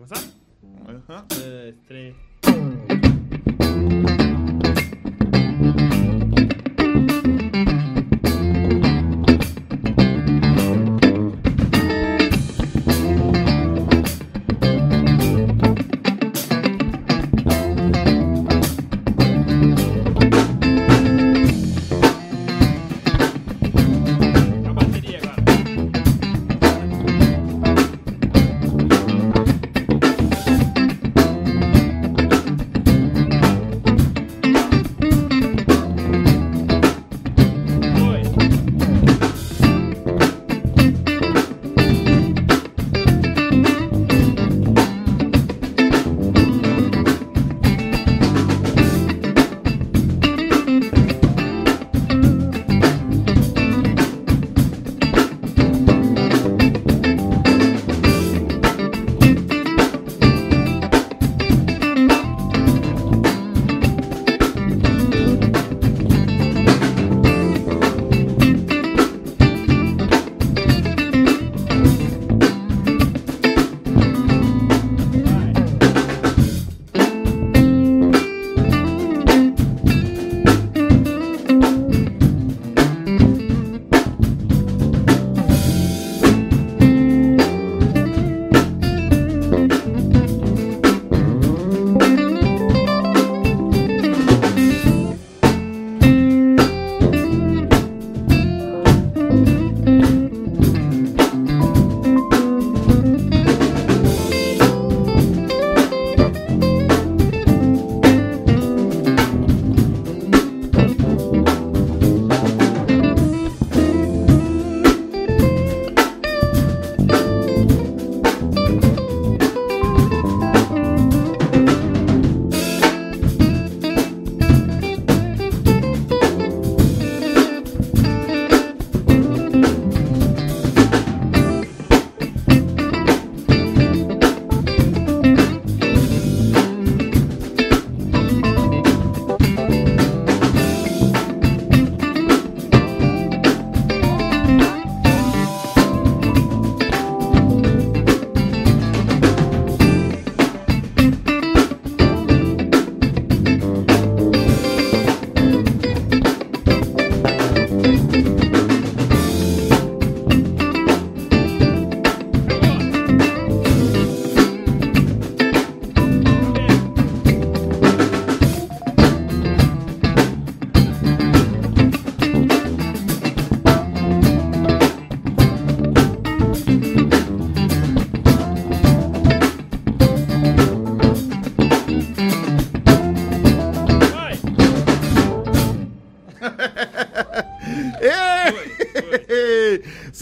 nessa. 0.00 0.14
Pode 0.84 1.02
começar? 1.02 1.26
Aham. 1.30 1.74
Dois, 1.88 2.16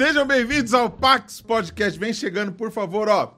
Sejam 0.09 0.27
bem-vindos 0.27 0.73
ao 0.73 0.88
Pax 0.88 1.42
Podcast. 1.42 2.01
Vem 2.01 2.14
chegando, 2.14 2.51
por 2.51 2.73
favor, 2.73 3.11
ó. 3.11 3.35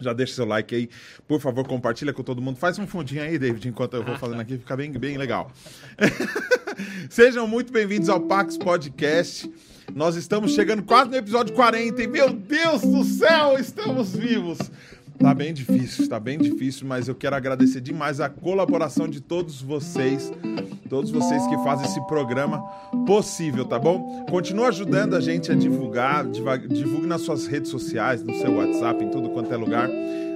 Já 0.00 0.12
deixa 0.12 0.34
seu 0.34 0.44
like 0.44 0.74
aí, 0.74 0.90
por 1.28 1.40
favor, 1.40 1.64
compartilha 1.68 2.12
com 2.12 2.20
todo 2.20 2.42
mundo. 2.42 2.56
Faz 2.56 2.76
um 2.80 2.84
fundinho 2.84 3.22
aí, 3.22 3.38
David, 3.38 3.68
enquanto 3.68 3.94
eu 3.94 4.02
vou 4.02 4.18
fazendo 4.18 4.40
aqui, 4.40 4.58
fica 4.58 4.76
bem, 4.76 4.90
bem 4.90 5.16
legal. 5.16 5.52
Sejam 7.08 7.46
muito 7.46 7.72
bem-vindos 7.72 8.08
ao 8.08 8.20
Pax 8.20 8.58
Podcast. 8.58 9.48
Nós 9.94 10.16
estamos 10.16 10.52
chegando 10.52 10.82
quase 10.82 11.10
no 11.10 11.16
episódio 11.16 11.54
40 11.54 12.02
e, 12.02 12.08
meu 12.08 12.32
Deus 12.32 12.82
do 12.82 13.04
céu, 13.04 13.56
estamos 13.56 14.16
vivos. 14.16 14.58
Tá 15.18 15.32
bem 15.32 15.54
difícil, 15.54 16.08
tá 16.08 16.18
bem 16.20 16.38
difícil, 16.38 16.86
mas 16.86 17.08
eu 17.08 17.14
quero 17.14 17.34
agradecer 17.36 17.80
demais 17.80 18.20
a 18.20 18.28
colaboração 18.28 19.08
de 19.08 19.20
todos 19.20 19.62
vocês, 19.62 20.30
todos 20.90 21.10
vocês 21.10 21.46
que 21.46 21.56
fazem 21.58 21.86
esse 21.86 22.00
programa 22.06 22.58
possível, 23.06 23.64
tá 23.64 23.78
bom? 23.78 24.24
Continua 24.28 24.68
ajudando 24.68 25.14
a 25.14 25.20
gente 25.20 25.50
a 25.50 25.54
divulgar, 25.54 26.26
divulgue 26.26 27.06
nas 27.06 27.22
suas 27.22 27.46
redes 27.46 27.70
sociais, 27.70 28.22
no 28.22 28.34
seu 28.34 28.56
WhatsApp, 28.56 29.02
em 29.02 29.10
tudo 29.10 29.30
quanto 29.30 29.52
é 29.52 29.56
lugar. 29.56 29.88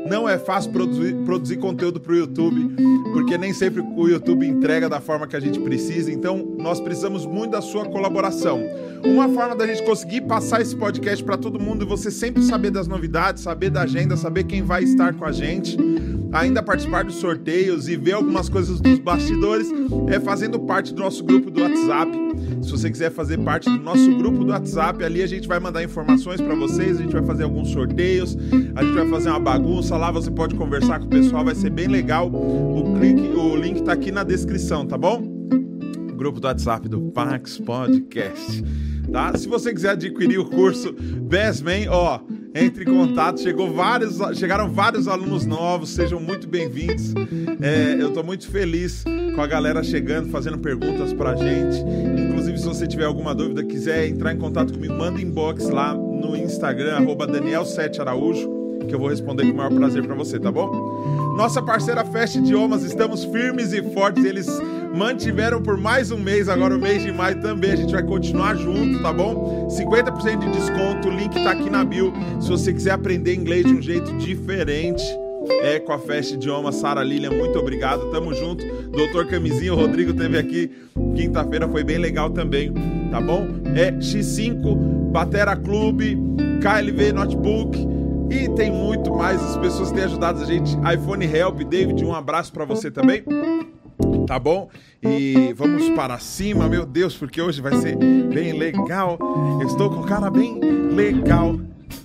Não 0.08 0.28
é 0.28 0.38
fácil 0.38 0.72
produzir, 0.72 1.14
produzir 1.24 1.56
conteúdo 1.58 2.00
para 2.00 2.12
o 2.12 2.16
YouTube, 2.16 2.74
porque 3.12 3.36
nem 3.36 3.52
sempre 3.52 3.82
o 3.82 4.08
YouTube 4.08 4.46
entrega 4.46 4.88
da 4.88 5.00
forma 5.00 5.26
que 5.26 5.36
a 5.36 5.40
gente 5.40 5.60
precisa, 5.60 6.10
então 6.10 6.56
nós 6.58 6.80
precisamos 6.80 7.26
muito 7.26 7.52
da 7.52 7.60
sua 7.60 7.84
colaboração. 7.84 8.62
Uma 9.04 9.28
forma 9.28 9.54
da 9.54 9.66
gente 9.66 9.82
conseguir 9.82 10.22
passar 10.22 10.60
esse 10.60 10.74
podcast 10.74 11.22
para 11.22 11.36
todo 11.36 11.60
mundo 11.60 11.84
e 11.84 11.86
você 11.86 12.10
sempre 12.10 12.42
saber 12.42 12.70
das 12.70 12.88
novidades, 12.88 13.42
saber 13.42 13.70
da 13.70 13.82
agenda, 13.82 14.16
saber 14.16 14.44
quem 14.44 14.62
vai 14.62 14.82
estar 14.82 15.12
com 15.12 15.24
a 15.24 15.32
gente, 15.32 15.76
ainda 16.32 16.62
participar 16.62 17.04
dos 17.04 17.16
sorteios 17.16 17.88
e 17.88 17.96
ver 17.96 18.12
algumas 18.12 18.48
coisas 18.48 18.80
dos 18.80 18.98
bastidores, 18.98 19.68
é 20.08 20.18
fazendo 20.18 20.58
parte 20.60 20.94
do 20.94 21.00
nosso 21.00 21.22
grupo 21.22 21.50
do 21.50 21.62
WhatsApp. 21.62 22.10
Se 22.62 22.70
você 22.70 22.90
quiser 22.90 23.10
fazer 23.10 23.38
parte 23.38 23.68
do 23.68 23.78
nosso 23.78 24.14
grupo 24.16 24.44
do 24.44 24.50
WhatsApp, 24.50 25.02
ali 25.04 25.22
a 25.22 25.26
gente 25.26 25.46
vai 25.46 25.60
mandar 25.60 25.82
informações 25.82 26.40
para 26.40 26.54
vocês, 26.54 26.98
a 26.98 27.02
gente 27.02 27.12
vai 27.12 27.22
fazer 27.22 27.44
alguns 27.44 27.70
sorteios, 27.70 28.36
a 28.74 28.82
gente 28.82 28.94
vai 28.94 29.08
fazer 29.08 29.28
uma 29.30 29.40
bagunça 29.40 29.96
lá, 29.98 30.10
você 30.10 30.30
pode 30.30 30.54
conversar 30.54 30.98
com 31.00 31.06
o 31.06 31.08
pessoal, 31.08 31.44
vai 31.44 31.54
ser 31.54 31.70
bem 31.70 31.88
legal. 31.88 32.28
O, 32.28 32.94
clique, 32.98 33.28
o 33.36 33.56
link 33.56 33.82
tá 33.82 33.92
aqui 33.92 34.10
na 34.10 34.24
descrição, 34.24 34.86
tá 34.86 34.96
bom? 34.96 35.38
grupo 36.18 36.40
do 36.40 36.48
WhatsApp 36.48 36.88
do 36.88 37.00
Pax 37.12 37.58
Podcast. 37.58 38.64
Tá? 39.10 39.38
Se 39.38 39.48
você 39.48 39.72
quiser 39.72 39.90
adquirir 39.90 40.38
o 40.38 40.44
curso 40.44 40.92
Best 40.92 41.62
Man, 41.62 41.88
ó, 41.88 42.20
entre 42.54 42.82
em 42.82 42.86
contato. 42.86 43.40
Chegou 43.40 43.72
vários, 43.72 44.18
chegaram 44.36 44.70
vários 44.70 45.06
alunos 45.06 45.46
novos, 45.46 45.90
sejam 45.90 46.20
muito 46.20 46.48
bem-vindos. 46.48 47.14
É, 47.60 47.96
eu 47.98 48.08
estou 48.08 48.24
muito 48.24 48.48
feliz 48.48 49.04
com 49.34 49.40
a 49.40 49.46
galera 49.46 49.82
chegando, 49.82 50.28
fazendo 50.28 50.58
perguntas 50.58 51.12
pra 51.12 51.36
gente. 51.36 51.78
Inclusive, 52.20 52.58
se 52.58 52.66
você 52.66 52.86
tiver 52.86 53.04
alguma 53.04 53.34
dúvida, 53.34 53.64
quiser 53.64 54.08
entrar 54.08 54.34
em 54.34 54.38
contato 54.38 54.72
comigo, 54.72 54.94
manda 54.94 55.22
inbox 55.22 55.68
lá 55.68 55.94
no 55.94 56.36
Instagram, 56.36 56.96
arroba 56.96 57.26
Daniel7Araújo, 57.26 58.57
que 58.86 58.94
eu 58.94 58.98
vou 58.98 59.08
responder 59.08 59.44
com 59.46 59.52
o 59.52 59.56
maior 59.56 59.72
prazer 59.72 60.04
para 60.04 60.14
você, 60.14 60.38
tá 60.38 60.50
bom? 60.50 61.34
Nossa 61.36 61.62
parceira 61.62 62.04
Fest 62.04 62.36
Idiomas, 62.36 62.82
estamos 62.82 63.24
firmes 63.24 63.72
e 63.72 63.82
fortes. 63.92 64.24
Eles 64.24 64.48
mantiveram 64.94 65.62
por 65.62 65.76
mais 65.76 66.10
um 66.10 66.18
mês, 66.18 66.48
agora 66.48 66.76
o 66.76 66.80
mês 66.80 67.02
de 67.02 67.12
maio 67.12 67.40
também. 67.40 67.72
A 67.72 67.76
gente 67.76 67.92
vai 67.92 68.02
continuar 68.02 68.56
junto, 68.56 69.00
tá 69.02 69.12
bom? 69.12 69.68
50% 69.68 70.38
de 70.38 70.50
desconto, 70.50 71.08
o 71.08 71.10
link 71.12 71.32
tá 71.32 71.52
aqui 71.52 71.70
na 71.70 71.84
bio. 71.84 72.12
Se 72.40 72.48
você 72.48 72.72
quiser 72.72 72.92
aprender 72.92 73.34
inglês 73.34 73.64
de 73.64 73.72
um 73.72 73.82
jeito 73.82 74.16
diferente. 74.18 75.04
É 75.62 75.78
com 75.78 75.92
a 75.92 75.98
Fest 75.98 76.32
Idioma, 76.32 76.72
Sara 76.72 77.02
Lilian, 77.02 77.30
muito 77.30 77.58
obrigado, 77.58 78.10
tamo 78.10 78.34
junto. 78.34 78.64
Doutor 78.90 79.26
Camisinho, 79.28 79.74
o 79.74 79.76
Rodrigo 79.76 80.12
teve 80.12 80.36
aqui 80.36 80.70
quinta-feira, 81.14 81.66
foi 81.68 81.82
bem 81.82 81.96
legal 81.96 82.28
também, 82.30 82.72
tá 83.10 83.20
bom? 83.20 83.46
É 83.74 83.92
X5, 83.92 85.10
Batera 85.10 85.56
Clube, 85.56 86.18
KLV 86.60 87.12
Notebook 87.12 87.97
e 88.30 88.48
tem 88.50 88.70
muito 88.70 89.14
mais. 89.14 89.42
As 89.42 89.56
pessoas 89.56 89.90
têm 89.90 90.04
ajudado 90.04 90.42
a 90.42 90.44
gente. 90.44 90.76
iPhone 90.94 91.24
Help, 91.24 91.62
David, 91.62 92.04
um 92.04 92.14
abraço 92.14 92.52
para 92.52 92.64
você 92.64 92.90
também. 92.90 93.24
Tá 94.26 94.38
bom? 94.38 94.68
E 95.02 95.52
vamos 95.56 95.88
para 95.90 96.18
cima, 96.18 96.68
meu 96.68 96.84
Deus, 96.84 97.16
porque 97.16 97.40
hoje 97.40 97.60
vai 97.60 97.74
ser 97.76 97.96
bem 97.96 98.52
legal. 98.52 99.18
Eu 99.60 99.66
estou 99.66 99.90
com 99.90 100.00
o 100.00 100.04
cara 100.04 100.30
bem 100.30 100.60
legal. 100.60 101.58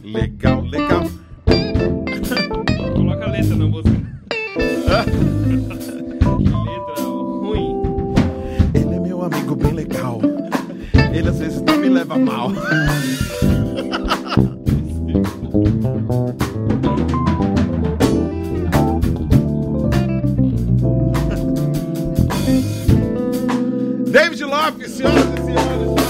Legal, 0.04 0.62
legal. 0.62 1.04
Coloca 2.96 3.26
a 3.26 3.30
letra 3.30 3.56
na 3.56 3.66
música. 3.68 3.92
letra 6.64 7.04
ruim. 7.04 7.84
Ele 8.74 8.96
é 8.96 9.00
meu 9.00 9.22
amigo 9.24 9.56
bem 9.56 9.74
legal. 9.74 10.20
Ele 11.14 11.30
às 11.30 11.40
vezes 11.40 11.62
não 11.62 11.78
me 11.78 11.90
leva 11.90 12.18
mal. 12.18 12.52
David 24.10 24.44
Lopes, 24.44 24.92
senhoras 24.92 25.26
e 25.26 25.44
senhores. 25.44 26.03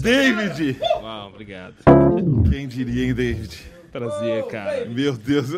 David! 0.00 0.78
Uau, 1.02 1.28
obrigado. 1.28 1.74
Quem 2.50 2.66
diria, 2.68 3.06
hein, 3.06 3.14
David? 3.14 3.58
Prazer, 3.92 4.44
cara. 4.46 4.84
Meu 4.86 5.12
Deus. 5.14 5.48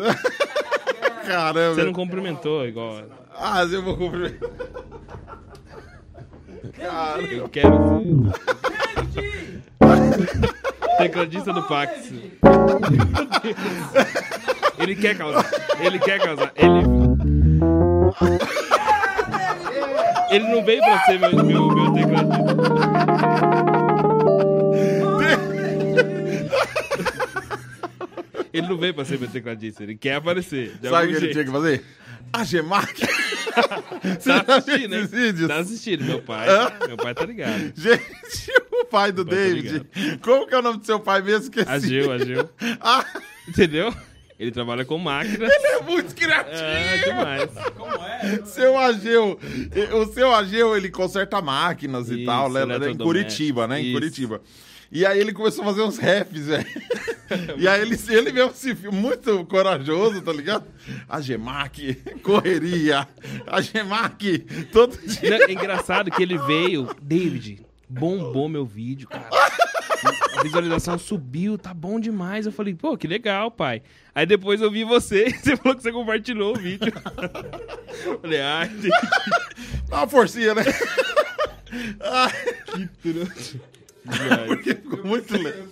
Caramba. 1.25 1.75
Você 1.75 1.83
não 1.83 1.93
cumprimentou 1.93 2.65
igual. 2.67 3.03
Ah, 3.37 3.63
eu 3.63 3.83
vou 3.83 3.97
cumprimentar. 3.97 4.49
Cara, 6.73 7.21
Eu 7.23 7.49
quero 7.49 8.31
ser. 9.13 9.61
Tecladista 10.97 11.53
do 11.53 11.63
Pax. 11.63 12.11
Ele 14.79 14.95
quer 14.95 15.17
causar. 15.17 15.45
Ele 15.79 15.99
quer 15.99 16.19
causar. 16.19 16.51
Ele. 16.55 16.81
Ele 20.29 20.47
não 20.47 20.63
veio 20.63 20.81
pra 20.81 21.03
ser 21.05 21.19
meu, 21.19 21.31
meu, 21.43 21.67
meu 21.67 21.93
tecladista. 21.93 23.30
Ele 28.53 28.67
não 28.67 28.77
veio 28.77 28.93
pra 28.93 29.05
ser 29.05 29.17
meu 29.17 29.29
tecladista. 29.29 29.81
Ele 29.83 29.95
quer 29.95 30.15
aparecer. 30.15 30.77
De 30.81 30.89
sabe 30.89 31.05
o 31.07 31.09
que 31.09 31.13
ele 31.13 31.19
jeito. 31.21 31.31
tinha 31.33 31.45
que 31.45 31.51
fazer? 31.51 31.85
A 32.33 32.43
Gemac. 32.43 32.93
Você 34.19 34.43
Tá 34.43 34.55
assistindo, 34.57 34.89
né? 34.91 34.97
esses 34.99 35.11
vídeos? 35.11 35.47
Tá 35.47 35.57
assistindo, 35.57 36.03
meu 36.03 36.21
pai. 36.21 36.47
Meu 36.87 36.97
pai 36.97 37.13
tá 37.13 37.25
ligado. 37.25 37.71
Gente, 37.75 38.51
o 38.71 38.85
pai 38.85 39.11
do 39.11 39.25
Pai 39.25 39.35
tá 39.35 39.41
David. 39.41 39.85
Como 40.21 40.47
que 40.47 40.53
é 40.55 40.59
o 40.59 40.61
nome 40.61 40.79
do 40.79 40.85
seu 40.85 40.99
pai 40.99 41.21
mesmo? 41.21 41.43
Esqueci. 41.43 41.69
Agil, 41.69 42.11
agil. 42.11 42.49
Ah, 42.81 43.05
Entendeu? 43.47 43.93
Ele 44.39 44.51
trabalha 44.51 44.83
com 44.83 44.97
máquinas. 44.97 45.49
ele 45.51 45.67
é 45.67 45.81
muito 45.83 46.15
criativo. 46.15 46.55
É, 46.57 46.97
demais. 46.97 47.49
Seu 48.49 48.77
Ageu, 48.77 49.39
o 49.93 50.05
seu 50.13 50.33
Ageu, 50.33 50.75
ele 50.75 50.89
conserta 50.89 51.39
máquinas 51.41 52.09
e 52.09 52.15
Isso, 52.17 52.25
tal, 52.25 52.49
né? 52.49 52.61
Em 52.61 52.63
eletrodoméstico. 52.63 53.03
Curitiba, 53.03 53.67
né? 53.67 53.79
Em 53.79 53.83
Isso. 53.85 53.93
Curitiba. 53.93 54.41
E 54.91 55.05
aí 55.05 55.19
ele 55.19 55.31
começou 55.31 55.63
a 55.63 55.67
fazer 55.67 55.83
uns 55.83 55.97
raps, 55.97 56.47
velho. 56.47 56.65
E 57.57 57.65
aí 57.65 57.81
ele, 57.81 57.97
ele 58.09 58.33
mesmo 58.33 58.53
se 58.53 58.73
muito 58.91 59.45
corajoso, 59.45 60.21
tá 60.21 60.33
ligado? 60.33 60.65
A 61.07 61.21
Gemac, 61.21 61.95
correria. 62.21 63.07
A 63.47 63.61
Gemac, 63.61 64.39
todo 64.71 64.97
dia. 64.97 65.45
É 65.45 65.51
engraçado 65.51 66.11
que 66.11 66.21
ele 66.21 66.37
veio, 66.39 66.89
David, 67.01 67.65
bombou 67.87 68.49
meu 68.49 68.65
vídeo, 68.65 69.07
cara. 69.07 69.29
A 70.37 70.43
visualização 70.43 70.97
subiu, 70.97 71.57
tá 71.57 71.73
bom 71.73 71.97
demais. 71.97 72.45
Eu 72.45 72.51
falei, 72.51 72.73
pô, 72.73 72.97
que 72.97 73.07
legal, 73.07 73.49
pai. 73.49 73.81
Aí 74.13 74.25
depois 74.25 74.59
eu 74.59 74.69
vi 74.69 74.83
você 74.83 75.27
e 75.27 75.31
você 75.39 75.55
falou 75.55 75.75
que 75.77 75.83
você 75.83 75.91
compartilhou 75.93 76.53
o 76.53 76.59
vídeo. 76.59 76.91
falei, 78.21 78.41
ai, 78.41 78.67
David, 78.67 78.91
Dá 79.87 79.97
uma 79.97 80.07
forcinha, 80.07 80.53
né? 80.53 80.63
que 82.75 83.13
trouxa. 83.13 83.70
Demais, 84.05 84.47
Porque 84.47 84.75
ficou 84.75 85.03
muito 85.05 85.33
legal. 85.37 85.67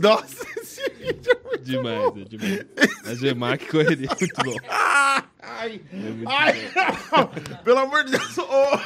Nossa, 0.00 0.46
esse 0.60 0.90
vídeo 0.98 1.32
é 1.32 1.48
muito 1.48 1.64
demais, 1.64 2.16
é 2.16 2.24
demais. 2.24 2.60
A 3.06 3.14
Gemac 3.14 3.66
correria, 3.66 4.08
muito 4.18 4.42
bom. 4.44 4.56
Ai, 4.68 5.80
É 5.92 5.96
muito 5.96 6.28
ai, 6.28 6.70
pelo 7.62 7.78
amor 7.78 8.04
de 8.04 8.12
Deus. 8.12 8.38
Ô, 8.38 8.78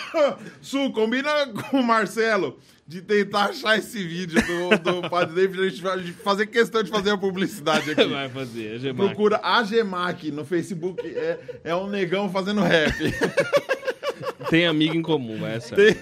Su, 0.60 0.90
combina 0.92 1.46
com 1.46 1.80
o 1.80 1.82
Marcelo 1.84 2.58
de 2.86 3.00
tentar 3.02 3.46
achar 3.50 3.78
esse 3.78 4.02
vídeo 4.02 4.40
do, 4.44 4.78
do 5.02 5.08
Padre 5.10 5.34
David. 5.34 5.60
A 5.60 5.68
gente 5.68 5.82
vai 5.82 6.02
fazer 6.24 6.46
questão 6.46 6.82
de 6.82 6.90
fazer 6.90 7.10
a 7.10 7.18
publicidade 7.18 7.90
aqui. 7.90 8.04
Vai 8.04 8.28
fazer, 8.28 8.74
a 8.74 8.78
Gemac. 8.78 9.08
Procura 9.08 9.40
a 9.42 9.62
Gemac 9.62 10.30
no 10.32 10.44
Facebook. 10.44 11.06
É, 11.06 11.38
é 11.64 11.76
um 11.76 11.86
negão 11.88 12.30
fazendo 12.32 12.62
rap. 12.62 12.94
Tem 14.50 14.66
amigo 14.66 14.96
em 14.96 15.02
comum, 15.02 15.44
achar. 15.44 15.76
Tem- 15.76 15.94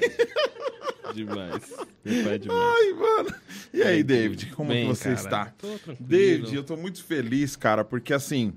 Demais. 1.17 1.75
Meu 2.05 2.25
pai 2.25 2.35
é 2.35 2.39
demais. 2.39 2.61
Ai, 2.61 2.93
mano. 2.93 3.35
E 3.73 3.83
aí, 3.83 4.03
David, 4.03 4.47
como 4.55 4.69
Bem, 4.71 4.83
que 4.89 4.95
você 4.95 5.05
cara, 5.05 5.15
está? 5.17 5.45
tô 5.59 5.69
tranquilo. 5.79 5.97
David, 6.01 6.55
eu 6.55 6.63
tô 6.65 6.77
muito 6.77 7.03
feliz, 7.03 7.57
cara, 7.57 7.85
porque 7.85 8.13
assim. 8.15 8.53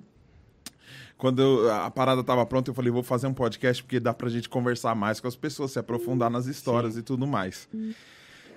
Quando 1.17 1.41
eu- 1.41 1.69
a 1.73 1.91
parada 1.91 2.23
tava 2.23 2.45
pronta, 2.45 2.69
eu 2.69 2.73
falei, 2.73 2.89
vou 2.91 3.03
fazer 3.03 3.27
um 3.27 3.33
podcast 3.33 3.83
porque 3.83 3.99
dá 3.99 4.13
pra 4.13 4.29
gente 4.29 4.47
conversar 4.47 4.95
mais 4.95 5.19
com 5.19 5.27
as 5.27 5.35
pessoas, 5.35 5.71
se 5.71 5.79
aprofundar 5.79 6.29
nas 6.29 6.45
histórias 6.45 6.95
e 6.95 7.01
tudo 7.01 7.27
mais. 7.27 7.67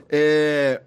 É, 0.08 0.80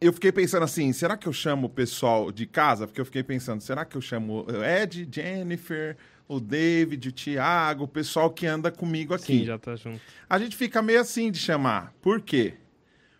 eu 0.00 0.10
fiquei 0.12 0.32
pensando 0.32 0.62
assim, 0.62 0.90
será 0.92 1.16
que 1.16 1.26
eu 1.28 1.32
chamo 1.32 1.66
o 1.66 1.70
pessoal 1.70 2.32
de 2.32 2.46
casa? 2.46 2.86
Porque 2.86 3.00
eu 3.00 3.04
fiquei 3.04 3.22
pensando, 3.22 3.60
será 3.60 3.84
que 3.84 3.94
eu 3.96 4.00
chamo 4.00 4.46
o 4.48 4.64
Ed, 4.64 5.06
Jennifer, 5.10 5.96
o 6.28 6.40
David, 6.40 7.08
o 7.08 7.12
Thiago, 7.12 7.84
o 7.84 7.88
pessoal 7.88 8.30
que 8.30 8.46
anda 8.46 8.70
comigo 8.70 9.12
aqui? 9.14 9.40
Sim, 9.40 9.44
já 9.44 9.58
tá 9.58 9.76
junto. 9.76 10.00
A 10.28 10.38
gente 10.38 10.56
fica 10.56 10.80
meio 10.82 11.00
assim 11.00 11.30
de 11.30 11.38
chamar. 11.38 11.92
Por 12.00 12.20
quê? 12.20 12.54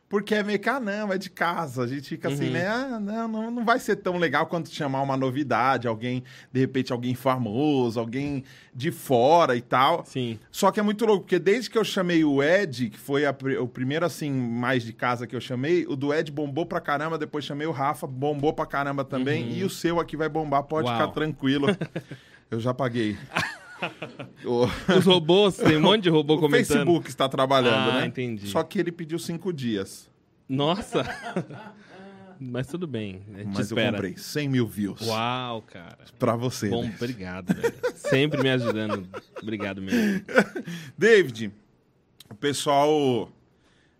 Porque 0.09 0.35
é 0.35 0.43
meio 0.43 0.59
que, 0.59 0.69
ah, 0.69 0.79
não, 0.79 1.11
é 1.11 1.17
de 1.17 1.31
casa. 1.31 1.83
A 1.85 1.87
gente 1.87 2.07
fica 2.07 2.29
assim, 2.29 2.49
Uhum. 2.49 2.53
né? 2.53 2.67
Ah, 2.69 3.01
não, 3.01 3.27
não, 3.27 3.51
não 3.51 3.65
vai 3.65 3.79
ser 3.81 3.97
tão 3.97 4.19
legal 4.19 4.45
quanto 4.47 4.69
chamar 4.71 5.01
uma 5.01 5.17
novidade, 5.17 5.89
alguém, 5.89 6.23
de 6.53 6.61
repente, 6.61 6.93
alguém 6.93 7.15
famoso, 7.15 7.99
alguém 7.99 8.45
de 8.75 8.91
fora 8.91 9.57
e 9.57 9.63
tal. 9.63 10.05
Sim. 10.05 10.39
Só 10.51 10.71
que 10.71 10.79
é 10.79 10.83
muito 10.83 11.07
louco, 11.07 11.23
porque 11.23 11.39
desde 11.39 11.71
que 11.71 11.79
eu 11.79 11.85
chamei 11.85 12.23
o 12.27 12.43
Ed, 12.43 12.91
que 12.91 12.99
foi 12.99 13.25
a 13.25 13.35
o 13.59 13.67
primeiro, 13.67 14.05
assim, 14.05 14.31
mais 14.31 14.83
de 14.83 14.93
casa 14.93 15.27
que 15.27 15.35
eu 15.35 15.41
chamei, 15.41 15.87
o 15.87 15.97
do 15.97 16.13
Ed 16.13 16.31
bombou 16.31 16.67
pra 16.67 16.79
caramba, 16.79 17.17
depois 17.17 17.47
chamei 17.47 17.67
o 17.67 17.71
Rafa, 17.73 18.07
bombou 18.07 18.53
pra 18.53 18.67
caramba 18.67 19.07
também, 19.07 19.51
e 19.57 19.65
o 19.65 19.71
seu 19.71 19.99
aqui 19.99 20.15
vai 20.15 20.29
bombar, 20.29 20.63
pode 20.65 20.89
Uau. 20.89 20.95
ficar 21.01 21.11
tranquilo. 21.13 21.69
eu 22.55 22.61
já 22.61 22.73
paguei. 22.75 23.17
o... 24.45 24.65
Os 24.99 25.05
robôs, 25.05 25.57
tem 25.57 25.77
um 25.77 25.81
monte 25.81 26.03
de 26.05 26.09
robô 26.11 26.35
O 26.35 26.41
comentando. 26.41 26.67
Facebook 26.67 27.09
está 27.09 27.29
trabalhando, 27.29 27.91
Ah, 27.91 28.01
né? 28.01 28.07
entendi. 28.07 28.49
Só 28.49 28.63
que 28.63 28.79
ele 28.79 28.93
pediu 28.93 29.19
cinco 29.19 29.53
dias. 29.53 30.11
Nossa! 30.49 31.03
Mas 32.45 32.67
tudo 32.67 32.89
bem. 32.89 33.23
Mas 33.47 33.71
eu 33.71 33.77
espera. 33.77 33.93
comprei 33.93 34.17
100 34.17 34.49
mil 34.49 34.67
views 34.67 35.01
Uau, 35.03 35.63
cara. 35.63 35.99
pra 36.19 36.35
você. 36.35 36.69
Bom, 36.69 36.83
né? 36.83 36.93
obrigado, 36.97 37.55
velho. 37.55 37.75
Sempre 37.95 38.43
me 38.43 38.51
ajudando. 38.51 39.09
Obrigado 39.41 39.81
mesmo. 39.81 40.25
David, 40.99 41.53
o 42.29 42.35
pessoal... 42.35 43.31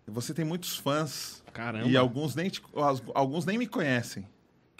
Você 0.05 0.33
tem 0.33 0.43
muitos 0.43 0.75
fãs. 0.75 1.41
Caramba. 1.53 1.87
E 1.87 1.95
alguns 1.95 2.35
nem, 2.35 2.49
te- 2.49 2.61
alguns 3.13 3.45
nem 3.45 3.57
me 3.57 3.65
conhecem. 3.65 4.27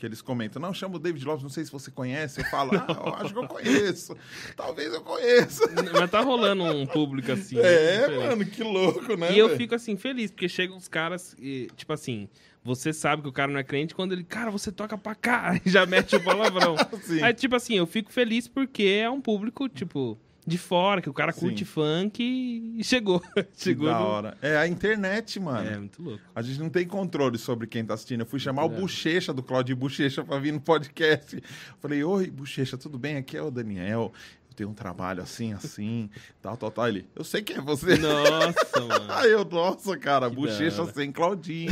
Que 0.04 0.08
eles 0.08 0.22
comentam, 0.22 0.62
não, 0.62 0.74
chama 0.74 0.98
o 0.98 1.00
David 1.00 1.24
Lopes, 1.26 1.44
não 1.44 1.50
sei 1.50 1.64
se 1.64 1.72
você 1.72 1.90
conhece. 1.90 2.42
Eu 2.42 2.46
falo, 2.48 2.72
ah, 2.76 2.86
eu 3.06 3.16
acho 3.16 3.34
que 3.34 3.40
eu 3.40 3.48
conheço. 3.48 4.18
Talvez 4.54 4.94
eu 4.94 5.00
conheça. 5.00 5.64
Mas 5.94 6.12
tá 6.12 6.20
rolando 6.20 6.62
um 6.66 6.86
público 6.86 7.32
assim. 7.32 7.56
né, 7.56 7.62
É, 7.64 8.00
diferente. 8.00 8.26
mano, 8.28 8.46
que 8.46 8.64
louco, 8.64 9.16
né? 9.16 9.32
E 9.34 9.40
eu 9.40 9.48
velho? 9.48 9.58
fico 9.58 9.74
assim, 9.76 9.96
feliz, 9.96 10.30
porque 10.30 10.50
chegam 10.50 10.76
os 10.76 10.90
caras, 10.90 11.38
e, 11.40 11.70
tipo 11.78 11.94
assim, 11.94 12.28
você 12.62 12.92
sabe 12.92 13.22
que 13.22 13.30
o 13.30 13.32
cara 13.32 13.50
não 13.50 13.60
é 13.62 13.64
crente 13.64 13.96
quando 13.96 14.12
ele, 14.12 14.26
cara, 14.26 14.52
você 14.52 14.74
toca 14.74 14.98
pra 14.98 15.16
cá, 15.16 15.58
e 15.66 15.70
já 15.72 15.86
mete 15.86 16.18
o 16.18 16.22
palavrão. 16.22 16.76
Aí, 17.24 17.34
tipo 17.34 17.56
assim, 17.56 17.76
eu 17.78 17.88
fico 17.88 18.12
feliz 18.12 18.46
porque 18.46 18.84
é 18.84 19.10
um 19.10 19.22
público, 19.22 19.70
tipo, 19.70 20.20
de 20.46 20.58
fora, 20.58 21.02
que 21.02 21.10
o 21.10 21.14
cara 21.14 21.32
curte 21.32 21.60
Sim. 21.60 21.66
funk 21.66 22.74
e 22.78 22.84
chegou. 22.84 23.22
Chegou 23.56 23.88
da 23.88 24.00
no- 24.00 24.06
hora. 24.06 24.38
É 24.42 24.58
a 24.58 24.68
internet, 24.68 25.40
mano. 25.40 25.70
É, 25.70 25.78
muito 25.78 26.02
louco. 26.02 26.22
A 26.36 26.42
gente 26.42 26.60
não 26.60 26.70
tem 26.70 26.86
controle 26.86 27.38
sobre 27.38 27.66
quem 27.68 27.86
tá 27.86 27.94
assistindo. 27.94 28.22
Eu 28.22 28.26
fui 28.26 28.40
chamar 28.40 28.66
o 28.66 28.74
É. 28.74 28.80
Bochecha, 28.80 29.34
do 29.34 29.42
Claudio 29.42 29.76
Bochecha, 29.76 30.24
pra 30.24 30.38
vir 30.40 30.52
no 30.52 30.60
podcast. 30.60 31.42
Falei, 31.80 32.04
oi, 32.04 32.30
Bochecha, 32.30 32.78
tudo 32.78 32.98
bem? 33.00 33.18
Aqui 33.18 33.38
é 33.38 33.42
o 33.42 33.50
Daniel. 33.50 34.12
Eu 34.50 34.56
tenho 34.56 34.70
um 34.70 34.74
trabalho 34.74 35.24
assim, 35.24 35.52
assim, 35.54 36.10
tal, 36.42 36.56
tal, 36.58 36.70
tal. 36.70 36.88
Ele, 36.88 37.08
eu 37.16 37.24
sei 37.24 37.42
quem 37.42 37.58
é 37.58 37.62
você. 37.62 37.98
Nossa, 37.98 38.82
mano. 38.82 39.06
Aí 39.14 39.32
eu, 39.32 39.44
nossa, 39.46 39.98
cara, 39.98 40.30
Que 40.30 40.36
Bochecha 40.36 40.86
sem 40.94 41.12
Claudinho. 41.12 41.72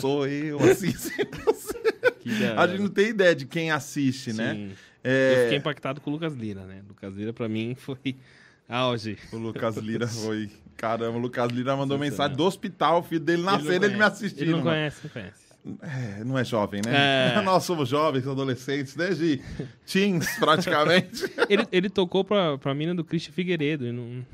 Sou 0.00 0.26
eu, 0.26 0.58
assim, 0.58 0.90
sem 0.96 1.24
você. 1.44 1.76
A 2.56 2.66
gente 2.66 2.80
não 2.80 2.88
tem 2.88 3.10
ideia 3.10 3.34
de 3.34 3.46
quem 3.46 3.70
assiste, 3.70 4.32
né? 4.32 4.70
É, 5.08 5.34
Eu 5.34 5.42
fiquei 5.44 5.58
impactado 5.58 6.00
com 6.00 6.10
o 6.10 6.12
Lucas 6.12 6.34
Lira, 6.34 6.64
né? 6.64 6.82
Lucas 6.88 7.14
Lira, 7.14 7.32
pra 7.32 7.48
mim, 7.48 7.76
foi 7.78 8.16
auge. 8.68 9.16
O 9.32 9.36
Lucas 9.36 9.76
Lira 9.76 10.08
foi. 10.08 10.50
Caramba, 10.76 11.16
o 11.16 11.20
Lucas 11.20 11.48
Lira 11.52 11.76
mandou 11.76 11.96
mensagem 11.96 12.36
do 12.36 12.44
hospital, 12.44 12.98
o 12.98 13.02
filho 13.04 13.20
dele 13.20 13.42
não 13.42 13.52
nascendo, 13.52 13.86
ele, 13.86 13.96
me 13.96 14.02
assistindo. 14.02 14.42
Ele 14.42 14.50
não 14.52 14.62
conhece, 14.62 14.98
não 15.04 15.10
conhece. 15.10 15.46
É, 15.80 16.24
não 16.24 16.36
é 16.36 16.44
jovem, 16.44 16.80
né? 16.84 17.36
É. 17.36 17.40
Nós 17.42 17.62
somos 17.62 17.88
jovens, 17.88 18.26
adolescentes, 18.26 18.96
desde 18.96 19.40
teens, 19.86 20.38
praticamente. 20.38 21.24
Ele, 21.48 21.66
ele 21.70 21.88
tocou 21.88 22.24
pra, 22.24 22.58
pra 22.58 22.74
mina 22.74 22.94
do 22.94 23.04
Christian 23.04 23.32
Figueiredo. 23.32 23.86
E 23.86 23.92
não... 23.92 24.26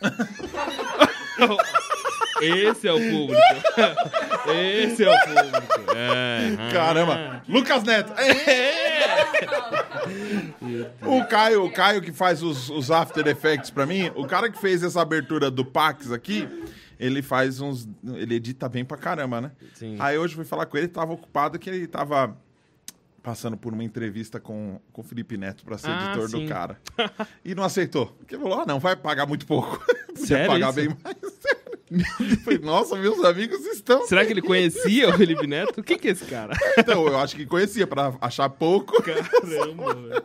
Esse 2.40 2.86
é 2.88 2.92
o 2.92 2.98
público. 2.98 3.42
Esse 4.52 5.04
é 5.04 5.08
o 5.10 5.20
público. 5.24 5.92
É. 5.96 6.72
Caramba. 6.72 7.42
Lucas 7.48 7.82
Neto. 7.84 8.12
o 11.04 11.24
Caio, 11.26 11.64
o 11.64 11.72
Caio 11.72 12.00
que 12.02 12.12
faz 12.12 12.42
os, 12.42 12.68
os 12.70 12.90
After 12.90 13.26
Effects 13.26 13.70
pra 13.70 13.86
mim, 13.86 14.10
o 14.14 14.26
cara 14.26 14.50
que 14.50 14.58
fez 14.60 14.82
essa 14.82 15.00
abertura 15.00 15.50
do 15.50 15.64
Pax 15.64 16.12
aqui, 16.12 16.48
ele 16.98 17.22
faz 17.22 17.60
uns. 17.60 17.88
Ele 18.04 18.34
edita 18.36 18.68
bem 18.68 18.84
pra 18.84 18.96
caramba, 18.96 19.40
né? 19.40 19.50
Sim. 19.74 19.96
Aí 19.98 20.18
hoje 20.18 20.32
eu 20.34 20.36
fui 20.36 20.44
falar 20.44 20.66
com 20.66 20.76
ele, 20.76 20.86
ele 20.86 20.92
tava 20.92 21.12
ocupado 21.12 21.58
que 21.58 21.68
ele 21.70 21.86
tava 21.86 22.36
passando 23.22 23.56
por 23.56 23.72
uma 23.72 23.84
entrevista 23.84 24.40
com, 24.40 24.80
com 24.92 25.00
o 25.02 25.04
Felipe 25.04 25.36
Neto 25.36 25.64
pra 25.64 25.76
ser 25.76 25.90
Ah, 25.90 26.06
editor 26.12 26.30
sim. 26.30 26.44
do 26.44 26.48
cara. 26.48 26.78
E 27.44 27.54
não 27.54 27.62
aceitou. 27.64 28.06
Porque 28.18 28.36
falou: 28.38 28.60
ah, 28.60 28.64
não, 28.66 28.78
vai 28.80 28.96
pagar 28.96 29.26
muito 29.26 29.46
pouco. 29.46 29.78
Podia 30.08 30.26
Sério 30.26 30.46
pagar 30.50 30.68
isso? 30.70 30.76
bem 30.76 30.96
mais. 31.04 31.16
Falei, 32.44 32.58
nossa, 32.58 32.96
meus 32.96 33.22
amigos 33.24 33.64
estão. 33.66 34.06
Será 34.06 34.24
que 34.24 34.32
ele 34.32 34.42
conhecia 34.42 35.08
o 35.08 35.12
Felipe 35.16 35.46
Neto? 35.46 35.82
Quem 35.82 35.98
que 35.98 36.08
é 36.08 36.10
esse 36.12 36.24
cara? 36.24 36.56
Então, 36.76 37.06
eu 37.06 37.18
acho 37.18 37.34
que 37.36 37.46
conhecia 37.46 37.86
pra 37.86 38.14
achar 38.20 38.48
pouco. 38.50 39.00
Caramba, 39.02 39.94
velho. 39.94 40.24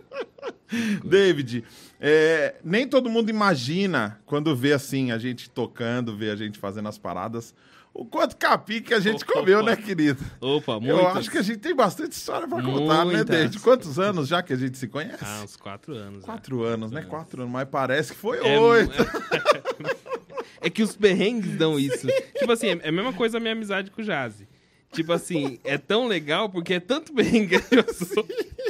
David, 1.04 1.64
é, 2.00 2.56
nem 2.64 2.88
todo 2.88 3.10
mundo 3.10 3.30
imagina 3.30 4.20
quando 4.26 4.56
vê 4.56 4.74
assim 4.74 5.12
a 5.12 5.18
gente 5.18 5.50
tocando, 5.50 6.16
vê 6.18 6.32
a 6.32 6.36
gente 6.36 6.58
fazendo 6.58 6.90
as 6.90 6.98
paradas, 6.98 7.54
o 7.94 8.04
quanto 8.04 8.36
capim 8.36 8.82
que 8.82 8.94
a 8.94 9.00
gente 9.00 9.24
Opa. 9.24 9.34
comeu, 9.34 9.62
né, 9.62 9.76
querido? 9.76 10.24
Opa, 10.42 10.80
muito. 10.80 10.96
Eu 10.96 11.08
acho 11.10 11.30
que 11.30 11.38
a 11.38 11.44
gente 11.44 11.60
tem 11.60 11.76
bastante 11.76 12.14
história 12.14 12.48
pra 12.48 12.60
contar, 12.62 13.06
né, 13.06 13.18
Muitas. 13.18 13.26
David? 13.26 13.60
Quantos 13.60 14.00
anos 14.00 14.28
já 14.28 14.42
que 14.42 14.52
a 14.52 14.56
gente 14.56 14.78
se 14.80 14.88
conhece? 14.88 15.20
Ah, 15.22 15.42
uns 15.44 15.56
quatro 15.56 15.94
anos. 15.94 16.26
Quatro 16.26 16.64
anos, 16.64 16.92
né? 16.92 17.04
Quatro 17.04 17.44
anos, 17.44 17.54
mas 17.54 17.70
parece 17.70 18.14
que 18.14 18.20
foi 18.20 18.40
É, 18.40 18.60
oito. 18.60 18.94
É 20.30 20.33
que 20.70 20.84
os 20.84 20.96
perrengues 20.96 21.58
dão 21.58 21.80
isso. 21.80 22.08
tipo 22.38 22.52
assim, 22.52 22.68
é 22.68 22.90
a 22.90 22.92
mesma 22.92 23.14
coisa 23.14 23.38
a 23.38 23.40
minha 23.40 23.54
amizade 23.54 23.92
com 23.92 24.02
o 24.02 24.06
Jazzy. 24.06 24.48
Tipo 24.92 25.12
assim, 25.12 25.60
é 25.64 25.78
tão 25.78 26.08
legal 26.08 26.50
porque 26.50 26.76
é 26.76 26.80
tanto 26.80 27.14
perrengue 27.14 27.60
que 27.60 27.76
eu 27.76 27.94
sou. 27.94 28.24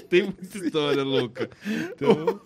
Tem 0.09 0.23
muita 0.23 0.57
história 0.57 1.03
louca. 1.03 1.49
Então, 1.67 2.39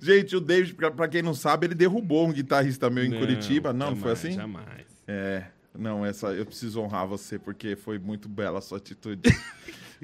Gente, 0.00 0.34
o 0.34 0.40
David, 0.40 0.74
pra, 0.74 0.90
pra 0.90 1.06
quem 1.06 1.22
não 1.22 1.34
sabe, 1.34 1.66
ele 1.66 1.74
derrubou 1.74 2.26
um 2.26 2.32
guitarrista 2.32 2.88
meu 2.88 3.04
em 3.04 3.10
Não, 3.10 3.18
Curitiba. 3.18 3.72
Não, 3.72 3.90
não 3.90 3.96
foi 3.96 4.14
jamais, 4.14 4.24
assim? 4.24 4.32
Jamais. 4.32 4.86
É, 5.06 5.44
não, 5.76 6.04
essa 6.04 6.28
eu 6.28 6.46
preciso 6.46 6.80
honrar 6.80 7.06
você 7.06 7.38
porque 7.38 7.76
foi 7.76 7.98
muito 7.98 8.28
bela 8.28 8.58
a 8.58 8.62
sua 8.62 8.78
atitude. 8.78 9.22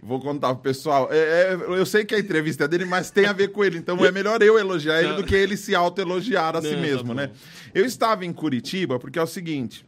Vou 0.02 0.20
contar 0.20 0.54
pro 0.54 0.62
pessoal. 0.62 1.08
É, 1.10 1.16
é, 1.16 1.54
eu 1.54 1.86
sei 1.86 2.04
que 2.04 2.14
a 2.14 2.18
entrevista 2.18 2.64
é 2.64 2.68
dele, 2.68 2.84
mas 2.84 3.10
tem 3.10 3.26
a 3.26 3.32
ver 3.32 3.48
com 3.48 3.64
ele. 3.64 3.78
Então 3.78 4.04
é 4.04 4.12
melhor 4.12 4.42
eu 4.42 4.58
elogiar 4.58 5.02
ele 5.02 5.14
do 5.14 5.24
que 5.24 5.34
ele 5.34 5.56
se 5.56 5.74
auto-elogiar 5.74 6.56
a 6.56 6.62
si 6.62 6.74
tá 6.74 6.76
mesmo, 6.76 7.14
né? 7.14 7.30
Eu 7.74 7.84
estava 7.84 8.24
em 8.24 8.32
Curitiba 8.32 8.98
porque 8.98 9.18
é 9.18 9.22
o 9.22 9.26
seguinte: 9.26 9.86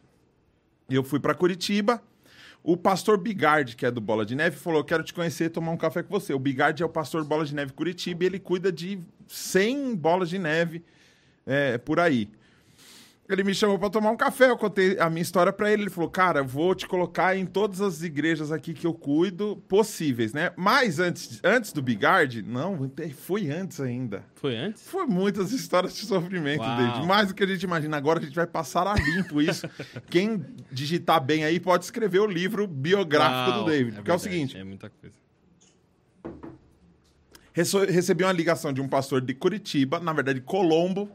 eu 0.89 1.03
fui 1.03 1.19
pra 1.19 1.33
Curitiba. 1.33 2.01
O 2.61 2.75
pastor 2.75 3.17
Bigard, 3.17 3.73
que 3.75 3.85
é 3.85 3.91
do 3.91 4.01
Bola 4.01 4.25
de 4.25 4.35
Neve, 4.35 4.57
falou: 4.57 4.83
Quero 4.83 5.03
te 5.03 5.13
conhecer 5.13 5.45
e 5.45 5.49
tomar 5.49 5.71
um 5.71 5.77
café 5.77 6.03
com 6.03 6.09
você. 6.09 6.33
O 6.33 6.39
Bigard 6.39 6.81
é 6.81 6.85
o 6.85 6.89
pastor 6.89 7.23
Bola 7.23 7.45
de 7.45 7.55
Neve 7.55 7.71
Curitiba 7.73 8.23
e 8.23 8.27
ele 8.27 8.39
cuida 8.39 8.71
de 8.71 8.99
100 9.27 9.95
bolas 9.95 10.29
de 10.29 10.39
neve 10.39 10.83
é, 11.45 11.77
por 11.77 11.99
aí. 11.99 12.29
Ele 13.29 13.43
me 13.43 13.53
chamou 13.53 13.77
pra 13.77 13.91
tomar 13.91 14.09
um 14.09 14.17
café, 14.17 14.49
eu 14.49 14.57
contei 14.57 14.97
a 14.99 15.07
minha 15.07 15.21
história 15.21 15.53
pra 15.53 15.71
ele. 15.71 15.83
Ele 15.83 15.89
falou: 15.91 16.09
Cara, 16.09 16.41
vou 16.41 16.73
te 16.73 16.87
colocar 16.87 17.37
em 17.37 17.45
todas 17.45 17.79
as 17.79 18.01
igrejas 18.01 18.51
aqui 18.51 18.73
que 18.73 18.87
eu 18.87 18.93
cuido 18.93 19.57
possíveis, 19.67 20.33
né? 20.33 20.51
Mas 20.57 20.99
antes, 20.99 21.39
antes 21.43 21.71
do 21.71 21.79
Bigard, 21.79 22.41
não, 22.41 22.89
foi 23.15 23.51
antes 23.51 23.79
ainda. 23.79 24.25
Foi 24.33 24.57
antes? 24.57 24.81
Foi 24.89 25.05
muitas 25.05 25.51
histórias 25.51 25.93
de 25.93 26.07
sofrimento, 26.07 26.63
Uau. 26.63 26.75
David. 26.77 27.05
Mais 27.05 27.27
do 27.27 27.35
que 27.35 27.43
a 27.43 27.47
gente 27.47 27.61
imagina. 27.61 27.95
Agora 27.97 28.17
a 28.17 28.23
gente 28.23 28.33
vai 28.35 28.47
passar 28.47 28.87
a 28.87 28.95
limpo 28.95 29.39
isso. 29.39 29.69
Quem 30.09 30.43
digitar 30.71 31.23
bem 31.23 31.43
aí 31.43 31.59
pode 31.59 31.83
escrever 31.85 32.19
o 32.21 32.25
livro 32.25 32.65
biográfico 32.65 33.51
Uau, 33.57 33.63
do 33.63 33.69
David. 33.69 33.95
porque 33.97 34.09
é 34.09 34.13
o 34.15 34.17
verdade, 34.17 34.35
seguinte: 34.37 34.57
É 34.57 34.63
muita 34.63 34.89
coisa. 34.89 35.15
recebi 37.91 38.23
uma 38.23 38.33
ligação 38.33 38.73
de 38.73 38.81
um 38.81 38.87
pastor 38.87 39.21
de 39.21 39.35
Curitiba, 39.35 39.99
na 39.99 40.13
verdade, 40.13 40.41
Colombo. 40.41 41.11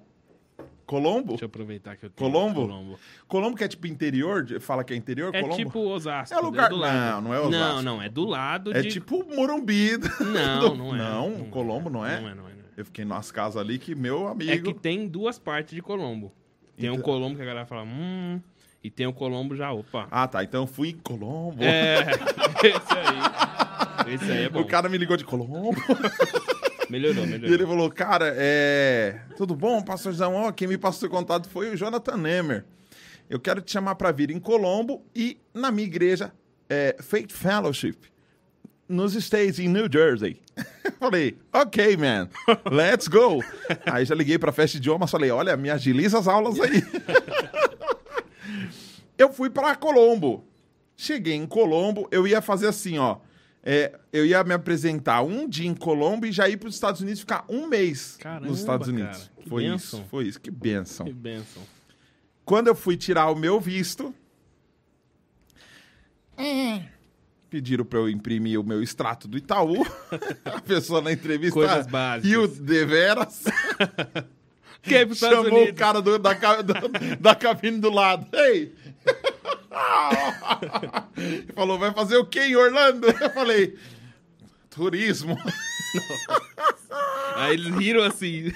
Colombo? 0.86 1.28
Deixa 1.30 1.44
eu 1.44 1.46
aproveitar 1.46 1.96
que 1.96 2.06
eu 2.06 2.10
tenho 2.10 2.30
Colombo? 2.30 2.60
Colombo. 2.62 2.98
Colombo 3.26 3.56
que 3.56 3.64
é 3.64 3.68
tipo 3.68 3.86
interior, 3.86 4.46
fala 4.60 4.84
que 4.84 4.92
é 4.92 4.96
interior, 4.96 5.34
É 5.34 5.40
Colombo? 5.40 5.56
tipo 5.64 5.78
Osasco. 5.80 6.34
É 6.34 6.40
lugar- 6.40 6.68
do 6.68 6.76
lado. 6.76 6.94
não, 6.94 7.20
não 7.22 7.34
é 7.34 7.40
Osasco. 7.40 7.52
Não, 7.74 7.82
não, 7.82 8.02
é 8.02 8.08
do 8.08 8.24
lado 8.26 8.76
É 8.76 8.82
de... 8.82 8.88
tipo 8.90 9.24
Morumbi. 9.34 9.92
Não, 10.20 10.74
não 10.74 10.94
é. 10.94 10.98
Não, 10.98 11.44
Colombo 11.50 11.88
não 11.90 12.04
é? 12.06 12.20
Não 12.20 12.28
é, 12.28 12.34
não 12.34 12.48
é. 12.48 12.50
Não 12.52 12.60
é. 12.60 12.64
Eu 12.76 12.84
fiquei 12.84 13.04
nas 13.04 13.30
casas 13.30 13.56
ali 13.56 13.78
que 13.78 13.94
meu 13.94 14.28
É 14.28 14.30
amigo. 14.32 14.72
que 14.72 14.74
tem 14.80 15.06
duas 15.06 15.38
partes 15.38 15.74
de 15.74 15.80
Colombo. 15.82 16.32
Tem 16.76 16.90
o 16.90 16.94
Então- 16.94 17.04
Colombo 17.04 17.36
que 17.36 17.42
a 17.42 17.44
galera 17.46 17.66
fala, 17.66 17.82
hum... 17.84 18.40
E 18.82 18.90
tem 18.90 19.06
o 19.06 19.14
Colombo 19.14 19.56
já, 19.56 19.72
opa. 19.72 20.06
Ah, 20.10 20.28
tá. 20.28 20.44
Então 20.44 20.64
eu 20.64 20.66
fui 20.66 20.90
em 20.90 20.98
Colombo. 20.98 21.56
É, 21.64 22.00
esse 22.62 22.92
aí. 22.92 24.14
Esse 24.14 24.30
aí 24.30 24.44
é 24.44 24.48
bom. 24.50 24.60
O 24.60 24.66
cara 24.66 24.90
me 24.90 24.98
ligou 24.98 25.16
de 25.16 25.24
Colombo. 25.24 25.70
Melhorou, 26.94 27.24
E 27.24 27.26
melhorou. 27.26 27.54
ele 27.54 27.66
falou, 27.66 27.90
cara, 27.90 28.32
é... 28.36 29.18
Tudo 29.36 29.52
bom, 29.56 29.82
pastorzão? 29.82 30.34
Ó, 30.36 30.52
quem 30.52 30.68
me 30.68 30.78
passou 30.78 31.08
o 31.08 31.10
contato 31.10 31.48
foi 31.48 31.70
o 31.70 31.76
Jonathan 31.76 32.16
Nemer. 32.16 32.64
Eu 33.28 33.40
quero 33.40 33.60
te 33.60 33.72
chamar 33.72 33.96
para 33.96 34.12
vir 34.12 34.30
em 34.30 34.38
Colombo 34.38 35.04
e 35.12 35.36
na 35.52 35.72
minha 35.72 35.88
igreja, 35.88 36.32
é, 36.68 36.94
Faith 37.00 37.32
Fellowship, 37.32 37.96
nos 38.88 39.14
States, 39.16 39.58
em 39.58 39.66
New 39.66 39.88
Jersey. 39.92 40.40
Falei, 41.00 41.36
ok, 41.52 41.96
man, 41.96 42.28
let's 42.70 43.08
go. 43.08 43.42
Aí 43.86 44.04
já 44.04 44.14
liguei 44.14 44.38
para 44.38 44.52
Festa 44.52 44.76
Idiomas, 44.76 45.10
falei, 45.10 45.32
olha, 45.32 45.56
me 45.56 45.70
agiliza 45.70 46.16
as 46.16 46.28
aulas 46.28 46.60
aí. 46.60 46.80
eu 49.18 49.32
fui 49.32 49.50
para 49.50 49.74
Colombo. 49.74 50.44
Cheguei 50.96 51.34
em 51.34 51.44
Colombo, 51.46 52.06
eu 52.12 52.24
ia 52.24 52.40
fazer 52.40 52.68
assim, 52.68 52.98
ó. 52.98 53.16
É, 53.66 53.98
eu 54.12 54.26
ia 54.26 54.44
me 54.44 54.52
apresentar 54.52 55.22
um 55.22 55.48
dia 55.48 55.66
em 55.66 55.74
Colombo 55.74 56.26
e 56.26 56.32
já 56.32 56.48
ir 56.48 56.58
para 56.58 56.68
os 56.68 56.74
Estados 56.74 57.00
Unidos 57.00 57.20
ficar 57.20 57.44
um 57.48 57.66
mês 57.66 58.16
Caramba, 58.20 58.46
nos 58.48 58.60
Estados 58.60 58.88
Unidos. 58.88 59.16
cara, 59.18 59.30
que 59.42 59.48
foi 59.48 59.62
bênção. 59.64 60.00
isso, 60.00 60.08
foi 60.10 60.24
isso, 60.26 60.40
que 60.40 60.50
benção. 60.50 61.06
Que 61.06 61.12
bênção. 61.12 61.62
Quando 62.44 62.68
eu 62.68 62.74
fui 62.74 62.96
tirar 62.96 63.30
o 63.30 63.34
meu 63.34 63.58
visto, 63.58 64.14
pediram 67.48 67.84
para 67.84 67.98
eu 68.00 68.08
imprimir 68.08 68.60
o 68.60 68.64
meu 68.64 68.82
extrato 68.82 69.28
do 69.28 69.36
Itaú. 69.38 69.84
a 70.44 70.60
pessoa 70.60 71.00
na 71.00 71.12
entrevista 71.12 71.54
Coisas 71.54 71.86
básicas. 71.86 72.30
Rio 72.30 72.48
de 72.48 72.84
Veras 72.84 73.44
Quer 74.82 75.00
ir 75.02 75.06
pros 75.06 75.16
Estados 75.22 75.44
chamou 75.44 75.58
o 75.60 75.62
Unidos? 75.62 75.78
cara 75.78 76.02
do- 76.02 76.18
da, 76.18 76.34
da, 76.34 76.62
da 77.18 77.34
cabine 77.34 77.78
do 77.78 77.90
lado. 77.90 78.26
Ei! 78.36 78.74
Ele 81.16 81.52
falou, 81.54 81.78
vai 81.78 81.92
fazer 81.92 82.16
o 82.16 82.26
quê 82.26 82.40
em 82.40 82.56
Orlando? 82.56 83.06
Eu 83.08 83.30
falei, 83.30 83.76
turismo. 84.70 85.36
Aí 87.36 87.54
eles 87.54 87.74
riram 87.74 88.02
assim. 88.02 88.52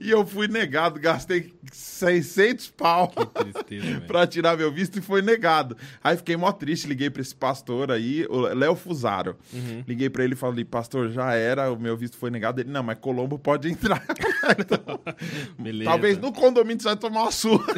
E 0.00 0.10
eu 0.10 0.24
fui 0.26 0.46
negado, 0.48 1.00
gastei 1.00 1.52
600 1.72 2.68
pau 2.68 3.08
Tristeza, 3.08 4.00
pra 4.02 4.26
tirar 4.26 4.56
meu 4.56 4.70
visto 4.70 4.98
e 4.98 5.02
foi 5.02 5.22
negado. 5.22 5.76
Aí 6.02 6.16
fiquei 6.16 6.36
mó 6.36 6.52
triste, 6.52 6.86
liguei 6.86 7.10
pra 7.10 7.22
esse 7.22 7.34
pastor 7.34 7.90
aí, 7.90 8.26
o 8.28 8.40
Léo 8.40 8.76
Fusaro. 8.76 9.36
Uhum. 9.52 9.82
Liguei 9.86 10.08
pra 10.08 10.24
ele 10.24 10.34
e 10.34 10.36
falei, 10.36 10.64
pastor, 10.64 11.10
já 11.10 11.34
era, 11.34 11.72
o 11.72 11.78
meu 11.78 11.96
visto 11.96 12.16
foi 12.16 12.30
negado. 12.30 12.60
Ele, 12.60 12.70
não, 12.70 12.82
mas 12.82 12.98
Colombo 12.98 13.38
pode 13.38 13.68
entrar. 13.68 14.02
Então, 14.58 15.00
Beleza. 15.58 15.90
Talvez 15.90 16.18
no 16.18 16.32
condomínio 16.32 16.80
você 16.80 16.86
vai 16.88 16.96
tomar 16.96 17.22
uma 17.22 17.32
surra. 17.32 17.74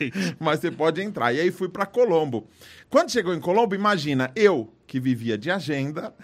Mas 0.38 0.60
você 0.60 0.70
pode 0.70 1.02
entrar. 1.02 1.32
E 1.34 1.40
aí 1.40 1.50
fui 1.50 1.68
pra 1.68 1.86
Colombo. 1.86 2.48
Quando 2.88 3.10
chegou 3.10 3.34
em 3.34 3.40
Colombo, 3.40 3.74
imagina, 3.74 4.30
eu 4.34 4.72
que 4.86 4.98
vivia 5.00 5.36
de 5.38 5.50
agenda, 5.50 6.14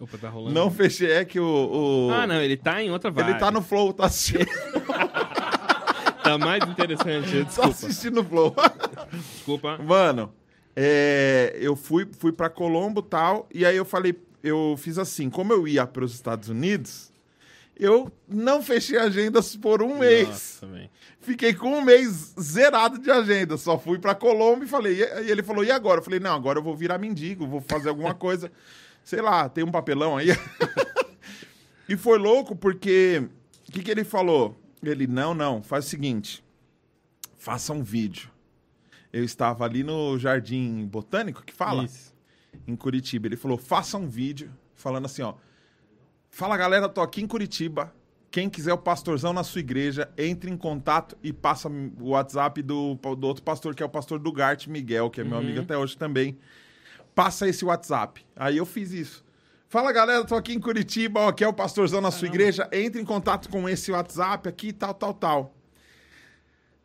Opa, 0.00 0.18
tá 0.18 0.28
rolando. 0.28 0.54
não 0.54 0.70
fechei, 0.70 1.10
é 1.12 1.24
que 1.24 1.38
o... 1.40 2.08
o- 2.08 2.10
Ah, 2.12 2.26
não, 2.26 2.40
ele 2.40 2.56
tá 2.56 2.82
em 2.82 2.90
outra 2.90 3.10
vibe. 3.10 3.30
Ele 3.30 3.38
tá 3.38 3.50
no 3.50 3.62
Flow, 3.62 3.92
tá 3.92 4.06
assistindo, 4.06 4.46
Tá 6.22 6.36
mais 6.38 6.62
interessante. 6.68 7.30
tá 7.38 7.42
Desculpa. 7.44 7.68
assistindo 7.70 8.20
o 8.20 8.24
Flow. 8.24 8.54
Desculpa. 9.12 9.78
Mano, 9.78 10.32
é, 10.74 11.56
eu 11.60 11.76
fui, 11.76 12.06
fui 12.18 12.32
pra 12.32 12.50
Colombo 12.50 13.00
e 13.00 13.08
tal, 13.08 13.48
e 13.54 13.64
aí 13.64 13.76
eu 13.76 13.84
falei, 13.84 14.18
eu 14.42 14.74
fiz 14.76 14.98
assim, 14.98 15.30
como 15.30 15.52
eu 15.52 15.68
ia 15.68 15.86
pros 15.86 16.12
Estados 16.14 16.48
Unidos, 16.48 17.12
eu 17.78 18.10
não 18.28 18.60
fechei 18.62 18.98
agendas 18.98 19.54
por 19.54 19.82
um 19.82 19.98
mês. 19.98 20.26
Nossa, 20.28 20.66
velho. 20.66 20.90
Fiquei 21.26 21.52
com 21.52 21.78
um 21.78 21.82
mês 21.82 22.34
zerado 22.40 23.00
de 23.00 23.10
agenda. 23.10 23.56
Só 23.56 23.76
fui 23.76 23.98
pra 23.98 24.14
Colômbia 24.14 24.64
e 24.64 24.68
falei. 24.68 25.00
E 25.00 25.28
ele 25.28 25.42
falou: 25.42 25.64
e 25.64 25.72
agora? 25.72 25.98
Eu 25.98 26.04
falei: 26.04 26.20
não, 26.20 26.36
agora 26.36 26.60
eu 26.60 26.62
vou 26.62 26.76
virar 26.76 26.98
mendigo, 26.98 27.48
vou 27.48 27.60
fazer 27.60 27.88
alguma 27.88 28.14
coisa. 28.16 28.52
Sei 29.02 29.20
lá, 29.20 29.48
tem 29.48 29.64
um 29.64 29.70
papelão 29.72 30.16
aí. 30.16 30.28
e 31.88 31.96
foi 31.96 32.16
louco 32.16 32.54
porque. 32.54 33.28
O 33.68 33.72
que, 33.72 33.82
que 33.82 33.90
ele 33.90 34.04
falou? 34.04 34.56
Ele: 34.80 35.08
não, 35.08 35.34
não, 35.34 35.60
faz 35.64 35.86
o 35.86 35.88
seguinte. 35.88 36.44
Faça 37.36 37.72
um 37.72 37.82
vídeo. 37.82 38.30
Eu 39.12 39.24
estava 39.24 39.64
ali 39.64 39.82
no 39.82 40.16
Jardim 40.16 40.86
Botânico, 40.86 41.42
que 41.42 41.52
fala? 41.52 41.86
Isso. 41.86 42.14
em 42.68 42.76
Curitiba. 42.76 43.26
Ele 43.26 43.36
falou: 43.36 43.58
faça 43.58 43.98
um 43.98 44.06
vídeo 44.08 44.48
falando 44.76 45.06
assim, 45.06 45.22
ó. 45.22 45.34
Fala 46.30 46.56
galera, 46.56 46.88
tô 46.88 47.00
aqui 47.00 47.20
em 47.20 47.26
Curitiba. 47.26 47.92
Quem 48.36 48.50
quiser 48.50 48.74
o 48.74 48.76
pastorzão 48.76 49.32
na 49.32 49.42
sua 49.42 49.60
igreja, 49.60 50.10
entre 50.18 50.50
em 50.50 50.58
contato 50.58 51.16
e 51.22 51.32
passa 51.32 51.70
o 51.70 52.10
WhatsApp 52.10 52.60
do, 52.60 52.94
do 52.94 53.26
outro 53.26 53.42
pastor, 53.42 53.74
que 53.74 53.82
é 53.82 53.86
o 53.86 53.88
pastor 53.88 54.18
Dugarte 54.18 54.68
Miguel, 54.68 55.08
que 55.08 55.22
é 55.22 55.24
meu 55.24 55.38
amigo 55.38 55.62
até 55.62 55.74
hoje 55.74 55.96
também. 55.96 56.36
Passa 57.14 57.48
esse 57.48 57.64
WhatsApp. 57.64 58.26
Aí 58.36 58.58
eu 58.58 58.66
fiz 58.66 58.92
isso. 58.92 59.24
Fala 59.70 59.90
galera, 59.90 60.22
tô 60.22 60.34
aqui 60.34 60.52
em 60.52 60.60
Curitiba, 60.60 61.20
ó, 61.20 61.28
aqui 61.28 61.44
é 61.44 61.48
o 61.48 61.52
pastorzão 61.54 62.02
na 62.02 62.10
sua 62.10 62.28
igreja, 62.28 62.68
entre 62.70 63.00
em 63.00 63.06
contato 63.06 63.48
com 63.48 63.66
esse 63.66 63.90
WhatsApp 63.90 64.46
aqui, 64.46 64.70
tal, 64.70 64.92
tal, 64.92 65.14
tal. 65.14 65.55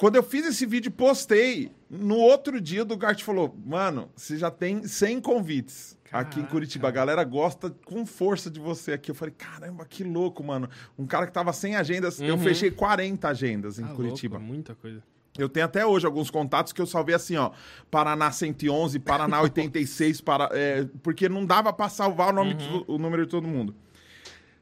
Quando 0.02 0.16
eu 0.16 0.24
fiz 0.24 0.48
esse 0.48 0.66
vídeo, 0.66 0.90
postei. 0.92 1.72
No 1.88 2.16
outro 2.18 2.60
dia, 2.60 2.82
o 2.82 2.86
Dugarte 2.86 3.24
falou: 3.24 3.56
Mano, 3.64 4.10
você 4.16 4.36
já 4.36 4.50
tem 4.50 4.84
100 4.88 5.22
convites 5.22 5.96
aqui 6.12 6.40
em. 6.40 6.44
Curitiba. 6.46 6.88
A 6.88 6.92
galera 6.92 7.24
gosta 7.24 7.70
com 7.86 8.04
força 8.04 8.50
de 8.50 8.60
você 8.60 8.94
aqui. 8.94 9.12
Eu 9.12 9.16
falei: 9.16 9.32
Caramba, 9.38 9.86
que 9.86 10.04
louco, 10.04 10.44
mano. 10.44 10.68
Um 10.98 11.06
cara 11.06 11.28
que 11.28 11.32
tava 11.32 11.54
sem 11.54 11.76
agendas. 11.76 12.20
Eu 12.20 12.34
Uhum. 12.34 12.42
fechei 12.42 12.72
40 12.72 13.30
agendas 13.30 13.78
em 13.78 13.84
Tá 13.86 13.94
Curitiba. 13.94 14.38
louco, 14.38 14.52
muita 14.52 14.74
coisa. 14.74 15.04
Eu 15.38 15.48
tenho 15.48 15.68
até 15.68 15.86
hoje 15.86 16.08
alguns 16.08 16.32
contatos 16.32 16.74
que 16.74 16.82
eu 16.82 16.88
salvei 16.88 17.14
assim, 17.14 17.38
ó. 17.38 17.52
Paraná 17.92 18.32
111, 18.32 18.98
Paraná 18.98 19.40
86, 19.44 20.20
para, 20.20 20.50
é, 20.52 20.88
porque 21.04 21.30
não 21.30 21.46
dava 21.46 21.72
pra 21.72 21.90
salvar 21.90 22.30
o, 22.30 22.34
nome 22.34 22.56
de 22.56 22.68
to- 22.68 22.86
o 22.88 22.98
número 22.98 23.24
de 23.26 23.30
todo 23.32 23.48
mundo. 23.48 23.76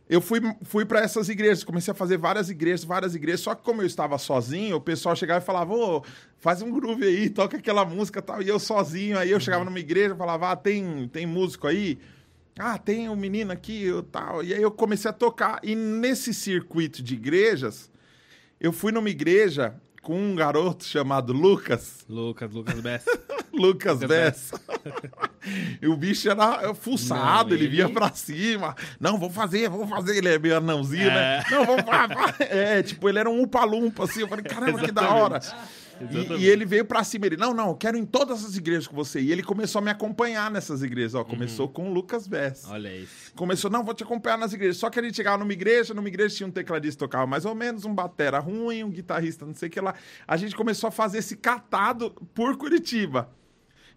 Eu 0.09 0.19
fui, 0.21 0.41
fui 0.63 0.85
para 0.85 1.01
essas 1.01 1.29
igrejas, 1.29 1.63
comecei 1.63 1.91
a 1.91 1.95
fazer 1.95 2.17
várias 2.17 2.49
igrejas, 2.49 2.83
várias 2.83 3.13
igrejas, 3.13 3.41
só 3.41 3.53
que 3.53 3.61
como 3.61 3.83
eu 3.83 3.85
estava 3.85 4.17
sozinho, 4.17 4.77
o 4.77 4.81
pessoal 4.81 5.15
chegava 5.15 5.39
e 5.39 5.45
falava, 5.45 5.71
ô, 5.71 6.03
faz 6.39 6.63
um 6.63 6.71
groove 6.71 7.05
aí, 7.05 7.29
toca 7.29 7.57
aquela 7.57 7.85
música 7.85 8.17
e 8.17 8.21
tal, 8.23 8.41
e 8.41 8.47
eu 8.47 8.57
sozinho, 8.57 9.19
aí 9.19 9.29
eu 9.29 9.39
chegava 9.39 9.63
numa 9.63 9.79
igreja 9.79 10.15
falava, 10.15 10.51
ah, 10.51 10.55
tem, 10.55 11.07
tem 11.09 11.27
músico 11.27 11.67
aí? 11.67 11.99
Ah, 12.57 12.79
tem 12.79 13.07
um 13.07 13.15
menino 13.15 13.51
aqui 13.51 13.87
e 13.87 14.03
tal. 14.11 14.43
E 14.43 14.51
aí 14.53 14.61
eu 14.61 14.71
comecei 14.71 15.09
a 15.09 15.13
tocar, 15.13 15.59
e 15.63 15.75
nesse 15.75 16.33
circuito 16.33 17.03
de 17.03 17.13
igrejas, 17.13 17.91
eu 18.59 18.73
fui 18.73 18.91
numa 18.91 19.09
igreja 19.11 19.79
com 20.09 20.19
um 20.19 20.33
garoto 20.33 20.83
chamado 20.85 21.31
Lucas, 21.31 21.99
Lucas, 22.09 22.51
Lucas 22.51 22.79
Bess. 22.79 23.05
Lucas 23.53 23.93
Lucas 23.93 23.99
Bess. 23.99 24.51
e 25.79 25.87
o 25.87 25.95
bicho 25.95 26.27
era 26.31 26.73
fuçado, 26.73 27.49
Não, 27.49 27.55
ele 27.55 27.65
ele- 27.65 27.75
vinha 27.75 27.89
pra 27.89 28.11
cima. 28.11 28.75
Não, 28.99 29.19
vou 29.19 29.29
fazer, 29.29 29.69
vou 29.69 29.87
fazer. 29.87 30.17
Ele 30.17 30.29
é 30.29 30.39
meio 30.39 30.57
anãozinho, 30.57 31.05
né? 31.05 31.43
É. 31.47 31.51
Não, 31.51 31.63
vamos 31.63 31.83
fazer. 31.85 32.43
É, 32.51 32.81
tipo, 32.81 33.07
ele 33.07 33.19
era 33.19 33.29
um 33.29 33.43
upalumpa, 33.43 34.05
assim. 34.05 34.21
Eu 34.21 34.27
falei, 34.27 34.45
caramba, 34.49 34.79
que 34.79 34.91
da 34.91 35.13
hora. 35.13 35.39
E, 36.01 36.43
e 36.43 36.47
ele 36.47 36.65
veio 36.65 36.85
pra 36.85 37.03
cima, 37.03 37.25
ele, 37.25 37.37
não, 37.37 37.53
não, 37.53 37.69
eu 37.69 37.75
quero 37.75 37.97
em 37.97 38.05
todas 38.05 38.43
as 38.45 38.55
igrejas 38.55 38.87
com 38.87 38.95
você. 38.95 39.19
E 39.19 39.31
ele 39.31 39.43
começou 39.43 39.79
a 39.79 39.81
me 39.83 39.91
acompanhar 39.91 40.49
nessas 40.51 40.81
igrejas, 40.83 41.15
ó. 41.15 41.23
Começou 41.23 41.67
Uhum. 41.67 41.73
com 41.73 41.89
o 41.89 41.93
Lucas 41.93 42.27
Bess. 42.27 42.65
Olha 42.69 42.95
isso. 42.95 43.31
Começou, 43.35 43.69
não, 43.69 43.83
vou 43.83 43.93
te 43.93 44.03
acompanhar 44.03 44.37
nas 44.37 44.53
igrejas. 44.53 44.77
Só 44.77 44.89
que 44.89 44.99
a 44.99 45.03
gente 45.03 45.15
chegava 45.15 45.37
numa 45.37 45.53
igreja, 45.53 45.93
numa 45.93 46.07
igreja 46.07 46.35
tinha 46.35 46.47
um 46.47 46.51
tecladista 46.51 46.99
tocava 46.99 47.25
mais 47.27 47.45
ou 47.45 47.53
menos, 47.55 47.85
um 47.85 47.93
batera 47.93 48.39
ruim, 48.39 48.83
um 48.83 48.89
guitarrista, 48.89 49.45
não 49.45 49.53
sei 49.53 49.67
o 49.67 49.71
que 49.71 49.81
lá. 49.81 49.93
A 50.27 50.37
gente 50.37 50.55
começou 50.55 50.87
a 50.87 50.91
fazer 50.91 51.19
esse 51.19 51.35
catado 51.35 52.11
por 52.33 52.57
Curitiba. 52.57 53.29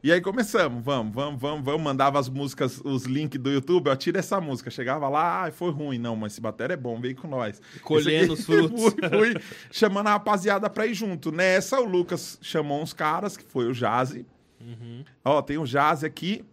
E 0.02 0.10
aí 0.10 0.20
começamos, 0.20 0.84
vamos, 0.84 1.14
vamos, 1.14 1.40
vamos, 1.40 1.64
vamos. 1.64 1.80
Mandava 1.80 2.18
as 2.18 2.28
músicas, 2.28 2.80
os 2.84 3.04
links 3.04 3.40
do 3.40 3.48
YouTube, 3.48 3.88
ó, 3.88 3.94
tira 3.94 4.18
essa 4.18 4.40
música. 4.40 4.68
Chegava 4.68 5.08
lá, 5.08 5.46
ah, 5.46 5.52
foi 5.52 5.70
ruim. 5.70 5.96
Não, 5.96 6.16
mas 6.16 6.32
esse 6.32 6.40
batera 6.40 6.74
é 6.74 6.76
bom, 6.76 7.00
vem 7.00 7.14
com 7.14 7.28
nós. 7.28 7.62
Colhendo 7.82 8.32
os 8.32 8.42
frutos. 8.44 8.82
fui, 8.82 8.92
fui 9.08 9.42
chamando 9.70 10.08
a 10.08 10.12
rapaziada 10.12 10.68
pra 10.68 10.88
ir 10.88 10.94
junto. 10.94 11.30
Nessa, 11.30 11.80
o 11.80 11.84
Lucas 11.84 12.36
chamou 12.42 12.82
uns 12.82 12.92
caras, 12.92 13.36
que 13.36 13.44
foi 13.44 13.66
o 13.68 13.72
Jazzy. 13.72 14.26
Uhum. 14.60 15.04
Ó, 15.24 15.40
tem 15.40 15.56
o 15.56 15.64
Jazzy 15.64 16.04
aqui. 16.04 16.44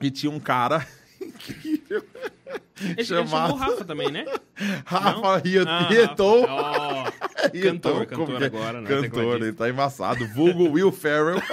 E 0.00 0.10
tinha 0.10 0.32
um 0.32 0.40
cara 0.40 0.86
incrível. 1.22 2.02
Ele, 2.80 2.90
ele 2.98 3.04
Chamado- 3.04 3.30
chamou 3.30 3.50
o 3.50 3.54
Rafa 3.58 3.84
também, 3.84 4.10
né? 4.10 4.24
Rafa 4.84 5.36
Rie- 5.38 5.58
Ah, 5.66 5.88
Rieton. 5.88 6.40
Rafa. 6.42 6.52
Ó, 6.52 7.04
Rieton, 7.52 7.72
cantor, 7.72 8.06
cantor 8.06 8.42
é? 8.42 8.46
agora, 8.46 8.80
né? 8.80 8.88
Cantor, 8.88 9.36
ele 9.42 9.52
tá 9.52 9.68
embaçado. 9.68 10.26
Vulgo 10.28 10.70
Will 10.70 10.92
Ferrell. 10.92 11.40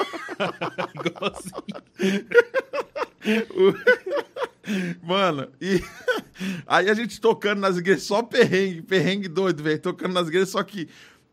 Mano, 5.01 5.47
e 5.59 5.81
aí 6.67 6.89
a 6.89 6.93
gente 6.93 7.19
tocando 7.19 7.59
nas 7.59 7.77
igrejas, 7.77 8.03
só 8.03 8.21
perrengue, 8.21 8.81
perrengue 8.83 9.27
doido, 9.27 9.63
velho. 9.63 9.79
Tocando 9.79 10.13
nas 10.13 10.27
igrejas, 10.27 10.49
só 10.49 10.61
que 10.63 10.87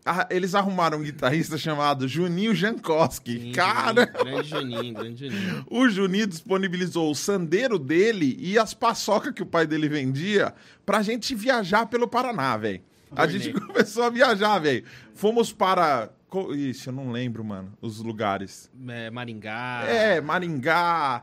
ah, 0.06 0.26
eles 0.30 0.54
arrumaram 0.54 0.98
um 0.98 1.02
guitarrista 1.02 1.58
chamado 1.58 2.06
Juninho 2.06 2.54
Jankowski. 2.54 3.40
Sim, 3.40 3.52
Cara, 3.52 4.06
Grande 4.06 4.48
Juninho, 4.48 4.94
grande 4.94 5.28
Juninho. 5.28 5.66
o 5.70 5.88
Juninho 5.88 6.26
disponibilizou 6.26 7.10
o 7.10 7.14
sandeiro 7.14 7.78
dele 7.78 8.36
e 8.40 8.58
as 8.58 8.72
paçoca 8.72 9.32
que 9.32 9.42
o 9.42 9.46
pai 9.46 9.66
dele 9.66 9.88
vendia 9.88 10.54
pra 10.86 11.02
gente 11.02 11.34
viajar 11.34 11.86
pelo 11.86 12.06
Paraná, 12.06 12.56
velho. 12.56 12.80
A 13.14 13.26
gente 13.26 13.52
começou 13.60 14.04
a 14.04 14.10
viajar, 14.10 14.58
velho. 14.60 14.84
Fomos 15.14 15.52
para. 15.52 16.10
Ixi, 16.54 16.88
eu 16.88 16.92
não 16.92 17.10
lembro, 17.12 17.42
mano, 17.44 17.72
os 17.80 17.98
lugares. 18.00 18.70
É, 18.88 19.10
Maringá, 19.10 19.84
É, 19.86 20.20
Maringá, 20.20 21.22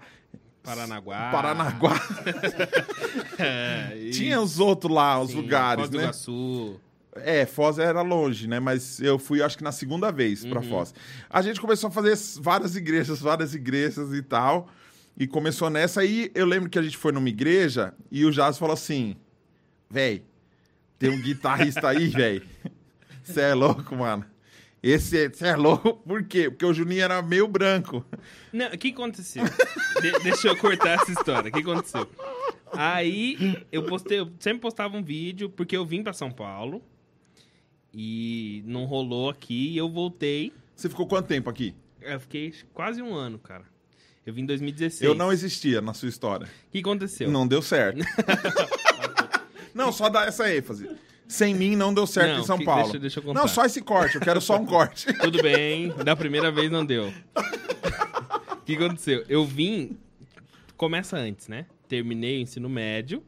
Paranaguá. 0.63 1.29
Paranaguá. 1.31 1.93
É, 3.37 3.97
e- 3.97 4.11
Tinha 4.11 4.39
os 4.39 4.59
outros 4.59 4.93
lá, 4.93 5.19
os 5.19 5.31
sim, 5.31 5.37
lugares, 5.37 5.81
Foz 5.81 5.89
do 5.89 5.97
né? 5.97 6.03
Iguaçu. 6.03 6.79
É, 7.17 7.45
Foz 7.45 7.77
era 7.79 8.01
longe, 8.01 8.47
né? 8.47 8.59
Mas 8.59 8.99
eu 8.99 9.19
fui, 9.19 9.41
acho 9.41 9.57
que 9.57 9.63
na 9.63 9.71
segunda 9.71 10.11
vez 10.11 10.45
pra 10.45 10.59
Uhum. 10.61 10.69
Foz. 10.69 10.93
A 11.29 11.41
gente 11.41 11.59
começou 11.61 11.87
a 11.89 11.91
fazer 11.91 12.17
várias 12.41 12.75
igrejas, 12.75 13.19
várias 13.21 13.53
igrejas 13.53 14.11
e 14.13 14.21
tal. 14.21 14.69
E 15.17 15.27
começou 15.27 15.69
nessa. 15.69 16.01
Aí 16.01 16.31
eu 16.33 16.45
lembro 16.45 16.69
que 16.69 16.79
a 16.79 16.81
gente 16.81 16.97
foi 16.97 17.11
numa 17.11 17.29
igreja 17.29 17.93
e 18.11 18.25
o 18.25 18.31
Jazz 18.31 18.57
falou 18.57 18.73
assim: 18.73 19.15
Véi, 19.89 20.23
tem 20.97 21.09
um 21.11 21.21
guitarrista 21.21 21.87
aí, 21.89 22.07
véi. 22.09 22.41
Você 23.23 23.41
é 23.41 23.53
louco, 23.53 23.95
mano. 23.95 24.25
Esse 24.81 25.29
você 25.29 25.47
é 25.47 25.55
louco, 25.55 25.93
por 25.93 26.23
quê? 26.23 26.49
Porque 26.49 26.65
o 26.65 26.73
Juninho 26.73 27.03
era 27.03 27.21
meio 27.21 27.47
branco. 27.47 28.03
Não, 28.51 28.67
o 28.67 28.77
que 28.77 28.89
aconteceu? 28.89 29.43
De- 30.01 30.19
deixa 30.23 30.49
eu 30.49 30.57
cortar 30.57 30.99
essa 31.01 31.11
história. 31.11 31.49
O 31.49 31.53
que 31.53 31.61
aconteceu? 31.61 32.09
Aí 32.73 33.63
eu 33.71 33.83
postei, 33.85 34.19
eu 34.19 34.29
sempre 34.39 34.59
postava 34.61 34.97
um 34.97 35.03
vídeo 35.03 35.49
porque 35.49 35.77
eu 35.77 35.85
vim 35.85 36.03
pra 36.03 36.11
São 36.11 36.29
Paulo 36.31 36.83
e 37.93 38.63
não 38.65 38.85
rolou 38.85 39.29
aqui 39.29 39.69
e 39.71 39.77
eu 39.77 39.89
voltei. 39.89 40.51
Você 40.75 40.89
ficou 40.89 41.07
quanto 41.07 41.27
tempo 41.27 41.49
aqui? 41.49 41.75
Eu 42.01 42.19
fiquei 42.19 42.53
quase 42.73 43.01
um 43.01 43.13
ano, 43.13 43.37
cara. 43.37 43.63
Eu 44.25 44.33
vim 44.33 44.41
em 44.41 44.45
2016. 44.45 45.01
Eu 45.01 45.15
não 45.15 45.31
existia 45.31 45.81
na 45.81 45.93
sua 45.93 46.09
história. 46.09 46.47
O 46.67 46.71
que 46.71 46.79
aconteceu? 46.79 47.29
Não 47.29 47.47
deu 47.47 47.61
certo. 47.61 47.99
não, 49.73 49.91
só 49.91 50.09
dá 50.09 50.25
essa 50.25 50.53
ênfase. 50.53 50.89
Sem 51.27 51.53
mim 51.53 51.75
não 51.75 51.93
deu 51.93 52.05
certo 52.05 52.33
Não, 52.35 52.39
em 52.41 52.45
São 52.45 52.57
que- 52.57 52.65
Paulo. 52.65 52.83
deixa- 52.83 52.99
deixa 52.99 53.19
eu 53.19 53.23
contar. 53.23 53.39
não, 53.39 53.47
só 53.47 53.65
esse 53.65 53.81
corte, 53.81 54.15
eu 54.15 54.21
quero 54.21 54.39
só 54.41 54.57
um 54.57 54.65
corte. 54.65 55.11
Tudo 55.19 55.41
bem, 55.41 55.89
da 56.03 56.15
primeira 56.15 56.51
vez 56.51 56.71
não 56.71 56.85
deu. 56.85 57.11
O 58.53 58.65
que 58.65 58.75
aconteceu? 58.77 59.25
Eu 59.27 59.45
vim. 59.45 59.97
Começa 60.77 61.17
antes, 61.17 61.49
né? 61.49 61.65
terminei 61.85 62.37
o 62.37 62.41
ensino 62.41 62.69
médio 62.69 63.21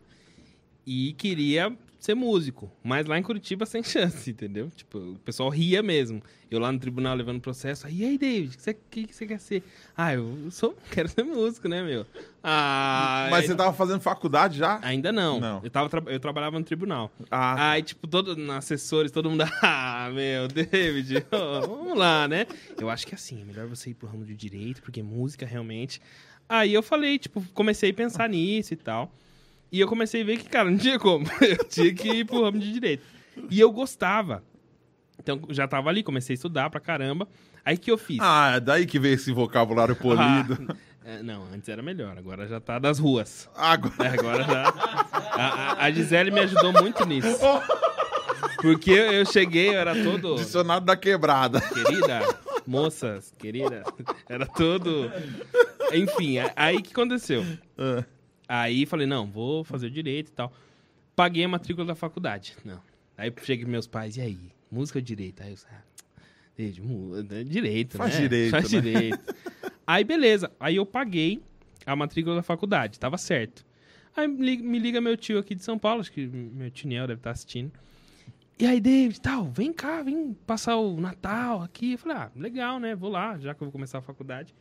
e 0.87 1.11
queria 1.17 1.77
ser 2.05 2.15
músico. 2.15 2.71
Mas 2.83 3.05
lá 3.05 3.17
em 3.17 3.23
Curitiba, 3.23 3.65
sem 3.65 3.83
chance, 3.83 4.29
entendeu? 4.31 4.69
Tipo, 4.75 4.97
o 4.97 5.19
pessoal 5.19 5.49
ria 5.49 5.81
mesmo. 5.83 6.21
Eu 6.49 6.59
lá 6.59 6.71
no 6.71 6.79
tribunal 6.79 7.15
levando 7.15 7.41
processo. 7.41 7.87
E 7.89 8.05
aí, 8.05 8.17
David, 8.17 8.53
o 8.53 8.57
que, 8.57 8.61
você- 8.63 8.73
que, 8.91 9.07
você 9.13 9.25
quer 9.25 9.39
ser? 9.39 9.63
Ah, 9.97 10.13
eu 10.13 10.49
sou, 10.51 10.77
quero 10.91 11.09
ser 11.09 11.23
músico, 11.23 11.67
né, 11.67 11.81
meu? 11.83 12.05
Ah, 12.43 13.27
Mas 13.31 13.45
você 13.47 13.55
tava 13.55 13.73
fazendo 13.73 13.99
faculdade 13.99 14.57
já? 14.59 14.79
Ainda 14.83 15.11
não. 15.11 15.39
Não. 15.39 15.61
Eu, 15.63 15.69
tava, 15.69 15.89
eu 16.11 16.19
trabalhava 16.19 16.59
no 16.59 16.63
tribunal. 16.63 17.11
Ah, 17.31 17.71
Aí, 17.71 17.81
tipo, 17.81 18.07
todo, 18.07 18.35
assessores, 18.51 19.11
todo 19.11 19.29
mundo, 19.29 19.43
ah, 19.63 20.09
meu, 20.13 20.47
David, 20.47 21.25
ó, 21.33 21.61
vamos 21.61 21.97
lá, 21.97 22.27
né? 22.27 22.45
Eu 22.79 22.89
acho 22.89 23.07
que 23.07 23.15
assim, 23.15 23.41
é 23.41 23.45
melhor 23.45 23.67
você 23.67 23.89
ir 23.89 23.95
pro 23.95 24.07
ramo 24.07 24.23
de 24.23 24.35
direito, 24.35 24.81
porque 24.83 25.01
música 25.01 25.45
realmente. 25.45 25.99
Aí 26.47 26.71
eu 26.73 26.83
falei, 26.83 27.17
tipo, 27.17 27.43
comecei 27.53 27.89
a 27.89 27.93
pensar 27.93 28.29
nisso 28.29 28.73
e 28.73 28.77
tal. 28.77 29.11
E 29.71 29.79
eu 29.79 29.87
comecei 29.87 30.21
a 30.21 30.25
ver 30.25 30.37
que, 30.37 30.49
cara, 30.49 30.69
não 30.69 30.77
tinha 30.77 30.97
como. 30.99 31.25
Eu 31.41 31.63
tinha 31.65 31.93
que 31.93 32.07
ir 32.09 32.25
pro 32.25 32.43
ramo 32.43 32.59
de 32.59 32.71
direito. 32.71 33.03
E 33.49 33.59
eu 33.59 33.71
gostava. 33.71 34.41
Então, 35.19 35.41
já 35.49 35.67
tava 35.67 35.89
ali, 35.89 36.03
comecei 36.03 36.33
a 36.33 36.35
estudar 36.35 36.69
pra 36.69 36.79
caramba. 36.79 37.27
Aí 37.65 37.77
que 37.77 37.89
eu 37.91 37.97
fiz? 37.97 38.19
Ah, 38.21 38.53
é 38.55 38.59
daí 38.59 38.85
que 38.85 38.99
veio 38.99 39.15
esse 39.15 39.31
vocabulário 39.31 39.95
polido. 39.95 40.57
Ah, 41.07 41.11
é, 41.11 41.21
não, 41.21 41.43
antes 41.53 41.69
era 41.69 41.83
melhor, 41.83 42.17
agora 42.17 42.47
já 42.47 42.59
tá 42.59 42.79
das 42.79 42.97
ruas. 42.97 43.47
Agora. 43.55 43.93
É, 44.03 44.07
agora 44.07 44.43
já. 44.43 44.69
A, 45.11 45.45
a- 45.73 45.85
a 45.85 45.91
Gisele 45.91 46.31
me 46.31 46.39
ajudou 46.39 46.73
muito 46.73 47.05
nisso. 47.05 47.27
Porque 48.59 48.89
eu 48.89 49.23
cheguei, 49.23 49.69
eu 49.69 49.79
era 49.79 49.93
todo. 50.03 50.35
Dicionário 50.35 50.83
da 50.83 50.97
quebrada. 50.97 51.61
Querida, 51.61 52.21
moças, 52.65 53.31
querida. 53.37 53.83
Era 54.27 54.47
todo. 54.47 55.11
Enfim, 55.93 56.37
aí 56.55 56.81
que 56.81 56.91
aconteceu? 56.91 57.45
Aí 58.47 58.85
falei, 58.85 59.07
não, 59.07 59.25
vou 59.27 59.63
fazer 59.63 59.87
o 59.87 59.91
direito 59.91 60.29
e 60.29 60.31
tal. 60.31 60.53
Paguei 61.15 61.43
a 61.43 61.47
matrícula 61.47 61.87
da 61.87 61.95
faculdade. 61.95 62.55
Não. 62.63 62.79
Aí 63.17 63.33
cheguei 63.43 63.65
meus 63.65 63.87
pais, 63.87 64.17
e 64.17 64.21
aí? 64.21 64.39
Música 64.69 64.99
ou 64.99 65.03
direito? 65.03 65.41
Aí 65.41 65.51
eu 65.51 65.57
ah, 65.71 65.81
David, 66.57 66.81
mu- 66.81 67.15
é 67.31 67.43
direito, 67.43 67.97
Faz 67.97 68.15
né? 68.15 68.21
direito, 68.21 68.51
Faz 68.51 68.71
né? 68.71 68.81
direito. 68.81 69.35
Aí 69.87 70.03
beleza. 70.03 70.51
Aí 70.59 70.75
eu 70.77 70.85
paguei 70.85 71.41
a 71.85 71.95
matrícula 71.95 72.35
da 72.37 72.41
faculdade, 72.43 72.99
tava 72.99 73.17
certo. 73.17 73.65
Aí 74.15 74.27
me 74.27 74.43
liga, 74.43 74.63
me 74.63 74.79
liga 74.79 75.01
meu 75.01 75.15
tio 75.17 75.37
aqui 75.37 75.53
de 75.53 75.63
São 75.63 75.77
Paulo, 75.77 76.01
acho 76.01 76.11
que 76.11 76.25
meu 76.25 76.71
tio 76.71 76.87
Niel 76.87 77.05
deve 77.07 77.19
estar 77.19 77.31
assistindo. 77.31 77.71
E 78.57 78.65
aí, 78.65 78.79
David, 78.79 79.19
tal, 79.19 79.45
vem 79.51 79.73
cá, 79.73 80.01
vem 80.01 80.33
passar 80.47 80.77
o 80.77 80.99
Natal 80.99 81.61
aqui. 81.61 81.91
Eu 81.93 81.97
falei, 81.97 82.17
ah, 82.17 82.31
legal, 82.35 82.79
né? 82.79 82.95
Vou 82.95 83.09
lá, 83.09 83.37
já 83.37 83.53
que 83.53 83.61
eu 83.61 83.65
vou 83.65 83.71
começar 83.71 83.97
a 83.97 84.01
faculdade. 84.01 84.55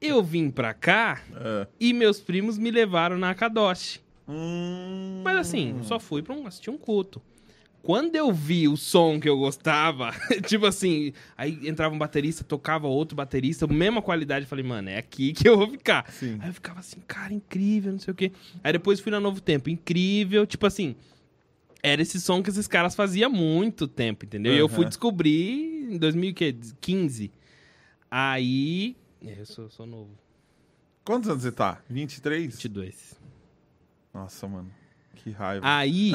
Eu 0.00 0.22
vim 0.22 0.50
pra 0.50 0.74
cá 0.74 1.22
ah. 1.34 1.66
e 1.80 1.92
meus 1.92 2.20
primos 2.20 2.58
me 2.58 2.70
levaram 2.70 3.18
na 3.18 3.34
Kadoshi. 3.34 4.00
Hum. 4.28 5.22
Mas 5.24 5.36
assim, 5.38 5.78
só 5.82 5.98
fui 5.98 6.22
pra 6.22 6.34
um, 6.34 6.46
assistir 6.46 6.70
um 6.70 6.78
culto. 6.78 7.22
Quando 7.82 8.16
eu 8.16 8.32
vi 8.32 8.66
o 8.66 8.76
som 8.76 9.20
que 9.20 9.28
eu 9.28 9.38
gostava, 9.38 10.12
tipo 10.44 10.66
assim, 10.66 11.12
aí 11.36 11.60
entrava 11.68 11.94
um 11.94 11.98
baterista, 11.98 12.42
tocava 12.42 12.88
outro 12.88 13.14
baterista, 13.14 13.64
mesma 13.68 14.02
qualidade, 14.02 14.44
eu 14.44 14.48
falei, 14.48 14.64
mano, 14.64 14.88
é 14.88 14.98
aqui 14.98 15.30
que 15.34 15.48
eu 15.48 15.56
vou 15.56 15.70
ficar. 15.70 16.10
Sim. 16.10 16.36
Aí 16.40 16.48
eu 16.48 16.54
ficava 16.54 16.80
assim, 16.80 16.98
cara, 17.06 17.32
incrível, 17.32 17.92
não 17.92 18.00
sei 18.00 18.10
o 18.10 18.14
quê. 18.14 18.32
Aí 18.64 18.72
depois 18.72 18.98
fui 18.98 19.12
na 19.12 19.20
Novo 19.20 19.40
Tempo, 19.40 19.70
incrível, 19.70 20.44
tipo 20.44 20.66
assim, 20.66 20.96
era 21.80 22.02
esse 22.02 22.20
som 22.20 22.42
que 22.42 22.50
esses 22.50 22.66
caras 22.66 22.96
faziam 22.96 23.30
há 23.30 23.32
muito 23.32 23.86
tempo, 23.86 24.24
entendeu? 24.24 24.52
E 24.52 24.58
eu 24.58 24.68
fui 24.68 24.84
descobrir 24.84 25.86
em 25.88 25.96
2015. 25.96 27.30
Aí, 28.10 28.96
é, 29.26 29.40
eu 29.40 29.46
sou, 29.46 29.68
sou 29.70 29.86
novo, 29.86 30.10
Quantos 31.04 31.28
anos 31.30 31.42
você 31.42 31.52
tá? 31.52 31.78
23? 31.88 32.52
22. 32.52 33.14
Nossa, 34.12 34.48
mano. 34.48 34.70
Que 35.14 35.30
raiva. 35.30 35.64
Aí, 35.66 36.12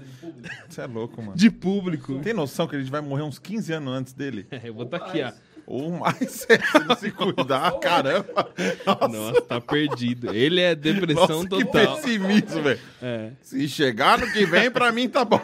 Você 0.68 0.80
é 0.80 0.86
louco, 0.86 1.20
mano. 1.22 1.36
de 1.36 1.50
público, 1.50 2.18
Tem 2.20 2.32
noção 2.32 2.66
que 2.66 2.74
a 2.76 2.78
gente 2.78 2.90
vai 2.90 3.00
morrer 3.00 3.22
uns 3.22 3.38
15 3.38 3.72
anos 3.74 3.92
antes 3.94 4.12
dele? 4.12 4.46
eu 4.64 4.72
vou 4.74 4.84
estar 4.84 4.96
aqui, 4.98 5.22
ó. 5.22 5.32
Ou 5.66 5.90
mais, 5.98 6.16
se 6.30 6.46
não 6.86 6.96
se 6.96 7.10
cuidar, 7.10 7.72
caramba. 7.80 8.48
Nossa, 8.86 9.08
Nossa, 9.08 9.42
tá 9.42 9.60
perdido. 9.60 10.32
Ele 10.32 10.60
é 10.60 10.74
depressão 10.76 11.42
nossa, 11.42 11.48
que 11.48 11.64
total. 11.64 11.96
pessimismo, 11.96 12.62
velho. 12.62 12.80
É, 13.02 13.32
Se 13.42 13.68
chegar 13.68 14.18
no 14.18 14.32
que 14.32 14.46
vem, 14.46 14.70
pra 14.70 14.92
mim 14.92 15.08
tá 15.08 15.24
bom. 15.24 15.40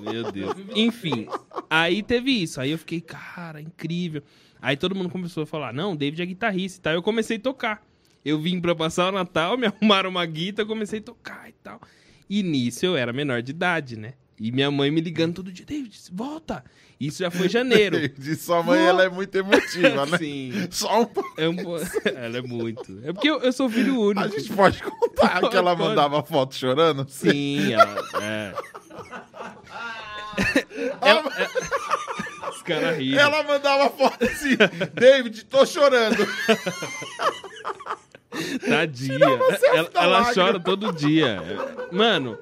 meu 0.00 0.32
Deus. 0.32 0.52
Enfim, 0.74 1.28
aí 1.70 2.02
teve 2.02 2.30
isso. 2.32 2.60
Aí 2.60 2.72
eu 2.72 2.78
fiquei, 2.78 3.00
cara, 3.00 3.60
incrível. 3.60 4.22
Aí 4.60 4.76
todo 4.76 4.94
mundo 4.94 5.08
começou 5.10 5.42
a 5.42 5.46
falar, 5.46 5.72
não, 5.72 5.94
David 5.96 6.22
é 6.22 6.26
guitarrista 6.26 6.78
e 6.78 6.82
tal. 6.82 6.92
Eu 6.94 7.02
comecei 7.02 7.36
a 7.36 7.40
tocar. 7.40 7.82
Eu 8.24 8.38
vim 8.40 8.60
pra 8.60 8.74
passar 8.74 9.08
o 9.08 9.12
Natal, 9.12 9.56
me 9.56 9.66
arrumaram 9.68 10.10
uma 10.10 10.26
guitarra, 10.26 10.64
eu 10.64 10.68
comecei 10.68 10.98
a 10.98 11.02
tocar 11.02 11.48
e 11.48 11.52
tal. 11.62 11.80
E 12.28 12.42
nisso 12.42 12.84
eu 12.84 12.96
era 12.96 13.12
menor 13.12 13.40
de 13.42 13.50
idade, 13.52 13.96
né? 13.96 14.14
E 14.38 14.52
minha 14.52 14.70
mãe 14.70 14.90
me 14.90 15.00
ligando 15.00 15.34
todo 15.36 15.52
dia, 15.52 15.64
David, 15.64 15.96
volta. 16.12 16.62
Isso 17.00 17.22
já 17.22 17.30
foi 17.30 17.48
janeiro. 17.48 17.96
De 18.18 18.34
sua 18.36 18.62
mãe, 18.62 18.78
ela 18.84 19.04
é 19.04 19.08
muito 19.08 19.34
emotiva, 19.34 20.04
né? 20.06 20.16
Sim. 20.18 20.52
Só 20.70 21.02
um 21.02 21.04
pouco. 21.06 21.34
É 21.40 21.48
um 21.48 21.56
Ela 22.14 22.38
é 22.38 22.42
muito. 22.42 23.00
É 23.04 23.12
porque 23.12 23.28
eu, 23.30 23.38
eu 23.40 23.52
sou 23.52 23.68
filho 23.68 23.98
único. 24.00 24.20
A 24.20 24.28
gente 24.28 24.52
pode 24.52 24.82
contar 24.82 25.48
que 25.48 25.56
ela 25.56 25.74
mandava 25.76 26.22
foto 26.22 26.54
chorando? 26.54 27.06
Sim, 27.08 27.72
ela. 27.74 28.02
É. 28.22 28.54
Ela- 31.00 31.32
é- 31.38 31.55
Os 31.55 31.55
caras 32.66 32.96
riram. 32.98 33.20
Ela 33.20 33.42
mandava 33.42 33.90
foto 33.90 34.24
assim, 34.24 34.56
David, 34.94 35.44
tô 35.46 35.64
chorando. 35.64 36.16
Tadinha. 38.68 39.18
Ela, 39.74 39.90
ela 39.94 40.34
chora 40.34 40.60
todo 40.60 40.92
dia. 40.92 41.40
Mano, 41.90 42.38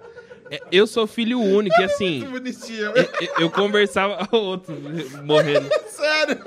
é- 0.51 0.61
eu 0.73 0.87
sou 0.87 1.07
filho 1.07 1.41
único 1.41 1.81
e 1.81 1.85
assim. 1.85 2.21
Que 2.21 2.27
bonitinha. 2.27 2.93
eu- 2.95 3.29
Eu 3.39 3.51
conversava. 3.51 4.27
Outro 4.37 4.75
morrendo. 5.25 5.69
Sério. 5.87 6.45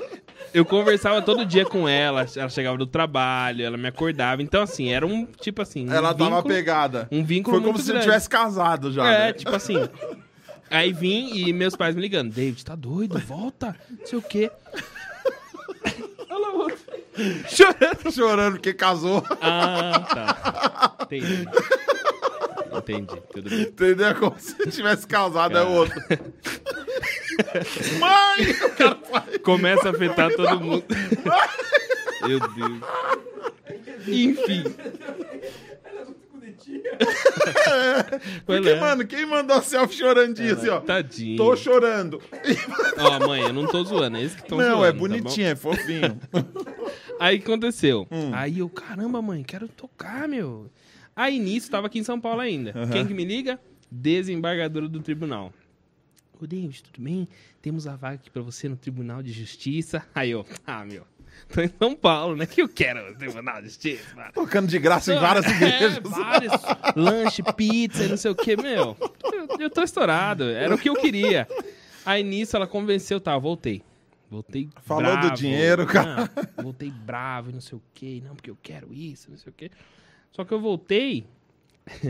Eu 0.52 0.64
conversava 0.64 1.20
todo 1.20 1.44
dia 1.44 1.64
com 1.64 1.86
ela. 1.88 2.26
Ela 2.34 2.48
chegava 2.48 2.76
do 2.78 2.86
trabalho, 2.86 3.64
ela 3.64 3.76
me 3.76 3.86
acordava. 3.88 4.42
Então, 4.42 4.62
assim, 4.62 4.90
era 4.92 5.06
um 5.06 5.26
tipo 5.26 5.60
assim. 5.62 5.88
Um 5.88 5.92
Ela 5.92 6.12
vínculo- 6.12 6.42
pegada. 6.42 7.08
Um 7.10 7.22
vínculo 7.24 7.56
Foi 7.58 7.66
como 7.66 7.78
se 7.78 7.88
grande. 7.88 8.04
tivesse 8.06 8.28
casado 8.28 8.90
já. 8.92 9.06
É, 9.12 9.18
né? 9.26 9.32
tipo 9.34 9.54
assim. 9.54 9.88
Aí 10.70 10.92
vim 10.92 11.34
e 11.34 11.52
meus 11.52 11.74
pais 11.76 11.94
me 11.94 12.00
ligando. 12.02 12.32
David, 12.32 12.64
tá 12.64 12.74
doido? 12.74 13.18
Volta. 13.20 13.74
Não 13.90 14.06
sei 14.06 14.18
o 14.18 14.22
quê. 14.22 14.50
Olha 16.30 16.38
lá 16.38 16.52
o 16.52 16.58
outro. 16.58 16.78
Chorando. 17.48 18.12
Chorando 18.12 18.52
porque 18.54 18.72
casou. 18.74 19.24
Ah, 19.40 20.06
tá. 20.14 20.96
Entendi. 21.04 21.48
Entendi. 22.72 23.22
Tudo 23.32 23.50
bem. 23.50 23.62
Entendeu? 23.62 24.14
Como 24.14 24.38
se 24.38 24.54
tivesse 24.70 25.06
casado, 25.06 25.56
é 25.56 25.60
Cara. 25.60 25.68
o 25.68 25.74
outro. 25.74 26.00
Mãe! 27.98 28.50
O 28.50 28.70
cara 28.76 28.98
faz. 29.10 29.38
Começa 29.42 29.88
a 29.88 29.92
afetar 29.92 30.30
todo 30.34 30.60
mundo. 30.60 30.84
Meu 32.26 32.40
Deus. 32.40 32.80
Enfim. 34.06 34.64
Porque, 38.44 38.74
mano, 38.74 39.06
quem 39.06 39.26
mandou 39.26 39.62
selfie 39.62 39.98
chorandinho 39.98 40.54
assim, 40.54 40.68
ó? 40.68 40.80
Tadinho. 40.80 41.36
Tô 41.36 41.56
chorando. 41.56 42.20
Ó, 42.98 43.26
mãe, 43.26 43.42
eu 43.42 43.52
não 43.52 43.66
tô 43.66 43.82
zoando, 43.84 44.16
é 44.16 44.22
esse 44.22 44.36
que 44.36 44.42
estão 44.42 44.58
Não, 44.58 44.78
zoando. 44.78 44.84
é 44.84 44.92
tá 44.92 44.98
bonitinho, 44.98 45.46
é 45.46 45.56
fofinho. 45.56 46.20
Aí 47.18 47.36
o 47.36 47.40
que 47.40 47.44
aconteceu? 47.46 48.06
Hum. 48.10 48.30
Aí 48.32 48.58
eu, 48.60 48.68
caramba, 48.68 49.20
mãe, 49.20 49.42
quero 49.42 49.66
tocar, 49.68 50.28
meu. 50.28 50.70
Aí 51.16 51.38
nisso, 51.38 51.70
tava 51.70 51.86
aqui 51.88 51.98
em 51.98 52.04
São 52.04 52.20
Paulo 52.20 52.40
ainda. 52.40 52.72
Quem 52.92 53.06
que 53.06 53.14
me 53.14 53.24
liga? 53.24 53.58
Desembargadora 53.90 54.88
do 54.88 55.00
tribunal. 55.00 55.52
Ô, 56.40 56.46
David, 56.46 56.84
tudo 56.84 57.02
bem? 57.02 57.26
Temos 57.60 57.88
a 57.88 57.96
vaga 57.96 58.14
aqui 58.14 58.30
pra 58.30 58.40
você 58.42 58.68
no 58.68 58.76
Tribunal 58.76 59.20
de 59.24 59.32
Justiça. 59.32 60.06
Aí 60.14 60.30
eu, 60.30 60.46
ah, 60.64 60.84
meu, 60.84 61.04
tô 61.52 61.60
em 61.60 61.70
São 61.78 61.94
Paulo, 61.94 62.36
né? 62.36 62.46
Que 62.46 62.62
eu 62.62 62.68
quero 62.68 63.14
Tribunal 63.16 63.60
de 63.60 63.68
Justiça, 63.68 64.14
mano. 64.14 64.32
Tocando 64.32 64.66
de 64.68 64.78
graça 64.78 65.14
em 65.14 65.18
várias 65.18 65.46
É, 65.46 65.50
igrejas. 65.50 65.98
vários. 66.02 66.52
Lanche, 66.96 67.42
pizza 67.56 68.04
e 68.04 68.08
não 68.08 68.16
sei 68.16 68.30
o 68.30 68.34
que, 68.34 68.56
meu. 68.56 68.96
Eu, 69.32 69.48
eu 69.60 69.70
tô 69.70 69.82
estourado. 69.82 70.44
Era 70.44 70.74
o 70.74 70.78
que 70.78 70.88
eu 70.88 70.94
queria. 70.94 71.46
Aí 72.04 72.22
nisso 72.22 72.56
ela 72.56 72.66
convenceu, 72.66 73.20
tá, 73.20 73.36
voltei. 73.38 73.82
Voltei 74.30 74.68
Falou 74.82 75.04
do 75.16 75.20
bravo. 75.20 75.34
dinheiro, 75.36 75.86
cara. 75.86 76.30
Não, 76.56 76.64
voltei 76.64 76.90
bravo 76.90 77.50
e 77.50 77.52
não 77.54 77.60
sei 77.60 77.78
o 77.78 77.82
que. 77.94 78.20
Não, 78.26 78.34
porque 78.34 78.50
eu 78.50 78.58
quero 78.62 78.92
isso, 78.92 79.30
não 79.30 79.38
sei 79.38 79.50
o 79.50 79.54
que. 79.54 79.70
Só 80.32 80.44
que 80.44 80.52
eu 80.52 80.60
voltei... 80.60 81.26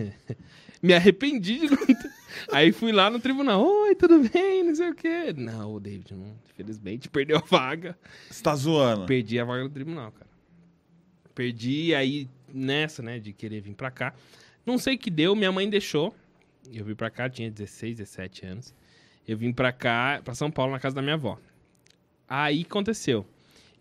Me 0.82 0.94
arrependi 0.94 1.60
de 1.60 1.70
não 1.70 1.86
ter... 1.86 1.96
Aí 2.52 2.72
fui 2.72 2.92
lá 2.92 3.10
no 3.10 3.18
tribunal. 3.18 3.64
Oi, 3.64 3.94
tudo 3.94 4.20
bem? 4.28 4.62
Não 4.62 4.74
sei 4.74 4.90
o 4.90 4.94
quê. 4.94 5.32
Não, 5.36 5.80
David, 5.80 6.14
não, 6.14 6.36
infelizmente, 6.50 7.08
perdeu 7.08 7.38
a 7.38 7.40
vaga. 7.40 7.98
Você 8.30 8.42
tá 8.42 8.54
zoando. 8.54 9.06
Perdi 9.06 9.40
a 9.40 9.44
vaga 9.44 9.64
no 9.64 9.70
tribunal, 9.70 10.12
cara. 10.12 10.30
Perdi, 11.34 11.94
aí 11.94 12.28
nessa, 12.52 13.02
né, 13.02 13.18
de 13.18 13.32
querer 13.32 13.60
vir 13.60 13.74
pra 13.74 13.90
cá. 13.90 14.14
Não 14.64 14.78
sei 14.78 14.94
o 14.94 14.98
que 14.98 15.10
deu, 15.10 15.34
minha 15.34 15.52
mãe 15.52 15.68
deixou. 15.68 16.14
Eu 16.72 16.84
vim 16.84 16.94
pra 16.94 17.10
cá, 17.10 17.28
tinha 17.28 17.50
16, 17.50 17.96
17 17.96 18.46
anos. 18.46 18.74
Eu 19.26 19.36
vim 19.36 19.52
pra 19.52 19.72
cá, 19.72 20.20
pra 20.24 20.34
São 20.34 20.50
Paulo, 20.50 20.72
na 20.72 20.78
casa 20.78 20.94
da 20.96 21.02
minha 21.02 21.14
avó. 21.14 21.38
Aí 22.28 22.62
aconteceu. 22.62 23.26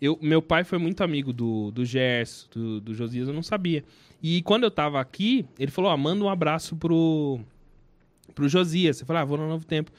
Eu, 0.02 0.18
meu 0.22 0.42
pai 0.42 0.64
foi 0.64 0.78
muito 0.78 1.04
amigo 1.04 1.34
do, 1.34 1.72
do 1.72 1.84
Gerson, 1.84 2.48
do, 2.52 2.82
do 2.82 2.94
Josias, 2.94 3.28
eu 3.28 3.34
não 3.34 3.42
sabia. 3.44 3.84
E 4.22 4.42
quando 4.44 4.64
eu 4.64 4.72
tava 4.72 5.00
aqui, 5.00 5.46
ele 5.60 5.72
falou, 5.72 5.92
ó, 5.92 5.98
manda 5.98 6.24
um 6.24 6.30
abraço 6.30 6.76
pro, 6.76 7.40
pro 8.36 8.48
Josias. 8.50 9.00
Eu 9.00 9.08
falei, 9.08 9.22
ah, 9.22 9.26
vou 9.26 9.38
no 9.38 9.48
Novo 9.48 9.66
Tempo. 9.66 9.92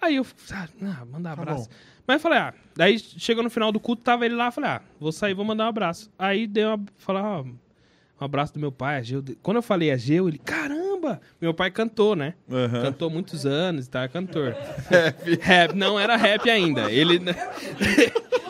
Aí 0.00 0.16
eu, 0.16 0.26
ah, 0.52 1.04
manda 1.10 1.18
um 1.18 1.22
Tá 1.22 1.32
abraço. 1.32 1.68
bom. 1.68 1.74
Mas 2.06 2.14
eu 2.16 2.20
falei, 2.20 2.38
ah, 2.38 2.54
daí 2.76 2.98
chegou 2.98 3.42
no 3.42 3.50
final 3.50 3.72
do 3.72 3.80
culto, 3.80 4.02
tava 4.02 4.24
ele 4.26 4.34
lá, 4.34 4.46
eu 4.46 4.52
falei, 4.52 4.70
ah, 4.70 4.82
vou 5.00 5.10
sair, 5.10 5.34
vou 5.34 5.44
mandar 5.44 5.64
um 5.64 5.68
abraço. 5.68 6.10
Aí 6.18 6.46
deu 6.46 6.68
uma, 6.68 6.84
falar, 6.98 7.40
ó, 7.40 7.42
um 7.42 8.24
abraço 8.24 8.54
do 8.54 8.60
meu 8.60 8.70
pai, 8.70 8.98
Ageu. 8.98 9.22
Quando 9.42 9.56
eu 9.56 9.62
falei 9.62 9.90
Ageu, 9.90 10.28
ele, 10.28 10.38
caramba! 10.38 11.20
Meu 11.40 11.52
pai 11.52 11.70
cantou, 11.70 12.14
né? 12.16 12.34
Aham. 12.50 12.82
Cantou 12.82 13.10
muitos 13.10 13.44
anos 13.44 13.86
e 13.86 13.90
tal, 13.90 14.02
é 14.04 14.08
cantor. 14.08 14.54
Rap. 15.40 15.74
Não 15.74 15.98
era 15.98 16.16
rap 16.16 16.48
ainda. 16.48 16.90
Ele, 16.90 17.20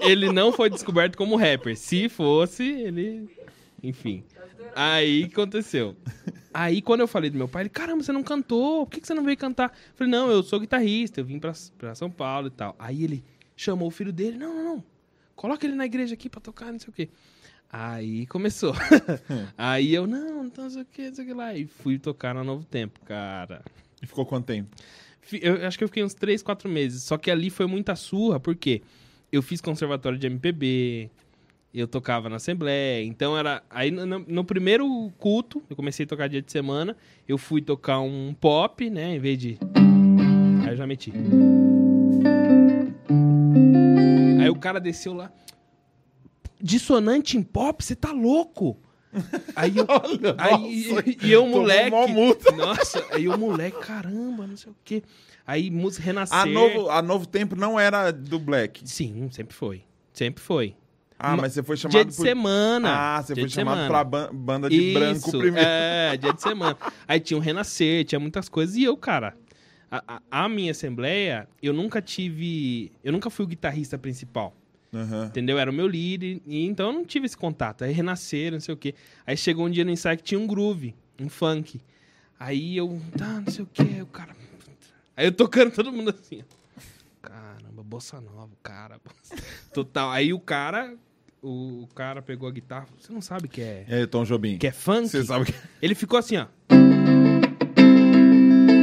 ele 0.00 0.32
não 0.32 0.52
foi 0.52 0.70
descoberto 0.70 1.16
como 1.16 1.36
rapper. 1.36 1.76
Se 1.76 2.08
fosse, 2.08 2.64
ele. 2.64 3.28
Enfim. 3.82 4.24
Aí 4.74 5.24
aconteceu? 5.24 5.96
Aí 6.52 6.82
quando 6.82 7.00
eu 7.00 7.08
falei 7.08 7.30
do 7.30 7.38
meu 7.38 7.48
pai, 7.48 7.62
ele, 7.62 7.68
caramba, 7.68 8.02
você 8.02 8.12
não 8.12 8.22
cantou? 8.22 8.86
Por 8.86 8.92
que 8.92 9.00
que 9.00 9.06
você 9.06 9.14
não 9.14 9.24
veio 9.24 9.36
cantar? 9.36 9.70
Eu 9.70 9.96
falei, 9.96 10.10
não, 10.10 10.30
eu 10.30 10.42
sou 10.42 10.60
guitarrista, 10.60 11.20
eu 11.20 11.24
vim 11.24 11.38
pra, 11.38 11.52
pra 11.76 11.94
São 11.94 12.10
Paulo 12.10 12.48
e 12.48 12.50
tal. 12.50 12.74
Aí 12.78 13.04
ele 13.04 13.24
chamou 13.56 13.88
o 13.88 13.90
filho 13.90 14.12
dele, 14.12 14.36
não, 14.36 14.54
não, 14.54 14.64
não. 14.64 14.84
Coloca 15.34 15.66
ele 15.66 15.74
na 15.74 15.86
igreja 15.86 16.14
aqui 16.14 16.28
pra 16.28 16.40
tocar, 16.40 16.72
não 16.72 16.78
sei 16.78 16.88
o 16.88 16.92
quê. 16.92 17.08
Aí 17.70 18.26
começou. 18.26 18.74
Aí 19.56 19.94
eu, 19.94 20.06
não, 20.06 20.46
então 20.46 20.64
não 20.64 20.70
sei 20.70 20.82
o 20.82 20.86
que, 20.86 21.08
não 21.08 21.14
sei 21.14 21.24
o 21.24 21.28
que 21.28 21.34
lá. 21.34 21.54
E 21.54 21.66
fui 21.66 21.98
tocar 21.98 22.34
no 22.34 22.42
Novo 22.42 22.64
Tempo, 22.64 22.98
cara. 23.04 23.62
E 24.02 24.06
ficou 24.06 24.24
quanto 24.24 24.46
tempo? 24.46 24.74
Eu 25.32 25.66
acho 25.66 25.76
que 25.76 25.84
eu 25.84 25.88
fiquei 25.88 26.02
uns 26.02 26.14
3, 26.14 26.42
4 26.42 26.68
meses. 26.68 27.02
Só 27.02 27.18
que 27.18 27.30
ali 27.30 27.50
foi 27.50 27.66
muita 27.66 27.94
surra, 27.94 28.40
porque 28.40 28.82
eu 29.30 29.42
fiz 29.42 29.60
conservatório 29.60 30.18
de 30.18 30.26
MPB, 30.26 31.10
eu 31.74 31.86
tocava 31.86 32.28
na 32.28 32.36
Assembleia. 32.36 33.04
Então 33.04 33.36
era. 33.36 33.62
Aí 33.70 33.90
no, 33.90 34.06
no- 34.20 34.44
primeiro 34.44 35.12
culto, 35.18 35.62
eu 35.68 35.76
comecei 35.76 36.04
a 36.04 36.08
tocar 36.08 36.28
dia 36.28 36.40
de 36.42 36.50
semana, 36.50 36.96
eu 37.28 37.36
fui 37.38 37.60
tocar 37.60 38.00
um 38.00 38.34
pop, 38.40 38.88
né? 38.90 39.16
Em 39.16 39.18
vez 39.18 39.38
de. 39.38 39.58
Aí 40.64 40.70
eu 40.70 40.76
já 40.76 40.86
meti. 40.86 41.12
Aí 44.40 44.48
o 44.48 44.56
cara 44.56 44.80
desceu 44.80 45.12
lá. 45.14 45.30
Dissonante 46.60 47.36
em 47.36 47.42
pop? 47.42 47.84
Você 47.84 47.94
tá 47.94 48.12
louco? 48.12 48.76
Aí 49.54 49.76
eu. 49.76 49.86
Olha, 49.88 50.34
Aí, 50.38 50.88
nossa, 50.92 51.04
e 51.26 51.32
eu, 51.32 51.46
moleque. 51.46 51.90
Nossa, 52.56 53.06
aí 53.12 53.28
o 53.28 53.38
moleque, 53.38 53.78
caramba, 53.80 54.46
não 54.46 54.56
sei 54.56 54.72
o 54.72 54.76
quê. 54.84 55.02
Aí 55.48 55.70
música 55.70 56.04
renascer. 56.04 56.36
A 56.36 56.44
novo, 56.44 56.90
a 56.90 57.00
novo 57.00 57.24
Tempo 57.26 57.56
não 57.56 57.80
era 57.80 58.10
do 58.10 58.38
Black. 58.38 58.82
Sim, 58.86 59.30
sempre 59.32 59.56
foi. 59.56 59.82
Sempre 60.12 60.42
foi. 60.44 60.76
Ah, 61.18 61.30
Ma- 61.34 61.42
mas 61.42 61.54
você 61.54 61.62
foi 61.62 61.74
chamado 61.78 61.94
dia 61.94 62.04
de 62.04 62.14
por... 62.14 62.22
semana. 62.22 62.90
Ah, 63.16 63.22
você 63.22 63.32
Dia 63.34 63.44
foi 63.44 63.48
chamado 63.48 63.76
semana. 63.76 63.88
pra 63.88 64.04
ban- 64.04 64.30
banda 64.30 64.68
de 64.68 64.92
branco 64.92 65.16
Isso, 65.26 65.38
primeiro. 65.38 65.66
É, 65.66 66.16
dia 66.18 66.32
de 66.34 66.42
semana. 66.42 66.76
Aí 67.08 67.18
tinha 67.18 67.38
o 67.38 67.40
Renascer, 67.40 68.04
tinha 68.04 68.20
muitas 68.20 68.46
coisas. 68.48 68.76
E 68.76 68.84
eu, 68.84 68.94
cara, 68.94 69.34
a, 69.90 70.04
a- 70.16 70.44
a 70.44 70.48
minha 70.50 70.70
assembleia, 70.70 71.48
eu 71.62 71.72
nunca 71.72 72.02
tive. 72.02 72.92
Eu 73.02 73.10
nunca 73.10 73.30
fui 73.30 73.46
o 73.46 73.48
guitarrista 73.48 73.96
principal. 73.96 74.54
Aham. 74.92 75.24
Entendeu? 75.26 75.58
Era 75.58 75.70
o 75.70 75.74
meu 75.74 75.88
líder, 75.88 76.42
e 76.46 76.64
então 76.66 76.88
eu 76.88 76.92
não 76.92 77.04
tive 77.06 77.24
esse 77.26 77.36
contato. 77.38 77.84
Aí 77.84 77.92
renascer, 77.92 78.52
não 78.52 78.60
sei 78.60 78.74
o 78.74 78.76
quê. 78.76 78.94
Aí 79.26 79.34
chegou 79.36 79.66
um 79.66 79.70
dia 79.70 79.84
no 79.84 79.90
ensaio 79.90 80.18
que 80.18 80.22
tinha 80.24 80.38
um 80.38 80.46
groove, 80.46 80.94
um 81.18 81.28
funk. 81.30 81.80
Aí 82.38 82.76
eu, 82.76 83.00
tá, 83.16 83.40
não 83.44 83.50
sei 83.50 83.64
o 83.64 83.68
quê, 83.72 84.02
o 84.02 84.06
cara. 84.06 84.36
Aí 85.18 85.26
eu 85.26 85.32
tocando 85.32 85.72
todo 85.72 85.90
mundo 85.90 86.10
assim, 86.10 86.42
ó. 86.42 87.28
Caramba, 87.28 87.82
bossa 87.82 88.20
nova, 88.20 88.52
cara. 88.62 89.00
Total. 89.74 90.12
Aí 90.12 90.32
o 90.32 90.38
cara, 90.38 90.94
o, 91.42 91.82
o 91.82 91.88
cara 91.92 92.22
pegou 92.22 92.48
a 92.48 92.52
guitarra, 92.52 92.86
você 92.96 93.12
não 93.12 93.20
sabe 93.20 93.48
que 93.48 93.60
é, 93.60 93.84
aí, 93.88 94.06
Tom 94.06 94.22
Jobim? 94.22 94.58
que 94.58 94.68
é 94.68 94.70
funk? 94.70 95.08
Você 95.08 95.24
sabe 95.24 95.46
que... 95.46 95.54
Ele 95.82 95.96
ficou 95.96 96.20
assim, 96.20 96.36
ó. 96.36 96.46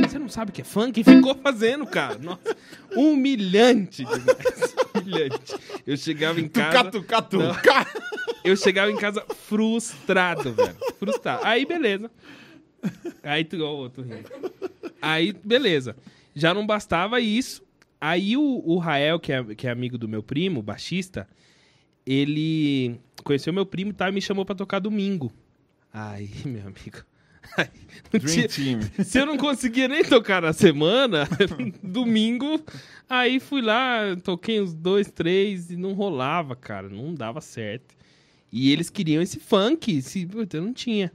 Você 0.05 0.19
não 0.19 0.27
sabe 0.27 0.51
que 0.51 0.59
é 0.59 0.65
funk? 0.65 0.99
E 0.99 1.05
ficou 1.05 1.35
fazendo, 1.35 1.87
cara. 1.87 2.17
Nossa, 2.17 2.53
humilhante 2.93 4.03
demais. 4.03 4.75
Humilhante. 4.93 5.55
Eu 5.87 5.95
chegava 5.95 6.41
em 6.41 6.49
casa. 6.49 6.91
Tuca, 6.91 7.21
tuca, 7.21 7.53
tuca. 7.53 7.87
Eu 8.43 8.57
chegava 8.57 8.91
em 8.91 8.97
casa 8.97 9.25
frustrado, 9.47 10.51
velho. 10.51 10.75
Frustrado. 10.99 11.45
Aí, 11.45 11.65
beleza. 11.65 12.11
Aí, 13.23 13.45
tu, 13.45 13.63
ó, 13.63 13.71
outro 13.71 14.03
rindo. 14.03 14.29
Aí, 15.01 15.31
beleza. 15.31 15.95
Já 16.35 16.53
não 16.53 16.65
bastava 16.67 17.19
isso. 17.21 17.63
Aí, 17.99 18.35
o, 18.35 18.61
o 18.65 18.77
Rael, 18.77 19.19
que 19.19 19.31
é, 19.31 19.43
que 19.55 19.67
é 19.67 19.71
amigo 19.71 19.97
do 19.97 20.07
meu 20.07 20.21
primo, 20.21 20.61
baixista, 20.61 21.27
ele 22.05 22.99
conheceu 23.23 23.51
meu 23.53 23.65
primo 23.65 23.91
e 23.91 23.93
tal, 23.93 24.09
e 24.09 24.11
me 24.11 24.21
chamou 24.21 24.45
pra 24.45 24.53
tocar 24.55 24.79
domingo. 24.79 25.31
Aí, 25.91 26.29
meu 26.45 26.61
amigo. 26.67 27.03
Aí, 27.57 27.67
Dream 28.11 28.25
tinha- 28.27 28.47
Team. 28.47 28.79
se 29.03 29.17
eu 29.19 29.25
não 29.25 29.37
conseguia 29.37 29.87
nem 29.87 30.03
tocar 30.03 30.41
na 30.41 30.51
semana, 30.53 31.27
domingo, 31.81 32.59
aí 33.09 33.39
fui 33.39 33.61
lá, 33.61 34.15
toquei 34.23 34.59
uns 34.61 34.73
dois, 34.73 35.09
três 35.09 35.71
e 35.71 35.77
não 35.77 35.93
rolava, 35.93 36.55
cara, 36.55 36.89
não 36.89 37.13
dava 37.13 37.39
certo. 37.41 37.95
E 38.51 38.71
eles 38.71 38.89
queriam 38.89 39.21
esse 39.21 39.39
funk, 39.39 39.97
esse, 39.97 40.27
eu 40.53 40.61
não 40.61 40.73
tinha. 40.73 41.11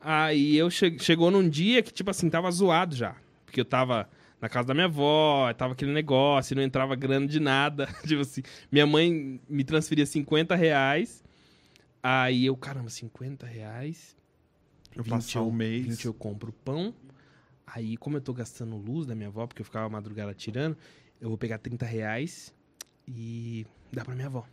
Aí 0.00 0.56
eu 0.56 0.70
che 0.70 0.96
chegou 1.00 1.30
num 1.30 1.48
dia 1.48 1.82
que, 1.82 1.92
tipo 1.92 2.10
assim, 2.10 2.30
tava 2.30 2.50
zoado 2.50 2.94
já. 2.96 3.16
Porque 3.44 3.60
eu 3.60 3.64
tava 3.64 4.08
na 4.40 4.48
casa 4.48 4.68
da 4.68 4.74
minha 4.74 4.86
avó, 4.86 5.52
tava 5.54 5.72
aquele 5.72 5.92
negócio, 5.92 6.54
não 6.54 6.62
entrava 6.62 6.94
grana 6.94 7.26
de 7.26 7.40
nada. 7.40 7.86
tipo 8.06 8.22
assim, 8.22 8.42
minha 8.70 8.86
mãe 8.86 9.40
me 9.48 9.64
transferia 9.64 10.06
50 10.06 10.54
reais. 10.54 11.24
Aí 12.02 12.46
eu, 12.46 12.56
caramba, 12.56 12.88
50 12.90 13.46
reais. 13.46 14.16
Eu 14.94 15.02
20 15.02 15.10
passar 15.10 15.42
um 15.42 15.50
mês. 15.50 15.86
20 15.86 16.04
eu 16.06 16.14
compro 16.14 16.52
pão. 16.52 16.94
Aí, 17.66 17.96
como 17.96 18.16
eu 18.16 18.20
tô 18.20 18.32
gastando 18.32 18.76
luz 18.76 19.06
da 19.06 19.14
minha 19.14 19.28
avó, 19.28 19.46
porque 19.46 19.60
eu 19.60 19.66
ficava 19.66 19.86
a 19.86 19.90
madrugada 19.90 20.32
tirando, 20.32 20.76
eu 21.20 21.28
vou 21.28 21.36
pegar 21.36 21.58
30 21.58 21.84
reais 21.84 22.54
e 23.06 23.66
dá 23.92 24.04
pra 24.04 24.14
minha 24.14 24.28
avó. 24.28 24.46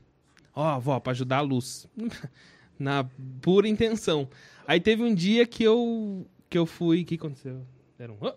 Ó, 0.54 0.64
avó, 0.64 1.00
pra 1.00 1.12
ajudar 1.12 1.38
a 1.38 1.42
luz. 1.42 1.88
Na 2.78 3.06
pura 3.42 3.70
intenção. 3.70 4.28
Aí 4.68 4.82
teve 4.82 5.02
um 5.02 5.14
dia 5.14 5.46
que 5.46 5.64
eu 5.64 6.28
que 6.50 6.58
eu 6.58 6.66
fui. 6.66 7.04
O 7.04 7.06
que 7.06 7.16
aconteceu? 7.16 7.66
Era 7.98 8.12
um. 8.12 8.18
"Hã?" 8.22 8.36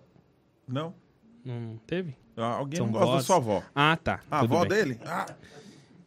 Não? 0.66 0.94
Não 1.48 1.78
teve? 1.86 2.14
Ah, 2.36 2.56
Alguém 2.58 2.76
São 2.76 2.86
não 2.86 2.92
gosta 2.92 3.06
da 3.06 3.12
vozes. 3.12 3.26
sua 3.26 3.36
avó. 3.36 3.62
Ah, 3.74 3.96
tá. 3.96 4.20
A 4.30 4.40
tudo 4.40 4.54
avó 4.54 4.66
bem. 4.66 4.78
dele? 4.78 5.00
Ah, 5.06 5.26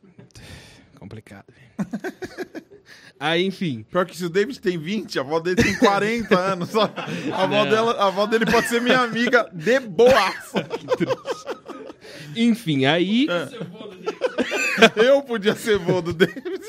Complicado. 0.99 1.45
Aí, 3.19 3.43
enfim. 3.45 3.83
pior 3.89 4.05
que 4.05 4.15
se 4.17 4.23
o 4.25 4.29
David 4.29 4.59
tem 4.59 4.77
20, 4.79 5.17
a 5.17 5.21
avó 5.23 5.39
dele 5.39 5.55
tem 5.63 5.75
40 5.77 6.37
anos. 6.39 6.75
A 6.75 6.83
avó, 7.43 7.65
dela, 7.65 7.93
a 7.93 8.07
avó 8.07 8.25
dele 8.27 8.45
pode 8.45 8.67
ser 8.67 8.81
minha 8.81 8.99
amiga 8.99 9.49
de 9.53 9.79
boaça. 9.79 10.65
Enfim, 12.35 12.85
aí. 12.85 13.27
Eu 14.95 15.21
podia 15.23 15.55
ser 15.55 15.77
vô 15.79 16.01
do 16.01 16.13
David. 16.13 16.61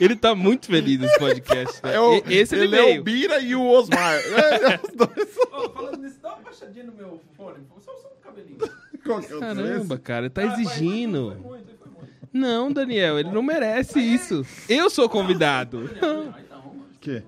Ele 0.00 0.14
tá 0.16 0.34
muito 0.34 0.66
feliz 0.66 0.98
nesse 0.98 1.18
podcast. 1.18 1.80
Né? 1.82 1.94
É 1.94 2.00
o, 2.00 2.22
Esse 2.28 2.54
ele, 2.54 2.64
ele 2.64 2.76
é 2.76 2.98
o 2.98 3.02
Bira 3.02 3.40
e 3.40 3.54
o 3.54 3.64
Osmar. 3.66 4.16
É, 4.36 4.80
os 4.82 4.94
dois. 4.94 5.36
Ô, 5.52 5.70
falando 5.70 5.98
nisso, 6.02 6.16
dá 6.22 6.28
uma 6.34 6.42
baixadinha 6.42 6.84
no 6.84 6.92
meu 6.92 7.20
fone. 7.36 7.58
Só, 7.84 7.92
só 7.92 8.08
um 8.08 8.22
cabelinho. 8.22 8.58
Qual 9.04 9.20
que 9.20 9.32
é 9.32 9.36
o 9.36 9.40
Caramba, 9.40 9.98
cara, 9.98 10.28
tá 10.30 10.42
Ah, 10.42 10.46
exigindo. 10.46 11.36
Foi 11.42 11.50
muito, 11.50 11.66
foi 11.78 11.90
muito. 11.92 12.12
Não, 12.32 12.70
Daniel, 12.72 13.18
ele 13.18 13.30
não 13.30 13.42
merece 13.42 13.98
isso. 14.00 14.44
Eu 14.68 14.90
sou 14.90 15.08
convidado. 15.08 15.88
Não, 16.00 16.34
Ah, 16.34 16.40
então, 16.40 16.76
Que? 17.00 17.22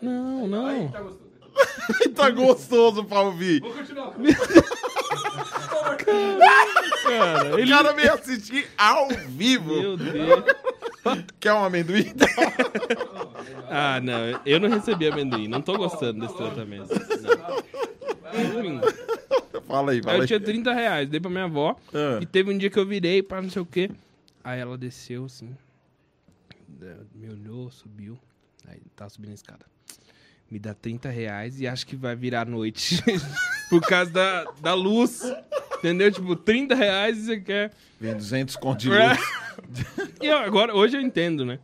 não, 0.00 0.46
não. 0.46 0.88
tá 0.88 1.00
gostoso. 1.02 2.14
tá 2.14 2.30
gostoso 2.30 3.04
pra 3.04 3.20
ouvir. 3.20 3.60
Vou 3.60 3.72
continuar. 3.72 4.14
Cara, 7.02 7.54
O 7.54 7.58
ele... 7.58 7.70
cara 7.70 7.92
veio 7.92 8.14
assistir 8.14 8.66
ao 8.76 9.08
vivo. 9.08 9.74
Meu 9.80 9.96
Deus. 9.96 10.44
Quer 11.40 11.52
um 11.52 11.64
amendoim? 11.64 12.12
Ah, 13.74 14.00
não, 14.02 14.18
eu 14.44 14.60
não 14.60 14.68
recebi 14.68 15.08
amendoim. 15.08 15.48
Não 15.48 15.62
tô 15.62 15.76
gostando 15.78 16.20
desse 16.20 16.36
tratamento. 16.36 16.88
Não. 17.22 17.62
Fala 19.66 19.92
aí, 19.92 19.98
aí 19.98 20.02
fala 20.02 20.16
eu 20.18 20.20
aí. 20.22 20.26
tinha 20.26 20.40
30 20.40 20.72
reais, 20.74 21.08
dei 21.08 21.18
pra 21.18 21.30
minha 21.30 21.44
avó. 21.44 21.74
Ah. 21.94 22.18
E 22.20 22.26
teve 22.26 22.52
um 22.52 22.58
dia 22.58 22.68
que 22.68 22.78
eu 22.78 22.84
virei 22.86 23.22
pra 23.22 23.40
não 23.40 23.48
sei 23.48 23.62
o 23.62 23.66
quê. 23.66 23.90
Aí 24.44 24.60
ela 24.60 24.76
desceu 24.76 25.24
assim. 25.24 25.56
Me 27.14 27.30
olhou, 27.30 27.70
subiu. 27.70 28.18
Aí 28.68 28.80
tava 28.94 29.08
subindo 29.08 29.30
a 29.30 29.34
escada. 29.34 29.64
Me 30.50 30.58
dá 30.58 30.74
30 30.74 31.08
reais 31.08 31.58
e 31.58 31.66
acho 31.66 31.86
que 31.86 31.96
vai 31.96 32.14
virar 32.14 32.44
noite. 32.44 33.02
Por 33.70 33.80
causa 33.80 34.10
da, 34.10 34.44
da 34.60 34.74
luz. 34.74 35.22
Entendeu? 35.78 36.12
Tipo, 36.12 36.36
30 36.36 36.74
reais 36.74 37.16
e 37.18 37.24
você 37.24 37.40
quer. 37.40 37.72
Vem 37.98 38.14
200 38.14 38.56
conto 38.56 38.80
de 38.80 38.90
luz. 38.90 39.18
E 40.20 40.28
agora, 40.30 40.74
hoje 40.74 40.96
eu 40.96 41.00
entendo, 41.00 41.44
né? 41.44 41.58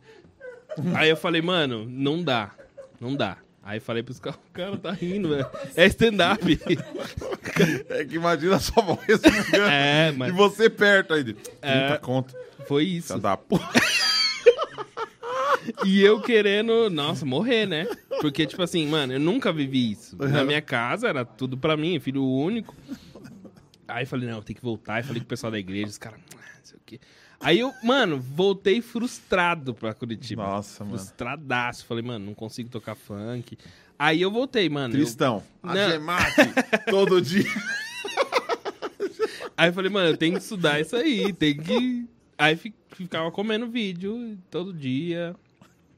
Aí 0.95 1.09
eu 1.09 1.17
falei, 1.17 1.41
mano, 1.41 1.85
não 1.89 2.23
dá. 2.23 2.51
Não 2.99 3.15
dá. 3.15 3.37
Aí 3.63 3.79
falei 3.79 4.01
pros 4.01 4.19
caras, 4.19 4.39
o 4.49 4.51
cara 4.53 4.77
tá 4.77 4.91
rindo, 4.91 5.29
velho. 5.29 5.45
É 5.75 5.85
stand-up. 5.87 6.41
É 7.89 8.05
que 8.05 8.15
imagina 8.15 8.57
sua 8.59 8.81
voz 8.81 8.99
é, 9.69 10.09
e 10.13 10.17
mas 10.17 10.33
você 10.33 10.69
perto 10.69 11.13
aí. 11.13 11.23
30 11.25 11.49
É. 11.61 11.97
conto. 11.97 12.33
foi 12.65 12.85
isso. 12.85 13.17
Da 13.19 13.35
porra. 13.35 13.69
E 15.83 16.01
eu 16.01 16.21
querendo, 16.21 16.89
nossa, 16.89 17.25
morrer, 17.25 17.65
né? 17.65 17.85
Porque, 18.21 18.45
tipo 18.45 18.61
assim, 18.63 18.87
mano, 18.87 19.13
eu 19.13 19.19
nunca 19.19 19.51
vivi 19.51 19.91
isso. 19.91 20.15
Na 20.17 20.43
minha 20.45 20.61
casa 20.61 21.07
era 21.09 21.25
tudo 21.25 21.57
pra 21.57 21.75
mim, 21.75 21.99
filho 21.99 22.23
único. 22.23 22.73
Aí 23.87 24.05
falei, 24.05 24.29
não, 24.29 24.41
tenho 24.41 24.57
que 24.57 24.63
voltar. 24.63 24.95
Aí 24.95 25.03
falei 25.03 25.19
com 25.19 25.25
o 25.25 25.29
pessoal 25.29 25.51
da 25.51 25.59
igreja, 25.59 25.87
os 25.87 25.97
caras, 25.97 26.19
"Ah, 26.33 26.35
não 26.37 26.63
sei 26.65 26.77
o 26.77 26.81
quê. 26.85 26.99
Aí 27.39 27.59
eu, 27.59 27.73
mano, 27.83 28.19
voltei 28.19 28.81
frustrado 28.81 29.73
pra 29.73 29.93
Curitiba. 29.93 30.43
Nossa, 30.43 30.83
mano. 30.83 30.97
Frustradaço. 30.97 31.85
Falei, 31.85 32.03
mano, 32.03 32.25
não 32.25 32.33
consigo 32.33 32.69
tocar 32.69 32.95
funk. 32.95 33.57
Aí 33.97 34.21
eu 34.21 34.29
voltei, 34.31 34.67
mano. 34.69 34.93
eu- 34.93 34.99
Tristão. 34.99 35.43
A 35.63 35.73
Não. 35.73 35.89
gemate 35.91 36.35
todo 36.89 37.21
dia. 37.23 37.45
Aí 39.57 39.69
eu 39.69 39.73
falei, 39.73 39.89
mano, 39.91 40.09
eu 40.09 40.17
tenho 40.17 40.35
que 40.35 40.41
estudar 40.41 40.79
isso 40.79 40.95
aí, 40.95 41.33
tem 41.33 41.57
que. 41.57 42.05
Aí 42.37 42.55
fi- 42.55 42.73
ficava 42.89 43.29
comendo 43.31 43.67
vídeo 43.67 44.37
todo 44.49 44.73
dia. 44.73 45.35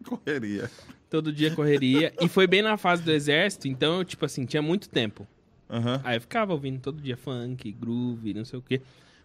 Correria. 0.03 0.69
Todo 1.09 1.31
dia 1.31 1.51
correria. 1.53 2.13
e 2.19 2.27
foi 2.27 2.47
bem 2.47 2.61
na 2.61 2.77
fase 2.77 3.03
do 3.03 3.11
exército, 3.11 3.67
então, 3.67 3.97
eu, 3.99 4.05
tipo 4.05 4.25
assim, 4.25 4.45
tinha 4.45 4.61
muito 4.61 4.89
tempo. 4.89 5.27
Aham. 5.69 6.01
Aí 6.03 6.17
eu 6.17 6.21
ficava 6.21 6.53
ouvindo 6.53 6.79
todo 6.79 6.99
dia 7.01 7.15
funk, 7.17 7.71
groove, 7.71 8.33
não 8.33 8.45
sei 8.45 8.57
o 8.57 8.61
quê. 8.61 8.81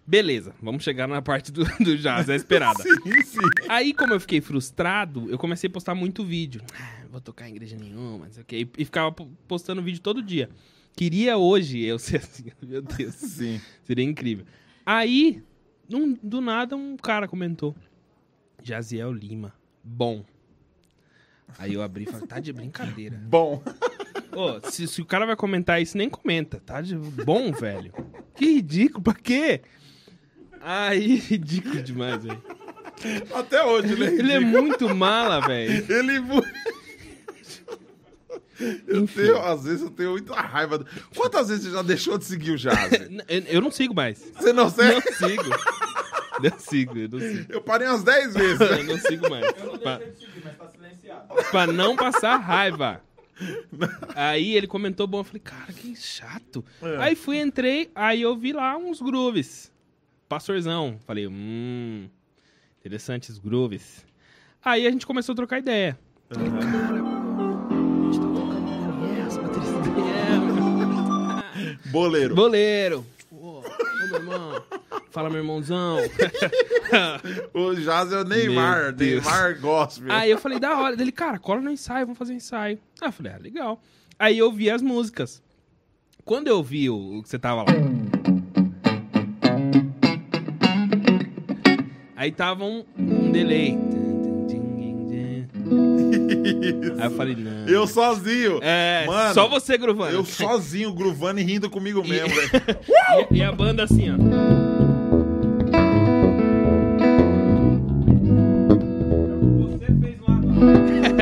Beleza, 0.06 0.54
vamos 0.62 0.84
chegar 0.84 1.08
na 1.08 1.20
parte 1.20 1.50
do, 1.50 1.64
do 1.80 1.98
jazz, 1.98 2.28
é 2.28 2.36
esperada. 2.36 2.80
Sim, 2.84 3.22
sim. 3.24 3.38
Aí, 3.68 3.92
como 3.92 4.14
eu 4.14 4.20
fiquei 4.20 4.40
frustrado, 4.40 5.28
eu 5.28 5.36
comecei 5.36 5.68
a 5.68 5.72
postar 5.72 5.94
muito 5.96 6.24
vídeo. 6.24 6.62
Ah, 6.78 7.02
vou 7.10 7.20
tocar 7.20 7.48
em 7.48 7.52
igreja 7.56 7.76
nenhuma, 7.76 8.26
não 8.26 8.32
sei 8.32 8.42
o 8.42 8.46
quê. 8.46 8.56
E, 8.58 8.82
e 8.82 8.84
ficava 8.84 9.10
po- 9.10 9.26
postando 9.48 9.82
vídeo 9.82 10.00
todo 10.00 10.22
dia. 10.22 10.48
Queria 10.94 11.36
hoje 11.36 11.80
eu 11.84 11.98
ser 11.98 12.18
assim, 12.22 12.44
meu 12.62 12.80
Deus. 12.82 13.14
Sim. 13.16 13.60
Seria 13.82 14.04
incrível. 14.04 14.46
Aí, 14.84 15.42
num- 15.88 16.16
do 16.22 16.40
nada, 16.40 16.76
um 16.76 16.96
cara 16.96 17.26
comentou. 17.26 17.74
Jaziel 18.62 19.12
Lima. 19.12 19.52
Bom. 19.82 20.24
Aí 21.58 21.74
eu 21.74 21.82
abri 21.82 22.04
e 22.04 22.06
falei, 22.06 22.26
tá 22.28 22.38
de 22.38 22.52
brincadeira. 22.52 23.16
Bom. 23.28 23.62
Ô, 24.32 24.60
se, 24.70 24.86
se 24.86 25.00
o 25.00 25.04
cara 25.06 25.26
vai 25.26 25.36
comentar 25.36 25.80
isso, 25.82 25.96
nem 25.98 26.08
comenta, 26.08 26.60
tá? 26.60 26.80
De 26.80 26.94
bom, 26.96 27.50
velho. 27.52 27.92
Que 28.34 28.54
ridículo, 28.54 29.02
pra 29.02 29.14
quê? 29.14 29.62
Aí, 30.60 31.16
ridículo 31.28 31.82
demais, 31.82 32.22
velho. 32.24 32.42
Até 33.34 33.62
hoje, 33.62 33.94
né? 33.94 34.06
Ele 34.06 34.32
é 34.32 34.40
muito 34.40 34.94
mala, 34.94 35.46
velho. 35.46 35.84
Ele. 35.92 36.20
mu- 36.20 36.42
Eu 38.88 39.06
tenho, 39.06 39.36
às 39.38 39.64
vezes 39.64 39.82
eu 39.82 39.90
tenho 39.90 40.12
muita 40.12 40.34
raiva. 40.34 40.78
do- 40.78 40.86
Quantas 41.14 41.48
vezes 41.48 41.64
você 41.66 41.70
já 41.72 41.82
deixou 41.82 42.16
de 42.16 42.24
seguir 42.24 42.52
o 42.52 42.56
Jazz? 42.56 42.90
Eu, 43.48 43.60
não 43.60 43.70
sigo 43.70 43.94
mais. 43.94 44.18
Você 44.34 44.52
não 44.52 44.64
Não 44.64 44.70
segue? 44.70 45.12
sigo. 45.12 45.42
Não 46.42 46.58
sigo, 46.58 46.98
eu 46.98 47.08
não 47.08 47.20
sigo. 47.20 47.52
Eu 47.52 47.60
parei 47.60 47.86
umas 47.86 48.02
10 48.02 48.34
vezes. 48.34 48.60
Eu 48.60 48.84
não 48.84 48.98
sigo 48.98 49.28
mais. 49.28 49.44
Eu 49.58 49.66
não 49.72 49.78
Pra, 49.78 49.98
deixei 49.98 50.14
de 50.14 50.20
seguir, 50.26 50.42
mas 50.44 50.56
tá 50.56 50.68
silenciado. 50.70 51.34
pra 51.50 51.66
não 51.66 51.96
passar 51.96 52.36
raiva. 52.38 53.02
Aí 54.16 54.54
ele 54.56 54.66
comentou 54.66 55.06
bom, 55.06 55.20
eu 55.20 55.24
falei, 55.24 55.40
cara, 55.40 55.70
que 55.74 55.94
chato. 55.94 56.64
É. 56.80 56.96
Aí 56.98 57.14
fui, 57.14 57.38
entrei, 57.38 57.90
aí 57.94 58.22
eu 58.22 58.34
vi 58.34 58.54
lá 58.54 58.74
uns 58.78 59.02
grooves. 59.02 59.70
Pastorzão. 60.28 60.98
Falei, 61.06 61.26
hum, 61.26 62.08
interessantes 62.78 63.38
grooves. 63.38 64.04
Aí 64.64 64.86
a 64.86 64.90
gente 64.90 65.06
começou 65.06 65.32
a 65.32 65.36
trocar 65.36 65.58
ideia. 65.58 65.98
Falei, 66.28 66.50
cara, 66.50 67.02
pô, 67.02 67.74
a 67.74 68.12
gente 68.12 68.18
tá 68.18 68.26
tocando 68.26 68.66
baterista. 69.42 69.76
Boleiro. 71.90 72.34
Boleiro. 72.34 73.06
Ô, 73.30 73.62
meu 74.10 74.16
irmão. 74.16 74.62
Fala, 75.10 75.30
meu 75.30 75.38
irmãozão. 75.38 75.98
O 77.52 77.74
Jazz 77.74 78.12
é 78.12 78.20
o 78.20 78.24
Neymar. 78.24 78.94
Neymar 78.94 79.60
gospel. 79.60 80.12
Aí 80.12 80.30
eu 80.30 80.38
falei, 80.38 80.60
da 80.60 80.78
hora. 80.78 80.96
Dele, 80.96 81.10
cara, 81.10 81.36
cola 81.38 81.60
no 81.60 81.70
ensaio, 81.70 82.06
vamos 82.06 82.18
fazer 82.18 82.32
um 82.32 82.36
ensaio. 82.36 82.78
Aí 83.00 83.08
eu 83.08 83.12
falei, 83.12 83.32
ah, 83.32 83.38
legal. 83.38 83.82
Aí 84.18 84.38
eu 84.38 84.52
vi 84.52 84.70
as 84.70 84.80
músicas. 84.82 85.42
Quando 86.24 86.46
eu 86.48 86.62
vi 86.62 86.88
o, 86.88 87.18
o 87.18 87.22
que 87.22 87.28
você 87.28 87.38
tava 87.38 87.62
lá. 87.62 87.72
Aí 92.16 92.32
tava 92.32 92.64
um, 92.64 92.82
um 92.98 93.30
delay. 93.30 93.78
Aí 96.98 97.04
eu 97.04 97.10
falei, 97.10 97.36
não. 97.36 97.66
Eu 97.68 97.86
sozinho. 97.86 98.58
É, 98.62 99.04
Mano, 99.06 99.34
só 99.34 99.46
você 99.46 99.76
grovando. 99.76 100.14
Eu 100.14 100.24
sozinho, 100.24 100.94
gruvando 100.94 101.40
e 101.40 101.42
rindo 101.42 101.68
comigo 101.68 102.02
mesmo, 102.06 102.28
velho. 102.34 102.52
E, 103.30 103.36
e 103.36 103.42
a 103.42 103.52
banda 103.52 103.84
assim, 103.84 104.10
ó. 104.10 104.16
Você 109.68 109.86
fez 110.00 110.16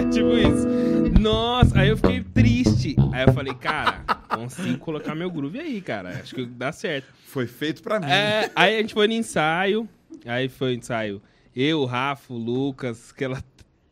tipo 0.15 0.37
isso. 0.37 1.21
Nossa, 1.21 1.81
aí 1.81 1.89
eu 1.89 1.97
fiquei 1.97 2.23
triste. 2.23 2.95
Aí 3.13 3.27
eu 3.27 3.33
falei, 3.33 3.55
cara, 3.55 4.01
consigo 4.29 4.79
colocar 4.79 5.15
meu 5.15 5.31
groove 5.31 5.59
aí, 5.59 5.81
cara. 5.81 6.11
Acho 6.11 6.35
que 6.35 6.45
dá 6.47 6.71
certo. 6.71 7.09
Foi 7.27 7.47
feito 7.47 7.83
pra 7.83 7.99
mim. 7.99 8.07
É, 8.07 8.51
aí 8.55 8.77
a 8.77 8.81
gente 8.81 8.95
foi 8.95 9.09
no 9.09 9.15
ensaio. 9.15 9.89
Aí 10.25 10.49
foi 10.49 10.75
ensaio. 10.75 11.21
Eu, 11.55 11.81
o 11.81 11.85
Rafa, 11.85 12.33
o 12.33 12.37
Lucas, 12.37 13.11
aquela 13.13 13.43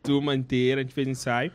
turma 0.01 0.35
inteira, 0.35 0.81
a 0.81 0.83
gente 0.83 0.93
fez 0.93 1.07
ensaio. 1.07 1.51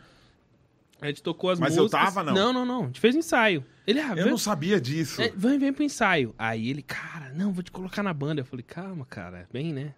A 1.00 1.06
gente 1.06 1.22
tocou 1.22 1.50
as 1.50 1.60
Mas 1.60 1.76
eu 1.76 1.84
músicas. 1.84 2.04
tava, 2.14 2.24
não? 2.24 2.34
Não, 2.34 2.52
não, 2.52 2.64
não. 2.66 2.82
A 2.84 2.86
gente 2.86 3.00
fez 3.00 3.14
ensaio. 3.14 3.64
Ele, 3.86 4.00
ah, 4.00 4.10
Eu 4.10 4.16
vem, 4.16 4.30
não 4.30 4.38
sabia 4.38 4.80
disso. 4.80 5.22
é, 5.22 5.30
vem, 5.34 5.58
vem 5.58 5.72
pro 5.72 5.84
ensaio. 5.84 6.34
Aí 6.36 6.68
ele, 6.68 6.82
cara, 6.82 7.32
não, 7.34 7.52
vou 7.52 7.62
te 7.62 7.70
colocar 7.70 8.02
na 8.02 8.12
banda. 8.12 8.40
Eu 8.40 8.44
falei, 8.44 8.64
calma, 8.66 9.04
cara, 9.06 9.48
bem, 9.52 9.72
né? 9.72 9.94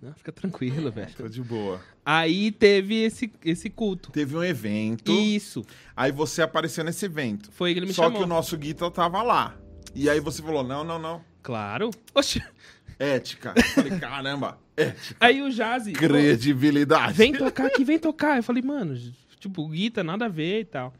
Não, 0.00 0.12
fica 0.14 0.32
tranquilo, 0.32 0.90
velho. 0.90 1.12
Tô 1.16 1.28
de 1.28 1.40
boa. 1.40 1.80
Aí 2.04 2.50
teve 2.50 2.96
esse, 3.04 3.32
esse 3.44 3.70
culto. 3.70 4.10
Teve 4.10 4.36
um 4.36 4.42
evento. 4.42 5.12
Isso. 5.12 5.64
Aí 5.96 6.10
você 6.10 6.42
apareceu 6.42 6.82
nesse 6.82 7.04
evento. 7.04 7.52
Foi 7.52 7.72
que 7.72 7.78
ele 7.78 7.86
me 7.86 7.94
Só 7.94 8.02
chamou. 8.04 8.18
que 8.18 8.24
o 8.24 8.26
nosso 8.26 8.56
guitar 8.58 8.90
tava 8.90 9.22
lá. 9.22 9.56
E 9.94 10.10
aí 10.10 10.18
você 10.18 10.42
falou: 10.42 10.64
não, 10.64 10.82
não, 10.82 10.98
não. 10.98 11.22
Claro. 11.40 11.90
Oxi. 12.12 12.42
Ética. 12.98 13.54
Eu 13.56 13.62
falei, 13.62 13.98
caramba, 13.98 14.58
ética. 14.76 15.16
Aí 15.20 15.42
o 15.42 15.50
Jazzy. 15.50 15.92
Credibilidade. 15.92 17.14
Vem 17.14 17.32
tocar 17.32 17.66
aqui, 17.66 17.84
vem 17.84 17.98
tocar. 17.98 18.36
Eu 18.36 18.42
falei, 18.42 18.62
mano, 18.62 18.96
tipo, 19.38 19.68
Guita, 19.68 20.02
nada 20.02 20.26
a 20.26 20.28
ver 20.28 20.60
e 20.60 20.64
tal. 20.64 20.94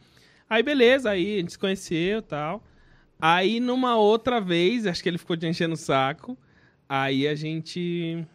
Aí, 0.49 0.62
beleza, 0.62 1.11
aí 1.11 1.36
a 1.36 1.38
gente 1.38 1.53
se 1.53 1.59
conheceu 1.59 2.18
e 2.18 2.22
tal. 2.22 2.62
Aí, 3.20 3.61
numa 3.61 3.97
outra 3.97 4.40
vez, 4.40 4.86
acho 4.86 5.03
que 5.03 5.09
ele 5.09 5.16
ficou 5.16 5.36
te 5.36 5.47
enchendo 5.47 5.74
o 5.74 5.78
saco. 5.78 6.36
Aí 6.88 7.26
a 7.26 7.34
gente. 7.34 8.26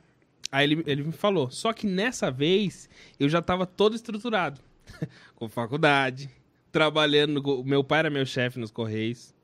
Aí 0.51 0.63
ele, 0.65 0.83
ele 0.87 1.03
me 1.03 1.11
falou. 1.11 1.51
Só 1.51 1.73
que 1.73 1.85
nessa 1.85 2.31
vez, 2.31 2.89
eu 3.19 3.29
já 3.29 3.41
tava 3.41 3.65
todo 3.67 3.95
estruturado. 3.95 4.59
Com 5.35 5.47
faculdade, 5.47 6.29
trabalhando. 6.71 7.43
Meu 7.63 7.83
pai 7.83 7.99
era 7.99 8.09
meu 8.09 8.25
chefe 8.25 8.57
nos 8.59 8.71
Correios. 8.71 9.35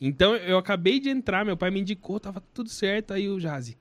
Então 0.00 0.34
eu 0.36 0.56
acabei 0.56 0.98
de 0.98 1.10
entrar, 1.10 1.44
meu 1.44 1.56
pai 1.56 1.70
me 1.70 1.80
indicou, 1.80 2.18
tava 2.18 2.42
tudo 2.54 2.70
certo. 2.70 3.12
Aí 3.12 3.28
o 3.28 3.38
Jazzy. 3.38 3.76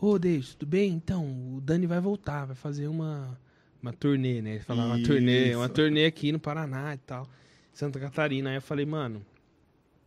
Ô, 0.00 0.18
Deus, 0.18 0.54
tudo 0.54 0.68
bem? 0.70 0.92
Então, 0.92 1.24
o 1.56 1.60
Dani 1.60 1.86
vai 1.86 2.00
voltar, 2.00 2.46
vai 2.46 2.56
fazer 2.56 2.86
uma, 2.86 3.38
uma 3.82 3.92
turnê, 3.92 4.40
né? 4.40 4.52
Ele 4.54 4.60
falava 4.60 4.94
uma 4.94 5.02
turnê, 5.02 5.54
uma 5.54 5.68
turnê 5.68 6.06
aqui 6.06 6.32
no 6.32 6.38
Paraná 6.38 6.94
e 6.94 6.98
tal. 6.98 7.28
Santa 7.72 7.98
Catarina. 8.00 8.50
Aí 8.50 8.56
eu 8.56 8.62
falei, 8.62 8.86
mano, 8.86 9.20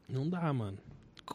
não 0.10 0.28
dá, 0.28 0.52
mano. 0.52 0.78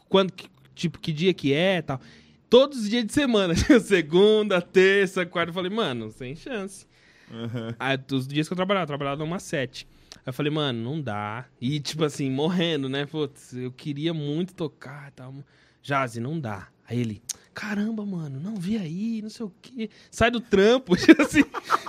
Quando, 0.09 0.33
que- 0.33 0.49
tipo, 0.75 0.99
que 0.99 1.13
dia 1.13 1.33
que 1.33 1.53
é 1.53 1.77
e 1.77 1.81
tal. 1.81 2.01
Todos 2.49 2.79
os 2.79 2.89
dias 2.89 3.05
de 3.05 3.13
semana. 3.13 3.53
Segunda, 3.79 4.61
terça, 4.61 5.25
quarta. 5.25 5.51
Eu 5.51 5.53
falei, 5.53 5.69
mano, 5.71 6.11
sem 6.11 6.35
chance. 6.35 6.85
Uhum. 7.31 7.73
Aí, 7.79 7.97
os 8.11 8.27
dias 8.27 8.47
que 8.47 8.53
eu 8.53 8.57
trabalhava, 8.57 8.83
eu 8.83 8.87
trabalhava 8.87 9.23
numa 9.23 9.39
sete. 9.39 9.87
Aí 10.15 10.21
eu 10.27 10.33
falei, 10.33 10.51
mano, 10.51 10.81
não 10.83 11.01
dá. 11.01 11.45
E, 11.61 11.79
tipo 11.79 12.03
assim, 12.03 12.29
morrendo, 12.29 12.89
né? 12.89 13.05
Putz, 13.05 13.53
eu 13.53 13.71
queria 13.71 14.13
muito 14.13 14.53
tocar 14.53 15.09
e 15.09 15.11
tal. 15.11 15.33
Jazzy, 15.81 16.19
não 16.19 16.39
dá. 16.39 16.67
Aí 16.87 16.99
ele, 16.99 17.21
caramba, 17.53 18.03
mano, 18.05 18.39
não 18.39 18.55
vi 18.55 18.75
aí, 18.77 19.21
não 19.21 19.29
sei 19.29 19.45
o 19.45 19.53
quê. 19.61 19.89
Sai 20.09 20.31
do 20.31 20.41
trampo. 20.41 20.95
Tipo 20.97 21.21
assim, 21.21 21.43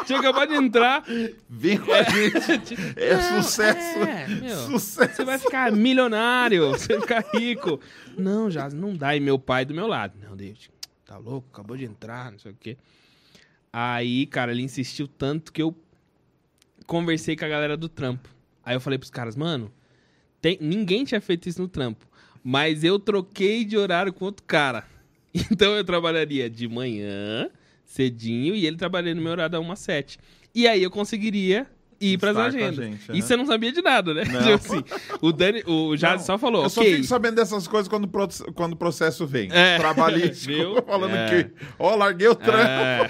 tinha 0.07 0.19
acabado 0.19 0.51
de 0.51 0.57
entrar. 0.57 1.03
Vem 1.49 1.79
com 1.79 1.93
a 1.93 2.03
gente. 2.03 2.75
É 2.97 3.15
Não, 3.17 3.43
sucesso. 3.43 3.99
é, 4.01 4.29
meu. 4.29 4.57
Sucesso. 4.67 5.17
Você 5.17 5.25
vai 5.25 5.39
ficar 5.39 5.73
milionário, 5.73 6.69
você 6.71 6.89
vai 6.89 7.01
ficar 7.01 7.25
rico. 7.35 7.81
Não, 8.17 8.51
Jazzy, 8.51 8.77
não 8.77 8.95
dá. 8.95 9.17
E 9.17 9.21
meu 9.21 9.39
pai 9.39 9.65
do 9.65 9.75
meu 9.75 9.87
lado. 9.87 10.19
Não, 10.23 10.37
David, 10.37 10.71
tá 11.07 11.17
louco? 11.17 11.49
Acabou 11.53 11.77
de 11.77 11.85
entrar, 11.87 12.31
não 12.31 12.39
sei 12.39 12.53
o 12.53 12.57
quê. 12.61 12.77
Aí, 13.73 14.27
cara, 14.27 14.53
ele 14.53 14.63
insistiu 14.63 15.07
tanto 15.09 15.53
que 15.53 15.63
eu 15.63 15.75
conversei 16.91 17.37
com 17.37 17.45
a 17.45 17.49
galera 17.49 17.77
do 17.77 17.89
trampo. 17.89 18.29
Aí 18.65 18.75
eu 18.75 18.81
falei 18.81 18.99
pros 18.99 19.11
caras, 19.11 19.37
mano, 19.37 19.73
tem- 20.43 20.59
ninguém 20.61 21.05
tinha 21.05 21.21
feito 21.21 21.49
isso 21.49 21.63
no 21.63 21.69
trampo. 21.69 22.05
Mas 22.43 22.83
eu 22.83 22.99
troquei 22.99 23.65
de 23.65 23.77
horário 23.79 24.13
com 24.13 24.25
outro 24.25 24.45
cara. 24.45 24.85
Então 25.53 25.77
eu 25.77 25.85
trabalharia 25.85 26.51
de 26.51 26.67
manhã, 26.67 27.49
cedinho, 27.85 28.53
e 28.57 28.67
ele 28.67 28.77
trabalharia 28.77 29.15
no 29.15 29.23
meu 29.23 29.31
horário 29.31 29.53
da 29.53 29.61
1 29.61 29.71
às 29.71 29.79
7. 29.79 30.19
E 30.53 30.67
aí 30.67 30.83
eu 30.83 30.91
conseguiria 30.91 31.69
ir 32.01 32.19
pras 32.19 32.37
agendas. 32.37 32.77
gente, 32.77 33.09
e 33.09 33.13
aham. 33.13 33.21
você 33.21 33.37
não 33.37 33.47
sabia 33.47 33.71
de 33.73 33.83
nada, 33.83 34.15
né? 34.15 34.25
Não. 34.25 34.41
Tipo 34.59 34.75
assim, 34.75 34.85
o 35.21 35.33
Dani, 35.33 35.63
o 35.67 35.95
Jazz 35.97 36.23
só 36.23 36.39
falou, 36.39 36.63
Eu 36.65 36.71
só 36.71 36.81
ok. 36.81 36.95
fico 36.95 37.07
sabendo 37.07 37.35
dessas 37.37 37.69
coisas 37.69 37.89
quando, 37.89 38.09
quando 38.55 38.73
o 38.73 38.77
processo 38.77 39.27
vem. 39.27 39.49
É. 39.53 39.77
Trabalhístico. 39.79 40.53
Viu? 40.53 40.83
Falando 40.87 41.15
É. 41.15 41.45
que, 41.45 41.51
ó, 41.79 41.95
larguei 41.95 42.29
o 42.29 42.35
trampo. 42.35 42.59
É. 42.63 43.09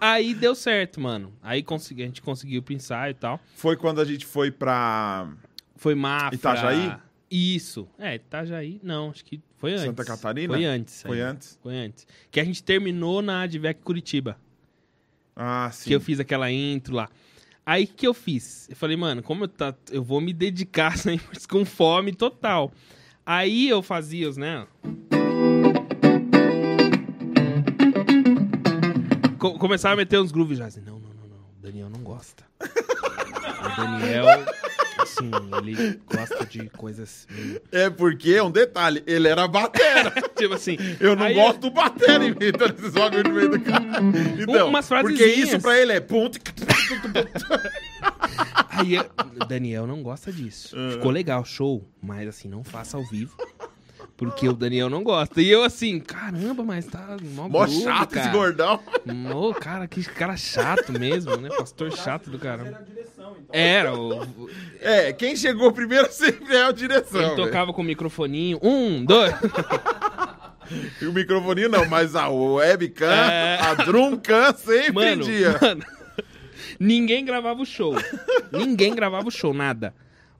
Aí 0.00 0.34
deu 0.34 0.54
certo, 0.54 1.00
mano. 1.00 1.32
Aí 1.42 1.62
consegui, 1.62 2.02
a 2.02 2.06
gente 2.06 2.22
conseguiu 2.22 2.62
pro 2.62 2.72
ensaio 2.74 3.10
e 3.10 3.14
tal. 3.14 3.40
Foi 3.56 3.76
quando 3.76 4.00
a 4.00 4.04
gente 4.04 4.24
foi 4.26 4.50
pra 4.50 5.28
Foi 5.76 5.94
Mafra. 5.94 6.34
Itajaí? 6.34 6.92
Isso. 7.30 7.88
É, 7.98 8.16
Itajaí. 8.16 8.78
Não, 8.82 9.10
acho 9.10 9.24
que 9.24 9.40
foi 9.58 9.72
antes. 9.72 9.84
Santa 9.84 10.04
Catarina? 10.04 10.52
Foi 10.54 10.64
antes. 10.64 11.02
Foi 11.02 11.16
aí. 11.16 11.22
antes? 11.22 11.58
Foi 11.62 11.74
antes. 11.76 12.06
Que 12.30 12.38
a 12.40 12.44
gente 12.44 12.62
terminou 12.62 13.22
na 13.22 13.42
Advec 13.42 13.80
Curitiba. 13.82 14.36
Ah, 15.34 15.70
sim. 15.72 15.88
Que 15.88 15.94
eu 15.96 16.00
fiz 16.00 16.20
aquela 16.20 16.50
intro 16.50 16.94
lá. 16.94 17.08
Aí 17.64 17.84
o 17.84 17.88
que 17.88 18.06
eu 18.06 18.14
fiz? 18.14 18.66
Eu 18.68 18.76
falei, 18.76 18.96
mano, 18.96 19.22
como 19.22 19.44
eu, 19.44 19.48
tá, 19.48 19.74
eu 19.90 20.02
vou 20.02 20.20
me 20.20 20.32
dedicar 20.32 20.94
assim, 20.94 21.20
com 21.48 21.64
fome 21.64 22.12
total. 22.12 22.72
Aí 23.24 23.68
eu 23.68 23.82
fazia 23.82 24.28
os, 24.28 24.36
né? 24.36 24.66
Co- 29.38 29.58
começava 29.58 29.94
a 29.94 29.96
meter 29.96 30.20
uns 30.20 30.32
grooves 30.32 30.58
já. 30.58 30.66
Assim, 30.66 30.80
não, 30.80 30.94
não, 30.94 31.08
não, 31.10 31.28
não. 31.28 31.36
O 31.36 31.62
Daniel 31.62 31.88
não 31.90 32.00
gosta. 32.00 32.44
o 32.60 33.76
Daniel, 33.80 34.26
assim, 34.98 35.30
ele 35.58 36.00
gosta 36.12 36.44
de 36.46 36.68
coisas 36.70 37.26
meio. 37.30 37.60
É 37.72 37.88
porque, 37.90 38.40
um 38.40 38.50
detalhe, 38.50 39.02
ele 39.06 39.28
era 39.28 39.46
batera. 39.48 40.12
Tipo 40.36 40.54
assim. 40.54 40.76
Eu 41.00 41.14
não 41.16 41.32
gosto 41.32 41.60
do 41.60 41.70
batera 41.70 42.24
imitando 42.24 42.74
esses 42.78 42.92
bagulho 42.92 43.24
no 43.24 43.34
meio 43.34 43.50
do 43.50 43.60
cara. 43.60 44.00
Então, 44.40 44.68
Umas 44.68 44.88
porque 44.88 45.16
frasezinhas. 45.16 45.48
isso 45.48 45.60
pra 45.60 45.78
ele 45.80 45.92
é 45.92 46.00
ponto. 46.00 46.38
Aí 48.70 48.94
eu- 48.94 49.06
Daniel 49.46 49.86
não 49.86 50.02
gosta 50.02 50.32
disso. 50.32 50.74
Ah. 50.76 50.92
Ficou 50.92 51.10
legal, 51.10 51.44
show. 51.44 51.86
Mas 52.02 52.28
assim, 52.28 52.48
não 52.48 52.64
faça 52.64 52.96
ao 52.96 53.04
vivo. 53.04 53.36
Porque 54.16 54.48
o 54.48 54.52
Daniel 54.52 54.88
não 54.88 55.02
gosta. 55.02 55.40
E 55.42 55.48
eu 55.50 55.64
assim, 55.64 55.98
caramba, 55.98 56.62
mas 56.62 56.86
tá 56.86 57.16
mó, 57.34 57.48
Mó 57.48 57.64
groove, 57.64 57.82
chato 57.82 58.12
esse 58.12 58.20
cara. 58.24 58.30
gordão. 58.32 58.80
Ô, 59.34 59.52
cara, 59.54 59.88
que 59.88 60.02
cara 60.04 60.36
chato 60.36 60.92
mesmo, 60.92 61.36
né? 61.38 61.48
Pastor 61.48 61.90
chato 61.92 62.30
do 62.30 62.38
caramba. 62.38 62.82
então. 62.88 63.36
Era, 63.52 63.94
o, 63.98 64.48
É, 64.80 65.12
quem 65.12 65.34
chegou 65.34 65.72
primeiro 65.72 66.10
sempre 66.12 66.54
é 66.54 66.64
a 66.64 66.72
direção. 66.72 67.20
ele 67.20 67.30
velho. 67.30 67.44
tocava 67.46 67.72
com 67.72 67.82
o 67.82 67.84
microfoninho. 67.84 68.58
Um, 68.62 69.04
dois. 69.04 69.34
E 71.02 71.04
o 71.06 71.12
microfone 71.12 71.68
não, 71.68 71.86
mas 71.86 72.16
a 72.16 72.28
webcam, 72.30 73.10
É. 73.12 73.58
a 73.60 73.74
drumcam 73.74 74.54
sempre 74.56 74.92
Mano, 74.92 75.22
dia. 75.24 75.58
mano, 75.60 75.84
ninguém 76.86 77.24
gravava 77.24 77.60
o 77.62 77.66
show. 77.66 77.94
Ninguém 78.52 78.94
gravava 78.94 79.28
o 79.28 79.30
show, 79.30 79.54
nada. 79.54 79.94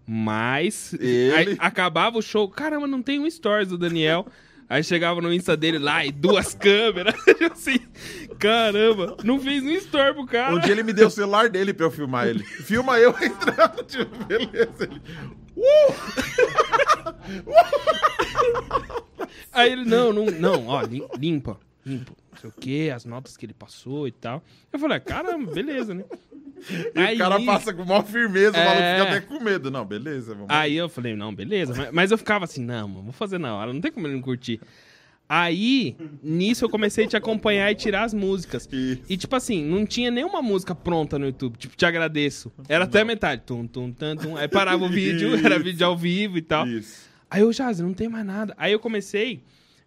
Mas 0.06 0.92
Ele- 0.94 1.32
aí 1.34 1.56
acabava 1.58 2.18
o 2.18 2.22
show, 2.22 2.48
caramba, 2.48 2.86
não 2.86 3.00
tem 3.02 3.18
um 3.20 3.30
stories 3.30 3.68
do 3.68 3.78
Daniel. 3.78 4.26
Aí 4.68 4.82
chegava 4.82 5.20
no 5.20 5.32
Insta 5.32 5.54
dele 5.56 5.78
lá 5.78 6.04
e 6.04 6.10
duas 6.12 6.52
câmeras. 6.54 7.14
Assim, 7.52 7.78
caramba, 8.38 9.16
não 9.22 9.38
fez 9.38 9.62
um 9.62 9.70
story 9.72 10.14
pro 10.14 10.26
cara. 10.26 10.54
Um 10.54 10.60
dia 10.60 10.72
ele 10.72 10.82
me 10.82 10.92
deu 10.92 11.08
o 11.08 11.10
celular 11.10 11.48
dele 11.48 11.72
pra 11.74 11.86
eu 11.86 11.90
filmar 11.90 12.26
ele. 12.26 12.42
Filma 12.42 12.98
eu 12.98 13.10
entrando, 13.10 13.82
tipo, 13.84 14.24
beleza. 14.24 14.84
Ele, 14.84 15.00
Aí 19.52 19.70
ele, 19.72 19.84
não, 19.84 20.12
não, 20.12 20.26
não, 20.26 20.66
ó, 20.68 20.80
lim- 20.82 21.06
limpa, 21.18 21.58
limpa. 21.84 22.12
Não 22.32 22.38
sei 22.40 22.50
o 22.50 22.52
quê, 22.58 22.92
as 22.94 23.04
notas 23.04 23.36
que 23.36 23.44
ele 23.46 23.52
passou 23.52 24.08
e 24.08 24.12
tal. 24.12 24.42
Eu 24.72 24.78
falei, 24.78 24.96
ah, 24.96 25.00
caramba, 25.00 25.52
beleza, 25.52 25.94
né? 25.94 26.04
E 26.70 27.14
o 27.14 27.18
cara 27.18 27.40
passa 27.42 27.72
com 27.72 27.84
maior 27.84 28.04
firmeza, 28.04 28.52
o 28.56 28.60
É. 28.60 28.64
maluco 28.64 28.82
fica 28.82 29.02
até 29.02 29.20
com 29.20 29.44
medo. 29.44 29.70
Não, 29.70 29.84
beleza, 29.84 30.34
vamos 30.34 30.48
Aí 30.50 30.76
eu 30.76 30.88
falei, 30.88 31.14
não, 31.14 31.34
beleza. 31.34 31.74
Mas, 31.76 31.90
mas 31.92 32.10
eu 32.10 32.18
ficava 32.18 32.44
assim, 32.44 32.64
não, 32.64 32.88
mano, 32.88 33.02
vou 33.04 33.12
fazer 33.12 33.38
na 33.38 33.54
hora, 33.56 33.72
não 33.72 33.80
tem 33.80 33.90
como 33.92 34.06
ele 34.06 34.14
não 34.14 34.22
curtir. 34.22 34.60
Aí, 35.28 35.96
nisso 36.22 36.64
eu 36.64 36.68
comecei 36.68 37.06
a 37.06 37.08
te 37.08 37.16
acompanhar 37.16 37.70
e 37.72 37.74
tirar 37.74 38.02
as 38.04 38.12
músicas. 38.12 38.68
Isso. 38.70 39.02
E 39.08 39.16
tipo 39.16 39.34
assim, 39.34 39.64
não 39.64 39.86
tinha 39.86 40.10
nenhuma 40.10 40.42
música 40.42 40.74
pronta 40.74 41.18
no 41.18 41.24
YouTube. 41.24 41.56
Tipo, 41.56 41.74
te 41.74 41.86
agradeço. 41.86 42.52
Era 42.68 42.84
até 42.84 43.00
a 43.00 43.04
metade. 43.04 43.42
Tum, 43.46 43.66
tum, 43.66 43.90
tum, 43.92 44.14
tum. 44.16 44.36
Aí 44.36 44.46
parava 44.46 44.84
o 44.84 44.88
vídeo, 44.90 45.34
era 45.42 45.58
vídeo 45.58 45.86
ao 45.86 45.96
vivo 45.96 46.36
e 46.36 46.42
tal. 46.42 46.66
Isso. 46.68 47.08
Aí 47.30 47.40
eu, 47.40 47.50
Jaz, 47.50 47.80
não 47.80 47.94
tem 47.94 48.08
mais 48.10 48.26
nada. 48.26 48.52
Aí 48.58 48.72
eu 48.72 48.78
comecei 48.78 49.42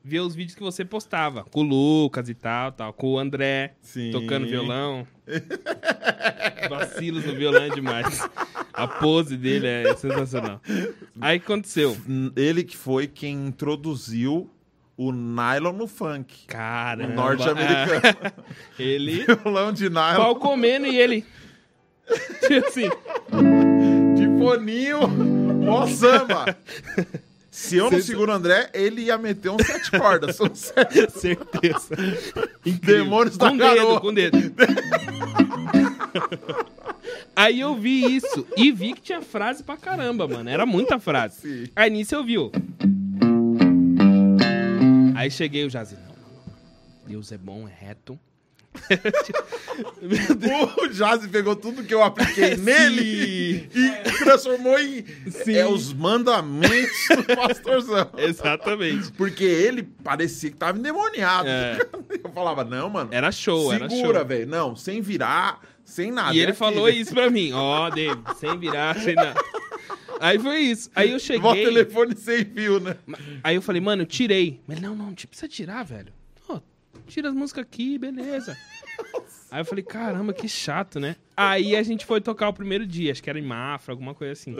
ver 0.05 0.19
os 0.19 0.35
vídeos 0.35 0.55
que 0.55 0.61
você 0.61 0.85
postava. 0.85 1.43
Com 1.45 1.61
o 1.61 1.63
Lucas 1.63 2.29
e 2.29 2.35
tal, 2.35 2.71
tal. 2.71 2.93
Com 2.93 3.13
o 3.13 3.19
André, 3.19 3.73
Sim. 3.81 4.11
tocando 4.11 4.45
violão. 4.45 5.07
Vacilos 6.69 7.25
no 7.25 7.33
violão 7.35 7.63
é 7.63 7.69
demais. 7.69 8.21
A 8.71 8.87
pose 8.87 9.35
dele 9.35 9.65
é 9.65 9.95
sensacional. 9.95 10.61
Aí 11.19 11.37
aconteceu? 11.37 11.97
Ele 12.35 12.63
que 12.63 12.77
foi 12.77 13.07
quem 13.07 13.47
introduziu 13.47 14.47
o 14.95 15.11
nylon 15.11 15.73
no 15.73 15.87
funk. 15.87 16.45
Caramba. 16.45 17.11
O 17.11 17.15
norte-americano. 17.15 18.33
ele, 18.77 19.25
Violão 19.43 19.73
de 19.73 19.89
nylon, 19.89 20.15
pau 20.17 20.35
comendo 20.35 20.85
e 20.85 20.97
ele... 20.97 21.25
Tipo 22.41 22.67
assim, 22.67 22.89
de 24.15 24.27
foninho, 24.37 25.07
mó 25.07 25.87
samba. 25.87 26.55
Se 27.55 27.77
eu 27.77 27.89
não 27.89 28.01
seguro 28.01 28.33
o 28.33 28.35
André, 28.35 28.69
ele 28.73 29.03
ia 29.03 29.17
meter 29.17 29.49
um 29.49 29.57
sete 29.57 29.89
cordas. 29.91 30.37
Um 30.41 30.53
sete. 30.53 31.07
certeza. 31.17 31.95
Incrível. 32.65 33.05
Demônios 33.05 33.37
da 33.37 33.49
com 33.49 33.57
dedo, 33.57 33.75
garoa. 33.75 34.01
com 34.01 34.13
dedo. 34.13 34.37
Aí 37.33 37.61
eu 37.61 37.73
vi 37.75 38.13
isso 38.13 38.45
e 38.57 38.73
vi 38.73 38.93
que 38.93 39.01
tinha 39.01 39.21
frase 39.21 39.63
pra 39.63 39.77
caramba, 39.77 40.27
mano. 40.27 40.49
Era 40.49 40.65
muita 40.65 40.99
frase. 40.99 41.39
Sim. 41.39 41.71
Aí 41.73 41.89
nisso 41.89 42.13
eu 42.13 42.25
vi, 42.25 42.37
ó. 42.37 42.49
Aí 45.15 45.31
cheguei 45.31 45.65
o 45.65 45.69
Jazi. 45.69 45.95
Não, 45.95 46.01
não, 46.01 46.09
não. 46.11 46.53
Deus 47.07 47.31
é 47.31 47.37
bom, 47.37 47.69
é 47.69 47.71
reto. 47.73 48.19
O 50.81 50.87
Jazzy 50.89 51.27
pegou 51.27 51.55
tudo 51.55 51.83
que 51.83 51.93
eu 51.93 52.03
apliquei 52.03 52.55
nele 52.57 53.69
e 53.73 53.91
transformou 54.23 54.77
em 54.79 55.05
Sim. 55.29 55.55
é, 55.55 55.67
os 55.67 55.93
mandamentos 55.93 56.91
do 57.09 57.23
pastorzão. 57.35 58.09
Exatamente. 58.17 59.11
Porque 59.13 59.43
ele 59.43 59.83
parecia 59.83 60.49
que 60.51 60.57
tava 60.57 60.77
endemoniado. 60.77 61.47
É. 61.47 61.79
Eu 62.23 62.31
falava, 62.31 62.63
não, 62.63 62.89
mano. 62.89 63.09
Era 63.11 63.31
show, 63.31 63.73
era 63.73 63.89
segura, 63.89 64.19
show. 64.19 64.27
velho. 64.27 64.47
Não, 64.47 64.75
sem 64.75 65.01
virar, 65.01 65.61
sem 65.83 66.11
nada. 66.11 66.35
E 66.35 66.39
É 66.39 66.43
ele 66.43 66.51
aqui, 66.51 66.59
falou 66.59 66.89
isso 66.89 67.13
pra 67.13 67.29
mim. 67.29 67.51
Ó, 67.53 67.89
David, 67.89 68.21
sem 68.39 68.57
virar, 68.57 68.99
sem 68.99 69.15
nada. 69.15 69.35
Aí 70.19 70.39
foi 70.39 70.59
isso. 70.59 70.89
Aí 70.95 71.11
eu 71.11 71.19
cheguei. 71.19 71.49
O 71.49 71.53
telefone 71.53 72.15
sem 72.15 72.45
fio, 72.45 72.79
né? 72.79 72.95
Aí 73.43 73.55
eu 73.55 73.61
falei, 73.61 73.81
mano, 73.81 74.03
eu 74.03 74.05
tirei. 74.05 74.61
Mas 74.65 74.79
não, 74.79 74.95
não, 74.95 75.07
não 75.07 75.13
precisa 75.13 75.47
tirar, 75.47 75.83
velho. 75.83 76.13
Tira 77.07 77.29
as 77.29 77.33
músicas 77.35 77.63
aqui, 77.63 77.97
beleza. 77.97 78.57
Aí 79.51 79.61
eu 79.61 79.65
falei, 79.65 79.83
caramba, 79.83 80.33
que 80.33 80.47
chato, 80.47 80.99
né? 80.99 81.15
Aí 81.35 81.75
a 81.75 81.83
gente 81.83 82.05
foi 82.05 82.19
tocar 82.21 82.49
o 82.49 82.53
primeiro 82.53 82.85
dia, 82.85 83.11
acho 83.11 83.21
que 83.23 83.29
era 83.29 83.39
em 83.39 83.43
Mafra, 83.45 83.93
alguma 83.93 84.13
coisa 84.13 84.33
assim. 84.33 84.55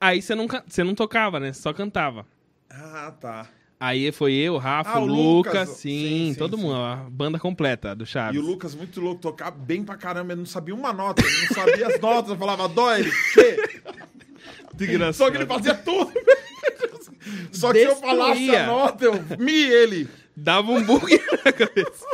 Aí 0.00 0.20
você 0.22 0.34
não, 0.34 0.46
você 0.66 0.84
não 0.84 0.94
tocava, 0.94 1.40
né? 1.40 1.52
Você 1.52 1.62
só 1.62 1.72
cantava. 1.72 2.26
Ah, 2.70 3.12
tá. 3.20 3.48
Aí 3.78 4.10
foi 4.12 4.32
eu, 4.34 4.56
Rafa, 4.56 4.92
Ah, 4.92 5.00
o 5.00 5.04
Lucas, 5.06 5.52
Lucas. 5.54 5.68
sim, 5.78 6.30
Sim, 6.32 6.34
todo 6.38 6.56
sim. 6.56 6.62
mundo, 6.62 6.76
a 6.76 6.96
banda 7.10 7.38
completa 7.38 7.94
do 7.94 8.06
Chaves. 8.06 8.36
E 8.36 8.42
o 8.42 8.46
Lucas, 8.46 8.74
muito 8.74 9.00
louco, 9.00 9.20
tocar 9.20 9.50
bem 9.50 9.84
pra 9.84 9.96
caramba. 9.96 10.32
Ele 10.32 10.40
não 10.40 10.46
sabia 10.46 10.74
uma 10.74 10.92
nota, 10.92 11.22
ele 11.22 11.40
não 11.46 11.54
sabia 11.54 11.86
as 11.88 12.00
notas. 12.00 12.30
Eu 12.30 12.36
falava, 12.38 12.68
dó, 12.68 12.94
ele, 12.96 13.10
engraçado. 14.80 15.14
Só 15.14 15.30
que 15.30 15.36
ele 15.36 15.46
fazia 15.46 15.74
tudo. 15.74 16.12
Só 17.52 17.72
que 17.72 17.78
se 17.80 17.84
eu 17.84 17.96
falasse 17.96 18.54
a 18.54 18.66
nota, 18.66 19.04
eu 19.04 19.12
mi 19.38 19.62
ele. 19.62 20.08
Dava 20.36 20.72
um 20.72 20.82
bug 20.82 21.06
na 21.44 21.52
cabeça. 21.52 22.06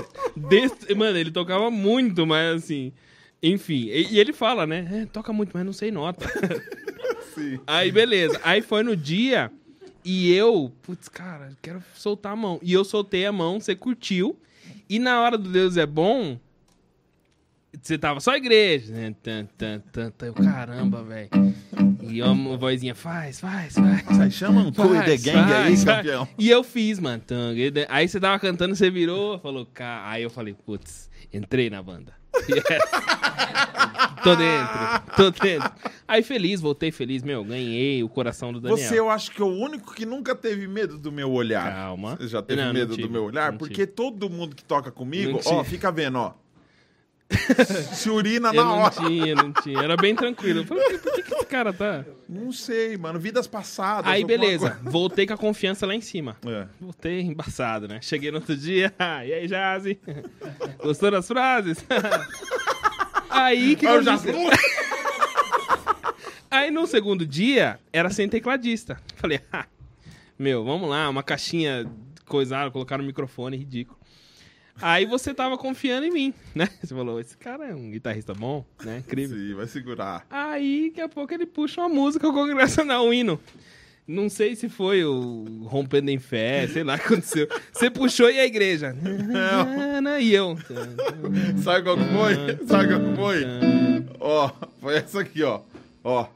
Mano, 0.97 1.16
ele 1.16 1.31
tocava 1.31 1.71
muito, 1.71 2.27
mas 2.27 2.64
assim. 2.64 2.93
Enfim, 3.43 3.87
e, 3.87 4.18
ele 4.18 4.33
fala, 4.33 4.66
né? 4.66 4.87
"É, 4.93 5.07
toca 5.07 5.33
muito, 5.33 5.51
mas 5.55 5.64
não 5.64 5.73
sei 5.73 5.91
nota. 5.91 6.27
Sim. 7.35 7.59
Aí, 7.66 7.91
beleza. 7.91 8.39
Aí 8.45 8.61
foi 8.61 8.83
no 8.83 8.95
dia 8.95 9.51
e 10.05 10.33
eu, 10.33 10.71
putz, 10.83 11.09
cara, 11.09 11.51
quero 11.62 11.83
soltar 11.95 12.33
a 12.33 12.37
mão. 12.37 12.59
E 12.62 12.73
eu 12.73 12.85
soltei 12.85 13.25
a 13.25 13.33
mão, 13.33 13.61
você 13.61 13.75
curtiu. 13.75 14.39
E 14.89 14.99
na 14.99 15.23
hora 15.23 15.39
do 15.39 15.49
Deus 15.49 15.77
é 15.77 15.87
bom, 15.87 16.39
você 17.81 17.97
tava 17.97 18.21
só 18.21 18.37
igreja, 18.37 18.93
né? 18.93 19.14
Tan, 19.23 19.47
tan, 19.57 19.81
tan, 19.93 20.11
tan. 20.11 20.27
Eu, 20.27 20.35
Caramba, 20.35 21.03
velho. 21.03 21.31
E 22.11 22.23
a 22.23 22.33
vozinha, 22.57 22.95
faz, 22.95 23.41
faz, 23.41 23.75
faz. 23.75 24.21
Aí 24.21 24.31
chama 24.31 24.61
um 24.63 24.73
Cool 24.73 24.89
the 24.91 25.05
Faz, 25.05 25.23
Gang 25.23 25.39
aí, 25.39 25.65
faz, 25.77 25.85
faz. 25.85 25.97
campeão. 25.99 26.29
E 26.39 26.51
eu 26.51 26.63
fiz, 26.65 26.99
mano. 26.99 27.23
Aí 27.89 28.09
você 28.09 28.19
tava 28.19 28.39
cantando, 28.39 28.75
você 28.75 28.91
virou, 28.91 29.39
falou, 29.39 29.67
cá. 29.67 30.03
Aí 30.09 30.23
eu 30.23 30.31
falei, 30.31 30.55
putz, 30.55 31.11
entrei 31.33 31.71
na 31.71 31.83
banda. 31.83 32.13
Yes. 32.49 32.63
tô 34.23 34.37
dentro, 34.37 34.79
tô 35.17 35.31
dentro. 35.31 35.71
Aí 36.07 36.23
feliz, 36.23 36.61
voltei 36.61 36.91
feliz, 36.91 37.23
meu, 37.23 37.45
ganhei 37.45 38.03
o 38.03 38.09
coração 38.09 38.53
do 38.53 38.61
Daniel. 38.61 38.79
Você, 38.79 38.99
eu 38.99 39.11
acho 39.11 39.31
que 39.31 39.41
é 39.41 39.45
o 39.45 39.49
único 39.49 39.95
que 39.95 40.05
nunca 40.07 40.35
teve 40.35 40.67
medo 40.67 40.99
do 40.99 41.11
meu 41.13 41.31
olhar. 41.31 41.73
Calma. 41.73 42.17
Você 42.17 42.29
já 42.29 42.43
teve 42.43 42.61
Não, 42.61 42.69
não 42.69 42.75
medo 42.75 42.95
tive, 42.95 43.07
do 43.09 43.13
meu 43.13 43.25
olhar? 43.25 43.53
não 43.53 43.59
Porque 43.59 43.87
todo 43.87 44.29
mundo 44.29 44.55
que 44.57 44.65
toca 44.65 44.91
comigo, 44.91 45.33
Não 45.33 45.39
ó, 45.39 45.63
tive. 45.63 45.65
fica 45.71 45.91
vendo, 45.91 46.19
ó. 46.19 46.35
Se 47.93 48.11
urina 48.11 48.49
Eu 48.49 48.55
na 48.55 48.64
não 48.64 48.78
hora. 48.81 48.91
tinha, 48.95 49.35
não 49.35 49.53
tinha. 49.53 49.81
Era 49.81 49.97
bem 49.97 50.14
tranquilo. 50.14 50.61
Eu 50.61 50.66
falei, 50.66 50.99
por 50.99 51.12
que, 51.14 51.22
que 51.22 51.35
esse 51.35 51.47
cara 51.47 51.72
tá. 51.72 52.05
Não 52.28 52.53
sei, 52.53 52.97
mano. 52.97 53.18
Vidas 53.18 53.47
passadas. 53.47 54.11
Aí, 54.11 54.24
beleza. 54.24 54.78
Voltei 54.83 55.26
com 55.26 55.35
a 55.35 55.39
confiança 55.39 55.87
lá 55.87 55.95
em 55.95 56.01
cima. 56.01 56.37
coisa. 56.43 56.59
É. 56.62 56.68
Voltei 56.81 57.20
embaçado, 57.20 57.87
né? 57.87 58.01
Cheguei 58.03 58.31
no 58.31 58.39
outro 58.39 58.57
dia. 58.57 58.93
e 59.26 59.33
aí, 59.33 59.47
Jazzy? 59.47 60.01
Gostou 60.83 61.11
das 61.11 61.26
frases? 61.28 61.85
aí 63.31 63.76
que 63.76 63.87
eu 63.87 64.03
já-? 64.03 64.18
Aí 66.51 66.70
no 66.70 66.87
segundo 66.87 67.24
dia, 67.24 67.78
era 67.93 68.11
sem 68.11 68.28
tecladista. 68.28 69.01
Falei, 69.16 69.41
ah, 69.53 69.66
meu, 70.37 70.64
vamos 70.64 70.91
lá, 70.91 71.09
uma 71.09 71.22
caixinha 71.22 71.89
coisada, 72.26 72.70
colocaram 72.70 73.05
um 73.05 73.07
microfone, 73.07 73.57
ridículo. 73.57 73.99
Aí 74.81 75.05
você 75.05 75.35
tava 75.35 75.59
confiando 75.59 76.07
em 76.07 76.11
mim, 76.11 76.35
né? 76.55 76.68
Você 76.83 76.95
falou, 76.95 77.20
esse 77.20 77.37
cara 77.37 77.68
é 77.68 77.74
um 77.74 77.91
guitarrista 77.91 78.33
bom, 78.33 78.64
né? 78.85 78.99
Incrível. 78.99 79.37
Sim, 79.37 79.55
vai 79.55 79.66
segurar. 79.66 80.26
Aí, 80.31 80.89
daqui 80.89 81.01
a 81.01 81.09
pouco, 81.09 81.33
ele 81.35 81.47
puxa 81.47 81.81
uma 81.81 81.89
música 81.89 82.31
congregacional, 82.33 83.05
um 83.07 83.12
hino. 83.12 83.39
Não 84.07 84.28
sei 84.28 84.57
se 84.57 84.68
foi 84.68 85.05
o 85.05 85.45
Rompendo 85.66 86.11
em 86.11 86.18
Fé, 86.18 86.66
sei 86.66 86.83
lá 86.83 86.97
o 86.97 86.99
que 86.99 87.05
aconteceu. 87.05 87.47
Você 87.72 87.89
puxou 87.89 88.28
e 88.28 88.41
a 88.41 88.45
igreja. 88.45 88.97
E 90.20 90.35
eu. 90.35 90.57
Sabe 91.62 91.85
qual 91.85 91.97
que 91.97 92.05
foi? 92.05 92.35
Sabe 92.66 92.89
qual 92.89 93.01
que 93.01 93.16
foi? 93.16 93.45
Ó, 94.18 94.51
foi 94.81 94.97
essa 94.97 95.20
aqui, 95.20 95.45
ó. 95.45 95.61
Ó. 96.03 96.26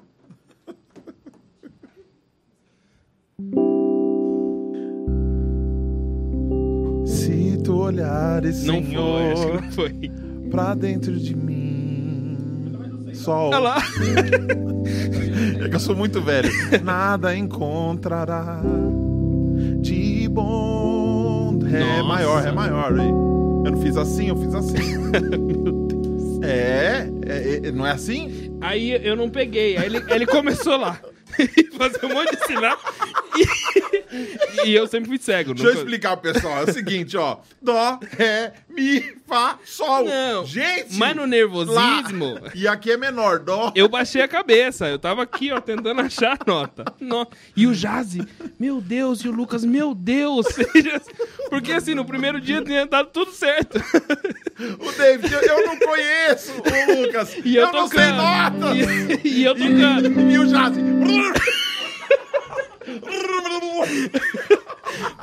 Se 7.04 7.58
tu 7.62 7.76
olhares, 7.76 8.64
Não 8.64 8.76
foi, 8.82 8.84
Senhor, 8.84 9.62
não 9.62 9.72
foi. 9.72 10.10
pra 10.50 10.74
dentro 10.74 11.16
de 11.18 11.34
mim, 11.36 13.10
sol. 13.14 13.48
Olha 13.48 13.58
lá. 13.58 13.76
É 15.64 15.68
que 15.68 15.74
eu 15.76 15.80
sou 15.80 15.94
muito 15.96 16.20
velho. 16.22 16.50
Nada 16.82 17.36
encontrará 17.36 18.60
de 19.80 20.28
bom. 20.28 21.58
Ré 21.64 21.80
Nossa. 21.80 22.02
maior, 22.04 22.42
ré 22.42 22.52
maior, 22.52 22.92
aí. 22.98 23.08
Eu 23.08 23.70
não 23.72 23.80
fiz 23.80 23.96
assim, 23.96 24.28
eu 24.28 24.36
fiz 24.36 24.54
assim. 24.54 24.98
Meu 25.08 25.86
Deus. 25.86 26.40
É, 26.42 27.08
é, 27.26 27.60
é, 27.68 27.72
não 27.72 27.86
é 27.86 27.92
assim? 27.92 28.50
Aí 28.60 28.90
eu 29.06 29.16
não 29.16 29.28
peguei. 29.30 29.76
Aí 29.76 29.86
ele, 29.86 30.02
ele 30.08 30.26
começou 30.26 30.76
lá. 30.76 30.98
Fazer 31.78 32.04
um 32.04 32.12
monte 32.14 32.36
de 32.36 32.46
sinal. 32.46 32.78
E, 33.36 34.03
e 34.64 34.74
eu 34.74 34.86
sempre 34.86 35.08
fui 35.08 35.18
cego. 35.18 35.52
Deixa 35.54 35.68
eu 35.68 35.74
nunca- 35.74 35.84
explicar, 35.84 36.16
pessoal. 36.18 36.58
É 36.58 36.62
o 36.64 36.72
seguinte, 36.72 37.16
ó. 37.16 37.38
Dó, 37.60 37.98
ré, 38.16 38.52
mi, 38.68 39.00
fá, 39.26 39.58
sol. 39.64 40.04
Não, 40.04 40.44
Gente! 40.46 40.94
Mas 40.96 41.14
no 41.16 41.22
lá. 41.22 41.26
nervosismo, 41.28 42.38
E 42.54 42.66
aqui 42.68 42.90
é 42.92 42.96
menor, 42.96 43.38
dó. 43.40 43.72
eu 43.74 43.88
baixei 43.88 44.22
a 44.22 44.28
cabeça. 44.28 44.86
Eu 44.88 44.98
tava 44.98 45.22
aqui, 45.22 45.50
ó, 45.52 45.60
tentando 45.60 46.00
achar 46.00 46.36
a 46.40 46.44
nota. 46.50 46.84
No- 47.00 47.26
E 47.56 47.66
o 47.66 47.74
Jazzy, 47.74 48.22
meu 48.58 48.80
Deus, 48.80 49.20
e 49.20 49.28
o 49.28 49.32
Lucas, 49.32 49.64
meu 49.64 49.94
Deus. 49.94 50.46
Porque 51.50 51.72
assim, 51.72 51.94
no 51.94 52.04
primeiro 52.04 52.40
dia 52.40 52.62
tinha 52.62 52.86
dado 52.86 53.08
tudo 53.12 53.30
certo. 53.32 53.78
O 54.80 54.92
David, 54.92 55.32
eu, 55.32 55.40
eu 55.40 55.66
não 55.66 55.78
conheço 55.78 56.52
o 56.52 57.02
Lucas. 57.02 57.36
E 57.44 57.56
eu, 57.56 57.66
eu 57.66 57.72
não 57.72 57.88
tocando. 57.88 58.00
sei 58.00 58.12
notas. 58.12 59.24
E, 59.24 59.28
e 59.40 59.44
eu 59.44 59.54
tocando. 59.54 60.20
E, 60.20 60.32
e 60.34 60.38
o 60.38 60.46
Jazzy. 60.46 60.80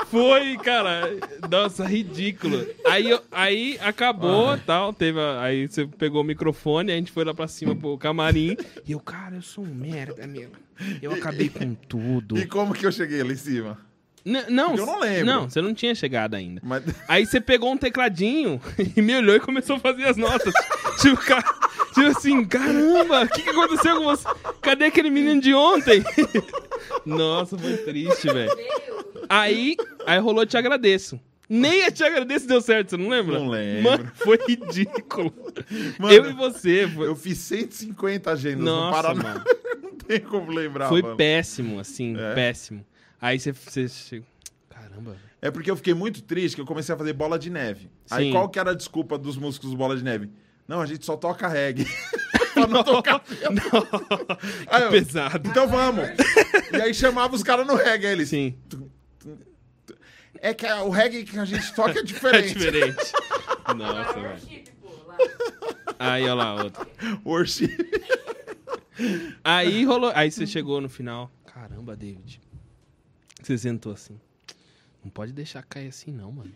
Foi, 0.09 0.57
cara. 0.57 1.09
Nossa, 1.49 1.85
ridículo. 1.85 2.65
Aí, 2.85 3.17
aí 3.31 3.77
acabou 3.81 4.57
tal. 4.59 4.93
Teve 4.93 5.19
a- 5.19 5.41
aí 5.41 5.67
você 5.67 5.85
pegou 5.87 6.21
o 6.21 6.23
microfone, 6.25 6.91
a 6.91 6.95
gente 6.95 7.11
foi 7.11 7.23
lá 7.23 7.33
pra 7.33 7.47
cima 7.47 7.75
pro 7.75 7.97
camarim. 7.97 8.57
E 8.85 8.91
eu, 8.91 8.99
cara, 8.99 9.35
eu 9.35 9.41
sou 9.41 9.63
um 9.63 9.73
merda, 9.73 10.27
meu. 10.27 10.49
Eu 11.01 11.13
acabei 11.13 11.49
com 11.49 11.73
tudo. 11.73 12.37
E 12.37 12.45
como 12.45 12.73
que 12.73 12.85
eu 12.85 12.91
cheguei 12.91 13.23
lá 13.23 13.31
em 13.31 13.35
cima? 13.35 13.77
N- 14.25 14.45
não, 14.49 14.75
eu 14.75 14.85
não 14.85 14.99
lembro. 14.99 15.25
Não, 15.25 15.49
você 15.49 15.61
não 15.61 15.73
tinha 15.73 15.95
chegado 15.95 16.35
ainda. 16.35 16.61
Mas... 16.63 16.83
Aí 17.07 17.25
você 17.25 17.39
pegou 17.41 17.71
um 17.71 17.77
tecladinho 17.77 18.61
e 18.95 19.01
me 19.01 19.15
olhou 19.15 19.35
e 19.35 19.39
começou 19.39 19.77
a 19.77 19.79
fazer 19.79 20.03
as 20.05 20.17
notas. 20.17 20.53
tipo, 21.01 21.17
cara, 21.23 21.43
tipo 21.93 22.07
assim, 22.07 22.45
caramba, 22.45 23.23
o 23.23 23.27
que, 23.27 23.41
que 23.41 23.49
aconteceu 23.49 23.97
com 23.97 24.03
você? 24.03 24.27
Cadê 24.61 24.85
aquele 24.85 25.09
menino 25.09 25.41
de 25.41 25.53
ontem? 25.53 26.03
Nossa, 27.05 27.57
foi 27.57 27.77
triste, 27.77 28.27
velho. 28.31 28.51
Aí, 29.29 29.75
aí 30.05 30.19
rolou 30.19 30.45
Te 30.45 30.57
Agradeço. 30.57 31.19
Nem 31.49 31.83
a 31.85 31.91
Te 31.91 32.03
Agradeço 32.03 32.47
deu 32.47 32.61
certo, 32.61 32.91
você 32.91 32.97
não 32.97 33.09
lembra? 33.09 33.37
Não 33.39 33.49
lembro. 33.49 33.83
Mano, 33.83 34.11
foi 34.15 34.39
ridículo. 34.47 35.33
Mano, 35.99 36.13
eu 36.13 36.29
e 36.29 36.33
você. 36.33 36.87
Foi, 36.87 37.07
Eu 37.07 37.15
fiz 37.15 37.37
150 37.39 38.31
agendas 38.31 38.59
no 38.59 38.65
Nossa, 38.65 39.01
Paraná. 39.01 39.23
mano. 39.23 39.45
Não 39.81 40.17
tem 40.17 40.19
como 40.21 40.51
lembrar, 40.51 40.89
Foi 40.89 41.01
mano. 41.01 41.15
péssimo, 41.15 41.79
assim, 41.79 42.17
É? 42.17 42.33
péssimo. 42.33 42.85
Aí 43.21 43.39
você, 43.39 43.51
você 43.53 43.87
chegou... 43.87 44.27
Caramba, 44.69 45.11
velho. 45.11 45.23
É 45.41 45.49
porque 45.51 45.69
eu 45.71 45.75
fiquei 45.75 45.93
muito 45.93 46.21
triste 46.23 46.55
que 46.55 46.61
eu 46.61 46.65
comecei 46.65 46.93
a 46.93 46.97
fazer 46.97 47.13
bola 47.13 47.37
de 47.39 47.49
neve. 47.49 47.89
Aí 48.09 48.25
Sim. 48.25 48.31
qual 48.31 48.49
que 48.49 48.59
era 48.59 48.71
a 48.71 48.73
desculpa 48.73 49.17
dos 49.17 49.37
músicos 49.37 49.69
do 49.71 49.77
bola 49.77 49.95
de 49.95 50.03
neve? 50.03 50.29
Não, 50.67 50.81
a 50.81 50.85
gente 50.85 51.05
só 51.05 51.17
toca 51.17 51.47
reggae. 51.47 51.85
pra 52.53 52.67
não 52.67 52.83
tocar. 52.83 53.23
Aí 54.67 54.83
eu, 54.83 54.89
Pesado. 54.91 55.47
então 55.49 55.67
vamos. 55.67 56.05
E 56.71 56.81
aí 56.81 56.93
chamava 56.93 57.35
os 57.35 57.43
caras 57.43 57.65
no 57.65 57.75
reggae. 57.75 58.07
Eles, 58.07 58.29
Sim, 58.29 58.57
é 60.41 60.53
que 60.53 60.65
o 60.65 60.89
reggae 60.89 61.23
que 61.23 61.37
a 61.37 61.45
gente 61.45 61.73
toca 61.73 61.91
é 61.91 61.99
é 61.99 62.03
diferente. 62.03 62.53
diferente. 62.57 63.13
Nossa, 63.75 64.13
velho. 64.13 64.29
Worship, 64.29 64.63
pô, 64.81 64.89
lá. 65.07 65.17
Aí, 65.99 66.23
olha 66.23 66.33
lá, 66.33 66.63
outro. 66.63 66.87
Worship. 67.23 67.77
Aí 69.43 69.85
rolou. 69.85 70.11
Aí 70.15 70.31
você 70.31 70.47
chegou 70.47 70.81
no 70.81 70.89
final. 70.89 71.31
Caramba, 71.45 71.95
David. 71.95 72.41
Você 73.41 73.57
sentou 73.57 73.93
assim. 73.93 74.19
Não 75.03 75.11
pode 75.11 75.31
deixar 75.31 75.63
cair 75.63 75.87
assim, 75.89 76.11
não, 76.11 76.31
mano. 76.31 76.51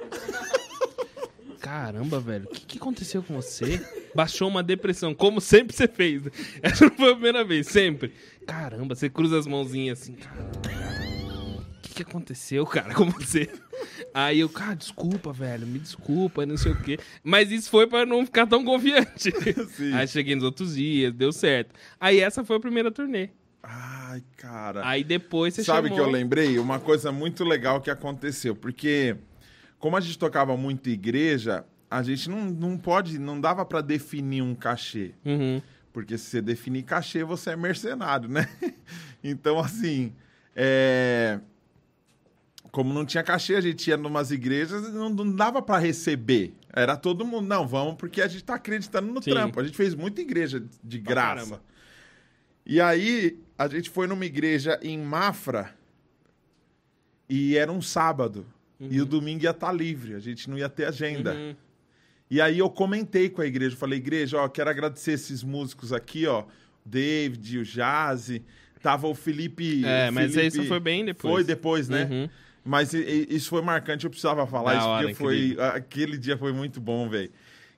Caramba, 1.66 2.20
velho. 2.20 2.46
O 2.46 2.50
que, 2.50 2.64
que 2.64 2.78
aconteceu 2.78 3.24
com 3.24 3.34
você? 3.34 3.84
Baixou 4.14 4.48
uma 4.48 4.62
depressão, 4.62 5.16
como 5.16 5.42
sempre 5.42 5.76
você 5.76 5.88
fez. 5.88 6.22
Essa 6.62 6.86
não 6.86 6.96
foi 6.96 7.10
a 7.10 7.14
primeira 7.14 7.44
vez, 7.44 7.66
sempre. 7.66 8.14
Caramba, 8.46 8.94
você 8.94 9.10
cruza 9.10 9.40
as 9.40 9.48
mãozinhas 9.48 10.00
assim. 10.00 10.16
O 11.44 11.82
que, 11.82 11.96
que 11.96 12.02
aconteceu, 12.04 12.68
cara, 12.68 12.94
com 12.94 13.10
você? 13.10 13.50
Aí 14.14 14.42
eu, 14.42 14.48
cara, 14.48 14.76
desculpa, 14.76 15.34
velho, 15.34 15.66
me 15.66 15.80
desculpa, 15.80 16.46
não 16.46 16.56
sei 16.56 16.72
o 16.72 16.84
quê. 16.84 17.00
Mas 17.24 17.50
isso 17.50 17.72
foi 17.72 17.88
pra 17.88 18.06
não 18.06 18.24
ficar 18.24 18.46
tão 18.46 18.64
confiante. 18.64 19.34
Sim. 19.76 19.92
Aí 19.92 20.08
cheguei 20.08 20.36
nos 20.36 20.44
outros 20.44 20.76
dias, 20.76 21.12
deu 21.14 21.32
certo. 21.32 21.74
Aí 22.00 22.20
essa 22.20 22.46
foi 22.46 22.58
a 22.58 22.60
primeira 22.60 22.92
turnê. 22.92 23.32
Ai, 23.64 24.22
cara. 24.38 24.88
Aí 24.88 25.04
depois 25.04 25.56
você 25.56 25.64
Sabe 25.64 25.90
chamou... 25.90 26.04
que 26.04 26.10
eu 26.10 26.12
lembrei? 26.12 26.60
Uma 26.60 26.80
coisa 26.80 27.12
muito 27.12 27.44
legal 27.44 27.82
que 27.82 27.90
aconteceu. 27.90 28.56
Porque, 28.56 29.16
como 29.86 29.98
a 29.98 30.02
gente 30.02 30.18
tocava 30.18 30.58
muito 30.58 30.90
igreja, 30.90 31.64
a 31.92 32.02
gente 32.02 32.28
não, 32.28 32.46
não 32.46 32.76
pode, 32.76 33.20
não 33.20 33.40
dava 33.40 33.64
pra 33.64 33.82
definir 33.82 34.42
um 34.42 34.56
cachê. 34.56 35.12
Uhum. 35.24 35.62
Porque 35.94 36.18
se 36.18 36.26
você 36.26 36.42
definir 36.42 36.82
cachê, 36.82 37.24
você 37.24 37.52
é 37.52 37.56
mercenário, 37.56 38.28
né? 38.28 38.50
Então, 39.24 39.60
assim, 39.60 40.12
é... 40.56 41.40
como 42.72 42.96
não 42.96 43.06
tinha 43.06 43.22
cachê, 43.22 43.54
a 43.54 43.62
gente 43.62 43.88
ia 43.88 43.96
numas 43.96 44.32
igrejas 44.32 44.88
e 44.88 44.92
não, 44.92 45.08
não 45.08 45.32
dava 45.32 45.62
pra 45.62 45.78
receber. 45.78 46.56
Era 46.74 46.98
todo 46.98 47.24
mundo, 47.24 47.48
não, 47.48 47.68
vamos, 47.68 47.94
porque 47.94 48.24
a 48.24 48.28
gente 48.28 48.44
tá 48.44 48.56
acreditando 48.56 49.14
no 49.14 49.22
Sim. 49.22 49.30
trampo. 49.30 49.60
A 49.60 49.64
gente 49.64 49.78
fez 49.78 49.94
muita 49.94 50.20
igreja 50.20 50.64
de 50.84 50.98
Pra 50.98 51.14
graça. 51.14 51.36
caramba. 51.36 51.62
E 52.66 52.82
aí, 52.82 53.40
a 53.56 53.68
gente 53.68 53.92
foi 53.92 54.08
numa 54.08 54.26
igreja 54.26 54.80
em 54.82 54.98
Mafra 54.98 55.76
e 57.30 57.56
era 57.56 57.72
um 57.72 57.84
sábado. 57.84 58.48
E 58.80 59.00
o 59.02 59.06
domingo 59.06 59.44
ia 59.44 59.52
estar 59.52 59.72
livre, 59.72 60.16
a 60.16 60.20
gente 60.20 60.50
não 60.50 60.58
ia 60.58 60.68
ter 60.70 60.86
agenda. 60.86 61.34
Uhum. 61.34 61.56
E 62.30 62.42
aí 62.42 62.60
eu 62.60 62.70
comentei 62.70 63.30
com 63.30 63.42
a 63.42 63.46
igreja, 63.46 63.76
falei, 63.76 64.00
igreja, 64.00 64.38
ó, 64.38 64.48
quero 64.50 64.70
agradecer 64.70 65.12
esses 65.14 65.44
músicos 65.44 65.94
aqui, 65.94 66.26
ó, 66.28 66.42
o 66.42 66.46
David, 66.86 67.60
o 67.60 67.64
Jazzy, 67.64 68.44
tava 68.82 69.08
o 69.08 69.16
Felipe... 69.16 69.84
É, 69.86 70.10
o 70.10 70.14
mas 70.14 70.34
Felipe- 70.34 70.48
isso 70.60 70.68
foi 70.68 70.80
bem 70.80 71.06
depois. 71.06 71.34
Foi 71.34 71.44
depois, 71.44 71.88
né? 71.90 72.08
Uhum. 72.12 72.30
Mas 72.64 72.94
isso 72.94 73.50
foi 73.50 73.62
marcante, 73.62 74.06
eu 74.06 74.10
precisava 74.10 74.46
falar 74.48 74.74
Da 74.74 74.78
isso, 74.80 74.88
hora, 74.88 75.02
porque 75.08 75.16
foi... 75.16 75.38
incrível. 75.38 75.64
Aquele 75.66 76.18
dia 76.18 76.36
foi 76.38 76.52
muito 76.52 76.82
bom, 76.82 77.08
velho. 77.08 77.32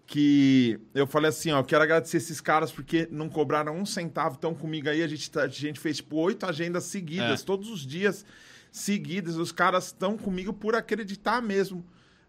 Que 0.05 0.79
eu 0.95 1.05
falei 1.05 1.27
assim, 1.29 1.51
ó, 1.51 1.61
quero 1.61 1.83
agradecer 1.83 2.15
esses 2.15 2.39
caras 2.39 2.71
porque 2.71 3.05
não 3.11 3.27
cobraram 3.27 3.77
um 3.77 3.85
centavo, 3.85 4.35
estão 4.35 4.55
comigo 4.55 4.87
aí, 4.87 5.03
a 5.03 5.07
gente, 5.07 5.29
tá- 5.29 5.43
a 5.43 5.47
gente 5.49 5.77
fez, 5.79 5.97
tipo, 5.97 6.15
oito 6.15 6.45
agendas 6.45 6.85
seguidas, 6.85 7.41
É. 7.41 7.45
todos 7.45 7.69
os 7.69 7.85
dias 7.85 8.25
seguidas, 8.78 9.36
os 9.38 9.51
caras 9.51 9.88
estão 9.88 10.17
comigo 10.17 10.53
por 10.53 10.75
acreditar 10.75 11.41
mesmo 11.41 11.86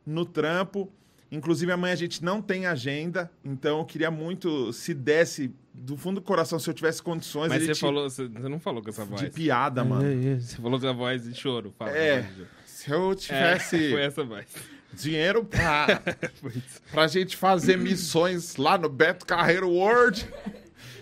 no 0.07 0.25
trampo. 0.25 0.91
Inclusive, 1.31 1.71
amanhã 1.71 1.93
a 1.93 1.97
gente 1.97 2.25
não 2.25 2.41
tem 2.41 2.65
agenda, 2.65 3.31
então 3.45 3.81
eu 3.81 3.85
queria 3.85 4.11
muito, 4.11 4.73
se 4.73 4.95
desse, 4.95 5.53
do 5.75 5.95
fundo 5.95 6.21
do 6.21 6.25
coração, 6.25 6.59
se 6.59 6.71
eu 6.71 6.73
tivesse 6.73 7.03
condições... 7.03 7.51
Mas 7.51 7.61
você 7.63 7.67
gente- 7.69 7.81
falou, 7.81 8.09
você 8.09 8.27
não 8.29 8.59
falou 8.59 8.83
com 8.83 8.89
essa 8.89 9.05
voz. 9.05 9.21
De 9.21 9.29
piada, 9.31 9.85
mano. 9.85 10.07
É, 10.07 10.33
é, 10.33 10.41
Você 10.41 10.57
falou 10.57 10.81
com 10.81 10.87
a 10.89 10.93
voz 10.95 11.25
de 11.25 11.35
choro. 11.35 11.75
Fala, 11.79 11.91
É. 11.91 12.23
fala, 12.23 12.49
Se 12.65 12.91
eu 12.91 13.13
É, 13.13 13.15
tivesse... 13.15 13.77
foi 13.93 14.01
essa 14.03 14.25
voz. 14.25 14.47
dinheiro 14.95 15.45
pra, 15.45 16.01
pra 16.91 17.07
gente 17.07 17.37
fazer 17.37 17.77
missões 17.77 18.57
lá 18.57 18.79
no 18.79 18.89
Beto 18.89 19.27
Carreiro 19.27 19.69
World. 19.69 20.27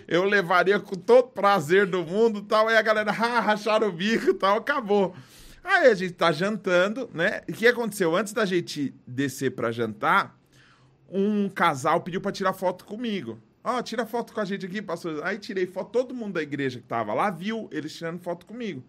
Eu 0.09 0.25
levaria 0.25 0.77
com 0.77 0.95
todo 0.97 1.29
prazer 1.29 1.85
do 1.85 2.03
mundo 2.03 2.39
e 2.39 2.43
tal. 2.43 2.67
Aí 2.67 2.75
a 2.75 2.81
galera, 2.81 3.11
ah, 3.11 3.39
racharam 3.39 3.87
o 3.87 3.91
bico 3.93 4.31
e 4.31 4.33
tal, 4.33 4.57
acabou. 4.57 5.15
Aí 5.69 5.87
a 5.87 5.93
gente 5.93 6.13
tá 6.13 6.31
jantando, 6.31 7.09
né? 7.13 7.41
E 7.45 7.51
o 7.51 7.53
que 7.53 7.67
aconteceu? 7.67 8.15
Antes 8.15 8.31
da 8.31 8.45
gente 8.45 8.95
descer 9.05 9.51
pra 9.51 9.69
jantar, 9.69 10.39
um 11.09 11.49
casal 11.49 11.99
pediu 11.99 12.21
pra 12.21 12.31
tirar 12.31 12.53
foto 12.53 12.85
comigo. 12.85 13.37
Ó, 13.61 13.81
tira 13.81 14.05
foto 14.05 14.33
com 14.33 14.39
a 14.39 14.45
gente 14.45 14.65
aqui, 14.65 14.81
pastor. 14.81 15.21
Aí 15.25 15.37
tirei 15.37 15.65
foto, 15.65 15.91
todo 15.91 16.15
mundo 16.15 16.35
da 16.35 16.41
igreja 16.41 16.79
que 16.79 16.85
tava 16.85 17.13
lá 17.13 17.29
viu 17.29 17.67
eles 17.69 17.93
tirando 17.93 18.21
foto 18.21 18.45
comigo. 18.45 18.81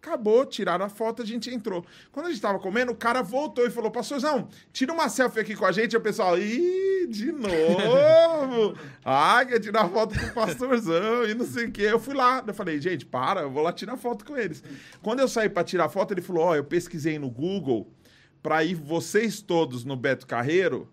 Acabou, 0.00 0.46
tiraram 0.46 0.84
a 0.84 0.88
foto, 0.88 1.22
a 1.22 1.24
gente 1.24 1.52
entrou. 1.52 1.84
Quando 2.12 2.26
a 2.26 2.28
gente 2.30 2.40
tava 2.40 2.60
comendo, 2.60 2.92
o 2.92 2.96
cara 2.96 3.20
voltou 3.20 3.66
e 3.66 3.70
falou: 3.70 3.90
Pastorzão, 3.90 4.48
tira 4.72 4.92
uma 4.92 5.08
selfie 5.08 5.40
aqui 5.40 5.56
com 5.56 5.66
a 5.66 5.72
gente. 5.72 5.92
E 5.92 5.96
o 5.96 6.00
pessoal, 6.00 6.38
ih, 6.38 7.06
de 7.08 7.32
novo. 7.32 8.78
ah, 9.04 9.44
quer 9.44 9.58
tirar 9.58 9.88
foto 9.88 10.18
com 10.18 10.26
o 10.26 10.32
pastorzão 10.32 11.24
e 11.26 11.34
não 11.34 11.44
sei 11.44 11.66
o 11.66 11.72
quê. 11.72 11.82
Eu 11.82 11.98
fui 11.98 12.14
lá, 12.14 12.42
eu 12.46 12.54
falei: 12.54 12.80
gente, 12.80 13.04
para, 13.04 13.40
eu 13.40 13.50
vou 13.50 13.62
lá 13.62 13.72
tirar 13.72 13.96
foto 13.96 14.24
com 14.24 14.36
eles. 14.36 14.62
Quando 15.02 15.18
eu 15.18 15.26
saí 15.26 15.48
pra 15.48 15.64
tirar 15.64 15.88
foto, 15.88 16.14
ele 16.14 16.22
falou: 16.22 16.44
ó, 16.44 16.54
eu 16.54 16.64
pesquisei 16.64 17.18
no 17.18 17.28
Google 17.28 17.92
pra 18.40 18.62
ir 18.62 18.74
vocês 18.74 19.40
todos 19.40 19.84
no 19.84 19.96
Beto 19.96 20.28
Carreiro 20.28 20.88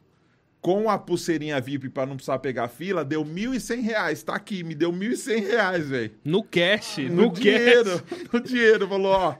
com 0.65 0.89
a 0.89 0.97
pulseirinha 0.97 1.61
VIP 1.61 1.89
pra 1.89 2.07
não 2.07 2.15
precisar 2.15 2.39
pegar 2.39 2.67
fila, 2.67 3.05
deu 3.05 3.23
1.100 3.23 3.81
reais. 3.83 4.23
Tá 4.23 4.33
aqui, 4.33 4.63
me 4.63 4.73
deu 4.73 4.91
1.100 4.91 5.45
reais, 5.47 5.89
velho. 5.89 6.11
No 6.23 6.41
cash, 6.41 6.97
No, 6.97 7.27
no, 7.27 7.31
dinheiro, 7.31 8.01
cash. 8.01 8.19
no 8.33 8.39
dinheiro. 8.41 8.87
Falou, 8.87 9.11
ó, 9.11 9.35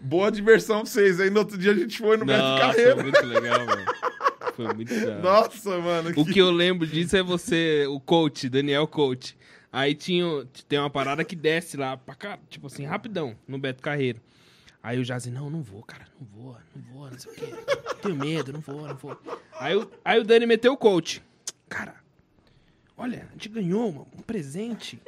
boa 0.00 0.30
diversão 0.30 0.82
pra 0.82 0.86
vocês. 0.86 1.18
Aí 1.18 1.28
no 1.28 1.40
outro 1.40 1.58
dia 1.58 1.72
a 1.72 1.74
gente 1.74 1.98
foi 1.98 2.16
no 2.16 2.24
Beto 2.24 2.38
Nossa, 2.40 2.60
Carreiro. 2.66 3.02
muito 3.02 3.26
legal, 3.26 3.66
velho. 3.66 3.84
Foi 4.54 4.74
muito 4.74 4.94
legal. 4.94 5.20
Nossa, 5.20 5.78
mano. 5.80 6.12
O 6.16 6.24
que 6.24 6.38
eu 6.38 6.52
lembro 6.52 6.86
disso 6.86 7.16
é 7.16 7.22
você, 7.24 7.84
o 7.88 7.98
coach, 7.98 8.48
Daniel 8.48 8.86
Coach. 8.86 9.36
Aí 9.72 9.92
tinha, 9.92 10.24
tem 10.68 10.78
uma 10.78 10.88
parada 10.88 11.24
que 11.24 11.34
desce 11.34 11.76
lá, 11.76 11.96
pra 11.96 12.14
cá, 12.14 12.38
tipo 12.48 12.68
assim, 12.68 12.84
rapidão, 12.84 13.34
no 13.48 13.58
Beto 13.58 13.82
Carreiro. 13.82 14.20
Aí 14.82 14.98
o 14.98 15.04
Jazzy, 15.04 15.30
não, 15.30 15.50
não 15.50 15.62
vou, 15.62 15.82
cara, 15.82 16.06
não 16.18 16.26
vou, 16.26 16.56
não 16.74 16.82
vou, 16.94 17.10
não 17.10 17.18
sei 17.18 17.30
o 17.32 17.34
quê. 17.34 17.46
Tenho 18.02 18.16
medo, 18.16 18.52
não 18.52 18.60
vou, 18.60 18.88
não 18.88 18.94
vou. 18.96 19.20
Aí, 19.58 19.76
o- 19.76 19.90
aí 20.04 20.18
o 20.18 20.24
Dani 20.24 20.46
meteu 20.46 20.72
o 20.72 20.76
coach. 20.76 21.22
Cara, 21.68 21.94
olha, 22.96 23.26
a 23.28 23.32
gente 23.32 23.48
ganhou 23.50 24.08
um 24.16 24.22
presente. 24.22 25.00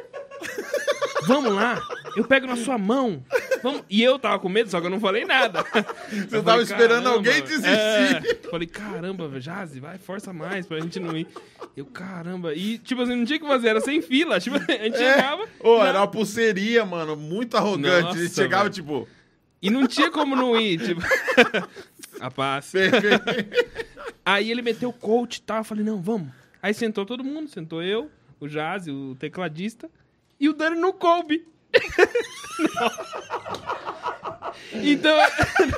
Vamos 1.27 1.55
lá, 1.55 1.81
eu 2.17 2.25
pego 2.25 2.47
na 2.47 2.57
sua 2.57 2.77
mão. 2.77 3.25
Vamos. 3.63 3.85
E 3.89 4.03
eu 4.03 4.19
tava 4.19 4.41
com 4.41 4.49
medo, 4.49 4.69
só 4.69 4.81
que 4.81 4.87
eu 4.87 4.91
não 4.91 4.99
falei 4.99 5.25
nada. 5.25 5.65
Você 6.29 6.43
tava 6.43 6.61
esperando 6.63 7.09
alguém 7.09 7.41
desistir. 7.43 7.69
É, 7.69 8.21
falei, 8.51 8.67
caramba, 8.67 9.41
Jazzy, 9.41 9.79
vai, 9.79 9.99
força 9.99 10.33
mais 10.33 10.67
pra 10.67 10.81
gente 10.81 10.99
não 10.99 11.17
ir. 11.17 11.29
Eu, 11.77 11.87
caramba. 11.87 12.53
E, 12.55 12.77
tipo 12.79 13.01
assim, 13.03 13.15
não 13.15 13.25
tinha 13.25 13.39
o 13.39 13.43
que 13.43 13.47
fazer, 13.47 13.69
era 13.69 13.81
sem 13.81 14.03
fila. 14.03 14.41
Tipo, 14.41 14.57
a 14.57 14.61
gente 14.85 14.99
chegava. 14.99 15.47
Ô, 15.61 15.79
já- 15.79 15.87
era 15.89 15.99
uma 16.01 16.09
pulseirinha, 16.09 16.85
mano, 16.85 17.15
muito 17.17 17.57
arrogante. 17.57 18.09
a 18.09 18.11
gente 18.13 18.23
Nossa, 18.25 18.35
chegava, 18.35 18.69
tipo... 18.69 19.09
E 19.63 19.71
não 19.71 19.87
tinha 19.87 20.11
como 20.11 20.35
não 20.35 20.61
ir, 20.61 20.81
tipo. 20.81 21.01
a 22.21 22.31
paz. 22.31 22.73
Aí 24.25 24.51
ele 24.51 24.61
meteu 24.61 24.89
o 24.89 24.93
coach 24.93 25.37
e 25.37 25.43
tal. 25.43 25.59
Eu 25.59 25.65
falei, 25.65 25.85
não, 25.85 26.03
vamos. 26.03 26.29
Aí 26.61 26.75
sentou 26.75 27.07
todo 27.07 27.25
mundo, 27.25 27.49
sentou 27.49 27.83
eu, 27.83 28.11
o 28.41 28.49
Jazzy, 28.49 28.91
o 28.91 29.17
tecladista, 29.17 29.91
e 30.39 30.49
o 30.49 30.53
Dani 30.53 30.77
não 30.81 30.93
coube. 30.93 31.47
Então, 34.73 35.17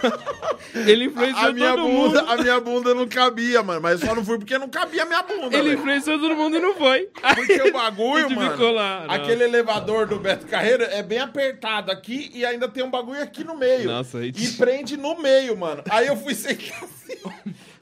ele 0.87 1.05
influenciou 1.07 1.47
a 1.49 1.53
minha 1.53 1.71
todo 1.75 1.83
bunda, 1.83 2.23
mundo. 2.23 2.31
a 2.33 2.37
minha 2.37 2.61
bunda 2.61 2.95
não 2.95 3.09
cabia, 3.09 3.63
mano. 3.63 3.81
Mas 3.81 4.01
eu 4.01 4.09
só 4.09 4.15
não 4.15 4.25
fui 4.25 4.39
porque 4.39 4.57
não 4.59 4.69
cabia 4.69 5.03
a 5.03 5.07
minha 5.07 5.23
bunda, 5.23 5.47
Ele 5.57 5.69
velho. 5.71 5.79
influenciou 5.79 6.19
todo 6.19 6.35
mundo 6.37 6.57
e 6.57 6.61
não 6.61 6.75
foi. 6.75 7.09
Porque 7.35 7.63
o 7.63 7.73
bagulho, 7.73 8.31
mano. 8.31 8.51
ficou 8.53 8.73
lá. 8.73 9.05
Aquele 9.09 9.45
elevador 9.45 10.07
do 10.07 10.19
Beto 10.19 10.47
Carreiro 10.47 10.85
é 10.85 11.03
bem 11.03 11.19
apertado 11.19 11.91
aqui 11.91 12.31
e 12.35 12.45
ainda 12.45 12.69
tem 12.69 12.83
um 12.85 12.91
bagulho 12.91 13.23
aqui 13.23 13.45
no 13.45 13.57
meio. 13.57 13.91
Nossa, 13.91 14.25
E 14.25 14.33
prende 14.57 14.97
no 14.97 15.17
meio, 15.21 15.57
mano. 15.57 15.83
Aí 15.91 16.07
eu 16.07 16.17
fui 16.17 16.35
sentar 16.35 16.85
assim. 16.85 17.19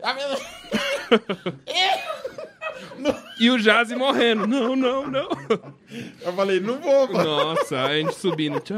A 0.03 0.15
minha- 0.15 0.29
E 3.41 3.51
o 3.51 3.59
Jazzy 3.59 3.95
morrendo. 3.97 4.47
Não, 4.47 4.77
não, 4.77 5.09
não. 5.11 5.29
Eu 6.21 6.33
falei, 6.33 6.61
não 6.61 6.79
vou, 6.81 7.13
mano. 7.13 7.25
Nossa, 7.25 7.81
a 7.83 7.95
gente 7.97 8.15
subindo. 8.15 8.61
Tchau. 8.61 8.77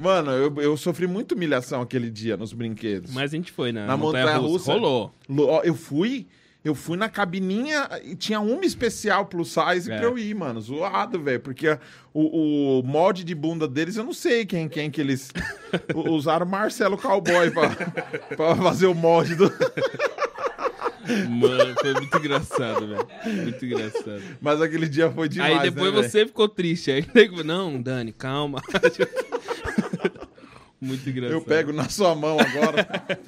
Mano, 0.00 0.30
eu, 0.32 0.54
eu 0.60 0.76
sofri 0.76 1.06
muita 1.06 1.34
humilhação 1.34 1.80
aquele 1.82 2.10
dia 2.10 2.36
nos 2.36 2.52
brinquedos. 2.52 3.12
Mas 3.12 3.32
a 3.32 3.36
gente 3.36 3.52
foi 3.52 3.72
na, 3.72 3.86
Na 3.86 3.96
montanha, 3.96 4.36
russa. 4.36 4.72
Rolou. 4.72 5.12
Eu 5.64 5.74
fui, 5.74 6.26
eu 6.64 6.74
fui 6.74 6.96
na 6.96 7.08
cabininha 7.08 7.88
e 8.04 8.14
tinha 8.16 8.40
uma 8.40 8.64
especial 8.64 9.26
plus 9.26 9.48
size 9.54 9.90
É. 9.90 9.96
pra 9.96 10.06
eu 10.06 10.18
ir, 10.18 10.34
mano. 10.34 10.60
Zoado, 10.60 11.20
velho. 11.20 11.40
Porque 11.40 11.78
o, 12.12 12.80
o 12.80 12.82
molde 12.82 13.22
de 13.24 13.34
bunda 13.34 13.68
deles, 13.68 13.96
eu 13.96 14.04
não 14.04 14.12
sei 14.14 14.44
quem, 14.44 14.68
quem 14.68 14.90
que 14.90 15.00
eles 15.00 15.30
usaram 15.94 16.46
Marcelo 16.46 16.98
Cowboy 16.98 17.50
pra, 17.50 17.70
pra 18.36 18.56
fazer 18.56 18.86
o 18.86 18.94
molde 18.94 19.34
do. 19.36 19.50
Mano, 21.28 21.74
foi 21.80 21.92
muito 21.94 22.16
engraçado, 22.16 22.86
velho. 22.86 23.08
Muito 23.42 23.64
engraçado. 23.66 24.22
Mas 24.40 24.60
aquele 24.60 24.88
dia 24.88 25.10
foi 25.10 25.28
demais. 25.28 25.58
Aí 25.60 25.70
depois 25.70 25.92
né, 25.92 26.02
você 26.02 26.26
ficou 26.26 26.48
triste. 26.48 26.90
Aí 26.90 27.04
não, 27.44 27.80
Dani, 27.80 28.12
calma. 28.12 28.62
muito 30.80 31.08
engraçado. 31.08 31.34
Eu 31.36 31.42
pego 31.42 31.72
na 31.72 31.88
sua 31.88 32.14
mão 32.14 32.38
agora. 32.38 32.86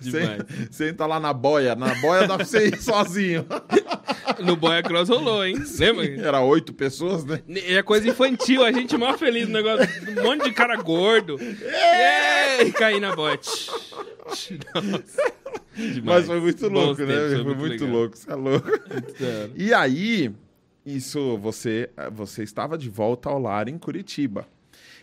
Demais. 0.00 0.42
Sen- 0.70 0.70
Senta 0.70 1.06
lá 1.06 1.18
na 1.18 1.32
boia. 1.32 1.74
Na 1.74 1.94
boia 1.94 2.26
dá 2.26 2.36
pra 2.36 2.44
você 2.44 2.68
ir 2.68 2.82
sozinho. 2.82 3.46
No 4.40 4.54
Boia 4.56 4.82
Cross 4.82 5.08
rolou, 5.08 5.46
hein? 5.46 5.56
Lembra? 5.78 6.04
Era 6.04 6.40
oito 6.42 6.74
pessoas, 6.74 7.24
né? 7.24 7.40
É 7.48 7.82
coisa 7.82 8.08
infantil, 8.08 8.64
a 8.64 8.72
gente 8.72 8.96
mó 8.98 9.16
feliz 9.16 9.46
no 9.48 9.54
negócio. 9.54 9.88
Um 10.18 10.22
monte 10.24 10.44
de 10.44 10.52
cara 10.52 10.76
gordo. 10.76 11.38
É! 11.40 12.64
E 12.64 12.72
cair 12.72 13.00
na 13.00 13.14
boia. 13.14 13.38
Nossa. 14.74 15.32
Demais. 15.74 16.04
Mas 16.04 16.26
foi 16.26 16.40
muito 16.40 16.70
Bons 16.70 16.72
louco, 16.72 17.02
né? 17.02 17.28
tempos, 17.28 17.42
Foi, 17.42 17.54
muito, 17.54 17.84
legal. 17.84 17.88
louco, 17.88 18.16
você 18.16 18.30
é 18.30 18.34
louco. 18.34 18.68
E 19.56 19.72
aí, 19.72 20.34
isso, 20.84 21.38
você, 21.38 21.90
você 22.12 22.42
estava 22.42 22.76
de 22.76 22.88
volta 22.90 23.28
ao 23.28 23.38
lar 23.38 23.68
em 23.68 23.78
Curitiba. 23.78 24.46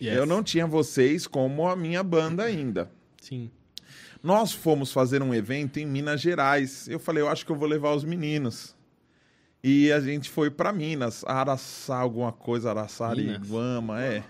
Yes. 0.00 0.16
Eu 0.16 0.26
não 0.26 0.42
tinha 0.42 0.66
vocês 0.66 1.26
como 1.26 1.68
a 1.68 1.76
minha 1.76 2.02
banda 2.02 2.44
ainda. 2.44 2.90
Sim. 3.20 3.50
Nós 4.22 4.52
fomos 4.52 4.92
fazer 4.92 5.22
um 5.22 5.34
evento 5.34 5.78
em 5.78 5.86
Minas 5.86 6.20
Gerais. 6.20 6.88
Eu 6.88 6.98
falei, 6.98 7.22
eu 7.22 7.28
acho 7.28 7.44
que 7.44 7.52
eu 7.52 7.56
vou 7.56 7.68
levar 7.68 7.94
os 7.94 8.04
meninos. 8.04 8.74
E 9.62 9.92
a 9.92 10.00
gente 10.00 10.30
foi 10.30 10.50
para 10.50 10.72
Minas, 10.72 11.22
Araçá, 11.26 11.96
alguma 11.98 12.32
coisa, 12.32 12.70
Minas? 12.70 13.00
Araçariguama, 13.00 14.02
é. 14.02 14.22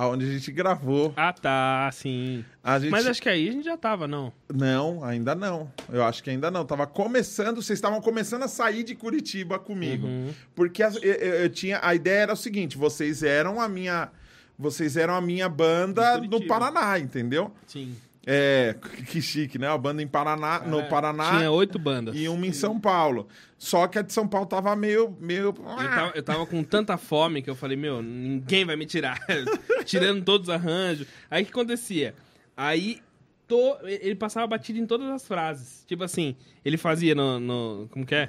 Aonde 0.00 0.26
a 0.26 0.32
gente 0.32 0.52
gravou. 0.52 1.12
Ah, 1.16 1.32
tá, 1.32 1.90
sim. 1.92 2.44
Gente... 2.80 2.90
Mas 2.90 3.04
acho 3.04 3.20
que 3.20 3.28
aí 3.28 3.48
a 3.48 3.52
gente 3.52 3.64
já 3.64 3.76
tava, 3.76 4.06
não. 4.06 4.32
Não, 4.48 5.02
ainda 5.02 5.34
não. 5.34 5.68
Eu 5.90 6.04
acho 6.04 6.22
que 6.22 6.30
ainda 6.30 6.52
não. 6.52 6.64
Tava 6.64 6.86
começando, 6.86 7.60
vocês 7.60 7.76
estavam 7.78 8.00
começando 8.00 8.44
a 8.44 8.48
sair 8.48 8.84
de 8.84 8.94
Curitiba 8.94 9.58
comigo. 9.58 10.06
Uhum. 10.06 10.32
Porque 10.54 10.84
eu, 10.84 10.90
eu- 11.02 11.14
eu 11.42 11.48
tinha. 11.50 11.80
A 11.82 11.96
ideia 11.96 12.20
era 12.20 12.32
o 12.32 12.36
seguinte: 12.36 12.76
vocês 12.78 13.24
eram 13.24 13.60
a 13.60 13.68
minha. 13.68 14.08
Vocês 14.56 14.96
eram 14.96 15.14
a 15.16 15.20
minha 15.20 15.48
banda 15.48 16.18
no. 16.18 16.46
Paraná, 16.46 16.96
entendeu? 16.98 17.52
Sim. 17.66 17.96
É, 18.30 18.74
que 19.06 19.22
chique, 19.22 19.58
né? 19.58 19.66
A 19.68 19.78
banda 19.78 20.02
em 20.02 20.06
Paraná, 20.06 20.60
no 20.60 20.80
É, 20.80 20.82
Paraná 20.82 21.38
Tinha 21.38 21.50
oito 21.50 21.78
bandas. 21.78 22.14
e 22.14 22.28
uma 22.28 22.46
em 22.46 22.52
São 22.52 22.78
Paulo. 22.78 23.26
Só 23.56 23.86
que 23.86 23.98
a 23.98 24.02
de 24.02 24.12
São 24.12 24.28
Paulo 24.28 24.46
tava 24.46 24.76
meio. 24.76 25.16
meio... 25.18 25.46
Eu 25.46 25.52
tava, 25.54 26.12
eu 26.14 26.22
tava 26.22 26.46
com 26.46 26.62
tanta 26.62 26.98
fome 26.98 27.40
que 27.40 27.48
eu 27.48 27.54
falei, 27.56 27.74
meu, 27.76 28.02
ninguém 28.02 28.66
vai 28.66 28.76
me 28.76 28.84
tirar. 28.84 29.18
Tirando 29.86 30.22
todos 30.24 30.48
os 30.48 30.54
arranjos. 30.54 31.06
Aí 31.30 31.42
o 31.42 31.46
que 31.46 31.50
acontecia? 31.52 32.14
Aí 32.54 33.00
to- 33.46 33.78
ele 33.82 34.14
passava 34.14 34.46
batido 34.46 34.78
em 34.78 34.84
todas 34.86 35.08
as 35.08 35.26
frases. 35.26 35.82
Tipo 35.86 36.04
assim, 36.04 36.36
ele 36.62 36.76
fazia 36.76 37.14
no. 37.14 37.40
no- 37.40 37.88
como 37.90 38.04
que 38.04 38.14
é? 38.14 38.28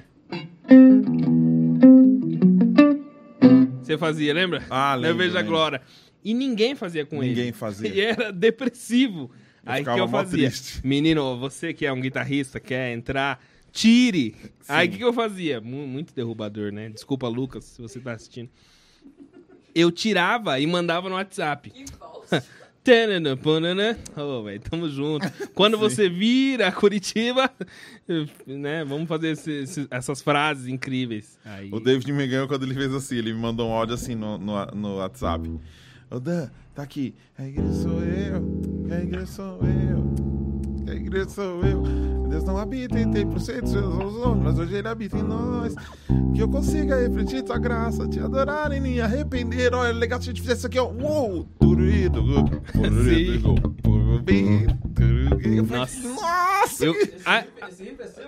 Você 3.84 3.98
fazia, 3.98 4.34
lembra? 4.34 4.64
Ah, 4.70 4.98
Eu 5.04 5.16
vejo 5.16 5.38
a. 5.38 5.42
Glória. 5.42 5.82
E 6.24 6.34
ninguém 6.34 6.76
fazia 6.76 7.06
com 7.06 7.18
ele. 7.24 7.30
Ninguém 7.36 7.52
fazia. 7.52 7.90
E 7.94 8.00
era 8.02 8.32
depressivo. 8.32 9.32
Aí 9.72 9.84
que 9.84 9.90
ficava 9.92 10.00
eu 10.00 10.08
fazia? 10.08 10.48
triste. 10.50 10.82
Menino, 10.86 11.38
você 11.38 11.74
que 11.74 11.86
é 11.86 11.92
um 11.94 12.02
guitarrista, 12.02 12.60
quer 12.60 12.94
entrar, 12.94 13.42
tire. 13.72 14.36
Aí 14.68 14.88
o 14.88 14.92
que, 14.92 14.98
que 14.98 15.04
eu 15.04 15.14
fazia? 15.14 15.60
Mu- 15.62 15.88
Muito 15.88 16.14
derrubador, 16.14 16.72
né? 16.72 16.90
Desculpa, 16.90 17.28
Lucas, 17.28 17.64
se 17.66 17.82
você 17.82 18.00
tá 18.00 18.14
assistindo. 18.14 18.50
Eu 19.74 19.92
tirava 19.92 20.60
e 20.60 20.66
mandava 20.68 21.08
no 21.10 21.16
WhatsApp. 21.16 21.72
E 21.76 21.86
panana. 23.38 23.98
Ô, 24.18 24.42
velho, 24.44 24.60
tamo 24.62 24.90
junto. 24.90 25.30
Quando 25.54 25.78
você 25.78 26.10
vira 26.10 26.72
Curitiba, 26.72 27.52
né? 28.48 28.84
Vamos 28.84 29.08
fazer 29.08 29.30
esse- 29.34 29.52
esse- 29.64 29.88
essas 29.92 30.22
frases 30.22 30.68
incríveis. 30.68 31.38
Aí, 31.46 31.70
O 31.72 31.80
David 31.80 32.12
me 32.12 32.26
ganhou 32.26 32.48
quando 32.48 32.64
ele 32.64 32.74
fez 32.74 32.92
assim. 32.94 33.18
Ele 33.18 33.34
me 33.34 33.40
mandou 33.40 33.70
um 33.70 33.74
áudio 33.74 33.94
assim 33.94 34.16
no, 34.16 34.38
no, 34.38 34.66
no 34.68 34.96
WhatsApp. 34.98 35.48
Ô 36.12 36.20
Dan, 36.20 36.50
tá 36.74 36.84
aqui. 36.84 37.16
A 37.38 37.46
igreja 37.46 37.74
sou 37.74 38.02
eu. 38.02 38.62
A 38.92 39.00
igreja 39.02 39.26
sou 39.28 39.60
eu. 39.62 40.92
a 40.92 40.96
igreja 40.96 41.30
sou 41.30 41.64
eu. 41.64 41.84
Deus 42.30 42.44
não 42.44 42.58
habita 42.58 43.00
em 43.00 43.06
100% 43.12 43.62
dos 43.62 43.72
seus 43.72 44.16
homens, 44.18 44.44
mas 44.44 44.60
hoje 44.60 44.76
ele 44.76 44.88
habita 44.88 45.18
em 45.18 45.24
nós. 45.24 45.74
Que 46.36 46.42
eu 46.42 46.50
consiga 46.50 47.00
refletir 47.00 47.44
tua 47.44 47.58
graça, 47.60 48.08
te 48.08 48.20
adorar 48.20 48.72
e 48.72 48.80
me 48.80 49.00
arrepender. 49.02 49.74
Olha, 49.74 49.90
é 49.90 49.94
legal 49.94 50.22
se 50.22 50.30
a 50.30 50.32
gente 50.32 50.42
fizesse 50.42 50.60
isso 50.60 50.68
aqui, 50.68 50.80
ó. 50.80 50.88
Uou! 50.92 51.46
Turuído, 51.60 52.22
turuído, 52.74 53.56
turuído. 54.96 55.76
Nossa. 55.76 56.08
Nossa! 56.08 56.86
Eu, 56.86 56.94
a- 57.26 57.40
é? 57.40 57.46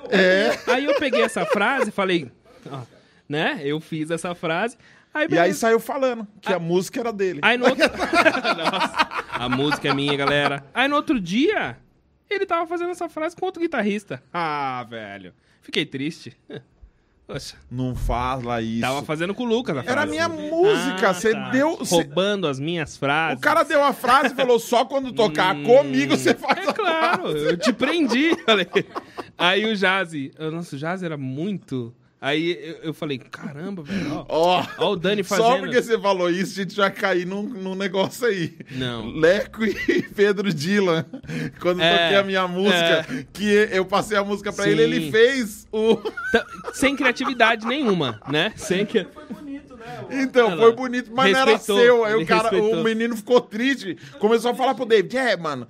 É. 0.10 0.60
aí 0.68 0.86
eu 0.86 0.96
peguei 1.00 1.22
essa 1.22 1.46
frase 1.46 1.90
e 1.90 1.92
falei, 1.92 2.32
ó, 2.70 2.82
né? 3.30 3.62
Eu 3.64 3.80
fiz 3.80 4.10
essa 4.12 4.34
frase. 4.36 4.78
Aí, 5.14 5.28
E 5.30 5.38
aí 5.38 5.54
saiu 5.54 5.80
falando 5.80 6.26
que 6.42 6.54
a 6.54 6.60
música 6.60 7.00
era 7.00 7.12
dele. 7.12 7.40
Aí 7.44 7.58
no 7.58 7.68
outro... 7.68 7.84
Nossa, 8.58 9.08
a 9.32 9.50
música 9.50 9.90
é 9.90 9.94
minha, 9.94 10.16
galera. 10.16 10.66
Aí 10.74 10.88
no 10.88 10.96
outro 10.96 11.20
dia, 11.20 11.78
ele 12.30 12.46
tava 12.46 12.66
fazendo 12.66 12.92
essa 12.92 13.10
frase 13.10 13.36
com 13.36 13.46
outro 13.46 13.62
guitarrista. 13.62 14.24
Ah, 14.34 14.86
velho. 14.90 15.34
Fiquei 15.62 15.86
triste. 15.86 16.36
Poxa, 17.28 17.56
Não 17.70 17.96
fala 17.96 18.62
isso. 18.62 18.82
tava 18.82 19.04
fazendo 19.04 19.34
com 19.34 19.44
o 19.44 19.46
Lucas 19.46 19.78
a 19.78 19.84
frase. 19.84 19.92
Era 19.98 20.04
a 20.04 20.06
minha 20.06 20.28
música. 20.28 21.10
Ah, 21.10 21.14
Você 21.14 21.32
tá. 21.32 21.50
deu. 21.50 21.78
você- 21.78 21.96
Roubando 21.96 22.48
as 22.48 22.60
minhas 22.60 22.98
frases. 22.98 23.38
O 23.38 23.42
cara 23.42 23.64
deu 23.64 23.82
a 23.84 23.94
frase 23.94 24.34
e 24.34 24.36
falou: 24.36 24.60
só 24.60 24.84
quando 24.84 25.14
tocar 25.14 25.56
Hum, 25.56 25.64
comigo 25.64 26.18
você 26.18 26.34
faz 26.34 26.66
É 26.68 26.70
a 26.70 26.74
claro, 26.74 27.28
eu 27.30 27.56
te 27.58 27.72
prendi. 27.72 28.36
Falei. 28.46 28.68
Aí 29.38 29.66
o 29.66 29.76
Jazzy, 29.76 30.32
o 30.38 30.52
nosso 30.52 30.78
Jazzy 30.78 31.06
era 31.06 31.16
muito. 31.18 31.94
Aí 32.24 32.76
eu, 32.84 32.94
falei, 32.94 33.18
caramba, 33.18 33.82
velho, 33.82 34.14
ó. 34.14 34.26
Ó. 34.30 34.66
Ó 34.78 34.92
o 34.92 34.96
Dani 34.96 35.24
fazendo. 35.24 35.46
Só 35.48 35.58
porque 35.58 35.82
você 35.82 36.00
falou 36.00 36.30
isso, 36.30 36.52
a 36.60 36.64
gente 36.64 36.76
vai 36.76 36.92
cair 36.92 37.26
num, 37.26 37.42
num 37.42 37.74
negócio 37.74 38.28
aí. 38.28 38.56
Não. 38.70 39.08
Leco 39.08 39.66
e 39.66 40.04
Pedro 40.16 40.54
Dylan. 40.54 41.04
Quando 41.60 41.82
É, 41.82 41.98
toquei 42.04 42.18
a 42.18 42.24
minha 42.24 42.48
música, 42.48 43.08
que 43.34 43.50
eu 43.72 43.84
passei 43.86 44.16
a 44.18 44.24
música 44.24 44.54
pra 44.54 44.66
Sim. 44.66 44.70
ele, 44.70 44.84
ele 44.84 45.12
fez 45.12 45.68
o. 45.72 45.96
Tá- 45.96 46.46
Sem 46.74 46.96
criatividade 46.96 47.66
nenhuma, 47.66 48.22
né? 48.30 48.54
Sem 48.56 48.86
que... 48.86 49.08
Né? 50.10 50.22
Então, 50.24 50.56
foi 50.58 50.72
bonito, 50.76 51.12
mas 51.14 51.32
não 51.34 51.40
era 51.42 51.52
Respeitou, 51.52 51.84
seu. 51.84 52.06
Aí 52.06 52.16
o 52.16 52.26
cara, 52.26 52.50
respeitou. 52.50 52.80
o 52.80 52.84
menino 52.84 53.16
ficou 53.18 53.42
triste. 53.42 53.98
Começou 54.20 54.52
a 54.52 54.56
falar 54.56 54.76
pro 54.76 54.86
David: 54.86 55.18
É, 55.18 55.36
mano, 55.36 55.68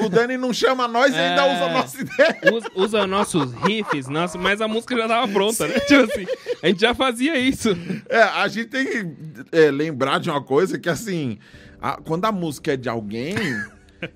o, 0.00 0.06
o 0.06 0.08
Dani 0.08 0.36
não 0.36 0.52
chama 0.52 0.88
nós 0.88 1.12
e 1.12 1.16
ainda 1.16 1.42
É. 1.46 1.54
usa 1.54 1.64
a 1.64 1.72
nossa 1.72 2.00
ideia. 2.00 2.38
Usa, 2.52 2.70
usa 2.74 3.06
nossos 3.06 3.52
riffs, 3.64 4.08
nossa, 4.08 4.36
mas 4.36 4.60
a 4.60 4.66
música 4.68 4.96
já 4.96 5.06
tava 5.08 5.28
pronta, 5.32 5.66
né? 5.68 5.78
Tipo 5.80 6.02
assim, 6.04 6.26
a 6.62 6.66
gente 6.66 6.80
já 6.80 6.94
fazia 6.94 7.36
isso. 7.38 7.70
É, 8.08 8.22
a 8.22 8.48
gente 8.48 8.66
tem 8.68 8.84
que 8.84 9.06
é, 9.52 9.70
lembrar 9.70 10.18
de 10.20 10.28
uma 10.30 10.42
coisa 10.42 10.78
que, 10.78 10.88
assim, 10.88 11.38
a- 11.80 11.98
quando 12.04 12.24
a 12.24 12.32
música 12.32 12.72
é 12.72 12.76
de 12.76 12.88
alguém, 12.88 13.34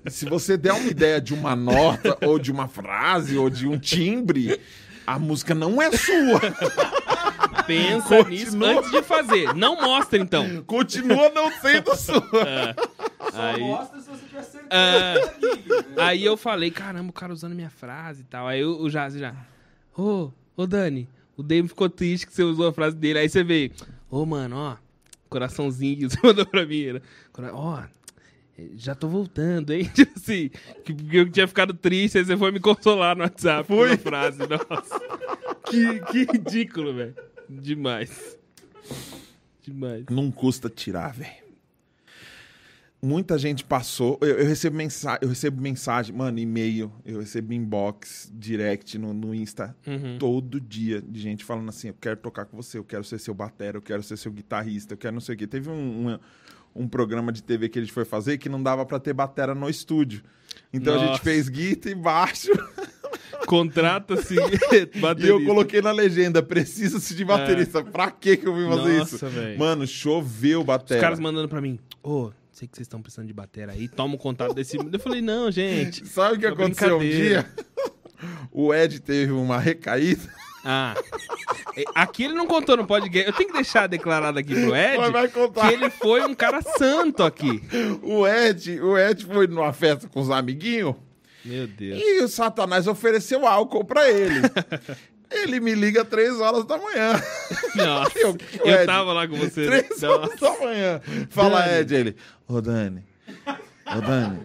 se 0.07 0.25
você 0.25 0.57
der 0.57 0.73
uma 0.73 0.89
ideia 0.89 1.21
de 1.21 1.33
uma 1.33 1.55
nota, 1.55 2.17
ou 2.25 2.37
de 2.37 2.51
uma 2.51 2.67
frase, 2.67 3.37
ou 3.37 3.49
de 3.49 3.67
um 3.67 3.77
timbre, 3.79 4.59
a 5.05 5.17
música 5.17 5.55
não 5.55 5.81
é 5.81 5.89
sua. 5.91 6.41
Pensa 7.67 8.07
Continua. 8.07 8.29
nisso 8.29 8.65
antes 8.65 8.91
de 8.91 9.01
fazer. 9.03 9.53
Não 9.53 9.75
mostra, 9.81 10.17
então. 10.17 10.63
Continua 10.63 11.29
não 11.29 11.51
sendo 11.51 11.93
sua. 11.97 12.21
Só 13.31 13.41
Aí- 13.41 13.59
mostra 13.61 13.99
se 13.99 14.09
você 14.09 14.25
tiver 14.25 14.43
certeza. 14.43 14.67
Ah. 14.71 15.13
amigo. 15.13 15.85
Aí 16.01 16.25
eu 16.25 16.37
falei, 16.37 16.71
caramba, 16.71 17.09
o 17.09 17.13
cara 17.13 17.33
usando 17.33 17.53
minha 17.53 17.69
frase 17.69 18.21
e 18.21 18.25
tal. 18.25 18.47
Aí 18.47 18.63
o, 18.63 18.89
Jazz 18.89 19.13
já, 19.15 19.35
ô, 19.97 20.31
ô 20.55 20.65
Dani, 20.65 21.07
o 21.35 21.43
David 21.43 21.69
ficou 21.69 21.89
triste 21.89 22.25
que 22.25 22.33
você 22.33 22.43
usou 22.43 22.67
a 22.67 22.73
frase 22.73 22.95
dele. 22.95 23.19
Aí 23.19 23.29
você 23.29 23.43
veio, 23.43 23.71
ô 24.09 24.25
mano, 24.25 24.55
ó, 24.57 24.77
coraçãozinho, 25.29 26.09
você 26.09 26.17
mandou 26.23 26.45
pra 26.45 26.65
mim. 26.65 26.93
né? 26.93 27.01
Cora- 27.33 27.53
Ó, 27.53 27.83
já 28.75 28.95
tô 28.95 29.07
voltando, 29.07 29.71
hein? 29.73 29.83
Tipo 29.93 30.13
assim, 30.17 30.49
que, 30.83 30.93
que 30.93 31.17
eu 31.17 31.29
tinha 31.29 31.47
ficado 31.47 31.73
triste, 31.73 32.17
aí 32.17 32.25
você 32.25 32.35
foi 32.37 32.51
me 32.51 32.59
consolar 32.59 33.15
no 33.15 33.23
WhatsApp 33.23 33.71
a 33.73 33.97
frase. 33.97 34.39
Nossa, 34.39 34.99
que, 35.69 35.99
que 36.11 36.31
ridículo, 36.31 36.93
velho. 36.95 37.15
Demais. 37.49 38.37
Demais. 39.61 40.05
Não 40.09 40.31
custa 40.31 40.69
tirar, 40.69 41.13
velho. 41.13 41.47
Muita 42.99 43.37
gente 43.37 43.63
passou. 43.63 44.17
Eu, 44.21 44.39
eu 44.39 44.45
recebo 44.47 44.75
mensagem, 44.75 45.19
eu 45.21 45.29
recebo 45.29 45.61
mensagem, 45.61 46.15
mano, 46.15 46.39
e-mail, 46.39 46.91
eu 47.05 47.19
recebo 47.19 47.53
inbox, 47.53 48.31
direct 48.33 48.97
no, 48.97 49.13
no 49.13 49.35
Insta 49.35 49.75
Uhum. 49.85 50.17
todo 50.17 50.59
dia 50.59 50.99
de 51.01 51.19
gente 51.19 51.43
falando 51.43 51.69
assim: 51.69 51.89
eu 51.89 51.95
quero 51.99 52.17
tocar 52.17 52.45
com 52.45 52.57
você, 52.57 52.77
eu 52.79 52.83
quero 52.83 53.03
ser 53.03 53.19
seu 53.19 53.35
batera, 53.35 53.77
eu 53.77 53.81
quero 53.83 54.01
ser 54.01 54.17
seu 54.17 54.31
guitarrista, 54.31 54.93
eu 54.93 54.97
quero 54.97 55.13
não 55.13 55.21
sei 55.21 55.35
o 55.35 55.37
quê. 55.37 55.45
Teve 55.45 55.69
um, 55.69 56.09
um, 56.09 56.19
um 56.83 56.87
programa 56.87 57.31
de 57.31 57.43
TV 57.43 57.69
que 57.69 57.77
a 57.77 57.81
gente 57.83 57.93
foi 57.93 58.03
fazer 58.03 58.39
que 58.39 58.49
não 58.49 58.61
dava 58.63 58.83
pra 58.83 58.99
ter 58.99 59.13
batera 59.13 59.53
no 59.53 59.69
estúdio. 59.69 60.23
Então 60.73 60.95
a 60.95 60.97
gente 60.97 61.09
Nossa. 61.09 61.23
fez 61.23 61.49
guitarra 61.49 61.91
e 61.91 61.95
baixo. 61.95 62.51
Contrata-se 63.45 64.35
E 64.71 64.99
baterista. 64.99 65.27
eu 65.33 65.45
coloquei 65.45 65.81
na 65.81 65.91
legenda: 65.91 66.41
precisa-se 66.43 67.15
de 67.15 67.23
baterista. 67.25 67.83
Pra 67.83 68.11
que 68.11 68.37
que 68.37 68.47
eu 68.47 68.55
vim 68.55 68.67
fazer 68.67 68.97
Nossa, 68.99 69.15
isso? 69.15 69.27
velho. 69.27 69.59
Mano, 69.59 69.87
choveu 69.87 70.63
batera. 70.63 70.99
Os 70.99 71.01
caras 71.03 71.19
mandando 71.19 71.47
pra 71.47 71.61
mim, 71.61 71.79
ô, 72.03 72.31
sei 72.51 72.67
que 72.67 72.75
vocês 72.75 72.85
estão 72.85 73.01
precisando 73.01 73.27
de 73.27 73.33
bateria 73.33 73.73
aí, 73.73 73.87
toma 73.87 74.15
o 74.15 74.17
contato 74.17 74.53
desse. 74.53 74.77
Eu 74.77 74.99
falei, 74.99 75.21
não, 75.21 75.49
gente. 75.51 76.05
Sabe 76.09 76.35
o 76.35 76.39
que 76.39 76.45
Uma 76.45 76.53
aconteceu 76.53 76.97
um 76.97 76.99
dia? 77.01 77.45
O 78.51 78.73
Ed 78.73 78.99
teve 78.99 79.31
uma 79.31 79.59
recaída. 79.59 80.23
Ah. 80.65 80.95
É, 81.77 81.83
Aqui 81.93 82.23
ele 82.23 82.33
não 82.33 82.47
contou 82.47 82.75
no 82.75 82.87
podcast. 82.87 83.27
Eu 83.27 83.33
tenho 83.33 83.49
que 83.49 83.55
deixar 83.55 83.85
declarado 83.85 84.39
aqui 84.39 84.55
pro 84.55 84.75
Ed 84.75 84.97
Mas 84.97 85.11
vai 85.11 85.27
contar. 85.27 85.67
que 85.67 85.73
ele 85.75 85.89
foi 85.91 86.23
um 86.25 86.33
cara 86.33 86.63
santo 86.63 87.21
aqui. 87.21 87.61
O 88.01 88.27
Ed, 88.27 88.81
o 88.81 88.97
Ed 88.97 89.23
foi 89.23 89.45
numa 89.45 89.71
festa 89.71 90.07
com 90.09 90.19
os 90.19 90.31
amiguinhos 90.31 90.95
Meu 91.47 91.67
Deus. 91.67 91.99
e 92.01 92.23
o 92.23 92.27
Satanás 92.27 92.87
ofereceu 92.87 93.47
álcool 93.47 93.83
pra 93.85 94.09
ele. 94.09 94.41
ele 95.31 95.59
me 95.59 95.73
liga 95.75 96.03
três 96.05 96.39
horas 96.39 96.65
da 96.65 96.77
manhã. 96.77 97.13
Nossa. 97.75 98.17
Eu- 98.19 98.37
Eu, 98.63 98.85
tava 98.85 99.13
lá 99.13 99.27
com 99.27 99.35
você. 99.35 99.65
Três 99.65 100.03
horas 100.03 100.39
da 100.39 100.51
manhã. 100.59 101.01
Fala, 101.29 101.61
Dani. 101.61 101.79
Ed, 101.79 101.95
ele. 101.95 102.15
Ô, 102.47 102.61
Dani. 102.61 103.03
Ô, 103.95 104.01
Dani. 104.01 104.39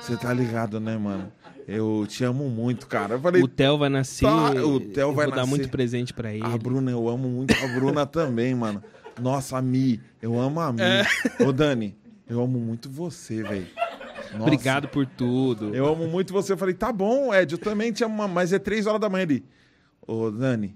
Você 0.00 0.16
tá 0.16 0.32
ligado, 0.32 0.78
né, 0.80 0.96
mano? 0.96 1.32
Eu 1.68 2.04
te 2.08 2.24
amo 2.24 2.48
muito, 2.48 2.86
cara. 2.88 3.14
Eu 3.14 3.20
falei, 3.20 3.40
O 3.42 3.46
Theo 3.48 3.78
vai 3.78 3.88
nascer. 3.88 4.24
Tá, 4.26 4.50
o 4.50 4.80
Theo 4.80 5.12
vai 5.12 5.26
vou 5.26 5.34
dar 5.34 5.42
nascer. 5.42 5.48
muito 5.50 5.68
presente 5.68 6.12
pra 6.12 6.32
ele. 6.34 6.44
A 6.44 6.58
Bruna, 6.58 6.90
eu 6.90 7.08
amo 7.08 7.28
muito 7.28 7.54
a 7.54 7.68
Bruna 7.68 8.04
também, 8.04 8.52
mano. 8.54 8.82
Nossa, 9.20 9.58
a 9.58 9.62
Mi, 9.62 10.00
eu 10.20 10.40
amo 10.40 10.58
a 10.60 10.72
Mi. 10.72 10.80
É. 10.82 11.04
Ô, 11.44 11.52
Dani, 11.52 11.96
eu 12.28 12.42
amo 12.42 12.58
muito 12.58 12.90
você, 12.90 13.42
velho. 13.44 13.66
Nossa, 14.32 14.42
Obrigado 14.42 14.88
por 14.88 15.06
tudo. 15.06 15.74
Eu 15.74 15.86
amo 15.86 16.06
muito 16.08 16.32
você. 16.32 16.52
Eu 16.52 16.58
falei, 16.58 16.74
tá 16.74 16.92
bom, 16.92 17.34
Ed, 17.34 17.52
eu 17.52 17.58
também 17.58 17.92
te 17.92 18.02
amo, 18.04 18.26
mas 18.28 18.52
é 18.52 18.58
três 18.58 18.86
horas 18.86 19.00
da 19.00 19.08
manhã. 19.08 19.22
Ele, 19.24 19.44
ô, 20.06 20.30
Dani, 20.30 20.74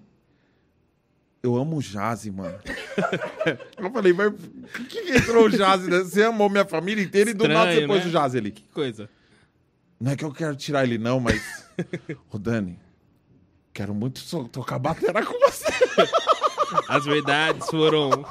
eu 1.42 1.56
amo 1.56 1.76
o 1.76 1.82
Jazzy, 1.82 2.30
mano. 2.30 2.58
eu 3.78 3.90
falei, 3.90 4.12
mas 4.12 4.32
por 4.32 4.86
que, 4.86 5.02
que 5.02 5.16
entrou 5.16 5.46
o 5.46 5.50
Jazzy? 5.50 5.88
né? 5.88 5.98
Você 6.00 6.22
amou 6.22 6.50
minha 6.50 6.64
família 6.64 7.02
inteira 7.02 7.30
e 7.30 7.34
do 7.34 7.48
nada 7.48 7.72
você 7.72 7.80
Estranho, 7.80 7.88
pôs 7.88 8.02
né? 8.02 8.08
o 8.08 8.12
Jazzy 8.12 8.38
ali. 8.38 8.50
Que 8.50 8.64
coisa. 8.72 9.08
Não 9.98 10.12
é 10.12 10.16
que 10.16 10.24
eu 10.24 10.32
quero 10.32 10.54
tirar 10.56 10.84
ele, 10.84 10.98
não, 10.98 11.18
mas. 11.18 11.64
Ô, 12.30 12.38
Dani, 12.38 12.78
quero 13.72 13.94
muito 13.94 14.22
tocar 14.48 14.78
batera 14.78 15.24
com 15.24 15.38
você. 15.40 15.66
As 16.88 17.04
verdades 17.04 17.66
foram. 17.68 18.10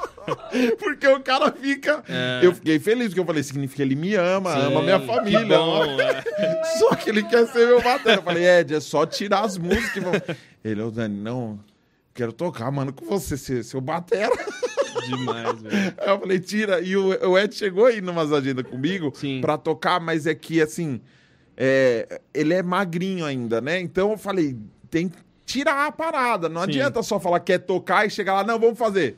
Porque 0.78 1.06
o 1.06 1.20
cara 1.20 1.52
fica. 1.52 2.02
É. 2.08 2.40
Eu 2.42 2.54
fiquei 2.54 2.78
feliz, 2.78 3.08
porque 3.08 3.20
eu 3.20 3.24
falei, 3.24 3.42
significa 3.42 3.76
que 3.76 3.82
ele 3.82 3.94
me 3.94 4.14
ama, 4.14 4.52
ama 4.54 4.82
minha 4.82 4.98
Sim, 5.00 5.06
família. 5.06 5.40
que 5.40 5.44
bom, 5.46 5.84
é. 6.00 6.64
Só 6.78 6.94
que 6.96 7.10
ele 7.10 7.22
quer 7.22 7.46
ser 7.46 7.66
meu 7.66 7.80
batera. 7.82 8.16
Eu 8.18 8.22
falei, 8.22 8.44
Ed, 8.44 8.74
é 8.74 8.80
só 8.80 9.06
tirar 9.06 9.40
as 9.44 9.56
músicas. 9.56 10.02
vamos- 10.02 10.20
Ele, 10.64 10.82
ô 10.82 10.90
Dani, 10.90 11.16
não, 11.20 11.60
quero 12.12 12.32
tocar, 12.32 12.70
mano, 12.72 12.92
com 12.92 13.06
você, 13.06 13.36
ser 13.36 13.62
seu 13.64 13.80
batera. 13.80 14.32
Demais, 15.08 15.60
velho. 15.62 15.94
Aí 15.98 16.08
eu 16.08 16.18
falei, 16.18 16.40
tira. 16.40 16.80
E 16.80 16.96
o, 16.96 17.30
o 17.30 17.38
Ed 17.38 17.54
chegou 17.54 17.86
aí 17.86 18.00
numas 18.00 18.32
agendas 18.32 18.66
comigo 18.66 19.12
Sim. 19.14 19.40
pra 19.40 19.56
tocar, 19.56 20.00
mas 20.00 20.26
é 20.26 20.34
que, 20.34 20.60
assim, 20.60 21.00
é, 21.56 22.20
ele 22.34 22.52
é 22.54 22.62
magrinho 22.62 23.24
ainda, 23.24 23.60
né? 23.60 23.78
Então 23.80 24.10
eu 24.10 24.18
falei, 24.18 24.56
tem 24.90 25.08
que 25.08 25.18
tirar 25.46 25.86
a 25.86 25.92
parada. 25.92 26.48
Não 26.48 26.62
Sim. 26.62 26.68
adianta 26.70 27.02
só 27.02 27.18
falar 27.18 27.40
que 27.40 27.52
quer 27.52 27.60
tocar 27.60 28.04
e 28.06 28.10
chegar 28.10 28.34
lá, 28.34 28.44
não, 28.44 28.58
vamos 28.58 28.78
fazer. 28.78 29.16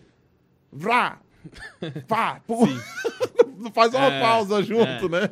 Vrá! 0.70 1.18
Pá! 2.06 2.40
Faz 3.74 3.92
uma 3.92 4.06
É, 4.06 4.20
pausa 4.20 4.62
junto, 4.62 5.06
é, 5.06 5.09
né? 5.09 5.30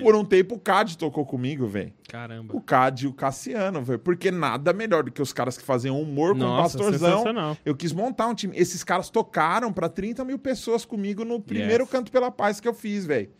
Por 0.00 0.14
um 0.14 0.24
tempo 0.24 0.54
o 0.54 0.58
Cad 0.60 0.96
tocou 0.96 1.26
comigo, 1.26 1.66
velho. 1.66 1.92
Caramba. 2.08 2.54
O 2.56 2.60
Cad 2.60 3.02
e 3.02 3.06
o 3.08 3.12
Cassiano, 3.12 3.82
velho. 3.82 3.98
Porque 3.98 4.30
nada 4.30 4.72
melhor 4.72 5.02
do 5.02 5.10
que 5.10 5.20
os 5.20 5.32
caras 5.32 5.58
que 5.58 5.64
faziam 5.64 6.00
humor 6.00 6.30
com 6.36 6.44
o 6.44 6.46
Nossa, 6.46 6.78
Pastorzão. 6.78 7.24
Eu 7.64 7.74
quis 7.74 7.92
montar 7.92 8.28
um 8.28 8.34
time. 8.34 8.56
Esses 8.56 8.84
caras 8.84 9.10
tocaram 9.10 9.72
pra 9.72 9.88
30 9.88 10.24
mil 10.24 10.38
pessoas 10.38 10.84
comigo 10.84 11.24
no 11.24 11.40
primeiro 11.40 11.82
Yes. 11.84 11.90
Canto 11.90 12.12
pela 12.12 12.30
Paz 12.30 12.60
que 12.60 12.68
eu 12.68 12.74
fiz, 12.74 13.04
velho. 13.04 13.30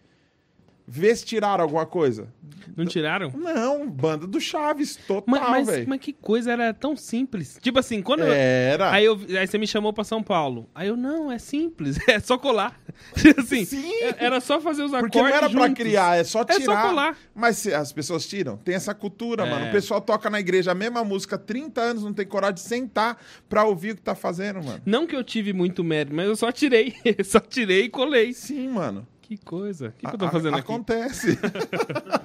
Vê 0.88 1.14
se 1.14 1.24
tiraram 1.24 1.62
alguma 1.62 1.86
coisa. 1.86 2.28
Não 2.76 2.84
tiraram? 2.84 3.32
Não, 3.34 3.88
banda 3.88 4.26
do 4.26 4.38
Chaves, 4.40 4.96
total, 4.96 5.24
Mas, 5.26 5.40
mas, 5.50 5.66
velho. 5.66 5.88
mas 5.88 6.00
que 6.00 6.12
coisa, 6.12 6.52
era 6.52 6.74
tão 6.74 6.94
simples. 6.94 7.58
Tipo 7.62 7.78
assim, 7.78 8.02
quando 8.02 8.20
eu, 8.20 8.32
Era. 8.32 8.90
Aí, 8.92 9.04
eu, 9.04 9.18
aí 9.38 9.46
você 9.46 9.56
me 9.56 9.66
chamou 9.66 9.92
pra 9.92 10.04
São 10.04 10.22
Paulo. 10.22 10.68
Aí 10.74 10.88
eu, 10.88 10.96
não, 10.96 11.32
é 11.32 11.38
simples, 11.38 11.96
é 12.08 12.20
só 12.20 12.36
colar. 12.36 12.78
assim, 13.38 13.64
Sim. 13.64 13.90
é- 14.02 14.16
era 14.24 14.40
só 14.40 14.60
fazer 14.60 14.82
os 14.82 14.92
acordes 14.92 15.10
Porque 15.12 15.18
não 15.18 15.26
era 15.36 15.48
pra 15.50 15.68
juntos. 15.68 15.82
criar, 15.82 16.16
é 16.18 16.24
só 16.24 16.42
É 16.46 16.52
só 16.54 16.58
tirar. 16.60 16.88
colar. 16.88 17.16
Mas 17.34 17.66
as 17.66 17.92
pessoas 17.92 18.26
tiram. 18.26 18.56
Tem 18.58 18.74
essa 18.74 18.94
cultura, 18.94 19.46
É. 19.46 19.50
mano. 19.50 19.66
O 19.68 19.72
pessoal 19.72 20.00
toca 20.00 20.28
na 20.28 20.38
igreja 20.40 20.72
a 20.72 20.74
mesma 20.74 21.02
música 21.04 21.36
há 21.36 21.38
30 21.38 21.80
anos, 21.80 22.02
não 22.04 22.12
tem 22.12 22.26
coragem 22.26 22.54
de 22.56 22.60
sentar 22.60 23.16
pra 23.48 23.64
ouvir 23.64 23.92
o 23.92 23.96
que 23.96 24.02
tá 24.02 24.14
fazendo, 24.14 24.62
mano. 24.62 24.82
Não 24.84 25.06
que 25.06 25.16
eu 25.16 25.24
tive 25.24 25.52
muito 25.52 25.82
mérito, 25.82 26.14
mas 26.14 26.26
eu 26.26 26.36
só 26.36 26.52
tirei. 26.52 26.94
só 27.24 27.40
tirei 27.40 27.84
e 27.84 27.88
colei. 27.88 28.32
Sim, 28.32 28.68
mano. 28.68 29.06
Que 29.26 29.36
coisa. 29.36 29.88
O 29.88 29.92
que, 29.92 30.06
que 30.06 30.14
eu 30.14 30.18
tô 30.18 30.28
fazendo 30.30 30.54
a- 30.54 30.58
aqui? 30.58 30.70
Acontece. 30.72 31.36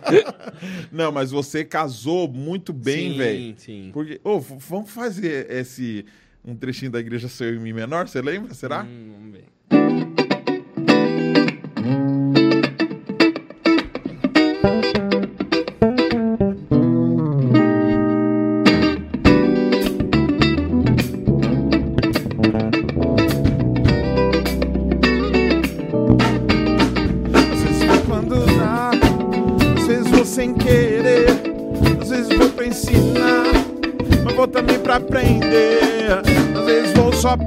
não, 0.91 1.11
mas 1.11 1.31
você 1.31 1.65
casou 1.65 2.27
muito 2.27 2.71
bem, 2.71 3.11
sim, 3.11 3.17
velho. 3.17 3.55
Sim, 3.57 3.89
Porque, 3.91 4.21
ô, 4.23 4.39
v- 4.39 4.55
vamos 4.59 4.91
fazer 4.91 5.49
esse 5.49 6.05
um 6.45 6.55
trechinho 6.55 6.91
da 6.91 6.99
igreja 6.99 7.27
seu 7.27 7.55
em 7.55 7.59
mi 7.59 7.73
menor, 7.73 8.07
você 8.07 8.21
lembra? 8.21 8.53
Será? 8.53 8.83
Hum, 8.83 9.13
vamos 9.17 9.31
ver. 9.33 10.10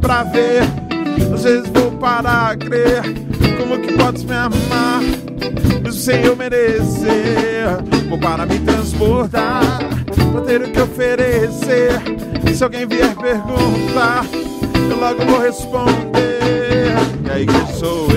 Pra 0.04 0.22
ver, 0.22 0.62
às 1.32 1.44
vezes 1.44 1.66
vou 1.70 1.90
para 1.92 2.54
crer. 2.56 3.02
Como 3.56 3.80
que 3.80 3.94
podes 3.94 4.22
me 4.24 4.34
amar, 4.34 5.00
mesmo 5.82 5.92
sem 5.92 6.22
eu 6.24 6.36
merecer? 6.36 7.64
Vou 8.10 8.18
para 8.18 8.44
me 8.44 8.58
transbordar, 8.60 9.62
pra 10.30 10.42
ter 10.42 10.60
o 10.60 10.70
que 10.70 10.80
oferecer. 10.80 12.02
Se 12.54 12.62
alguém 12.62 12.86
vier 12.86 13.16
perguntar, 13.16 14.26
eu 14.90 15.00
logo 15.00 15.24
vou 15.24 15.40
responder. 15.40 16.92
E 17.26 17.30
a 17.30 17.40
igreja 17.40 17.72
sou 17.72 18.13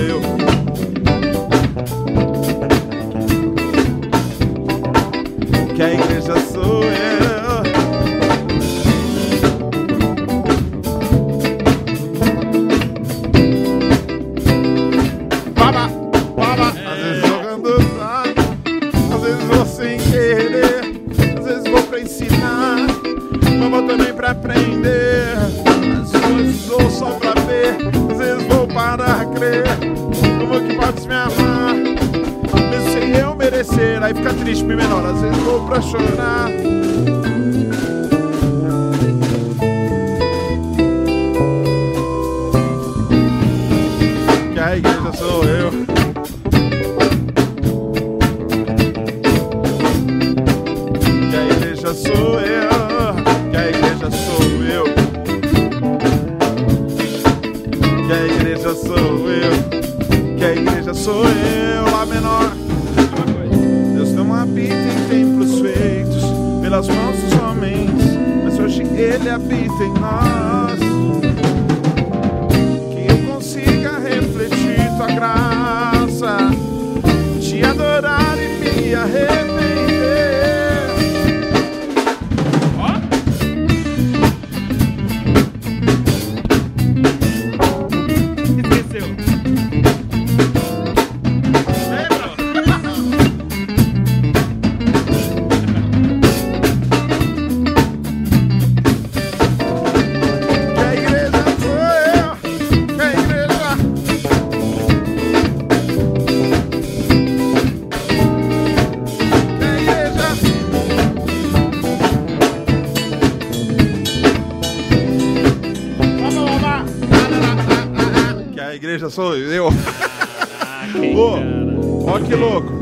Que 119.08 119.20
a 119.20 119.34
igreja 119.34 119.36
sou 119.36 119.36
eu. 119.36 119.68
Ô, 121.16 122.06
ó 122.08 122.18
que 122.20 122.34
louco. 122.34 122.72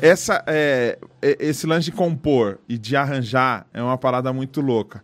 Essa, 0.00 0.44
é, 0.46 0.98
é- 1.20 1.36
esse 1.40 1.66
lance 1.66 1.86
de 1.86 1.92
compor 1.92 2.58
e 2.68 2.78
de 2.78 2.94
arranjar 2.96 3.66
é 3.74 3.82
uma 3.82 3.98
parada 3.98 4.32
muito 4.32 4.60
louca. 4.60 5.02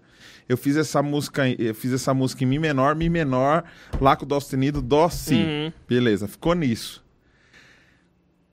Eu 0.48 0.56
fiz 0.56 0.76
essa 0.76 1.02
música, 1.02 1.48
eu 1.48 1.74
fiz 1.74 1.92
essa 1.92 2.12
música 2.12 2.44
em 2.44 2.46
mi 2.46 2.58
menor, 2.58 2.94
mi 2.94 3.08
menor, 3.08 3.64
lá 4.00 4.14
com 4.14 4.24
o 4.24 4.28
dó 4.28 4.38
sustenido, 4.38 4.80
dó 4.82 5.08
si. 5.08 5.34
Uhum. 5.34 5.72
Beleza, 5.88 6.28
ficou 6.28 6.54
nisso. 6.54 7.02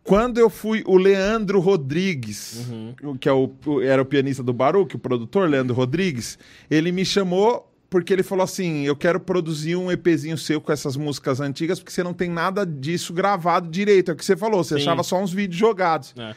Quando 0.03 0.40
eu 0.40 0.49
fui 0.49 0.84
o 0.88 0.98
Leandro 0.98 1.60
Rodrigues, 1.60 2.65
o- 3.03 3.18
que 3.18 3.30
é 3.30 3.32
o, 3.32 3.52
o- 3.65 3.82
era 3.82 4.02
o 4.02 4.06
pianista 4.06 4.41
do 4.41 4.52
Baruch, 4.53 4.95
o 4.95 4.99
produtor 4.99 5.48
Leandro 5.49 5.76
Rodrigues, 5.76 6.40
ele 6.69 6.91
me 6.91 7.06
chamou 7.06 7.70
porque 7.92 8.12
ele 8.12 8.24
falou 8.24 8.44
assim: 8.44 8.84
"Eu 8.86 8.96
quero 8.96 9.20
produzir 9.20 9.76
um 9.76 9.92
EPzinho 9.92 10.38
seu 10.38 10.60
com 10.60 10.72
essas 10.72 10.98
músicas 10.98 11.40
antigas, 11.40 11.78
porque 11.80 11.92
você 11.92 12.02
não 12.02 12.14
tem 12.14 12.30
nada 12.30 12.66
disso 12.66 13.14
gravado 13.14 13.70
direito". 13.70 14.10
É 14.10 14.14
o 14.16 14.18
que 14.18 14.26
você 14.26 14.36
falou, 14.36 14.64
você 14.64 14.76
Sim. 14.76 14.82
achava 14.82 15.04
só 15.04 15.22
uns 15.22 15.32
vídeos 15.32 15.60
jogados. 15.60 16.16
É. 16.18 16.34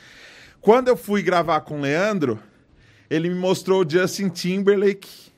Quando 0.61 0.89
eu 0.89 0.97
fui 0.97 1.23
gravar 1.23 1.61
com 1.61 1.79
o 1.79 1.81
Leandro, 1.81 2.39
ele 3.09 3.29
me 3.31 3.35
mostrou 3.37 3.85
o 3.87 3.89
Justin 3.89 4.29
Timberlake 4.29 5.33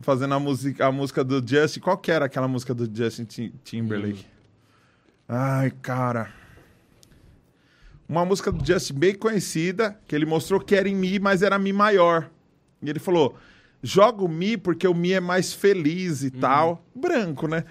fazendo 0.00 0.34
a 0.34 0.40
música, 0.40 0.86
a 0.86 0.90
música 0.90 1.22
do 1.22 1.46
Justin. 1.46 1.80
Qual 1.80 1.98
que 1.98 2.10
era 2.10 2.24
aquela 2.24 2.48
música 2.48 2.72
do 2.74 2.88
Justin 2.92 3.24
Tim- 3.24 3.52
Timberlake? 3.62 4.24
Ai, 5.28 5.70
cara. 5.82 6.32
Uma 8.08 8.24
música 8.24 8.50
do 8.50 8.64
Justin 8.64 8.94
bem 8.94 9.14
conhecida, 9.14 9.98
que 10.06 10.14
ele 10.14 10.26
mostrou 10.26 10.60
que 10.60 10.74
era 10.74 10.88
em 10.88 10.94
Mi, 10.94 11.18
mas 11.18 11.42
era 11.42 11.58
Mi 11.58 11.72
maior. 11.72 12.30
E 12.82 12.88
ele 12.90 12.98
falou: 12.98 13.36
joga 13.82 14.22
o 14.24 14.28
Mi 14.28 14.56
porque 14.56 14.86
o 14.86 14.94
Mi 14.94 15.12
é 15.12 15.20
mais 15.20 15.52
feliz 15.52 16.22
e 16.22 16.30
tal. 16.30 16.84
Branco, 16.94 17.48
né? 17.48 17.64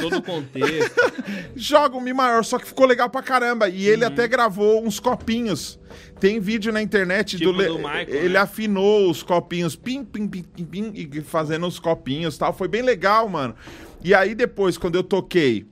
Todo 0.00 0.18
o 0.18 0.22
contexto. 0.22 0.94
joga 1.56 1.96
um 1.96 2.00
Mi 2.00 2.12
maior, 2.12 2.44
só 2.44 2.58
que 2.58 2.66
ficou 2.66 2.86
legal 2.86 3.10
pra 3.10 3.22
caramba. 3.22 3.68
E 3.68 3.86
Uhum. 3.86 3.92
ele 3.92 4.04
até 4.04 4.28
gravou 4.28 4.84
uns 4.86 5.00
copinhos. 5.00 5.78
Tem 6.20 6.38
vídeo 6.40 6.72
na 6.72 6.80
internet 6.82 7.36
Tipo 7.38 7.52
do, 7.52 7.64
do 7.64 7.78
Michael, 7.78 8.08
Ele 8.08 8.34
né? 8.34 8.40
afinou 8.40 9.10
os 9.10 9.22
copinhos, 9.22 9.74
pim, 9.76 10.04
pim, 10.04 10.28
pim, 10.28 10.42
pim, 10.42 10.64
pim, 10.64 10.92
e 10.94 11.20
fazendo 11.22 11.66
os 11.66 11.78
copinhos 11.78 12.36
e 12.36 12.38
tal. 12.38 12.52
Foi 12.52 12.68
bem 12.68 12.82
legal, 12.82 13.28
mano. 13.28 13.54
E 14.02 14.14
aí 14.14 14.34
depois, 14.34 14.76
quando 14.78 14.94
eu 14.94 15.02
toquei 15.02 15.66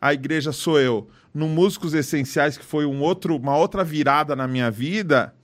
A 0.00 0.12
Igreja 0.12 0.52
Sou 0.52 0.78
Eu, 0.80 1.08
no 1.32 1.48
Músicos 1.48 1.94
Essenciais, 1.94 2.58
que 2.58 2.64
foi 2.64 2.84
um 2.84 3.00
outro, 3.00 3.36
uma 3.36 3.56
outra 3.56 3.82
virada 3.82 4.36
na 4.36 4.46
minha 4.46 4.70
vida, 4.70 5.34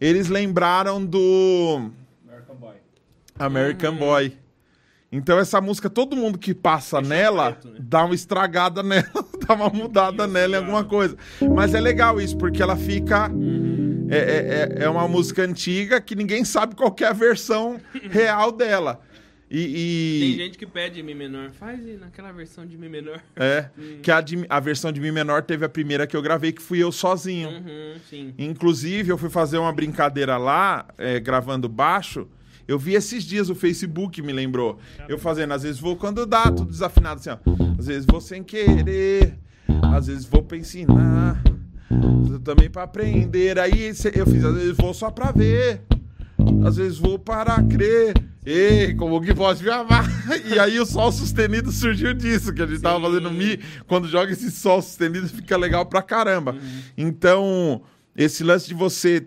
eles 0.00 0.28
lembraram 0.28 1.04
do 1.04 1.90
American 3.38 3.92
Uhum. 3.92 3.98
Boy. 3.98 4.32
Então 5.10 5.38
essa 5.38 5.58
música, 5.60 5.88
todo 5.88 6.14
mundo 6.14 6.38
que 6.38 6.52
passa 6.54 7.00
nela, 7.00 7.52
preto, 7.52 7.68
né? 7.70 7.78
dá 7.80 8.04
uma 8.04 8.14
estragada 8.14 8.82
nela, 8.82 9.08
dá 9.46 9.54
uma 9.54 9.70
mudada 9.70 10.26
nela 10.26 10.56
em 10.56 10.58
alguma 10.58 10.84
coisa. 10.84 11.16
Mas 11.54 11.72
é 11.74 11.80
legal 11.80 12.20
isso, 12.20 12.36
porque 12.36 12.62
ela 12.62 12.76
fica. 12.76 13.30
É, 14.10 14.16
é, 14.16 14.78
é- 14.80 14.84
é 14.84 14.88
uma 14.88 15.06
música 15.08 15.42
antiga 15.42 16.00
que 16.00 16.14
ninguém 16.14 16.42
sabe 16.44 16.74
qual 16.74 16.90
que 16.90 17.04
é 17.04 17.08
a 17.08 17.12
versão 17.12 17.80
real 18.10 18.50
dela. 18.52 19.00
E. 19.50 19.60
e- 19.60 20.20
Tem 20.36 20.44
gente 20.46 20.58
que 20.58 20.66
pede 20.66 21.02
Mi 21.02 21.14
menor. 21.14 21.50
Faz 21.52 21.80
naquela 21.98 22.30
versão 22.32 22.66
de 22.66 22.76
Mi 22.76 22.86
menor. 22.88 23.20
É, 23.34 23.70
que 24.02 24.10
a, 24.10 24.20
de- 24.20 24.44
a 24.48 24.60
versão 24.60 24.92
de 24.92 25.00
Mi 25.00 25.10
menor 25.10 25.42
teve 25.42 25.64
a 25.64 25.68
primeira 25.70 26.06
que 26.06 26.14
eu 26.14 26.20
gravei, 26.20 26.52
que 26.52 26.60
fui 26.60 26.82
eu 26.82 26.92
sozinho. 26.92 27.48
Uhum, 27.48 27.94
sim. 28.10 28.34
Inclusive, 28.38 29.10
eu 29.10 29.16
fui 29.16 29.30
fazer 29.30 29.56
uma 29.56 29.72
brincadeira 29.72 30.36
lá, 30.36 30.86
é, 30.98 31.18
gravando 31.18 31.66
baixo. 31.66 32.28
Eu 32.68 32.78
vi 32.78 32.92
esses 32.92 33.24
dias 33.24 33.48
o 33.48 33.54
Facebook 33.54 34.20
me 34.20 34.30
lembrou. 34.30 34.78
Eu 35.08 35.18
fazendo, 35.18 35.54
às 35.54 35.62
vezes 35.62 35.80
vou 35.80 35.96
quando 35.96 36.26
dá, 36.26 36.44
tudo 36.50 36.70
desafinado 36.70 37.18
assim, 37.18 37.30
ó. 37.30 37.38
Às 37.78 37.86
vezes 37.86 38.04
vou 38.06 38.20
sem 38.20 38.44
querer, 38.44 39.38
às 39.90 40.06
vezes 40.06 40.26
vou 40.26 40.42
pra 40.42 40.58
ensinar, 40.58 41.42
também 42.44 42.68
pra 42.68 42.82
aprender. 42.82 43.58
Aí 43.58 43.88
eu 44.14 44.26
fiz, 44.26 44.44
às 44.44 44.54
vezes 44.54 44.76
vou 44.76 44.92
só 44.92 45.10
pra 45.10 45.32
ver, 45.32 45.80
às 46.62 46.76
vezes 46.76 46.98
vou 46.98 47.18
para 47.18 47.62
crer. 47.62 48.12
Ei, 48.44 48.94
como 48.94 49.20
que 49.22 49.34
pode 49.34 49.64
me 49.64 49.70
amar? 49.70 50.06
E 50.44 50.58
aí 50.58 50.78
o 50.78 50.84
sol 50.84 51.10
sustenido 51.10 51.72
surgiu 51.72 52.12
disso, 52.12 52.52
que 52.52 52.60
a 52.60 52.66
gente 52.66 52.82
tava 52.82 53.00
fazendo 53.00 53.30
Mi. 53.30 53.58
Quando 53.86 54.06
joga 54.08 54.32
esse 54.32 54.50
sol 54.50 54.82
sustenido, 54.82 55.26
fica 55.26 55.56
legal 55.56 55.86
pra 55.86 56.02
caramba. 56.02 56.54
Então, 56.96 57.82
esse 58.14 58.44
lance 58.44 58.68
de 58.68 58.74
você 58.74 59.26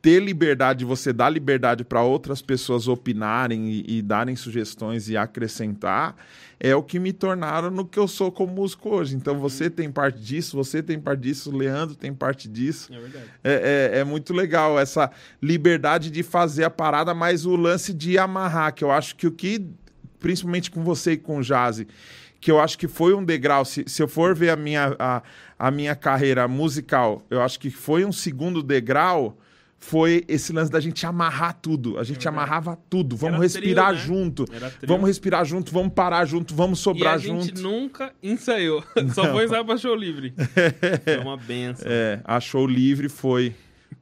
ter 0.00 0.20
liberdade, 0.22 0.80
de 0.80 0.84
você 0.84 1.12
dar 1.12 1.28
liberdade 1.28 1.84
para 1.84 2.02
outras 2.02 2.40
pessoas 2.40 2.86
opinarem 2.86 3.68
e, 3.68 3.98
e 3.98 4.02
darem 4.02 4.36
sugestões 4.36 5.08
e 5.08 5.16
acrescentar, 5.16 6.14
é 6.60 6.74
o 6.74 6.82
que 6.82 6.98
me 6.98 7.12
tornaram 7.12 7.70
no 7.70 7.84
que 7.84 7.98
eu 7.98 8.06
sou 8.08 8.30
como 8.32 8.52
músico 8.52 8.90
hoje. 8.90 9.14
Então, 9.16 9.38
você 9.38 9.68
tem 9.70 9.90
parte 9.90 10.20
disso, 10.20 10.56
você 10.56 10.82
tem 10.82 10.98
parte 11.00 11.20
disso, 11.20 11.50
o 11.50 11.56
Leandro 11.56 11.94
tem 11.94 12.12
parte 12.14 12.48
disso. 12.48 12.92
É 12.92 12.98
verdade. 12.98 13.24
É, 13.44 13.90
é- 13.94 13.98
é 14.00 14.04
muito 14.04 14.32
legal 14.32 14.78
essa 14.78 15.10
liberdade 15.42 16.10
de 16.10 16.22
fazer 16.22 16.64
a 16.64 16.70
parada, 16.70 17.12
mas 17.14 17.44
o 17.46 17.54
lance 17.56 17.92
de 17.92 18.18
amarrar, 18.18 18.74
que 18.74 18.82
eu 18.84 18.90
acho 18.90 19.14
que 19.16 19.26
o 19.26 19.32
que, 19.32 19.66
principalmente 20.20 20.70
com 20.70 20.82
você 20.82 21.12
e 21.12 21.16
com 21.16 21.38
o 21.38 21.42
Jazzy, 21.42 21.86
que 22.40 22.50
eu 22.50 22.60
acho 22.60 22.78
que 22.78 22.86
foi 22.86 23.14
um 23.14 23.24
degrau, 23.24 23.64
se, 23.64 23.84
se 23.86 24.00
eu 24.02 24.06
for 24.08 24.34
ver 24.34 24.50
a 24.50 24.56
minha, 24.56 24.94
a, 24.98 25.22
a 25.58 25.70
minha 25.72 25.94
carreira 25.96 26.46
musical, 26.46 27.22
eu 27.30 27.40
acho 27.42 27.58
que 27.58 27.68
foi 27.70 28.04
um 28.04 28.12
segundo 28.12 28.62
degrau, 28.62 29.36
foi 29.80 30.24
esse 30.26 30.52
lance 30.52 30.70
da 30.72 30.80
gente 30.80 31.06
amarrar 31.06 31.56
tudo. 31.62 31.98
A 31.98 32.04
gente 32.04 32.26
amarrava 32.28 32.76
tudo. 32.90 33.16
Vamos 33.16 33.34
Era 33.36 33.42
respirar 33.44 33.86
trio, 33.94 33.98
né? 34.00 34.06
junto. 34.06 34.44
Vamos 34.84 35.06
respirar 35.06 35.44
junto, 35.44 35.72
vamos 35.72 35.92
parar 35.94 36.24
junto, 36.26 36.54
vamos 36.54 36.80
E 36.80 36.82
sobrar 36.82 37.14
a 37.14 37.18
gente 37.18 37.48
junto. 37.48 37.62
nunca 37.62 38.12
ensaiou. 38.22 38.82
Só 39.14 39.30
foi 39.32 39.44
ensaiar 39.44 39.64
pra 39.64 39.76
show 39.76 39.94
livre. 39.94 40.34
Foi 41.04 41.18
uma 41.18 41.36
benção. 41.36 41.86
É, 41.88 42.20
a 42.24 42.40
show 42.40 42.66
livre 42.66 43.08
foi 43.08 43.54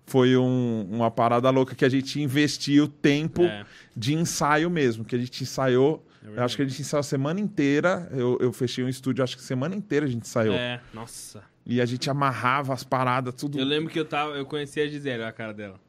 foi 0.08 0.36
um- 0.36 0.86
uma 0.90 1.10
parada 1.10 1.50
louca 1.50 1.74
que 1.74 1.84
a 1.84 1.88
gente 1.88 2.20
investiu 2.22 2.86
tempo 2.86 3.42
É. 3.42 3.64
de 3.96 4.14
ensaio 4.14 4.70
mesmo, 4.70 5.04
que 5.04 5.14
a 5.16 5.18
gente 5.18 5.42
ensaiou. 5.42 6.04
eu 6.24 6.42
acho 6.42 6.56
que 6.56 6.62
a 6.62 6.64
gente 6.66 6.80
ensaiou 6.80 7.00
a 7.00 7.02
semana 7.04 7.38
inteira. 7.40 8.08
Eu, 8.12 8.38
eu 8.40 8.52
fechei 8.52 8.82
um 8.84 8.88
estúdio, 8.88 9.22
acho 9.24 9.36
que 9.36 9.42
semana 9.42 9.74
inteira 9.74 10.06
a 10.06 10.08
gente 10.08 10.22
ensaiou. 10.22 10.54
É, 10.54 10.80
nossa. 10.94 11.42
E 11.66 11.80
a 11.80 11.84
gente 11.86 12.08
amarrava 12.08 12.72
as 12.72 12.84
paradas, 12.84 13.34
tudo. 13.34 13.58
Eu 13.58 13.64
lembro 13.64 13.90
que 13.90 13.98
eu 13.98 14.04
tava, 14.04 14.32
eu 14.36 14.46
conheci 14.46 14.80
a 14.80 14.86
Gisele, 14.86 15.18
olha 15.22 15.28
a 15.28 15.32
cara 15.32 15.52
dela. 15.52 15.80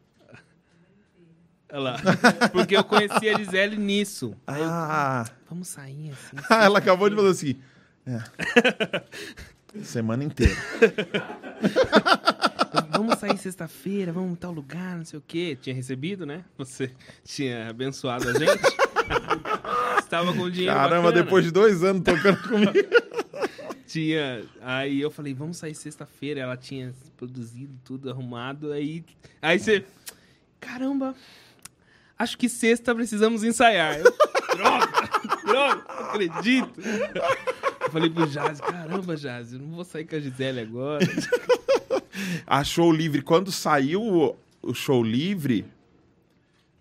Olha 1.72 1.80
lá. 1.80 1.98
Porque 2.52 2.76
eu 2.76 2.84
conheci 2.84 3.30
a 3.30 3.38
Gisele 3.38 3.78
nisso. 3.78 4.34
Aí 4.48 4.60
eu, 4.62 4.68
Ah, 4.68 5.26
vamos 5.50 5.68
sair 5.68 6.12
assim. 6.12 6.38
ela 6.50 6.80
acabou 6.80 7.10
de 7.10 7.16
fazer 7.16 7.30
assim. 7.30 7.56
É. 8.08 8.22
Semana 9.84 10.24
inteira. 10.24 10.56
Vamos 12.92 13.20
sair 13.20 13.38
sexta-feira, 13.38 14.12
vamos 14.12 14.32
em 14.32 14.36
tal 14.36 14.52
lugar, 14.52 14.98
não 14.98 15.06
sei 15.06 15.20
o 15.20 15.24
quê. 15.26 15.58
Tinha 15.62 15.76
recebido, 15.76 16.26
né? 16.26 16.44
Você 16.58 16.92
tinha 17.24 17.70
abençoado 17.70 18.28
a 18.30 18.34
gente. 18.34 18.62
Estava 20.00 20.34
com 20.34 20.50
dinheiro 20.50 20.74
Caramba, 20.74 21.10
bacana. 21.10 21.24
depois 21.24 21.46
de 21.46 21.52
dois 21.52 21.84
anos 21.84 22.02
tocando 22.04 22.42
comigo. 22.48 22.74
Tinha. 23.88 24.44
Aí 24.62 25.00
eu 25.00 25.10
falei, 25.10 25.34
vamos 25.34 25.58
sair 25.58 25.74
sexta-feira. 25.74 26.42
Ela 26.42 26.58
tinha 26.58 26.94
produzido 27.16 27.74
tudo 27.84 28.10
arrumado. 28.10 28.74
Aí. 28.74 29.04
Aí 29.42 29.58
você. 29.58 29.86
Caramba! 30.60 31.16
Acho 32.20 32.38
que 32.38 32.50
sexta 32.50 32.94
precisamos 32.94 33.44
ensaiar. 33.44 34.00
Eu, 34.00 34.14
droga! 34.56 34.88
droga! 35.46 35.86
Não 35.88 36.06
acredito! 36.10 36.82
Eu 36.82 37.92
falei 37.92 38.10
pro 38.10 38.28
Jazz, 38.28 38.60
caramba, 38.60 39.16
Jazz, 39.16 39.54
eu 39.54 39.60
não 39.60 39.70
vou 39.76 39.86
sair 39.86 40.06
com 40.06 40.16
a 40.16 40.20
Gisele 40.20 40.60
agora. 40.60 41.06
a 42.46 42.64
show 42.64 42.92
livre, 42.92 43.22
quando 43.22 43.52
saiu 43.52 44.36
o, 44.62 44.74
show 44.74 45.04
livre, 45.04 45.64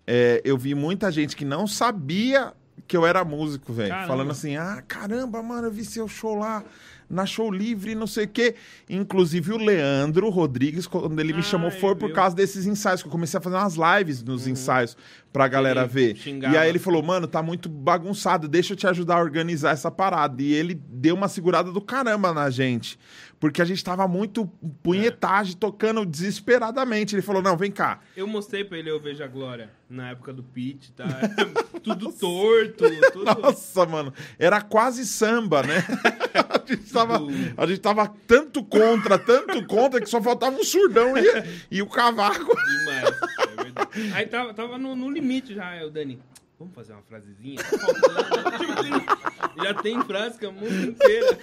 é, 0.05 0.41
eu 0.43 0.57
vi 0.57 0.73
muita 0.73 1.11
gente 1.11 1.35
que 1.35 1.45
não 1.45 1.67
sabia 1.67 2.51
que 2.87 2.97
eu 2.97 3.05
era 3.05 3.23
músico, 3.23 3.71
velho. 3.71 3.93
Falando 4.07 4.31
assim: 4.31 4.57
ah, 4.57 4.83
caramba, 4.87 5.41
mano, 5.43 5.67
eu 5.67 5.71
vi 5.71 5.85
seu 5.85 6.07
show 6.07 6.35
lá 6.35 6.63
na 7.09 7.25
show 7.25 7.49
livre, 7.51 7.95
não 7.95 8.07
sei 8.07 8.25
o 8.25 8.27
quê. 8.27 8.55
Inclusive 8.89 9.53
o 9.53 9.57
Leandro 9.57 10.29
Rodrigues, 10.29 10.87
quando 10.87 11.19
ele 11.19 11.33
me 11.33 11.39
Ah, 11.39 11.43
chamou, 11.43 11.71
foi 11.71 11.95
por 11.95 12.11
causa 12.11 12.35
desses 12.35 12.65
ensaios, 12.65 13.01
que 13.01 13.07
eu 13.07 13.11
comecei 13.11 13.37
a 13.37 13.41
fazer 13.41 13.55
umas 13.55 13.75
lives 13.75 14.21
nos 14.23 14.47
ensaios 14.47 14.97
pra 15.31 15.47
galera 15.47 15.81
Ele 15.81 15.89
ver. 15.89 16.15
xingava. 16.17 16.53
E 16.53 16.57
aí 16.57 16.67
ele 16.69 16.79
falou, 16.79 17.01
mano, 17.03 17.27
tá 17.27 17.41
muito 17.43 17.69
bagunçado, 17.69 18.47
deixa 18.47 18.73
eu 18.73 18.77
te 18.77 18.87
ajudar 18.87 19.15
a 19.15 19.21
organizar 19.21 19.71
essa 19.71 19.91
parada. 19.91 20.41
E 20.41 20.53
ele 20.53 20.73
deu 20.73 21.15
uma 21.15 21.27
segurada 21.27 21.71
do 21.71 21.79
caramba 21.81 22.33
na 22.33 22.49
gente. 22.49 22.97
Porque 23.39 23.61
a 23.61 23.65
gente 23.65 23.83
tava 23.83 24.07
muito 24.07 24.47
punhetagem, 24.81 25.55
tocando 25.55 26.05
desesperadamente. 26.05 27.15
Ele 27.15 27.21
falou, 27.21 27.41
não, 27.41 27.55
vem 27.55 27.71
cá. 27.71 27.99
Eu 28.15 28.25
mostrei 28.27 28.63
pra 28.63 28.77
ele 28.77 28.89
Eu 28.89 28.99
Vejo 28.99 29.23
a 29.23 29.27
Glória, 29.27 29.71
na 29.89 30.09
época 30.09 30.33
do 30.33 30.41
Pete, 30.41 30.91
tá? 30.91 31.05
tudo 31.83 32.11
torto, 32.11 32.83
tudo... 33.11 33.25
Nossa, 33.25 33.85
mano, 33.85 34.13
era 34.39 34.59
quase 34.61 35.05
samba, 35.05 35.61
né? 35.61 35.83
a, 36.33 36.65
gente 36.67 36.91
tava, 36.91 37.19
a 37.57 37.65
gente 37.67 37.79
tava 37.79 38.07
tanto 38.25 38.63
contra, 38.63 39.19
tanto 39.19 39.65
contra, 39.67 40.01
que 40.01 40.09
só 40.09 40.21
faltava 40.21 40.55
um 40.55 40.63
surdão 40.63 41.15
e, 41.15 41.23
e 41.77 41.81
o 41.81 41.87
cavaco. 41.87 42.55
Demais, 42.55 43.15
é 43.39 43.63
verdade. 43.63 44.13
Aí 44.13 44.25
tava, 44.25 44.53
tava 44.53 44.77
no, 44.77 44.95
no 44.95 45.09
limite 45.09 45.53
já, 45.53 45.83
o 45.85 45.91
Dani. 45.91 46.19
Vamos 46.59 46.73
fazer 46.73 46.93
uma 46.93 47.03
frasezinha? 47.03 47.59
Tá 47.61 48.57
já 49.63 49.73
tem 49.75 50.01
frase 50.03 50.39
que 50.39 50.45
a 50.45 50.51
música 50.51 50.85
inteira. 50.85 51.37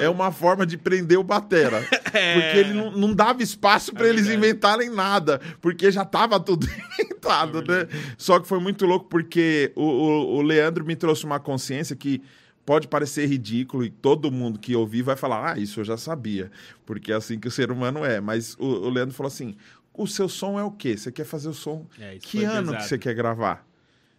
É 0.00 0.08
uma 0.08 0.32
forma 0.32 0.66
de 0.66 0.76
prender 0.76 1.18
o 1.18 1.22
Batera. 1.22 1.80
Porque 2.02 2.58
ele 2.58 2.72
não, 2.72 2.90
não 2.90 3.14
dava 3.14 3.42
espaço 3.42 3.92
pra 3.92 4.06
É 4.06 4.10
eles 4.10 4.28
inventarem 4.28 4.90
nada. 4.90 5.40
Porque 5.60 5.90
já 5.90 6.04
tava 6.04 6.40
tudo 6.40 6.66
inventado, 6.98 7.62
né? 7.62 7.86
Só 8.16 8.40
que 8.40 8.48
foi 8.48 8.58
muito 8.58 8.86
louco 8.86 9.06
porque 9.08 9.72
o, 9.76 9.84
o, 9.84 10.36
o 10.36 10.42
Leandro 10.42 10.84
me 10.84 10.96
trouxe 10.96 11.24
uma 11.24 11.38
consciência 11.38 11.94
que 11.94 12.22
pode 12.64 12.88
parecer 12.88 13.26
ridículo 13.26 13.84
e 13.84 13.90
todo 13.90 14.30
mundo 14.30 14.58
que 14.58 14.74
ouvir 14.74 15.02
vai 15.02 15.16
falar, 15.16 15.52
ah, 15.52 15.58
isso 15.58 15.80
eu 15.80 15.84
já 15.84 15.96
sabia. 15.96 16.50
Porque 16.84 17.12
é 17.12 17.14
assim 17.14 17.38
que 17.38 17.48
o 17.48 17.50
ser 17.50 17.70
humano 17.70 18.04
é. 18.04 18.20
Mas 18.20 18.54
o, 18.58 18.66
o 18.66 18.90
Leandro 18.90 19.14
falou 19.14 19.28
assim, 19.28 19.56
o 19.94 20.06
seu 20.06 20.28
som 20.28 20.58
é 20.58 20.62
o 20.64 20.70
quê? 20.70 20.96
Você 20.96 21.10
quer 21.12 21.24
fazer 21.24 21.48
o 21.48 21.54
som... 21.54 21.86
É, 22.00 22.18
que 22.20 22.44
ano 22.44 22.68
pesado. 22.68 22.76
que 22.76 22.88
você 22.88 22.98
quer 22.98 23.14
gravar? 23.14 23.67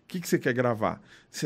O 0.09 0.11
que, 0.11 0.19
que 0.19 0.27
você 0.27 0.39
quer 0.39 0.53
gravar? 0.53 0.99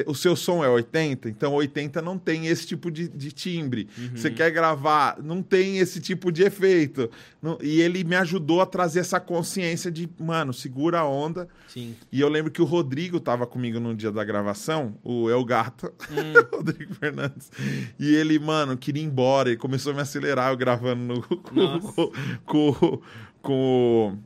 O 0.08 0.16
seu 0.16 0.38
som 0.38 0.64
é 0.64 0.70
80? 0.70 1.28
Então 1.28 1.52
80 1.54 2.02
não 2.02 2.18
tem 2.18 2.48
esse 2.48 2.66
tipo 2.66 2.90
de, 2.90 3.10
de 3.10 3.30
timbre. 3.34 3.90
Você 4.16 4.32
quer 4.32 4.50
gravar? 4.52 5.22
Não 5.22 5.44
tem 5.44 5.80
esse 5.80 6.00
tipo 6.00 6.32
de 6.32 6.44
efeito. 6.44 7.12
Não- 7.42 7.58
e 7.62 7.82
ele 7.82 8.06
me 8.06 8.16
ajudou 8.16 8.62
a 8.62 8.66
trazer 8.66 9.02
essa 9.02 9.20
consciência 9.20 9.92
de, 9.92 10.10
mano, 10.18 10.54
segura 10.54 11.00
a 11.00 11.06
onda. 11.06 11.50
Sim. 11.68 11.94
E 12.10 12.22
eu 12.22 12.30
lembro 12.30 12.50
que 12.50 12.62
o 12.62 12.66
Rodrigo 12.66 13.20
tava 13.20 13.46
comigo 13.46 13.82
no 13.82 13.94
dia 13.94 14.14
da 14.14 14.24
gravação, 14.24 14.98
o 15.04 15.30
El 15.30 15.44
Gato, 15.44 15.92
Rodrigo 16.56 16.94
Fernandes. 16.96 17.52
E 18.00 18.16
ele, 18.16 18.40
mano, 18.40 18.78
queria 18.78 19.04
ir 19.04 19.06
embora. 19.08 19.50
Ele 19.50 19.58
começou 19.58 19.92
a 19.92 19.96
me 19.96 20.02
acelerar, 20.02 20.52
eu 20.52 20.56
gravando 20.58 21.04
no, 21.16 21.22
com, 21.28 21.80
com, 21.82 22.12
com, 22.46 23.02
com- 23.42 24.18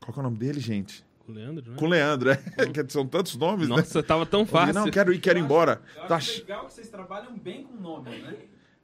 Qual 0.00 0.16
é 0.16 0.20
o 0.20 0.22
nome 0.22 0.38
dele, 0.38 0.58
gente? 0.60 1.04
Com 1.26 1.32
o 1.32 1.34
Leandro, 1.34 1.70
né? 1.70 1.76
Com 1.78 1.84
o 1.84 1.88
Leandro, 1.88 2.30
é. 2.30 2.36
Que 2.72 2.92
São 2.92 3.06
tantos 3.06 3.36
nomes, 3.36 3.68
né? 3.68 3.76
Nossa, 3.76 4.02
tava 4.02 4.26
tão 4.26 4.44
fácil. 4.44 4.74
Não, 4.74 4.90
quero 4.90 5.12
ir, 5.12 5.18
quero 5.20 5.38
ir 5.38 5.42
embora. 5.42 5.80
Eu 5.96 6.06
Tá 6.06 6.16
acho 6.16 6.32
ch- 6.32 6.38
legal 6.40 6.66
que 6.66 6.72
vocês 6.74 6.88
trabalham 6.88 7.36
bem 7.36 7.64
com 7.64 7.74
nomes, 7.80 8.22
né? 8.22 8.34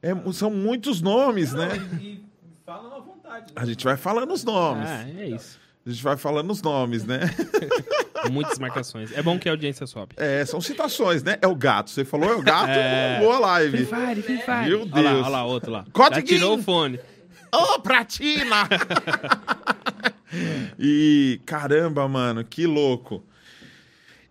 é, 0.03 0.33
são 0.33 0.51
muitos 0.51 1.01
nomes, 1.03 1.53
né? 1.53 1.69
E, 2.01 2.05
e 2.05 2.25
falam 2.65 2.97
à 2.97 3.01
vontade. 3.01 3.47
Né? 3.53 3.53
A 3.57 3.65
gente 3.67 3.85
vai 3.85 3.97
falando 3.97 4.33
os 4.33 4.43
nomes. 4.45 4.89
Ah, 4.89 5.05
é 5.19 5.29
isso. 5.29 5.61
A 5.87 5.91
gente 5.91 6.03
vai 6.03 6.17
falando 6.17 6.51
os 6.51 6.61
nomes, 6.63 7.05
né? 7.05 7.21
Muitas 8.31 8.59
marcações. 8.59 9.11
É 9.17 9.23
bom 9.23 9.39
que 9.39 9.49
a 9.49 9.53
audiência 9.53 9.87
sobe. 9.87 10.15
É, 10.19 10.45
são 10.45 10.61
citações, 10.61 11.23
né? 11.23 11.39
É 11.41 11.47
o 11.49 11.55
gato. 11.55 11.89
Você 11.91 12.05
falou 12.05 12.31
é 12.31 12.35
o 12.35 12.43
gato, 12.43 12.69
É. 12.71 13.19
boa 13.19 13.39
live. 13.39 13.87
Fire, 13.87 14.23
Free 14.23 14.39
Fire. 14.43 14.69
Meu 14.69 14.81
Olha 14.83 15.03
lá, 15.03 15.11
Deus. 15.13 15.21
olha 15.23 15.29
lá, 15.31 15.45
outro 15.47 15.71
lá. 15.73 15.85
Cotiguinho. 15.93 16.27
Já 16.27 16.35
tirou 16.45 16.59
o 16.59 16.63
fone. 16.63 17.01
Ô, 17.53 17.81
Pratina! 17.81 18.69
e 20.79 21.41
caramba, 21.45 22.07
mano, 22.09 22.45
que 22.45 22.67
louco. 22.67 23.23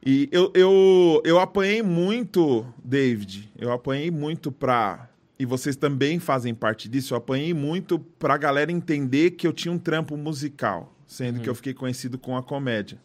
E 0.06 0.30
eu, 0.32 0.52
eu, 0.56 1.22
eu 1.26 1.40
apanhei 1.40 1.84
muito, 1.84 2.66
David, 2.84 3.52
eu 3.58 3.72
apanhei 3.72 4.10
muito 4.10 4.52
pra. 4.52 5.10
E 5.38 5.46
vocês 5.46 5.76
também 5.76 6.20
fazem 6.20 6.54
parte 6.54 6.90
disso. 6.90 7.14
Eu 7.14 7.18
apanhei 7.18 7.54
muito 7.54 8.00
pra 8.00 8.38
galera 8.38 8.72
entender 8.72 9.32
que 9.32 9.48
eu 9.48 9.54
tinha 9.54 9.72
um 9.72 9.78
trampo 9.78 10.18
musical, 10.18 10.94
sendo 11.08 11.40
que 11.40 11.50
eu 11.50 11.56
fiquei 11.56 11.74
conhecido 11.74 12.18
com 12.18 12.36
a 12.36 12.44
comédia. 12.44 12.98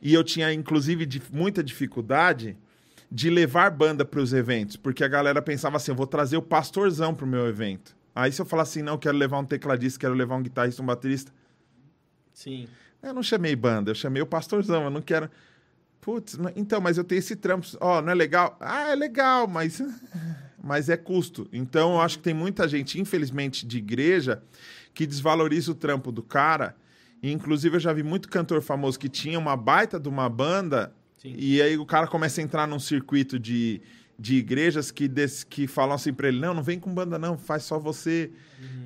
E 0.00 0.14
eu 0.14 0.24
tinha, 0.24 0.52
inclusive, 0.52 1.06
muita 1.30 1.62
dificuldade 1.62 2.56
de 3.10 3.28
levar 3.28 3.70
banda 3.70 4.04
para 4.04 4.20
os 4.20 4.32
eventos, 4.32 4.76
porque 4.76 5.04
a 5.04 5.08
galera 5.08 5.42
pensava 5.42 5.76
assim: 5.76 5.90
eu 5.90 5.96
vou 5.96 6.06
trazer 6.06 6.36
o 6.36 6.42
pastorzão 6.42 7.14
pro 7.14 7.26
meu 7.26 7.46
evento. 7.46 7.94
Aí 8.14 8.30
se 8.30 8.40
eu 8.40 8.46
falar 8.46 8.62
assim, 8.62 8.82
não, 8.82 8.94
eu 8.94 8.98
quero 8.98 9.16
levar 9.16 9.38
um 9.38 9.44
tecladista, 9.44 10.00
quero 10.00 10.14
levar 10.14 10.36
um 10.36 10.42
guitarrista, 10.42 10.82
um 10.82 10.86
baterista. 10.86 11.32
Sim. 12.32 12.68
Eu 13.02 13.12
não 13.12 13.22
chamei 13.22 13.54
banda, 13.56 13.90
eu 13.90 13.94
chamei 13.94 14.22
o 14.22 14.26
pastorzão, 14.26 14.84
eu 14.84 14.90
não 14.90 15.02
quero. 15.02 15.28
Putz, 16.00 16.36
então, 16.56 16.80
mas 16.80 16.98
eu 16.98 17.04
tenho 17.04 17.18
esse 17.18 17.36
trampo. 17.36 17.66
Ó, 17.80 18.02
não 18.02 18.10
é 18.10 18.14
legal? 18.14 18.56
Ah, 18.60 18.90
é 18.90 18.94
legal, 18.94 19.46
mas. 19.46 19.80
Mas 20.64 20.88
é 20.88 20.96
custo. 20.96 21.48
Então, 21.52 21.94
eu 21.94 22.00
acho 22.00 22.18
que 22.18 22.22
tem 22.22 22.32
muita 22.32 22.68
gente, 22.68 23.00
infelizmente, 23.00 23.66
de 23.66 23.78
igreja, 23.78 24.40
que 24.94 25.04
desvaloriza 25.04 25.72
o 25.72 25.74
trampo 25.74 26.12
do 26.12 26.22
cara. 26.22 26.76
E, 27.20 27.32
inclusive, 27.32 27.74
eu 27.74 27.80
já 27.80 27.92
vi 27.92 28.04
muito 28.04 28.28
cantor 28.28 28.62
famoso 28.62 28.96
que 28.96 29.08
tinha 29.08 29.36
uma 29.40 29.56
baita 29.56 29.98
de 29.98 30.08
uma 30.08 30.28
banda, 30.28 30.94
Sim. 31.18 31.34
e 31.36 31.60
aí 31.60 31.76
o 31.76 31.84
cara 31.84 32.06
começa 32.06 32.40
a 32.40 32.44
entrar 32.44 32.68
num 32.68 32.78
circuito 32.78 33.40
de, 33.40 33.80
de 34.22 34.36
igrejas 34.36 34.92
que, 34.92 35.08
des- 35.08 35.42
que 35.42 35.66
falam 35.66 35.96
assim 35.96 36.12
pra 36.14 36.28
ele: 36.28 36.38
não, 36.38 36.54
não 36.54 36.62
vem 36.62 36.78
com 36.78 36.94
banda, 36.94 37.18
não, 37.18 37.36
faz 37.36 37.64
só 37.64 37.76
você. 37.78 38.30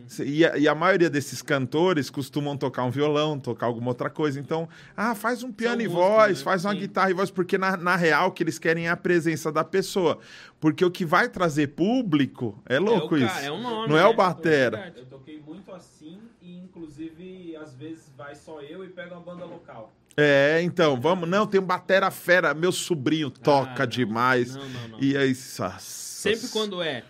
Cê- 0.07 0.25
E, 0.25 0.47
a, 0.47 0.57
e 0.57 0.67
a 0.67 0.75
maioria 0.75 1.11
desses 1.11 1.43
cantores 1.43 2.09
costumam 2.09 2.57
tocar 2.57 2.85
um 2.85 2.91
violão, 2.91 3.39
tocar 3.39 3.67
alguma 3.67 3.89
outra 3.89 4.09
coisa. 4.09 4.41
Então, 4.41 4.67
ah, 4.97 5.15
faz 5.15 5.43
um 5.43 5.53
piano 5.53 5.83
e 5.83 5.87
voz, 5.87 6.39
né? 6.39 6.45
faz 6.45 6.65
uma 6.65 6.73
Sim. 6.73 6.79
guitarra 6.81 7.11
e 7.11 7.13
voz, 7.15 7.31
porque 7.31 7.59
na, 7.59 7.77
na 7.77 7.97
real 7.97 8.29
o 8.29 8.33
que 8.33 8.43
eles 8.43 8.59
querem 8.59 8.87
é 8.87 8.89
a 8.91 8.97
presença 8.97 9.53
da 9.53 9.63
pessoa. 9.63 10.19
Porque 10.59 10.83
o 10.83 10.91
que 10.91 11.05
vai 11.05 11.29
trazer 11.29 11.69
público 11.69 12.59
é 12.65 12.79
louco 12.79 13.15
é 13.17 13.19
o 13.21 13.23
isso. 13.25 13.35
cara, 13.35 13.47
é 13.47 13.53
um 13.53 13.61
nome, 13.61 13.89
Não 13.91 13.99
é 13.99 14.03
né? 14.05 14.07
o 14.07 14.15
batera. 14.15 14.95
Eu 14.97 15.05
toquei 15.05 15.39
muito 15.39 15.71
assim 15.71 16.19
e 16.41 16.57
inclusive 16.57 17.55
às 17.57 17.75
vezes 17.75 18.11
vai 18.17 18.35
só 18.35 18.63
eu 18.63 18.83
e 18.85 18.89
pega 18.89 19.13
uma 19.15 19.21
banda 19.23 19.45
local. 19.45 19.93
É, 20.17 20.61
então, 20.63 20.99
vamos. 21.01 21.29
Não, 21.29 21.47
tem 21.47 21.61
um 21.61 21.65
batera 21.65 22.11
fera, 22.11 22.55
meu 22.55 22.73
sobrinho 22.73 23.31
toca 23.31 23.83
Ah, 23.83 23.87
demais. 23.87 24.55
Não, 24.57 24.69
não, 24.69 24.89
não. 24.89 25.01
E 25.01 25.17
aí, 25.17 25.29
nossa. 25.29 25.75
Sempre 25.79 26.49
quando 26.49 26.83
é 26.83 27.05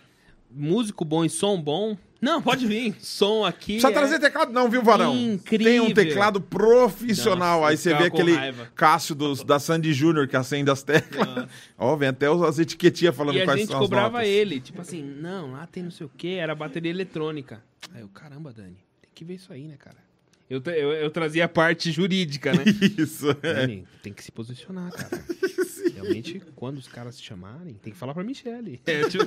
músico 0.51 1.05
bom 1.05 1.23
e 1.23 1.29
som 1.29 1.59
bom. 1.61 1.97
Não, 2.19 2.41
pode 2.41 2.65
vir. 2.65 2.95
Som 2.99 3.45
aqui. 3.45 3.73
Precisa 3.73 3.89
é- 3.89 3.93
trazer 3.93 4.19
teclado, 4.19 4.51
não, 4.51 4.67
viu, 4.69 4.81
Varão? 4.81 5.15
Incrível. 5.15 5.67
Tem 5.67 5.79
um 5.79 5.93
teclado 5.93 6.41
profissional. 6.41 7.59
Nossa, 7.61 7.71
Aí 7.71 7.77
você 7.77 7.93
vê 7.93 8.05
aquele 8.05 8.33
raiva. 8.33 8.71
Cássio 8.75 9.13
dos, 9.13 9.43
da 9.43 9.59
Sandy 9.59 9.93
Júnior 9.93 10.27
que 10.27 10.35
acende 10.35 10.69
as 10.71 10.81
teclas. 10.81 11.47
Ó, 11.77 11.95
vem 11.95 12.09
até 12.09 12.25
as 12.27 12.57
etiquetinhas 12.59 13.15
falando 13.15 13.35
E 13.37 13.41
a 13.41 13.45
quais 13.45 13.59
gente 13.59 13.69
são 13.69 13.77
as 13.77 13.83
cobrava 13.85 14.09
notas. 14.17 14.27
ele, 14.27 14.59
tipo 14.59 14.81
assim, 14.81 15.03
não, 15.03 15.51
lá 15.51 15.67
tem 15.67 15.83
não 15.83 15.91
sei 15.91 16.07
o 16.07 16.09
que, 16.09 16.33
era 16.35 16.55
bateria 16.55 16.89
eletrônica. 16.89 17.63
Aí 17.93 18.01
eu, 18.01 18.07
caramba, 18.09 18.51
Dani, 18.51 18.77
tem 19.01 19.11
que 19.13 19.23
ver 19.23 19.35
isso 19.35 19.53
aí, 19.53 19.67
né, 19.67 19.75
cara? 19.77 19.97
Eu, 20.49 20.61
eu, 20.65 20.93
eu 20.93 21.09
trazia 21.09 21.43
a 21.43 21.49
parte 21.49 21.91
jurídica, 21.91 22.53
né? 22.53 22.63
Isso, 22.97 23.29
é. 23.41 23.53
Dani, 23.53 23.87
tem 24.01 24.13
que 24.13 24.23
se 24.23 24.31
posicionar, 24.31 24.91
cara. 24.91 25.23
Realmente, 25.93 26.41
quando 26.55 26.77
os 26.77 26.87
caras 26.87 27.15
se 27.15 27.23
chamarem, 27.23 27.73
tem 27.75 27.91
que 27.91 27.99
falar 27.99 28.13
pra 28.13 28.23
Michelle. 28.23 28.81
É, 28.85 29.09
tipo, 29.09 29.25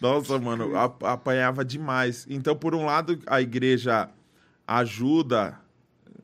Nossa, 0.00 0.38
mano, 0.38 0.72
apanhava 0.76 1.64
demais. 1.64 2.26
Então, 2.30 2.56
por 2.56 2.74
um 2.74 2.86
lado, 2.86 3.20
a 3.26 3.42
igreja 3.42 4.08
ajuda, 4.66 5.60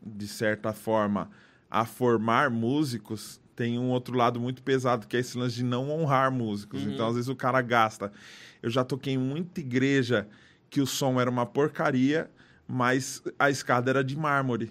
de 0.03 0.27
certa 0.27 0.73
forma, 0.73 1.31
a 1.71 1.85
formar 1.85 2.51
músicos. 2.51 3.41
Tem 3.55 3.79
um 3.79 3.91
outro 3.91 4.17
lado 4.17 4.41
muito 4.41 4.63
pesado, 4.63 5.07
que 5.07 5.17
é 5.17 5.21
esse 5.21 5.37
lance 5.37 5.57
de 5.57 5.65
não 5.65 5.91
honrar 5.91 6.31
músicos. 6.33 6.83
Uhum. 6.83 6.93
Então, 6.93 7.09
às 7.09 7.15
vezes, 7.15 7.29
o 7.29 7.37
cara 7.37 7.61
gasta. 7.61 8.11
Eu 8.63 8.71
já 8.71 8.85
toquei 8.85 9.15
em 9.15 9.19
muita 9.19 9.61
igreja 9.61 10.27
que 10.71 10.81
o 10.81 10.87
som 10.87 11.21
era 11.21 11.29
uma 11.29 11.45
porcaria, 11.45 12.31
mas 12.71 13.23
a 13.39 13.49
escada 13.49 13.91
era 13.91 14.05
de 14.05 14.15
mármore. 14.15 14.71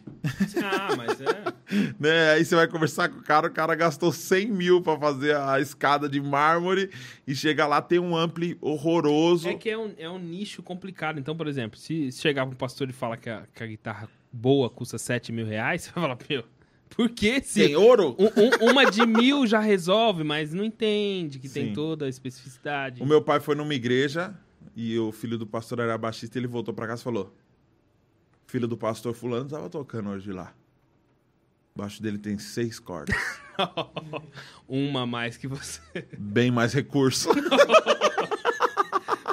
ah, 0.64 0.95
mas 0.95 1.19
é. 1.19 1.53
né? 1.99 2.32
Aí 2.34 2.45
você 2.45 2.56
vai 2.56 2.68
conversar 2.68 3.10
com 3.10 3.19
o 3.19 3.24
cara, 3.24 3.48
o 3.48 3.52
cara 3.52 3.74
gastou 3.74 4.11
100 4.11 4.52
mil 4.52 4.82
pra 4.84 4.98
fazer 4.99 5.36
a 5.36 5.60
escada 5.60 6.07
de 6.07 6.22
mármore 6.22 6.91
e 7.26 7.34
chega 7.34 7.65
lá, 7.65 7.82
tem 7.82 7.98
um 7.98 8.15
ampli 8.15 8.56
horroroso. 8.61 9.49
É 9.49 9.56
que 9.56 9.68
é 9.69 9.78
um, 9.78 9.91
é 9.98 10.07
um 10.07 10.19
nicho 10.19 10.61
complicado. 10.61 11.19
Então, 11.19 11.36
por 11.36 11.48
exemplo, 11.48 11.80
se, 11.80 12.11
se 12.11 12.22
chegar 12.22 12.45
pra 12.45 12.53
um 12.53 12.57
pastor 12.57 12.88
e 12.88 12.94
falar 12.94 13.18
que 13.18 13.30
a, 13.32 13.44
que 13.53 13.64
a 13.64 13.68
guitarra 13.68 14.07
boa 14.32 14.69
custa 14.69 14.99
7 14.99 15.32
mil 15.32 15.48
reais, 15.48 15.82
você 15.90 15.91
vai 15.91 16.03
falar, 16.03 16.18
meu, 16.30 16.44
por 16.90 17.10
que 17.10 17.41
se. 17.41 17.65
Tem 17.65 17.76
ouro? 17.76 18.15
Um- 18.19 18.68
um- 18.68 18.72
uma 18.72 18.86
de 18.90 19.03
mil 19.07 19.48
já 19.48 19.60
resolve, 19.60 20.24
mas 20.24 20.53
não 20.53 20.64
entende 20.64 21.40
que 21.40 21.49
Sim. 21.49 21.65
tem 21.65 21.74
toda 21.74 22.06
a 22.06 22.10
especificidade. 22.10 23.02
O 23.02 23.07
meu 23.07 23.24
pai 23.24 23.40
foi 23.40 23.56
numa 23.56 23.74
igreja 23.74 24.36
e 24.76 24.98
o 24.99 25.11
filho 25.11 25.38
do 25.40 25.48
pastor 25.48 25.80
era 25.80 25.98
baixista, 25.98 26.38
ele 26.38 26.45
voltou 26.48 26.74
pra 26.76 26.86
casa 26.86 27.02
e 27.02 27.03
falou: 27.03 27.36
Filho 28.48 28.68
do 28.68 28.78
pastor 28.78 29.14
fulano 29.14 29.48
tava 29.49 29.69
tocando 29.69 30.10
hoje 30.10 30.32
lá. 30.32 30.53
Embaixo 31.76 32.02
dele 32.02 32.18
tem 32.18 32.40
seis 32.40 32.80
cordas. 32.80 33.15
Uma 34.68 35.02
a 35.02 35.06
mais 35.06 35.38
que 35.38 35.48
você. 35.48 35.80
Bem 36.18 36.49
mais 36.49 36.74
recurso. 36.74 37.30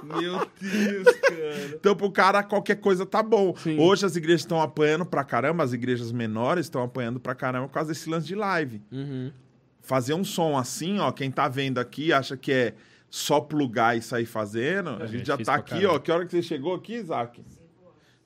Meu 0.02 0.46
Deus, 0.60 1.16
cara. 1.20 1.66
Então, 1.74 1.96
pro 1.96 2.10
cara, 2.10 2.42
qualquer 2.42 2.76
coisa 2.76 3.06
tá 3.06 3.22
bom. 3.22 3.56
Sim. 3.56 3.78
Hoje 3.78 4.04
as 4.04 4.16
igrejas 4.16 4.42
estão 4.42 4.60
apanhando 4.60 5.06
pra 5.06 5.24
caramba, 5.24 5.62
as 5.64 5.72
igrejas 5.72 6.12
menores 6.12 6.66
estão 6.66 6.82
apanhando 6.82 7.18
pra 7.18 7.34
caramba 7.34 7.68
por 7.68 7.74
causa 7.74 7.88
desse 7.92 8.08
lance 8.10 8.26
de 8.26 8.34
live. 8.34 8.82
Uhum. 8.92 9.32
fazer 9.80 10.14
um 10.14 10.24
som 10.24 10.56
assim, 10.58 10.98
ó, 10.98 11.10
quem 11.12 11.30
tá 11.30 11.46
vendo 11.48 11.78
aqui 11.78 12.12
acha 12.12 12.36
que 12.36 12.52
é 12.52 12.74
só 13.10 13.40
plugar 13.40 13.96
e 13.96 14.02
sair 14.02 14.26
fazendo. 14.26 14.90
A 15.00 15.04
É 15.04 15.06
gente 15.06 15.26
já 15.26 15.38
tá 15.38 15.54
aqui, 15.54 15.86
ó. 15.86 15.98
Que 15.98 16.10
hora 16.10 16.24
que 16.26 16.30
você 16.32 16.42
chegou 16.42 16.74
aqui, 16.74 16.94
Isaac? 16.94 17.42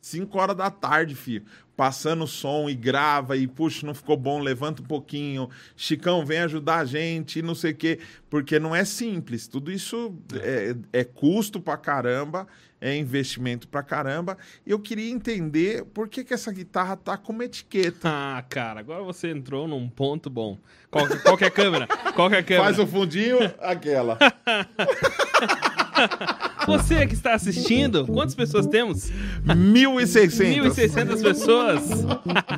5 0.00 0.38
horas 0.38 0.56
da 0.56 0.70
tarde, 0.70 1.14
filho. 1.14 1.44
Passando 1.76 2.24
o 2.24 2.26
som 2.26 2.68
e 2.68 2.74
grava 2.74 3.36
e, 3.36 3.46
puxa, 3.46 3.86
não 3.86 3.94
ficou 3.94 4.16
bom, 4.16 4.40
levanta 4.40 4.82
um 4.82 4.84
pouquinho. 4.84 5.48
Chicão, 5.76 6.26
vem 6.26 6.40
ajudar 6.40 6.78
a 6.78 6.84
gente 6.84 7.40
não 7.40 7.54
sei 7.54 7.70
o 7.70 7.76
quê. 7.76 8.00
Porque 8.28 8.58
não 8.58 8.74
é 8.74 8.84
simples. 8.84 9.46
Tudo 9.46 9.70
isso 9.70 10.12
é, 10.34 10.74
é 10.92 11.04
custo 11.04 11.60
pra 11.60 11.76
caramba, 11.76 12.48
é 12.80 12.96
investimento 12.96 13.68
pra 13.68 13.82
caramba. 13.82 14.36
E 14.66 14.72
eu 14.72 14.80
queria 14.80 15.10
entender 15.10 15.84
por 15.84 16.08
que, 16.08 16.24
que 16.24 16.34
essa 16.34 16.52
guitarra 16.52 16.96
tá 16.96 17.16
com 17.16 17.32
uma 17.32 17.44
etiqueta. 17.44 18.08
Ah, 18.28 18.42
cara, 18.42 18.80
agora 18.80 19.02
você 19.02 19.30
entrou 19.30 19.68
num 19.68 19.88
ponto 19.88 20.28
bom. 20.28 20.58
Qual, 20.90 21.06
qual 21.22 21.36
que 21.36 21.44
é 21.44 21.46
a 21.46 21.50
câmera? 21.50 21.86
Qual 22.14 22.28
que 22.28 22.36
é 22.36 22.38
a 22.38 22.42
câmera? 22.42 22.64
Faz 22.64 22.78
o 22.78 22.86
fundinho, 22.86 23.38
aquela. 23.60 24.18
Você 26.68 27.06
que 27.06 27.14
está 27.14 27.34
assistindo, 27.34 28.06
quantas 28.06 28.34
pessoas 28.34 28.66
temos? 28.66 29.10
1.600. 29.46 30.70
1.600 30.70 31.22
pessoas. 31.22 31.88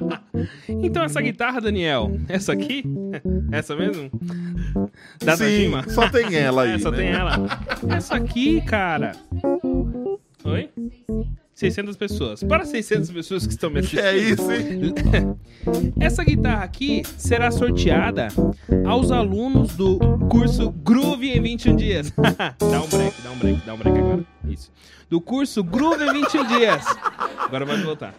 então 0.68 1.04
essa 1.04 1.20
guitarra, 1.20 1.60
Daniel, 1.60 2.10
essa 2.28 2.52
aqui? 2.52 2.82
Essa 3.52 3.76
mesmo? 3.76 4.10
Da 5.24 5.36
Sim, 5.36 5.44
Tajima? 5.44 5.88
só 5.90 6.08
tem 6.08 6.34
ela 6.34 6.62
aí. 6.62 6.70
É, 6.74 6.78
só 6.78 6.90
né? 6.90 6.96
tem 6.98 7.08
ela. 7.08 7.48
Essa 7.88 8.14
aqui, 8.16 8.60
cara. 8.62 9.12
Oi? 10.44 10.70
600 11.60 11.94
pessoas. 11.94 12.42
Para 12.42 12.64
600 12.64 13.10
pessoas 13.10 13.46
que 13.46 13.52
estão 13.52 13.68
me 13.68 13.80
assistindo. 13.80 14.00
é 14.00 14.16
isso, 14.16 14.50
hein? 14.50 15.36
Essa 16.00 16.24
guitarra 16.24 16.64
aqui 16.64 17.02
será 17.18 17.50
sorteada 17.50 18.28
aos 18.86 19.10
alunos 19.10 19.76
do 19.76 19.98
curso 20.30 20.70
Groove 20.70 21.30
em 21.30 21.42
21 21.42 21.76
dias. 21.76 22.10
dá 22.16 22.82
um 22.82 22.88
break, 22.88 23.22
dá 23.22 23.30
um 23.30 23.38
break, 23.38 23.66
dá 23.66 23.74
um 23.74 23.76
break 23.76 23.98
agora. 23.98 24.24
Isso. 24.48 24.72
Do 25.10 25.20
curso 25.20 25.62
Groove 25.62 26.02
em 26.02 26.12
21 26.14 26.46
dias. 26.46 26.84
Agora 27.38 27.66
vai 27.66 27.82
voltar. 27.82 28.14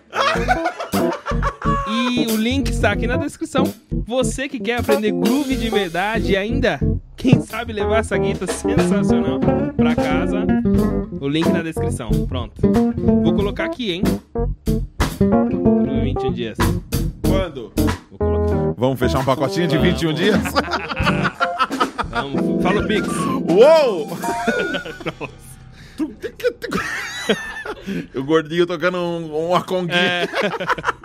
E 1.88 2.28
o 2.28 2.38
link 2.38 2.70
está 2.70 2.92
aqui 2.92 3.08
na 3.08 3.18
descrição. 3.18 3.64
Você 4.06 4.48
que 4.48 4.60
quer 4.60 4.80
aprender 4.80 5.12
groove 5.12 5.56
de 5.56 5.70
verdade 5.70 6.38
ainda, 6.38 6.80
quem 7.16 7.42
sabe 7.42 7.74
levar 7.74 8.00
essa 8.00 8.18
guitarra 8.18 8.52
sensacional 8.52 9.40
pra 9.76 9.96
casa, 9.96 10.46
o 11.20 11.28
link 11.28 11.48
na 11.50 11.62
descrição. 11.62 12.10
Pronto. 12.28 12.62
Vou 13.24 13.34
colocar 13.34 13.66
aqui, 13.66 13.92
hein? 13.92 14.04
Groove 15.20 15.92
em 15.92 16.04
21 16.16 16.34
dias. 16.34 16.58
Quando? 17.28 17.72
Vou 18.10 18.18
colocar. 18.18 18.74
Vamos 18.78 19.00
fechar 19.00 19.20
um 19.20 19.26
pacotinho 19.26 19.68
de 19.68 19.78
21 19.78 20.14
dias? 20.14 20.38
Vamos. 22.10 22.64
Fala 22.64 22.82
o 22.82 22.88
Pix. 22.88 23.08
Uou! 23.50 24.18
o 28.16 28.24
gordinho 28.24 28.66
tocando 28.66 28.98
um, 28.98 29.50
uma 29.50 29.64
conguinha. 29.64 29.98
É. 29.98 30.28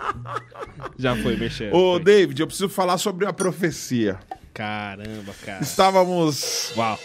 Já 0.97 1.15
foi, 1.15 1.35
mexer. 1.35 1.73
Ô, 1.73 1.93
Foi. 1.93 2.03
David, 2.03 2.41
eu 2.41 2.47
preciso 2.47 2.69
falar 2.69 2.97
sobre 2.97 3.25
a 3.25 3.33
profecia. 3.33 4.17
Caramba, 4.57 5.35
cara. 5.45 5.61
Estávamos 5.61 6.73
Uau. 6.75 6.99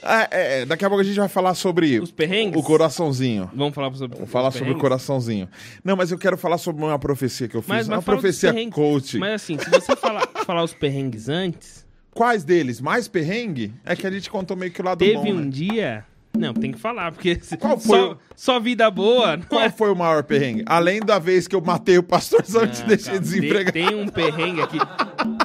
Ah, 0.00 0.28
é, 0.30 0.60
é, 0.60 0.66
daqui 0.66 0.84
a 0.84 0.88
pouco 0.88 1.02
a 1.02 1.04
gente 1.04 1.18
vai 1.18 1.28
falar 1.28 1.54
sobre 1.54 1.98
Os 1.98 2.12
perrengues? 2.12 2.58
o 2.58 2.62
coraçãozinho. 2.62 3.50
Vamos 3.52 3.74
falar 3.74 3.92
sobre 3.92 4.16
Vamos 4.16 4.30
falar 4.30 4.50
sobre 4.52 4.72
o 4.72 4.78
coraçãozinho. 4.78 5.48
Não, 5.82 5.96
mas 5.96 6.12
eu 6.12 6.18
quero 6.18 6.38
falar 6.38 6.56
sobre 6.56 6.84
uma 6.84 6.98
profecia 6.98 7.48
que 7.48 7.56
eu 7.56 7.62
fiz. 7.62 7.68
Mas, 7.68 7.88
uma 7.88 7.96
mas 7.96 8.04
dos 8.04 8.14
profecia 8.14 8.70
coach. 8.70 9.18
Mas 9.18 9.42
assim, 9.42 9.58
se 9.58 9.68
você 9.68 9.96
falar, 9.96 10.28
falar 10.46 10.62
os 10.62 10.72
perrengues 10.72 11.28
antes, 11.28 11.84
Quais 12.18 12.42
deles? 12.42 12.80
Mais 12.80 13.06
perrengue? 13.06 13.72
É 13.84 13.94
que 13.94 14.04
a 14.04 14.10
gente 14.10 14.28
contou 14.28 14.56
meio 14.56 14.72
que 14.72 14.80
o 14.80 14.84
lado 14.84 14.98
teve 14.98 15.14
bom, 15.14 15.30
um 15.30 15.34
né? 15.36 15.50
dia. 15.50 16.04
Não, 16.36 16.54
tem 16.54 16.70
que 16.70 16.78
falar, 16.78 17.10
porque 17.10 17.38
se- 17.42 17.56
Qual 17.56 17.78
foi 17.78 17.98
só, 17.98 18.12
o- 18.12 18.18
só 18.36 18.60
vida 18.60 18.88
boa. 18.90 19.36
Não 19.36 19.44
Qual 19.46 19.60
é... 19.62 19.70
foi 19.70 19.90
o 19.90 19.96
maior 19.96 20.22
perrengue? 20.22 20.62
Além 20.66 21.00
da 21.00 21.18
vez 21.18 21.48
que 21.48 21.56
eu 21.56 21.60
matei 21.60 21.98
o 21.98 22.02
pastorzão 22.02 22.64
e 22.64 22.68
te 22.68 22.82
Ah, 22.82 22.86
deixei 22.86 23.06
calma. 23.14 23.20
desempregado. 23.20 23.72
Tem, 23.72 23.86
tem 23.88 23.96
um 24.00 24.06
perrengue 24.08 24.62
aqui. 24.62 24.78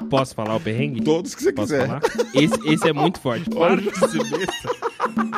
Posso 0.09 0.35
falar 0.35 0.55
o 0.55 0.59
perrengue? 0.59 1.01
Todos 1.01 1.33
que 1.33 1.41
você 1.41 1.51
Posso 1.51 1.73
quiser. 1.73 1.87
falar? 1.87 2.01
Esse, 2.35 2.69
esse 2.69 2.87
é 2.87 2.93
muito 2.93 3.19
forte. 3.19 3.49
Para 3.49 3.77
de 3.77 3.89
ser 3.97 4.23
besta. 4.29 4.69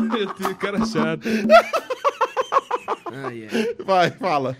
Meu 0.02 0.34
Deus, 0.34 0.58
cara 0.58 0.86
chato. 0.86 1.28
Ai, 3.14 3.48
ai. 3.52 3.76
Vai, 3.86 4.12
fala. 4.12 4.58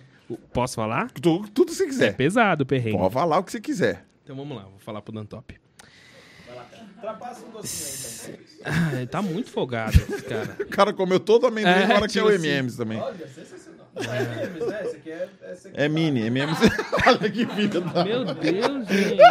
Posso 0.53 0.76
falar? 0.76 1.12
Tu- 1.12 1.45
tudo 1.53 1.68
que 1.68 1.74
você 1.76 1.84
É 1.84 1.88
quiser. 1.88 2.16
pesado 2.16 2.64
o 2.64 2.66
perrengue. 2.66 2.98
Pode 2.98 3.14
falar 3.14 3.40
o 3.40 3.44
que 3.44 3.52
você 3.52 3.60
quiser. 3.60 4.06
Então 4.24 4.36
vamos 4.36 4.56
lá, 4.56 4.64
vou 4.64 4.80
falar 4.80 5.02
pro 5.02 5.14
Dantop. 5.14 5.56
Ultrapassa 7.06 7.45
um 7.45 7.52
docinho 7.52 8.36
aí, 8.38 8.40
então. 8.60 8.73
Ah, 8.73 8.95
ele 8.95 9.07
tá 9.07 9.22
muito 9.22 9.52
folgado, 9.52 9.95
esse 9.98 10.23
cara. 10.23 10.56
O 10.60 10.65
cara 10.69 10.94
comeu 10.94 11.19
todo 11.19 11.45
amendoim, 11.45 11.72
É, 11.72 11.84
agora 11.86 12.07
que 12.07 12.18
é 12.18 12.23
o 12.23 12.27
assim. 12.30 12.48
M&M's 12.48 12.76
também. 12.77 12.99
Olha, 12.99 13.27
sensacional. 13.27 13.86
Não 13.95 14.14
é 14.14 14.19
memes, 14.23 14.68
né? 14.68 14.82
Esse 14.84 14.95
aqui 14.98 15.11
é... 15.11 15.30
Esse 15.53 15.68
aqui 15.69 15.82
É 15.82 15.88
mini, 15.88 16.22
M&M's. 16.26 16.57
Olha 17.07 17.30
que 17.32 17.45
filho 17.45 17.82
da... 17.82 18.03
Meu 18.03 18.26
Deus, 18.26 18.88
gente. 18.88 19.22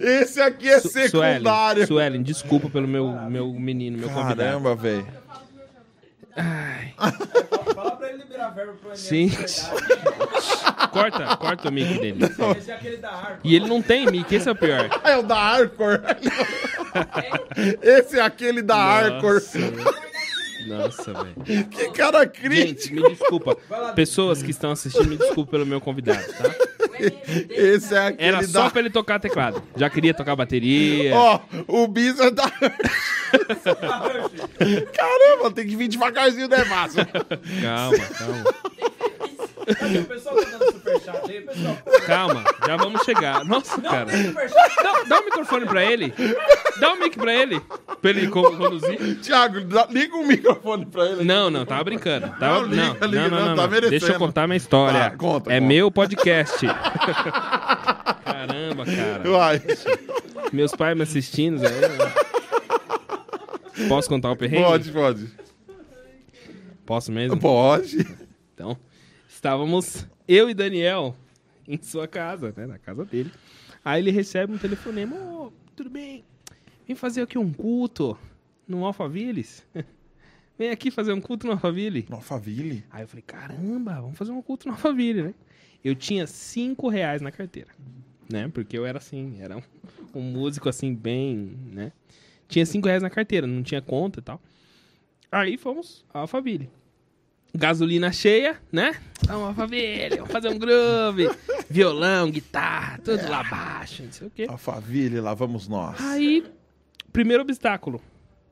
Esse 0.00 0.40
aqui 0.40 0.68
é 0.68 0.78
Su- 0.80 0.90
secundário. 0.90 1.40
Suelen, 1.50 1.86
Suelen, 1.86 2.22
desculpa 2.22 2.68
pelo 2.68 2.86
meu, 2.86 3.10
meu 3.30 3.52
menino, 3.52 3.98
meu 3.98 4.10
convidado. 4.10 4.36
Caramba, 4.36 4.76
velho. 4.76 5.06
Ai, 6.36 6.94
Fala 7.74 7.96
pra 7.96 8.08
ele 8.08 8.18
liberar 8.18 8.50
verbo 8.50 8.72
pro 8.74 8.88
MM 8.90 8.98
Sim. 8.98 9.28
verdade. 9.28 10.90
corta, 10.90 11.36
corta 11.36 11.68
o 11.68 11.72
mic 11.72 11.98
dele. 12.00 12.24
Esse 12.56 12.70
é 12.70 12.74
aquele 12.74 12.96
da 12.96 13.10
harpa. 13.10 13.38
E 13.44 13.54
ele 13.54 13.66
não 13.68 13.82
tem 13.82 14.06
mic, 14.06 14.32
esse 14.34 14.48
é 14.48 14.52
o 14.52 14.56
pior. 14.56 14.88
É 15.04 15.16
o 15.16 15.22
da 15.22 15.36
Arcor. 15.36 16.00
Esse 17.82 18.18
é 18.18 18.22
aquele 18.22 18.62
da 18.62 18.76
Arcor. 18.76 19.42
Nossa, 20.66 21.12
velho. 21.12 21.66
Que 21.66 21.90
cara 21.90 22.20
Gente, 22.24 22.40
crítico. 22.40 22.94
me 22.94 23.10
desculpa. 23.10 23.56
Pessoas 23.94 24.42
que 24.42 24.50
estão 24.50 24.70
assistindo, 24.70 25.08
me 25.08 25.16
desculpa 25.16 25.52
pelo 25.52 25.66
meu 25.66 25.80
convidado, 25.80 26.22
tá? 26.32 26.54
Esse 27.50 27.94
é 27.94 28.06
aquele 28.08 28.28
Era 28.28 28.42
só 28.46 28.64
da... 28.64 28.70
pra 28.70 28.80
ele 28.80 28.90
tocar 28.90 29.18
teclado. 29.18 29.62
Já 29.76 29.90
queria 29.90 30.14
tocar 30.14 30.36
bateria. 30.36 31.14
Ó, 31.16 31.40
o 31.66 31.88
bis 31.88 32.18
é 32.20 32.30
da... 32.30 32.50
Caramba, 34.92 35.50
tem 35.54 35.66
que 35.66 35.76
vir 35.76 35.88
devagarzinho, 35.88 36.48
né, 36.48 36.64
Márcio? 36.64 37.04
Calma, 37.06 37.98
calma. 38.18 38.44
O 39.62 40.04
pessoal 40.04 40.36
tá 40.36 40.50
dando 40.50 40.72
superchat 40.72 41.30
aí, 41.30 41.40
pessoal. 41.42 41.78
Calma, 42.06 42.44
já 42.66 42.76
vamos 42.76 43.02
chegar. 43.02 43.44
Nossa, 43.44 43.80
cara. 43.80 44.06
Tem 44.06 44.24
superchat. 44.26 44.76
Dá, 44.82 45.02
dá 45.08 45.20
o 45.20 45.24
microfone 45.24 45.66
pra 45.66 45.84
ele. 45.84 46.12
Dá 46.80 46.92
o 46.92 46.98
mic 46.98 47.16
pra 47.16 47.32
ele. 47.34 47.60
Pra 48.00 48.10
ele 48.10 48.28
co- 48.28 48.56
conduzir. 48.56 49.20
Thiago, 49.20 49.60
dá- 49.62 49.86
liga 49.90 50.16
um 50.16 50.26
microfone 50.26 50.86
pra 50.86 51.06
ele. 51.06 51.24
Não, 51.24 51.48
não, 51.50 51.64
tava 51.64 51.84
brincando. 51.84 52.28
Tava, 52.40 52.62
Não, 52.62 52.68
não, 52.68 52.68
liga, 52.68 52.96
não, 53.00 53.08
liga, 53.08 53.28
não, 53.28 53.30
não, 53.30 53.46
não, 53.50 53.56
tá 53.56 53.62
não. 53.62 53.68
merecendo. 53.70 53.90
Deixa 54.00 54.12
eu 54.14 54.18
contar 54.18 54.46
minha 54.48 54.56
história. 54.56 54.98
Tá, 54.98 55.10
conta, 55.16 55.52
é 55.52 55.60
conta. 55.60 55.68
meu 55.68 55.90
podcast. 55.90 56.66
Caramba, 58.24 58.84
cara. 58.84 59.30
Vai. 59.30 59.62
Meus 60.52 60.72
pais 60.74 60.96
me 60.96 61.02
assistindo, 61.02 61.58
Zé. 61.58 61.68
Posso 63.88 64.08
contar 64.08 64.30
o 64.30 64.36
perrengue? 64.36 64.64
Pode, 64.64 64.90
pode. 64.90 65.28
Posso 66.84 67.12
mesmo? 67.12 67.38
Pode. 67.38 68.06
Então, 68.54 68.76
estávamos 69.42 70.06
eu 70.28 70.48
e 70.48 70.54
Daniel 70.54 71.16
em 71.66 71.76
sua 71.82 72.06
casa, 72.06 72.54
né? 72.56 72.64
Na 72.64 72.78
casa 72.78 73.04
dele. 73.04 73.32
Aí 73.84 74.00
ele 74.00 74.12
recebe 74.12 74.52
um 74.52 74.56
telefonema. 74.58 75.16
Ô, 75.16 75.52
tudo 75.74 75.90
bem? 75.90 76.22
Vem 76.86 76.94
fazer 76.94 77.22
aqui 77.22 77.36
um 77.36 77.52
culto 77.52 78.16
no 78.68 78.84
Alphavilles. 78.86 79.66
Vem 80.56 80.70
aqui 80.70 80.92
fazer 80.92 81.12
um 81.12 81.20
culto 81.20 81.48
no 81.48 81.54
Alphaville. 81.54 82.06
No 82.08 82.16
Alphaville? 82.16 82.84
Aí 82.88 83.02
eu 83.02 83.08
falei, 83.08 83.24
caramba, 83.26 84.00
vamos 84.00 84.16
fazer 84.16 84.30
um 84.30 84.40
culto 84.40 84.68
no 84.68 84.74
Alphaville, 84.74 85.22
né? 85.22 85.34
Eu 85.82 85.96
tinha 85.96 86.24
cinco 86.24 86.88
reais 86.88 87.20
na 87.20 87.32
carteira, 87.32 87.70
né? 88.30 88.46
Porque 88.46 88.78
eu 88.78 88.86
era 88.86 88.98
assim, 88.98 89.40
era 89.40 89.56
um, 89.56 89.62
um 90.14 90.22
músico 90.22 90.68
assim, 90.68 90.94
bem, 90.94 91.58
né? 91.72 91.90
Tinha 92.46 92.64
cinco 92.64 92.86
reais 92.86 93.02
na 93.02 93.10
carteira, 93.10 93.44
não 93.44 93.64
tinha 93.64 93.82
conta 93.82 94.20
e 94.20 94.22
tal. 94.22 94.40
Aí 95.32 95.56
fomos 95.56 96.04
ao 96.14 96.20
Alphaville. 96.22 96.70
Gasolina 97.54 98.10
cheia, 98.12 98.56
né? 98.72 98.94
Vamos, 99.26 99.48
Alphaville, 99.48 100.16
vamos 100.16 100.32
fazer 100.32 100.48
um 100.48 100.58
groove. 100.58 101.30
Violão, 101.68 102.30
guitarra, 102.30 102.98
tudo 102.98 103.28
lá 103.28 103.40
abaixo, 103.40 104.02
não 104.04 104.12
sei 104.12 104.26
o 104.26 104.30
quê. 104.30 104.46
Alphaville, 104.48 105.20
lá 105.20 105.34
vamos 105.34 105.68
nós. 105.68 106.00
Aí, 106.00 106.44
primeiro 107.12 107.42
obstáculo, 107.42 108.00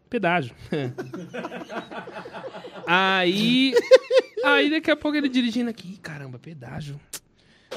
pedágio. 0.09 0.55
aí, 2.87 3.75
aí 4.45 4.71
daqui 4.71 4.91
a 4.91 4.97
pouco 4.97 5.17
ele 5.17 5.29
dirigindo 5.29 5.71
aqui, 5.71 5.95
"Ih, 5.95 5.99
caramba, 5.99 6.39
pedágio. 6.39 7.01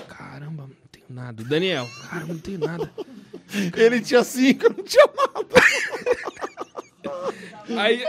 Caramba, 0.08 0.64
não 0.64 0.88
tenho 0.91 1.06
nada. 1.10 1.44
Daniel, 1.44 1.88
caramba, 2.10 2.34
não 2.34 2.40
tenho 2.41 2.60
nada. 2.60 2.91
Ele 3.76 4.02
tinha 4.02 4.24
cinco, 4.24 4.66
eu 4.66 4.74
não 4.78 4.84
tinha 4.84 5.06
nada. 5.06 5.48
Aí, 7.78 8.04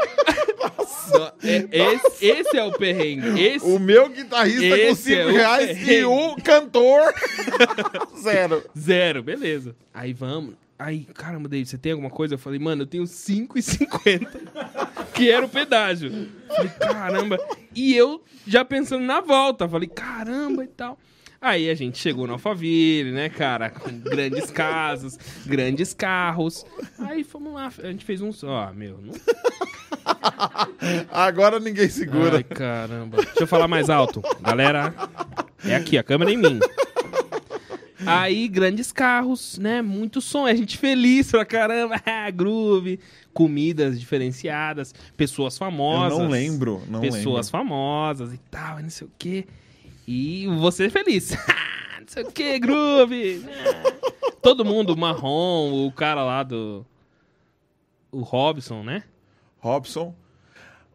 Não, 1.13 1.33
é- 1.43 1.95
esse, 1.95 2.25
esse 2.27 2.57
é 2.57 2.65
o 2.65 2.73
perrengue. 2.73 3.41
Esse, 3.41 3.65
O 3.67 3.79
meu 3.79 4.09
guitarrista 4.09 4.69
com 4.69 4.75
Esse 4.75 5.03
cinco 5.03 5.21
é 5.21 5.27
o 5.27 5.33
reais 5.33 5.71
e 5.71 5.75
perrengue. 5.75 6.05
o 6.05 6.37
cantor 6.43 7.15
zero. 8.21 8.65
Zero, 8.79 9.23
beleza. 9.23 9.77
Aí 9.93 10.13
vamos. 10.13 10.55
Aí, 10.79 11.07
caramba, 11.15 11.49
David, 11.49 11.69
você 11.69 11.79
tem 11.79 11.93
alguma 11.93 12.11
coisa? 12.11 12.35
Eu 12.35 12.39
falei, 12.39 12.59
mano, 12.59 12.83
eu 12.83 12.87
tenho 12.87 13.05
5,50. 13.05 14.29
que 15.15 15.31
era 15.31 15.47
o 15.47 15.49
pedágio. 15.49 16.29
Falei, 16.49 16.71
caramba. 16.81 17.39
E 17.75 17.95
eu 17.97 18.23
já 18.47 18.65
pensando 18.65 19.05
na 19.05 19.21
volta. 19.21 19.69
Falei, 19.69 19.89
caramba 19.89 20.65
e 20.65 20.67
tal. 20.67 20.99
Aí 21.45 21.69
a 21.69 21.75
gente 21.75 21.99
chegou 21.99 22.27
no 22.27 22.33
Alphaville, 22.33 23.13
né, 23.13 23.29
cara? 23.29 23.69
Com 23.69 23.91
grandes 23.99 24.49
casas, 24.51 25.19
grandes 25.45 25.93
carros. 25.93 26.65
Aí 26.99 27.23
fomos 27.23 27.53
lá, 27.53 27.71
a 27.83 27.87
gente 27.89 28.03
fez 28.03 28.23
um 28.23 28.33
só. 28.33 28.73
meu, 28.73 28.99
não. 29.03 29.13
Agora 31.13 31.61
ninguém 31.61 31.89
segura. 31.91 32.37
Ai, 32.37 32.45
caramba. 32.45 33.19
Deixa 33.19 33.43
eu 33.43 33.47
falar 33.47 33.69
mais 33.69 33.91
alto. 33.91 34.23
Galera, 34.41 34.95
é 35.65 35.75
aqui, 35.75 35.99
a 35.99 36.03
câmera 36.03 36.31
é 36.31 36.35
em 36.35 36.39
mim. 36.39 36.59
Aí, 38.07 38.49
grandes 38.49 38.91
carros, 38.91 39.59
né? 39.59 39.81
Muito 39.83 40.21
som. 40.23 40.47
A 40.47 40.55
gente 40.55 40.79
feliz 40.79 41.31
pra 41.31 41.45
caramba. 41.45 42.01
Ah, 42.07 42.31
groove, 42.31 42.99
comidas 43.35 44.01
diferenciadas, 44.01 44.95
pessoas 45.17 45.55
eu 45.55 45.59
famosas. 45.59 46.19
não 46.19 46.29
lembro, 46.29 46.83
não 46.89 47.01
pessoas 47.03 47.47
lembro. 47.47 47.51
famosas 47.51 48.33
e 48.33 48.39
tal, 48.51 48.81
não 48.81 48.89
sei 48.89 49.07
o 49.07 49.11
quê. 49.19 49.45
E 50.07 50.47
você 50.59 50.91
feliz. 50.91 51.31
não 52.01 52.07
sei 52.07 52.25
o 52.25 52.31
quê, 52.31 52.59
groove. 52.59 53.45
Todo 54.43 54.65
mundo, 54.65 54.97
marrom, 54.97 55.87
o 55.87 55.93
cara 55.93 56.23
lá 56.23 56.43
do. 56.43 56.85
O 58.13 58.21
Robson, 58.21 58.83
né? 58.83 59.05
Robson. 59.59 60.15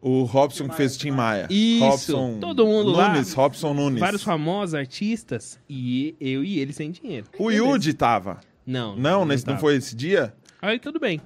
O 0.02 0.22
Robson 0.22 0.68
que 0.68 0.76
fez 0.76 0.96
o 0.96 0.98
Tim 0.98 1.10
Maia. 1.10 1.46
Isso, 1.50 1.84
Robson 1.84 2.38
todo 2.40 2.64
mundo 2.64 2.92
lá. 2.92 3.12
Nunes, 3.12 3.34
Robson 3.34 3.74
Nunes. 3.74 4.00
Vários 4.00 4.22
famosos 4.22 4.74
artistas 4.74 5.60
e 5.68 6.14
eu 6.18 6.42
e 6.42 6.58
ele 6.58 6.72
sem 6.72 6.90
dinheiro. 6.90 7.26
O 7.38 7.50
Yudi 7.50 7.92
tava. 7.92 8.40
Não. 8.64 8.96
Não, 8.96 9.26
nesse, 9.26 9.46
não 9.46 9.54
tava. 9.54 9.60
foi 9.60 9.76
esse 9.76 9.94
dia? 9.94 10.32
Aí 10.62 10.78
tudo 10.78 10.98
bem. 10.98 11.20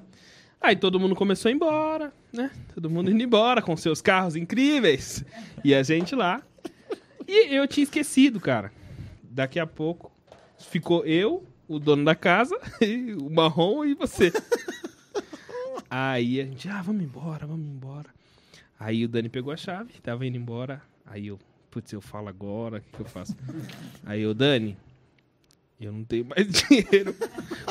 Aí 0.59 0.75
todo 0.75 0.99
mundo 0.99 1.15
começou 1.15 1.47
a 1.47 1.51
ir 1.51 1.55
embora, 1.55 2.11
né? 2.33 2.51
Todo 2.73 2.89
mundo 2.89 3.11
indo 3.11 3.23
embora 3.23 3.61
com 3.61 3.77
seus 3.77 4.01
carros 4.01 4.35
incríveis. 4.35 5.23
E 5.63 5.73
a 5.73 5.81
gente 5.83 6.15
lá. 6.15 6.41
E 7.27 7.55
eu 7.55 7.67
tinha 7.67 7.83
esquecido, 7.83 8.39
cara. 8.39 8.71
Daqui 9.23 9.59
a 9.59 9.67
pouco 9.67 10.11
ficou 10.59 11.05
eu, 11.05 11.45
o 11.67 11.79
dono 11.79 12.05
da 12.05 12.15
casa, 12.15 12.55
o 13.19 13.29
marrom 13.29 13.85
e 13.85 13.93
você. 13.93 14.31
Aí 15.89 16.41
a 16.41 16.45
gente, 16.45 16.67
ah, 16.69 16.81
vamos 16.81 17.03
embora, 17.03 17.45
vamos 17.45 17.67
embora. 17.67 18.09
Aí 18.79 19.05
o 19.05 19.07
Dani 19.07 19.29
pegou 19.29 19.53
a 19.53 19.57
chave, 19.57 19.93
tava 20.01 20.25
indo 20.25 20.37
embora. 20.37 20.81
Aí 21.05 21.27
eu, 21.27 21.39
putz, 21.71 21.91
eu 21.93 22.01
falo 22.01 22.27
agora, 22.27 22.77
o 22.77 22.81
que, 22.81 22.89
que 22.91 23.01
eu 23.01 23.05
faço? 23.05 23.35
Aí 24.03 24.21
eu, 24.21 24.33
Dani, 24.33 24.77
eu 25.79 25.91
não 25.91 26.03
tenho 26.03 26.25
mais 26.25 26.47
dinheiro. 26.51 27.15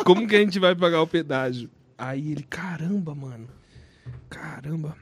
Como 0.05 0.27
que 0.27 0.37
a 0.37 0.41
gente 0.41 0.59
vai 0.59 0.75
pagar 0.75 1.03
o 1.03 1.07
pedágio? 1.07 1.71
Aí 1.97 2.33
ele, 2.33 2.43
caramba, 2.43 3.15
mano. 3.15 3.49
Caramba. 4.29 4.97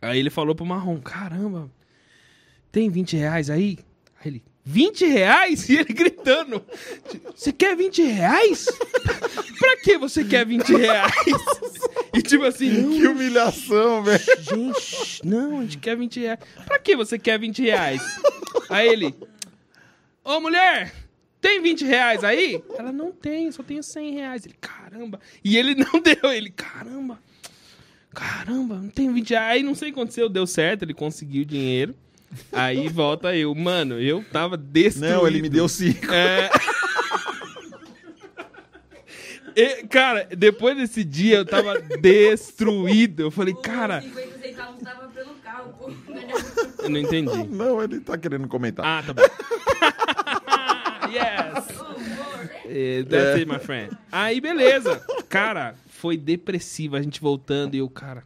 Aí 0.00 0.18
ele 0.18 0.30
falou 0.30 0.54
pro 0.54 0.64
Marrom, 0.64 1.00
caramba, 1.00 1.70
tem 2.72 2.88
20 2.90 3.16
reais 3.16 3.50
aí? 3.50 3.78
Aí 4.20 4.30
ele, 4.30 4.42
20 4.64 5.04
reais? 5.06 5.68
E 5.70 5.76
ele 5.76 5.92
gritando, 5.92 6.64
você 7.34 7.52
quer 7.52 7.76
20 7.76 8.02
reais? 8.02 8.66
pra 9.58 9.76
que 9.76 9.98
você 9.98 10.24
quer 10.24 10.46
20 10.46 10.74
reais? 10.76 11.12
E 12.14 12.22
tipo 12.22 12.44
assim, 12.44 12.98
Que 12.98 13.06
humilhação, 13.06 14.02
velho. 14.02 14.22
gente, 14.40 15.20
não, 15.24 15.60
a 15.60 15.62
gente 15.62 15.78
quer 15.78 15.96
20 15.96 16.20
reais. 16.20 16.38
Pra 16.64 16.78
que 16.78 16.96
você 16.96 17.18
quer 17.18 17.38
20 17.38 17.62
reais? 17.62 18.02
Aí 18.68 18.88
ele, 18.88 19.14
ô 20.24 20.40
mulher, 20.40 20.92
tem 21.40 21.60
20 21.60 21.84
reais 21.84 22.22
aí? 22.24 22.62
Ela, 22.78 22.92
não 22.92 23.10
tem, 23.12 23.50
só 23.50 23.62
tenho 23.62 23.82
100 23.82 24.12
reais. 24.14 24.44
Ele, 24.46 24.54
caramba. 24.60 25.20
E 25.44 25.56
ele 25.56 25.74
não 25.74 25.98
deu, 26.00 26.30
ele, 26.32 26.50
caramba. 26.50 27.18
Caramba, 28.14 28.76
não 28.76 28.88
tem 28.88 29.12
20 29.12 29.30
reais. 29.30 29.52
Aí 29.56 29.62
não 29.62 29.74
sei 29.74 29.88
o 29.90 29.92
que 29.92 29.98
aconteceu, 29.98 30.28
deu 30.28 30.46
certo, 30.46 30.84
ele 30.84 30.94
conseguiu 30.94 31.42
o 31.42 31.46
dinheiro. 31.46 31.94
Aí 32.52 32.88
volta 32.88 33.34
eu, 33.36 33.54
mano, 33.54 34.00
eu 34.00 34.24
tava 34.32 34.56
destruído. 34.56 35.14
Não, 35.14 35.26
ele 35.26 35.42
me 35.42 35.48
deu 35.48 35.68
cinco. 35.68 36.12
É. 36.12 36.50
E, 39.54 39.86
cara, 39.86 40.26
depois 40.36 40.76
desse 40.76 41.04
dia 41.04 41.36
eu 41.36 41.44
tava 41.44 41.78
destruído. 42.00 43.24
Eu 43.24 43.30
falei, 43.30 43.54
cara, 43.54 44.00
50 44.00 44.38
centavos 44.38 44.82
tava 44.82 45.08
pelo 45.08 45.34
carro, 45.36 45.74
pô. 45.78 45.90
eu 46.82 46.88
não 46.88 46.98
entendi. 46.98 47.46
Não, 47.48 47.82
ele 47.82 48.00
tá 48.00 48.16
querendo 48.16 48.48
comentar. 48.48 48.84
Ah, 48.84 49.02
tá 49.02 49.12
bom. 49.12 49.22
yes. 51.12 51.82
Eh, 52.64 53.04
That's 53.04 53.40
it, 53.40 53.46
my 53.46 53.58
friend. 53.58 53.96
Aí, 54.10 54.40
beleza. 54.40 55.04
Cara, 55.28 55.74
foi 55.88 56.16
depressivo. 56.16 56.96
A 56.96 57.02
gente 57.02 57.20
voltando 57.20 57.74
e 57.74 57.78
eu, 57.78 57.88
cara, 57.90 58.24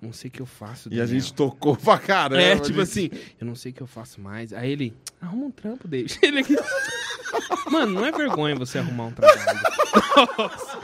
não 0.00 0.12
sei 0.12 0.28
o 0.28 0.32
que 0.32 0.40
eu 0.40 0.46
faço. 0.46 0.88
E 0.88 0.94
a 1.00 1.04
Daniel. 1.04 1.20
gente 1.20 1.34
tocou 1.34 1.76
pra 1.76 1.98
caramba. 1.98 2.40
É, 2.42 2.54
tipo 2.56 2.68
gente- 2.68 2.80
assim, 2.80 3.10
eu 3.40 3.46
não 3.46 3.54
sei 3.54 3.72
o 3.72 3.74
que 3.74 3.80
eu 3.82 3.86
faço 3.86 4.20
mais. 4.20 4.52
Aí 4.52 4.70
ele, 4.70 4.94
arruma 5.20 5.46
um 5.46 5.50
trampo, 5.50 5.86
David. 5.86 6.18
Ele 6.22 6.40
aqui. 6.40 6.56
Mano, 7.70 7.92
não 7.92 8.04
é 8.06 8.10
vergonha 8.10 8.56
você 8.56 8.78
arrumar 8.78 9.04
um 9.04 9.12
trabalho. 9.12 9.60
Nossa. 10.38 10.78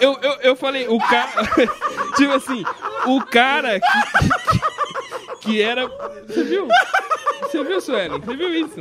Eu, 0.00 0.18
eu, 0.20 0.32
eu 0.42 0.56
falei, 0.56 0.86
o 0.88 0.98
cara. 0.98 1.30
tipo 2.16 2.32
assim, 2.32 2.62
o 3.06 3.20
cara 3.24 3.80
que, 3.80 3.88
que, 4.50 5.36
que 5.40 5.62
era. 5.62 5.86
Você 6.26 6.44
viu? 6.44 6.68
Você 7.42 7.64
viu, 7.64 7.80
Suelen? 7.80 8.20
Você 8.20 8.36
viu 8.36 8.54
isso? 8.54 8.74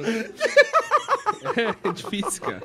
É 1.83 1.91
difícil, 1.91 2.41
cara. 2.41 2.61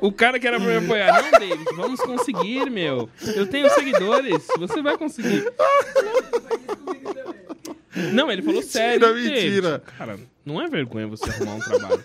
O 0.00 0.12
cara 0.12 0.38
que 0.38 0.46
era 0.46 0.58
pra 0.58 0.68
me 0.68 0.84
apoiar. 0.84 1.22
Não, 1.22 1.38
David, 1.38 1.64
vamos 1.76 2.00
conseguir, 2.00 2.70
meu. 2.70 3.08
Eu 3.34 3.46
tenho 3.46 3.68
seguidores. 3.70 4.46
Você 4.58 4.82
vai 4.82 4.96
conseguir. 4.96 5.44
Não, 8.12 8.30
ele 8.30 8.42
falou 8.42 8.62
sério. 8.62 9.00
David. 9.00 9.30
mentira. 9.30 9.82
Cara, 9.98 10.18
não 10.44 10.60
é 10.60 10.68
vergonha 10.68 11.06
você 11.06 11.30
arrumar 11.30 11.54
um 11.54 11.60
trabalho. 11.60 12.02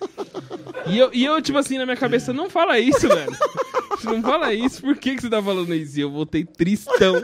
E 0.88 0.98
eu, 0.98 1.10
e 1.14 1.26
eu, 1.26 1.41
tipo 1.41 1.57
assim, 1.57 1.77
na 1.77 1.86
minha 1.86 1.98
cabeça, 1.98 2.31
não 2.31 2.49
fala 2.49 2.80
isso, 2.80 3.07
velho. 3.07 3.31
Não 4.02 4.22
fala 4.22 4.53
isso, 4.53 4.81
por 4.81 4.95
que, 4.95 5.15
que 5.15 5.22
você 5.22 5.30
tá 5.30 5.44
falando 5.44 5.73
isso? 5.76 5.99
E 5.99 6.02
eu 6.02 6.10
voltei 6.10 6.45
tristão. 6.45 7.22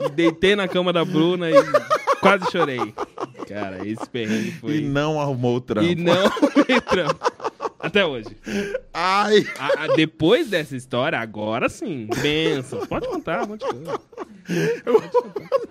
E 0.00 0.08
deitei 0.10 0.54
na 0.56 0.68
cama 0.68 0.92
da 0.92 1.04
Bruna 1.04 1.50
e 1.50 1.54
quase 2.20 2.50
chorei. 2.50 2.94
Cara, 3.48 3.86
esse 3.86 4.08
perrengue 4.08 4.52
foi. 4.52 4.76
E 4.76 4.80
não 4.82 5.20
arrumou 5.20 5.56
o 5.56 5.60
trampo. 5.60 5.88
E 5.88 5.94
não 5.94 6.12
arrumei 6.26 6.80
trampo. 6.80 7.32
Até 7.80 8.04
hoje. 8.04 8.36
Ai, 8.92 9.46
A- 9.58 9.84
a- 9.84 9.86
depois 9.94 10.48
dessa 10.50 10.74
história, 10.76 11.18
agora 11.18 11.68
sim. 11.68 12.08
Benção. 12.20 12.84
Pode 12.86 13.06
contar, 13.06 13.46
pode 13.46 13.64
contar. 13.64 14.00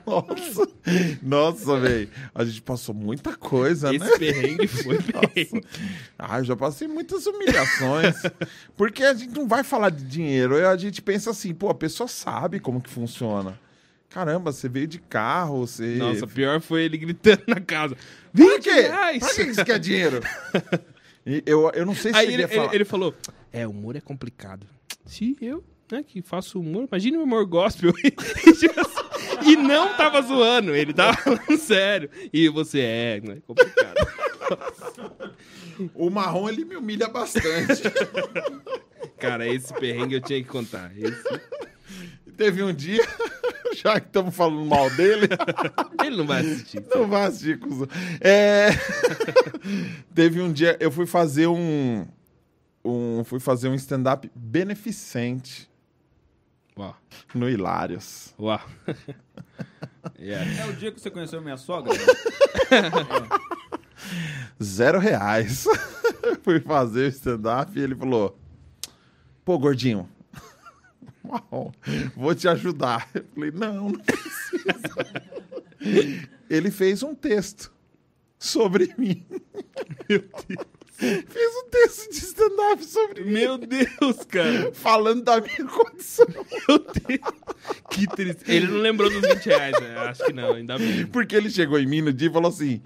nossa. 0.05 0.67
Nossa, 1.21 1.77
velho. 1.79 2.09
A 2.33 2.45
gente 2.45 2.61
passou 2.61 2.95
muita 2.95 3.35
coisa, 3.35 3.91
né? 3.91 3.97
Esse 3.97 4.17
perrengue 4.19 4.67
foi 4.67 4.97
perrengue. 5.01 5.65
Ah, 6.17 6.39
eu 6.39 6.45
já 6.45 6.55
passei 6.55 6.87
muitas 6.87 7.25
humilhações. 7.27 8.15
porque 8.75 9.03
a 9.03 9.13
gente 9.13 9.33
não 9.37 9.47
vai 9.47 9.63
falar 9.63 9.89
de 9.89 10.03
dinheiro. 10.05 10.65
A 10.67 10.77
gente 10.77 11.01
pensa 11.01 11.31
assim, 11.31 11.53
pô, 11.53 11.69
a 11.69 11.75
pessoa 11.75 12.07
sabe 12.07 12.59
como 12.59 12.81
que 12.81 12.89
funciona. 12.89 13.59
Caramba, 14.09 14.51
você 14.51 14.69
veio 14.69 14.87
de 14.87 14.99
carro, 14.99 15.65
você. 15.67 15.95
Nossa, 15.95 16.25
pior 16.25 16.61
foi 16.61 16.83
ele 16.83 16.97
gritando 16.97 17.43
na 17.47 17.59
casa. 17.59 17.95
Pra 17.95 18.45
20 18.45 18.63
quê? 18.63 18.71
reais! 18.71 19.19
Pra 19.19 19.33
que 19.33 19.53
você 19.53 19.65
quer 19.65 19.79
dinheiro? 19.79 20.21
E 21.29 21.43
eu, 21.45 21.69
eu 21.73 21.85
não 21.85 21.93
sei 21.93 22.13
se 22.13 22.17
Aí 22.17 22.33
ele, 22.33 22.43
ele, 22.43 22.69
ele 22.71 22.85
falou: 22.85 23.13
É, 23.51 23.67
humor 23.67 23.97
é 23.97 23.99
complicado. 23.99 24.65
Se 25.05 25.35
eu, 25.41 25.61
né, 25.91 26.01
que 26.01 26.21
faço 26.21 26.57
humor, 26.57 26.87
imagine 26.89 27.17
o 27.17 27.23
humor 27.23 27.45
gospel. 27.45 27.91
E, 29.45 29.55
não 29.55 29.95
tava 29.95 30.21
zoando, 30.21 30.73
ele 30.75 30.93
tava 30.93 31.15
falando 31.17 31.57
sério. 31.57 32.09
E 32.33 32.49
você 32.49 32.79
é, 32.79 33.21
né? 33.21 33.37
Complicado. 33.45 33.95
O 35.93 36.09
marrom, 36.09 36.49
ele 36.49 36.65
me 36.65 36.75
humilha 36.75 37.07
bastante. 37.07 37.83
Cara, 39.19 39.47
esse 39.47 39.71
perrengue 39.73 40.15
eu 40.15 40.21
tinha 40.21 40.41
que 40.41 40.47
contar. 40.49 40.91
Esse- 40.97 41.41
Teve 42.37 42.63
um 42.63 42.71
dia, 42.71 43.03
já 43.75 43.99
que 43.99 44.07
estamos 44.07 44.35
falando 44.35 44.63
mal 44.65 44.89
dele, 44.91 45.27
Ele 46.05 46.17
não 46.17 46.27
vai 46.27 46.41
assistir. 46.41 46.85
não 46.93 47.07
vai 47.07 47.25
assistir, 47.25 47.59
cuzão. 47.59 47.87
É... 48.21 48.69
Teve 50.13 50.39
um 50.39 50.53
dia, 50.53 50.77
eu 50.79 50.91
fui 50.91 51.07
fazer 51.07 51.47
um, 51.47 52.07
um 52.85 53.23
fui 53.23 53.39
fazer 53.39 53.69
um 53.69 53.73
stand-up 53.73 54.31
beneficente 54.35 55.67
Uau. 56.77 56.95
no 57.33 57.49
Hilários. 57.49 58.35
Uau. 58.39 58.61
Yes. 60.19 60.59
É 60.59 60.65
o 60.67 60.73
dia 60.73 60.91
que 60.91 61.01
você 61.01 61.09
conheceu 61.09 61.41
minha 61.41 61.57
sogra? 61.57 61.91
Zero 64.61 64.99
reais. 64.99 65.65
fui 66.43 66.59
fazer 66.59 67.05
o 67.05 67.09
stand-up 67.09 67.77
e 67.77 67.81
ele 67.81 67.95
falou: 67.95 68.37
Pô, 69.43 69.57
gordinho, 69.57 70.07
vou 72.15 72.35
te 72.35 72.47
ajudar. 72.47 73.09
Eu 73.13 73.25
falei: 73.33 73.51
Não, 73.51 73.89
não 73.89 73.99
precisa. 73.99 75.23
ele 76.49 76.71
fez 76.71 77.03
um 77.03 77.15
texto 77.15 77.71
sobre 78.37 78.93
mim. 78.97 79.25
Meu 80.09 80.19
Deus. 80.47 80.67
Fez 80.97 81.55
um 81.55 81.69
texto 81.69 82.11
de 82.11 82.17
stand-up 82.17 82.83
sobre 82.83 83.23
mim. 83.23 83.31
Meu 83.31 83.57
Deus, 83.57 84.25
cara. 84.27 84.71
Falando 84.73 85.21
da 85.21 85.39
minha 85.39 85.65
condição. 85.65 86.25
Meu 86.67 86.79
Deus. 86.79 87.79
Que 87.91 88.07
triste. 88.07 88.51
Ele 88.51 88.67
não 88.67 88.79
lembrou 88.79 89.07
dos 89.09 89.21
20 89.21 89.45
reais, 89.45 89.79
né? 89.79 89.95
Acho 89.99 90.25
que 90.25 90.33
não, 90.33 90.53
ainda 90.53 90.77
bem. 90.79 91.05
Porque 91.05 91.35
ele 91.35 91.51
chegou 91.51 91.77
em 91.77 91.85
mim 91.85 92.01
no 92.01 92.11
dia 92.11 92.29
e 92.29 92.33
falou 92.33 92.49
assim: 92.49 92.81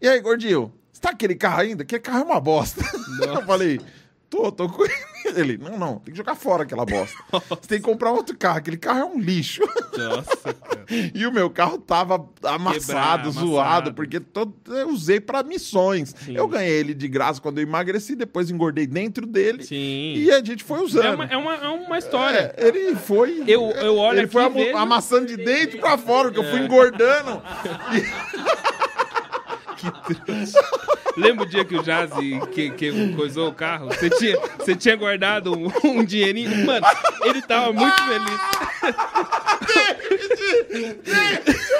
E 0.00 0.08
aí, 0.08 0.20
gordinho, 0.20 0.72
você 0.92 1.00
tá 1.00 1.10
aquele 1.10 1.36
carro 1.36 1.60
ainda? 1.60 1.84
Aquele 1.84 2.00
carro 2.02 2.20
é 2.20 2.24
uma 2.24 2.40
bosta. 2.40 2.82
Eu 3.24 3.46
falei: 3.46 3.80
Tô, 4.28 4.50
tô 4.50 4.68
com 4.68 4.84
ele. 4.84 5.11
Ele: 5.36 5.58
Não, 5.58 5.78
não, 5.78 5.98
tem 5.98 6.12
que 6.12 6.18
jogar 6.18 6.34
fora 6.34 6.62
aquela 6.64 6.84
bosta. 6.84 7.16
Você 7.50 7.68
tem 7.68 7.78
que 7.78 7.84
comprar 7.84 8.10
outro 8.12 8.36
carro. 8.36 8.58
Aquele 8.58 8.76
carro 8.76 9.00
é 9.00 9.04
um 9.04 9.18
lixo. 9.20 9.62
Nossa, 9.96 10.54
cara. 10.54 10.82
E 11.14 11.26
o 11.26 11.32
meu 11.32 11.48
carro 11.48 11.78
tava 11.78 12.28
amassado, 12.42 13.30
zoado, 13.30 13.50
amassado. 13.56 13.94
porque 13.94 14.20
todo, 14.20 14.52
eu 14.68 14.90
usei 14.90 15.20
pra 15.20 15.42
missões. 15.42 16.14
Sim. 16.24 16.36
Eu 16.36 16.46
ganhei 16.46 16.72
ele 16.80 16.92
de 16.92 17.08
graça 17.08 17.40
quando 17.40 17.58
eu 17.58 17.62
emagreci, 17.62 18.14
depois 18.14 18.50
engordei 18.50 18.86
dentro 18.86 19.26
dele. 19.26 19.62
Sim. 19.64 20.14
E 20.16 20.30
a 20.30 20.44
gente 20.44 20.62
foi 20.62 20.80
usando. 20.82 21.04
É 21.06 21.14
uma, 21.14 21.24
é 21.24 21.36
uma, 21.36 21.54
é 21.54 21.68
uma 21.68 21.98
história. 21.98 22.54
É, 22.58 22.68
ele 22.68 22.94
foi. 22.94 23.42
Eu- 23.46 23.70
eu 23.70 23.96
olho 23.96 24.18
Ele 24.18 24.26
foi 24.26 24.44
e 24.44 24.48
vejo- 24.50 24.76
amassando 24.76 25.26
de 25.26 25.36
dentro 25.38 25.78
pra 25.78 25.96
fora, 25.96 26.30
porque 26.30 26.40
eu 26.46 26.50
fui 26.50 26.60
engordando. 26.60 27.40
Lembra 31.16 31.44
o 31.44 31.48
dia 31.48 31.64
que 31.64 31.76
o 31.76 31.82
Jazz 31.82 32.10
que, 32.52 32.70
que 32.70 33.14
coisou 33.14 33.48
o 33.48 33.54
carro? 33.54 33.88
Você 33.88 34.08
tinha, 34.10 34.38
você 34.58 34.74
tinha 34.74 34.96
guardado 34.96 35.52
um, 35.52 35.70
um 35.84 36.04
dinheirinho? 36.04 36.64
Mano, 36.64 36.86
ele 37.24 37.42
tava 37.42 37.72
muito 37.72 37.96
feliz. 38.04 38.40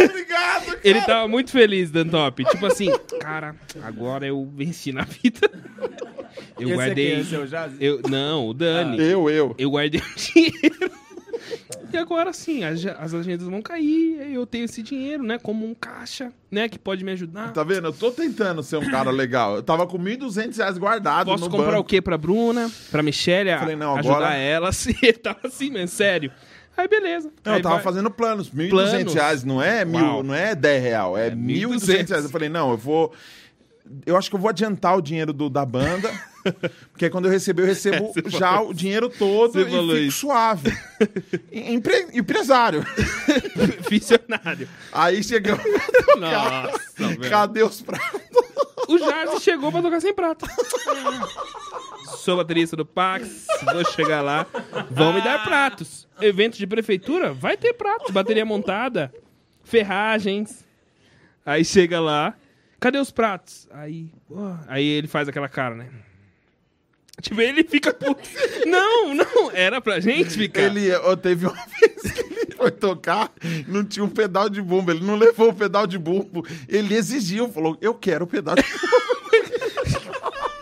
Obrigado, 0.05 0.67
cara. 0.67 0.81
Ele 0.85 1.01
tava 1.03 1.29
muito 1.29 1.51
feliz, 1.51 1.91
Dantop. 1.91 2.45
Tipo 2.45 2.67
assim, 2.67 2.91
cara, 3.21 3.57
agora 3.83 4.27
eu 4.27 4.51
venci 4.55 4.93
na 4.93 5.03
vida. 5.05 5.51
Eu 6.59 6.69
Esse 6.69 6.77
guardei. 6.77 7.13
aqui 7.13 7.21
é 7.21 7.25
seu 7.25 7.47
Jazz? 7.47 7.73
Eu, 7.81 8.01
não, 8.09 8.49
o 8.49 8.55
Dani. 8.55 8.99
Eu, 9.01 9.31
eu. 9.31 9.55
Eu 9.59 9.71
guardei 9.71 10.01
o 10.01 10.15
dinheiro. 10.17 11.02
E 11.93 11.97
agora 11.97 12.33
sim, 12.33 12.65
as, 12.65 12.85
as 12.87 13.13
agendas 13.15 13.47
vão 13.47 13.61
cair, 13.61 14.33
eu 14.33 14.47
tenho 14.47 14.65
esse 14.65 14.83
dinheiro, 14.83 15.23
né? 15.23 15.39
Como 15.39 15.67
um 15.67 15.75
caixa, 15.75 16.33
né? 16.51 16.69
Que 16.69 16.79
pode 16.79 17.05
me 17.05 17.13
ajudar. 17.13 17.53
Tá 17.53 17.63
vendo? 17.65 17.89
Eu 17.89 17.93
tô 17.93 18.11
tentando 18.11 18.63
ser 18.63 18.77
um 18.77 18.91
cara 18.91 19.11
legal. 19.11 19.57
Eu 19.57 19.63
tava 19.63 19.87
com 19.87 19.99
1.200 19.99 20.57
reais 20.57 20.79
guardado 20.79 21.27
Posso 21.27 21.51
comprar 21.51 21.73
banco. 21.73 21.81
o 21.81 21.85
quê 21.85 22.01
pra 22.01 22.17
Bruna? 22.17 22.71
Pra 22.91 23.03
Michelle? 23.03 23.51
a- 23.51 23.59
Falei, 23.59 23.77
não, 23.77 23.97
ajudar 23.97 24.15
agora- 24.17 24.35
ela? 24.35 24.69
Assim, 24.73 24.95
ele 25.03 25.13
tava 25.15 25.41
assim, 25.45 25.71
mesmo, 25.71 25.89
sério. 25.89 26.31
Aí, 26.77 26.89
beleza. 26.89 27.31
Não, 27.45 27.53
Aí 27.53 27.59
eu 27.59 27.63
tava 27.63 27.75
vai- 27.77 27.85
fazendo 27.85 28.11
planos. 28.11 28.51
1.200 28.51 28.71
Planos? 28.71 29.15
reais 29.15 29.45
não 29.45 29.63
é, 29.63 29.85
mil, 29.85 30.01
Uau. 30.01 30.23
não 30.23 30.35
é 30.35 30.55
10 30.55 30.83
real, 30.83 31.19
é, 31.19 31.27
É 31.27 31.31
1.200 31.31 31.67
1.200. 31.83 32.09
reais. 32.09 32.25
Eu 32.25 32.31
falei, 32.31 32.49
não, 32.49 32.71
eu 32.71 32.77
vou... 32.79 33.13
Eu 34.07 34.17
acho 34.17 34.29
que 34.31 34.37
eu 34.37 34.41
vou 34.41 34.49
adiantar 34.49 34.97
o 34.97 35.03
dinheiro 35.03 35.33
do, 35.33 35.49
da 35.51 35.65
banda, 35.65 36.11
porque 36.93 37.09
quando 37.11 37.27
eu 37.27 37.31
receber, 37.31 37.63
eu 37.63 37.67
recebo 37.67 38.13
Você 38.13 38.23
já 38.39 38.61
o 38.61 38.73
dinheiro 38.75 39.09
todo 39.09 39.61
e 39.61 39.65
fico 39.65 39.97
isso. 39.97 40.21
suave. 40.21 40.73
Empre- 41.53 42.09
empresário. 42.13 42.85
Visionário. 43.89 44.69
Aí 44.93 45.23
chegamos, 45.23 45.65
Nossa, 46.19 46.79
velho. 46.99 47.31
cadê 47.31 47.63
os 47.63 47.81
pratos? 47.83 48.21
O 48.89 48.99
Jardim 48.99 49.39
chegou 49.41 49.71
pra 49.71 49.81
tocar 49.83 50.01
sem 50.01 50.13
prata. 50.13 50.47
sou 52.19 52.37
baterista 52.37 52.77
do 52.77 52.85
Pax, 52.85 53.47
vou 53.73 53.85
chegar 53.93 54.21
lá, 54.21 54.47
vão 54.91 55.13
me 55.13 55.21
dar 55.23 55.43
pratos. 55.45 56.07
Evento 56.21 56.59
de 56.59 56.67
prefeitura, 56.67 57.33
vai 57.33 57.57
ter 57.57 57.73
pratos, 57.75 58.11
bateria 58.11 58.45
montada, 58.45 59.13
ferragens. 59.65 60.65
Aí 61.45 61.65
chega 61.65 62.01
lá, 62.01 62.35
cadê 62.83 62.99
os 62.99 63.11
pratos? 63.11 63.67
Aí, 63.73 64.11
pô, 64.29 64.35
aí 64.69 64.85
ele 64.87 65.07
faz 65.09 65.29
aquela 65.29 65.49
cara, 65.49 65.75
né? 65.75 65.89
Tipo, 67.21 67.41
ele 67.41 67.63
fica 67.63 67.93
puto. 67.95 68.21
Não, 68.67 69.15
não, 69.15 69.51
era 69.53 69.81
pra 69.81 70.01
gente 70.01 70.31
ficar. 70.31 70.63
Ele 70.63 70.89
teve 71.21 71.47
uma 71.47 71.55
vez 71.79 72.11
que 72.13 72.21
ele 72.21 72.55
foi 72.57 72.71
tocar, 72.71 73.31
não 73.69 73.85
tinha 73.85 74.03
um 74.05 74.09
pedal 74.09 74.49
de 74.49 74.61
bumbo, 74.63 74.91
ele 74.91 75.05
não 75.05 75.15
levou 75.17 75.51
o 75.51 75.55
pedal 75.55 75.87
de 75.87 75.99
bumbo. 75.99 76.45
Ele 76.69 76.95
exigiu, 76.95 77.49
falou: 77.53 77.77
Eu 77.81 77.95
quero 77.95 78.25
o 78.25 78.27
pedal 78.27 78.55
de 78.57 78.63
bumbo. 78.63 79.03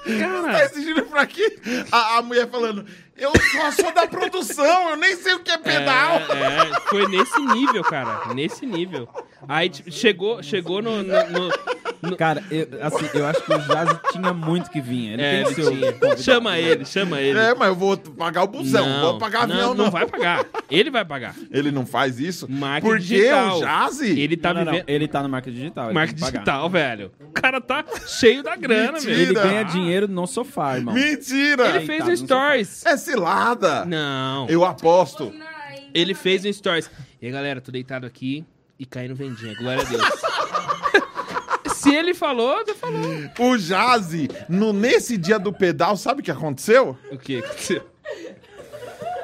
Tá 0.05 0.19
Cara, 0.19 0.65
exigindo 0.65 1.03
pra 1.05 1.25
quê? 1.27 1.59
A, 1.93 2.19
a 2.19 2.23
mulher 2.23 2.51
falando: 2.51 2.85
Eu 3.17 3.33
só 3.53 3.71
sou 3.71 3.93
da 3.95 4.07
produção, 4.09 4.91
eu 4.91 4.97
nem 4.97 5.17
sei 5.17 5.35
o 5.35 5.41
que 5.41 5.53
é 5.53 5.59
pedal. 5.59 6.17
É, 6.19 6.73
é, 6.77 6.81
foi 6.89 7.07
nesse 7.09 7.41
nível, 7.41 7.83
cara. 7.85 8.35
Nesse 8.35 8.67
nível. 8.67 9.09
Aí 9.49 9.69
tipo, 9.69 9.91
chegou, 9.91 10.43
chegou 10.43 10.83
no. 10.83 11.03
no- 11.03 11.31
no- 11.31 11.80
Cara, 12.17 12.43
eu, 12.51 12.67
assim, 12.81 13.09
eu 13.15 13.27
acho 13.27 13.43
que 13.43 13.53
o 13.53 13.59
Jazz 13.59 13.99
tinha 14.13 14.33
muito 14.33 14.71
que 14.71 14.81
vir. 14.81 15.13
Ele 15.13 15.23
é, 15.23 15.31
tem 15.31 15.53
ele 15.53 15.55
tinha. 15.55 15.93
convidado. 15.93 16.23
Chama 16.23 16.59
ele, 16.59 16.85
chama 16.85 17.21
ele. 17.21 17.39
É, 17.39 17.55
mas 17.55 17.69
eu 17.69 17.75
vou 17.75 17.97
pagar 17.97 18.43
o 18.43 18.47
busão, 18.47 18.87
não, 18.89 19.01
vou 19.03 19.19
pagar 19.19 19.47
não, 19.47 19.55
avião, 19.55 19.75
não. 19.75 19.85
não 19.85 19.91
vai 19.91 20.07
pagar. 20.07 20.45
Ele 20.71 20.91
vai 20.91 21.05
pagar. 21.05 21.35
Ele 21.51 21.71
não 21.71 21.85
faz 21.85 22.19
isso? 22.19 22.51
Marketing 22.51 22.89
Porque 22.95 23.05
digital. 23.17 23.57
o 23.59 23.61
Jazzy. 23.61 24.21
Ele 24.21 24.37
tá 24.37 24.49
Não, 24.55 24.61
não, 24.61 24.65
não. 24.67 24.73
vivendo. 24.73 24.89
Ele 24.89 25.09
tá 25.09 25.23
no 25.23 25.29
marketing 25.29 25.57
digital. 25.57 25.93
pagar. 25.93 26.07
digital, 26.15 26.71
velho. 26.71 27.13
O 27.21 27.33
cara 27.33 27.61
tá 27.61 27.85
cheio 28.07 28.43
da 28.43 28.57
grana, 28.57 28.93
Mentira. 28.93 29.13
velho. 29.15 29.23
Ele 29.23 29.35
ganha 29.35 29.63
dinheiro 29.65 30.09
no 30.09 30.27
sofá, 30.27 30.77
irmão. 30.77 30.95
Mentira! 30.95 31.77
Ele 31.77 31.87
fez 31.87 32.03
um 32.05 32.17
sofá. 32.17 32.25
stories. 32.27 32.87
É 32.87 32.97
cilada! 32.97 33.85
Não. 33.85 34.47
Eu 34.49 34.65
aposto. 34.65 35.33
Ele 35.93 36.15
fez 36.15 36.45
um 36.45 36.53
stories. 36.53 36.91
E 37.21 37.27
aí, 37.27 37.33
galera, 37.33 37.61
tô 37.61 37.71
deitado 37.71 38.07
aqui 38.07 38.45
e 38.79 38.87
caindo 38.87 39.15
vendinha. 39.15 39.55
Glória 39.57 39.83
a 39.83 39.85
Deus. 39.85 40.03
Se 41.81 41.95
ele 41.95 42.13
falou, 42.15 42.59
você 42.59 42.75
falou. 42.75 43.01
O 43.39 43.57
Jazzy, 43.57 44.29
no, 44.49 44.73
nesse 44.73 45.17
dia 45.17 45.39
do 45.39 45.53
pedal, 45.53 45.97
sabe 45.97 46.21
o 46.21 46.25
que 46.25 46.31
aconteceu? 46.31 46.97
O 47.11 47.17
que 47.17 47.39
aconteceu? 47.39 47.89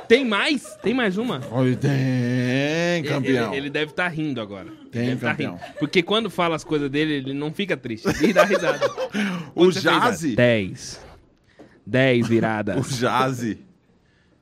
Tem 0.08 0.24
mais? 0.24 0.76
Tem 0.82 0.94
mais 0.94 1.18
uma? 1.18 1.40
Oi, 1.50 1.76
tem, 1.76 3.02
campeão. 3.04 3.48
Ele, 3.48 3.56
ele 3.56 3.70
deve 3.70 3.90
estar 3.90 4.08
rindo 4.08 4.40
agora. 4.40 4.68
Ele 4.68 4.88
Tem, 4.90 5.06
deve 5.08 5.20
tá 5.20 5.30
campeão. 5.32 5.56
rindo. 5.56 5.74
Porque 5.78 6.02
quando 6.02 6.30
fala 6.30 6.54
as 6.56 6.64
coisas 6.64 6.88
dele, 6.88 7.14
ele 7.14 7.34
não 7.34 7.52
fica 7.52 7.76
triste. 7.76 8.08
Ele 8.22 8.32
dá 8.32 8.44
risada. 8.44 8.88
o 9.54 9.70
Jazzy, 9.70 10.36
10. 10.36 11.00
10 11.84 12.24
o 12.24 12.28
viradas. 12.28 12.98
Jazzy, 12.98 13.58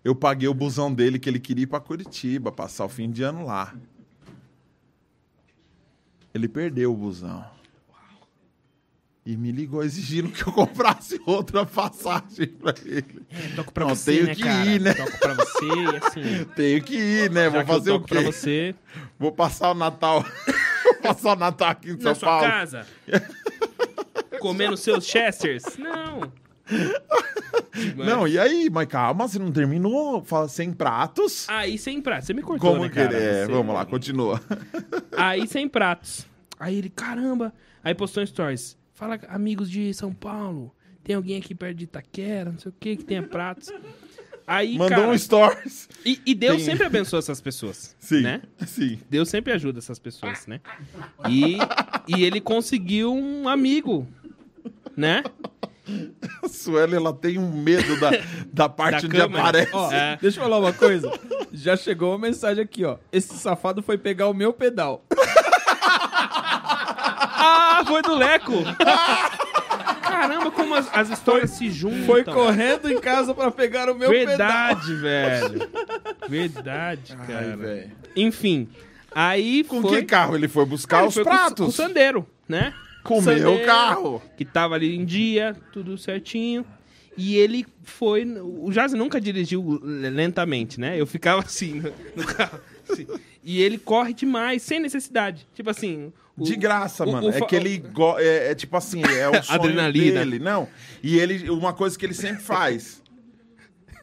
eu 0.04 0.14
paguei 0.14 0.48
o 0.48 0.54
busão 0.54 0.92
dele 0.92 1.18
que 1.18 1.28
ele 1.28 1.40
queria 1.40 1.64
ir 1.64 1.66
pra 1.66 1.80
Curitiba, 1.80 2.52
passar 2.52 2.84
o 2.84 2.88
fim 2.88 3.10
de 3.10 3.22
ano 3.22 3.46
lá. 3.46 3.74
Ele 6.34 6.46
perdeu 6.46 6.92
o 6.92 6.96
busão. 6.96 7.53
E 9.26 9.38
me 9.38 9.51
ligou 9.51 9.82
exigindo 9.82 10.28
que 10.30 10.46
eu 10.46 10.52
comprasse 10.52 11.18
outra 11.24 11.64
passagem 11.64 12.46
pra 12.48 12.74
ele. 12.84 13.22
Toco 13.56 13.72
pra 13.72 13.86
Não, 13.86 13.94
você, 13.94 14.12
tenho 14.12 14.26
né, 14.26 14.34
que 14.34 14.42
cara? 14.42 14.66
ir, 14.66 14.80
né? 14.80 14.92
Toco 14.94 15.18
pra 15.18 15.34
você 15.34 15.64
e 15.64 15.96
assim... 15.96 16.44
Tenho 16.55 16.82
que 16.82 16.94
ir, 16.94 17.30
né? 17.30 17.44
já 17.44 17.51
Vou 17.51 17.64
fazer 17.64 17.90
o 17.92 17.94
toco 17.94 18.09
pra 18.09 18.18
quê? 18.20 18.24
você 18.26 18.74
Vou 19.18 19.32
passar 19.32 19.70
o 19.70 19.74
Natal. 19.74 20.22
Vou 20.84 20.94
passar 20.96 21.32
o 21.32 21.36
Natal 21.36 21.70
aqui 21.70 21.90
em 21.92 21.96
São 22.01 22.10
na 22.10 22.14
sua 22.14 22.28
Paulo. 22.28 22.44
casa. 22.46 22.86
Comendo 24.40 24.76
seus 24.76 25.06
chesters? 25.06 25.64
Não. 25.78 26.30
Não, 27.96 28.28
e 28.28 28.38
aí? 28.38 28.68
Mas 28.70 28.86
calma, 28.88 29.26
você 29.26 29.38
não 29.38 29.51
terminou? 29.51 30.22
Fala 30.22 30.48
sem 30.48 30.72
pratos? 30.72 31.48
Aí 31.48 31.78
sem 31.78 32.01
pratos. 32.01 32.26
Você 32.26 32.34
me 32.34 32.42
cortou, 32.42 32.72
Como 32.72 32.82
né, 32.82 32.88
que 32.90 32.94
cara? 32.96 33.16
é? 33.16 33.46
Você- 33.46 33.52
Vamos 33.52 33.74
lá, 33.74 33.84
continua. 33.86 34.40
Aí 35.16 35.46
sem 35.46 35.66
pratos. 35.68 36.26
Aí 36.60 36.76
ele, 36.76 36.90
caramba. 36.90 37.52
Aí 37.82 37.94
postou 37.94 38.22
um 38.22 38.26
stories. 38.26 38.76
Fala, 38.94 39.18
amigos 39.28 39.70
de 39.70 39.92
São 39.92 40.12
Paulo. 40.12 40.74
Tem 41.02 41.16
alguém 41.16 41.36
aqui 41.38 41.54
perto 41.54 41.76
de 41.76 41.84
Itaquera, 41.84 42.50
não 42.52 42.58
sei 42.58 42.70
o 42.70 42.74
que, 42.78 42.96
que 42.96 43.04
tenha 43.04 43.22
pratos. 43.22 43.70
Aí, 44.46 44.76
Mandou 44.78 44.98
cara, 44.98 45.08
um 45.10 45.18
stories. 45.18 45.88
e, 46.04 46.20
e 46.24 46.34
Deus 46.34 46.56
Tem- 46.56 46.64
sempre 46.66 46.84
abençoa 46.86 47.18
essas 47.18 47.40
pessoas, 47.40 47.96
Sim, 47.98 48.20
né? 48.22 48.42
sim. 48.66 48.98
Deus 49.08 49.28
sempre 49.28 49.52
ajuda 49.52 49.78
essas 49.78 49.98
pessoas, 49.98 50.46
né? 50.46 50.60
E, 51.28 51.56
e 52.06 52.22
ele 52.24 52.40
conseguiu 52.40 53.12
um 53.14 53.48
amigo, 53.48 54.06
né? 54.96 55.22
A 56.42 56.48
Sueli, 56.48 56.94
ela 56.94 57.12
tem 57.12 57.38
um 57.38 57.50
medo 57.62 57.98
da, 58.00 58.10
da 58.52 58.68
parte 58.68 59.02
Da 59.02 59.08
onde 59.08 59.16
câmera. 59.18 59.42
aparece. 59.42 59.70
Ó, 59.74 59.90
É. 59.92 60.18
deixa 60.20 60.38
eu 60.40 60.44
falar 60.44 60.58
uma 60.58 60.72
coisa. 60.72 61.10
Já 61.52 61.76
chegou 61.76 62.12
uma 62.12 62.18
mensagem 62.18 62.62
aqui, 62.64 62.84
ó. 62.84 62.98
Esse 63.12 63.34
safado 63.36 63.82
foi 63.82 63.96
pegar 63.98 64.28
o 64.28 64.34
meu 64.34 64.52
pedal. 64.52 65.04
Ah, 67.46 67.84
foi 67.86 68.00
do 68.00 68.14
Leco! 68.14 68.52
Caramba, 70.02 70.50
como 70.50 70.74
as, 70.74 70.88
as 70.96 71.10
histórias 71.10 71.50
se 71.50 71.70
juntam. 71.70 72.04
Foi 72.04 72.24
correndo 72.24 72.90
em 72.90 72.98
casa 73.00 73.34
pra 73.34 73.50
pegar 73.50 73.90
o 73.90 73.94
meu. 73.94 74.08
Verdade, 74.08 74.94
velho. 74.94 75.68
Verdade, 76.28 77.14
Ai, 77.18 77.26
cara. 77.26 77.56
velho. 77.56 77.92
Enfim, 78.16 78.68
aí 79.14 79.62
Com 79.64 79.82
foi... 79.82 80.00
que 80.00 80.06
carro 80.06 80.36
ele 80.36 80.48
foi 80.48 80.64
buscar 80.64 81.00
Ele 81.00 81.08
os 81.08 81.14
foi 81.14 81.24
com 81.24 81.30
pratos? 81.30 81.64
Com 81.64 81.70
o 81.70 81.72
Sandeiro, 81.72 82.26
né? 82.48 82.72
Com 83.02 83.18
o 83.18 83.22
Sandeiro, 83.22 83.50
meu 83.50 83.66
carro. 83.66 84.22
Que 84.36 84.44
tava 84.44 84.74
ali 84.74 84.96
em 84.96 85.04
dia, 85.04 85.54
tudo 85.72 85.98
certinho. 85.98 86.64
E 87.16 87.36
ele 87.36 87.66
foi... 87.82 88.24
O 88.24 88.72
Jazzy 88.72 88.96
nunca 88.96 89.20
dirigiu 89.20 89.80
lentamente, 89.82 90.80
né? 90.80 91.00
Eu 91.00 91.06
ficava 91.06 91.42
assim 91.42 91.74
no, 91.74 91.92
no 92.16 92.24
carro. 92.26 92.58
assim. 92.88 93.06
E 93.42 93.60
ele 93.62 93.78
corre 93.78 94.14
demais, 94.14 94.62
sem 94.62 94.80
necessidade. 94.80 95.46
Tipo 95.54 95.70
assim... 95.70 96.12
o- 96.36 96.44
De 96.44 96.56
graça, 96.56 97.05
o- 97.05 97.12
mano. 97.12 97.27
o 97.27 97.31
é 97.31 97.39
fa- 97.39 97.47
que 97.47 97.55
ele 97.56 97.78
go- 97.78 98.19
é, 98.19 98.51
é 98.51 98.55
tipo 98.55 98.77
assim, 98.77 99.02
é 99.05 99.28
o 99.31 99.43
sonho 99.43 99.61
Adrenalina. 99.61 100.20
dele. 100.20 100.39
Não. 100.39 100.69
E 101.02 101.19
ele, 101.19 101.48
uma 101.51 101.73
coisa 101.73 101.98
que 101.98 102.05
ele 102.05 102.15
sempre 102.15 102.43
faz. 102.43 103.02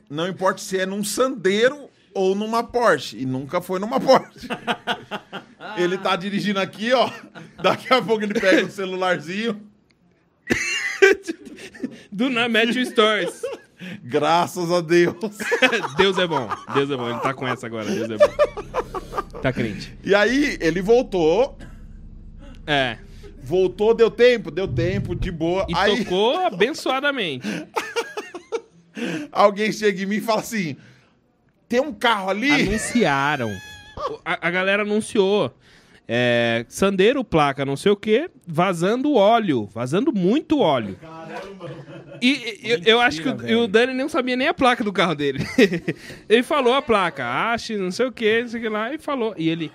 Não 0.09 0.27
importa 0.27 0.61
se 0.61 0.77
é 0.79 0.85
num 0.85 1.03
Sandeiro 1.03 1.89
ou 2.13 2.35
numa 2.35 2.63
Porsche. 2.63 3.17
E 3.19 3.25
nunca 3.25 3.61
foi 3.61 3.79
numa 3.79 3.99
Porsche. 3.99 4.47
ele 5.77 5.97
tá 5.97 6.15
dirigindo 6.15 6.59
aqui, 6.59 6.91
ó. 6.93 7.09
Daqui 7.61 7.93
a 7.93 8.01
pouco 8.01 8.23
ele 8.23 8.33
pega 8.33 8.65
o 8.65 8.71
celularzinho. 8.71 9.61
Do 12.11 12.29
na 12.29 12.47
Matthew 12.49 12.85
Stories. 12.85 13.41
Graças 14.03 14.69
a 14.71 14.81
Deus. 14.81 15.15
Deus 15.97 16.17
é 16.17 16.27
bom. 16.27 16.47
Deus 16.73 16.91
é 16.91 16.97
bom. 16.97 17.09
Ele 17.09 17.19
tá 17.19 17.33
com 17.33 17.47
essa 17.47 17.65
agora. 17.65 17.85
Deus 17.89 18.09
é 18.09 18.17
bom. 18.17 19.39
Tá 19.41 19.51
crente. 19.51 19.97
E 20.03 20.13
aí, 20.13 20.57
ele 20.61 20.81
voltou. 20.81 21.57
É. 22.71 22.97
Voltou, 23.43 23.93
deu 23.93 24.09
tempo, 24.09 24.51
deu 24.51 24.67
tempo, 24.67 25.15
de 25.15 25.31
boa. 25.31 25.65
E 25.67 25.75
aí 25.75 26.03
tocou 26.03 26.37
abençoadamente. 26.45 27.47
alguém 29.31 29.71
chega 29.71 30.03
em 30.03 30.05
mim 30.05 30.15
e 30.17 30.21
fala 30.21 30.41
assim: 30.41 30.77
tem 31.67 31.79
um 31.79 31.93
carro 31.93 32.29
ali. 32.29 32.51
Anunciaram. 32.67 33.49
A, 34.23 34.47
a 34.47 34.51
galera 34.51 34.83
anunciou. 34.83 35.53
É, 36.07 36.65
Sandeiro, 36.67 37.23
placa, 37.23 37.63
não 37.63 37.77
sei 37.77 37.91
o 37.91 37.95
que, 37.95 38.29
vazando 38.45 39.13
óleo. 39.13 39.67
Vazando 39.67 40.11
muito 40.11 40.59
óleo. 40.59 40.99
E, 42.21 42.31
e- 42.31 42.59
eu, 42.69 42.79
eu 42.83 42.99
acho 42.99 43.21
que 43.21 43.29
o, 43.53 43.63
o 43.63 43.67
Dani 43.67 43.93
não 43.93 44.09
sabia 44.09 44.35
nem 44.35 44.47
a 44.49 44.53
placa 44.53 44.83
do 44.83 44.91
carro 44.91 45.15
dele. 45.15 45.39
ele 46.27 46.43
falou 46.43 46.73
a 46.73 46.81
placa, 46.81 47.25
ache, 47.25 47.77
não 47.77 47.91
sei 47.91 48.05
o 48.07 48.11
que, 48.11 48.41
não 48.41 48.49
sei 48.49 48.59
o 48.59 48.63
que 48.63 48.69
lá, 48.69 48.93
e 48.93 48.97
falou. 48.97 49.33
E 49.37 49.49
ele. 49.49 49.71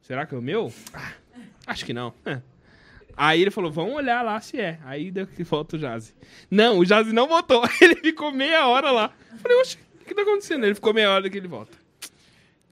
Será 0.00 0.26
que 0.26 0.34
é 0.34 0.38
o 0.38 0.42
meu? 0.42 0.72
Ah, 0.92 1.12
acho 1.66 1.84
que 1.84 1.92
não. 1.92 2.14
Aí 3.16 3.40
ele 3.40 3.50
falou, 3.50 3.70
vamos 3.70 3.94
olhar 3.94 4.22
lá 4.22 4.40
se 4.40 4.60
é. 4.60 4.78
Aí 4.84 5.10
deu 5.10 5.26
que 5.26 5.44
volta 5.44 5.76
o 5.76 5.78
Jazzy. 5.78 6.14
Não, 6.50 6.78
o 6.78 6.84
Jazzy 6.84 7.12
não 7.12 7.28
voltou. 7.28 7.62
Ele 7.80 7.96
ficou 7.96 8.32
meia 8.32 8.66
hora 8.66 8.90
lá. 8.90 9.12
Falei, 9.40 9.58
oxe, 9.58 9.78
o 10.00 10.04
que 10.04 10.14
tá 10.14 10.22
acontecendo? 10.22 10.64
Ele 10.64 10.74
ficou 10.74 10.94
meia 10.94 11.10
hora 11.10 11.28
que 11.28 11.36
ele 11.36 11.48
volta. 11.48 11.76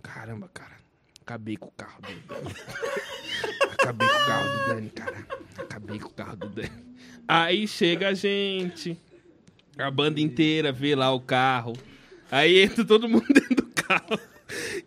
Caramba, 0.03 0.51
cara. 0.53 0.77
Acabei 1.21 1.57
com 1.57 1.69
o 1.69 1.73
carro 1.73 2.01
do 2.03 2.09
Dani. 2.27 2.55
Acabei 3.73 4.09
com 4.09 4.17
o 4.17 4.27
carro 4.27 4.59
do 4.59 4.69
Dani, 4.69 4.91
cara. 4.91 5.27
Acabei 5.59 5.99
com 6.01 6.09
o 6.09 6.13
carro 6.13 6.37
do 6.37 6.49
Dani. 6.49 6.71
Aí 7.29 7.69
chega 7.69 8.09
a 8.09 8.15
gente. 8.15 8.99
A 9.79 9.91
banda 9.91 10.21
inteira 10.21 10.73
vê 10.73 10.95
lá 10.95 11.13
o 11.13 11.21
carro. 11.21 11.75
Aí 12.31 12.59
entra 12.59 12.85
todo 12.85 13.09
mundo 13.09 13.27
dentro 13.33 13.57
do 13.57 13.67
carro. 13.69 14.19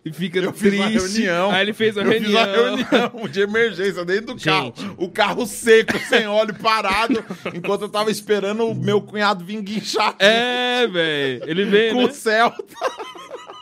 E 0.06 0.12
fica 0.12 0.40
Eu 0.40 0.52
fiz 0.54 0.62
triste. 0.62 0.78
uma 0.80 0.90
reunião. 0.90 1.52
Aí 1.52 1.62
ele 1.62 1.74
fez 1.74 1.96
uma 1.98 2.04
eu 2.06 2.10
reunião. 2.12 2.32
fiz 2.78 2.88
uma 2.92 2.98
reunião 3.08 3.28
de 3.30 3.42
emergência 3.42 4.06
dentro 4.06 4.34
do 4.36 4.40
Gente. 4.40 4.46
carro. 4.82 4.96
O 4.98 5.10
carro 5.10 5.46
seco, 5.46 5.98
sem 6.10 6.28
óleo, 6.28 6.54
parado. 6.56 7.24
enquanto 7.54 7.84
eu 7.84 7.90
tava 7.90 8.12
esperando 8.12 8.66
o 8.68 8.76
meu 8.76 9.02
cunhado 9.02 9.44
vir 9.46 9.62
guinchar 9.62 10.16
É, 10.20 10.86
velho. 10.88 11.44
Ele 11.50 11.66
veio, 11.66 11.94
com 11.94 12.02
né? 12.02 12.08
o 12.08 12.12
Celta. 12.14 12.64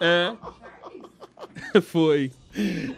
É. 0.01 0.33
Foi. 1.81 2.31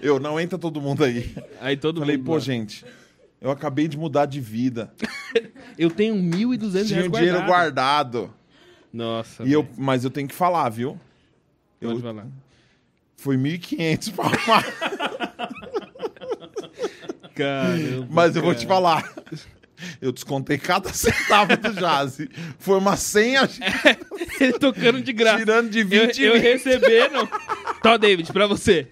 Eu, 0.01 0.19
não 0.19 0.39
entra 0.39 0.57
todo 0.57 0.81
mundo 0.81 1.03
aí. 1.03 1.35
Aí 1.61 1.77
todo 1.77 1.99
Falei, 1.99 2.17
mundo... 2.17 2.25
pô, 2.25 2.39
gente, 2.39 2.83
eu 3.39 3.51
acabei 3.51 3.87
de 3.87 3.97
mudar 3.97 4.25
de 4.25 4.39
vida. 4.39 4.91
Eu 5.77 5.89
tenho 5.89 6.15
1.200 6.15 6.85
Tinha 6.87 6.99
reais 6.99 7.07
o 7.07 7.11
dinheiro 7.11 7.37
guardado. 7.45 7.45
guardado. 7.47 8.33
Nossa. 8.93 9.43
E 9.43 9.51
eu, 9.51 9.67
mas 9.75 10.03
eu 10.03 10.11
tenho 10.11 10.27
que 10.27 10.35
falar, 10.35 10.69
viu? 10.69 10.99
Pode 11.81 11.95
Eu, 11.95 11.99
falar. 11.99 12.27
Foi 13.23 13.37
1.500 13.37 14.13
pra 14.13 14.25
arrumar. 14.25 14.65
Caramba, 17.33 18.07
Mas 18.09 18.35
eu 18.35 18.41
vou 18.41 18.53
te 18.53 18.67
falar. 18.67 19.09
Eu 20.01 20.11
descontei 20.11 20.57
cada 20.57 20.93
centavo 20.93 21.57
do 21.57 21.73
Jazz. 21.73 22.19
Foi 22.59 22.77
uma 22.77 22.95
senha 22.95 23.49
Ele 24.39 24.53
tocando 24.53 25.01
de 25.01 25.11
graça. 25.11 25.39
tirando 25.39 25.69
de 25.69 25.79
Eu, 25.79 25.87
20 26.07 26.21
eu 26.21 26.33
mil. 26.33 26.41
recebendo. 26.41 27.27
Tó, 27.81 27.97
David, 27.97 28.31
pra 28.31 28.47
você. 28.47 28.87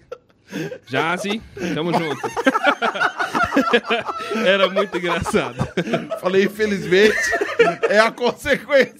Sim. 1.18 1.40
Tamo 1.74 1.92
junto. 1.92 2.20
Era 4.46 4.68
muito 4.68 4.96
engraçado. 4.96 5.56
Falei, 6.20 6.44
infelizmente, 6.44 7.16
é 7.88 7.98
a 7.98 8.10
consequência. 8.10 8.94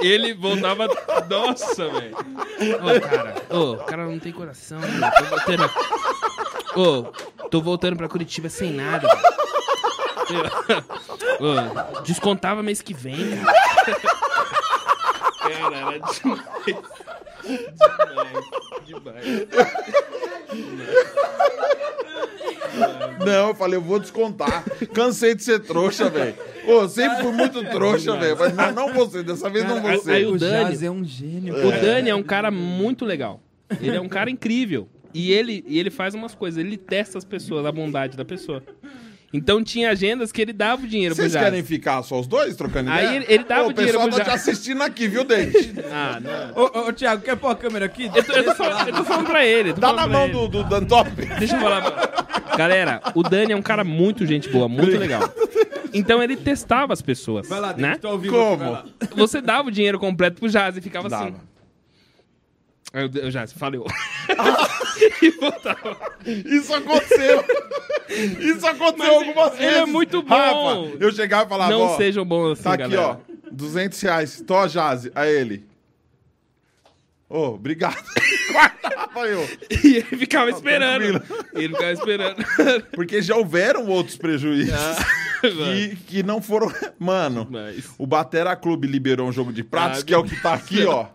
Ele 0.00 0.34
voltava. 0.34 0.88
Nossa, 1.28 1.88
velho. 1.88 2.16
Ô, 2.16 3.00
cara. 3.00 3.34
Ô, 3.50 3.72
o 3.72 3.84
cara 3.84 4.04
não 4.06 4.18
tem 4.18 4.32
coração, 4.32 4.78
né? 4.80 5.10
Tô 5.18 5.24
voltando. 5.24 5.70
Ô, 6.76 7.02
tô 7.48 7.60
voltando 7.60 7.96
pra 7.96 8.08
Curitiba 8.08 8.48
sem 8.48 8.72
nada. 8.72 9.08
Ô, 11.40 12.00
descontava 12.02 12.62
mês 12.62 12.80
que 12.80 12.94
vem, 12.94 13.36
cara. 13.36 13.54
Cara, 15.40 15.76
era 15.76 15.98
demais. 15.98 16.42
Demais. 17.44 18.44
Demais. 18.86 19.24
Não, 23.24 23.48
eu 23.48 23.54
falei, 23.54 23.76
eu 23.76 23.82
vou 23.82 23.98
descontar. 23.98 24.64
Cansei 24.92 25.34
de 25.34 25.42
ser 25.42 25.60
trouxa, 25.60 26.08
velho. 26.10 26.34
Pô, 26.64 26.88
sempre 26.88 27.22
fui 27.22 27.32
muito 27.32 27.62
trouxa, 27.70 28.16
velho. 28.16 28.36
Mas 28.38 28.54
não, 28.54 28.72
não 28.72 28.92
você, 28.94 29.22
dessa 29.22 29.48
vez 29.50 29.64
não 29.66 29.80
você. 29.80 30.10
aí 30.10 30.26
o 30.26 30.34
O 30.34 30.38
Dani- 30.38 30.70
Jazz 30.70 30.82
é 30.82 30.90
um 30.90 31.04
gênio. 31.04 31.54
O 31.66 31.70
Dani 31.70 32.10
é 32.10 32.14
um 32.14 32.22
cara 32.22 32.50
muito 32.50 33.04
legal. 33.04 33.40
Ele 33.80 33.96
é 33.96 34.00
um 34.00 34.08
cara 34.08 34.30
incrível. 34.30 34.88
E 35.12 35.30
ele, 35.32 35.64
e 35.68 35.78
ele 35.78 35.90
faz 35.90 36.12
umas 36.14 36.34
coisas, 36.34 36.58
ele 36.58 36.76
testa 36.76 37.16
as 37.18 37.24
pessoas, 37.24 37.64
a 37.64 37.70
bondade 37.70 38.16
da 38.16 38.24
pessoa. 38.24 38.62
Então 39.36 39.64
tinha 39.64 39.90
agendas 39.90 40.30
que 40.30 40.40
ele 40.40 40.52
dava 40.52 40.84
o 40.84 40.86
dinheiro 40.86 41.12
pro 41.14 41.24
Vocês 41.28 41.34
querem 41.42 41.60
ficar 41.64 42.02
só 42.04 42.20
os 42.20 42.26
dois 42.28 42.54
trocando 42.54 42.88
Aí 42.90 43.04
ideia? 43.04 43.16
ele- 43.16 43.26
ele 43.28 43.44
dava 43.44 43.64
Pô, 43.64 43.70
o 43.70 43.72
dinheiro 43.72 43.98
O 43.98 44.04
pessoal 44.04 44.08
pro 44.24 44.24
tá 44.24 44.24
te 44.24 44.34
assistindo 44.48 44.80
aqui, 44.82 45.08
viu, 45.08 45.24
David? 45.24 45.74
Ah, 45.92 46.20
não. 46.20 46.62
Ô, 46.62 46.70
ô, 46.72 46.88
ô, 46.88 46.92
Thiago, 46.92 47.22
quer 47.22 47.36
pôr 47.36 47.48
a 47.48 47.54
câmera 47.56 47.84
aqui? 47.86 48.08
Eu 48.14 48.22
tô, 48.24 48.32
eu 48.32 48.44
tô 48.44 48.54
falando, 48.54 48.88
eu 48.88 48.94
tô 48.94 49.04
falando 49.04 49.26
pra 49.26 49.44
ele. 49.44 49.72
tô 49.74 49.80
Dá 49.80 49.88
falando 49.88 50.00
na 50.00 50.08
pra 50.08 50.16
mão 50.18 50.24
ele. 50.26 50.32
do, 50.34 50.48
do 50.48 50.64
Dantop. 50.64 51.10
Deixa 51.38 51.56
eu 51.56 51.60
falar. 51.60 51.82
pra- 51.82 52.56
Galera, 52.56 53.02
o 53.14 53.22
Dani 53.24 53.52
é 53.52 53.56
um 53.56 53.62
cara 53.62 53.82
muito 53.82 54.24
gente 54.24 54.48
boa, 54.48 54.68
muito 54.68 54.96
legal. 54.96 55.22
Então 55.92 56.22
ele 56.22 56.36
testava 56.36 56.92
as 56.92 57.02
pessoas. 57.02 57.48
Vai 57.48 57.58
lá, 57.60 57.68
né? 57.72 57.98
David, 57.98 58.00
tô 58.00 58.16
vivo 58.18 58.36
Como? 58.36 58.52
aqui, 58.52 58.62
vai 58.64 58.70
lá. 58.72 58.84
Você 59.16 59.40
dava 59.40 59.68
o 59.68 59.70
dinheiro 59.72 59.98
completo 59.98 60.38
pro 60.40 60.48
Jazz 60.48 60.76
e 60.76 60.80
ficava 60.80 61.08
assim. 61.08 61.32
Dava. 61.32 61.53
O 62.94 63.26
o 63.26 63.30
Jazz, 63.30 63.52
falhou. 63.52 63.86
e 65.22 65.30
voltava. 65.30 65.96
Isso 66.24 66.72
aconteceu. 66.74 67.44
Isso 68.40 68.66
aconteceu 68.66 69.14
algumas 69.14 69.52
ele 69.54 69.66
vezes. 69.66 69.76
é 69.82 69.86
muito 69.86 70.22
bom. 70.22 70.34
Rafa, 70.34 70.96
eu 71.00 71.12
chegava 71.12 71.44
e 71.44 71.48
falava, 71.48 71.72
Não 71.72 71.82
ó, 71.82 71.96
sejam 71.96 72.24
bons 72.24 72.52
assim, 72.52 72.62
tá 72.62 72.74
aqui, 72.74 72.82
galera. 72.82 73.02
ó, 73.02 73.34
200 73.50 74.00
reais. 74.00 74.44
Tó, 74.46 74.66
Jazzy. 74.68 75.10
A 75.14 75.26
ele. 75.26 75.66
Ô, 77.28 77.54
obrigado. 77.54 77.96
Guardava 78.52 79.26
eu. 79.26 79.48
E 79.82 79.96
ele 79.96 80.16
ficava 80.16 80.50
esperando. 80.50 81.20
tranquilo. 81.20 81.44
Ele 81.54 81.68
ficava 81.74 81.92
esperando. 81.92 82.44
Porque 82.94 83.22
já 83.22 83.34
houveram 83.36 83.86
outros 83.88 84.16
prejuízos. 84.16 84.74
que, 85.40 85.96
que 86.06 86.22
não 86.22 86.40
foram... 86.40 86.72
Mano, 86.98 87.46
Mas, 87.50 87.84
o 87.98 88.06
Batera 88.06 88.54
Clube 88.56 88.86
liberou 88.86 89.28
um 89.28 89.32
jogo 89.32 89.52
de 89.52 89.62
pratos, 89.64 90.00
Ah, 90.00 90.04
que 90.04 90.14
é 90.14 90.18
o 90.18 90.24
que 90.24 90.40
tá 90.40 90.54
aqui, 90.54 90.84
ó. 90.84 91.06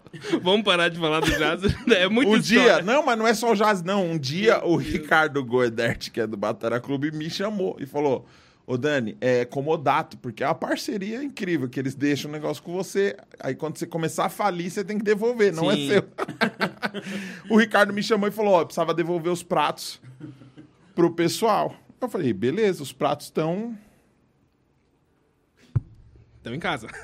vamos 0.41 0.64
parar 0.64 0.90
de 0.90 0.99
falar 0.99 1.19
do 1.19 1.31
Jazz. 1.31 1.61
É 1.91 2.07
muito 2.07 2.31
Um 2.31 2.38
história. 2.38 2.73
dia, 2.76 2.81
não, 2.81 3.03
mas 3.06 3.18
não 3.18 3.27
é 3.27 3.34
só 3.34 3.52
o 3.52 3.56
Jazz, 3.56 3.81
não. 3.84 4.06
Um 4.06 4.18
dia 4.19 4.64
o 4.65 4.76
Ricardo 4.76 5.44
Goedert, 5.44 6.11
que 6.11 6.19
é 6.22 6.27
do 6.27 6.36
Batera 6.38 6.80
Clube, 6.80 7.11
me 7.11 7.30
chamou 7.30 7.76
e 7.80 7.86
falou: 7.86 8.27
Ô 8.70 8.78
Dani, 8.78 9.18
é 9.20 9.44
comodato, 9.46 10.16
porque 10.20 10.44
é 10.44 10.48
uma 10.48 10.54
parceria 10.54 11.24
incrível, 11.24 11.68
que 11.68 11.80
eles 11.80 11.96
deixam 11.96 12.30
o 12.30 12.32
negócio 12.32 12.62
com 12.62 12.72
você. 12.72 13.18
Aí 13.40 13.56
quando 13.56 13.80
você 13.80 13.88
começar 13.88 14.26
a 14.26 14.30
falir, 14.30 14.70
você 14.70 14.84
tem 14.84 15.00
que 15.00 15.04
devolver, 15.04 15.52
não 15.52 15.72
Sim. 15.72 15.90
é 15.90 15.94
seu. 15.94 16.04
o 17.50 17.58
Ricardo 17.58 17.91
me 17.91 18.04
chamou 18.04 18.30
e 18.30 18.32
falou: 18.32 18.54
Ó, 18.54 18.64
precisava 18.64 18.94
devolver 18.94 19.34
os 19.34 19.41
pratos 19.41 20.00
pro 20.94 21.16
pessoal. 21.16 21.76
Eu 22.00 22.08
falei: 22.08 22.32
beleza, 22.32 22.84
os 22.84 22.94
pratos 22.94 23.26
estão. 23.26 23.76
Estamos 26.38 26.58
em 26.58 26.60
casa. 26.60 26.90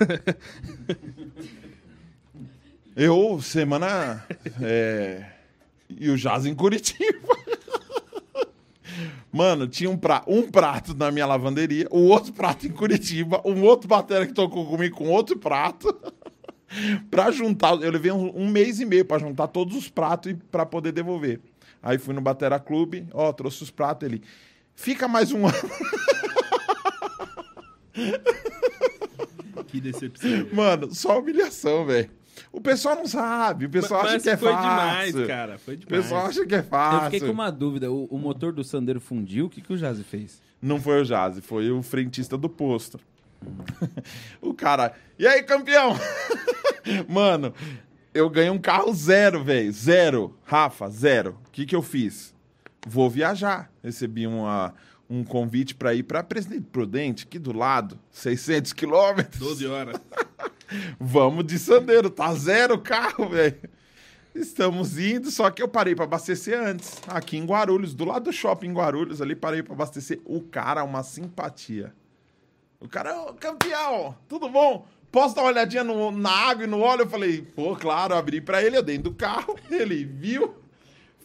Eu, 2.95 3.41
semana. 3.41 4.23
é, 4.61 5.31
E 5.89 6.11
o 6.11 6.15
Jazz 6.15 6.45
em 6.45 6.53
Curitiba. 6.53 7.35
Mano, 9.35 9.67
tinha 9.67 9.89
um, 9.89 9.97
pra... 9.97 10.23
um 10.25 10.49
prato 10.49 10.95
na 10.95 11.11
minha 11.11 11.25
lavanderia, 11.25 11.89
o 11.91 12.03
outro 12.05 12.31
prato 12.31 12.65
em 12.65 12.71
Curitiba, 12.71 13.41
um 13.43 13.63
outro 13.63 13.85
batera 13.85 14.25
que 14.25 14.31
tocou 14.31 14.65
comigo 14.65 14.95
com 14.95 15.09
outro 15.09 15.37
prato. 15.37 15.93
pra 17.11 17.29
juntar. 17.31 17.73
Eu 17.81 17.91
levei 17.91 18.13
um, 18.13 18.31
um 18.33 18.49
mês 18.49 18.79
e 18.79 18.85
meio 18.85 19.03
pra 19.03 19.19
juntar 19.19 19.47
todos 19.47 19.75
os 19.75 19.89
pratos 19.89 20.31
e 20.31 20.35
pra 20.35 20.65
poder 20.65 20.93
devolver. 20.93 21.41
Aí 21.83 21.97
fui 21.97 22.13
no 22.13 22.21
Batera 22.21 22.57
Clube, 22.61 23.09
ó, 23.11 23.33
trouxe 23.33 23.61
os 23.61 23.69
pratos. 23.69 24.07
Ele. 24.07 24.23
Fica 24.73 25.05
mais 25.05 25.33
um 25.33 25.45
ano. 25.47 25.69
que 29.67 29.81
decepção. 29.81 30.47
Mano, 30.53 30.95
só 30.95 31.19
humilhação, 31.19 31.85
velho. 31.85 32.09
O 32.51 32.59
pessoal 32.61 32.95
não 32.95 33.07
sabe, 33.07 33.65
o 33.65 33.69
pessoal 33.69 34.01
acha 34.01 34.13
Mas 34.13 34.23
que 34.23 34.29
é 34.29 34.37
foi 34.37 34.51
fácil. 34.51 34.69
demais, 35.13 35.27
cara. 35.27 35.57
Foi 35.57 35.73
O 35.75 35.77
demais. 35.77 36.03
pessoal 36.03 36.25
acha 36.25 36.45
que 36.45 36.55
é 36.55 36.63
fácil. 36.63 36.97
Eu 36.97 37.03
fiquei 37.11 37.19
com 37.21 37.33
uma 37.33 37.51
dúvida. 37.51 37.91
O, 37.91 38.05
o 38.05 38.17
motor 38.17 38.51
do 38.51 38.63
Sandero 38.63 38.99
fundiu? 38.99 39.45
O 39.45 39.49
que, 39.49 39.61
que 39.61 39.73
o 39.73 39.77
Jazz 39.77 40.01
fez? 40.01 40.41
Não 40.61 40.81
foi 40.81 41.01
o 41.01 41.05
Jazzy, 41.05 41.41
foi 41.41 41.71
o 41.71 41.81
frentista 41.83 42.37
do 42.37 42.49
posto. 42.49 42.99
o 44.41 44.53
cara, 44.53 44.93
e 45.19 45.27
aí, 45.27 45.43
campeão? 45.43 45.95
Mano, 47.07 47.53
eu 48.13 48.29
ganhei 48.29 48.49
um 48.49 48.57
carro 48.57 48.93
zero, 48.93 49.43
velho. 49.43 49.71
Zero. 49.71 50.37
Rafa, 50.43 50.89
zero. 50.89 51.37
O 51.47 51.51
que, 51.51 51.65
que 51.65 51.75
eu 51.75 51.81
fiz? 51.81 52.33
Vou 52.87 53.09
viajar. 53.09 53.71
Recebi 53.83 54.25
uma, 54.25 54.73
um 55.09 55.23
convite 55.23 55.75
para 55.75 55.93
ir 55.93 56.03
para 56.03 56.23
Presidente 56.23 56.67
Prudente, 56.71 57.25
aqui 57.25 57.37
do 57.37 57.55
lado, 57.55 57.99
600 58.11 58.73
quilômetros. 58.73 59.39
12 59.39 59.67
horas. 59.67 59.99
Vamos 60.99 61.45
de 61.45 61.57
Sandeiro, 61.59 62.09
tá 62.09 62.33
zero 62.33 62.75
o 62.75 62.79
carro, 62.81 63.29
velho. 63.29 63.57
Estamos 64.33 64.97
indo, 64.99 65.31
só 65.31 65.49
que 65.49 65.61
eu 65.63 65.67
parei 65.67 65.95
para 65.95 66.03
abastecer 66.05 66.59
antes, 66.59 66.99
aqui 67.07 67.37
em 67.37 67.45
Guarulhos, 67.45 67.93
do 67.93 68.03
lado 68.03 68.25
do 68.25 68.33
shopping 68.33 68.67
em 68.67 68.73
Guarulhos, 68.73 69.21
ali 69.21 69.33
parei 69.35 69.63
para 69.63 69.73
abastecer. 69.73 70.19
O 70.25 70.41
cara, 70.41 70.83
uma 70.83 71.03
simpatia. 71.03 71.93
O 72.79 72.87
cara, 72.89 73.17
ô, 73.21 73.33
campeão, 73.33 74.15
tudo 74.27 74.49
bom? 74.49 74.85
Posso 75.09 75.33
dar 75.33 75.43
uma 75.43 75.51
olhadinha 75.51 75.83
no- 75.85 76.11
na 76.11 76.29
água 76.29 76.65
e 76.65 76.67
no 76.67 76.81
óleo? 76.81 77.03
Eu 77.03 77.09
falei, 77.09 77.41
pô, 77.41 77.73
claro, 77.77 78.13
abri 78.13 78.41
para 78.41 78.61
ele, 78.61 78.75
eu 78.75 78.83
dentro 78.83 79.03
do 79.03 79.13
carro, 79.15 79.55
ele 79.71 80.03
viu, 80.03 80.53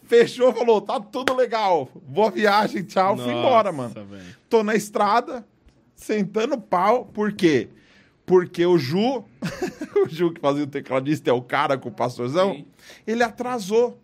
fechou, 0.05 0.53
falou, 0.55 0.81
tá 0.81 1.01
tudo 1.01 1.35
legal, 1.35 1.89
boa 2.07 2.31
viagem, 2.31 2.85
tchau, 2.85 3.17
fui 3.17 3.33
embora, 3.33 3.73
mano. 3.73 3.89
Nossa, 3.93 4.05
velho. 4.05 4.37
Tô 4.49 4.63
na 4.63 4.77
estrada, 4.77 5.45
sentando 5.97 6.57
pau. 6.61 7.07
Por 7.07 7.33
quê? 7.33 7.69
Porque 7.69 7.80
o 8.35 8.79
Ju, 8.79 9.25
o 10.05 10.09
Ju 10.09 10.33
que 10.33 10.41
fazia 10.41 10.65
o 10.65 10.67
tecladista, 10.67 11.31
é 11.31 11.33
o 11.33 11.43
cara 11.43 11.77
com 11.79 11.89
o 11.89 11.93
pastorzão, 11.93 12.55
Sim. 12.55 12.65
ele 13.07 13.23
atrasou. 13.23 14.01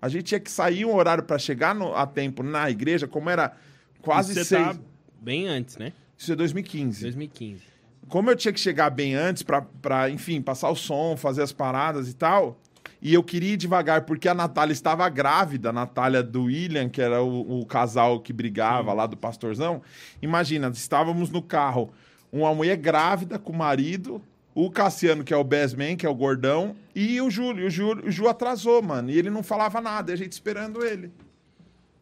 A 0.00 0.08
gente 0.08 0.24
tinha 0.24 0.40
que 0.40 0.50
sair 0.50 0.84
um 0.84 0.94
horário 0.94 1.24
para 1.24 1.38
chegar 1.38 1.74
no- 1.74 1.94
a 1.94 2.06
tempo 2.06 2.42
na 2.42 2.70
igreja, 2.70 3.06
como 3.08 3.30
era 3.30 3.56
quase 4.02 4.34
Você 4.34 4.44
seis. 4.44 4.66
tá 4.66 4.76
bem 5.20 5.48
antes, 5.48 5.76
né? 5.78 5.92
Isso 6.18 6.32
é 6.32 6.36
2015. 6.36 7.02
2015. 7.02 7.62
Como 8.08 8.30
eu 8.30 8.36
tinha 8.36 8.52
que 8.52 8.60
chegar 8.60 8.90
bem 8.90 9.14
antes 9.14 9.42
pra, 9.42 10.10
enfim, 10.10 10.42
passar 10.42 10.68
o 10.70 10.76
som, 10.76 11.16
fazer 11.16 11.40
as 11.42 11.52
paradas 11.52 12.08
e 12.10 12.14
tal, 12.14 12.60
e 13.00 13.14
eu 13.14 13.22
queria 13.22 13.54
ir 13.54 13.56
devagar 13.56 14.02
porque 14.02 14.28
a 14.28 14.34
Natália 14.34 14.74
estava 14.74 15.08
grávida, 15.08 15.70
a 15.70 15.72
Natália 15.72 16.22
do 16.22 16.44
William, 16.44 16.88
que 16.90 17.00
era 17.00 17.22
o, 17.22 17.60
o 17.60 17.64
casal 17.66 18.20
que 18.20 18.30
brigava 18.32 18.92
lá 18.92 19.06
do 19.06 19.16
pastorzão. 19.16 19.80
Imagina, 20.20 20.68
estávamos 20.68 21.30
no 21.30 21.40
carro, 21.40 21.92
uma 22.40 22.54
mulher 22.54 22.76
grávida 22.76 23.38
com 23.38 23.52
o 23.52 23.56
marido, 23.56 24.20
o 24.54 24.70
Cassiano, 24.70 25.24
que 25.24 25.32
é 25.32 25.36
o 25.36 25.44
best 25.44 25.76
man, 25.76 25.96
que 25.96 26.06
é 26.06 26.08
o 26.08 26.14
gordão, 26.14 26.76
e 26.94 27.20
o 27.20 27.30
Júlio. 27.30 27.66
O 27.66 27.70
Ju, 27.70 28.00
o 28.04 28.10
Ju 28.10 28.28
atrasou, 28.28 28.82
mano, 28.82 29.10
e 29.10 29.18
ele 29.18 29.30
não 29.30 29.42
falava 29.42 29.80
nada, 29.80 30.12
a 30.12 30.16
gente 30.16 30.32
esperando 30.32 30.84
ele. 30.84 31.12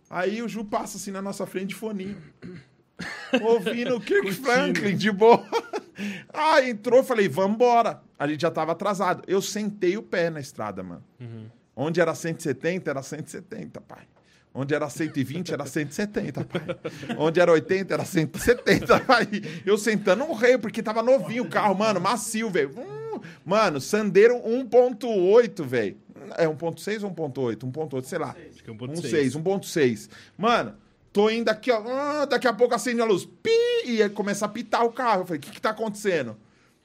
Aí 0.08 0.42
o 0.42 0.48
Ju 0.48 0.64
passa 0.64 0.96
assim 0.96 1.10
na 1.10 1.22
nossa 1.22 1.46
frente 1.46 1.74
foninho. 1.74 2.20
Ouvindo 3.42 3.96
o 3.96 4.00
Kirk 4.00 4.32
Franklin, 4.32 4.96
de 4.96 5.10
boa. 5.10 5.44
Ah, 6.32 6.66
entrou, 6.66 7.04
falei, 7.04 7.28
vambora. 7.28 8.00
A 8.18 8.26
gente 8.26 8.40
já 8.40 8.50
tava 8.50 8.72
atrasado. 8.72 9.22
Eu 9.26 9.42
sentei 9.42 9.96
o 9.96 10.02
pé 10.02 10.30
na 10.30 10.40
estrada, 10.40 10.82
mano. 10.82 11.04
Onde 11.76 12.00
era 12.00 12.14
170, 12.14 12.90
era 12.90 13.02
170, 13.02 13.80
pai. 13.82 14.04
Onde 14.54 14.74
era 14.74 14.88
120, 14.88 15.52
era 15.52 15.64
170, 15.64 16.44
pai. 16.44 16.62
Onde 17.16 17.40
era 17.40 17.50
80, 17.50 17.94
era 17.94 18.04
170, 18.04 19.00
pai. 19.06 19.26
Eu 19.64 19.78
sentando 19.78 20.24
um 20.24 20.34
rei, 20.34 20.58
porque 20.58 20.82
tava 20.82 21.02
novinho 21.02 21.44
o 21.44 21.48
carro, 21.48 21.74
mano, 21.74 22.00
macio, 22.00 22.50
velho. 22.50 22.70
Hum, 22.76 23.02
Mano, 23.44 23.80
Sandeiro 23.80 24.34
1.8, 24.36 25.64
velho. 25.64 25.96
É 26.36 26.46
1.6 26.46 27.02
ou 27.02 27.10
1.8? 27.10 27.58
1.8, 27.58 28.04
sei 28.04 28.18
lá. 28.18 28.36
Acho 28.50 28.62
que 28.62 28.70
é 28.70 28.74
1.6. 28.74 29.32
1.6, 29.32 29.42
1.6. 29.42 30.08
Mano, 30.36 30.74
tô 31.12 31.30
indo 31.30 31.48
aqui, 31.48 31.70
ó. 31.70 31.82
ah, 31.86 32.24
daqui 32.26 32.46
a 32.46 32.52
pouco 32.52 32.74
acende 32.74 33.00
a 33.00 33.04
luz. 33.04 33.24
Pi! 33.24 33.50
E 33.86 34.02
aí 34.02 34.08
começa 34.10 34.44
a 34.46 34.48
pitar 34.48 34.84
o 34.84 34.92
carro. 34.92 35.22
Eu 35.22 35.26
falei, 35.26 35.38
o 35.38 35.42
que 35.42 35.50
que 35.50 35.60
tá 35.60 35.70
acontecendo? 35.70 36.36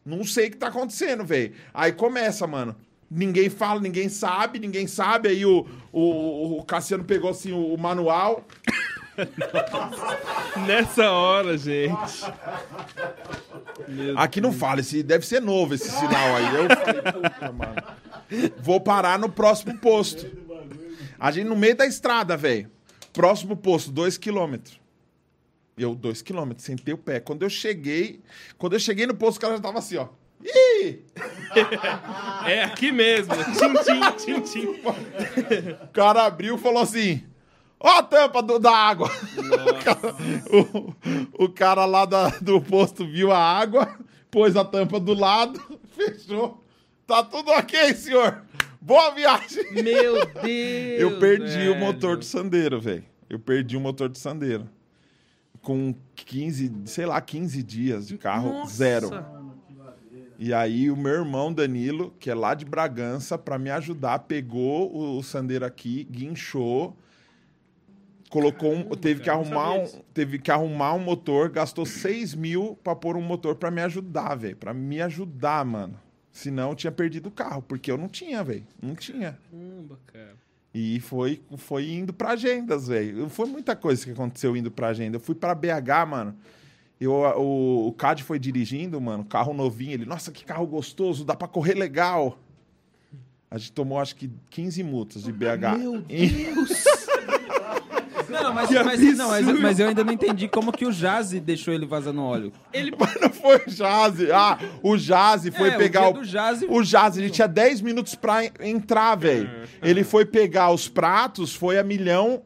Não 0.06 0.24
sei 0.24 0.48
o 0.48 0.52
que 0.52 0.58
tá 0.58 0.68
acontecendo, 0.68 1.26
velho. 1.26 1.54
Aí 1.74 1.92
começa, 1.92 2.48
mano. 2.48 2.76
Ninguém 3.10 3.50
fala, 3.50 3.80
ninguém 3.80 4.10
sabe, 4.10 4.60
ninguém 4.60 4.86
sabe. 4.86 5.30
Aí 5.30 5.46
o, 5.46 5.66
o, 5.92 6.60
o 6.60 6.64
Cassiano 6.64 7.04
pegou 7.04 7.30
assim 7.30 7.52
o, 7.52 7.74
o 7.74 7.78
manual. 7.78 8.46
Nessa 10.68 11.10
hora, 11.10 11.58
gente. 11.58 12.26
Meu 13.88 14.18
Aqui 14.18 14.42
não 14.42 14.52
fala, 14.52 14.82
esse, 14.82 15.02
deve 15.02 15.26
ser 15.26 15.42
novo 15.42 15.74
esse 15.74 15.90
sinal 15.90 16.36
aí. 16.36 16.56
Eu 16.56 16.68
falei, 16.70 17.02
puta, 17.12 17.52
mano. 17.52 17.84
Vou 18.60 18.82
parar 18.82 19.18
no 19.18 19.30
próximo 19.30 19.78
posto. 19.78 20.30
A 21.20 21.32
gente 21.32 21.48
no 21.48 21.56
meio 21.56 21.76
da 21.76 21.86
estrada, 21.86 22.36
velho. 22.36 22.70
Próximo 23.14 23.56
posto, 23.56 23.90
dois 23.92 24.18
quilômetros. 24.18 24.80
Eu, 25.78 25.96
dois 25.96 26.22
quilômetros, 26.22 26.66
sentei 26.66 26.94
o 26.94 26.98
pé. 26.98 27.20
Quando 27.20 27.44
eu 27.44 27.50
cheguei, 27.50 28.22
quando 28.58 28.74
eu 28.74 28.80
cheguei 28.80 29.08
no 29.08 29.16
posto, 29.16 29.38
o 29.38 29.42
cara 29.42 29.56
já 29.56 29.62
tava 29.62 29.80
assim, 29.80 29.98
ó. 29.98 30.08
Ih! 30.48 31.00
É 32.46 32.64
aqui 32.64 32.92
mesmo. 32.92 33.34
Tim, 33.36 33.74
tim, 33.84 34.42
tim, 34.42 34.42
tim. 34.42 34.68
O 35.84 35.88
cara 35.92 36.26
abriu 36.26 36.56
e 36.56 36.60
falou 36.60 36.82
assim: 36.82 37.24
Ó 37.80 38.00
a 38.00 38.04
tampa 38.04 38.42
do- 38.42 38.60
da 38.60 38.72
água. 38.72 39.10
O, 41.38 41.46
o 41.46 41.50
cara 41.50 41.86
lá 41.86 42.06
da- 42.06 42.30
do 42.42 42.62
posto 42.62 43.06
viu 43.06 43.32
a 43.32 43.38
água, 43.40 43.98
pôs 44.32 44.56
a 44.56 44.64
tampa 44.64 45.00
do 45.00 45.14
lado, 45.14 45.60
fechou. 45.96 46.64
Tá 47.06 47.24
tudo 47.24 47.52
ok, 47.52 47.94
senhor. 47.94 48.42
Boa 48.82 49.12
viagem. 49.12 49.72
Meu 49.74 50.26
Deus. 50.26 51.00
Eu 51.02 51.20
perdi 51.20 51.70
o 51.70 51.74
velho. 51.74 51.80
motor 51.80 52.18
do 52.18 52.26
Sandeiro, 52.26 52.80
velho. 52.80 53.04
Eu 53.30 53.40
perdi 53.40 53.76
o 53.76 53.80
motor 53.82 54.08
do 54.10 54.18
Sandeiro. 54.18 54.70
Com 55.62 55.94
15, 56.16 56.72
sei 56.86 57.06
lá, 57.06 57.20
15 57.20 57.62
dias 57.64 58.08
de 58.08 58.18
carro, 58.18 58.50
Nossa. 58.54 58.74
zero. 58.76 59.10
E 60.40 60.54
aí 60.54 60.92
o 60.92 60.96
meu 60.96 61.14
irmão 61.14 61.52
Danilo, 61.52 62.14
que 62.20 62.30
é 62.30 62.36
lá 62.36 62.54
de 62.54 62.64
Bragança, 62.64 63.38
pra 63.38 63.58
me 63.58 63.72
ajudar, 63.72 64.20
pegou 64.20 64.94
o, 64.94 65.18
o 65.18 65.24
Sandeiro 65.24 65.66
aqui, 65.66 66.04
guinchou, 66.12 66.96
colocou 68.30 68.72
um, 68.72 68.84
teve 68.96 69.22
que 69.22 69.30
arrumar 69.30 69.74
um, 69.74 69.88
teve 70.14 70.38
que 70.38 70.52
arrumar 70.52 70.94
um 70.94 71.00
motor, 71.00 71.50
gastou 71.50 71.86
6 71.86 72.36
mil 72.36 72.78
pra 72.84 72.96
pôr 72.96 73.18
um 73.18 73.22
motor 73.22 73.56
pra 73.56 73.72
me 73.72 73.82
ajudar, 73.82 74.36
velho, 74.36 74.56
Pra 74.56 74.74
me 74.74 75.02
ajudar, 75.02 75.66
mano. 75.66 76.00
Senão 76.32 76.70
eu 76.70 76.76
tinha 76.76 76.92
perdido 76.92 77.30
o 77.30 77.32
carro, 77.32 77.64
porque 77.64 77.90
eu 77.90 77.98
não 77.98 78.08
tinha, 78.08 78.44
velho, 78.44 78.66
não 78.80 78.94
tinha. 78.94 79.40
Caramba, 79.52 80.00
cara. 80.06 80.36
E 80.72 81.00
foi, 81.00 81.42
foi 81.58 81.90
indo 81.90 82.14
pra 82.14 82.34
agendas, 82.34 82.88
velho. 82.88 83.28
Foi 83.30 83.48
muita 83.48 83.76
coisa 83.76 84.06
que 84.06 84.12
aconteceu 84.12 84.56
indo 84.56 84.70
pra 84.70 84.90
agenda. 84.90 85.16
Eu 85.16 85.20
fui 85.20 85.34
pra 85.34 85.56
BH, 85.56 86.06
mano. 86.08 86.36
Eu, 87.00 87.12
o, 87.14 87.88
o 87.88 87.92
Cad 87.94 88.22
foi 88.24 88.40
dirigindo, 88.40 89.00
mano, 89.00 89.24
carro 89.24 89.54
novinho. 89.54 89.94
Ele, 89.94 90.06
nossa, 90.06 90.32
que 90.32 90.44
carro 90.44 90.66
gostoso, 90.66 91.24
dá 91.24 91.36
pra 91.36 91.48
correr 91.48 91.76
legal. 91.76 92.38
A 93.50 93.58
gente 93.58 93.72
tomou, 93.72 94.00
acho 94.00 94.16
que, 94.16 94.30
15 94.50 94.84
multas 94.84 95.24
de 95.24 95.32
BH. 95.32 95.78
Meu 95.80 96.04
E- 96.10 96.28
Deus. 96.28 96.84
Não, 98.30 98.54
mas, 98.54 98.70
mas, 98.70 99.18
não, 99.18 99.30
mas, 99.30 99.46
mas 99.62 99.80
eu 99.80 99.88
ainda 99.88 100.04
não 100.04 100.12
entendi 100.12 100.50
como 100.50 100.70
que 100.72 100.86
o 100.86 100.92
Jazzy 100.92 101.40
deixou 101.40 101.74
ele 101.74 101.86
vazando 101.86 102.22
óleo. 102.22 102.52
Ele 102.74 102.92
Mas 103.00 103.16
não 103.22 103.30
foi 103.30 103.56
o 103.66 103.70
Jazzy. 103.70 104.32
Ah, 104.34 104.58
o 104.84 104.98
Jazzy 104.98 105.50
foi 105.50 105.70
É, 105.70 105.78
pegar 105.78 106.10
o 106.10 106.20
o. 106.20 106.26
Jazzy- 106.26 106.68
O 106.70 106.84
Jazzy, 106.84 107.22
ele 107.22 107.30
tinha 107.30 107.48
10 107.48 107.80
minutos 107.80 108.16
pra 108.16 108.44
en- 108.44 108.52
entrar, 108.60 109.16
velho. 109.16 109.50
Ele 109.82 110.04
foi 110.04 110.26
pegar 110.26 110.72
os 110.72 110.90
pratos, 110.90 111.56
foi 111.56 111.80
a 111.80 111.84
milhão, 111.86 112.42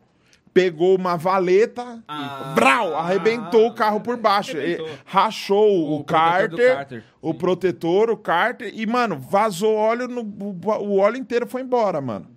pegou 0.54 0.96
uma 0.98 1.16
valeta, 1.16 2.04
Ah. 2.08 2.52
brau, 2.56 2.96
arrebentou 2.96 3.68
o 3.68 3.74
carro 3.74 4.02
por 4.02 4.18
baixo. 4.18 4.52
Arrebentou. 4.58 4.88
E 4.88 4.92
rachou 5.06 5.70
o, 5.92 6.00
O 6.00 6.04
cárter, 6.04 7.04
o 7.22 7.32
sim. 7.32 7.38
protetor, 7.38 8.10
o 8.10 8.18
cárter, 8.18 8.72
e, 8.76 8.86
mano, 8.86 9.18
vazou 9.18 9.74
óleo, 9.76 10.08
no, 10.08 10.22
o 10.22 10.98
óleo 11.00 11.18
inteiro 11.18 11.48
foi 11.48 11.62
embora, 11.62 12.02
mano. 12.02 12.28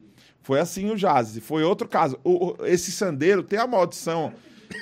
Foi 0.43 0.61
assim 0.61 0.91
o 0.91 0.97
Jazzy. 0.97 1.41
Foi 1.41 1.63
outro 1.65 1.89
caso. 1.89 2.19
O- 2.23 2.55
esse 2.65 2.93
Sandeiro 2.93 3.43
tem 3.43 3.59
a 3.59 3.67
maldição 3.67 4.33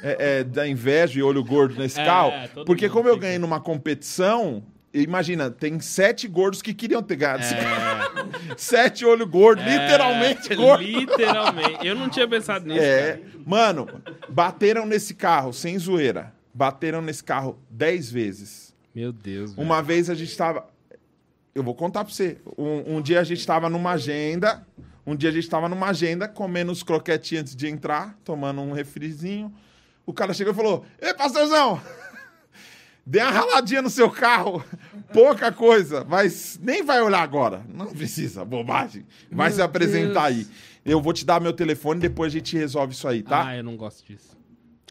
é, 0.03 0.41
é, 0.41 0.45
da 0.45 0.67
inveja 0.67 1.19
e 1.19 1.23
olho 1.23 1.45
gordo 1.45 1.75
nesse 1.79 2.01
É, 2.01 2.05
carro. 2.05 2.33
Porque 2.67 2.89
como 2.89 3.09
eu 3.09 3.17
ganhei 3.17 3.39
numa 3.39 3.61
competição, 3.61 4.63
imagina, 4.93 5.51
tem 5.51 5.79
sete 5.81 6.27
gordos 6.27 6.61
que 6.63 6.73
queriam 6.75 7.03
ter 7.03 7.17
ganhado. 7.17 7.43
esse 7.43 7.55
carro. 7.55 8.22
Sete 8.57 9.05
olho 9.05 9.27
gordo, 9.27 9.62
literalmente 9.62 10.53
É, 10.53 10.57
gordo. 10.57 10.83
Literalmente. 10.85 11.87
Eu 11.87 11.95
não 11.95 12.09
tinha 12.09 12.27
pensado 12.29 12.66
nisso. 12.66 12.81
É, 12.81 13.12
cara. 13.19 13.23
mano, 13.47 13.89
bateram 14.29 14.87
nesse 14.87 15.15
carro, 15.15 15.53
sem 15.53 15.79
zoeira. 15.79 16.33
Bateram 16.55 17.01
nesse 17.01 17.24
carro 17.24 17.59
dez 17.70 18.11
vezes. 18.11 18.74
Meu 18.95 19.12
Deus. 19.12 19.53
velho. 19.55 19.62
Uma 19.65 19.83
vez 19.83 20.11
a 20.11 20.15
gente 20.15 20.37
tava. 20.37 20.66
Eu 21.55 21.62
vou 21.62 21.74
contar 21.74 22.05
pra 22.05 22.12
você. 22.12 22.39
Um, 22.59 22.97
um 22.97 23.03
dia 23.03 23.20
a 23.20 23.24
gente 23.24 23.47
tava 23.47 23.69
numa 23.70 23.93
agenda. 23.93 24.66
Um 25.07 25.16
dia 25.16 25.31
a 25.31 25.33
gente 25.33 25.49
tava 25.49 25.69
numa 25.69 25.89
agenda, 25.89 26.29
comendo 26.29 26.70
os 26.70 26.83
croquetinhos 26.83 27.43
antes 27.43 27.57
de 27.57 27.66
entrar, 27.66 28.16
tomando 28.24 28.61
um 28.61 28.73
refrizinho. 28.73 29.53
O 30.07 30.12
cara 30.12 30.33
chegou 30.35 30.53
e 30.53 30.57
falou: 30.57 30.85
Ei, 31.01 31.12
pastorzão! 31.15 31.81
Dê 33.05 33.20
uma 33.20 33.31
raladinha 33.31 33.83
no 33.83 33.91
seu 33.91 34.11
carro. 34.11 34.65
Pouca 35.12 35.53
coisa, 35.53 36.05
mas 36.09 36.59
nem 36.62 36.83
vai 36.83 37.03
olhar 37.03 37.23
agora. 37.23 37.62
Não 37.69 37.87
precisa, 37.87 38.45
bobagem. 38.45 39.05
Vai 39.31 39.49
Meu 39.49 39.57
se 39.57 39.62
apresentar 39.62 40.31
Deus. 40.31 40.47
aí. 40.47 40.47
Eu 40.85 41.01
vou 41.01 41.12
te 41.12 41.24
dar 41.24 41.41
meu 41.41 41.53
telefone 41.53 42.01
depois 42.01 42.33
a 42.33 42.37
gente 42.39 42.57
resolve 42.57 42.95
isso 42.95 43.07
aí, 43.07 43.23
tá? 43.23 43.47
Ah, 43.47 43.57
eu 43.57 43.62
não 43.62 43.77
gosto 43.77 44.05
disso. 44.07 44.37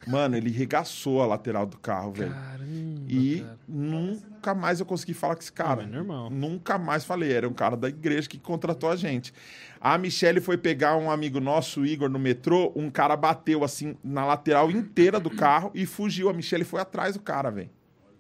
Mano, 0.08 0.36
ele 0.36 0.50
regaçou 0.50 1.22
a 1.22 1.26
lateral 1.28 1.66
do 1.66 1.78
carro, 1.78 2.12
velho. 2.12 2.32
Caramba. 2.32 3.02
E 3.08 3.42
cara. 3.42 3.60
nunca 3.68 4.56
mais 4.56 4.80
eu 4.80 4.86
consegui 4.86 5.14
falar 5.14 5.36
com 5.36 5.42
esse 5.42 5.52
cara. 5.52 5.84
Não, 5.84 5.90
é 5.90 5.96
normal. 5.98 6.30
Nunca 6.30 6.78
mais 6.78 7.06
falei. 7.06 7.32
Era 7.32 7.48
um 7.48 7.54
cara 7.54 7.78
da 7.78 7.88
igreja 7.90 8.28
que 8.28 8.40
contratou 8.40 8.90
a 8.90 8.96
gente. 8.96 9.34
A 9.80 9.98
Michelle 9.98 10.42
foi 10.42 10.58
pegar 10.58 10.98
um 10.98 11.12
amigo 11.12 11.40
nosso, 11.40 11.82
o 11.82 11.86
Igor, 11.86 12.10
no 12.10 12.18
metrô. 12.18 12.72
Um 12.76 12.90
cara 12.90 13.16
bateu 13.16 13.64
assim 13.64 13.96
na 14.04 14.26
lateral 14.26 14.72
inteira 14.72 15.20
do 15.20 15.30
carro 15.30 15.72
e 15.74 15.86
fugiu. 15.86 16.30
A 16.30 16.34
Michelle 16.34 16.64
foi 16.64 16.82
atrás 16.82 17.14
do 17.14 17.22
cara, 17.22 17.52
velho. 17.52 17.70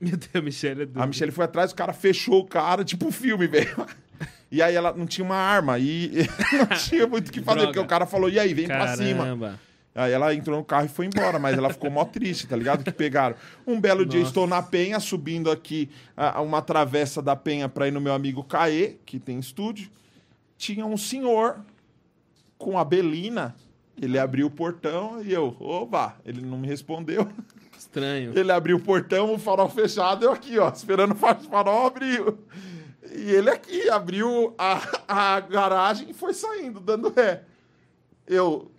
Meu 0.04 0.18
Deus, 0.18 0.30
a 0.34 0.42
Michelle 0.42 0.82
é 0.82 0.86
doida. 0.86 1.04
A 1.04 1.08
Michelle 1.08 1.32
foi 1.32 1.46
atrás, 1.46 1.72
o 1.72 1.76
cara 1.76 1.94
fechou 1.94 2.40
o 2.40 2.46
cara, 2.46 2.84
tipo 2.84 3.08
um 3.08 3.12
filme, 3.12 3.46
velho. 3.48 3.86
E 4.52 4.62
aí 4.62 4.76
ela 4.76 4.92
não 4.94 5.06
tinha 5.06 5.24
uma 5.24 5.36
arma 5.36 5.78
e 5.80 6.28
não 6.58 6.78
tinha 6.78 7.08
muito 7.08 7.30
o 7.30 7.32
que 7.32 7.42
fazer, 7.42 7.60
Droga. 7.60 7.74
porque 7.74 7.80
o 7.80 7.88
cara 7.88 8.06
falou: 8.06 8.30
e 8.30 8.40
aí, 8.40 8.54
vem 8.54 8.68
pra 8.68 8.96
cima. 8.98 9.24
Caramba. 9.24 9.60
Aí 9.94 10.12
ela 10.14 10.34
entrou 10.34 10.58
no 10.58 10.64
carro 10.64 10.86
e 10.86 10.90
foi 10.90 11.06
embora, 11.06 11.38
mas 11.38 11.58
ela 11.58 11.70
ficou 11.70 11.92
mó 11.92 12.06
triste, 12.06 12.48
tá 12.48 12.56
ligado? 12.56 12.82
Que 12.82 12.92
pegaram. 12.92 13.36
Um 13.68 13.80
belo 13.80 14.06
dia, 14.06 14.22
Nossa. 14.22 14.30
estou 14.30 14.48
na 14.48 14.62
Penha, 14.62 15.02
subindo 15.02 15.52
aqui 15.52 15.90
a, 16.16 16.38
a 16.38 16.42
uma 16.42 16.62
travessa 16.62 17.22
da 17.22 17.36
Penha 17.36 17.68
pra 17.68 17.90
ir 17.90 17.92
no 17.92 18.00
meu 18.00 18.14
amigo 18.14 18.42
Caê, 18.42 18.96
que 19.06 19.20
tem 19.20 19.38
estúdio. 19.38 19.90
Tinha 20.58 20.86
um 20.86 20.96
senhor 20.96 21.60
com 22.58 22.80
a 22.80 22.86
Belina. 22.86 23.54
Ele 24.02 24.18
abriu 24.18 24.48
o 24.48 24.50
portão 24.50 25.22
e 25.22 25.34
eu, 25.34 25.56
oba, 25.60 26.16
ele 26.26 26.42
não 26.42 26.58
me 26.58 26.68
respondeu. 26.68 27.28
Estranho. 27.92 28.32
Ele 28.34 28.52
abriu 28.54 28.78
o 28.78 28.82
portão, 28.82 29.34
o 29.34 29.38
farol 29.38 29.68
fechado, 29.68 30.24
eu 30.24 30.32
aqui, 30.32 30.58
ó, 30.58 30.70
esperando 30.70 31.12
o 31.12 31.16
farol 31.16 31.88
abrir. 31.88 32.24
E 33.14 33.32
ele 33.32 33.50
aqui 33.50 33.90
abriu 33.90 34.56
a, 34.58 34.82
a 35.08 35.40
garagem 35.42 36.10
e 36.10 36.14
foi 36.14 36.34
saindo, 36.34 36.80
dando 36.80 37.14
ré. 37.14 37.44
Eu. 38.26 38.72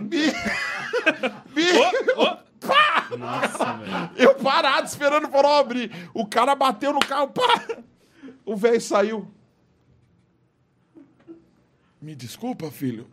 Bi! 0.00 0.32
Bi! 1.54 1.68
Pá! 2.66 3.08
Nossa, 3.16 3.72
velho. 3.74 4.10
Eu 4.16 4.34
parado 4.34 4.86
esperando 4.86 5.28
o 5.28 5.30
farol 5.30 5.58
abrir. 5.58 5.92
O 6.12 6.26
cara 6.26 6.56
bateu 6.56 6.92
no 6.92 7.00
carro, 7.00 7.28
pá! 7.28 7.66
O 8.44 8.56
velho 8.56 8.80
saiu. 8.80 9.28
Me 12.02 12.16
desculpa, 12.16 12.68
filho. 12.68 13.06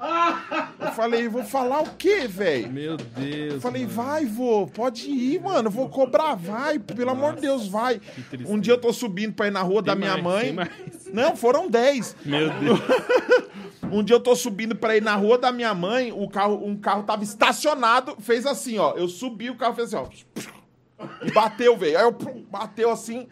Eu 0.80 0.92
falei, 0.94 1.28
vou 1.28 1.44
falar 1.44 1.82
o 1.82 1.96
quê, 1.96 2.28
velho? 2.28 2.72
Meu 2.72 2.98
Deus. 2.98 3.54
Eu 3.54 3.62
falei, 3.62 3.84
mano. 3.84 3.94
vai, 3.94 4.26
vô, 4.26 4.66
pode 4.66 5.08
ir, 5.08 5.40
mano, 5.40 5.70
vou 5.70 5.88
cobrar, 5.90 6.34
vai, 6.34 6.80
pelo 6.80 7.12
amor 7.12 7.36
de 7.36 7.42
Deus, 7.42 7.68
vai. 7.68 8.02
Um 8.48 8.60
dia 8.60 8.74
eu 8.74 8.82
tô 8.82 8.92
subindo 8.92 9.34
pra 9.34 9.46
ir 9.46 9.52
na 9.52 9.62
rua 9.62 9.84
da 9.84 9.92
Tem 9.92 10.02
minha 10.02 10.18
mais, 10.18 10.52
mãe. 10.52 10.68
Não, 11.14 11.36
foram 11.36 11.70
10. 11.70 12.16
Meu 12.26 12.50
Deus. 12.60 12.80
Um 13.92 14.04
dia 14.04 14.16
eu 14.16 14.20
tô 14.20 14.36
subindo 14.36 14.76
pra 14.76 14.96
ir 14.96 15.02
na 15.02 15.16
rua 15.16 15.36
da 15.36 15.52
minha 15.52 15.74
mãe, 15.74 16.12
o 16.12 16.30
carro, 16.30 16.64
um 16.64 16.78
carro 16.78 17.04
tava 17.04 17.24
estacionado, 17.24 18.16
fez 18.20 18.46
assim, 18.46 18.78
ó. 18.78 18.94
Eu 18.96 19.08
subi, 19.08 19.50
o 19.50 19.56
carro 19.56 19.74
fez 19.74 19.92
assim, 19.92 20.06
ó. 20.06 21.06
E 21.24 21.32
bateu, 21.32 21.76
velho. 21.76 21.98
Aí 21.98 22.04
eu 22.04 22.14
pum, 22.14 22.46
bateu 22.52 22.92
assim. 22.92 23.28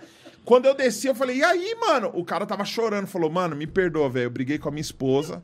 Quando 0.47 0.65
eu 0.65 0.73
desci, 0.73 1.07
eu 1.07 1.13
falei, 1.13 1.39
e 1.39 1.43
aí, 1.43 1.75
mano? 1.75 2.09
O 2.13 2.23
cara 2.23 2.45
tava 2.45 2.63
chorando, 2.63 3.05
falou, 3.05 3.29
mano, 3.29 3.53
me 3.53 3.67
perdoa, 3.67 4.09
velho. 4.09 4.27
Eu 4.27 4.29
briguei 4.29 4.57
com 4.57 4.69
a 4.69 4.71
minha 4.71 4.81
esposa. 4.81 5.43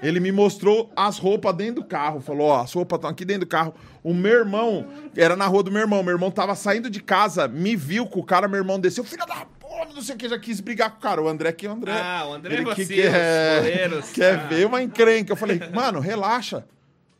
Ele 0.00 0.20
me 0.20 0.30
mostrou 0.30 0.92
as 0.94 1.18
roupas 1.18 1.52
dentro 1.56 1.82
do 1.82 1.84
carro. 1.84 2.20
Falou, 2.20 2.46
ó, 2.46 2.62
as 2.62 2.72
roupas 2.72 2.98
estão 2.98 3.10
aqui 3.10 3.24
dentro 3.24 3.40
do 3.46 3.48
carro. 3.48 3.74
O 4.00 4.14
meu 4.14 4.30
irmão, 4.38 4.86
era 5.16 5.34
na 5.34 5.44
rua 5.48 5.64
do 5.64 5.72
meu 5.72 5.80
irmão. 5.80 6.04
Meu 6.04 6.14
irmão 6.14 6.30
tava 6.30 6.54
saindo 6.54 6.88
de 6.88 7.02
casa, 7.02 7.48
me 7.48 7.74
viu 7.74 8.06
com 8.06 8.20
o 8.20 8.24
cara, 8.24 8.46
meu 8.46 8.58
irmão 8.58 8.78
desceu. 8.78 9.02
Filha 9.02 9.26
da 9.26 9.44
porra! 9.58 9.86
não 9.92 10.00
sei 10.02 10.14
o 10.14 10.18
que, 10.18 10.28
já 10.28 10.38
quis 10.38 10.60
brigar 10.60 10.90
com 10.92 10.98
o 10.98 11.00
cara. 11.00 11.20
O 11.20 11.26
André 11.26 11.50
que 11.50 11.66
é 11.66 11.70
o 11.70 11.72
André. 11.72 11.92
Ah, 12.00 12.26
o 12.28 12.34
André 12.34 12.54
Ele 12.58 12.70
é 12.70 12.74
que 12.76 12.84
você, 12.84 12.94
quer, 12.94 13.56
goleiros. 13.60 14.10
quer 14.12 14.34
Ah. 14.38 14.46
ver 14.46 14.66
uma 14.66 14.80
encrenca. 14.80 15.32
Eu 15.32 15.36
falei, 15.36 15.60
mano, 15.74 15.98
relaxa. 15.98 16.64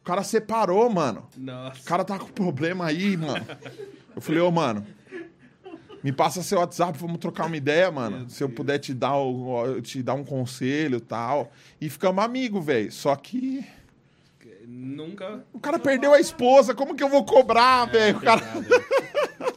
O 0.01 0.05
cara 0.05 0.23
separou, 0.23 0.89
mano. 0.89 1.27
O 1.37 1.41
Nossa. 1.41 1.83
cara 1.85 2.05
tá 2.05 2.17
com 2.17 2.27
problema 2.29 2.87
aí, 2.87 3.17
mano. 3.17 3.45
Eu 4.15 4.23
falei, 4.23 4.41
ô, 4.41 4.51
mano, 4.53 4.87
me 6.03 6.13
passa 6.13 6.43
seu 6.43 6.59
WhatsApp, 6.61 6.99
vamos 6.99 7.19
trocar 7.19 7.47
uma 7.47 7.57
ideia, 7.57 7.91
mano. 7.91 8.29
Se 8.31 8.43
eu 8.43 8.49
puder 8.49 8.79
te 8.79 8.93
dar, 8.95 9.17
o- 9.17 9.81
te 9.81 10.03
dar 10.03 10.15
um 10.15 10.25
conselho 10.25 10.99
e 10.99 11.01
tal. 11.01 11.51
E 11.81 11.89
ficamos 11.91 12.23
amigos, 12.25 12.65
velho. 12.65 12.91
Só 12.93 13.15
que 13.17 13.65
Nunca. 14.67 15.45
o 15.53 15.59
cara 15.59 15.79
perdeu 15.79 16.13
a 16.15 16.21
esposa, 16.21 16.75
como 16.75 16.95
que 16.95 17.03
eu 17.03 17.09
vou 17.09 17.25
cobrar, 17.25 17.87
velho? 17.87 18.19
O 18.19 18.21
cara... 18.21 18.41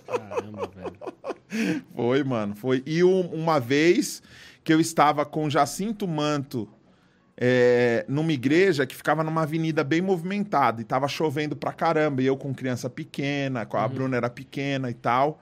Caramba, 0.08 0.70
velho. 0.74 1.82
Foi, 1.96 2.24
mano, 2.24 2.56
foi. 2.56 2.82
E 2.86 3.04
um- 3.04 3.28
uma 3.34 3.60
vez 3.60 4.22
que 4.64 4.74
eu 4.74 4.80
estava 4.80 5.26
com 5.26 5.50
Jacinto 5.50 6.08
Manto 6.08 6.68
é, 7.44 8.06
numa 8.08 8.32
igreja 8.32 8.86
que 8.86 8.96
ficava 8.96 9.24
numa 9.24 9.42
avenida 9.44 9.84
bem 9.84 10.00
movimentada 10.02 10.80
e 10.82 10.84
tava 10.84 11.08
chovendo 11.08 11.56
pra 11.56 11.74
caramba. 11.74 12.22
E 12.22 12.26
eu 12.28 12.38
com 12.38 12.54
criança 12.54 12.90
pequena, 12.90 13.66
com 13.66 13.78
a 13.78 13.88
Bruna 13.88 14.16
era 14.18 14.30
pequena 14.30 14.90
e 14.90 14.94
tal. 14.94 15.42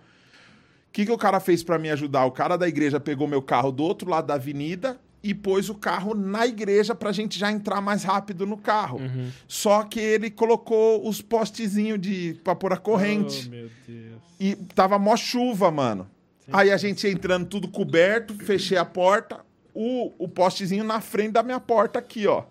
O 0.89 0.91
que, 0.91 1.05
que 1.05 1.11
o 1.11 1.17
cara 1.17 1.39
fez 1.39 1.63
pra 1.63 1.77
me 1.77 1.89
ajudar? 1.91 2.25
O 2.25 2.31
cara 2.31 2.57
da 2.57 2.67
igreja 2.67 2.99
pegou 2.99 3.27
meu 3.27 3.41
carro 3.41 3.71
do 3.71 3.83
outro 3.83 4.09
lado 4.09 4.25
da 4.27 4.33
avenida 4.33 4.99
e 5.21 5.35
pôs 5.35 5.69
o 5.69 5.75
carro 5.75 6.15
na 6.15 6.47
igreja 6.47 6.95
pra 6.95 7.11
gente 7.11 7.37
já 7.37 7.51
entrar 7.51 7.79
mais 7.79 8.03
rápido 8.03 8.45
no 8.47 8.57
carro. 8.57 8.99
Só 9.47 9.83
que 9.83 9.99
ele 9.99 10.31
colocou 10.31 11.07
os 11.07 11.21
postezinhos 11.21 11.99
de 12.01 12.39
pra 12.43 12.55
pôr 12.55 12.73
a 12.73 12.77
corrente. 12.77 13.45
Oh, 13.47 13.51
meu 13.51 13.69
Deus. 13.87 14.21
E 14.39 14.55
tava 14.73 14.97
mó 14.97 15.15
chuva, 15.15 15.69
mano. 15.69 16.09
Aí 16.51 16.71
a 16.71 16.77
gente 16.77 17.07
entrando 17.07 17.45
tudo 17.45 17.67
coberto, 17.67 18.33
fechei 18.33 18.77
a 18.77 18.85
porta, 18.85 19.41
o, 19.73 20.11
o 20.17 20.27
postezinho 20.27 20.83
na 20.83 20.99
frente 20.99 21.33
da 21.33 21.43
minha 21.43 21.59
porta 21.59 21.99
aqui, 21.99 22.25
ó. 22.25 22.45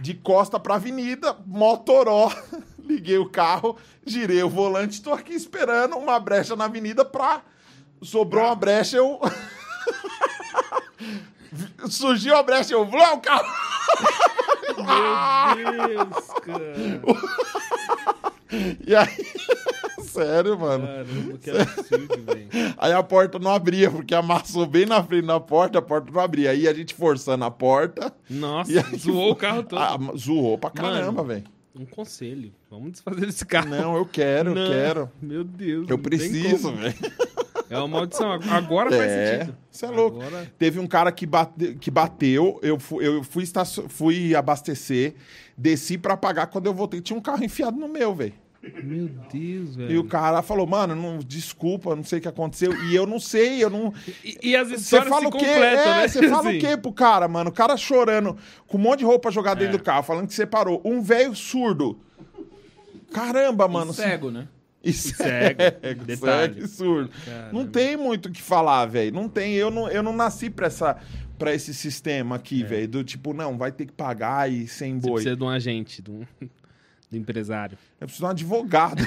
De 0.00 0.12
costa 0.14 0.60
pra 0.60 0.74
avenida, 0.74 1.36
motoró. 1.46 2.30
Liguei 2.84 3.18
o 3.18 3.28
carro, 3.28 3.76
girei 4.04 4.42
o 4.42 4.48
volante, 4.48 5.02
tô 5.02 5.12
aqui 5.12 5.34
esperando 5.34 5.96
uma 5.96 6.18
brecha 6.18 6.56
na 6.56 6.64
avenida 6.64 7.04
pra. 7.04 7.42
Sobrou 8.02 8.44
uma 8.44 8.54
brecha, 8.54 8.96
eu. 8.96 9.20
Surgiu 11.88 12.36
a 12.36 12.42
brecha, 12.42 12.74
eu. 12.74 12.84
Vlá, 12.84 13.14
o 13.14 13.20
carro. 13.20 13.46
Meu 15.56 15.86
Deus, 15.86 16.26
cara. 16.42 16.74
E 18.86 18.94
aí. 18.94 19.08
Sério, 20.02 20.58
mano. 20.58 20.86
Caramba, 20.86 21.38
que 21.38 21.50
absurdo, 21.50 22.22
velho. 22.22 22.48
Aí 22.76 22.92
a 22.92 23.02
porta 23.02 23.38
não 23.38 23.50
abria, 23.50 23.90
porque 23.90 24.14
amassou 24.14 24.66
bem 24.66 24.84
na 24.84 25.02
frente 25.02 25.26
da 25.26 25.40
porta, 25.40 25.78
a 25.78 25.82
porta 25.82 26.10
não 26.12 26.20
abria. 26.20 26.50
Aí 26.50 26.68
a 26.68 26.74
gente 26.74 26.94
forçando 26.94 27.44
a 27.44 27.50
porta. 27.50 28.12
Nossa, 28.28 28.70
aí, 28.70 28.98
zoou 28.98 29.30
o 29.30 29.36
carro 29.36 29.62
todo. 29.62 29.78
Ah, 29.78 29.98
zoou 30.16 30.58
pra 30.58 30.70
caramba, 30.70 31.24
velho. 31.24 31.44
Um 31.74 31.86
conselho. 31.86 32.52
Vamos 32.70 32.92
desfazer 32.92 33.24
desse 33.26 33.46
carro. 33.46 33.68
Não, 33.70 33.96
eu 33.96 34.04
quero, 34.04 34.50
eu 34.50 34.54
Não. 34.54 34.70
quero. 34.70 35.10
Meu 35.22 35.42
Deus. 35.42 35.88
Eu 35.88 35.98
preciso, 35.98 36.72
velho. 36.72 36.94
É 37.70 37.78
uma 37.78 37.88
maldição. 37.88 38.30
Agora 38.50 38.90
faz 38.90 39.10
É, 39.10 39.38
sentido. 39.38 39.56
você 39.70 39.86
é 39.86 39.88
louco. 39.90 40.20
Agora... 40.20 40.52
Teve 40.58 40.78
um 40.78 40.86
cara 40.86 41.10
que, 41.10 41.24
bate, 41.24 41.74
que 41.80 41.90
bateu, 41.90 42.60
eu, 42.62 42.78
fui, 42.78 43.06
eu 43.06 43.24
fui, 43.24 43.44
fui 43.88 44.34
abastecer, 44.34 45.14
desci 45.56 45.96
pra 45.96 46.14
pagar, 46.14 46.48
quando 46.48 46.66
eu 46.66 46.74
voltei 46.74 47.00
tinha 47.00 47.18
um 47.18 47.22
carro 47.22 47.42
enfiado 47.42 47.78
no 47.78 47.88
meu, 47.88 48.14
velho. 48.14 48.34
Meu 48.84 49.08
Deus, 49.32 49.74
velho. 49.74 49.90
E 49.90 49.98
o 49.98 50.04
cara 50.04 50.40
falou, 50.40 50.66
mano, 50.66 50.94
não, 50.94 51.18
desculpa, 51.18 51.96
não 51.96 52.04
sei 52.04 52.20
o 52.20 52.22
que 52.22 52.28
aconteceu. 52.28 52.72
E 52.84 52.94
eu 52.94 53.06
não 53.06 53.18
sei, 53.18 53.62
eu 53.64 53.68
não... 53.68 53.92
E, 54.24 54.38
e 54.50 54.56
as 54.56 54.68
Você 54.68 54.74
histórias 54.76 55.08
fala 55.08 55.20
se 55.22 55.26
o 55.26 55.30
quê? 55.32 55.38
completam, 55.38 55.92
É, 55.92 56.00
né? 56.02 56.08
você 56.08 56.28
fala 56.28 56.48
Assim. 56.48 56.58
o 56.58 56.60
quê 56.60 56.76
pro 56.76 56.92
cara, 56.92 57.26
mano? 57.26 57.50
O 57.50 57.52
cara 57.52 57.76
chorando, 57.76 58.36
com 58.68 58.78
um 58.78 58.80
monte 58.80 59.00
de 59.00 59.04
roupa 59.04 59.30
jogada 59.32 59.58
dentro 59.58 59.74
É. 59.74 59.78
do 59.78 59.82
carro, 59.84 60.04
falando 60.04 60.28
que 60.28 60.34
separou. 60.34 60.80
Um 60.84 61.02
velho 61.02 61.34
surdo. 61.34 61.98
Caramba, 63.12 63.68
mano. 63.68 63.90
E 63.90 63.94
cego, 63.94 64.30
né? 64.30 64.48
E 64.82 64.92
cego, 64.92 65.60
cego, 65.80 66.04
detalhe. 66.06 66.54
cego 66.54 66.64
e 66.64 66.68
surdo. 66.68 67.10
Caramba. 67.24 67.52
Não 67.52 67.66
tem 67.66 67.96
muito 67.96 68.26
o 68.26 68.32
que 68.32 68.40
falar, 68.42 68.86
velho. 68.86 69.12
Não 69.12 69.28
tem. 69.28 69.54
Eu 69.54 69.70
não, 69.70 69.88
eu 69.88 70.02
não 70.02 70.14
nasci 70.14 70.48
pra, 70.48 70.66
essa, 70.68 70.96
pra 71.38 71.54
esse 71.54 71.74
sistema 71.74 72.36
aqui, 72.36 72.62
velho. 72.64 72.88
Do 72.88 73.04
tipo, 73.04 73.34
não, 73.34 73.58
vai 73.58 73.70
ter 73.70 73.86
que 73.86 73.92
pagar 73.92 74.50
e 74.50 74.66
sem 74.66 74.92
É. 74.96 75.00
Você 75.00 75.00
boi. 75.00 75.12
precisa 75.14 75.36
de 75.36 75.42
um 75.44 75.48
agente, 75.48 76.00
de 76.02 76.10
um, 76.10 76.24
do 77.12 77.18
empresário. 77.18 77.76
Eu 78.00 78.06
preciso 78.06 78.22
de 78.22 78.26
um 78.26 78.30
advogado. 78.30 79.02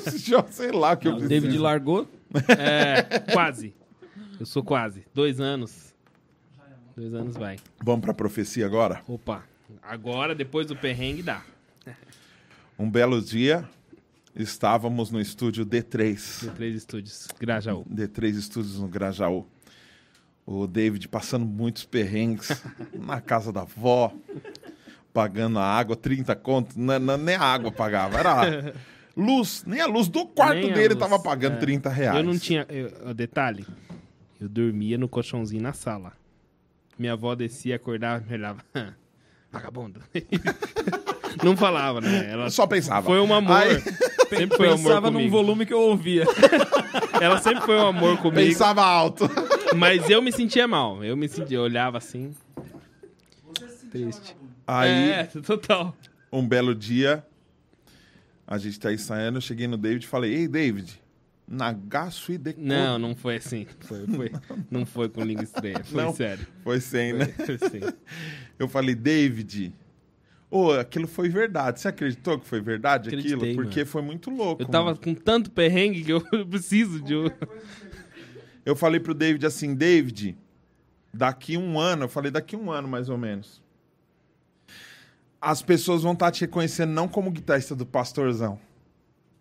Sei 0.50 0.72
lá 0.72 0.92
o 0.92 0.96
que 0.96 1.06
eu 1.06 1.12
O 1.12 1.16
preciso. 1.18 1.28
David 1.42 1.58
largou. 1.58 2.08
É, 2.58 3.18
quase. 3.32 3.74
Eu 4.38 4.46
sou 4.46 4.64
quase. 4.64 5.04
Dois 5.14 5.38
anos. 5.40 5.94
Dois 6.96 7.12
anos 7.14 7.36
vai. 7.36 7.58
Vamos 7.82 8.00
pra 8.00 8.14
profecia 8.14 8.64
agora? 8.64 9.02
Opa. 9.06 9.44
Agora, 9.82 10.34
depois 10.34 10.66
do 10.66 10.74
perrengue, 10.74 11.22
dá. 11.22 11.42
Um 12.78 12.90
belo 12.90 13.20
dia, 13.20 13.68
estávamos 14.34 15.10
no 15.10 15.20
estúdio 15.20 15.66
D3. 15.66 16.40
Tem 16.40 16.50
três 16.54 16.76
estúdios. 16.76 17.28
Grajaú. 17.38 17.84
D3 17.84 18.30
Estúdios 18.38 18.78
no 18.80 18.88
Grajaú. 18.88 19.46
O 20.46 20.66
David 20.66 21.06
passando 21.08 21.44
muitos 21.44 21.84
perrengues 21.84 22.48
na 22.94 23.20
casa 23.20 23.52
da 23.52 23.60
avó, 23.60 24.12
pagando 25.12 25.58
a 25.58 25.64
água, 25.64 25.96
30 25.96 26.34
contos. 26.36 26.76
Não, 26.76 26.98
não, 26.98 27.16
nem 27.16 27.34
a 27.36 27.42
água 27.42 27.70
pagava, 27.72 28.18
era 28.18 28.74
luz. 29.16 29.64
Nem 29.66 29.80
a 29.80 29.86
luz 29.86 30.08
do 30.08 30.26
quarto 30.26 30.54
Nem 30.66 30.72
dele 30.72 30.94
tava 30.94 31.18
pagando 31.18 31.54
é. 31.56 31.58
30 31.60 31.88
reais. 31.90 32.16
Eu 32.18 32.22
não 32.24 32.38
tinha. 32.38 32.66
eu- 32.68 33.12
detalhe, 33.14 33.66
eu 34.40 34.48
dormia 34.48 34.96
no 34.98 35.08
colchãozinho 35.08 35.62
na 35.62 35.72
sala. 35.72 36.12
Minha 36.98 37.14
avó 37.14 37.34
descia, 37.34 37.76
acordava 37.76 38.22
e 38.24 38.28
me 38.28 38.34
olhava. 38.36 38.60
"Hã, 38.74 38.94
Vagabundo. 39.50 40.00
não 41.42 41.56
falava, 41.56 42.00
né? 42.00 42.30
Ela 42.30 42.50
só 42.50 42.66
pensava. 42.66 43.06
foi 43.06 43.18
um 43.20 43.32
amor. 43.34 43.56
Aí- 43.56 43.80
sempre 44.28 44.56
foi 44.56 44.68
um 44.68 44.72
amor 44.74 44.82
Pensava 44.84 45.10
num 45.10 45.18
comigo. 45.18 45.30
volume 45.36 45.66
que 45.66 45.72
eu 45.72 45.80
ouvia. 45.80 46.24
Ela 47.20 47.38
sempre 47.38 47.62
foi 47.64 47.74
um 47.76 47.86
amor 47.88 48.16
comigo. 48.18 48.36
Pensava 48.46 48.82
alto. 48.84 49.28
Mas 49.76 50.08
eu 50.08 50.22
me 50.22 50.30
sentia 50.30 50.68
mal. 50.68 51.02
Eu 51.02 51.16
me 51.16 51.28
sentia, 51.28 51.56
eu 51.56 51.62
olhava 51.62 51.98
assim. 51.98 52.32
Triste. 53.90 54.36
Aí, 54.78 55.10
É, 55.10 55.24
total. 55.24 55.96
um 56.32 56.46
belo 56.46 56.74
dia, 56.74 57.24
a 58.46 58.56
gente 58.58 58.78
tá 58.78 58.92
ensaiando, 58.92 59.38
eu 59.38 59.42
cheguei 59.42 59.66
no 59.66 59.76
David 59.76 60.04
e 60.04 60.08
falei, 60.08 60.34
ei, 60.34 60.48
David, 60.48 61.00
Nagaço 61.48 62.30
e 62.32 62.38
Deco. 62.38 62.60
Não, 62.60 62.98
não 62.98 63.14
foi 63.16 63.36
assim. 63.36 63.66
Foi, 63.80 64.06
foi, 64.06 64.32
não 64.70 64.86
foi 64.86 65.08
com 65.08 65.22
língua 65.24 65.42
estranha. 65.42 65.82
Foi 65.82 66.02
Não. 66.04 66.14
sério. 66.14 66.46
Foi 66.62 66.80
sem, 66.80 67.12
né? 67.12 67.26
Foi 67.44 67.54
assim. 67.56 67.80
Eu 68.56 68.68
falei, 68.68 68.94
David, 68.94 69.72
ô, 70.48 70.70
aquilo 70.72 71.08
foi 71.08 71.28
verdade. 71.28 71.80
Você 71.80 71.88
acreditou 71.88 72.38
que 72.38 72.46
foi 72.46 72.60
verdade 72.60 73.08
aquilo? 73.08 73.22
Acreditei, 73.22 73.54
Porque 73.56 73.80
mano. 73.80 73.90
foi 73.90 74.02
muito 74.02 74.30
louco. 74.30 74.62
Eu 74.62 74.66
tava 74.68 74.84
mano. 74.86 74.98
com 75.02 75.12
tanto 75.12 75.50
perrengue 75.50 76.04
que 76.04 76.12
eu 76.12 76.20
preciso 76.46 77.00
de. 77.00 77.14
Eu 78.64 78.76
falei 78.76 79.00
pro 79.00 79.12
David 79.14 79.44
assim, 79.44 79.74
David, 79.74 80.36
daqui 81.12 81.56
um 81.56 81.80
ano, 81.80 82.04
eu 82.04 82.08
falei 82.08 82.30
daqui 82.30 82.54
um 82.54 82.70
ano 82.70 82.86
mais 82.86 83.08
ou 83.08 83.18
menos, 83.18 83.60
as 85.40 85.62
pessoas 85.62 86.02
vão 86.02 86.12
estar 86.12 86.30
te 86.30 86.42
reconhecendo 86.42 86.90
não 86.90 87.08
como 87.08 87.30
guitarrista 87.30 87.74
do 87.74 87.86
Pastorzão, 87.86 88.58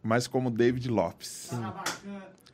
mas 0.01 0.27
como 0.27 0.49
David 0.49 0.88
Lopes. 0.89 1.49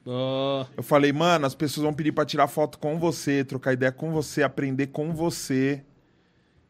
Ó, 0.06 0.66
Eu 0.76 0.84
falei, 0.84 1.12
mano, 1.12 1.46
as 1.46 1.56
pessoas 1.56 1.84
vão 1.84 1.94
pedir 1.94 2.12
pra 2.12 2.26
tirar 2.26 2.48
foto 2.48 2.80
com 2.80 2.98
você, 3.00 3.44
trocar 3.44 3.74
ideia 3.74 3.92
com 3.92 4.12
você, 4.12 4.44
aprender 4.44 4.88
com 4.88 5.14
você. 5.14 5.84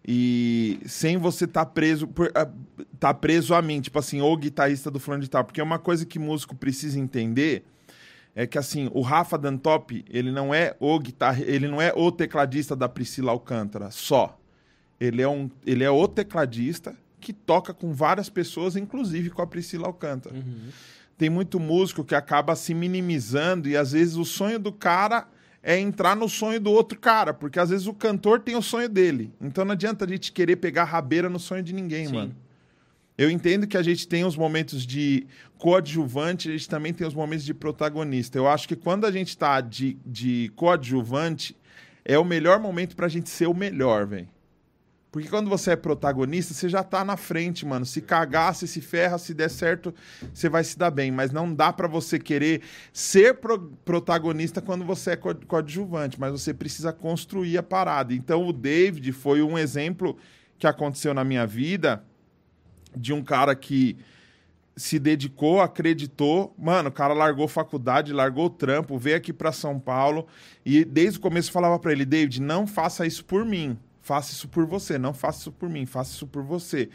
E 0.07 0.79
sem 0.85 1.17
você 1.17 1.47
tá 1.47 1.65
preso, 1.65 2.07
por, 2.07 2.31
ah, 2.35 2.47
tá 2.99 3.13
preso 3.13 3.55
a 3.55 3.61
mim, 3.61 3.81
tipo 3.81 3.97
assim, 3.97 4.21
ou 4.21 4.37
guitarrista 4.37 4.91
do 4.91 4.99
fulano 4.99 5.23
de 5.23 5.29
tal. 5.29 5.43
Porque 5.43 5.61
uma 5.61 5.79
coisa 5.79 6.05
que 6.05 6.19
músico 6.19 6.55
precisa 6.55 6.99
entender 6.99 7.65
é 8.35 8.45
que 8.45 8.57
assim, 8.57 8.89
o 8.93 9.01
Rafa 9.01 9.37
Dantop, 9.37 10.05
ele 10.09 10.31
não 10.31 10.53
é 10.53 10.75
o 10.79 10.99
guitarra, 10.99 11.41
ele 11.41 11.67
não 11.67 11.81
é 11.81 11.91
o 11.95 12.11
tecladista 12.11 12.75
da 12.75 12.87
Priscila 12.87 13.31
Alcântara 13.31 13.89
só. 13.89 14.37
Ele 14.99 15.21
é 15.21 15.27
um, 15.27 15.49
ele 15.65 15.83
é 15.83 15.89
o 15.89 16.07
tecladista 16.07 16.95
que 17.19 17.33
toca 17.33 17.73
com 17.73 17.93
várias 17.93 18.29
pessoas, 18.29 18.75
inclusive 18.75 19.29
com 19.29 19.41
a 19.41 19.47
Priscila 19.47 19.87
Alcântara 19.87 20.35
tem 21.17 21.29
muito 21.29 21.59
músico 21.59 22.03
que 22.03 22.15
acaba 22.15 22.55
se 22.55 22.73
minimizando 22.73 23.69
e 23.69 23.77
às 23.77 23.93
vezes 23.93 24.15
o 24.15 24.25
sonho 24.25 24.59
do 24.59 24.71
cara 24.71 25.27
é 25.63 25.79
entrar 25.79 26.15
no 26.15 26.29
sonho 26.29 26.59
do 26.59 26.71
outro 26.71 26.99
cara, 26.99 27.33
porque 27.33 27.59
às 27.59 27.69
vezes 27.69 27.87
o 27.87 27.93
cantor 27.93 28.39
tem 28.39 28.55
o 28.55 28.61
sonho 28.61 28.87
dele. 28.87 29.33
Então 29.41 29.65
não 29.65 29.71
adianta 29.71 30.05
a 30.05 30.07
gente 30.07 30.31
querer 30.31 30.57
pegar 30.57 30.83
rabeira 30.83 31.29
no 31.29 31.39
sonho 31.39 31.63
de 31.63 31.73
ninguém, 31.73 32.07
Sim. 32.07 32.13
mano. 32.13 32.35
Eu 33.17 33.31
entendo 33.31 33.65
que 33.65 33.77
a 33.77 33.81
gente 33.81 34.07
tem 34.07 34.25
os 34.25 34.35
momentos 34.35 34.85
de 34.85 35.25
coadjuvante, 35.57 36.49
a 36.49 36.51
gente 36.51 36.67
também 36.67 36.93
tem 36.93 37.07
os 37.07 37.13
momentos 37.13 37.45
de 37.45 37.53
protagonista. 37.53 38.37
Eu 38.37 38.47
acho 38.47 38.67
que 38.67 38.75
quando 38.75 39.05
a 39.05 39.11
gente 39.11 39.37
tá 39.37 39.61
de, 39.61 39.97
de 40.05 40.51
coadjuvante, 40.55 41.55
é 42.03 42.19
o 42.19 42.25
melhor 42.25 42.59
momento 42.59 42.93
pra 42.93 43.07
gente 43.07 43.29
ser 43.29 43.47
o 43.47 43.53
melhor, 43.53 44.05
velho. 44.05 44.27
Porque 45.15 45.29
quando 45.29 45.49
você 45.49 45.71
é 45.71 45.75
protagonista, 45.77 46.53
você 46.53 46.67
já 46.67 46.83
tá 46.83 47.05
na 47.05 47.15
frente, 47.15 47.65
mano. 47.65 47.85
Se 47.85 48.01
cagar, 48.01 48.53
se 48.53 48.67
se 48.67 48.81
ferra, 48.81 49.17
se 49.17 49.33
der 49.33 49.49
certo, 49.49 49.95
você 50.33 50.49
vai 50.49 50.61
se 50.61 50.77
dar 50.77 50.91
bem. 50.91 51.09
Mas 51.09 51.31
não 51.31 51.53
dá 51.55 51.71
pra 51.71 51.87
você 51.87 52.19
querer 52.19 52.61
ser 52.91 53.35
pro- 53.35 53.71
protagonista 53.85 54.61
quando 54.61 54.83
você 54.83 55.11
é 55.11 55.15
co- 55.15 55.33
coadjuvante. 55.47 56.19
Mas 56.19 56.33
você 56.33 56.53
precisa 56.53 56.91
construir 56.91 57.57
a 57.57 57.63
parada. 57.63 58.13
Então 58.13 58.45
o 58.45 58.51
David 58.51 59.09
foi 59.13 59.41
um 59.41 59.57
exemplo 59.57 60.17
que 60.59 60.67
aconteceu 60.67 61.13
na 61.13 61.23
minha 61.23 61.47
vida 61.47 62.03
de 62.93 63.13
um 63.13 63.23
cara 63.23 63.55
que 63.55 63.95
se 64.75 64.99
dedicou, 64.99 65.61
acreditou. 65.61 66.53
Mano, 66.59 66.89
o 66.89 66.91
cara 66.91 67.13
largou 67.13 67.47
faculdade, 67.47 68.11
largou 68.11 68.47
o 68.47 68.49
trampo, 68.49 68.97
veio 68.99 69.15
aqui 69.15 69.31
pra 69.31 69.53
São 69.53 69.79
Paulo 69.79 70.27
e 70.65 70.83
desde 70.83 71.19
o 71.19 71.21
começo 71.21 71.53
falava 71.53 71.79
pra 71.79 71.93
ele, 71.93 72.03
David, 72.03 72.41
não 72.41 72.67
faça 72.67 73.07
isso 73.07 73.23
por 73.23 73.45
mim. 73.45 73.77
Faça 74.05 74.33
isso 74.33 74.47
por 74.47 74.67
você, 74.67 74.99
não 74.99 75.15
faça 75.15 75.39
isso 75.39 75.51
por 75.51 75.67
mim, 75.67 75.83
faça 75.87 76.11
isso 76.11 76.27
por 76.27 76.43
você. 76.43 76.89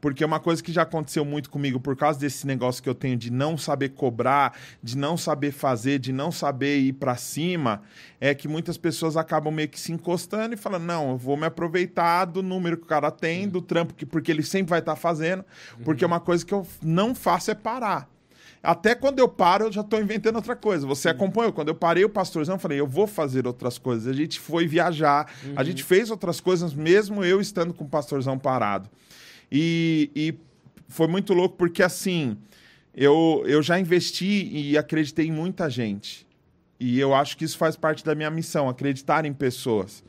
Porque 0.00 0.24
é 0.24 0.26
uma 0.26 0.40
coisa 0.40 0.60
que 0.60 0.72
já 0.72 0.82
aconteceu 0.82 1.24
muito 1.24 1.48
comigo 1.48 1.78
por 1.78 1.94
causa 1.94 2.18
desse 2.18 2.44
negócio 2.44 2.82
que 2.82 2.88
eu 2.88 2.94
tenho 2.94 3.16
de 3.16 3.30
não 3.30 3.56
saber 3.56 3.90
cobrar, 3.90 4.52
de 4.82 4.98
não 4.98 5.16
saber 5.16 5.52
fazer, 5.52 6.00
de 6.00 6.12
não 6.12 6.32
saber 6.32 6.78
ir 6.78 6.94
pra 6.94 7.14
cima, 7.14 7.82
é 8.20 8.34
que 8.34 8.48
muitas 8.48 8.76
pessoas 8.76 9.16
acabam 9.16 9.54
meio 9.54 9.68
que 9.68 9.78
se 9.78 9.92
encostando 9.92 10.54
e 10.54 10.56
falando: 10.56 10.82
"Não, 10.82 11.10
eu 11.10 11.16
vou 11.16 11.36
me 11.36 11.46
aproveitar 11.46 12.24
do 12.24 12.42
número 12.42 12.76
que 12.76 12.82
o 12.82 12.88
cara 12.88 13.12
tem, 13.12 13.48
do 13.48 13.62
trampo 13.62 13.94
que 13.94 14.04
porque 14.04 14.32
ele 14.32 14.42
sempre 14.42 14.70
vai 14.70 14.80
estar 14.80 14.96
fazendo, 14.96 15.44
porque 15.84 16.04
uma 16.04 16.18
coisa 16.18 16.44
que 16.44 16.52
eu 16.52 16.66
não 16.82 17.14
faço 17.14 17.52
é 17.52 17.54
parar. 17.54 18.08
Até 18.62 18.94
quando 18.94 19.18
eu 19.18 19.28
paro, 19.28 19.66
eu 19.66 19.72
já 19.72 19.80
estou 19.80 20.00
inventando 20.00 20.36
outra 20.36 20.56
coisa. 20.56 20.86
Você 20.86 21.08
acompanhou? 21.08 21.52
Quando 21.52 21.68
eu 21.68 21.74
parei 21.74 22.04
o 22.04 22.08
pastorzão, 22.08 22.56
eu 22.56 22.58
falei, 22.58 22.80
eu 22.80 22.86
vou 22.86 23.06
fazer 23.06 23.46
outras 23.46 23.78
coisas. 23.78 24.08
A 24.08 24.12
gente 24.12 24.40
foi 24.40 24.66
viajar, 24.66 25.32
a 25.54 25.62
gente 25.62 25.84
fez 25.84 26.10
outras 26.10 26.40
coisas, 26.40 26.74
mesmo 26.74 27.24
eu 27.24 27.40
estando 27.40 27.72
com 27.72 27.84
o 27.84 27.88
pastorzão 27.88 28.38
parado. 28.38 28.90
E, 29.50 30.10
e 30.16 30.34
foi 30.88 31.06
muito 31.06 31.32
louco, 31.32 31.56
porque 31.56 31.82
assim, 31.82 32.36
eu, 32.94 33.42
eu 33.46 33.62
já 33.62 33.78
investi 33.78 34.48
e 34.52 34.76
acreditei 34.76 35.26
em 35.26 35.32
muita 35.32 35.70
gente. 35.70 36.26
E 36.78 36.98
eu 36.98 37.14
acho 37.14 37.36
que 37.36 37.44
isso 37.44 37.56
faz 37.56 37.76
parte 37.76 38.04
da 38.04 38.14
minha 38.14 38.30
missão, 38.30 38.68
acreditar 38.68 39.24
em 39.24 39.32
pessoas. 39.32 40.04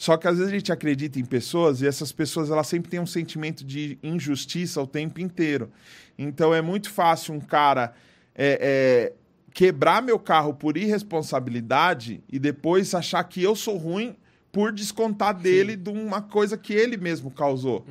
Só 0.00 0.16
que 0.16 0.26
às 0.26 0.38
vezes 0.38 0.50
a 0.50 0.56
gente 0.56 0.72
acredita 0.72 1.20
em 1.20 1.24
pessoas 1.26 1.82
e 1.82 1.86
essas 1.86 2.10
pessoas 2.10 2.50
elas 2.50 2.66
sempre 2.66 2.90
têm 2.90 2.98
um 2.98 3.04
sentimento 3.04 3.62
de 3.62 3.98
injustiça 4.02 4.80
o 4.80 4.86
tempo 4.86 5.20
inteiro. 5.20 5.70
Então 6.18 6.54
é 6.54 6.62
muito 6.62 6.88
fácil 6.88 7.34
um 7.34 7.38
cara 7.38 7.92
é, 8.34 8.58
é, 8.62 9.12
quebrar 9.52 10.00
meu 10.00 10.18
carro 10.18 10.54
por 10.54 10.78
irresponsabilidade 10.78 12.22
e 12.32 12.38
depois 12.38 12.94
achar 12.94 13.22
que 13.24 13.42
eu 13.42 13.54
sou 13.54 13.76
ruim 13.76 14.16
por 14.50 14.72
descontar 14.72 15.34
dele 15.34 15.76
de 15.76 15.90
uma 15.90 16.22
coisa 16.22 16.56
que 16.56 16.72
ele 16.72 16.96
mesmo 16.96 17.30
causou. 17.30 17.84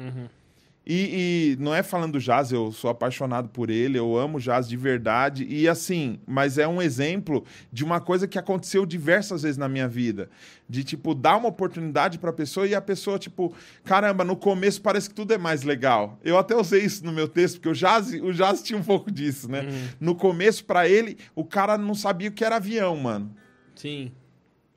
E, 0.92 1.54
e 1.54 1.64
não 1.64 1.76
é 1.76 1.84
falando 1.84 2.14
do 2.14 2.20
jazz, 2.20 2.52
eu 2.52 2.72
sou 2.72 2.90
apaixonado 2.90 3.48
por 3.50 3.70
ele, 3.70 4.00
eu 4.00 4.18
amo 4.18 4.40
jazz 4.40 4.68
de 4.68 4.76
verdade. 4.76 5.46
E 5.48 5.70
assim, 5.70 6.20
mas 6.26 6.58
é 6.58 6.68
um 6.68 6.82
exemplo 6.82 7.46
de 7.72 7.84
uma 7.84 8.02
coisa 8.02 8.28
que 8.28 8.40
aconteceu 8.40 8.88
diversas 8.88 9.44
vezes 9.44 9.56
na 9.56 9.70
minha 9.70 9.88
vida. 9.88 10.32
De, 10.68 10.84
tipo, 10.84 11.14
dar 11.14 11.38
uma 11.38 11.48
oportunidade 11.48 12.18
pra 12.18 12.34
pessoa 12.34 12.66
e 12.66 12.74
a 12.74 12.82
pessoa, 12.82 13.20
tipo, 13.20 13.54
caramba, 13.84 14.24
no 14.24 14.36
começo 14.36 14.82
parece 14.82 15.10
que 15.10 15.14
tudo 15.14 15.32
é 15.32 15.38
mais 15.38 15.62
legal. 15.62 16.18
Eu 16.24 16.40
até 16.40 16.56
usei 16.56 16.84
isso 16.84 17.06
no 17.06 17.12
meu 17.12 17.28
texto, 17.28 17.58
porque 17.58 17.70
o 17.70 17.74
jazz, 17.74 18.12
o 18.12 18.34
jazz 18.34 18.64
tinha 18.64 18.80
um 18.80 18.84
pouco 18.84 19.12
disso, 19.12 19.48
né? 19.48 19.68
No 20.00 20.16
começo, 20.16 20.66
pra 20.66 20.90
ele, 20.90 21.20
o 21.36 21.46
cara 21.46 21.78
não 21.78 21.94
sabia 21.94 22.30
o 22.30 22.32
que 22.32 22.44
era 22.44 22.56
avião, 22.56 22.96
mano. 22.98 23.32
Sim. 23.76 24.12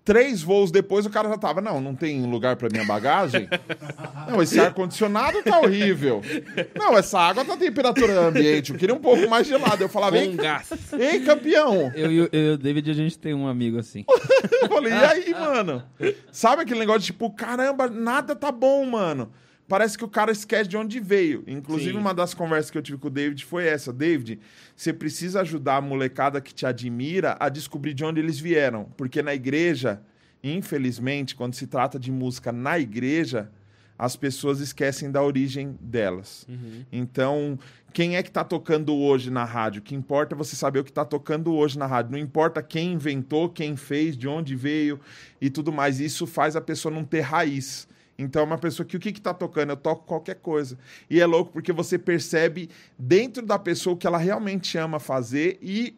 Três 0.04 0.42
voos 0.42 0.72
depois, 0.72 1.06
o 1.06 1.10
cara 1.10 1.28
já 1.28 1.38
tava, 1.38 1.60
não, 1.60 1.80
não 1.80 1.94
tem 1.94 2.26
lugar 2.26 2.56
pra 2.56 2.68
minha 2.68 2.84
bagagem? 2.84 3.48
não, 4.28 4.42
esse 4.42 4.58
ar-condicionado 4.58 5.42
tá 5.44 5.60
horrível. 5.60 6.20
Não, 6.76 6.98
essa 6.98 7.20
água 7.20 7.44
tá 7.44 7.56
temperatura 7.56 8.20
ambiente, 8.20 8.72
eu 8.72 8.78
queria 8.78 8.94
um 8.94 9.00
pouco 9.00 9.28
mais 9.28 9.46
gelado. 9.46 9.84
Eu 9.84 9.88
falava, 9.88 10.18
ei, 10.18 10.36
ei 10.98 11.20
campeão. 11.20 11.92
E 11.94 12.00
eu 12.00 12.28
e 12.32 12.50
o 12.54 12.58
David, 12.58 12.90
a 12.90 12.94
gente 12.94 13.16
tem 13.16 13.32
um 13.32 13.46
amigo 13.46 13.78
assim. 13.78 14.04
Eu 14.62 14.68
falei, 14.68 14.92
e 14.92 15.04
aí, 15.04 15.30
mano? 15.32 15.82
Sabe 16.30 16.62
aquele 16.62 16.80
negócio 16.80 17.00
de 17.00 17.06
tipo, 17.06 17.30
caramba, 17.30 17.88
nada 17.88 18.34
tá 18.34 18.50
bom, 18.52 18.84
mano. 18.86 19.30
Parece 19.72 19.96
que 19.96 20.04
o 20.04 20.08
cara 20.08 20.30
esquece 20.30 20.68
de 20.68 20.76
onde 20.76 21.00
veio. 21.00 21.44
Inclusive, 21.46 21.92
Sim. 21.92 21.98
uma 21.98 22.12
das 22.12 22.34
conversas 22.34 22.70
que 22.70 22.76
eu 22.76 22.82
tive 22.82 22.98
com 22.98 23.06
o 23.06 23.10
David 23.10 23.42
foi 23.42 23.66
essa. 23.66 23.90
David, 23.90 24.38
você 24.76 24.92
precisa 24.92 25.40
ajudar 25.40 25.76
a 25.76 25.80
molecada 25.80 26.42
que 26.42 26.52
te 26.52 26.66
admira 26.66 27.38
a 27.40 27.48
descobrir 27.48 27.94
de 27.94 28.04
onde 28.04 28.20
eles 28.20 28.38
vieram. 28.38 28.84
Porque 28.98 29.22
na 29.22 29.32
igreja, 29.32 30.02
infelizmente, 30.44 31.34
quando 31.34 31.54
se 31.54 31.66
trata 31.66 31.98
de 31.98 32.12
música 32.12 32.52
na 32.52 32.78
igreja, 32.78 33.50
as 33.98 34.14
pessoas 34.14 34.60
esquecem 34.60 35.10
da 35.10 35.22
origem 35.22 35.74
delas. 35.80 36.46
Então, 36.92 37.58
quem 37.94 38.16
é 38.16 38.22
que 38.22 38.30
tá 38.30 38.44
tocando 38.44 38.94
hoje 38.94 39.30
na 39.30 39.46
rádio? 39.46 39.80
O 39.80 39.82
que 39.82 39.94
importa 39.94 40.34
é 40.34 40.36
você 40.36 40.54
saber 40.54 40.80
o 40.80 40.84
que 40.84 40.92
tá 40.92 41.06
tocando 41.06 41.50
hoje 41.54 41.78
na 41.78 41.86
rádio. 41.86 42.12
Não 42.12 42.18
importa 42.18 42.62
quem 42.62 42.92
inventou, 42.92 43.48
quem 43.48 43.74
fez, 43.74 44.18
de 44.18 44.28
onde 44.28 44.54
veio 44.54 45.00
e 45.40 45.48
tudo 45.48 45.72
mais. 45.72 45.98
Isso 45.98 46.26
faz 46.26 46.56
a 46.56 46.60
pessoa 46.60 46.94
não 46.94 47.04
ter 47.04 47.20
raiz. 47.22 47.90
Então, 48.18 48.42
é 48.42 48.44
uma 48.44 48.58
pessoa 48.58 48.86
que 48.86 48.96
o 48.96 49.00
que, 49.00 49.12
que 49.12 49.20
tá 49.20 49.34
tocando? 49.34 49.70
Eu 49.70 49.76
toco 49.76 50.06
qualquer 50.06 50.36
coisa. 50.36 50.78
E 51.08 51.20
é 51.20 51.26
louco 51.26 51.52
porque 51.52 51.72
você 51.72 51.98
percebe 51.98 52.68
dentro 52.98 53.44
da 53.44 53.58
pessoa 53.58 53.94
o 53.94 53.96
que 53.96 54.06
ela 54.06 54.18
realmente 54.18 54.76
ama 54.78 54.98
fazer 54.98 55.58
e 55.60 55.96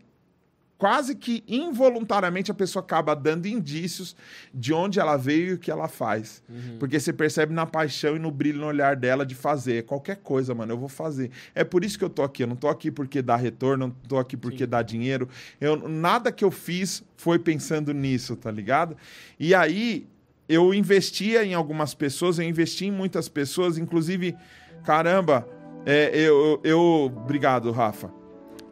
quase 0.84 1.14
que 1.14 1.42
involuntariamente 1.48 2.50
a 2.50 2.54
pessoa 2.54 2.82
acaba 2.82 3.14
dando 3.14 3.46
indícios 3.46 4.14
de 4.52 4.72
onde 4.72 5.00
ela 5.00 5.16
veio 5.16 5.48
e 5.48 5.52
o 5.54 5.58
que 5.58 5.70
ela 5.70 5.88
faz. 5.88 6.42
Porque 6.78 6.98
você 6.98 7.12
percebe 7.12 7.54
na 7.54 7.64
paixão 7.64 8.16
e 8.16 8.18
no 8.18 8.30
brilho 8.30 8.60
no 8.60 8.66
olhar 8.66 8.96
dela 8.96 9.24
de 9.24 9.34
fazer 9.34 9.84
qualquer 9.84 10.16
coisa, 10.16 10.54
mano, 10.54 10.72
eu 10.72 10.78
vou 10.78 10.88
fazer. 10.88 11.30
É 11.54 11.64
por 11.64 11.84
isso 11.84 11.98
que 11.98 12.04
eu 12.04 12.10
tô 12.10 12.22
aqui, 12.22 12.42
eu 12.42 12.46
não 12.46 12.56
tô 12.56 12.68
aqui 12.68 12.90
porque 12.90 13.22
dá 13.22 13.36
retorno, 13.36 13.86
não 13.86 13.90
tô 13.90 14.18
aqui 14.18 14.36
porque 14.36 14.66
dá 14.66 14.82
dinheiro. 14.82 15.28
Eu 15.60 15.88
nada 15.88 16.30
que 16.32 16.44
eu 16.44 16.50
fiz 16.50 17.02
foi 17.16 17.38
pensando 17.38 17.94
nisso, 17.94 18.36
tá 18.36 18.50
ligado? 18.50 18.96
E 19.38 19.54
aí 19.54 20.06
eu 20.48 20.74
investia 20.74 21.44
em 21.44 21.54
algumas 21.54 21.94
pessoas, 21.94 22.38
eu 22.38 22.44
investi 22.44 22.86
em 22.86 22.90
muitas 22.90 23.28
pessoas, 23.28 23.78
inclusive, 23.78 24.36
caramba, 24.84 25.48
é, 25.86 26.10
eu, 26.14 26.60
eu, 26.62 27.12
obrigado, 27.16 27.70
Rafa. 27.70 28.12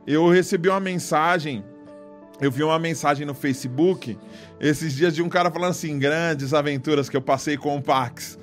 Eu 0.07 0.29
recebi 0.29 0.69
uma 0.69 0.81
mensagem 0.81 1.65
eu 2.43 2.51
vi 2.51 2.65
uma 2.65 2.79
mensagem 2.79 3.25
no 3.25 3.35
Facebook 3.35 4.19
esses 4.59 4.95
dias 4.95 5.15
de 5.15 5.23
um 5.23 5.29
cara 5.29 5.49
falando 5.49 5.71
assim: 5.71 5.97
grandes 5.97 6.53
aventuras 6.53 7.09
que 7.09 7.17
eu 7.17 7.23
passei 7.23 7.57
com 7.57 7.77
o 7.77 7.81
Pax. 7.81 8.37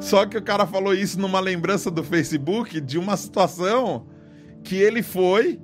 Só 0.00 0.24
que 0.24 0.38
o 0.38 0.42
cara 0.42 0.66
falou 0.66 0.94
isso 0.94 1.20
numa 1.20 1.38
lembrança 1.38 1.90
do 1.90 2.02
Facebook 2.02 2.80
de 2.80 2.96
uma 2.98 3.14
situação 3.14 4.06
que 4.64 4.76
ele 4.76 5.02
foi, 5.02 5.60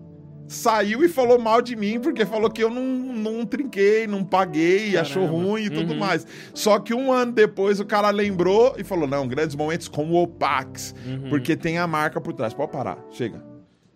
saiu 0.48 1.04
e 1.04 1.08
falou 1.08 1.38
mal 1.38 1.62
de 1.62 1.76
mim, 1.76 2.00
porque 2.00 2.24
falou 2.26 2.50
que 2.50 2.62
eu 2.64 2.70
não, 2.70 2.82
não 2.82 3.46
trinquei, 3.46 4.06
não 4.06 4.24
paguei, 4.24 4.96
achou 4.96 5.26
Caramba. 5.26 5.44
ruim 5.44 5.62
e 5.64 5.70
tudo 5.70 5.92
Uhum. 5.92 5.98
mais. 5.98 6.26
Só 6.54 6.78
que 6.78 6.92
um 6.94 7.12
ano 7.12 7.30
depois 7.32 7.78
o 7.78 7.84
cara 7.84 8.10
lembrou 8.10 8.74
e 8.78 8.82
falou: 8.82 9.06
não, 9.06 9.28
grandes 9.28 9.54
momentos 9.54 9.86
com 9.88 10.10
o 10.12 10.26
Pax, 10.26 10.94
Uhum. 11.06 11.28
porque 11.28 11.56
tem 11.56 11.78
a 11.78 11.86
marca 11.86 12.20
por 12.20 12.32
trás. 12.32 12.52
Pode 12.54 12.72
parar, 12.72 12.98
chega. 13.10 13.47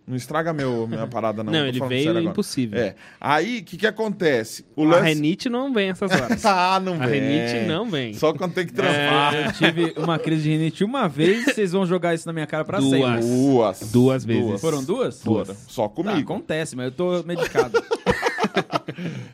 Não 0.05 0.17
estraga 0.17 0.51
meu, 0.51 0.85
minha 0.85 1.07
parada, 1.07 1.43
não. 1.45 1.53
Não, 1.53 1.65
ele 1.65 1.79
veio 1.87 2.09
agora. 2.09 2.25
impossível. 2.25 2.77
É. 2.77 2.93
Aí, 3.21 3.59
o 3.59 3.63
que 3.63 3.77
que 3.77 3.87
acontece? 3.87 4.65
O 4.75 4.83
A 4.83 4.87
lance... 4.87 5.03
renite 5.13 5.49
não 5.49 5.73
vem 5.73 5.91
essas 5.91 6.11
horas. 6.11 6.45
ah, 6.45 6.77
não 6.83 7.01
A 7.01 7.07
vem. 7.07 7.21
renite 7.21 7.65
não 7.67 7.89
vem. 7.89 8.13
Só 8.13 8.33
quando 8.33 8.53
tem 8.53 8.65
que 8.65 8.73
trampar. 8.73 9.33
Eu 9.33 9.53
tive 9.53 9.93
uma 9.95 10.19
crise 10.19 10.43
de 10.43 10.49
rinite 10.49 10.83
uma 10.83 11.07
vez, 11.07 11.45
vocês 11.45 11.71
vão 11.71 11.85
jogar 11.85 12.13
isso 12.13 12.27
na 12.27 12.33
minha 12.33 12.45
cara 12.45 12.65
pra 12.65 12.79
Duas. 12.79 12.91
sempre. 12.99 13.21
Duas. 13.21 13.79
Duas 13.93 14.25
vezes. 14.25 14.59
Foram 14.59 14.83
duas? 14.83 15.21
Foram. 15.23 15.55
Só 15.67 15.87
Tá, 15.87 15.95
comigo. 15.95 16.19
acontece, 16.19 16.75
mas 16.75 16.85
eu 16.87 16.91
tô 16.91 17.23
medicado. 17.23 17.81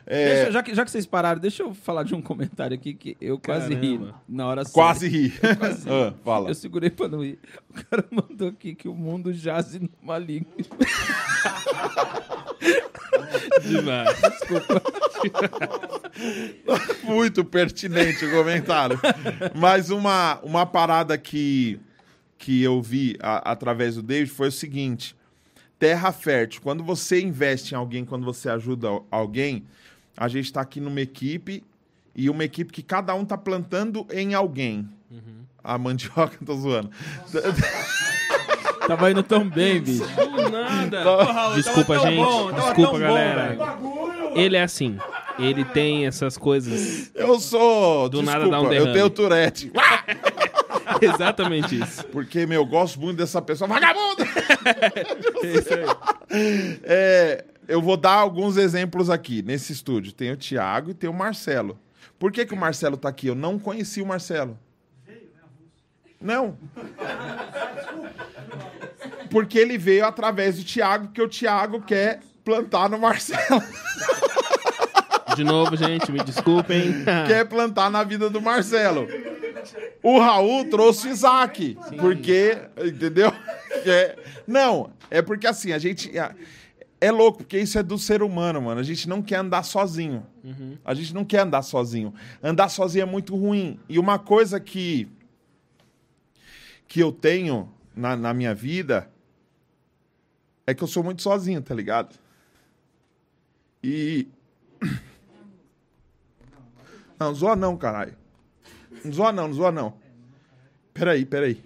É, 0.06 0.34
Deixa- 0.34 0.52
já, 0.52 0.62
que, 0.62 0.74
já 0.74 0.84
que 0.84 0.90
vocês 0.90 1.06
pararam, 1.06 1.40
deixa 1.40 1.62
eu 1.62 1.74
falar 1.74 2.02
de 2.04 2.14
um 2.14 2.22
comentário 2.22 2.74
aqui 2.74 2.94
que 2.94 3.16
eu 3.20 3.38
quase 3.38 3.74
ri 3.74 3.98
Caramba. 3.98 4.14
na 4.28 4.46
hora 4.46 4.64
quase 4.64 5.08
ri. 5.08 5.30
Quase 5.30 5.88
ri. 5.88 5.90
Ah, 5.92 6.12
fala. 6.24 6.48
Eu 6.50 6.54
segurei 6.54 6.90
pra 6.90 7.08
não 7.08 7.24
ir. 7.24 7.38
O 7.68 7.74
cara 7.84 8.04
mandou 8.10 8.48
aqui 8.48 8.74
que 8.74 8.88
o 8.88 8.94
mundo 8.94 9.32
jaze 9.32 9.78
no 9.80 9.90
maligno. 10.02 10.46
Demais. 13.62 14.18
Muito 17.04 17.44
pertinente 17.44 18.24
o 18.24 18.30
comentário. 18.30 18.98
Mas 19.54 19.90
uma, 19.90 20.38
uma 20.42 20.66
parada 20.66 21.16
que, 21.18 21.78
que 22.38 22.62
eu 22.62 22.80
vi 22.82 23.16
a- 23.20 23.50
através 23.52 23.94
do 23.96 24.02
David 24.02 24.30
foi 24.30 24.48
o 24.48 24.52
seguinte: 24.52 25.14
terra 25.80 26.12
fértil. 26.12 26.60
Quando 26.62 26.84
você 26.84 27.20
investe 27.20 27.74
em 27.74 27.76
alguém, 27.76 28.04
quando 28.04 28.24
você 28.24 28.48
ajuda 28.48 28.86
al- 28.88 29.06
alguém, 29.10 29.64
a 30.16 30.28
gente 30.28 30.44
está 30.44 30.60
aqui 30.60 30.78
numa 30.80 31.00
equipe 31.00 31.64
e 32.14 32.30
uma 32.30 32.44
equipe 32.44 32.72
que 32.72 32.82
cada 32.82 33.12
um 33.14 33.24
tá 33.24 33.36
plantando 33.36 34.06
em 34.12 34.34
alguém. 34.34 34.88
A 35.64 35.76
mandioca, 35.76 36.38
tô 36.46 36.54
zoando. 36.54 36.90
Tava 38.86 39.10
indo 39.10 39.22
tão 39.22 39.48
bem, 39.48 39.80
bicho. 39.82 40.04
Do 40.04 40.50
nada. 40.50 41.02
Porra, 41.02 41.54
Desculpa, 41.54 41.98
gente. 42.00 42.16
bom, 42.16 42.50
tava 42.50 42.60
Desculpa, 42.62 42.82
tão 42.82 42.92
bom, 42.92 42.98
galera. 42.98 43.48
velho. 43.48 44.32
Ele 44.34 44.56
é 44.56 44.62
assim. 44.62 44.98
Ele 45.38 45.64
tem 45.64 46.06
essas 46.06 46.36
coisas. 46.36 47.10
Eu 47.14 47.38
sou. 47.40 48.08
Do 48.08 48.20
desculpa, 48.20 48.38
nada 48.38 48.50
dá 48.50 48.60
um 48.60 48.64
eu 48.64 48.70
derrame. 48.70 48.92
tenho 48.92 49.10
Tourette. 49.10 49.72
Exatamente 51.14 51.80
isso. 51.80 52.04
Porque, 52.06 52.46
meu, 52.46 52.62
eu 52.62 52.66
gosto 52.66 53.00
muito 53.00 53.16
dessa 53.16 53.40
pessoa. 53.40 53.68
Vagabundo! 53.68 54.24
É. 56.32 56.78
É, 56.84 57.44
eu 57.66 57.80
vou 57.80 57.96
dar 57.96 58.14
alguns 58.14 58.56
exemplos 58.56 59.10
aqui. 59.10 59.42
Nesse 59.42 59.72
estúdio 59.72 60.12
tem 60.12 60.30
o 60.30 60.36
Thiago 60.36 60.90
e 60.90 60.94
tem 60.94 61.08
o 61.10 61.12
Marcelo. 61.14 61.78
Por 62.18 62.30
que, 62.30 62.44
que 62.44 62.54
o 62.54 62.56
Marcelo 62.56 62.96
tá 62.96 63.08
aqui? 63.08 63.26
Eu 63.26 63.34
não 63.34 63.58
conheci 63.58 64.00
o 64.00 64.06
Marcelo. 64.06 64.58
Não. 66.20 66.56
Porque 69.30 69.58
ele 69.58 69.78
veio 69.78 70.04
através 70.04 70.56
do 70.58 70.64
Thiago, 70.64 71.08
que 71.08 71.22
o 71.22 71.28
Thiago 71.28 71.80
quer 71.80 72.20
plantar 72.44 72.90
no 72.90 72.98
Marcelo. 72.98 73.62
De 75.40 75.44
novo, 75.44 75.74
gente, 75.74 76.12
me 76.12 76.22
desculpem. 76.22 77.02
quer 77.26 77.48
plantar 77.48 77.90
na 77.90 78.04
vida 78.04 78.28
do 78.28 78.42
Marcelo. 78.42 79.08
O 80.02 80.18
Raul 80.18 80.66
trouxe 80.66 81.08
o 81.08 81.10
Isaac. 81.10 81.78
Porque, 81.98 82.58
entendeu? 82.76 83.32
É- 83.86 84.18
não, 84.46 84.92
é 85.10 85.22
porque 85.22 85.46
assim, 85.46 85.72
a 85.72 85.78
gente. 85.78 86.12
É 87.00 87.10
louco, 87.10 87.38
porque 87.38 87.58
isso 87.58 87.78
é 87.78 87.82
do 87.82 87.96
ser 87.96 88.22
humano, 88.22 88.60
mano. 88.60 88.78
A 88.78 88.82
gente 88.82 89.08
não 89.08 89.22
quer 89.22 89.36
andar 89.36 89.62
sozinho. 89.62 90.26
A 90.84 90.92
gente 90.92 91.14
não 91.14 91.24
quer 91.24 91.40
andar 91.40 91.62
sozinho. 91.62 92.12
Andar 92.42 92.68
sozinho 92.68 93.04
é 93.04 93.06
muito 93.06 93.34
ruim. 93.34 93.80
E 93.88 93.98
uma 93.98 94.18
coisa 94.18 94.60
que. 94.60 95.08
que 96.86 97.00
eu 97.00 97.10
tenho 97.10 97.72
na, 97.96 98.14
na 98.14 98.34
minha 98.34 98.54
vida 98.54 99.08
é 100.66 100.74
que 100.74 100.82
eu 100.82 100.88
sou 100.88 101.02
muito 101.02 101.22
sozinho, 101.22 101.62
tá 101.62 101.74
ligado? 101.74 102.18
E. 103.82 104.28
Não, 107.20 107.34
zoa 107.34 107.54
não, 107.54 107.76
caralho. 107.76 108.16
Não 109.04 109.12
zoa 109.12 109.30
não, 109.30 109.46
não 109.46 109.54
zoa 109.54 109.70
não. 109.70 110.00
Peraí, 110.94 111.26
peraí. 111.26 111.62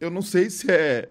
Eu 0.00 0.12
não 0.12 0.22
sei 0.22 0.48
se 0.48 0.70
é. 0.70 1.08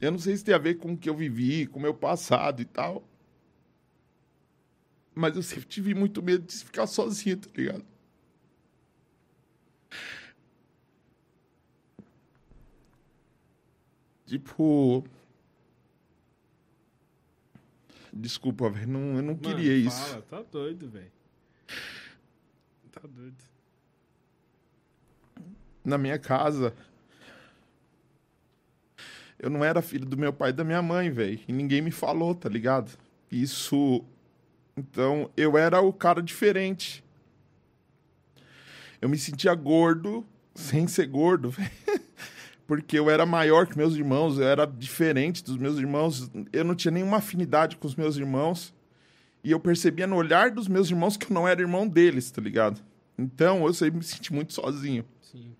Eu 0.00 0.10
não 0.10 0.18
sei 0.18 0.34
se 0.34 0.44
tem 0.44 0.54
a 0.54 0.58
ver 0.58 0.76
com 0.76 0.92
o 0.92 0.96
que 0.96 1.10
eu 1.10 1.14
vivi, 1.14 1.66
com 1.66 1.78
o 1.78 1.82
meu 1.82 1.92
passado 1.92 2.62
e 2.62 2.64
tal. 2.64 3.04
Mas 5.14 5.36
eu 5.36 5.42
sempre 5.42 5.66
tive 5.66 5.94
muito 5.94 6.22
medo 6.22 6.46
de 6.46 6.64
ficar 6.64 6.86
sozinho, 6.86 7.36
tá 7.36 7.50
ligado? 7.54 7.84
Tipo. 14.26 15.04
Desculpa, 18.12 18.68
velho. 18.68 18.88
Não, 18.88 19.16
eu 19.16 19.22
não 19.22 19.36
queria 19.36 19.72
Mano, 19.72 19.88
isso. 19.88 20.08
Fala, 20.08 20.22
tá 20.22 20.42
doido, 20.42 20.88
velho. 20.88 21.12
Tá 22.90 23.00
doido. 23.04 23.44
na 25.84 25.96
minha 25.96 26.18
casa. 26.18 26.74
Eu 29.38 29.50
não 29.50 29.64
era 29.64 29.80
filho 29.82 30.04
do 30.06 30.16
meu 30.16 30.32
pai 30.32 30.50
e 30.50 30.52
da 30.52 30.64
minha 30.64 30.82
mãe, 30.82 31.10
velho. 31.10 31.38
E 31.46 31.52
ninguém 31.52 31.80
me 31.80 31.90
falou, 31.90 32.34
tá 32.34 32.48
ligado? 32.48 32.98
Isso. 33.30 34.04
Então, 34.76 35.30
eu 35.36 35.56
era 35.56 35.80
o 35.80 35.92
cara 35.92 36.22
diferente. 36.22 37.04
Eu 39.00 39.08
me 39.08 39.18
sentia 39.18 39.54
gordo 39.54 40.26
sem 40.54 40.88
ser 40.88 41.06
gordo, 41.06 41.50
velho. 41.52 41.70
Porque 42.66 42.98
eu 42.98 43.08
era 43.08 43.24
maior 43.24 43.66
que 43.66 43.76
meus 43.76 43.94
irmãos, 43.94 44.38
eu 44.38 44.44
era 44.46 44.66
diferente 44.66 45.44
dos 45.44 45.56
meus 45.56 45.78
irmãos. 45.78 46.30
Eu 46.52 46.64
não 46.64 46.74
tinha 46.74 46.90
nenhuma 46.90 47.18
afinidade 47.18 47.76
com 47.76 47.86
os 47.86 47.94
meus 47.94 48.16
irmãos. 48.16 48.74
E 49.44 49.52
eu 49.52 49.60
percebia 49.60 50.06
no 50.06 50.16
olhar 50.16 50.50
dos 50.50 50.66
meus 50.66 50.90
irmãos 50.90 51.16
que 51.16 51.30
eu 51.30 51.34
não 51.34 51.46
era 51.46 51.60
irmão 51.60 51.86
deles, 51.86 52.30
tá 52.30 52.42
ligado? 52.42 52.82
Então, 53.16 53.64
eu 53.64 53.72
sempre 53.72 53.98
me 53.98 54.04
senti 54.04 54.32
muito 54.32 54.52
sozinho. 54.52 55.04
Sim. 55.22 55.54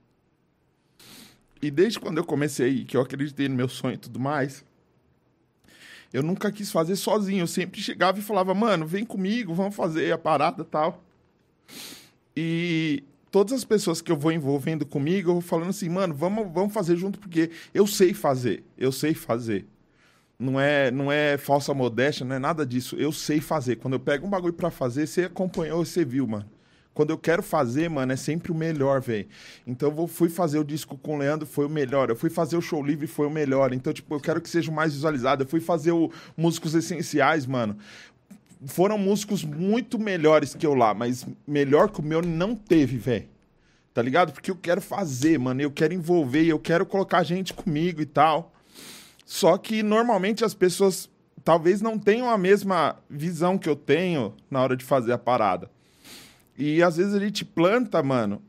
E 1.62 1.70
desde 1.70 2.00
quando 2.00 2.18
eu 2.18 2.24
comecei, 2.24 2.84
que 2.84 2.96
eu 2.96 3.00
acreditei 3.00 3.48
no 3.48 3.54
meu 3.54 3.68
sonho 3.68 3.94
e 3.94 3.98
tudo 3.98 4.18
mais, 4.18 4.64
eu 6.12 6.22
nunca 6.22 6.50
quis 6.50 6.72
fazer 6.72 6.96
sozinho. 6.96 7.42
Eu 7.42 7.46
sempre 7.46 7.80
chegava 7.80 8.18
e 8.18 8.22
falava, 8.22 8.52
mano, 8.52 8.86
vem 8.86 9.04
comigo, 9.04 9.54
vamos 9.54 9.76
fazer 9.76 10.12
a 10.12 10.18
parada 10.18 10.64
tal. 10.64 11.04
E 12.36 13.04
todas 13.30 13.52
as 13.52 13.64
pessoas 13.64 14.00
que 14.00 14.10
eu 14.10 14.16
vou 14.16 14.32
envolvendo 14.32 14.86
comigo, 14.86 15.30
eu 15.30 15.34
vou 15.34 15.42
falando 15.42 15.70
assim, 15.70 15.88
mano, 15.88 16.14
vamos, 16.14 16.52
vamos 16.52 16.72
fazer 16.72 16.96
junto, 16.96 17.18
porque 17.18 17.50
eu 17.74 17.86
sei 17.86 18.14
fazer, 18.14 18.64
eu 18.78 18.92
sei 18.92 19.14
fazer. 19.14 19.66
Não 20.38 20.60
é, 20.60 20.90
não 20.90 21.10
é 21.10 21.38
falsa 21.38 21.72
modéstia, 21.72 22.24
não 22.26 22.36
é 22.36 22.38
nada 22.38 22.66
disso. 22.66 22.94
Eu 22.96 23.10
sei 23.10 23.40
fazer. 23.40 23.76
Quando 23.76 23.94
eu 23.94 24.00
pego 24.00 24.26
um 24.26 24.30
bagulho 24.30 24.52
pra 24.52 24.70
fazer, 24.70 25.06
você 25.06 25.24
acompanhou, 25.24 25.84
você 25.84 26.04
viu, 26.04 26.26
mano. 26.26 26.46
Quando 26.92 27.10
eu 27.10 27.18
quero 27.18 27.42
fazer, 27.42 27.90
mano, 27.90 28.12
é 28.12 28.16
sempre 28.16 28.50
o 28.50 28.54
melhor, 28.54 29.02
velho. 29.02 29.26
Então 29.66 29.94
eu 29.94 30.06
fui 30.06 30.30
fazer 30.30 30.58
o 30.58 30.64
disco 30.64 30.96
com 30.96 31.16
o 31.16 31.18
Leandro, 31.18 31.46
foi 31.46 31.66
o 31.66 31.68
melhor. 31.68 32.08
Eu 32.08 32.16
fui 32.16 32.30
fazer 32.30 32.56
o 32.56 32.62
show 32.62 32.82
livre, 32.82 33.06
foi 33.06 33.26
o 33.26 33.30
melhor. 33.30 33.74
Então, 33.74 33.92
tipo, 33.92 34.14
eu 34.14 34.20
quero 34.20 34.40
que 34.40 34.48
seja 34.48 34.70
o 34.70 34.74
mais 34.74 34.94
visualizado. 34.94 35.42
Eu 35.42 35.46
fui 35.46 35.60
fazer 35.60 35.92
o 35.92 36.10
Músicos 36.34 36.74
Essenciais, 36.74 37.44
mano. 37.44 37.76
Foram 38.66 38.98
músicos 38.98 39.44
muito 39.44 39.98
melhores 39.98 40.54
que 40.54 40.66
eu 40.66 40.74
lá, 40.74 40.92
mas 40.92 41.26
melhor 41.46 41.90
que 41.90 42.00
o 42.00 42.02
meu 42.02 42.20
não 42.20 42.54
teve, 42.54 42.98
velho. 42.98 43.28
Tá 43.94 44.02
ligado? 44.02 44.32
Porque 44.32 44.50
eu 44.50 44.56
quero 44.56 44.80
fazer, 44.80 45.38
mano. 45.38 45.62
Eu 45.62 45.70
quero 45.70 45.94
envolver, 45.94 46.44
eu 46.44 46.58
quero 46.58 46.84
colocar 46.84 47.22
gente 47.22 47.54
comigo 47.54 48.02
e 48.02 48.06
tal. 48.06 48.52
Só 49.24 49.56
que 49.56 49.82
normalmente 49.82 50.44
as 50.44 50.52
pessoas 50.52 51.08
talvez 51.42 51.80
não 51.80 51.98
tenham 51.98 52.28
a 52.28 52.36
mesma 52.36 52.96
visão 53.08 53.56
que 53.56 53.68
eu 53.68 53.76
tenho 53.76 54.34
na 54.50 54.60
hora 54.60 54.76
de 54.76 54.84
fazer 54.84 55.12
a 55.12 55.18
parada. 55.18 55.70
E 56.58 56.82
às 56.82 56.96
vezes 56.96 57.14
a 57.14 57.20
gente 57.20 57.44
planta, 57.44 58.02
mano. 58.02 58.42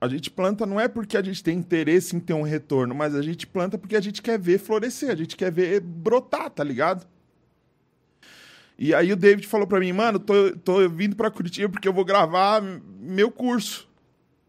A 0.00 0.08
gente 0.08 0.30
planta 0.30 0.64
não 0.64 0.80
é 0.80 0.88
porque 0.88 1.16
a 1.16 1.22
gente 1.22 1.42
tem 1.42 1.58
interesse 1.58 2.16
em 2.16 2.20
ter 2.20 2.32
um 2.32 2.42
retorno, 2.42 2.94
mas 2.94 3.14
a 3.14 3.22
gente 3.22 3.46
planta 3.46 3.76
porque 3.76 3.96
a 3.96 4.00
gente 4.00 4.22
quer 4.22 4.38
ver 4.38 4.58
florescer, 4.58 5.10
a 5.10 5.16
gente 5.16 5.36
quer 5.36 5.50
ver 5.50 5.80
brotar, 5.80 6.50
tá 6.50 6.62
ligado? 6.62 7.06
E 8.78 8.94
aí 8.94 9.12
o 9.12 9.16
David 9.16 9.46
falou 9.46 9.66
pra 9.66 9.80
mim, 9.80 9.92
mano, 9.92 10.18
tô, 10.18 10.52
tô 10.58 10.88
vindo 10.88 11.16
pra 11.16 11.30
Curitiba 11.30 11.68
porque 11.68 11.88
eu 11.88 11.92
vou 11.92 12.04
gravar 12.04 12.62
meu 13.00 13.30
curso. 13.30 13.88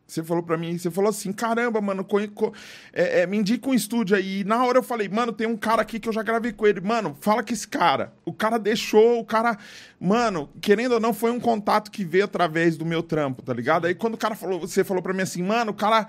Você 0.05 0.23
falou 0.23 0.41
pra 0.41 0.57
mim, 0.57 0.75
você 0.75 0.89
falou 0.89 1.11
assim, 1.11 1.31
caramba, 1.31 1.79
mano, 1.79 2.03
co- 2.03 2.27
co- 2.29 2.51
é, 2.91 3.21
é, 3.21 3.27
me 3.27 3.37
indica 3.37 3.69
um 3.69 3.75
estúdio 3.75 4.17
aí. 4.17 4.39
E 4.39 4.43
na 4.43 4.65
hora 4.65 4.79
eu 4.79 4.83
falei, 4.83 5.07
mano, 5.07 5.31
tem 5.31 5.45
um 5.45 5.55
cara 5.55 5.83
aqui 5.83 5.99
que 5.99 6.09
eu 6.09 6.13
já 6.13 6.23
gravei 6.23 6.51
com 6.51 6.65
ele. 6.65 6.81
Mano, 6.81 7.15
fala 7.21 7.43
com 7.43 7.53
esse 7.53 7.67
cara. 7.67 8.11
O 8.25 8.33
cara 8.33 8.57
deixou, 8.57 9.19
o 9.19 9.25
cara. 9.25 9.55
Mano, 9.99 10.49
querendo 10.61 10.93
ou 10.93 10.99
não, 10.99 11.13
foi 11.13 11.29
um 11.29 11.39
contato 11.39 11.91
que 11.91 12.03
veio 12.03 12.25
através 12.25 12.75
do 12.75 12.85
meu 12.85 13.03
trampo, 13.03 13.43
tá 13.43 13.53
ligado? 13.53 13.85
Aí 13.85 13.93
quando 13.93 14.15
o 14.15 14.17
cara 14.17 14.33
falou, 14.33 14.59
você 14.59 14.83
falou 14.83 15.03
pra 15.03 15.13
mim 15.13 15.21
assim, 15.21 15.43
mano, 15.43 15.71
o 15.71 15.75
cara. 15.75 16.07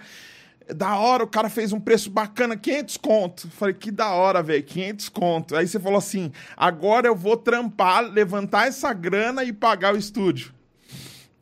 Da 0.74 0.96
hora, 0.96 1.24
o 1.24 1.26
cara 1.28 1.48
fez 1.48 1.72
um 1.72 1.80
preço 1.80 2.10
bacana, 2.10 2.56
500 2.56 2.96
conto. 2.96 3.48
Falei, 3.50 3.74
que 3.74 3.90
da 3.90 4.10
hora, 4.10 4.42
velho, 4.42 4.62
500 4.62 5.08
conto. 5.08 5.56
Aí 5.56 5.66
você 5.66 5.78
falou 5.80 5.98
assim, 5.98 6.30
agora 6.56 7.06
eu 7.06 7.14
vou 7.16 7.36
trampar, 7.36 8.02
levantar 8.02 8.68
essa 8.68 8.92
grana 8.92 9.42
e 9.44 9.52
pagar 9.52 9.94
o 9.94 9.98
estúdio. 9.98 10.52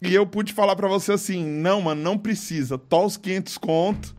E 0.00 0.14
eu 0.14 0.26
pude 0.26 0.52
falar 0.52 0.76
pra 0.76 0.86
você 0.88 1.12
assim, 1.12 1.44
não, 1.44 1.80
mano, 1.80 2.00
não 2.00 2.16
precisa. 2.16 2.78
Tó 2.78 3.04
os 3.04 3.16
500 3.16 3.58
conto, 3.58 4.14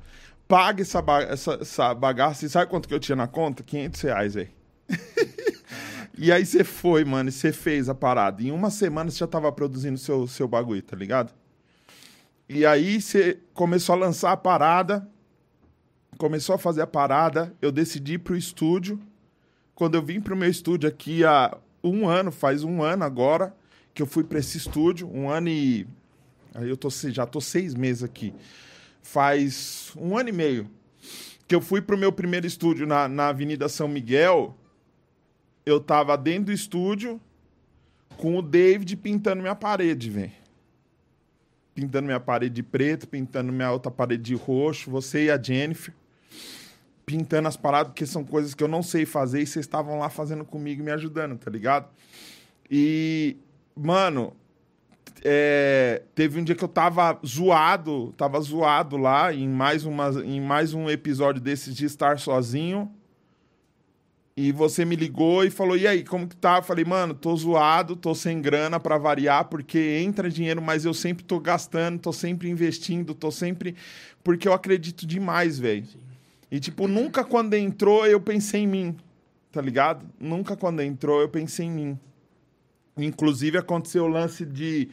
paga 0.48 0.82
essa, 0.82 1.02
ba- 1.02 1.24
essa, 1.24 1.54
essa 1.62 1.94
bagaça. 1.94 2.46
E 2.46 2.50
sabe 2.50 2.70
quanto 2.70 2.88
que 2.88 2.94
eu 2.94 3.00
tinha 3.00 3.16
na 3.16 3.28
conta? 3.28 3.64
500 3.64 4.02
reais, 4.02 4.36
aí. 4.38 4.50
e 6.18 6.32
aí 6.32 6.46
você 6.46 6.64
foi, 6.64 7.06
mano, 7.06 7.30
e 7.30 7.32
você 7.32 7.52
fez 7.54 7.88
a 7.88 7.96
parada. 7.96 8.44
Em 8.44 8.52
uma 8.52 8.70
semana 8.70 9.10
você 9.10 9.18
já 9.20 9.28
tava 9.28 9.52
produzindo 9.52 9.98
seu, 9.98 10.28
seu 10.28 10.48
bagulho, 10.48 10.82
tá 10.82 10.96
ligado? 10.96 11.34
E 12.50 12.66
aí 12.66 13.00
você 13.00 13.38
começou 13.54 13.94
a 13.94 13.98
lançar 14.00 14.32
a 14.32 14.38
parada, 14.38 15.08
começou 16.18 16.56
a 16.56 16.58
fazer 16.58 16.82
a 16.82 16.88
parada, 16.88 17.56
eu 17.62 17.72
decidi 17.72 18.14
ir 18.14 18.18
pro 18.18 18.36
estúdio. 18.36 19.00
Quando 19.76 19.94
eu 19.94 20.02
vim 20.02 20.20
pro 20.20 20.36
meu 20.36 20.50
estúdio 20.50 20.90
aqui 20.90 21.24
há 21.24 21.56
um 21.84 22.10
ano, 22.10 22.32
faz 22.32 22.64
um 22.64 22.82
ano 22.82 23.04
agora, 23.04 23.56
que 23.94 24.02
eu 24.02 24.08
fui 24.08 24.24
para 24.24 24.40
esse 24.40 24.58
estúdio, 24.58 25.08
um 25.14 25.30
ano 25.30 25.48
e. 25.48 25.88
Aí 26.56 26.68
eu 26.68 26.76
tô, 26.76 26.90
já 26.90 27.28
tô 27.28 27.40
seis 27.40 27.76
meses 27.76 28.02
aqui. 28.02 28.34
Faz 29.04 29.94
um 29.96 30.18
ano 30.18 30.30
e 30.30 30.34
meio 30.34 30.70
que 31.48 31.56
eu 31.56 31.62
fui 31.62 31.82
pro 31.82 31.98
meu 31.98 32.12
primeiro 32.12 32.46
estúdio 32.46 32.86
na, 32.86 33.08
na 33.08 33.30
Avenida 33.30 33.70
São 33.70 33.88
Miguel. 33.88 34.56
Eu 35.66 35.80
tava 35.80 36.18
dentro 36.18 36.46
do 36.46 36.52
estúdio 36.52 37.22
com 38.18 38.38
o 38.38 38.42
David 38.42 38.96
pintando 38.98 39.42
minha 39.42 39.56
parede, 39.56 40.10
velho. 40.10 40.39
Pintando 41.80 42.08
minha 42.08 42.20
parede 42.20 42.56
de 42.56 42.64
preto, 42.64 43.08
pintando 43.08 43.54
minha 43.54 43.72
outra 43.72 43.90
parede 43.90 44.22
de 44.22 44.36
roxo, 44.36 44.92
você 44.92 45.26
e 45.26 45.32
a 45.32 45.42
Jennifer. 45.42 45.94
Pintando 47.06 47.48
as 47.48 47.56
paradas, 47.56 47.94
porque 47.94 48.06
são 48.06 48.22
coisas 48.22 48.54
que 48.54 48.62
eu 48.62 48.68
não 48.68 48.84
sei 48.84 49.06
fazer 49.06 49.42
e 49.42 49.48
vocês 49.48 49.66
estavam 49.66 49.98
lá 49.98 50.10
fazendo 50.10 50.44
comigo 50.44 50.82
e 50.82 50.84
me 50.84 50.92
ajudando, 50.92 51.38
tá 51.38 51.50
ligado? 51.50 51.88
E, 52.70 53.38
mano, 53.74 54.34
é, 55.24 56.02
teve 56.14 56.42
um 56.42 56.44
dia 56.44 56.54
que 56.54 56.64
eu 56.64 56.68
tava 56.68 57.18
zoado, 57.26 58.14
tava 58.18 58.42
zoado 58.42 58.98
lá 58.98 59.34
em 59.34 59.48
mais, 59.48 59.86
uma, 59.86 60.10
em 60.22 60.42
mais 60.42 60.74
um 60.74 60.90
episódio 60.90 61.42
desses 61.42 61.74
de 61.74 61.86
estar 61.86 62.20
sozinho. 62.20 62.92
E 64.42 64.54
você 64.54 64.86
me 64.86 64.96
ligou 64.96 65.44
e 65.44 65.50
falou: 65.50 65.76
"E 65.76 65.86
aí, 65.86 66.02
como 66.02 66.26
que 66.26 66.36
tá?" 66.38 66.60
Eu 66.60 66.64
falei: 66.64 66.86
"Mano, 66.86 67.14
tô 67.14 67.36
zoado, 67.36 67.94
tô 67.94 68.16
sem 68.16 68.42
grana 68.42 68.80
pra 68.80 68.98
variar, 68.98 69.44
porque 69.50 70.00
entra 70.02 70.30
dinheiro, 70.30 70.62
mas 70.62 70.86
eu 70.86 70.94
sempre 70.94 71.26
tô 71.26 71.42
gastando, 71.42 72.00
tô 72.00 72.14
sempre 72.14 72.50
investindo, 72.50 73.14
tô 73.14 73.32
sempre 73.32 73.76
porque 74.24 74.48
eu 74.48 74.54
acredito 74.54 75.06
demais, 75.06 75.60
velho. 75.60 75.86
E 76.50 76.58
tipo, 76.58 76.88
nunca 76.88 77.22
quando 77.22 77.54
entrou 77.54 78.08
eu 78.08 78.22
pensei 78.22 78.62
em 78.62 78.68
mim, 78.68 78.96
tá 79.52 79.62
ligado? 79.62 80.06
Nunca 80.18 80.56
quando 80.56 80.82
entrou 80.82 81.20
eu 81.20 81.28
pensei 81.28 81.66
em 81.66 81.72
mim. 81.72 82.00
Inclusive 82.96 83.58
aconteceu 83.58 84.06
o 84.06 84.08
lance 84.08 84.46
de 84.46 84.88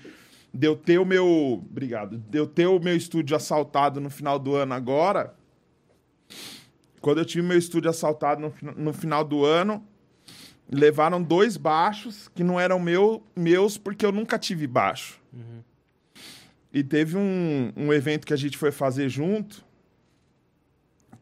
de 0.52 0.66
eu 0.66 0.74
ter 0.74 0.98
o 0.98 1.05
meu, 1.05 1.62
obrigado, 1.70 2.18
de 2.18 2.36
eu 2.39 2.48
ter 2.48 2.66
o 2.66 2.81
meu 2.81 2.97
estúdio 2.97 3.36
assaltado 3.36 4.01
no 4.01 4.10
final 4.10 4.40
do 4.40 4.56
ano 4.56 4.74
agora. 4.74 5.35
Quando 7.01 7.18
eu 7.18 7.24
tive 7.24 7.47
meu 7.47 7.59
estúdio 7.59 7.90
assaltado 7.90 8.40
no, 8.40 8.73
no 8.73 8.93
final 8.93 9.24
do 9.24 9.44
ano, 9.44 9.85
levaram 10.70 11.23
dois 11.23 11.56
baixos 11.56 12.28
que 12.35 12.43
não 12.43 12.59
eram 12.59 12.78
meu, 12.78 13.23
meus 13.35 13.78
porque 13.78 14.05
eu 14.05 14.12
nunca 14.12 14.39
tive 14.39 14.66
baixo. 14.66 15.20
E 16.73 16.82
teve 16.85 17.16
um, 17.16 17.73
um 17.77 17.93
evento 17.93 18.27
que 18.27 18.35
a 18.35 18.36
gente 18.36 18.59
foi 18.59 18.70
fazer 18.70 19.09
junto 19.09 19.64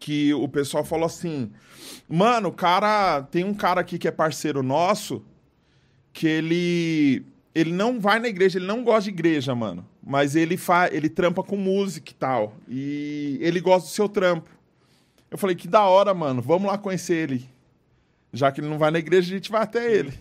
que 0.04 0.34
o 0.34 0.46
pessoal 0.46 0.84
falou 0.84 1.06
assim: 1.06 1.50
Mano, 2.08 2.50
o 2.50 2.52
cara. 2.52 3.22
Tem 3.22 3.42
um 3.42 3.54
cara 3.54 3.80
aqui 3.80 3.98
que 3.98 4.06
é 4.06 4.10
parceiro 4.10 4.62
nosso 4.62 5.24
que 6.12 6.26
ele. 6.26 7.24
Ele 7.54 7.72
não 7.72 8.00
vai 8.00 8.18
na 8.18 8.28
igreja, 8.28 8.58
ele 8.58 8.66
não 8.66 8.82
gosta 8.82 9.04
de 9.04 9.10
igreja, 9.10 9.54
mano. 9.54 9.86
Mas 10.04 10.34
ele, 10.34 10.56
fa, 10.56 10.88
ele 10.92 11.08
trampa 11.08 11.42
com 11.42 11.56
música 11.56 12.10
e 12.10 12.14
tal. 12.14 12.56
E 12.68 13.38
ele 13.40 13.60
gosta 13.60 13.88
do 13.88 13.92
seu 13.92 14.08
trampo. 14.08 14.50
Eu 15.34 15.38
falei, 15.38 15.56
que 15.56 15.66
da 15.66 15.82
hora, 15.82 16.14
mano. 16.14 16.40
Vamos 16.40 16.68
lá 16.70 16.78
conhecer 16.78 17.14
ele. 17.28 17.50
Já 18.32 18.52
que 18.52 18.60
ele 18.60 18.68
não 18.68 18.78
vai 18.78 18.92
na 18.92 19.00
igreja, 19.00 19.34
a 19.34 19.36
gente 19.36 19.50
vai 19.50 19.62
até 19.62 19.92
ele. 19.92 20.14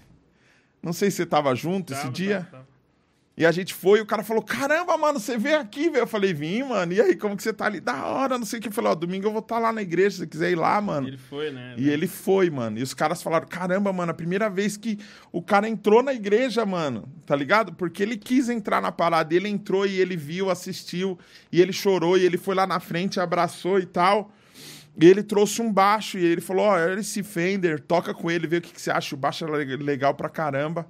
Não 0.81 0.91
sei 0.91 1.11
se 1.11 1.17
você 1.17 1.25
tava 1.27 1.53
junto 1.53 1.93
esse 1.93 2.01
Tava, 2.01 2.11
dia. 2.13 2.37
tava, 2.39 2.49
tava. 2.49 2.67
E 3.37 3.45
a 3.45 3.51
gente 3.51 3.75
foi, 3.75 3.99
e 3.99 4.01
o 4.01 4.07
cara 4.07 4.23
falou: 4.23 4.41
Caramba, 4.41 4.97
mano, 4.97 5.19
você 5.19 5.37
veio 5.37 5.59
aqui, 5.59 5.87
velho. 5.87 6.01
Eu 6.01 6.07
falei: 6.07 6.33
Vim, 6.33 6.63
mano. 6.63 6.93
E 6.93 6.99
aí, 6.99 7.15
como 7.15 7.37
que 7.37 7.43
você 7.43 7.53
tá 7.53 7.65
ali? 7.67 7.79
Da 7.79 8.07
hora, 8.07 8.39
não 8.39 8.45
sei 8.45 8.57
o 8.57 8.61
que. 8.63 8.69
Eu 8.69 8.71
falei: 8.71 8.89
Ó, 8.89 8.95
domingo 8.95 9.27
eu 9.27 9.31
vou 9.31 9.41
estar 9.41 9.59
lá 9.59 9.71
na 9.71 9.83
igreja, 9.83 10.09
se 10.09 10.17
você 10.17 10.27
quiser 10.27 10.49
ir 10.51 10.55
lá, 10.55 10.81
mano. 10.81 11.07
Ele 11.07 11.17
foi, 11.19 11.51
né? 11.51 11.75
E 11.77 11.87
ele 11.91 12.07
foi, 12.07 12.49
mano. 12.49 12.79
E 12.79 12.81
os 12.81 12.95
caras 12.95 13.21
falaram: 13.21 13.47
Caramba, 13.47 13.93
mano, 13.93 14.09
a 14.11 14.15
primeira 14.15 14.49
vez 14.49 14.77
que 14.77 14.97
o 15.31 15.43
cara 15.43 15.69
entrou 15.69 16.01
na 16.01 16.11
igreja, 16.11 16.65
mano. 16.65 17.07
Tá 17.23 17.35
ligado? 17.35 17.71
Porque 17.73 18.01
ele 18.01 18.17
quis 18.17 18.49
entrar 18.49 18.81
na 18.81 18.91
parada. 18.91 19.31
Ele 19.35 19.47
entrou 19.47 19.85
e 19.85 19.99
ele 19.99 20.17
viu, 20.17 20.49
assistiu. 20.49 21.19
E 21.51 21.61
ele 21.61 21.71
chorou. 21.71 22.17
E 22.17 22.25
ele 22.25 22.37
foi 22.39 22.55
lá 22.55 22.65
na 22.65 22.79
frente, 22.79 23.19
abraçou 23.19 23.77
e 23.77 23.85
tal. 23.85 24.31
E 24.99 25.05
ele 25.07 25.23
trouxe 25.23 25.61
um 25.61 25.71
baixo. 25.71 26.17
E 26.17 26.25
ele 26.25 26.41
falou: 26.41 26.65
Ó, 26.65 26.73
olha 26.73 26.99
esse 26.99 27.23
Fender, 27.23 27.79
toca 27.79 28.13
com 28.13 28.29
ele, 28.29 28.45
vê 28.47 28.57
o 28.57 28.61
que, 28.61 28.71
que 28.73 28.81
você 28.81 28.91
acha. 28.91 29.15
O 29.15 29.17
baixo 29.17 29.43
é 29.45 29.63
le- 29.65 29.77
legal 29.77 30.13
pra 30.13 30.29
caramba. 30.29 30.87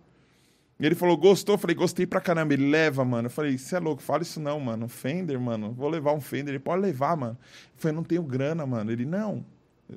E 0.80 0.86
ele 0.86 0.96
falou, 0.96 1.16
gostou? 1.16 1.54
Eu 1.56 1.60
falei, 1.60 1.76
gostei 1.76 2.06
pra 2.06 2.20
caramba. 2.20 2.54
Ele 2.54 2.70
leva, 2.70 3.06
mano. 3.06 3.28
Eu 3.28 3.30
falei, 3.30 3.58
você 3.58 3.76
é 3.76 3.80
louco, 3.80 4.02
fala 4.02 4.24
isso 4.24 4.42
não, 4.42 4.60
mano. 4.60 4.90
Fender, 4.90 5.40
mano. 5.40 5.72
Vou 5.72 5.88
levar 5.88 6.12
um 6.14 6.20
Fender. 6.20 6.50
Ele 6.50 6.60
pode 6.60 6.82
levar, 6.82 7.16
mano. 7.16 7.38
Eu 7.42 7.78
falei, 7.78 7.96
não 7.96 8.04
tenho 8.04 8.24
grana, 8.24 8.66
mano. 8.66 8.92
Ele, 8.92 9.06
não. 9.06 9.46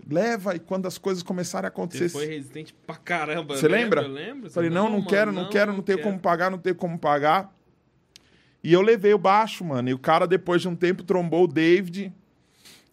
Leva 0.09 0.55
e 0.55 0.61
quando 0.61 0.87
as 0.87 0.99
coisas 0.99 1.23
começarem 1.23 1.66
a 1.66 1.69
acontecer. 1.69 2.05
Ele 2.05 2.11
foi 2.11 2.27
resistente 2.27 2.74
pra 2.87 2.95
caramba. 2.95 3.57
Você 3.57 3.66
lembra? 3.66 4.03
Eu 4.03 4.09
lembro. 4.09 4.47
Eu 4.47 4.51
falei, 4.51 4.70
não, 4.70 4.85
não, 4.85 4.99
mano, 4.99 5.07
quero, 5.07 5.33
não, 5.33 5.49
quero, 5.49 5.73
não 5.73 5.83
tenho 5.83 6.03
como 6.03 6.19
pagar, 6.20 6.51
não 6.51 6.59
tenho 6.59 6.77
como 6.77 6.99
pagar. 6.99 7.53
E 8.62 8.73
eu 8.73 8.83
levei 8.83 9.15
o 9.15 9.19
baixo, 9.19 9.65
mano. 9.65 9.89
E 9.89 9.95
o 9.95 9.99
cara, 9.99 10.27
depois 10.27 10.61
de 10.61 10.69
um 10.69 10.77
tempo, 10.77 11.03
trombou 11.03 11.45
o 11.45 11.49
David 11.49 12.12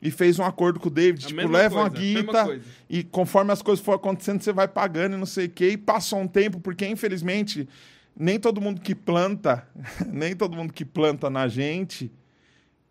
e 0.04 0.12
fez 0.12 0.38
um 0.38 0.44
acordo 0.44 0.80
com 0.80 0.90
o 0.90 0.92
David. 0.92 1.26
A 1.26 1.28
tipo, 1.30 1.48
leva 1.48 1.76
uma 1.76 1.90
coisa, 1.90 2.06
a 2.06 2.14
mesma 2.14 2.54
guita 2.54 2.62
e 2.90 3.04
conforme 3.04 3.52
as 3.54 3.62
coisas 3.62 3.84
for 3.84 3.94
acontecendo, 3.94 4.42
você 4.42 4.52
vai 4.52 4.68
pagando 4.68 5.16
e 5.16 5.18
não 5.18 5.26
sei 5.26 5.46
o 5.46 5.50
quê. 5.50 5.70
E 5.70 5.78
passou 5.78 6.20
um 6.20 6.28
tempo, 6.28 6.60
porque 6.60 6.86
infelizmente, 6.86 7.68
nem 8.16 8.38
todo 8.38 8.60
mundo 8.60 8.82
que 8.82 8.94
planta, 8.94 9.66
nem 10.06 10.36
todo 10.36 10.58
mundo 10.58 10.74
que 10.74 10.84
planta 10.84 11.30
na 11.30 11.48
gente 11.48 12.12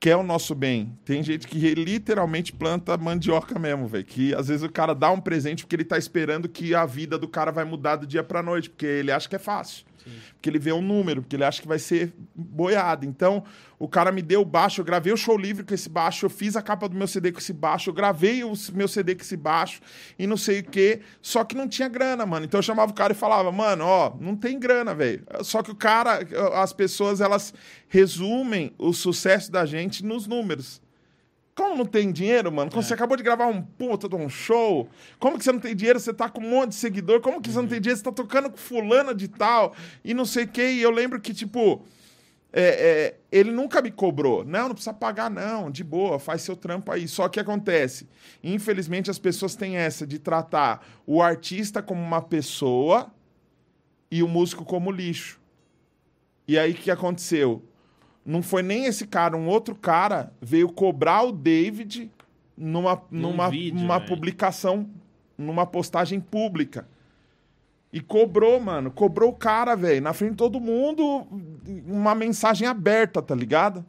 quer 0.01 0.16
o 0.16 0.22
nosso 0.24 0.52
bem. 0.52 0.98
Tem 1.05 1.22
gente 1.22 1.47
que 1.47 1.74
literalmente 1.74 2.52
planta 2.52 2.97
mandioca 2.97 3.56
mesmo, 3.56 3.86
velho. 3.86 4.05
Que 4.05 4.34
às 4.34 4.48
vezes 4.48 4.64
o 4.64 4.68
cara 4.68 4.97
dá 4.97 5.09
um 5.12 5.20
presente 5.20 5.62
porque 5.62 5.76
ele 5.76 5.84
tá 5.84 5.97
esperando 5.97 6.48
que 6.48 6.74
a 6.74 6.84
vida 6.84 7.16
do 7.16 7.28
cara 7.28 7.52
vai 7.52 7.64
mudar 7.64 7.94
do 7.94 8.05
dia 8.05 8.24
pra 8.24 8.43
noite, 8.43 8.68
porque 8.68 8.84
ele 8.84 9.12
acha 9.12 9.28
que 9.28 9.36
é 9.36 9.39
fácil. 9.39 9.84
Porque 10.35 10.49
ele 10.51 10.59
vê 10.59 10.73
um 10.73 10.83
número, 10.83 11.23
porque 11.23 11.37
ele 11.37 11.45
acha 11.45 11.62
que 11.62 11.69
vai 11.69 11.79
ser 11.79 12.12
boiado. 12.35 13.07
Então, 13.07 13.45
o 13.79 13.89
cara 13.89 14.12
me 14.12 14.23
deu 14.23 14.43
o 14.43 14.45
baixo, 14.45 14.81
eu 14.81 14.85
gravei 14.85 15.12
o 15.12 15.16
show 15.16 15.37
livre 15.37 15.65
com 15.65 15.73
esse 15.73 15.89
baixo, 15.89 16.27
eu 16.27 16.31
fiz 16.31 16.57
a 16.57 16.62
capa 16.62 16.89
do 16.89 16.97
meu 16.97 17.07
CD 17.07 17.33
com 17.33 17.39
esse 17.39 17.53
baixo, 17.53 17.91
eu 17.91 17.95
gravei 17.95 18.45
o 18.45 18.53
meu 18.74 18.89
CD 18.89 19.15
com 19.15 19.23
esse 19.23 19.37
baixo 19.37 19.81
e 20.19 20.27
não 20.27 20.37
sei 20.37 20.61
o 20.61 20.65
quê. 20.65 21.01
Só 21.20 21.45
que 21.45 21.57
não 21.57 21.69
tinha 21.69 21.89
grana, 21.89 22.27
mano. 22.27 22.45
Então 22.45 22.59
eu 22.59 22.62
chamava 22.62 22.91
o 22.91 22.95
cara 22.95 23.12
e 23.12 23.16
falava, 23.16 23.51
mano, 23.53 23.85
ó, 23.85 24.15
não 24.20 24.37
tem 24.37 24.59
grana, 24.59 24.95
velho. 24.95 25.24
Só 25.43 25.62
que 25.62 25.70
o 25.70 25.77
cara, 25.77 26.20
as 26.55 26.73
pessoas, 26.73 27.20
elas 27.20 27.55
resumem 27.89 28.74
o 28.77 28.93
sucesso 28.93 29.51
da 29.51 29.65
gente 29.65 30.05
nos 30.05 30.27
números. 30.27 30.82
Como 31.55 31.77
não 31.77 31.85
tem 31.85 32.11
dinheiro, 32.11 32.51
mano? 32.51 32.70
Quando 32.70 32.85
você 32.85 32.95
acabou 32.95 33.16
de 33.16 33.23
gravar 33.23 33.47
um 33.47 33.61
puta 33.61 34.09
de 34.09 34.16
um 34.16 34.29
show, 34.29 34.89
como 35.19 35.39
que 35.39 35.45
você 35.45 35.53
não 35.53 35.61
tem 35.61 35.77
dinheiro? 35.77 36.01
Você 36.01 36.12
tá 36.15 36.29
com 36.29 36.41
um 36.41 36.49
monte 36.49 36.70
de 36.70 36.77
seguidor, 36.77 37.20
como 37.20 37.43
que 37.43 37.51
você 37.51 37.61
não 37.61 37.69
tem 37.69 37.81
dinheiro? 37.81 37.99
Você 37.99 38.05
tá 38.05 38.12
tocando 38.12 38.51
com 38.51 38.57
fulana 38.57 39.15
de 39.15 39.29
tal 39.29 39.74
e 40.03 40.15
não 40.15 40.24
sei 40.24 40.45
o 40.45 40.49
quê. 40.49 40.73
E 40.73 40.83
eu 40.83 40.91
lembro 40.91 41.20
que, 41.20 41.35
tipo, 41.35 41.85
é, 42.51 42.62
é, 42.62 43.16
ele 43.31 43.51
nunca 43.51 43.83
me 43.83 43.91
cobrou. 43.91 44.45
Não, 44.45 44.69
não 44.69 44.74
precisa 44.74 44.95
pagar, 44.95 45.31
não. 45.31 45.70
De 45.70 45.85
boa, 45.85 46.19
faz 46.19 46.41
seu 46.41 46.57
trampo 46.57 46.91
aí. 46.91 47.07
Só 47.07 47.29
que 47.29 47.39
acontece. 47.39 48.09
Infelizmente, 48.43 49.11
as 49.11 49.19
pessoas 49.19 49.55
têm 49.55 49.77
essa 49.77 50.07
de 50.07 50.19
tratar 50.19 50.87
o 51.07 51.20
artista 51.20 51.83
como 51.83 52.01
uma 52.01 52.23
pessoa 52.23 53.12
e 54.11 54.23
o 54.23 54.29
músico 54.29 54.65
como 54.65 54.91
lixo. 54.91 55.39
E 56.49 56.59
aí, 56.59 56.73
o 56.73 56.74
que 56.74 56.91
aconteceu? 56.91 57.62
Não 58.24 58.43
foi 58.43 58.62
nem 58.62 58.85
esse 58.85 59.07
cara, 59.07 59.36
um 59.36 59.49
outro 59.49 59.74
cara 59.74 60.32
veio 60.40 60.69
cobrar 60.69 61.23
o 61.23 61.32
David 61.32 62.11
numa, 62.57 63.03
numa, 63.11 63.51
vídeo, 63.51 63.81
numa 63.81 63.99
velho. 63.99 64.09
publicação, 64.09 64.89
numa 65.36 65.66
postagem 65.66 66.20
pública. 66.20 66.86
E 67.93 68.01
cobrou, 68.01 68.59
mano. 68.59 68.90
Cobrou 68.90 69.31
o 69.31 69.35
cara, 69.35 69.74
velho, 69.74 70.01
na 70.01 70.12
frente 70.12 70.32
de 70.32 70.36
todo 70.39 70.61
mundo, 70.61 71.27
uma 71.86 72.15
mensagem 72.15 72.66
aberta, 72.66 73.20
tá 73.20 73.35
ligado? 73.35 73.85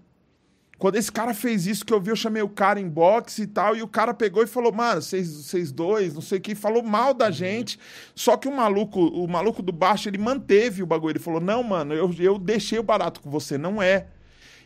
Quando 0.78 0.98
esse 0.98 1.10
cara 1.10 1.34
fez 1.34 1.66
isso 1.66 1.86
que 1.86 1.94
eu 1.94 2.02
vi, 2.02 2.10
eu 2.10 2.16
chamei 2.16 2.42
o 2.42 2.50
cara 2.50 2.78
em 2.78 2.90
boxe 2.90 3.44
e 3.44 3.48
tal, 3.48 3.74
e 3.74 3.82
o 3.82 3.88
cara 3.88 4.14
pegou 4.14 4.44
e 4.44 4.48
falou, 4.48 4.74
mano, 4.74 5.02
vocês, 5.02 5.30
vocês 5.30 5.72
dois, 5.72 6.14
não 6.14 6.22
sei 6.22 6.40
o 6.40 6.42
que, 6.42 6.56
falou 6.56 6.84
mal 6.84 7.14
da 7.14 7.32
gente. 7.32 7.80
Só 8.14 8.36
que 8.36 8.50
o 8.50 8.52
maluco, 8.52 9.00
o 9.00 9.26
maluco 9.26 9.62
do 9.62 9.72
baixo, 9.72 10.10
ele 10.10 10.18
manteve 10.18 10.84
o 10.84 10.86
bagulho. 10.86 11.14
Ele 11.14 11.20
falou, 11.20 11.40
não, 11.40 11.64
mano, 11.64 11.94
eu, 11.94 12.14
eu 12.20 12.38
deixei 12.38 12.80
o 12.80 12.84
barato 12.84 13.22
com 13.22 13.30
você, 13.30 13.58
não 13.58 13.82
é. 13.82 14.08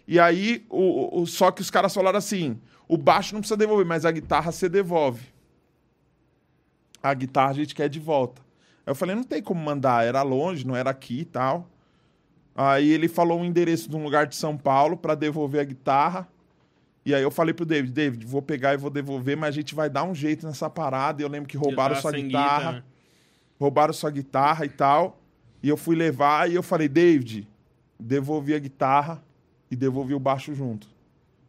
E 0.07 0.19
aí, 0.19 0.65
o, 0.69 1.21
o- 1.21 1.27
só 1.27 1.51
que 1.51 1.61
os 1.61 1.69
caras 1.69 1.93
falaram 1.93 2.17
assim: 2.17 2.57
o 2.87 2.97
baixo 2.97 3.33
não 3.33 3.41
precisa 3.41 3.57
devolver, 3.57 3.85
mas 3.85 4.05
a 4.05 4.11
guitarra 4.11 4.51
você 4.51 4.69
devolve. 4.69 5.27
A 7.01 7.13
guitarra 7.13 7.51
a 7.51 7.53
gente 7.53 7.75
quer 7.75 7.89
de 7.89 7.99
volta. 7.99 8.41
Aí 8.85 8.91
eu 8.91 8.95
falei, 8.95 9.15
não 9.15 9.23
tem 9.23 9.41
como 9.41 9.61
mandar, 9.61 10.05
era 10.05 10.21
longe, 10.21 10.65
não 10.65 10.75
era 10.75 10.89
aqui 10.89 11.19
e 11.21 11.25
tal. 11.25 11.67
Aí 12.55 12.89
ele 12.89 13.07
falou 13.07 13.41
o 13.41 13.45
endereço 13.45 13.89
de 13.89 13.95
um 13.95 14.03
lugar 14.03 14.25
de 14.25 14.35
São 14.35 14.57
Paulo 14.57 14.97
para 14.97 15.13
devolver 15.13 15.61
a 15.61 15.63
guitarra. 15.63 16.27
E 17.05 17.13
aí 17.13 17.21
eu 17.21 17.31
falei 17.31 17.53
pro 17.53 17.65
David, 17.65 17.93
David, 17.93 18.25
vou 18.25 18.41
pegar 18.41 18.73
e 18.73 18.77
vou 18.77 18.89
devolver, 18.89 19.37
mas 19.37 19.49
a 19.49 19.51
gente 19.51 19.75
vai 19.75 19.89
dar 19.89 20.03
um 20.03 20.15
jeito 20.15 20.45
nessa 20.45 20.69
parada. 20.69 21.21
E 21.21 21.25
eu 21.25 21.29
lembro 21.29 21.47
que 21.47 21.55
roubaram 21.55 21.95
sua 22.01 22.11
guitarra 22.11 22.57
guita, 22.59 22.71
né? 22.71 22.83
roubaram 23.59 23.93
sua 23.93 24.09
guitarra 24.11 24.65
e 24.65 24.69
tal. 24.69 25.21
E 25.61 25.69
eu 25.69 25.77
fui 25.77 25.95
levar 25.95 26.49
e 26.49 26.55
eu 26.55 26.63
falei, 26.63 26.87
David, 26.87 27.47
devolvi 27.99 28.53
a 28.55 28.59
guitarra 28.59 29.23
e 29.69 29.75
devolvi 29.75 30.13
o 30.13 30.19
baixo 30.19 30.53
junto. 30.53 30.87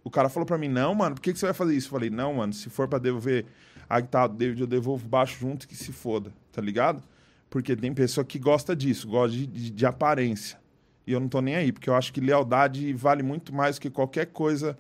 O 0.03 0.11
cara 0.11 0.29
falou 0.29 0.47
pra 0.47 0.57
mim, 0.57 0.69
não, 0.69 0.95
mano, 0.95 1.15
por 1.15 1.21
que, 1.21 1.33
que 1.33 1.39
você 1.39 1.47
vai 1.47 1.55
fazer 1.55 1.77
isso? 1.77 1.89
Eu 1.89 1.93
falei, 1.93 2.11
não, 2.11 2.35
mano, 2.35 2.53
se 2.53 2.71
for 2.71 2.89
pra 2.89 2.99
devolver 2.99 3.45
a 3.89 4.01
guitarra 4.01 4.29
do 4.29 4.37
David, 4.37 4.61
eu 4.61 4.67
devolvo 4.67 5.07
o 5.07 5.09
baixo 5.09 5.39
junto 5.39 5.67
que 5.67 5.77
se 5.77 5.93
foda, 5.93 6.33
tá 6.53 6.61
ligado? 6.61 7.03
Porque 7.51 7.75
tem 7.75 7.93
pessoa 7.93 8.25
que 8.25 8.39
gosta 8.39 8.77
disso, 8.77 9.09
gosta 9.09 9.37
de, 9.37 9.47
de, 9.47 9.71
de 9.71 9.87
aparência. 9.87 10.59
E 11.07 11.13
eu 11.13 11.21
não 11.21 11.29
tô 11.29 11.41
nem 11.41 11.57
aí, 11.57 11.73
porque 11.73 11.89
eu 11.89 11.95
acho 11.95 12.13
que 12.13 12.21
lealdade 12.21 12.93
vale 12.93 13.23
muito 13.23 13.55
mais 13.55 13.79
que 13.79 13.89
qualquer 13.89 14.27
coisa 14.27 14.77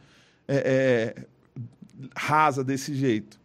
é, 0.47 1.15
é, 1.16 1.24
rasa 2.15 2.62
desse 2.62 2.94
jeito. 2.94 3.40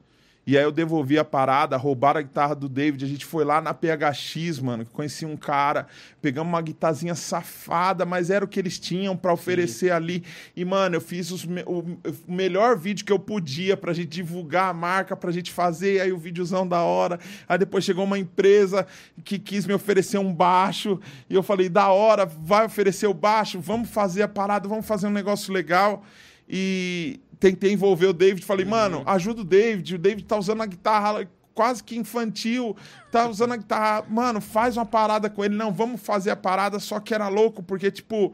E 0.45 0.57
aí 0.57 0.63
eu 0.63 0.73
devolvi 0.73 1.17
a 1.17 1.23
parada, 1.23 1.77
roubaram 1.77 2.19
a 2.19 2.21
guitarra 2.21 2.53
do 2.53 2.67
David, 2.67 3.05
a 3.05 3.07
gente 3.07 3.25
foi 3.25 3.45
lá 3.45 3.61
na 3.61 3.73
PHX, 3.73 4.59
mano, 4.59 4.83
que 4.83 4.91
conheci 4.91 5.25
um 5.25 5.37
cara, 5.37 5.87
pegamos 6.21 6.51
uma 6.51 6.61
guitarrinha 6.61 7.15
safada, 7.15 8.05
mas 8.05 8.29
era 8.29 8.43
o 8.43 8.47
que 8.47 8.59
eles 8.59 8.77
tinham 8.77 9.15
pra 9.15 9.31
oferecer 9.31 9.91
ali. 9.91 10.21
E, 10.53 10.65
mano, 10.65 10.97
eu 10.97 11.01
fiz 11.01 11.31
os 11.31 11.45
me- 11.45 11.63
o, 11.65 11.79
o 12.27 12.33
melhor 12.33 12.77
vídeo 12.77 13.05
que 13.05 13.11
eu 13.13 13.19
podia 13.19 13.77
pra 13.77 13.93
gente 13.93 14.09
divulgar 14.09 14.69
a 14.69 14.73
marca, 14.73 15.15
pra 15.15 15.31
gente 15.31 15.49
fazer, 15.49 16.01
aí 16.01 16.11
o 16.11 16.17
videozão 16.17 16.67
da 16.67 16.81
hora. 16.81 17.19
Aí 17.47 17.57
depois 17.57 17.85
chegou 17.85 18.03
uma 18.03 18.19
empresa 18.19 18.85
que 19.23 19.39
quis 19.39 19.65
me 19.65 19.73
oferecer 19.73 20.17
um 20.17 20.33
baixo, 20.33 20.99
e 21.29 21.35
eu 21.35 21.41
falei, 21.43 21.69
da 21.69 21.87
hora, 21.87 22.25
vai 22.25 22.65
oferecer 22.65 23.07
o 23.07 23.13
baixo, 23.13 23.61
vamos 23.61 23.89
fazer 23.89 24.23
a 24.23 24.27
parada, 24.27 24.67
vamos 24.67 24.85
fazer 24.85 25.07
um 25.07 25.11
negócio 25.11 25.53
legal. 25.53 26.03
E 26.49 27.21
tentei 27.43 27.73
envolver 27.73 28.07
o 28.07 28.13
David, 28.13 28.45
falei, 28.45 28.65
mano, 28.65 29.03
ajuda 29.05 29.41
o 29.41 29.43
David, 29.43 29.95
o 29.95 29.97
David 29.97 30.23
tá 30.23 30.37
usando 30.37 30.61
a 30.61 30.65
guitarra 30.65 31.27
quase 31.53 31.83
que 31.83 31.97
infantil, 31.97 32.73
tá 33.11 33.27
usando 33.27 33.51
a 33.51 33.57
guitarra. 33.57 34.05
Mano, 34.09 34.39
faz 34.39 34.77
uma 34.77 34.85
parada 34.85 35.29
com 35.29 35.43
ele. 35.43 35.53
Não, 35.53 35.69
vamos 35.69 35.99
fazer 35.99 36.31
a 36.31 36.37
parada, 36.37 36.79
só 36.79 37.01
que 37.01 37.13
era 37.13 37.27
louco, 37.27 37.61
porque, 37.61 37.91
tipo, 37.91 38.33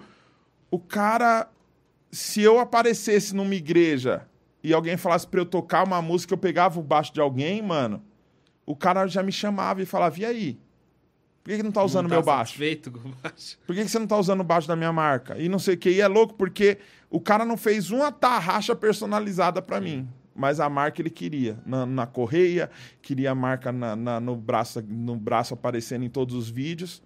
o 0.69 0.77
cara. 0.77 1.49
Se 2.11 2.41
eu 2.41 2.59
aparecesse 2.59 3.35
numa 3.35 3.53
igreja 3.53 4.27
e 4.63 4.73
alguém 4.73 4.97
falasse 4.97 5.27
pra 5.27 5.41
eu 5.41 5.45
tocar 5.45 5.85
uma 5.85 6.01
música, 6.01 6.33
eu 6.33 6.37
pegava 6.39 6.79
o 6.79 6.83
baixo 6.83 7.13
de 7.13 7.21
alguém, 7.21 7.61
mano, 7.61 8.03
o 8.65 8.75
cara 8.75 9.05
já 9.07 9.23
me 9.23 9.31
chamava 9.31 9.81
e 9.81 9.85
falava: 9.85 10.19
e 10.19 10.25
aí? 10.25 10.59
Por 11.49 11.53
que, 11.53 11.57
que 11.57 11.63
não 11.63 11.71
tá 11.71 11.83
usando 11.83 12.03
Não 12.03 12.09
meu 12.11 12.19
tá 12.19 12.25
baixo? 12.27 12.51
satisfeito 12.51 12.91
com 12.91 13.09
o 13.09 13.11
baixo. 13.23 13.57
Por 13.65 13.75
que, 13.75 13.83
que 13.83 13.89
você 13.89 13.97
não 13.97 14.05
tá 14.05 14.15
usando 14.17 14.41
o 14.41 14.43
baixo 14.43 14.67
da 14.67 14.75
minha 14.75 14.93
marca? 14.93 15.35
E 15.39 15.49
não 15.49 15.57
sei 15.57 15.73
o 15.73 15.77
que. 15.79 15.89
E 15.89 15.99
é 15.99 16.07
louco 16.07 16.35
porque 16.35 16.77
o 17.09 17.19
cara 17.19 17.43
não 17.43 17.57
fez 17.57 17.89
uma 17.89 18.11
tarraxa 18.11 18.75
personalizada 18.75 19.59
pra 19.59 19.81
mim. 19.81 20.07
Mas 20.35 20.59
a 20.59 20.69
marca 20.69 21.01
ele 21.01 21.09
queria. 21.09 21.57
Na, 21.65 21.87
na 21.87 22.05
correia, 22.05 22.69
queria 23.01 23.31
a 23.31 23.35
marca 23.35 23.71
na- 23.71 23.95
na- 23.95 24.19
no, 24.19 24.35
braço, 24.35 24.79
no 24.87 25.15
braço 25.15 25.55
aparecendo 25.55 26.05
em 26.05 26.09
todos 26.09 26.35
os 26.35 26.47
vídeos. 26.51 27.01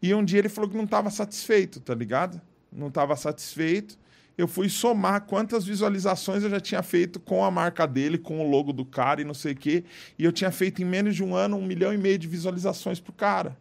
E 0.00 0.14
um 0.14 0.24
dia 0.24 0.38
ele 0.38 0.48
falou 0.48 0.70
que 0.70 0.76
não 0.76 0.86
tava 0.86 1.10
satisfeito, 1.10 1.80
tá 1.80 1.94
ligado? 1.94 2.40
Não 2.72 2.90
tava 2.90 3.14
satisfeito. 3.14 3.98
Eu 4.36 4.48
fui 4.48 4.68
somar 4.68 5.22
quantas 5.22 5.64
visualizações 5.64 6.42
eu 6.42 6.50
já 6.50 6.58
tinha 6.58 6.82
feito 6.82 7.20
com 7.20 7.44
a 7.44 7.50
marca 7.50 7.86
dele, 7.86 8.18
com 8.18 8.40
o 8.40 8.50
logo 8.50 8.72
do 8.72 8.84
cara 8.84 9.20
e 9.20 9.24
não 9.24 9.34
sei 9.34 9.52
o 9.52 9.56
quê. 9.56 9.84
E 10.18 10.24
eu 10.24 10.32
tinha 10.32 10.50
feito 10.50 10.82
em 10.82 10.84
menos 10.84 11.14
de 11.14 11.22
um 11.22 11.34
ano 11.34 11.56
um 11.56 11.64
milhão 11.64 11.92
e 11.92 11.98
meio 11.98 12.18
de 12.18 12.26
visualizações 12.26 12.98
pro 12.98 13.12
cara. 13.12 13.56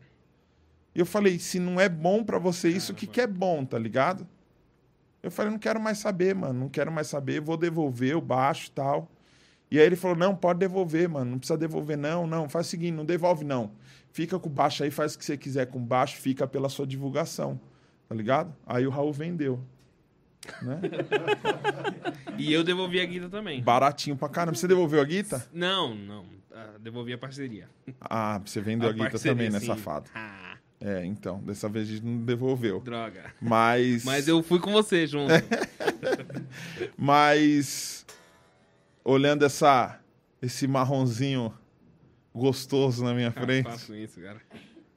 E 0.95 0.99
eu 0.99 1.05
falei, 1.05 1.37
se 1.39 1.59
não 1.59 1.79
é 1.79 1.87
bom 1.87 2.23
pra 2.23 2.39
você 2.39 2.69
isso, 2.69 2.91
o 2.91 2.95
que, 2.95 3.05
que 3.05 3.21
é 3.21 3.27
bom, 3.27 3.63
tá 3.65 3.77
ligado? 3.77 4.27
Eu 5.21 5.31
falei, 5.31 5.51
não 5.51 5.59
quero 5.59 5.79
mais 5.79 5.99
saber, 5.99 6.35
mano, 6.35 6.59
não 6.59 6.69
quero 6.69 6.91
mais 6.91 7.07
saber, 7.07 7.39
vou 7.39 7.55
devolver 7.55 8.15
o 8.15 8.21
baixo 8.21 8.67
e 8.67 8.71
tal. 8.71 9.09
E 9.71 9.79
aí 9.79 9.85
ele 9.85 9.95
falou, 9.95 10.17
não, 10.17 10.35
pode 10.35 10.59
devolver, 10.59 11.07
mano, 11.09 11.31
não 11.31 11.39
precisa 11.39 11.57
devolver 11.57 11.97
não, 11.97 12.27
não, 12.27 12.49
faz 12.49 12.67
o 12.67 12.69
seguinte, 12.69 12.93
não 12.93 13.05
devolve 13.05 13.43
não. 13.43 13.71
Fica 14.11 14.37
com 14.37 14.47
o 14.47 14.51
baixo 14.51 14.83
aí, 14.83 14.91
faz 14.91 15.15
o 15.15 15.17
que 15.17 15.25
você 15.25 15.35
quiser 15.37 15.67
com 15.67 15.79
o 15.79 15.81
baixo, 15.81 16.17
fica 16.17 16.45
pela 16.45 16.69
sua 16.69 16.85
divulgação, 16.85 17.59
tá 18.07 18.13
ligado? 18.13 18.53
Aí 18.67 18.85
o 18.85 18.91
Raul 18.91 19.11
vendeu, 19.11 19.59
né? 20.61 20.79
E 22.37 22.51
eu 22.51 22.63
devolvi 22.63 22.99
a 22.99 23.05
guita 23.05 23.29
também. 23.29 23.61
Baratinho 23.61 24.15
pra 24.15 24.29
caramba. 24.29 24.57
Você 24.57 24.67
devolveu 24.67 25.01
a 25.01 25.03
guita? 25.05 25.45
Não, 25.53 25.93
não. 25.95 26.25
Ah, 26.53 26.71
devolvi 26.79 27.13
a 27.13 27.17
parceria. 27.17 27.67
Ah, 28.01 28.39
você 28.45 28.61
vendeu 28.61 28.89
a, 28.89 28.91
guita 28.91 29.09
parceria, 29.11 29.31
também, 29.35 29.49
né, 29.49 29.59
sim. 29.59 29.67
safado? 29.67 30.09
Ah, 30.13 30.57
É, 30.79 31.05
então, 31.05 31.39
dessa 31.39 31.67
vez 31.69 31.87
a 31.87 31.91
gente 31.93 32.05
não 32.05 32.17
devolveu. 32.23 32.79
droga. 32.81 33.33
Mas... 33.41 34.03
Mas 34.03 34.27
eu 34.27 34.43
fui 34.43 34.59
com 34.59 34.71
você 34.71 35.07
junto. 35.07 35.31
Mas 36.97 38.05
olhando 39.03 39.45
essa 39.45 39.99
esse 40.41 40.67
marronzinho 40.67 41.53
gostoso 42.35 43.03
na 43.03 43.13
minha 43.13 43.31
Cara, 43.31 43.45
frente, 43.45 43.63
faço 43.65 43.95
isso, 43.95 44.19
cara. 44.19 44.41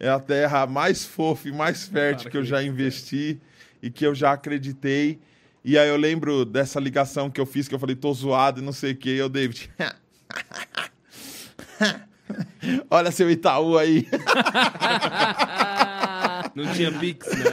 é 0.01 0.09
a 0.09 0.19
terra 0.19 0.67
mais 0.67 1.05
fofa 1.05 1.49
e 1.49 1.53
mais 1.53 1.87
fértil 1.87 2.23
Para 2.25 2.31
que 2.33 2.37
eu 2.37 2.41
com 2.43 2.47
já 2.47 2.63
isso, 2.63 2.73
investi 2.73 3.41
e 3.83 3.91
que 3.91 4.05
eu 4.05 4.15
já 4.15 4.33
acreditei. 4.33 5.21
E 5.67 5.77
aí 5.77 5.89
eu 5.89 5.97
lembro 5.97 6.45
dessa 6.45 6.79
ligação 6.79 7.29
que 7.29 7.41
eu 7.41 7.45
fiz 7.45 7.67
que 7.67 7.75
eu 7.75 7.79
falei 7.81 7.97
tô 7.97 8.15
zoado 8.15 8.61
e 8.61 8.65
não 8.65 8.73
sei 8.73 8.93
o 8.93 8.97
que, 8.97 9.11
eu 9.11 9.29
David. 9.29 9.69
Olha 12.89 13.11
seu 13.11 13.29
Itaú 13.29 13.77
aí. 13.77 14.07
Não 16.55 16.73
tinha 16.73 16.93
Pix, 16.93 17.29
né? 17.37 17.45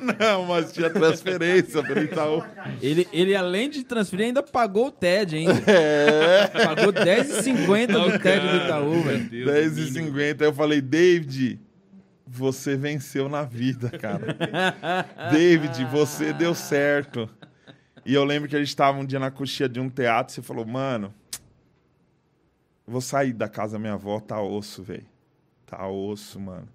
Não, 0.20 0.44
mas 0.44 0.72
tinha 0.72 0.88
transferência 0.88 1.82
pelo 1.82 2.02
Itaú. 2.02 2.44
Ele, 2.80 3.08
ele, 3.12 3.34
além 3.34 3.68
de 3.68 3.82
transferir, 3.82 4.26
ainda 4.26 4.42
pagou 4.42 4.86
o 4.86 4.90
TED 4.90 5.36
ainda. 5.36 5.62
É. 5.66 6.46
Pagou 6.46 6.92
10,50 6.92 7.86
do 7.88 8.18
TED 8.20 8.48
do 8.48 8.56
Itaú, 8.56 9.02
velho. 9.02 9.46
10 9.46 9.78
e 9.78 9.92
50. 9.92 10.44
Aí 10.44 10.48
eu 10.48 10.54
falei, 10.54 10.80
David, 10.80 11.60
você 12.26 12.76
venceu 12.76 13.28
na 13.28 13.42
vida, 13.42 13.90
cara. 13.90 14.36
David, 15.32 15.84
você 15.86 16.32
deu 16.32 16.54
certo. 16.54 17.28
E 18.04 18.14
eu 18.14 18.24
lembro 18.24 18.48
que 18.48 18.56
a 18.56 18.58
gente 18.58 18.68
estava 18.68 18.98
um 18.98 19.04
dia 19.04 19.18
na 19.18 19.30
coxia 19.30 19.68
de 19.68 19.78
um 19.78 19.88
teatro 19.88 20.32
e 20.32 20.34
você 20.34 20.42
falou, 20.42 20.66
mano, 20.66 21.14
vou 22.86 23.00
sair 23.00 23.32
da 23.32 23.48
casa 23.48 23.74
da 23.74 23.78
minha 23.78 23.94
avó, 23.94 24.18
tá 24.20 24.40
osso, 24.40 24.82
velho. 24.82 25.06
Tá 25.66 25.86
osso, 25.88 26.40
mano. 26.40 26.68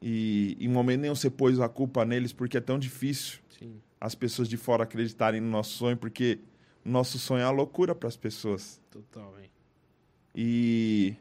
E 0.00 0.56
em 0.60 0.68
momento 0.68 1.00
nenhum 1.00 1.14
você 1.14 1.28
pôs 1.28 1.60
a 1.60 1.68
culpa 1.68 2.04
neles, 2.04 2.32
porque 2.32 2.56
é 2.56 2.60
tão 2.60 2.78
difícil 2.78 3.40
Sim. 3.58 3.80
as 4.00 4.14
pessoas 4.14 4.48
de 4.48 4.56
fora 4.56 4.84
acreditarem 4.84 5.40
no 5.40 5.50
nosso 5.50 5.76
sonho, 5.76 5.96
porque 5.96 6.38
o 6.84 6.88
nosso 6.88 7.18
sonho 7.18 7.40
é 7.40 7.44
a 7.44 7.50
loucura 7.50 7.94
para 7.94 8.08
as 8.08 8.16
pessoas. 8.16 8.80
Total, 8.90 9.30
velho. 9.32 9.50
E 10.34 11.16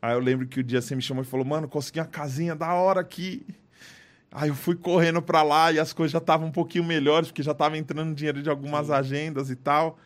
aí 0.00 0.14
eu 0.14 0.20
lembro 0.20 0.46
que 0.46 0.60
o 0.60 0.64
dia 0.64 0.80
você 0.80 0.94
me 0.94 1.02
chamou 1.02 1.22
e 1.22 1.26
falou, 1.26 1.44
mano, 1.44 1.68
consegui 1.68 1.98
uma 1.98 2.06
casinha 2.06 2.54
da 2.54 2.72
hora 2.72 3.00
aqui. 3.00 3.44
Aí 4.34 4.48
eu 4.48 4.54
fui 4.56 4.74
correndo 4.74 5.22
pra 5.22 5.44
lá 5.44 5.70
e 5.70 5.78
as 5.78 5.92
coisas 5.92 6.10
já 6.10 6.18
estavam 6.18 6.48
um 6.48 6.52
pouquinho 6.52 6.82
melhores, 6.82 7.28
porque 7.28 7.40
já 7.40 7.52
estava 7.52 7.78
entrando 7.78 8.12
dinheiro 8.12 8.42
de 8.42 8.50
algumas 8.50 8.90
agendas 8.90 9.48
e 9.48 9.54
tal. 9.54 9.96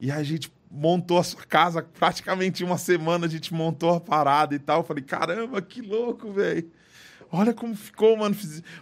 E 0.00 0.10
aí 0.10 0.18
a 0.18 0.22
gente 0.22 0.50
montou 0.70 1.18
a 1.18 1.22
sua 1.22 1.42
casa 1.42 1.82
praticamente 1.82 2.64
uma 2.64 2.78
semana, 2.78 3.26
a 3.26 3.28
gente 3.28 3.52
montou 3.52 3.94
a 3.94 4.00
parada 4.00 4.54
e 4.54 4.58
tal. 4.58 4.80
Eu 4.80 4.84
falei, 4.84 5.04
caramba, 5.04 5.60
que 5.60 5.82
louco, 5.82 6.32
velho. 6.32 6.70
Olha 7.32 7.54
como 7.54 7.76
ficou, 7.76 8.16
mano. 8.16 8.36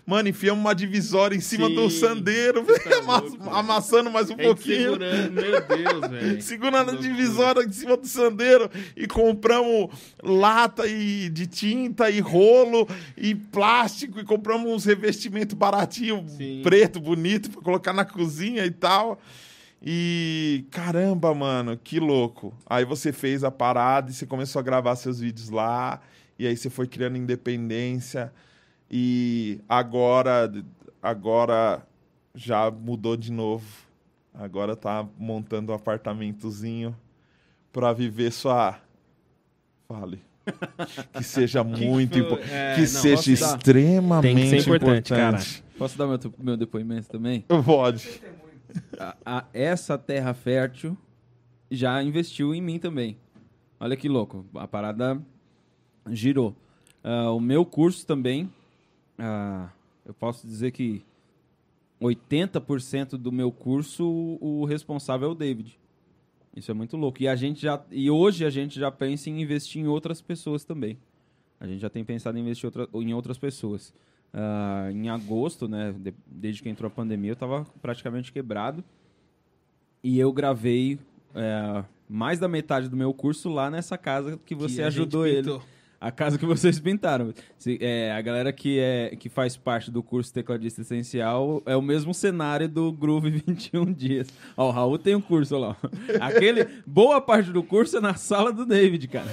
Mano, 0.07 0.29
enfiamos 0.29 0.61
uma 0.65 0.75
divisória 0.75 1.37
em 1.37 1.41
cima 1.41 1.69
Sim. 1.69 1.75
do 1.75 1.91
sandeiro, 1.91 2.63
velho. 2.65 2.81
tá 2.83 3.21
velho. 3.21 3.51
amassando 3.51 4.11
mais 4.11 4.31
um 4.31 4.37
gente 4.37 4.43
pouquinho. 4.45 4.93
segurando, 4.93 5.33
meu 5.33 5.61
Deus, 5.61 6.11
velho. 6.11 6.43
Segurando 6.43 6.91
a 6.93 6.95
divisória 6.95 7.63
em 7.63 7.71
cima 7.73 7.97
do 7.97 8.07
sandeiro 8.07 8.71
e 8.97 9.07
compramos 9.07 9.91
lata 10.23 10.87
e, 10.87 11.29
de 11.29 11.47
tinta 11.47 12.11
e 12.11 12.21
rolo 12.21 12.89
e 13.17 13.35
plástico 13.35 14.19
e 14.19 14.25
compramos 14.25 14.73
uns 14.73 14.85
revestimentos 14.87 15.55
baratinhos, 15.55 16.33
Sim. 16.33 16.61
preto, 16.63 16.99
bonito, 17.01 17.51
pra 17.51 17.61
colocar 17.61 17.93
na 17.93 18.05
cozinha 18.05 18.65
e 18.65 18.71
tal. 18.71 19.21
E 19.83 20.65
caramba, 20.71 21.35
mano, 21.35 21.77
que 21.77 22.01
louco. 22.01 22.53
Aí 22.67 22.85
você 22.85 23.13
fez 23.13 23.45
a 23.45 23.51
parada 23.51 24.11
e 24.11 24.15
você 24.15 24.27
começou 24.27 24.59
a 24.59 24.63
gravar 24.63 24.97
seus 24.97 25.21
vídeos 25.21 25.51
lá. 25.51 26.01
E 26.39 26.47
aí 26.47 26.57
você 26.57 26.71
foi 26.71 26.87
criando 26.87 27.17
independência. 27.17 28.33
E 28.91 29.61
agora, 29.69 30.53
agora 31.03 31.87
já 32.35 32.71
mudou 32.71 33.17
de 33.17 33.33
novo. 33.33 33.67
Agora 34.33 34.77
tá 34.77 35.07
montando 35.19 35.73
um 35.73 35.75
apartamentozinho 35.75 36.97
pra 37.73 37.93
viver 37.93 38.31
sua. 38.31 38.79
Fale. 39.89 40.21
Que 41.13 41.23
seja 41.23 41.63
muito 41.63 42.13
foi? 42.15 42.23
importante. 42.23 42.51
É, 42.53 42.75
que 42.75 42.81
não, 42.81 42.87
seja 42.87 43.33
extremamente 43.33 44.35
Tem 44.35 44.37
que 44.51 44.63
ser 44.63 44.71
importante, 44.75 45.13
importante. 45.13 45.65
Posso 45.77 45.99
dar 45.99 46.07
meu, 46.07 46.19
meu 46.39 46.57
depoimento 46.57 47.09
também? 47.09 47.45
Pode. 47.65 48.23
A- 48.99 49.17
a- 49.27 49.45
essa 49.53 49.99
terra 49.99 50.33
fértil 50.33 50.97
já 51.71 52.03
investiu 52.03 52.55
em 52.55 52.63
mim 52.63 52.79
também. 52.79 53.19
Olha 53.79 53.95
que 53.97 54.09
louco, 54.09 54.47
a 54.55 54.67
parada 54.67 55.21
girou. 56.13 56.55
Ah, 57.03 57.31
o 57.33 57.41
meu 57.41 57.65
curso 57.65 58.07
também, 58.07 58.51
ah, 59.19 59.69
eu 60.07 60.13
posso 60.15 60.47
dizer 60.47 60.71
que 60.73 61.03
80% 62.01 63.11
do 63.17 63.33
meu 63.33 63.51
curso, 63.51 64.07
o 64.41 64.65
responsável 64.65 65.29
é 65.29 65.33
o 65.33 65.35
David. 65.35 65.79
Isso 66.55 66.71
é 66.71 66.75
muito 66.75 66.97
louco. 66.97 67.23
E 67.23 67.29
a 67.29 67.37
gente 67.37 67.61
já 67.63 67.83
e 67.91 68.11
hoje 68.11 68.45
a 68.45 68.51
gente 68.51 68.79
já 68.79 68.91
pensa 68.91 69.29
em 69.31 69.41
investir 69.43 69.83
em 69.83 69.87
outras 69.87 70.21
pessoas 70.21 70.65
também. 70.65 70.97
A 71.61 71.67
gente 71.67 71.81
já 71.81 71.91
tem 71.91 72.05
pensado 72.05 72.39
em 72.39 72.41
investir 72.41 72.67
outra- 72.67 72.89
em 72.95 73.13
outras 73.15 73.37
pessoas. 73.39 73.93
Ah, 74.33 74.89
em 74.93 75.09
agosto, 75.09 75.67
né, 75.69 75.93
de- 75.99 76.15
desde 76.27 76.63
que 76.63 76.69
entrou 76.69 76.89
a 76.89 76.91
pandemia, 76.91 77.31
eu 77.31 77.35
estava 77.35 77.65
praticamente 77.83 78.33
quebrado. 78.33 78.83
E 80.03 80.19
eu 80.19 80.33
gravei 80.33 80.99
é, 81.35 81.85
mais 82.09 82.39
da 82.39 82.49
metade 82.49 82.89
do 82.89 82.97
meu 82.97 83.13
curso 83.13 83.51
lá 83.51 83.71
nessa 83.71 83.99
casa 83.99 84.39
que 84.47 84.55
você 84.55 84.77
Que 84.77 84.83
ajudou 84.83 85.27
ele. 85.27 85.61
A 86.01 86.11
casa 86.13 86.39
que 86.39 86.47
vocês 86.47 86.79
pintaram. 86.79 87.33
Se- 87.59 87.79
é, 87.81 88.13
a 88.13 88.21
galera 88.21 88.53
que, 88.53 88.79
é, 88.79 89.17
que 89.17 89.29
faz 89.29 89.57
parte 89.57 89.91
do 89.91 90.03
curso 90.03 90.33
Tecladista 90.33 90.81
Essencial 90.83 91.63
é 91.67 91.77
o 91.77 91.83
mesmo 91.83 92.15
cenário 92.15 92.69
do 92.69 92.93
Groove 92.93 93.31
21 93.47 93.93
Dias. 93.93 94.29
Ó, 94.57 94.69
o 94.69 94.71
Raul 94.71 94.99
tem 94.99 95.15
um 95.15 95.21
curso 95.21 95.59
lá. 95.59 95.77
Aquele, 96.21 96.67
boa 96.87 97.21
parte 97.21 97.51
do 97.51 97.63
curso 97.63 97.97
é 97.97 98.01
na 98.01 98.15
sala 98.15 98.53
do 98.53 98.65
David, 98.65 99.09
cara. 99.09 99.29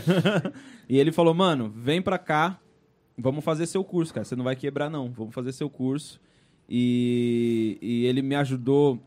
e 0.89 0.97
ele 0.97 1.11
falou, 1.11 1.33
mano, 1.33 1.71
vem 1.75 2.01
pra 2.01 2.17
cá, 2.17 2.59
vamos 3.17 3.43
fazer 3.45 3.65
seu 3.67 3.83
curso, 3.83 4.13
cara. 4.13 4.25
Você 4.25 4.35
não 4.35 4.43
vai 4.43 4.55
quebrar, 4.55 4.89
não. 4.89 5.11
Vamos 5.11 5.33
fazer 5.35 5.51
seu 5.51 5.69
curso. 5.69 6.19
E, 6.67 7.77
e 7.81 8.05
ele 8.05 8.21
me 8.23 8.35
ajudou 8.35 8.99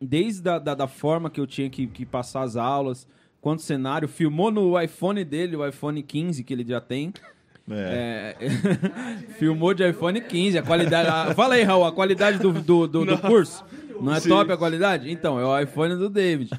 desde 0.00 0.48
a, 0.48 0.58
da, 0.58 0.74
da 0.74 0.86
forma 0.86 1.28
que 1.30 1.40
eu 1.40 1.46
tinha 1.46 1.68
que, 1.68 1.86
que 1.86 2.06
passar 2.06 2.42
as 2.42 2.56
aulas, 2.56 3.06
quanto 3.42 3.60
cenário, 3.60 4.08
filmou 4.08 4.50
no 4.50 4.80
iPhone 4.80 5.22
dele, 5.24 5.56
o 5.56 5.66
iPhone 5.68 6.02
15 6.02 6.42
que 6.44 6.54
ele 6.54 6.64
já 6.66 6.80
tem. 6.80 7.12
É. 7.70 8.36
É, 8.40 8.48
filmou 9.38 9.74
de 9.74 9.88
iPhone 9.88 10.20
15, 10.20 10.58
a 10.58 10.62
qualidade. 10.62 11.08
a- 11.08 11.34
fala 11.34 11.54
aí, 11.54 11.62
Raul, 11.62 11.84
a 11.84 11.92
qualidade 11.92 12.38
do, 12.38 12.52
do, 12.52 12.86
do, 12.88 13.04
do 13.04 13.18
curso? 13.18 13.64
Não 14.00 14.14
é 14.14 14.20
Sim. 14.20 14.30
top 14.30 14.50
a 14.52 14.56
qualidade? 14.56 15.10
Então, 15.10 15.38
é 15.38 15.44
o 15.44 15.60
iPhone 15.60 15.94
do 15.96 16.08
David. 16.08 16.50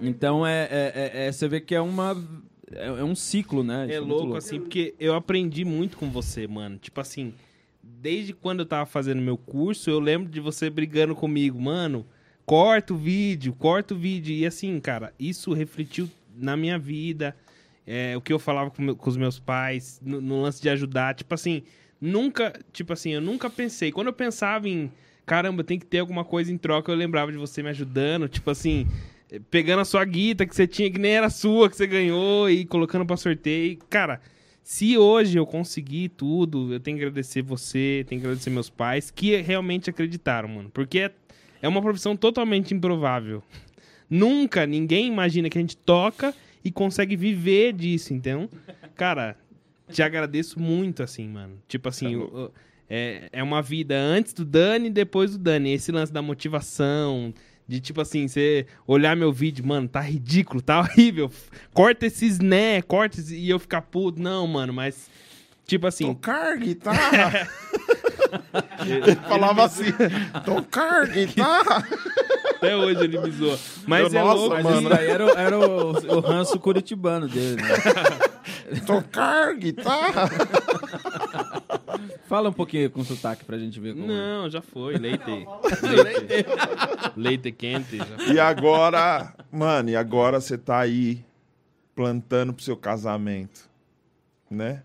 Então, 0.00 0.44
é, 0.46 0.62
é, 0.70 0.92
é- 1.14 1.26
é- 1.26 1.32
você 1.32 1.46
vê 1.46 1.60
que 1.60 1.74
é 1.74 1.80
uma. 1.80 2.16
é, 2.72 2.86
é 2.86 3.04
um 3.04 3.14
ciclo, 3.14 3.62
né? 3.62 3.86
Isso 3.86 3.94
É 3.94 4.00
muito 4.00 4.12
louco, 4.12 4.36
assim, 4.36 4.58
porque 4.60 4.94
eu 4.98 5.14
aprendi 5.14 5.64
muito 5.64 5.96
com 5.96 6.10
você, 6.10 6.46
mano. 6.48 6.78
Tipo 6.78 7.00
assim, 7.00 7.32
desde 7.82 8.32
quando 8.32 8.60
eu 8.60 8.66
tava 8.66 8.86
fazendo 8.86 9.20
meu 9.22 9.36
curso, 9.36 9.88
eu 9.88 10.00
lembro 10.00 10.28
de 10.28 10.40
você 10.40 10.68
brigando 10.68 11.14
comigo, 11.14 11.60
mano. 11.60 12.04
Corta 12.44 12.92
o 12.92 12.96
vídeo, 12.96 13.52
corta 13.56 13.94
o 13.94 13.96
vídeo. 13.96 14.34
E 14.34 14.44
assim, 14.44 14.80
cara, 14.80 15.12
isso 15.16 15.52
refletiu 15.52 16.08
na 16.40 16.56
minha 16.56 16.78
vida. 16.78 17.36
é, 17.86 18.16
o 18.16 18.20
que 18.20 18.32
eu 18.32 18.38
falava 18.38 18.70
com, 18.70 18.94
com 18.94 19.10
os 19.10 19.16
meus 19.16 19.38
pais, 19.38 20.00
no, 20.04 20.20
no 20.20 20.42
lance 20.42 20.62
de 20.62 20.68
ajudar. 20.68 21.14
Tipo 21.14 21.34
assim, 21.34 21.62
nunca, 22.00 22.52
tipo 22.72 22.92
assim, 22.92 23.10
eu 23.10 23.20
nunca 23.20 23.50
pensei. 23.50 23.90
Quando 23.90 24.06
eu 24.08 24.12
pensava 24.12 24.68
em, 24.68 24.90
caramba, 25.26 25.64
tem 25.64 25.78
que 25.78 25.86
ter 25.86 25.98
alguma 25.98 26.24
coisa 26.24 26.52
em 26.52 26.58
troca, 26.58 26.90
eu 26.92 26.96
lembrava 26.96 27.32
de 27.32 27.38
você 27.38 27.62
me 27.62 27.68
ajudando. 27.68 28.28
Tipo 28.28 28.50
assim, 28.50 28.86
pegando 29.50 29.80
a 29.80 29.84
sua 29.84 30.04
guita 30.04 30.46
que 30.46 30.54
você 30.54 30.66
tinha, 30.66 30.90
que 30.90 30.98
nem 30.98 31.12
era 31.12 31.30
sua, 31.30 31.68
que 31.68 31.76
você 31.76 31.86
ganhou, 31.86 32.48
e 32.48 32.64
colocando 32.64 33.04
pra 33.04 33.16
sorteio. 33.16 33.78
Cara, 33.88 34.20
se 34.62 34.96
hoje 34.96 35.36
eu 35.36 35.46
conseguir 35.46 36.10
tudo, 36.10 36.72
eu 36.72 36.80
tenho 36.80 36.96
que 36.96 37.04
agradecer 37.04 37.42
você, 37.42 38.04
tenho 38.08 38.20
que 38.20 38.26
agradecer 38.26 38.50
meus 38.50 38.70
pais, 38.70 39.10
que 39.10 39.36
realmente 39.36 39.90
acreditaram, 39.90 40.48
mano. 40.48 40.70
Porque 40.72 41.00
é, 41.00 41.12
é 41.62 41.68
uma 41.68 41.82
profissão 41.82 42.16
totalmente 42.16 42.72
improvável. 42.72 43.42
Nunca 44.10 44.66
ninguém 44.66 45.06
imagina 45.06 45.48
que 45.48 45.56
a 45.56 45.60
gente 45.60 45.76
toca 45.76 46.34
e 46.64 46.70
consegue 46.70 47.14
viver 47.16 47.72
disso, 47.72 48.12
então. 48.12 48.48
Cara, 48.96 49.36
te 49.90 50.02
agradeço 50.02 50.58
muito, 50.60 51.02
assim, 51.02 51.28
mano. 51.28 51.54
Tipo 51.68 51.88
assim, 51.88 52.16
o- 52.16 52.24
o- 52.46 52.50
é, 52.88 53.28
é 53.32 53.42
uma 53.42 53.62
vida 53.62 53.96
antes 53.96 54.32
do 54.32 54.44
Dani 54.44 54.88
e 54.88 54.90
depois 54.90 55.30
do 55.32 55.38
Dani. 55.38 55.72
Esse 55.72 55.92
lance 55.92 56.12
da 56.12 56.20
motivação, 56.20 57.32
de 57.68 57.80
tipo 57.80 58.00
assim, 58.00 58.26
você 58.26 58.66
olhar 58.86 59.14
meu 59.16 59.32
vídeo, 59.32 59.64
mano, 59.64 59.86
tá 59.88 60.00
ridículo, 60.00 60.60
tá 60.60 60.80
horrível. 60.80 61.30
Corta 61.72 62.06
esses 62.06 62.40
né, 62.40 62.82
corta 62.82 63.20
esse... 63.20 63.36
e 63.36 63.48
eu 63.48 63.58
ficar 63.60 63.82
puto. 63.82 64.20
Não, 64.20 64.46
mano, 64.46 64.72
mas. 64.72 65.08
Tipo 65.70 65.86
assim. 65.86 66.06
Tocar 66.12 66.56
guitarra. 66.58 67.48
Ele 68.84 69.14
falava 69.28 69.64
assim, 69.64 69.84
tocar 70.44 71.06
guitarra. 71.06 71.86
Até 72.56 72.74
hoje 72.76 73.04
ele 73.04 73.18
me 73.20 73.30
zoa. 73.30 73.58
Mas 73.86 74.12
Eu, 74.12 74.20
é 74.20 74.22
nossa, 74.22 74.34
louco. 74.34 74.54
Mas 74.54 74.64
mano. 74.64 74.88
daí 74.88 75.06
era, 75.08 75.26
o- 75.26 75.30
era 75.38 75.58
o, 75.58 75.90
o 76.16 76.20
ranço 76.20 76.58
curitibano 76.58 77.28
dele, 77.28 77.62
né? 77.62 77.68
Tocar 78.86 79.54
guitarra. 79.54 80.28
Fala 82.26 82.48
um 82.50 82.52
pouquinho 82.52 82.90
com 82.90 83.04
sotaque 83.04 83.44
pra 83.44 83.58
gente 83.58 83.78
ver 83.80 83.94
como... 83.94 84.06
Não, 84.06 84.48
já 84.50 84.60
foi. 84.62 84.96
Leite. 84.96 85.24
Leite. 85.82 86.46
Leite 87.16 87.52
quente. 87.52 87.98
E 88.32 88.38
agora, 88.40 89.34
mano, 89.52 89.90
e 89.90 89.96
agora 89.96 90.40
você 90.40 90.56
tá 90.58 90.78
aí 90.80 91.24
plantando 91.94 92.52
pro 92.52 92.62
seu 92.64 92.76
casamento, 92.76 93.68
né? 94.50 94.82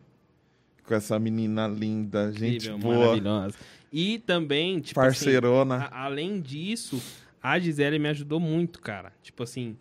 Com 0.87 0.93
essa 0.93 1.17
menina 1.19 1.67
linda, 1.67 2.31
gente 2.31 2.55
Incrível, 2.67 2.77
boa, 2.77 2.97
maravilhosa. 2.99 3.55
E 3.91 4.19
também, 4.19 4.79
tipo 4.79 4.99
assim, 4.99 5.09
parceirona. 5.25 5.75
A- 5.91 6.03
além 6.05 6.39
disso, 6.41 7.01
a 7.41 7.57
Gisele 7.59 7.97
me 7.99 8.09
ajudou 8.09 8.39
muito, 8.39 8.79
cara. 8.81 9.11
Tipo 9.23 9.43
assim, 9.43 9.75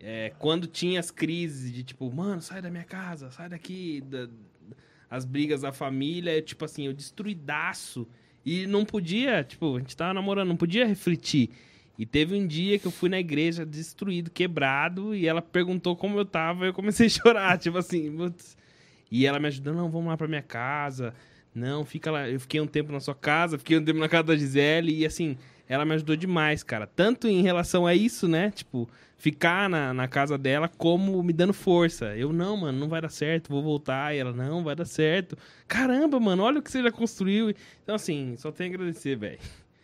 é, 0.00 0.32
quando 0.38 0.66
tinha 0.66 0.98
as 1.00 1.10
crises 1.10 1.72
de 1.72 1.82
tipo, 1.82 2.10
mano, 2.12 2.40
sai 2.40 2.62
da 2.62 2.70
minha 2.70 2.84
casa, 2.84 3.30
sai 3.30 3.48
daqui, 3.48 4.02
da- 4.08 4.28
as 5.10 5.24
brigas 5.24 5.60
da 5.60 5.72
família, 5.72 6.34
eu, 6.36 6.42
tipo 6.42 6.64
assim, 6.64 6.86
eu 6.86 6.92
destruidaço. 6.92 8.06
E 8.44 8.66
não 8.66 8.84
podia, 8.84 9.42
tipo, 9.44 9.76
a 9.76 9.78
gente 9.80 9.96
tava 9.96 10.14
namorando, 10.14 10.48
não 10.48 10.56
podia 10.56 10.86
refletir. 10.86 11.50
E 11.98 12.04
teve 12.06 12.34
um 12.34 12.46
dia 12.46 12.78
que 12.78 12.86
eu 12.86 12.90
fui 12.90 13.08
na 13.08 13.18
igreja 13.18 13.64
destruído, 13.66 14.30
quebrado, 14.30 15.14
e 15.14 15.26
ela 15.26 15.40
perguntou 15.42 15.96
como 15.96 16.18
eu 16.18 16.24
tava, 16.24 16.64
e 16.64 16.68
eu 16.68 16.74
comecei 16.74 17.06
a 17.06 17.10
chorar, 17.10 17.58
tipo 17.58 17.76
assim, 17.78 18.10
putz. 18.16 18.56
E 19.10 19.26
ela 19.26 19.38
me 19.38 19.46
ajudou, 19.48 19.72
não, 19.74 19.88
vamos 19.90 20.08
lá 20.08 20.16
pra 20.16 20.28
minha 20.28 20.42
casa. 20.42 21.14
Não, 21.54 21.84
fica 21.84 22.10
lá. 22.10 22.28
Eu 22.28 22.38
fiquei 22.40 22.60
um 22.60 22.66
tempo 22.66 22.92
na 22.92 23.00
sua 23.00 23.14
casa, 23.14 23.56
fiquei 23.58 23.78
um 23.78 23.84
tempo 23.84 23.98
na 23.98 24.08
casa 24.08 24.24
da 24.24 24.36
Gisele 24.36 24.94
e 24.94 25.06
assim, 25.06 25.38
ela 25.68 25.84
me 25.84 25.94
ajudou 25.94 26.14
demais, 26.16 26.62
cara. 26.62 26.86
Tanto 26.86 27.26
em 27.28 27.40
relação 27.42 27.86
a 27.86 27.94
isso, 27.94 28.28
né? 28.28 28.50
Tipo, 28.50 28.88
ficar 29.16 29.68
na, 29.70 29.94
na 29.94 30.06
casa 30.06 30.36
dela, 30.36 30.68
como 30.68 31.22
me 31.22 31.32
dando 31.32 31.54
força. 31.54 32.14
Eu, 32.16 32.32
não, 32.32 32.56
mano, 32.58 32.78
não 32.78 32.88
vai 32.88 33.00
dar 33.00 33.08
certo, 33.08 33.48
vou 33.48 33.62
voltar. 33.62 34.14
E 34.14 34.18
ela, 34.18 34.32
não, 34.32 34.62
vai 34.62 34.76
dar 34.76 34.84
certo. 34.84 35.36
Caramba, 35.66 36.20
mano, 36.20 36.42
olha 36.42 36.58
o 36.58 36.62
que 36.62 36.70
você 36.70 36.82
já 36.82 36.90
construiu. 36.92 37.54
Então, 37.82 37.94
assim, 37.94 38.34
só 38.36 38.52
tenho 38.52 38.72
a 38.72 38.74
agradecer, 38.74 39.16
velho. 39.16 39.38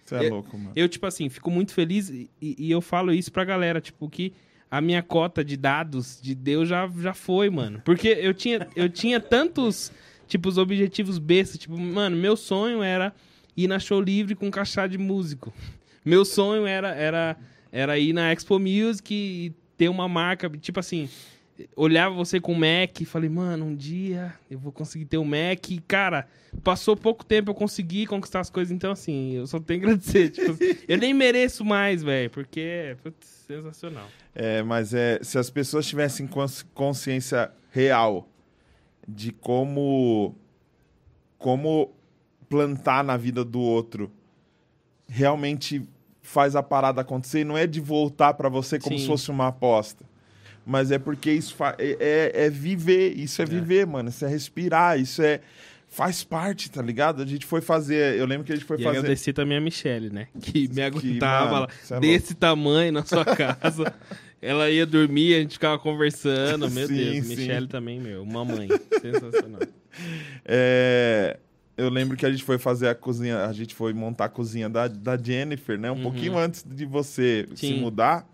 Você 0.05 0.17
é 0.17 0.25
eu- 0.27 0.31
louco, 0.31 0.59
mano. 0.59 0.73
Eu, 0.77 0.89
tipo 0.89 1.07
assim, 1.07 1.31
fico 1.31 1.51
muito 1.51 1.73
feliz 1.73 2.11
e, 2.11 2.29
e 2.41 2.71
eu 2.71 2.83
falo 2.83 3.15
isso 3.15 3.33
pra 3.33 3.45
galera, 3.45 3.81
tipo, 3.81 4.11
que 4.11 4.35
a 4.73 4.81
minha 4.81 5.03
cota 5.03 5.45
de 5.45 5.55
dados 5.55 6.19
de 6.23 6.35
Deus 6.35 6.67
já, 6.67 6.91
já 6.99 7.13
foi, 7.13 7.51
mano. 7.51 7.83
Porque 7.85 8.09
eu 8.09 8.33
tinha, 8.33 8.67
eu 8.75 8.89
tinha 8.89 9.21
tantos, 9.21 9.93
tipo, 10.27 10.49
os 10.49 10.57
objetivos 10.57 11.19
bestas. 11.19 11.59
Tipo, 11.59 11.77
mano, 11.79 12.17
meu 12.17 12.39
sonho 12.39 12.83
era 12.83 13.15
ir 13.55 13.69
na 13.69 13.79
show 13.79 14.01
livre 14.01 14.35
com 14.35 14.51
cachá 14.51 14.87
de 14.87 14.97
músico. 14.97 15.53
Meu 16.03 16.25
sonho 16.25 16.67
era, 16.67 16.89
era, 16.95 17.37
era 17.71 17.99
ir 17.99 18.15
na 18.15 18.33
Expo 18.33 18.59
Music 18.59 19.15
e 19.15 19.53
ter 19.77 19.91
uma 19.91 20.09
marca, 20.09 20.49
tipo 20.49 20.81
assim, 20.81 21.07
olhava 21.77 22.15
você 22.15 22.41
com 22.41 22.53
o 22.53 22.57
Mac 22.59 23.01
e 23.01 23.05
falei, 23.05 23.29
mano, 23.29 23.67
um 23.67 23.75
dia 23.77 24.35
eu 24.51 24.59
vou 24.59 24.73
conseguir 24.73 25.05
ter 25.05 25.19
um 25.19 25.25
Mac. 25.25 25.71
E, 25.71 25.81
cara, 25.81 26.27
passou 26.63 26.97
pouco 26.97 27.25
tempo 27.25 27.51
eu 27.51 27.55
consegui 27.55 28.07
conquistar 28.07 28.41
as 28.41 28.51
coisas, 28.51 28.73
então 28.73 28.91
assim, 28.93 29.33
eu 29.33 29.47
só 29.47 29.61
tenho 29.61 29.81
que 29.81 29.87
agradecer. 29.87 30.31
Tipo, 30.31 30.57
eu 30.89 30.99
nem 30.99 31.13
mereço 31.15 31.65
mais, 31.65 32.03
velho, 32.03 32.31
porque 32.31 32.61
é 32.61 32.95
putz, 33.03 33.27
sensacional. 33.47 34.07
É, 34.35 34.63
mas 34.63 34.95
é, 34.95 35.19
se 35.23 35.39
as 35.39 35.51
pessoas 35.51 35.87
tivessem 35.87 36.27
cons- 36.27 36.65
consciência 36.75 37.51
real 37.71 38.29
de 39.07 39.33
como 39.33 40.35
como 41.39 41.91
plantar 42.49 43.03
na 43.03 43.17
vida 43.17 43.45
do 43.45 43.61
outro 43.61 44.11
realmente 45.09 45.83
faz 46.23 46.55
a 46.55 46.63
parada 46.63 47.01
acontecer, 47.01 47.41
e 47.41 47.45
não 47.45 47.59
é 47.59 47.67
de 47.67 47.81
voltar 47.81 48.35
pra 48.35 48.49
você 48.49 48.79
como 48.79 48.97
Sim. 48.97 49.03
se 49.03 49.07
fosse 49.09 49.31
uma 49.31 49.49
aposta. 49.49 50.05
Mas 50.65 50.91
é 50.93 50.99
porque 50.99 51.31
isso 51.33 51.57
é, 51.79 51.97
é- 52.35 52.45
é 52.47 52.51
viver, 52.51 53.17
isso 53.17 53.43
é 53.43 53.45
viver, 53.45 53.87
mano. 53.87 54.09
Isso 54.09 54.25
é 54.25 54.29
respirar, 54.29 54.99
isso 54.99 55.21
é. 55.23 55.41
Faz 55.89 56.25
parte, 56.25 56.71
tá 56.71 56.81
ligado? 56.81 57.21
A 57.23 57.27
gente 57.27 57.45
foi 57.45 57.61
fazer. 57.61 58.17
Eu 58.19 58.25
lembro 58.25 58.47
que 58.47 58.53
a 58.53 58.57
gente 58.57 58.65
foi 58.65 58.79
E 58.81 58.83
fazer. 58.83 58.99
agradecer 58.99 59.33
também 59.35 59.59
a 59.59 59.61
Michelle, 59.61 60.09
né? 60.09 60.29
Que 60.41 60.67
me 60.69 60.81
aguentava 60.83 61.51
mano, 61.51 61.61
lá, 61.67 61.69
cê 61.83 61.95
é 61.95 62.01
desse 62.01 62.35
tamanho 62.35 62.93
na 62.93 63.05
sua 63.05 63.25
casa. 63.37 63.93
Ela 64.41 64.71
ia 64.71 64.87
dormir, 64.87 65.35
a 65.35 65.41
gente 65.41 65.53
ficava 65.53 65.79
conversando. 65.79 66.71
Meu 66.71 66.87
Sim, 66.89 66.95
Deus, 66.97 67.27
sim. 67.27 67.37
Michelle 67.37 67.67
também, 67.69 68.01
meu. 68.01 68.25
Mamãe. 68.25 68.69
Sensacional. 69.03 69.61
É, 70.45 71.39
eu 71.77 71.89
lembro 71.89 72.17
que 72.17 72.25
a 72.25 72.31
gente 72.31 72.43
foi 72.43 72.59
fazer 72.59 72.89
a 72.89 72.95
cozinha, 72.95 73.45
a 73.45 73.53
gente 73.53 73.75
foi 73.75 73.93
montar 73.93 74.25
a 74.27 74.29
cozinha 74.29 74.69
da, 74.69 74.89
da 74.89 75.17
Jennifer, 75.17 75.79
né? 75.79 75.91
Um 75.91 76.03
pouquinho 76.03 76.39
antes 76.39 76.65
de 76.67 76.85
você 76.87 77.47
se 77.55 77.67
Sim. 77.69 77.81
mudar. 77.81 78.27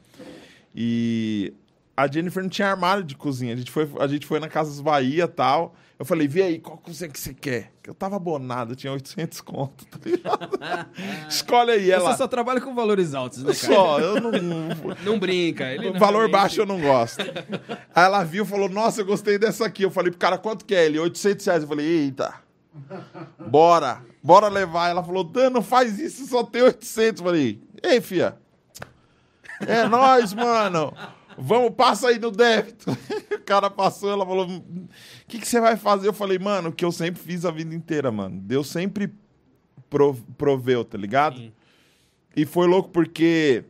E 0.75 1.53
a 1.99 2.07
Jennifer 2.07 2.41
não 2.41 2.49
tinha 2.49 2.69
armário 2.71 3.03
de 3.03 3.17
cozinha. 3.17 3.53
A 3.53 3.57
gente 3.57 3.73
foi, 3.73 3.91
a 3.99 4.07
gente 4.07 4.25
foi 4.25 4.39
na 4.39 4.49
Casas 4.49 4.81
Bahia 4.81 5.25
e 5.25 5.27
tal. 5.29 5.75
Eu 5.99 6.05
falei, 6.05 6.29
vê 6.29 6.43
aí, 6.43 6.61
qual 6.61 6.79
cozinha 6.79 7.11
que 7.11 7.19
você 7.19 7.35
quer? 7.35 7.73
Que 7.83 7.91
eu 7.91 7.95
tava 7.95 8.15
abonado, 8.15 8.71
eu 8.71 8.77
tinha 8.77 8.93
800 8.93 9.41
conto, 9.41 9.85
tá 9.87 9.99
ligado? 10.05 10.49
Escolhe 11.29 11.73
aí, 11.73 11.91
ela. 11.91 12.13
Você 12.13 12.19
só 12.19 12.29
trabalha 12.29 12.61
com 12.61 12.73
valores 12.73 13.15
altos, 13.15 13.43
né, 13.43 13.53
cara? 13.53 13.75
Só, 13.75 13.99
eu 13.99 14.21
não. 14.21 14.31
Não 15.05 15.19
brinca. 15.19 15.65
Ele 15.73 15.91
não 15.91 15.99
valor 15.99 16.19
realmente- 16.19 16.33
baixo 16.33 16.61
eu 16.61 16.67
não 16.67 16.81
gosto. 16.81 17.21
Aí 17.21 18.05
ela 18.05 18.23
viu 18.23 18.45
e 18.45 18.47
falou: 18.47 18.69
Nossa, 18.69 19.01
eu 19.01 19.05
gostei 19.05 19.37
dessa 19.37 19.67
aqui. 19.67 19.83
Eu 19.83 19.91
falei 19.91 20.13
pro 20.13 20.21
cara: 20.21 20.39
Quanto 20.39 20.65
que 20.65 20.77
é? 20.77 20.87
Ele, 20.87 21.01
800 21.01 21.45
reais. 21.45 21.63
Eu 21.65 21.69
falei: 21.69 21.85
Eita, 21.85 22.33
bora, 23.49 24.01
bora 24.23 24.47
levar. 24.47 24.89
Ela 24.91 25.03
falou: 25.03 25.25
Dan, 25.25 25.51
não 25.51 25.63
faz 25.63 25.99
isso, 25.99 26.25
só 26.29 26.45
tem 26.45 26.63
800. 26.63 27.21
Eu 27.21 27.27
falei: 27.27 27.61
Ei, 27.83 28.01
fia, 28.01 28.37
é 29.67 29.85
nóis, 29.89 30.33
mano. 30.33 30.95
Vamos, 31.39 31.75
passa 31.75 32.09
aí 32.09 32.19
no 32.19 32.31
débito. 32.31 32.87
O 33.39 33.49
cara 33.49 33.71
passou, 33.71 34.11
ela 34.11 34.27
falou: 34.27 34.47
O 34.47 34.63
que, 35.27 35.39
que 35.39 35.49
você 35.49 35.59
vai 35.59 35.75
fazer? 35.75 36.07
Eu 36.07 36.13
falei: 36.13 36.39
Mano, 36.39 36.69
o 36.69 36.73
que 36.73 36.85
eu 36.85 36.93
sempre 36.93 37.19
fiz 37.23 37.47
a 37.47 37.51
vida 37.51 37.75
inteira, 37.75 38.11
mano. 38.13 38.39
Deus 38.43 38.67
sempre 38.69 39.11
pro- 39.89 40.15
proveu, 40.37 40.85
tá 40.85 40.99
ligado? 40.99 41.39
Sim. 41.39 41.53
E 42.37 42.45
foi 42.45 42.67
louco 42.67 42.91
porque 42.91 43.65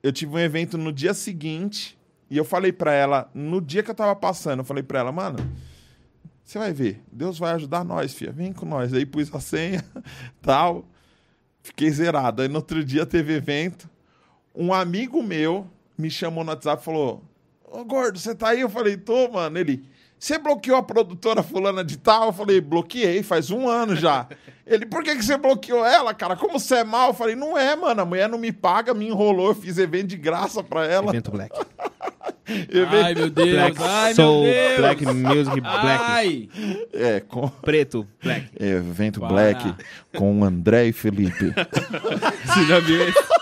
eu 0.00 0.12
tive 0.12 0.32
um 0.32 0.38
evento 0.38 0.78
no 0.78 0.92
dia 0.92 1.12
seguinte 1.12 1.98
e 2.30 2.36
eu 2.36 2.44
falei 2.44 2.70
pra 2.72 2.92
ela, 2.94 3.28
no 3.34 3.60
dia 3.60 3.82
que 3.82 3.90
eu 3.90 3.94
tava 3.96 4.14
passando, 4.14 4.60
eu 4.60 4.64
falei 4.64 4.82
pra 4.84 5.00
ela, 5.00 5.10
mano, 5.10 5.38
você 6.44 6.56
vai 6.56 6.72
ver, 6.72 7.02
Deus 7.10 7.36
vai 7.36 7.52
ajudar 7.54 7.82
nós, 7.84 8.14
filha, 8.14 8.30
vem 8.30 8.52
com 8.52 8.64
nós. 8.64 8.94
Aí 8.94 9.04
pus 9.04 9.34
a 9.34 9.40
senha, 9.40 9.84
tal, 10.40 10.84
fiquei 11.64 11.90
zerado. 11.90 12.42
Aí 12.42 12.48
no 12.48 12.56
outro 12.56 12.84
dia 12.84 13.04
teve 13.04 13.32
evento, 13.34 13.90
um 14.54 14.72
amigo 14.72 15.20
meu 15.20 15.66
me 16.00 16.10
chamou 16.10 16.42
no 16.42 16.50
WhatsApp 16.50 16.82
e 16.82 16.84
falou, 16.84 17.22
ô 17.70 17.84
gordo, 17.84 18.18
você 18.18 18.34
tá 18.34 18.48
aí? 18.48 18.60
Eu 18.60 18.68
falei, 18.68 18.96
tô, 18.96 19.28
mano. 19.28 19.58
Ele, 19.58 19.84
você 20.18 20.38
bloqueou 20.38 20.76
a 20.76 20.82
produtora 20.82 21.42
fulana 21.42 21.84
de 21.84 21.96
tal? 21.96 22.26
Eu 22.26 22.32
falei, 22.32 22.60
bloqueei, 22.60 23.22
faz 23.22 23.50
um 23.50 23.68
ano 23.68 23.94
já. 23.94 24.26
Ele, 24.66 24.86
por 24.86 25.02
que, 25.02 25.16
que 25.16 25.24
você 25.24 25.36
bloqueou 25.36 25.84
ela, 25.84 26.14
cara? 26.14 26.36
Como 26.36 26.58
você 26.58 26.76
é 26.76 26.84
mal? 26.84 27.08
Eu 27.08 27.14
falei, 27.14 27.34
não 27.34 27.58
é, 27.58 27.74
mano. 27.74 28.02
A 28.02 28.04
mulher 28.04 28.28
não 28.28 28.38
me 28.38 28.52
paga, 28.52 28.94
me 28.94 29.08
enrolou, 29.08 29.48
eu 29.48 29.54
fiz 29.54 29.78
evento 29.78 30.08
de 30.08 30.16
graça 30.16 30.62
pra 30.62 30.86
ela. 30.86 31.10
Evento 31.10 31.30
Black. 31.30 31.58
Ai, 33.04 33.14
meu 33.14 33.30
Deus. 33.30 33.50
Black 33.50 33.76
Ai, 33.80 34.14
Soul, 34.14 34.42
meu 34.42 34.52
Deus. 34.52 34.76
Black 34.78 35.06
Music, 35.06 35.60
Black. 35.60 36.04
Ai. 36.04 36.48
É, 36.92 37.20
com 37.20 37.48
Preto, 37.48 38.06
Black. 38.22 38.50
evento. 38.58 39.20
Black 39.20 39.74
com 40.16 40.44
André 40.44 40.86
e 40.86 40.92
Felipe. 40.92 41.52
Você 42.44 42.66
já 42.66 42.80
viu 42.80 43.08
esse? 43.08 43.39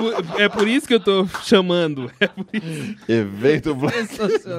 Por- 0.00 0.40
É 0.40 0.48
por 0.48 0.66
isso 0.68 0.86
que 0.86 0.94
eu 0.94 1.00
tô 1.00 1.26
chamando. 1.42 2.10
É 2.20 2.26
por 2.26 2.46
isso. 2.52 2.96
evento 3.08 3.74
Black. 3.74 4.08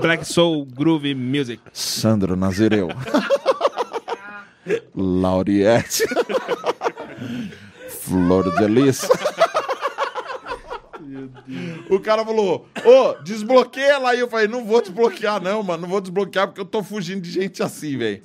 Black 0.02 0.26
Soul 0.28 0.66
Groove 0.66 1.14
Music. 1.16 1.62
Sandro 1.74 2.36
Nazireu. 2.36 2.90
Lauriette. 4.96 6.04
Flor 7.90 8.52
de 8.58 8.68
Lis. 8.68 9.08
O 11.90 12.00
cara 12.00 12.24
falou, 12.24 12.68
ô, 12.86 13.14
desbloqueia 13.24 13.94
ela 13.94 14.12
aí. 14.12 14.20
Eu 14.20 14.30
falei, 14.30 14.48
não 14.48 14.64
vou 14.66 14.82
desbloquear 14.82 15.42
não, 15.42 15.62
mano. 15.64 15.82
Não 15.84 15.90
vou 15.90 16.02
desbloquear 16.02 16.48
porque 16.48 16.62
eu 16.62 16.66
tô 16.66 16.84
fugindo 16.84 17.22
de 17.22 17.32
gente 17.32 17.62
assim, 17.64 17.98
velho. 17.98 18.22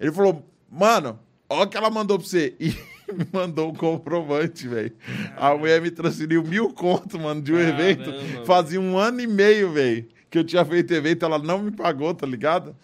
Ele 0.00 0.12
falou, 0.12 0.44
mano, 0.70 1.18
olha 1.48 1.64
o 1.64 1.66
que 1.68 1.76
ela 1.76 1.90
mandou 1.90 2.18
pra 2.18 2.26
você. 2.26 2.54
E 2.58 2.74
me 3.12 3.26
mandou 3.32 3.70
um 3.70 3.74
comprovante, 3.74 4.66
velho. 4.66 4.92
A 5.36 5.54
mulher 5.54 5.80
me 5.80 5.90
transferiu 5.90 6.42
mil 6.42 6.72
conto, 6.72 7.18
mano, 7.18 7.40
de 7.40 7.52
um 7.52 7.56
Caramba, 7.56 7.82
evento. 7.82 8.44
Fazia 8.44 8.80
um 8.80 8.98
ano 8.98 9.20
e 9.20 9.26
meio, 9.26 9.72
velho, 9.72 10.06
que 10.30 10.38
eu 10.38 10.44
tinha 10.44 10.64
feito 10.64 10.92
evento. 10.92 11.24
Ela 11.24 11.38
não 11.38 11.58
me 11.58 11.70
pagou, 11.70 12.12
tá 12.14 12.26
ligado? 12.26 12.74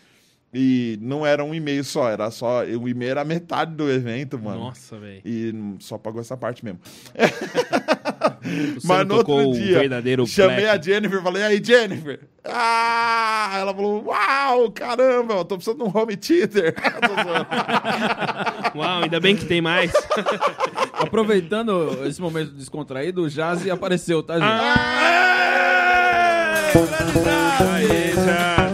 E 0.52 0.98
não 1.02 1.26
era 1.26 1.44
um 1.44 1.54
e-mail 1.54 1.84
só, 1.84 2.08
era 2.08 2.30
só. 2.30 2.64
O 2.64 2.88
e-mail 2.88 3.10
era 3.10 3.24
metade 3.24 3.74
do 3.74 3.90
evento, 3.90 4.38
mano. 4.38 4.60
Nossa, 4.60 4.98
velho. 4.98 5.20
E 5.24 5.54
só 5.78 5.98
pagou 5.98 6.20
essa 6.20 6.36
parte 6.36 6.64
mesmo. 6.64 6.80
Mas 8.84 9.06
no 9.06 9.16
outro 9.16 9.50
o 9.50 9.52
dia, 9.52 9.80
verdadeiro 9.80 10.26
chamei 10.26 10.62
Black. 10.62 10.78
a 10.78 10.80
Jennifer, 10.82 11.22
falei, 11.22 11.42
aí, 11.42 11.62
Jennifer. 11.62 12.20
Ah! 12.44 13.58
Ela 13.58 13.74
falou, 13.74 14.04
uau, 14.06 14.70
caramba, 14.70 15.34
eu 15.34 15.44
tô 15.44 15.56
precisando 15.56 15.84
de 15.84 15.90
um 15.90 15.92
home 15.94 16.16
theater. 16.16 16.74
Uau, 18.74 19.02
ainda 19.02 19.20
bem 19.20 19.36
que 19.36 19.44
tem 19.44 19.60
mais. 19.60 19.92
Aproveitando 20.94 22.06
esse 22.06 22.20
momento 22.20 22.52
descontraído, 22.52 23.22
o 23.22 23.28
Jazzy 23.28 23.70
apareceu, 23.70 24.22
tá, 24.22 24.34
gente? 24.34 24.44
Aê, 27.60 28.12
Jazzy. 28.14 28.67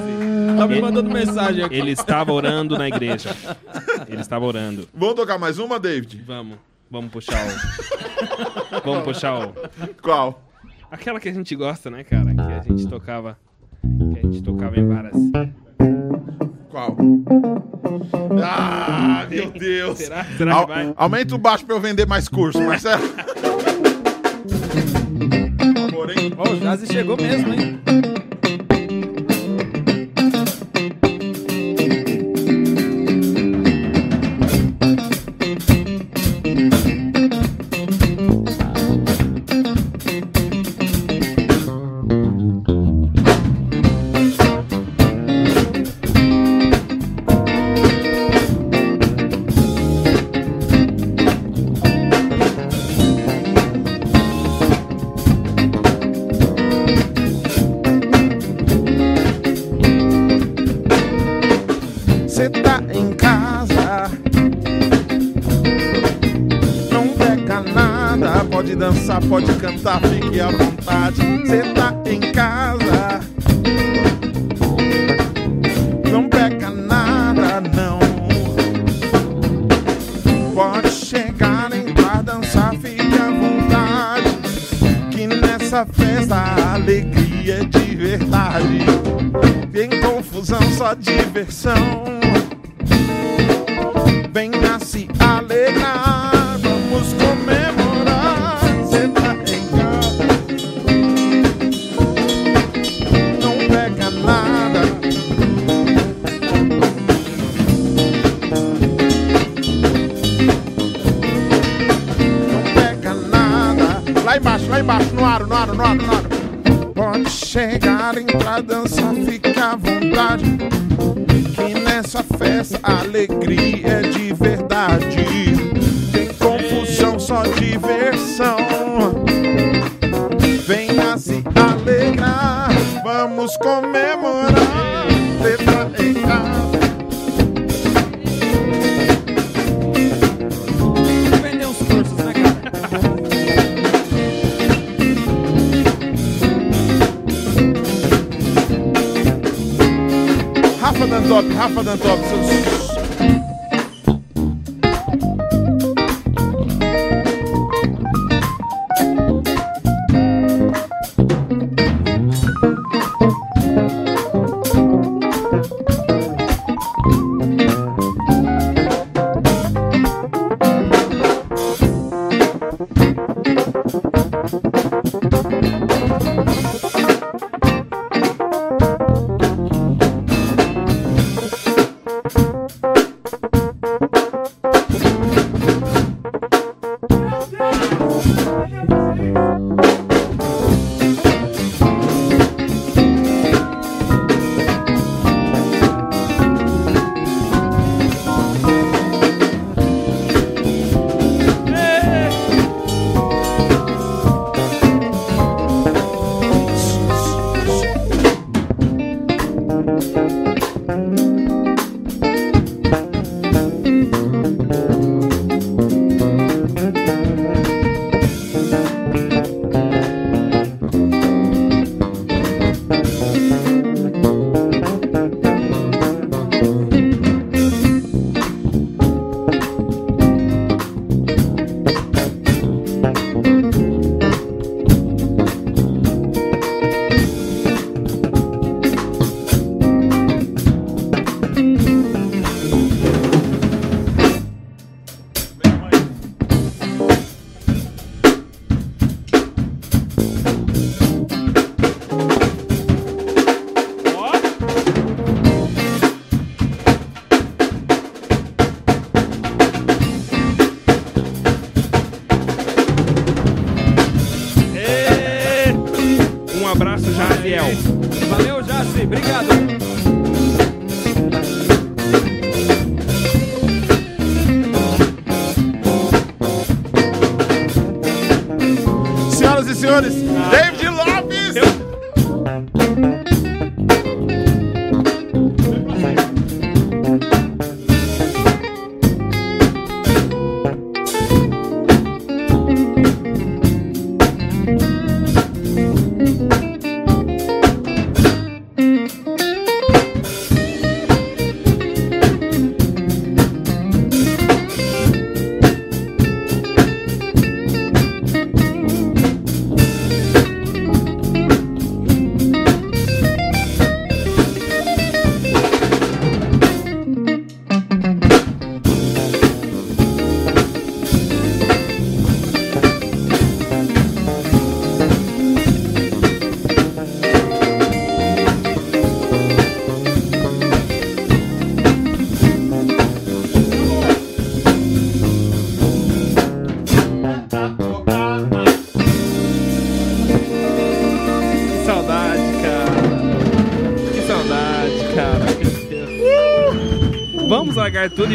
Tá 0.57 0.67
me 0.67 0.81
mandando 0.81 1.11
mensagem 1.11 1.65
aqui. 1.65 1.75
Ele 1.75 1.91
estava 1.91 2.33
orando 2.33 2.77
na 2.79 2.89
igreja. 2.89 3.35
Ele 4.09 4.21
estava 4.21 4.45
orando. 4.45 4.89
Vamos 4.95 5.15
tocar 5.15 5.39
mais 5.39 5.59
uma, 5.59 5.79
David? 5.79 6.23
Vamos, 6.27 6.59
vamos 6.91 7.11
puxar 7.11 7.45
o. 7.47 7.51
Vamos 8.85 9.05
puxar 9.05 9.49
o. 9.49 9.55
Qual? 10.03 10.43
Aquela 10.91 11.19
que 11.21 11.29
a 11.29 11.33
gente 11.33 11.55
gosta, 11.57 11.91
né, 11.91 12.05
cara? 12.05 12.35
Que 12.35 12.53
a 12.53 12.63
gente 12.63 12.87
tocava. 12.89 13.39
Que 14.13 14.19
a 14.19 14.23
gente 14.23 14.43
tocava 14.43 14.79
em 14.79 14.87
várias. 14.87 15.15
Qual? 16.71 16.97
Ah, 18.43 19.27
meu 19.29 19.51
Deus. 19.51 19.99
Será? 19.99 20.25
Será 20.37 20.65
vai? 20.67 20.93
aumenta 20.97 21.35
o 21.35 21.39
baixo 21.39 21.65
pra 21.65 21.75
eu 21.77 21.81
vender 21.81 22.07
mais 22.07 22.29
curso, 22.29 22.61
Marcelo. 22.63 23.03
Porém, 25.91 26.33
Ó, 26.37 26.51
o 26.51 26.57
Jazzy 26.57 26.87
chegou 26.87 27.17
mesmo, 27.17 27.55
hein? 27.55 27.81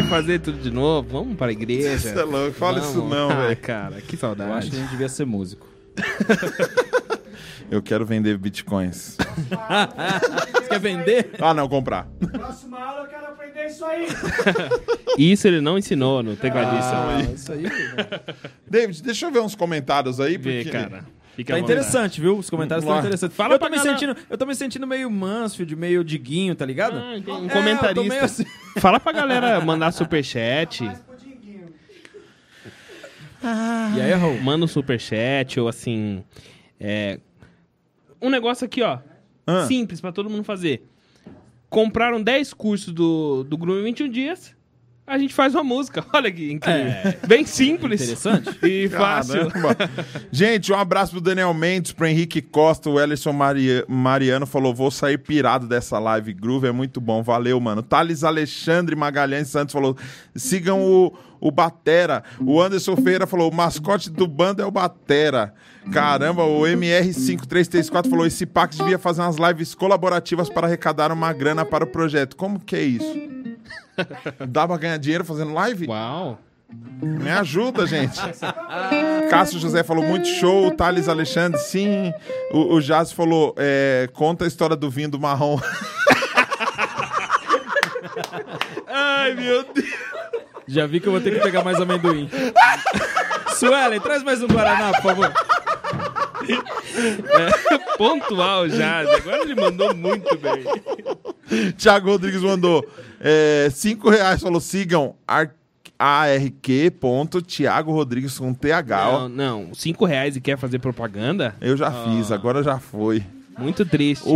Fazer 0.09 0.39
tudo 0.39 0.57
de 0.59 0.71
novo? 0.71 1.07
Vamos 1.09 1.38
pra 1.38 1.51
igreja? 1.51 1.97
Você 1.97 2.19
é 2.19 2.23
louco, 2.23 2.53
fala 2.53 2.79
isso 2.79 2.93
Vamos. 2.93 3.09
não, 3.09 3.29
Ah, 3.31 3.47
velho. 3.47 3.57
cara, 3.57 3.89
que 3.89 3.95
Eu 3.95 4.01
acho 4.01 4.09
que 4.09 4.15
a 4.15 4.19
saudade. 4.19 4.69
gente 4.75 4.89
devia 4.89 5.09
ser 5.09 5.25
músico. 5.25 5.67
Eu 7.71 7.83
quero 7.83 8.03
vender 8.03 8.35
bitcoins. 8.35 9.15
Você 9.15 10.67
quer 10.69 10.79
vender? 10.79 11.29
Ah, 11.39 11.53
não, 11.53 11.69
comprar. 11.69 12.07
Próxima 12.31 12.79
aula 12.83 13.03
eu 13.03 13.07
quero 13.07 13.25
aprender 13.27 13.67
isso 13.67 13.85
aí. 13.85 14.07
Isso 15.19 15.47
ele 15.47 15.61
não 15.61 15.77
ensinou 15.77 16.23
no 16.23 16.35
tecladista. 16.35 16.91
Ah, 16.95 17.21
isso 17.21 17.51
aí. 17.51 17.65
David, 18.67 19.03
deixa 19.03 19.27
eu 19.27 19.31
ver 19.31 19.41
uns 19.41 19.53
comentários 19.53 20.19
aí, 20.19 20.35
Vê, 20.38 20.63
porque... 20.63 20.71
cara. 20.77 21.03
Fica 21.40 21.53
Tá 21.53 21.59
interessante, 21.59 22.19
viu? 22.19 22.38
Os 22.38 22.50
comentários 22.50 22.84
estão 22.84 23.00
interessantes. 23.00 23.38
Fala 23.38 23.56
eu, 23.56 23.59
pra 23.59 23.69
tô 23.69 23.72
me 23.72 23.77
galera. 23.77 23.98
sentindo, 23.98 24.18
eu 24.30 24.38
tô 24.38 24.45
me 24.45 24.53
sentindo 24.53 24.85
meio 24.85 25.09
Mansfield, 25.09 25.74
meio 25.74 26.03
Diguinho, 26.03 26.53
tá 26.53 26.66
ligado? 26.66 26.98
Ah, 26.98 27.14
um 27.40 27.45
É, 27.45 27.50
comentarista. 27.50 28.09
meio 28.09 28.24
assim. 28.26 28.43
Fala 28.77 29.00
pra 29.00 29.14
galera 29.14 29.61
mandar 29.61 29.93
superchat. 29.93 30.84
E 33.95 34.01
aí, 34.01 34.11
Raul? 34.11 34.42
Manda 34.42 34.66
um 34.66 34.68
superchat 34.68 35.58
ou 35.61 35.69
assim. 35.69 36.22
É, 36.77 37.22
um 38.22 38.30
negócio 38.30 38.66
aqui, 38.66 38.82
ó. 38.82 39.00
Ah. 39.48 39.66
Simples 39.66 40.01
pra 40.01 40.11
todo 40.11 40.30
mundo 40.30 40.43
fazer. 40.43 40.84
Compraram 41.69 42.22
10 42.22 42.53
cursos 42.53 42.93
do, 42.93 43.45
do 43.45 43.58
Groove 43.58 43.80
em 43.80 43.85
21 43.85 44.09
dias. 44.09 44.53
A 45.09 45.17
gente 45.17 45.33
faz 45.33 45.55
uma 45.55 45.63
música. 45.63 46.05
Olha 46.13 46.31
que 46.31 46.51
incrível. 46.51 46.81
É. 46.81 47.17
Bem 47.25 47.43
simples. 47.45 48.01
Interessante. 48.01 48.49
E 48.63 48.88
fácil. 48.88 49.49
Caramba. 49.49 49.75
Gente, 50.31 50.71
um 50.71 50.75
abraço 50.75 51.13
pro 51.13 51.21
Daniel 51.21 51.51
Mendes, 51.53 51.91
pro 51.91 52.05
Henrique 52.05 52.41
Costa, 52.43 52.89
o 52.91 52.99
Ellison 52.99 53.33
Maria- 53.33 53.83
Mariano 53.88 54.45
falou: 54.45 54.73
vou 54.73 54.91
sair 54.91 55.17
pirado 55.17 55.67
dessa 55.67 55.97
live. 55.97 56.31
Groove 56.33 56.67
é 56.67 56.71
muito 56.71 57.01
bom, 57.01 57.23
valeu, 57.23 57.59
mano. 57.59 57.81
Thales 57.81 58.23
Alexandre 58.23 58.95
Magalhães 58.95 59.47
Santos 59.47 59.73
falou: 59.73 59.97
sigam 60.35 60.79
o, 60.81 61.11
o 61.41 61.49
Batera. 61.49 62.23
O 62.39 62.61
Anderson 62.61 62.95
Feira 62.97 63.25
falou: 63.25 63.49
o 63.49 63.55
mascote 63.55 64.11
do 64.11 64.27
bando 64.27 64.61
é 64.61 64.65
o 64.65 64.71
Batera. 64.71 65.53
Caramba, 65.91 66.43
o 66.43 66.61
MR5334 66.61 68.09
falou: 68.09 68.25
esse 68.27 68.45
Pax 68.45 68.77
devia 68.77 68.99
fazer 68.99 69.21
umas 69.21 69.38
lives 69.38 69.73
colaborativas 69.73 70.49
para 70.49 70.67
arrecadar 70.67 71.11
uma 71.11 71.33
grana 71.33 71.65
para 71.65 71.83
o 71.83 71.88
projeto. 71.88 72.35
Como 72.35 72.59
que 72.59 72.75
é 72.75 72.83
isso? 72.83 73.39
Dá 74.48 74.68
pra 74.68 74.78
ganhar 74.78 74.98
dinheiro 74.98 75.26
fazendo 75.26 75.53
live? 75.53 75.88
Uau. 75.88 76.40
Me 77.02 77.32
ajuda, 77.32 77.88
gente. 77.88 78.19
Cássio 79.30 79.60
José 79.60 79.84
falou 79.84 80.03
muito 80.03 80.28
show. 80.28 80.68
O 80.68 80.72
Thales 80.72 81.10
Alexandre, 81.10 81.60
sim. 81.60 82.14
O, 82.52 82.76
o 82.76 82.82
Jazz 82.82 83.11
falou: 83.11 83.56
é, 83.58 84.08
conta 84.14 84.45
a 84.45 84.48
história 84.48 84.76
do 84.76 84.90
vinho 84.90 85.10
do 85.10 85.19
marrom. 85.19 85.60
Ai, 88.88 89.34
meu 89.34 89.64
Deus. 89.64 89.88
Já 90.68 90.86
vi 90.86 91.00
que 91.00 91.08
eu 91.08 91.11
vou 91.11 91.22
ter 91.22 91.34
que 91.34 91.40
pegar 91.40 91.64
mais 91.64 91.82
amendoim. 91.82 92.30
Suelen, 93.58 94.00
traz 94.00 94.22
mais 94.22 94.44
um 94.44 94.48
Guaraná, 94.48 94.92
por 94.92 95.02
favor. 95.02 95.34
Pontual 97.98 98.69
já. 98.69 99.00
Agora 99.00 99.42
ele 99.44 99.56
mandou 99.56 99.94
muito 99.95 100.38
bem. 100.38 101.74
Thiago 101.74 102.10
Rodrigues 102.11 102.42
mandou: 102.42 102.86
é, 103.19 103.69
cinco 103.72 104.10
reais. 104.10 104.42
Falou: 104.42 104.60
sigam 104.60 105.16
ar- 105.28 105.53
ARQ. 105.98 106.92
ponto 107.00 107.42
Thiago 107.42 107.92
Rodrigues 107.92 108.38
com 108.38 108.53
TH. 108.53 109.11
Não, 109.11 109.30
não. 109.30 109.74
5 109.74 110.06
reais 110.06 110.36
e 110.36 110.42
quer 110.42 110.58
fazer 110.58 110.80
propaganda? 110.80 111.56
Eu 111.60 111.76
já 111.76 111.92
fiz, 111.92 112.32
agora 112.32 112.64
já 112.64 112.80
foi. 112.80 113.24
Muito 113.58 113.86
triste. 113.86 114.24
O, 114.28 114.36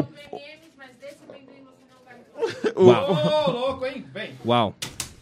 o- 2.75 2.85
Uau. 2.87 3.11
Ô, 3.47 3.51
louco, 3.51 3.85
hein? 3.85 4.05
Vem. 4.13 4.31
Uau. 4.45 4.75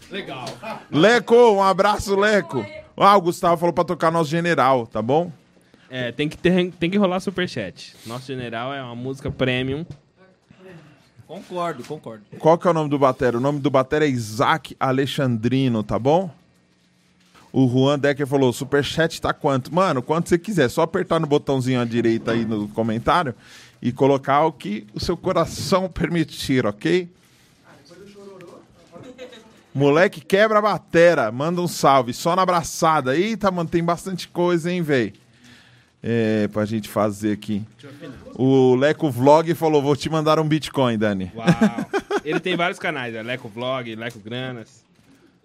Legal. 0.10 0.46
Leco, 0.90 1.36
um 1.36 1.62
abraço, 1.62 2.16
Leco. 2.20 2.66
Ah, 2.98 3.16
o 3.18 3.22
Gustavo 3.22 3.58
falou 3.58 3.74
pra 3.74 3.84
tocar 3.84 4.12
nosso 4.12 4.30
general, 4.30 4.86
tá 4.88 5.02
bom? 5.02 5.32
É, 5.94 6.10
tem 6.10 6.30
que, 6.30 6.38
ter, 6.38 6.72
tem 6.80 6.90
que 6.90 6.98
rolar 6.98 7.20
superchat. 7.20 7.94
Nosso 8.06 8.28
general 8.28 8.74
é 8.74 8.82
uma 8.82 8.96
música 8.96 9.30
premium. 9.30 9.86
Concordo, 11.28 11.84
concordo. 11.84 12.24
Qual 12.40 12.58
que 12.58 12.66
é 12.66 12.72
o 12.72 12.74
nome 12.74 12.90
do 12.90 12.98
batera? 12.98 13.38
O 13.38 13.42
nome 13.42 13.60
do 13.60 13.70
batera 13.70 14.06
é 14.06 14.10
Isaac 14.10 14.74
Alexandrino, 14.80 15.84
tá 15.84 16.00
bom? 16.00 16.34
O 17.52 17.68
Juan 17.68 18.00
Decker 18.00 18.26
falou, 18.26 18.54
superchat 18.54 19.22
tá 19.22 19.34
quanto? 19.34 19.74
Mano, 19.76 20.02
quanto 20.02 20.30
você 20.30 20.38
quiser. 20.38 20.70
Só 20.70 20.84
apertar 20.84 21.20
no 21.20 21.28
botãozinho 21.28 21.82
à 21.82 21.84
direita 21.84 22.32
aí 22.32 22.46
no 22.46 22.70
comentário 22.70 23.36
e 23.82 23.92
colocar 23.92 24.46
o 24.46 24.54
que 24.54 24.88
o 24.94 25.00
seu 25.00 25.18
coração 25.18 25.88
permitir, 25.92 26.66
ok? 26.66 27.10
Moleque 29.74 30.22
quebra 30.22 30.60
a 30.60 30.62
batera, 30.62 31.32
manda 31.34 31.62
um 31.62 31.68
salve, 31.68 32.14
só 32.14 32.34
na 32.34 32.44
abraçada. 32.44 33.18
Eita, 33.18 33.52
mano, 33.52 33.70
tem 33.70 33.84
bastante 33.84 34.30
coisa, 34.30 34.72
hein, 34.72 34.82
véi? 34.82 35.14
É, 36.04 36.48
pra 36.48 36.66
gente 36.66 36.90
fazer 36.90 37.34
aqui. 37.34 37.64
O 38.36 38.76
Leco 38.76 39.12
Vlog 39.12 39.54
falou, 39.54 39.82
vou 39.82 39.96
te 39.96 40.10
mandar 40.10 40.40
um 40.40 40.48
Bitcoin, 40.48 40.98
Dani. 40.98 41.32
Uau. 41.36 41.48
Ele 42.26 42.40
tem 42.40 42.56
vários 42.56 42.80
canais, 42.80 43.14
é 43.14 43.22
Leco 43.22 43.48
Vlog, 43.48 43.96
Leco 43.96 44.20
Granas. 44.20 44.84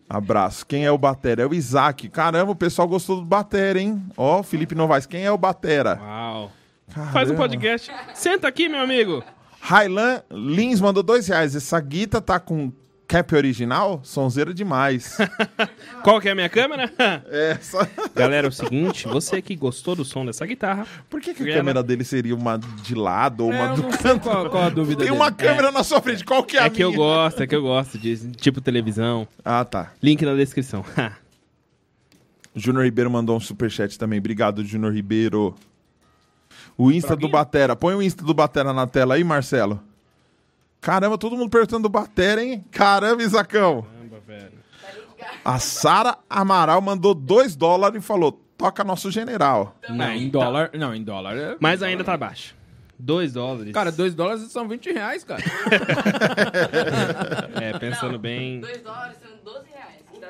Abraço. 0.08 0.64
Quem 0.64 0.84
é 0.84 0.90
o 0.90 0.96
Batera? 0.96 1.42
É 1.42 1.46
o 1.46 1.52
Isaac. 1.52 2.08
Caramba, 2.08 2.52
o 2.52 2.56
pessoal 2.56 2.86
gostou 2.86 3.16
do 3.16 3.24
Batera, 3.24 3.80
hein? 3.80 4.02
Ó, 4.16 4.42
Felipe 4.42 4.74
Novaes. 4.74 5.04
Quem 5.04 5.24
é 5.24 5.30
o 5.30 5.38
Batera? 5.38 5.98
Uau. 6.00 6.52
Caramba. 6.88 7.12
Faz 7.12 7.30
um 7.30 7.34
podcast. 7.34 7.92
Senta 8.14 8.46
aqui, 8.46 8.68
meu 8.68 8.80
amigo. 8.80 9.22
Railan 9.60 10.22
Lins 10.30 10.80
mandou 10.80 11.02
dois 11.02 11.26
reais. 11.26 11.56
Essa 11.56 11.80
guita 11.80 12.20
tá 12.20 12.38
com 12.38 12.72
cap 13.06 13.34
original? 13.34 14.00
Sonzeira 14.02 14.52
demais. 14.52 15.16
Qual 16.02 16.20
que 16.20 16.28
é 16.28 16.32
a 16.32 16.34
minha 16.34 16.48
câmera? 16.48 16.92
é, 17.28 17.56
só... 17.60 17.86
Galera, 18.14 18.46
é 18.46 18.50
o 18.50 18.52
seguinte, 18.52 19.06
você 19.06 19.40
que 19.40 19.54
gostou 19.56 19.94
do 19.94 20.04
som 20.04 20.24
dessa 20.26 20.44
guitarra, 20.46 20.86
Por 21.08 21.20
que, 21.20 21.32
que 21.34 21.42
a 21.42 21.46
Ela- 21.46 21.56
câmera 21.56 21.82
dele 21.82 22.04
seria 22.04 22.34
uma 22.34 22.58
de 22.58 22.94
lado 22.94 23.44
ou 23.46 23.52
É, 23.52 23.56
uma 23.62 23.74
eu 23.76 23.82
do 23.82 23.98
canto? 23.98 24.22
qual, 24.22 24.50
qual 24.50 24.64
a 24.64 24.68
dúvida 24.68 24.98
Tem 25.04 25.06
dele. 25.08 25.16
uma 25.16 25.30
câmera 25.32 25.70
na 25.70 25.84
sua 25.84 26.00
frente. 26.00 26.24
Qual 26.24 26.42
que 26.44 26.56
é, 26.56 26.62
a 26.62 26.64
é 26.66 26.70
que 26.70 26.82
eu 26.82 26.88
minha? 26.90 26.98
gosto, 26.98 27.42
é 27.42 27.46
que 27.46 27.54
eu 27.54 27.62
gosto 27.62 27.98
de 27.98 28.32
tipo 28.32 28.60
televisão. 28.60 29.26
Ah, 29.44 29.64
tá. 29.64 29.92
Link 30.02 30.24
na 30.24 30.34
descrição. 30.34 30.84
Júnior 32.54 32.84
Ribeiro 32.84 33.10
mandou 33.10 33.36
um 33.36 33.40
superchat 33.40 33.98
também. 33.98 34.18
Obrigado, 34.18 34.64
Júnior 34.64 34.92
Ribeiro. 34.92 35.54
O 36.76 36.90
Insta 36.90 37.14
do? 37.14 37.28
Batera. 37.28 37.76
Põe 37.76 37.94
o 37.94 38.02
Insta 38.02 38.24
do 38.24 38.32
Batera 38.34 38.72
na 38.72 38.86
tela 38.86 39.14
aí, 39.14 39.24
Marcelo. 39.24 39.80
Caramba, 40.80 41.18
todo 41.18 41.36
mundo 41.36 41.50
perguntando 41.50 41.84
do 41.84 41.88
Batera, 41.88 42.42
hein? 42.42 42.64
Caramba, 42.70 43.22
Isacão. 43.22 43.82
Caramba, 43.82 44.20
velho. 44.26 44.52
A 45.44 45.58
Sara 45.58 46.18
Amaral 46.28 46.80
mandou 46.80 47.14
2 47.14 47.56
dólares 47.56 48.02
e 48.02 48.06
falou: 48.06 48.32
toca 48.56 48.84
nosso 48.84 49.10
general. 49.10 49.74
Não, 49.88 50.10
em 50.12 50.28
dólar. 50.28 50.70
Não, 50.74 50.94
em 50.94 51.02
dólar. 51.02 51.36
é- 51.36 51.56
Mas 51.58 51.82
ainda 51.82 52.04
tá 52.04 52.16
baixo. 52.16 52.54
2 52.98 53.32
dólares. 53.34 53.72
Cara, 53.72 53.92
2 53.92 54.14
dólares 54.14 54.42
são 54.50 54.66
20 54.68 54.92
reais, 54.92 55.24
cara. 55.24 55.42
É, 57.60 57.78
pensando 57.78 58.18
bem. 58.18 58.60
2 58.60 58.82
dólares 58.82 59.16
são 59.20 59.30
12 59.52 59.66
reais. 59.70 59.96
que 60.12 60.20
dá 60.20 60.28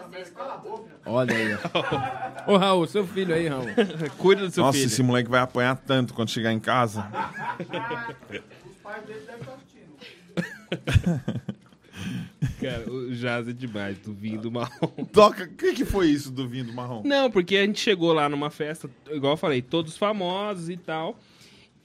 Olha 1.06 1.34
aí. 1.36 1.54
ó. 2.46 2.52
Ô, 2.52 2.56
Raul, 2.56 2.86
seu 2.86 3.06
filho 3.06 3.34
aí, 3.34 3.48
Raul. 3.48 3.66
Cuida 4.18 4.42
do 4.42 4.50
seu 4.50 4.64
Nossa, 4.64 4.78
filho. 4.78 4.86
esse 4.88 5.02
moleque 5.02 5.30
vai 5.30 5.40
apanhar 5.40 5.76
tanto 5.76 6.14
quando 6.14 6.30
chegar 6.30 6.52
em 6.52 6.60
casa. 6.60 7.06
Cara, 12.60 12.90
o 12.90 13.10
Jazz 13.14 13.48
é 13.48 13.52
demais, 13.52 13.98
do 13.98 14.12
vinho 14.12 14.40
do 14.40 14.50
marrom. 14.52 15.04
Toca, 15.12 15.44
o 15.44 15.48
que, 15.48 15.72
que 15.72 15.84
foi 15.84 16.08
isso 16.08 16.30
do 16.30 16.46
vinho 16.46 16.64
do 16.66 16.72
marrom? 16.72 17.02
Não, 17.04 17.30
porque 17.30 17.56
a 17.56 17.64
gente 17.64 17.80
chegou 17.80 18.12
lá 18.12 18.28
numa 18.28 18.50
festa, 18.50 18.88
igual 19.10 19.32
eu 19.32 19.36
falei, 19.36 19.62
todos 19.62 19.96
famosos 19.96 20.68
e 20.68 20.76
tal. 20.76 21.18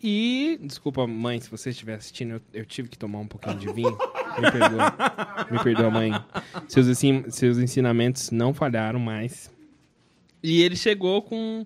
E, 0.04 0.60
desculpa, 0.62 1.06
mãe, 1.08 1.40
se 1.40 1.50
você 1.50 1.70
estiver 1.70 1.94
assistindo, 1.96 2.32
eu, 2.34 2.42
eu 2.62 2.66
tive 2.66 2.90
que 2.90 2.98
tomar 2.98 3.20
um 3.20 3.28
pouquinho 3.28 3.56
de 3.58 3.72
vinho. 3.72 3.92
Me 4.40 4.52
perdoa. 4.52 4.94
Me 5.52 5.64
perdoa, 5.64 5.90
mãe. 5.92 6.12
Seus, 6.68 6.88
ensin- 6.88 7.30
seus 7.30 7.58
ensinamentos 7.60 8.32
não 8.32 8.54
falharam 8.54 9.00
mais. 9.00 9.52
E 10.42 10.62
ele 10.64 10.76
chegou 10.76 11.22
com, 11.22 11.66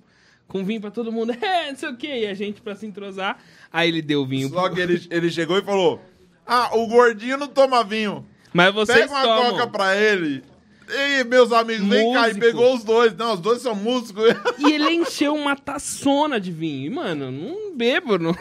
com 0.50 0.66
vinho 0.66 0.82
pra 0.82 0.92
todo 0.92 1.12
mundo. 1.14 1.32
É, 1.42 1.70
não 1.72 1.78
sei 1.78 1.90
o 1.90 1.96
quê. 1.96 2.24
E 2.24 2.28
a 2.28 2.34
gente 2.34 2.62
pra 2.62 2.76
se 2.76 2.86
entrosar. 2.86 3.42
Aí 3.72 3.88
ele 3.88 4.02
deu 4.02 4.26
vinho. 4.26 4.50
Só 4.50 4.68
que 4.70 4.82
ele, 4.82 5.08
ele 5.10 5.32
chegou 5.32 5.58
e 5.58 5.62
falou: 5.62 6.02
Ah, 6.46 6.70
o 6.74 6.88
gordinho 6.88 7.38
não 7.38 7.48
toma 7.48 7.84
vinho. 7.84 8.26
Mas 8.54 8.74
vocês 8.74 9.00
Pega 9.00 9.12
uma 9.12 9.22
tomam. 9.24 9.52
coca 9.52 9.68
pra 9.68 9.96
ele. 9.96 10.44
Ei, 10.88 11.24
meus 11.24 11.52
amigos, 11.52 11.88
vem 11.88 12.14
cá. 12.14 12.30
E 12.30 12.34
Músico. 12.34 12.40
pegou 12.46 12.76
os 12.76 12.84
dois. 12.84 13.16
Não, 13.16 13.34
os 13.34 13.40
dois 13.40 13.62
são 13.62 13.76
músicos. 13.76 14.24
E 14.60 14.72
ele 14.72 14.92
encheu 14.92 15.34
uma 15.34 15.56
taçona 15.56 16.40
de 16.40 16.52
vinho. 16.52 16.86
E, 16.86 16.90
mano, 16.90 17.32
não 17.32 17.76
bebo. 17.76 18.18
Não... 18.20 18.36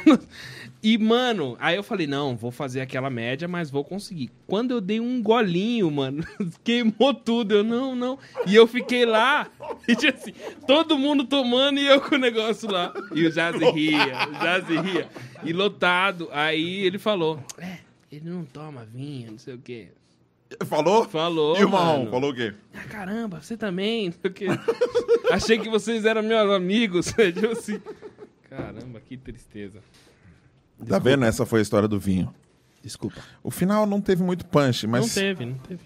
E, 0.83 0.99
mano, 0.99 1.57
aí 1.59 1.77
eu 1.77 1.83
falei, 1.83 2.07
não, 2.07 2.37
vou 2.37 2.51
fazer 2.51 2.83
aquela 2.83 3.09
média, 3.09 3.49
mas 3.49 3.71
vou 3.71 3.83
conseguir. 3.83 4.31
Quando 4.47 4.73
eu 4.73 4.83
dei 4.83 5.01
um 5.01 5.23
golinho, 5.23 5.91
mano, 5.91 6.23
queimou 6.63 7.15
tudo. 7.15 7.55
Eu, 7.55 7.65
não, 7.65 7.97
não. 7.97 8.19
E 8.47 8.55
eu 8.55 8.67
fiquei 8.67 9.07
lá, 9.07 9.47
e 9.89 9.97
tinha 9.97 10.13
assim, 10.13 10.35
todo 10.67 10.99
mundo 10.99 11.25
tomando 11.25 11.81
e 11.81 11.87
eu 11.87 12.03
com 12.03 12.17
o 12.17 12.19
negócio 12.19 12.71
lá. 12.71 12.93
E 13.15 13.27
o 13.27 13.33
Jazz 13.33 13.57
ria, 13.73 14.29
o 14.29 14.39
Jazz 14.39 14.69
ria. 14.69 15.09
E 15.43 15.55
lotado. 15.55 16.29
Aí 16.31 16.85
ele 16.85 16.99
falou, 16.99 17.43
é, 17.57 17.79
ele 18.17 18.29
não 18.31 18.45
toma 18.45 18.85
vinho, 18.85 19.33
não 19.33 19.39
sei 19.39 19.55
o 19.55 19.59
quê. 19.59 19.89
Falou? 20.67 21.09
Falou, 21.09 21.57
E 21.59 21.65
o 21.65 21.69
marrom? 21.69 21.99
mano. 22.01 22.11
Falou 22.11 22.31
o 22.31 22.35
quê? 22.35 22.55
Ah, 22.75 22.85
caramba, 22.85 23.41
você 23.43 23.57
também, 23.57 24.07
não 24.07 24.15
sei 24.21 24.31
o 24.31 24.35
quê. 24.35 24.47
Achei 25.33 25.59
que 25.59 25.69
vocês 25.69 26.05
eram 26.05 26.23
meus 26.23 26.51
amigos. 26.51 27.07
Tipo 27.35 27.53
assim. 27.53 27.81
Caramba, 28.49 29.01
que 29.01 29.17
tristeza. 29.17 29.81
Tá 30.87 30.99
vendo? 30.99 31.25
Essa 31.25 31.45
foi 31.47 31.61
a 31.61 31.63
história 31.63 31.89
do 31.89 31.99
vinho. 31.99 32.33
Desculpa. 32.83 33.21
O 33.43 33.51
final 33.51 33.87
não 33.87 34.01
teve 34.01 34.23
muito 34.23 34.45
punch, 34.45 34.87
mas. 34.87 35.07
Não 35.07 35.09
teve, 35.15 35.47
não 35.47 35.55
teve. 35.59 35.81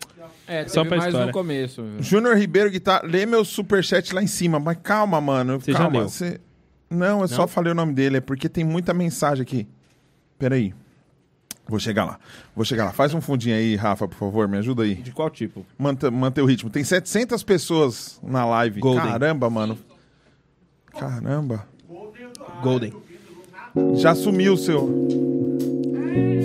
É, 0.46 0.66
Só 0.66 0.80
teve 0.82 0.88
pra 0.88 0.98
mais 0.98 1.08
história. 1.10 1.26
no 1.28 1.32
começo. 1.32 1.82
viu? 1.82 2.02
Júnior 2.02 2.36
Ribeiro 2.36 2.70
Guitar, 2.70 3.02
lê 3.04 3.24
meu 3.24 3.44
superchat 3.44 4.12
lá 4.12 4.22
em 4.22 4.26
cima, 4.26 4.58
mas 4.58 4.76
calma, 4.82 5.20
mano. 5.20 5.60
Você 5.60 5.72
já 5.72 5.78
calma. 5.78 6.00
leu? 6.00 6.08
você- 6.08 6.40
Não, 6.90 7.20
eu 7.20 7.28
só 7.28 7.46
falei 7.46 7.70
o 7.72 7.74
nome 7.74 7.92
dele, 7.94 8.16
é 8.16 8.20
porque 8.20 8.48
tem 8.48 8.64
muita 8.64 8.92
mensagem 8.92 9.42
aqui. 9.42 9.68
Peraí. 10.38 10.74
Vou 11.68 11.78
chegar 11.78 12.06
lá. 12.06 12.18
Vou 12.56 12.64
chegar 12.64 12.86
lá. 12.86 12.92
Faz 12.92 13.12
um 13.12 13.20
fundinho 13.20 13.54
aí, 13.54 13.76
Rafa, 13.76 14.08
por 14.08 14.16
favor, 14.16 14.48
me 14.48 14.56
ajuda 14.56 14.84
aí. 14.84 14.94
De 14.94 15.12
qual 15.12 15.28
tipo? 15.28 15.66
Manta, 15.76 16.10
manter 16.10 16.40
o 16.40 16.46
ritmo. 16.46 16.70
Tem 16.70 16.82
700 16.82 17.42
pessoas 17.42 18.18
na 18.22 18.46
live. 18.46 18.80
Golden. 18.80 19.04
Caramba, 19.04 19.50
mano. 19.50 19.78
Caramba. 20.98 21.66
Golden. 22.62 22.94
Já 23.96 24.14
sumiu 24.14 24.54
o 24.54 24.56
seu. 24.56 25.08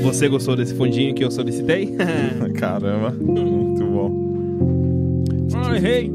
Você 0.03 0.27
gostou 0.27 0.57
desse 0.57 0.75
fundinho 0.75 1.15
que 1.15 1.23
eu 1.23 1.31
solicitei? 1.31 1.95
Caramba. 2.59 3.11
Muito 3.11 3.85
bom. 3.85 5.23
Ai, 5.55 5.79
rei. 5.79 6.11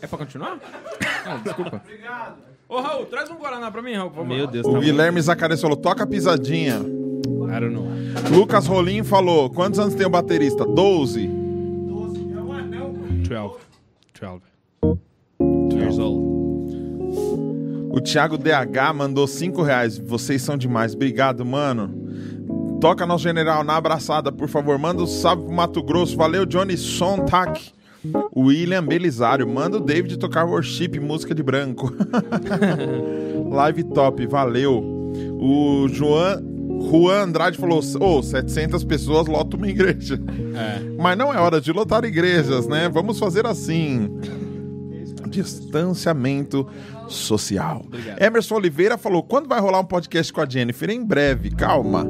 É 0.00 0.06
pra 0.08 0.18
continuar? 0.18 0.58
Ah, 1.24 1.40
desculpa. 1.42 1.82
Obrigado. 1.84 2.36
Ô, 2.68 2.80
Raul, 2.80 3.06
traz 3.06 3.30
um 3.30 3.34
Guaraná 3.34 3.70
pra 3.70 3.82
mim, 3.82 3.94
Raul, 3.94 4.10
por 4.10 4.16
favor. 4.22 4.28
Meu 4.34 4.46
Deus, 4.46 4.66
O 4.66 4.72
tá 4.72 4.78
Guilherme 4.78 5.20
Zacarias 5.20 5.60
falou: 5.60 5.76
toca 5.76 6.04
a 6.04 6.06
pisadinha. 6.06 6.76
I 6.76 7.60
don't 7.60 7.70
know. 7.70 7.86
Lucas 8.30 8.66
Rolim 8.66 9.02
falou: 9.02 9.50
quantos 9.50 9.78
anos 9.78 9.94
tem 9.94 10.06
o 10.06 10.10
baterista? 10.10 10.64
12. 10.64 11.26
12. 11.26 12.24
12. 13.28 14.42
Years 15.74 15.98
old. 15.98 16.32
O 17.94 18.00
Thiago 18.00 18.38
DH 18.38 18.94
mandou 18.94 19.26
5 19.26 19.62
reais. 19.62 19.98
Vocês 19.98 20.40
são 20.40 20.56
demais. 20.56 20.94
Obrigado, 20.94 21.44
mano. 21.44 22.00
Toca 22.80 23.04
nosso 23.06 23.22
general 23.22 23.62
na 23.62 23.76
abraçada, 23.76 24.32
por 24.32 24.48
favor. 24.48 24.78
Manda 24.78 25.02
um 25.02 25.06
salve 25.06 25.44
pro 25.44 25.52
Mato 25.52 25.82
Grosso. 25.82 26.16
Valeu, 26.16 26.46
Johnny 26.46 26.76
Sontag. 26.76 27.60
William 28.36 28.84
Belisário. 28.84 29.46
Manda 29.46 29.76
o 29.76 29.80
David 29.80 30.18
tocar 30.18 30.44
worship, 30.44 30.98
música 31.00 31.34
de 31.34 31.42
branco. 31.42 31.92
Live 33.50 33.84
top, 33.84 34.26
valeu. 34.26 34.82
O 35.38 35.88
João, 35.88 36.42
Juan 36.90 37.24
Andrade 37.24 37.58
falou: 37.58 37.80
Ô, 38.00 38.22
700 38.22 38.84
pessoas 38.84 39.26
lotam 39.26 39.58
uma 39.58 39.68
igreja. 39.68 40.20
Mas 40.98 41.16
não 41.16 41.32
é 41.32 41.38
hora 41.38 41.60
de 41.60 41.72
lotar 41.72 42.04
igrejas, 42.04 42.66
né? 42.66 42.88
Vamos 42.88 43.18
fazer 43.18 43.46
assim. 43.46 44.10
Distanciamento 45.28 46.66
social. 47.08 47.84
Emerson 48.20 48.56
Oliveira 48.56 48.98
falou: 48.98 49.22
quando 49.22 49.48
vai 49.48 49.60
rolar 49.60 49.80
um 49.80 49.84
podcast 49.84 50.32
com 50.32 50.40
a 50.40 50.46
Jennifer? 50.48 50.90
Em 50.90 51.04
breve, 51.04 51.50
calma. 51.50 52.06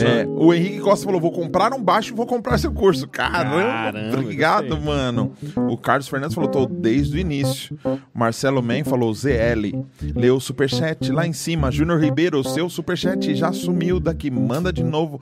É, 0.00 0.26
o 0.26 0.52
Henrique 0.52 0.80
Costa 0.80 1.04
falou: 1.06 1.20
vou 1.20 1.32
comprar 1.32 1.72
um 1.72 1.82
baixo 1.82 2.12
e 2.12 2.16
vou 2.16 2.26
comprar 2.26 2.58
seu 2.58 2.72
curso. 2.72 3.08
Caramba, 3.08 3.62
Caramba, 3.62 4.20
obrigado, 4.20 4.68
gostei. 4.68 4.84
mano. 4.86 5.32
O 5.68 5.76
Carlos 5.76 6.08
Fernandes 6.08 6.34
falou: 6.34 6.50
tô 6.50 6.66
desde 6.66 7.16
o 7.16 7.20
início. 7.20 7.78
Marcelo 8.12 8.62
Men 8.62 8.84
falou: 8.84 9.12
ZL. 9.14 9.84
Leu 10.14 10.36
o 10.36 10.40
superchat 10.40 11.10
lá 11.10 11.26
em 11.26 11.32
cima. 11.32 11.70
Júnior 11.70 12.00
Ribeiro, 12.00 12.38
o 12.38 12.44
seu 12.44 12.68
superchat 12.68 13.34
já 13.34 13.52
sumiu 13.52 13.98
daqui. 13.98 14.30
Manda 14.30 14.72
de 14.72 14.84
novo. 14.84 15.20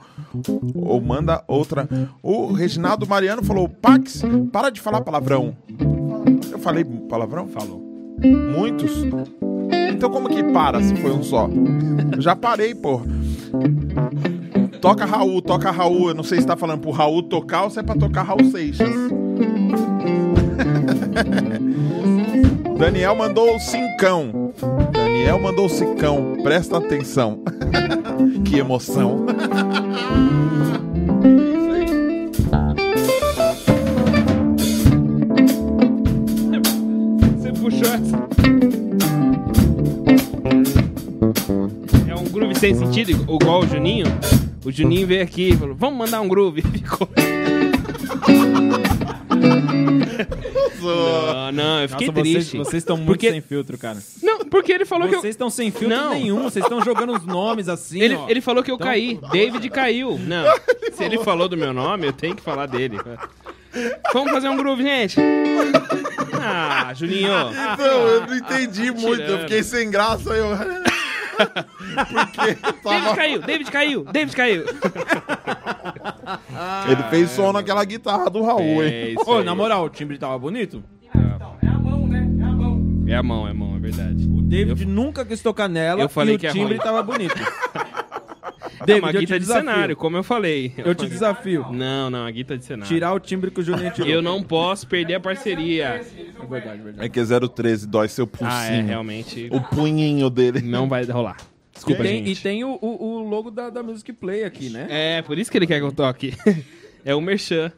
Ou 0.75 0.99
manda 1.01 1.43
outra. 1.47 1.87
O 2.21 2.51
Reginaldo 2.51 3.07
Mariano 3.07 3.43
falou: 3.43 3.69
Pax, 3.69 4.23
para 4.51 4.69
de 4.69 4.81
falar 4.81 5.01
palavrão. 5.01 5.55
Eu 6.51 6.59
falei 6.59 6.83
palavrão? 6.83 7.47
Falou. 7.47 7.85
Muitos? 8.21 8.91
Então 9.91 10.09
como 10.09 10.29
que 10.29 10.43
para 10.43 10.81
se 10.81 10.95
foi 10.97 11.11
um 11.11 11.23
só? 11.23 11.49
Já 12.19 12.35
parei, 12.35 12.73
porra. 12.75 13.05
Toca 14.87 15.03
Raul, 15.03 15.41
toca 15.41 15.69
Raul. 15.69 16.07
Eu 16.07 16.15
não 16.15 16.23
sei 16.23 16.39
se 16.39 16.47
tá 16.47 16.55
falando 16.55 16.79
pro 16.79 16.91
Raul 16.91 17.21
tocar 17.21 17.63
ou 17.63 17.69
se 17.69 17.77
é 17.77 17.83
pra 17.83 17.93
tocar 17.93 18.23
Raul 18.23 18.49
Seixas. 18.49 18.87
Daniel 22.79 23.13
mandou 23.13 23.53
o 23.53 23.59
cincão. 23.59 24.53
Daniel 24.93 25.41
mandou 25.41 25.65
o 25.65 25.69
cincão. 25.69 26.37
Presta 26.41 26.77
atenção. 26.77 27.41
que 28.47 28.59
emoção. 28.59 29.25
Você 37.35 37.51
puxou 37.59 37.93
essa. 37.93 38.15
É 42.09 42.15
um 42.15 42.23
groove 42.29 42.55
sem 42.55 42.73
sentido, 42.73 43.11
igual 43.11 43.63
o 43.63 43.67
Juninho. 43.67 44.05
O 44.67 44.71
Juninho 44.71 45.07
veio 45.07 45.23
aqui 45.23 45.49
e 45.51 45.55
falou: 45.57 45.73
Vamos 45.75 45.97
mandar 45.97 46.19
um 46.19 46.27
groove. 46.27 46.61
Ficou. 46.67 47.07
Não, 50.81 51.51
não, 51.51 51.81
eu 51.81 51.89
fiquei 51.89 52.07
Nossa, 52.07 52.19
vocês, 52.21 52.33
triste. 52.35 52.57
vocês 52.57 52.83
estão 52.83 52.97
muito 52.97 53.07
Porque- 53.07 53.31
sem 53.31 53.41
filtro, 53.41 53.77
cara. 53.77 53.97
Não, 54.21 54.39
porque 54.45 54.71
ele 54.73 54.83
falou 54.85 55.07
que 55.07 55.15
eu. 55.15 55.21
Vocês 55.21 55.33
estão 55.35 55.49
sem 55.49 55.71
filtro 55.71 55.89
Não. 55.95 56.13
nenhum. 56.13 56.43
Vocês 56.43 56.63
estão 56.65 56.83
jogando 56.83 57.13
os 57.13 57.25
nomes 57.25 57.69
assim, 57.69 58.01
Ele, 58.01 58.15
ó. 58.15 58.25
ele 58.29 58.41
falou 58.41 58.61
que 58.63 58.69
eu 58.71 58.75
Então- 58.75 58.87
caí. 58.87 59.19
David 59.31 59.69
caiu. 59.69 60.17
Não. 60.19 60.45
Se 60.93 61.03
ele 61.03 61.17
falou 61.19 61.47
do 61.47 61.55
meu 61.55 61.71
nome, 61.73 62.07
eu 62.07 62.13
tenho 62.13 62.35
que 62.35 62.41
falar 62.41 62.65
dele. 62.65 62.97
Vamos 64.13 64.31
fazer 64.31 64.49
um 64.49 64.57
groove, 64.57 64.83
gente. 64.83 65.17
Ah, 66.33 66.91
Juninho. 66.93 67.29
Não, 67.29 68.07
eu 68.07 68.27
não 68.27 68.35
entendi 68.35 68.91
muito. 68.91 69.21
Eu 69.21 69.25
tirando. 69.25 69.41
fiquei 69.41 69.63
sem 69.63 69.89
graça. 69.89 70.29
Eu... 70.31 70.47
Porque 71.37 72.55
David 72.55 72.81
tava... 72.83 73.15
caiu, 73.15 73.41
David 73.41 73.71
caiu, 73.71 74.03
David 74.05 74.35
caiu. 74.35 74.65
ele 76.89 77.03
fez 77.09 77.31
som 77.31 77.51
naquela 77.51 77.83
guitarra 77.85 78.29
do 78.29 78.41
Raul, 78.43 78.83
hein? 78.83 78.91
É, 78.93 79.09
isso 79.11 79.29
Ô, 79.29 79.43
na 79.43 79.55
moral, 79.55 79.85
o 79.85 79.89
timbre 79.89 80.17
tava 80.17 80.37
bonito. 80.37 80.83
É 81.13 81.67
a 81.67 81.79
mão, 81.79 82.07
né? 82.07 82.27
É 82.39 82.43
a 82.43 82.51
mão. 82.51 83.03
É 83.07 83.15
a 83.15 83.23
mão, 83.23 83.47
é 83.47 83.51
a 83.51 83.53
mão, 83.53 83.75
é 83.75 83.79
verdade. 83.79 84.27
O 84.27 84.41
David 84.41 84.85
nunca 84.85 85.23
quis 85.25 85.41
tocar 85.41 85.67
nela 85.67 86.01
eu 86.01 86.09
falei 86.09 86.33
e 86.33 86.37
o 86.37 86.39
que 86.39 86.47
é 86.47 86.51
timbre 86.51 86.75
ruim. 86.75 86.83
tava 86.83 87.03
bonito. 87.03 87.35
É 88.79 88.85
David, 88.85 89.03
uma 89.03 89.11
guita 89.11 89.33
de 89.33 89.45
desafio. 89.45 89.69
cenário, 89.69 89.95
como 89.95 90.17
eu 90.17 90.23
falei. 90.23 90.73
Eu 90.77 90.93
te 90.93 91.07
desafio. 91.07 91.65
Não, 91.71 92.09
não, 92.09 92.25
a 92.25 92.31
guita 92.31 92.57
de 92.57 92.65
cenário. 92.65 92.87
Tirar 92.87 93.13
o 93.13 93.19
timbre 93.19 93.49
que 93.51 93.59
o 93.59 93.63
Juninho 93.63 93.91
tirou. 93.91 94.09
Eu 94.09 94.21
não 94.21 94.43
posso 94.43 94.87
perder 94.87 95.15
a 95.15 95.19
parceria. 95.19 95.85
É 95.85 96.45
verdade, 96.45 96.81
verdade. 96.81 97.05
É 97.05 97.09
que 97.09 97.19
é 97.19 97.23
013 97.23 97.87
dói 97.87 98.07
seu 98.07 98.27
pulsinho. 98.27 98.51
Ah, 98.51 98.65
é, 98.67 98.81
realmente. 98.81 99.49
O 99.51 99.61
punhinho 99.61 100.29
dele. 100.29 100.61
Não 100.61 100.87
vai 100.87 101.03
rolar. 101.05 101.37
Desculpa, 101.73 102.01
e 102.01 102.07
tem, 102.07 102.25
gente. 102.25 102.39
e 102.39 102.41
tem 102.41 102.63
o, 102.63 102.77
o, 102.81 103.05
o 103.05 103.29
logo 103.29 103.51
da, 103.51 103.69
da 103.69 103.83
Music 103.83 104.11
Play 104.13 104.43
aqui, 104.43 104.69
né? 104.69 104.87
É, 104.89 105.21
por 105.21 105.37
isso 105.37 105.51
que 105.51 105.57
ele 105.57 105.67
quer 105.67 105.79
que 105.79 105.85
eu 105.85 105.91
toque. 105.91 106.33
É 107.05 107.15
o 107.15 107.21
Merchan. 107.21 107.71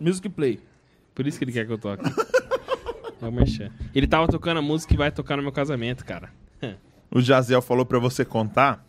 Music 0.00 0.26
Play. 0.30 0.58
Por 1.14 1.26
isso 1.26 1.36
que 1.36 1.44
ele 1.44 1.52
quer 1.52 1.66
que 1.66 1.72
eu 1.72 1.76
toque. 1.76 2.04
É 3.20 3.26
o 3.26 3.30
Merchan. 3.30 3.70
Ele 3.94 4.06
tava 4.06 4.26
tocando 4.28 4.58
a 4.58 4.62
música 4.62 4.94
que 4.94 4.96
vai 4.96 5.10
tocar 5.10 5.36
no 5.36 5.42
meu 5.42 5.52
casamento, 5.52 6.06
cara. 6.06 6.30
O 7.10 7.20
Jaziel 7.20 7.60
falou 7.60 7.84
pra 7.84 7.98
você 7.98 8.24
contar 8.24 8.82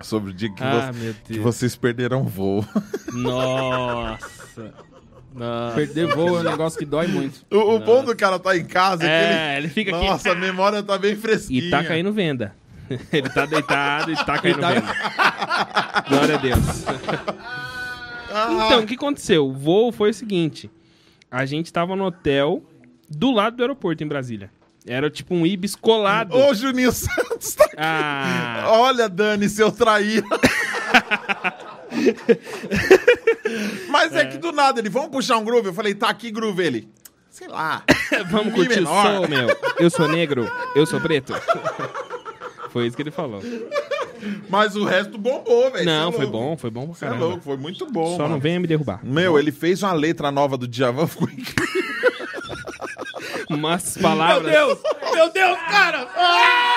sobre 0.00 0.30
o 0.30 0.34
dia 0.34 0.50
que, 0.52 0.62
Ah, 0.62 0.90
vo- 0.92 1.14
que 1.24 1.38
vocês 1.38 1.76
perderam 1.76 2.22
o 2.22 2.24
voo. 2.24 2.64
Nossa. 3.12 4.74
Nossa. 5.34 5.74
Perder 5.74 6.14
voo 6.14 6.36
é 6.36 6.40
um 6.40 6.44
negócio 6.44 6.78
que 6.78 6.84
dói 6.84 7.06
muito. 7.08 7.44
O, 7.50 7.74
o 7.74 7.78
bom 7.80 8.04
do 8.04 8.14
cara 8.14 8.38
tá 8.38 8.56
em 8.56 8.64
casa 8.64 9.04
é, 9.04 9.06
que 9.08 9.24
ele... 9.24 9.34
É, 9.38 9.56
ele 9.58 9.68
fica 9.68 9.96
aqui. 9.96 10.06
Nossa, 10.06 10.30
a 10.32 10.34
memória 10.34 10.82
tá 10.82 10.96
bem 10.96 11.16
fresquinha. 11.16 11.60
E 11.60 11.70
tá 11.70 11.82
caindo 11.82 12.12
venda. 12.12 12.54
Ele 13.10 13.30
tá 13.30 13.46
deitado 13.46 14.12
e 14.12 14.14
tá 14.14 14.38
caindo 14.38 14.60
tá- 14.60 14.72
venda. 14.74 14.94
Glória 16.06 16.34
a 16.34 16.38
Deus. 16.38 16.84
Ah, 18.30 18.48
Então, 18.66 18.80
o 18.82 18.86
que 18.86 18.94
aconteceu? 18.94 19.46
O 19.48 19.54
voo 19.54 19.90
foi 19.90 20.10
o 20.10 20.14
seguinte: 20.14 20.70
a 21.30 21.46
gente 21.46 21.72
tava 21.72 21.96
no 21.96 22.04
hotel 22.04 22.62
do 23.08 23.30
lado 23.32 23.56
do 23.56 23.62
aeroporto 23.62 24.04
em 24.04 24.06
Brasília. 24.06 24.50
Era 24.86 25.08
tipo 25.10 25.34
um 25.34 25.46
Ibis 25.46 25.74
colado. 25.74 26.36
Ô, 26.36 26.52
Juninho 26.54 26.92
Santos 26.92 27.54
tá 27.54 27.64
aqui. 27.64 27.74
Ah, 27.78 28.64
Olha, 28.68 29.08
Dani, 29.08 29.48
seu 29.48 29.72
traíra. 29.72 30.26
Mas 33.88 34.14
é. 34.14 34.26
que 34.26 34.38
do 34.38 34.52
nada, 34.52 34.80
ele, 34.80 34.88
vamos 34.88 35.10
puxar 35.10 35.38
um 35.38 35.44
groove? 35.44 35.68
Eu 35.68 35.74
falei, 35.74 35.94
tá 35.94 36.08
aqui 36.08 36.30
groove. 36.30 36.62
Ele, 36.62 36.88
sei 37.30 37.48
lá. 37.48 37.82
vamos 38.30 38.46
Mi 38.46 38.52
curtir 38.52 38.72
o 38.80 38.82
menor. 38.82 39.04
som, 39.22 39.28
meu. 39.28 39.48
Eu 39.78 39.90
sou 39.90 40.08
negro, 40.08 40.50
eu 40.74 40.86
sou 40.86 41.00
preto. 41.00 41.32
Foi 42.70 42.86
isso 42.86 42.96
que 42.96 43.02
ele 43.02 43.10
falou. 43.10 43.40
Mas 44.48 44.74
o 44.74 44.84
resto 44.84 45.18
bombou, 45.18 45.70
velho. 45.70 45.84
Não, 45.84 46.10
Cê 46.10 46.16
é 46.16 46.20
foi 46.20 46.26
bom, 46.26 46.56
foi 46.56 46.70
bom 46.70 46.86
pra 46.86 46.94
Você 46.94 47.04
é 47.04 47.10
louco, 47.10 47.42
foi 47.44 47.56
muito 47.56 47.86
bom. 47.90 48.16
Só 48.16 48.22
não 48.22 48.30
mano. 48.30 48.40
venha 48.40 48.58
me 48.58 48.66
derrubar. 48.66 49.00
Meu, 49.02 49.38
ele 49.38 49.52
fez 49.52 49.82
uma 49.82 49.92
letra 49.92 50.30
nova 50.30 50.56
do 50.56 50.66
Djavan, 50.66 51.06
ficou 51.06 51.28
incrível. 51.28 51.74
Umas 53.48 53.96
palavras. 53.98 54.52
Meu 55.14 55.30
Deus, 55.30 55.58
cara! 55.70 56.08
Ah! 56.16 56.74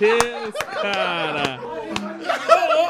Meu 0.00 0.18
Deus, 0.18 0.54
cara. 0.82 1.58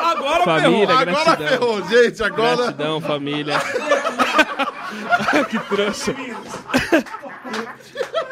Agora 0.02 0.44
Família, 0.44 0.86
ferrou. 0.86 0.98
Agora 0.98 1.24
gratidão. 1.24 1.48
ferrou, 1.48 1.88
gente, 1.88 2.22
agora... 2.22 2.56
Gratidão, 2.56 3.00
família. 3.00 3.60
que 5.48 5.58
trouxa. 5.58 6.14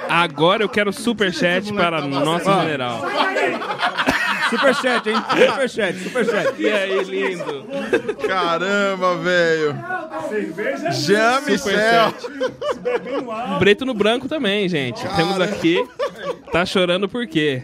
Agora 0.09 0.63
eu 0.63 0.69
quero 0.69 0.93
superchat 0.93 1.73
para 1.73 2.01
nosso 2.01 2.45
general. 2.45 3.03
Superchat, 4.51 5.09
hein? 5.09 5.17
Superchat, 5.51 5.99
superchat. 5.99 6.55
E 6.63 6.69
aí, 6.69 7.05
lindo? 7.05 7.67
Caramba, 8.27 9.17
velho. 9.19 9.75
Jean 10.93 11.41
Michel. 11.43 12.15
Preto 13.59 13.85
no 13.85 13.95
branco 13.95 14.29
também, 14.29 14.69
gente. 14.69 15.03
Temos 15.17 15.41
aqui. 15.41 15.85
Tá 16.53 16.65
chorando 16.65 17.09
por 17.09 17.27
quê? 17.27 17.63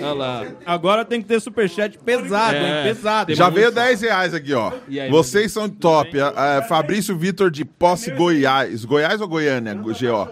Olha 0.00 0.12
lá. 0.12 0.44
Agora 0.64 1.04
tem 1.04 1.20
que 1.22 1.26
ter 1.28 1.40
superchat 1.40 1.98
pesado, 1.98 2.54
É. 2.56 2.80
hein? 2.88 2.94
Pesado. 2.94 3.34
Já 3.34 3.48
veio 3.48 3.72
10 3.72 4.00
reais 4.02 4.34
aqui, 4.34 4.52
ó. 4.52 4.72
E 4.88 5.00
aí, 5.00 5.10
Vocês 5.10 5.50
são 5.52 5.68
top. 5.68 6.10
É, 6.18 6.62
Fabrício 6.68 7.16
Vitor 7.16 7.50
de 7.50 7.64
Posse 7.64 8.10
Goiás. 8.10 8.84
Goiás 8.84 9.20
ou 9.20 9.26
Goiânia? 9.28 9.74
Go- 9.74 9.92
GO. 9.92 10.28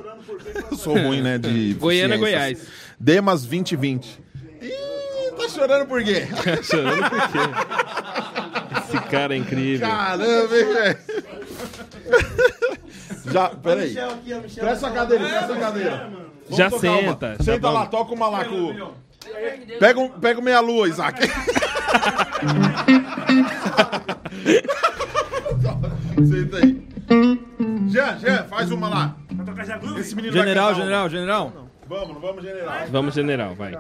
Eu 0.70 0.76
sou 0.76 0.94
ruim, 0.96 1.20
né? 1.22 1.38
De 1.38 1.74
Goiânia, 1.74 2.16
ciências. 2.18 2.20
Goiás. 2.20 2.66
Demas 3.00 3.44
2020. 3.44 4.22
Tá 5.36 5.48
chorando 5.48 5.86
por 5.86 6.02
quê? 6.04 6.26
Chorando 6.62 7.10
por 7.10 7.20
quê? 7.28 7.38
Esse 8.84 9.00
cara 9.08 9.34
é 9.34 9.36
incrível. 9.38 9.88
Caramba, 9.88 10.56
hein, 10.56 10.64
velho? 10.72 10.98
Já, 13.32 13.48
peraí. 13.50 13.94
Presta 14.54 14.86
a 14.88 14.90
cadeira, 14.92 15.24
presta 15.28 15.54
a 15.54 15.56
cadeira. 15.58 16.10
Vamos 16.44 16.56
Já 16.58 16.70
tocar 16.70 16.88
uma. 16.90 16.98
senta, 17.00 17.36
tá 17.36 17.42
Senta 17.44 17.68
bom. 17.68 17.72
lá, 17.72 17.86
toca 17.86 18.12
uma 18.14 18.28
lá 18.28 18.44
com 18.44 18.54
o... 18.70 18.94
Pega, 19.80 19.98
um, 19.98 20.08
pega 20.10 20.38
o 20.38 20.42
meia-lua, 20.42 20.86
Isaac. 20.88 21.18
Senta 26.28 26.56
aí. 26.58 26.82
Jean, 27.88 28.18
Jean, 28.18 28.44
faz 28.44 28.70
uma 28.70 28.88
lá. 28.88 29.16
Esse 29.98 30.14
menino 30.14 30.32
General, 30.34 30.74
general, 30.74 31.08
general. 31.08 31.52
Vamos, 31.88 32.20
vamos, 32.20 32.42
general. 32.44 32.74
Vamos, 32.90 33.14
general, 33.14 33.54
vai. 33.54 33.78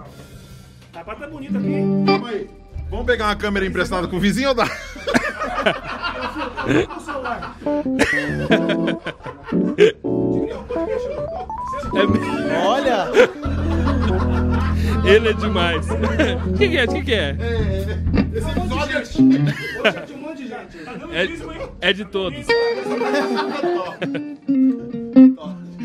Rapaz, 0.94 1.18
tá 1.18 1.26
bonito 1.26 1.58
aqui, 1.58 1.66
hein? 1.66 2.04
Calma 2.06 2.28
aí. 2.28 2.48
Vamos 2.88 3.06
pegar 3.06 3.26
uma 3.26 3.34
câmera 3.34 3.66
emprestada 3.66 4.06
com 4.06 4.16
o 4.16 4.20
vizinho 4.20 4.50
ou 4.50 4.54
dá? 4.54 4.64
O 6.96 7.00
celular. 7.00 7.56
Olha! 12.64 13.06
Ele 15.04 15.28
é 15.28 15.32
demais. 15.32 15.86
O 15.90 16.52
que, 16.56 16.68
que 16.68 16.78
é? 16.78 16.84
O 16.84 16.88
que, 16.88 17.02
que 17.02 17.12
é? 17.14 17.36
Esse 18.32 18.50
episódio 18.50 18.96
é... 18.96 19.02
Tinha 19.02 19.28
um 20.16 20.20
monte 20.20 20.36
de 20.44 20.48
gente. 20.48 20.78
Tá 20.84 20.92
dando 20.92 21.08
turismo, 21.10 21.52
hein? 21.52 21.60
É, 21.80 21.90
é 21.90 21.92
de 21.92 22.04
todos. 22.04 22.46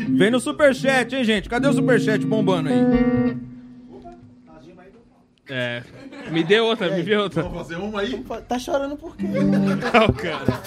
Vem 0.08 0.30
no 0.30 0.38
superchat, 0.38 1.16
hein, 1.16 1.24
gente? 1.24 1.48
Cadê 1.48 1.66
o 1.66 1.72
superchat 1.72 2.24
bombando 2.24 2.68
aí? 2.68 2.76
É. 5.50 5.82
Me 6.30 6.44
dê 6.44 6.60
outra, 6.60 6.94
me 6.94 7.02
dê 7.02 7.16
outra. 7.16 7.42
Vamos 7.42 7.58
fazer 7.58 7.76
uma 7.76 8.00
aí? 8.00 8.24
Tá 8.48 8.58
chorando 8.58 8.96
por 8.96 9.16
quê? 9.16 9.26
Não, 9.26 10.12
cara. 10.12 10.60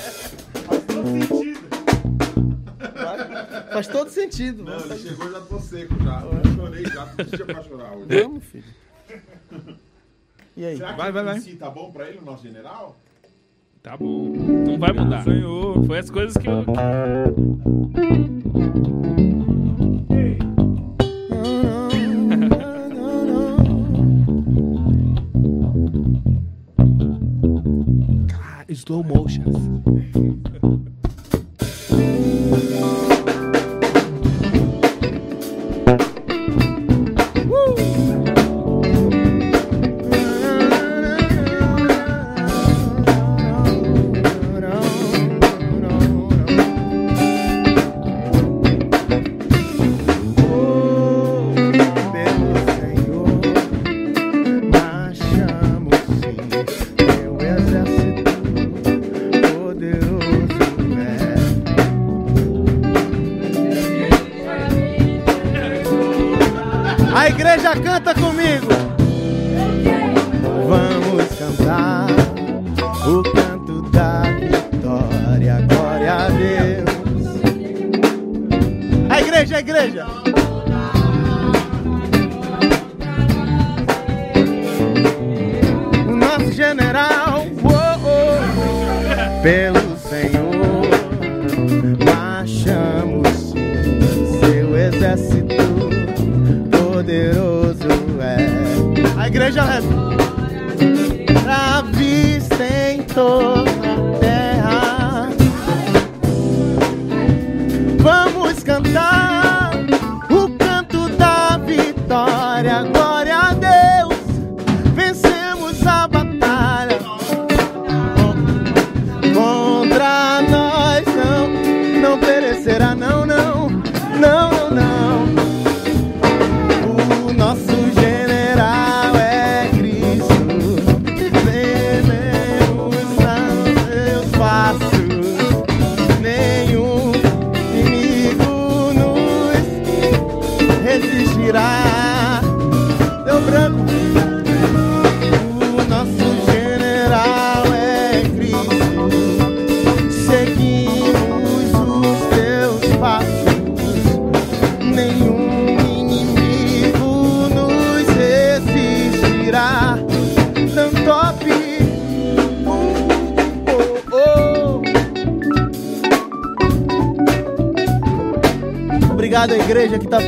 Faz 3.71 3.87
todo 3.87 4.09
sentido. 4.09 4.63
Não, 4.63 4.79
ele 4.79 4.97
chegou 4.97 5.29
e 5.29 5.31
já 5.31 5.39
tô 5.41 5.59
seco 5.59 5.95
já. 6.03 6.21
Eu 6.21 6.55
chorei 6.55 6.85
já, 6.85 7.07
tinha 7.25 7.45
pra 7.45 7.63
chorar 7.63 7.93
hoje. 7.95 8.21
Vamos, 8.21 8.43
filho. 8.43 8.63
E 10.55 10.65
aí? 10.65 10.77
Será 10.77 10.91
que 10.91 10.97
Vai, 10.97 11.11
vai, 11.11 11.23
vai. 11.23 11.35
MC 11.35 11.55
tá 11.55 11.69
bom 11.69 11.91
pra 11.91 12.07
ele, 12.07 12.19
o 12.19 12.25
nosso 12.25 12.43
general? 12.43 12.95
Tá 13.81 13.97
bom. 13.97 14.29
Não 14.29 14.77
vai 14.77 14.93
mudar. 14.93 15.23
Senhor. 15.23 15.83
Foi 15.85 15.97
as 15.97 16.09
coisas 16.09 16.37
que 16.37 16.47
eu. 16.47 16.63
Slow 28.85 29.01
motions. 29.01 30.32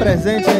Presente 0.05 0.54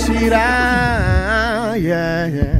resistirá. 0.00 1.74
Yeah, 1.76 2.26
yeah. 2.26 2.59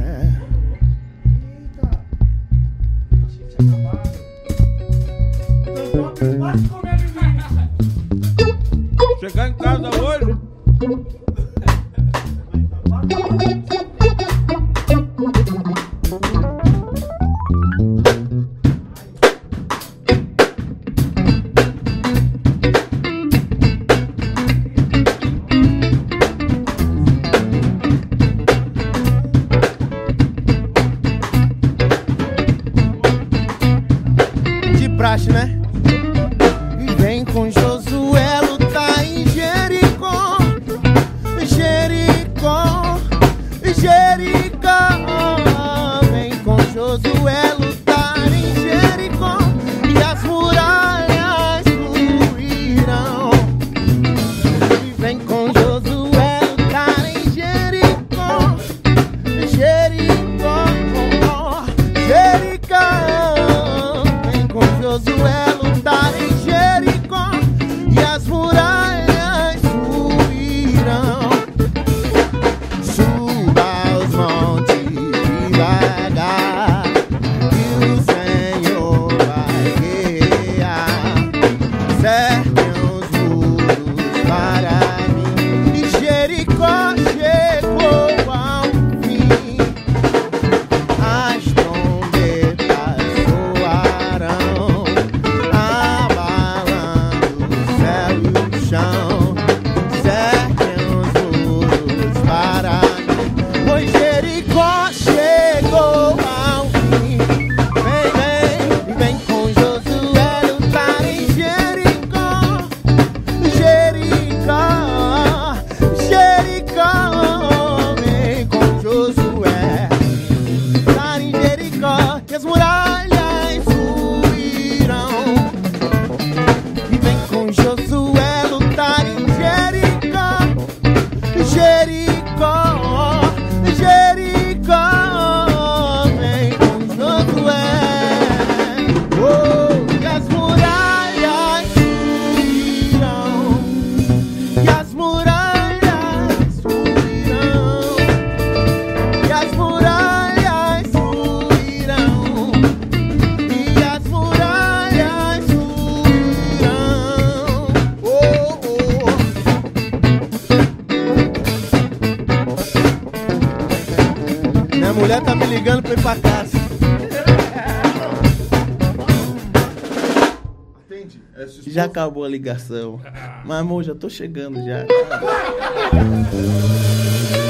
Já 171.71 171.85
acabou 171.85 172.25
a 172.25 172.27
ligação. 172.27 172.99
Mas, 173.45 173.59
amor, 173.59 173.83
já 173.83 173.95
tô 173.95 174.09
chegando 174.09 174.61
já. 174.65 174.85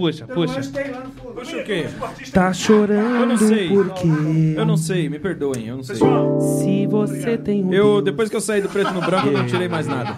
puxa, 0.00 0.26
puxa. 0.26 0.60
Puxa 1.34 1.56
o 1.58 1.64
quê? 1.64 1.86
Tá 2.32 2.52
chorando 2.54 3.20
Eu 3.20 3.26
não 3.26 3.36
sei. 3.36 3.68
porque 3.68 4.08
Eu 4.56 4.64
não 4.64 4.76
sei, 4.76 5.08
me 5.10 5.18
perdoem, 5.18 5.66
eu 5.68 5.76
não 5.76 5.82
sei. 5.82 5.96
se 5.96 6.86
você 6.86 7.36
tem 7.36 7.64
um 7.64 7.72
Eu, 7.72 8.00
depois 8.00 8.30
que 8.30 8.36
eu 8.36 8.40
saí 8.40 8.62
do 8.62 8.68
preto 8.68 8.92
no 8.92 9.00
branco, 9.02 9.26
eu 9.28 9.32
não 9.32 9.46
tirei 9.46 9.68
mais 9.68 9.86
nada. 9.86 10.16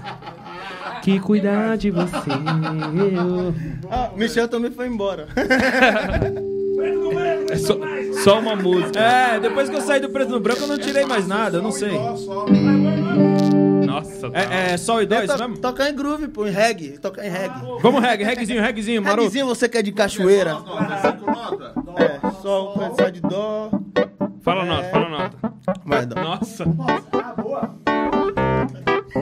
que 1.02 1.18
cuidar 1.18 1.76
de 1.76 1.90
você. 1.90 2.30
Ah, 3.90 4.10
Michel 4.16 4.46
também 4.48 4.70
foi 4.70 4.86
embora. 4.86 5.26
É 7.50 7.56
só, 7.56 7.76
só 8.24 8.38
uma 8.40 8.54
música. 8.56 8.98
É, 8.98 9.40
depois 9.40 9.68
que 9.68 9.76
eu 9.76 9.80
saí 9.80 10.00
do 10.00 10.08
preto 10.10 10.30
no 10.30 10.40
branco, 10.40 10.62
eu 10.62 10.68
não 10.68 10.78
tirei 10.78 11.04
mais 11.04 11.26
nada, 11.26 11.58
eu 11.58 11.62
não 11.62 11.72
sei. 11.72 11.90
Nossa, 14.28 14.48
tá. 14.48 14.54
É, 14.54 14.72
é 14.72 14.76
sol 14.76 15.02
e 15.02 15.06
dois 15.06 15.30
To- 15.30 15.38
mesmo? 15.38 15.58
tocar 15.58 15.90
em 15.90 15.94
groove, 15.94 16.28
pô, 16.28 16.46
em 16.46 16.50
reggae. 16.50 16.98
Tocar 16.98 17.24
em 17.26 17.30
reggae. 17.30 17.60
Vamos 17.80 18.00
reggae, 18.02 18.24
reggaezinho, 18.24 18.60
reggaezinho, 18.62 19.02
maroto. 19.02 19.18
Reggaezinho 19.20 19.46
você 19.46 19.68
quer 19.68 19.82
de 19.82 19.92
cachoeira? 19.92 20.54
Cinco 21.02 21.30
nota. 21.30 21.74
É, 21.96 22.30
sol, 22.42 22.74
só 22.98 23.08
de 23.08 23.20
dó. 23.20 23.70
Fala 24.42 24.62
a 24.62 24.66
nota, 24.66 24.88
fala 24.88 25.06
a 25.06 25.10
nota. 25.10 25.52
Vai, 25.84 26.06
dó. 26.06 26.20
Nossa. 26.20 26.64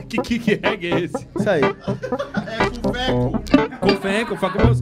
Que 0.08 0.18
que 0.22 0.38
que 0.38 0.54
reggae 0.54 0.92
é 0.92 1.00
esse? 1.00 1.28
Isso 1.38 1.50
aí. 1.50 1.62
É 1.62 2.70
com 2.80 2.92
feco. 2.94 3.78
Com 3.80 3.96
fenco, 3.96 4.36
famoso. 4.36 4.79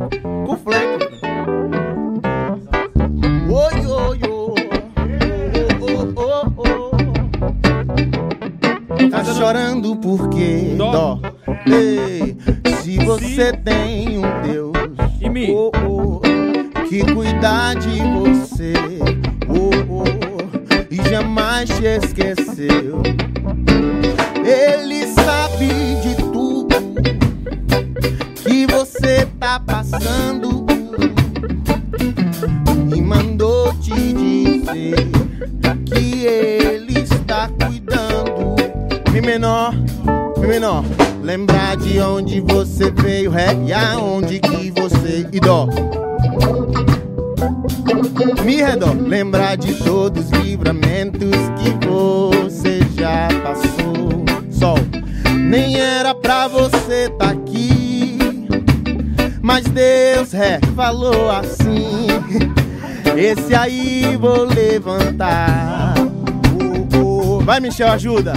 Michel, 67.69 67.91
ajuda. 67.91 68.33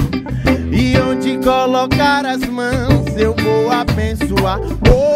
E 0.73 0.99
onde 0.99 1.37
colocar 1.37 2.25
as 2.25 2.41
mãos 2.41 3.15
eu 3.15 3.33
vou 3.33 3.71
abençoar. 3.71 4.59
Oh, 4.93 5.10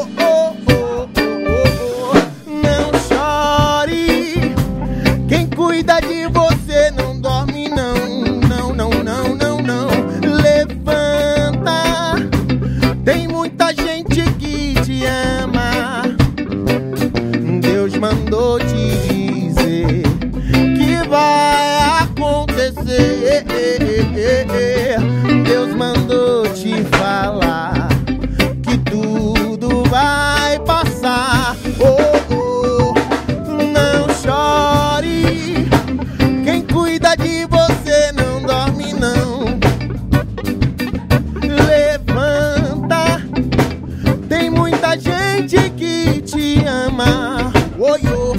ama. 47.96 48.35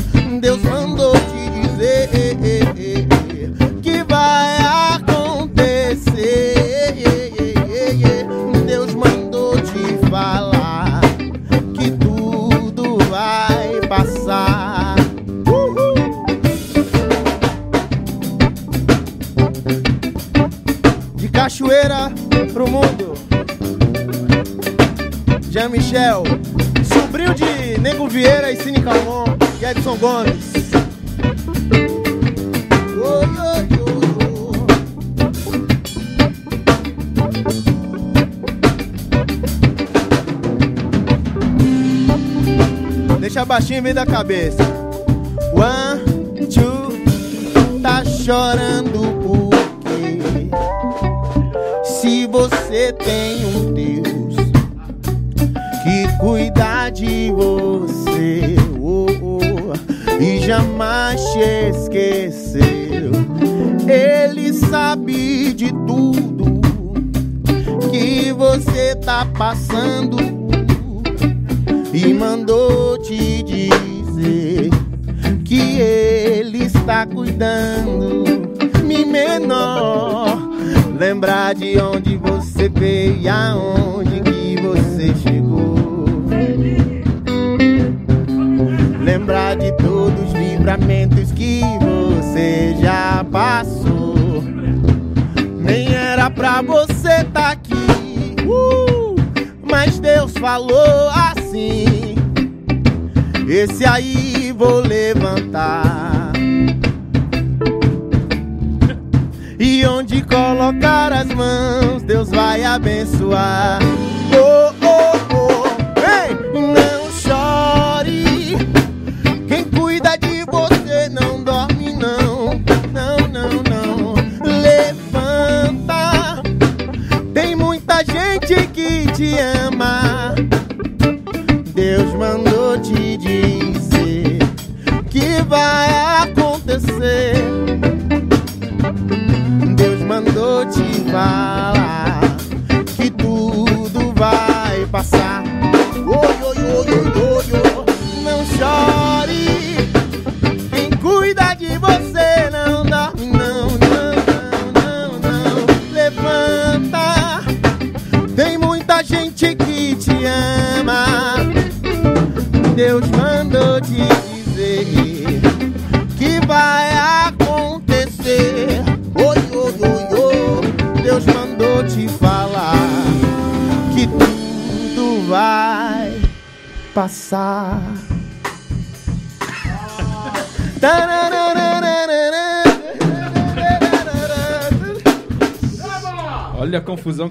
Cabeça. 44.07 44.66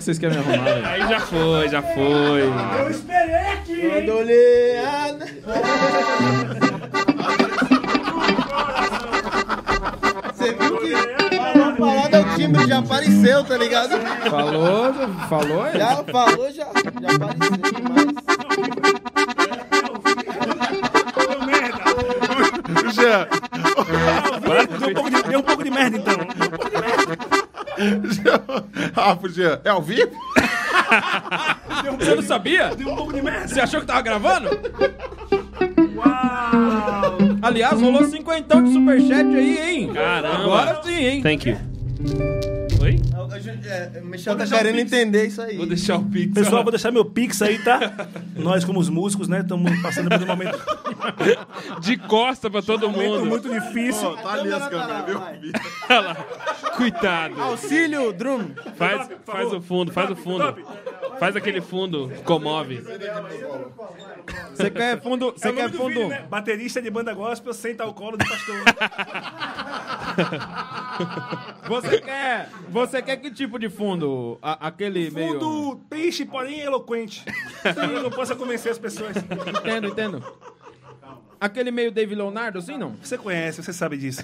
Vocês 0.06 0.20
querem 0.20 0.38
arrumar, 0.38 0.64
velho. 0.64 0.86
Aí 0.88 1.02
já 1.10 1.20
foi, 1.20 1.70
já 1.70 1.82
foi. 1.82 2.42
Eu 2.80 2.90
esperei 2.92 3.36
aqui. 3.54 3.90
Quando 3.90 4.18
olhei 4.18 4.78
a- 4.78 6.26
Você 10.34 10.54
viu 10.54 10.78
que 10.80 11.36
falou 11.38 11.76
parada, 11.78 12.22
o 12.22 12.36
timbre 12.36 12.68
já 12.68 12.80
apareceu, 12.80 13.44
tá 13.44 13.58
ligado? 13.58 13.92
Falou, 14.30 14.94
falou, 15.30 15.66
é. 15.68 15.78
Já 15.78 16.04
falou, 16.04 16.45
Jean. 29.36 29.60
É 29.64 29.70
ao 29.70 29.82
vivo? 29.82 30.12
Você 32.00 32.16
não 32.16 32.24
sabia? 32.24 32.74
Deu 32.76 32.90
um 32.90 32.96
pouco 32.96 33.14
de 33.14 33.22
merda. 33.22 33.48
Você 33.48 33.60
achou 33.60 33.82
que 33.82 33.86
tava 33.86 34.02
gravando? 34.02 34.50
Uau. 35.96 37.18
Aliás, 37.42 37.80
rolou 37.80 38.06
cinquentão 38.06 38.64
de 38.64 38.72
superchat 38.72 39.36
aí, 39.36 39.58
hein? 39.58 39.94
Caramba. 39.94 40.44
Agora 40.44 40.82
sim, 40.84 41.06
hein? 41.06 41.22
Thank 41.22 41.50
you. 41.50 41.58
Oi? 42.82 43.00
É, 43.68 44.00
Michel 44.02 44.36
tá 44.38 44.46
querendo 44.46 44.80
entender 44.80 45.26
isso 45.26 45.42
aí. 45.42 45.58
Vou 45.58 45.66
deixar 45.66 45.98
o 45.98 46.04
Pix. 46.04 46.34
Pessoal, 46.34 46.64
vou 46.64 46.72
deixar 46.72 46.92
meu 46.92 47.04
pix 47.04 47.42
aí, 47.42 47.58
tá? 47.60 48.08
Nós, 48.36 48.64
como 48.64 48.80
os 48.80 48.90
músicos, 48.90 49.28
né, 49.28 49.42
estamos 49.42 49.72
passando 49.82 50.10
por 50.10 50.22
um 50.22 50.26
momento, 50.26 50.60
de 51.82 51.98
costa 51.98 52.50
pra 52.50 52.62
todo 52.62 52.90
mundo. 52.90 53.26
muito 53.26 53.50
difícil. 53.50 54.16
Tá 54.18 54.34
ali 54.34 54.54
as 54.54 54.68
câmeras, 54.68 55.06
viu? 55.06 55.22
Olha 55.90 56.00
lá. 56.00 56.16
Coitado. 56.78 57.42
Auxílio, 57.42 58.14
Drum. 58.14 58.52
Faz, 58.78 59.10
faz 59.38 59.54
o 59.54 59.62
fundo, 59.62 59.92
faz 59.92 60.10
o 60.12 60.16
fundo. 60.16 60.56
Faz 61.20 61.36
aquele 61.36 61.62
fundo, 61.62 62.12
comove. 62.26 62.84
Você 64.54 64.70
quer 64.70 65.02
fundo? 65.02 65.32
Você 65.32 65.48
É 65.48 65.52
o 65.52 65.56
quer 65.56 65.70
do 65.70 65.78
fundo? 65.78 65.90
vídeo, 65.90 66.08
né? 66.10 66.26
Baterista 66.30 66.82
de 66.82 66.90
banda 66.90 67.14
gospel 67.14 67.54
senta 67.54 67.84
ao 67.84 67.94
colo 67.94 68.18
do 68.18 68.26
pastor. 68.26 68.56
Você 71.68 72.00
quer? 72.02 72.50
Você 72.70 73.02
quer 73.02 73.18
que 73.18 73.32
tipo 73.32 73.58
de 73.60 73.70
fundo? 73.70 74.38
A- 74.42 74.68
aquele 74.68 75.10
meio. 75.12 75.34
Fundo 75.40 75.76
triste, 75.90 76.26
porém 76.26 76.60
eloquente. 76.62 77.24
Eu 77.94 78.04
não 78.04 78.10
posso 78.10 78.36
convencer 78.36 78.72
as 78.72 78.78
pessoas. 78.78 79.16
Entendo, 79.18 79.88
entendo. 79.88 80.24
Aquele 81.40 81.70
meio 81.72 81.92
David 81.92 82.16
Leonardo, 82.16 82.60
assim 82.60 82.78
não? 82.78 82.96
Você 83.02 83.18
conhece, 83.18 83.62
você 83.62 83.74
sabe 83.74 83.98
disso. 83.98 84.24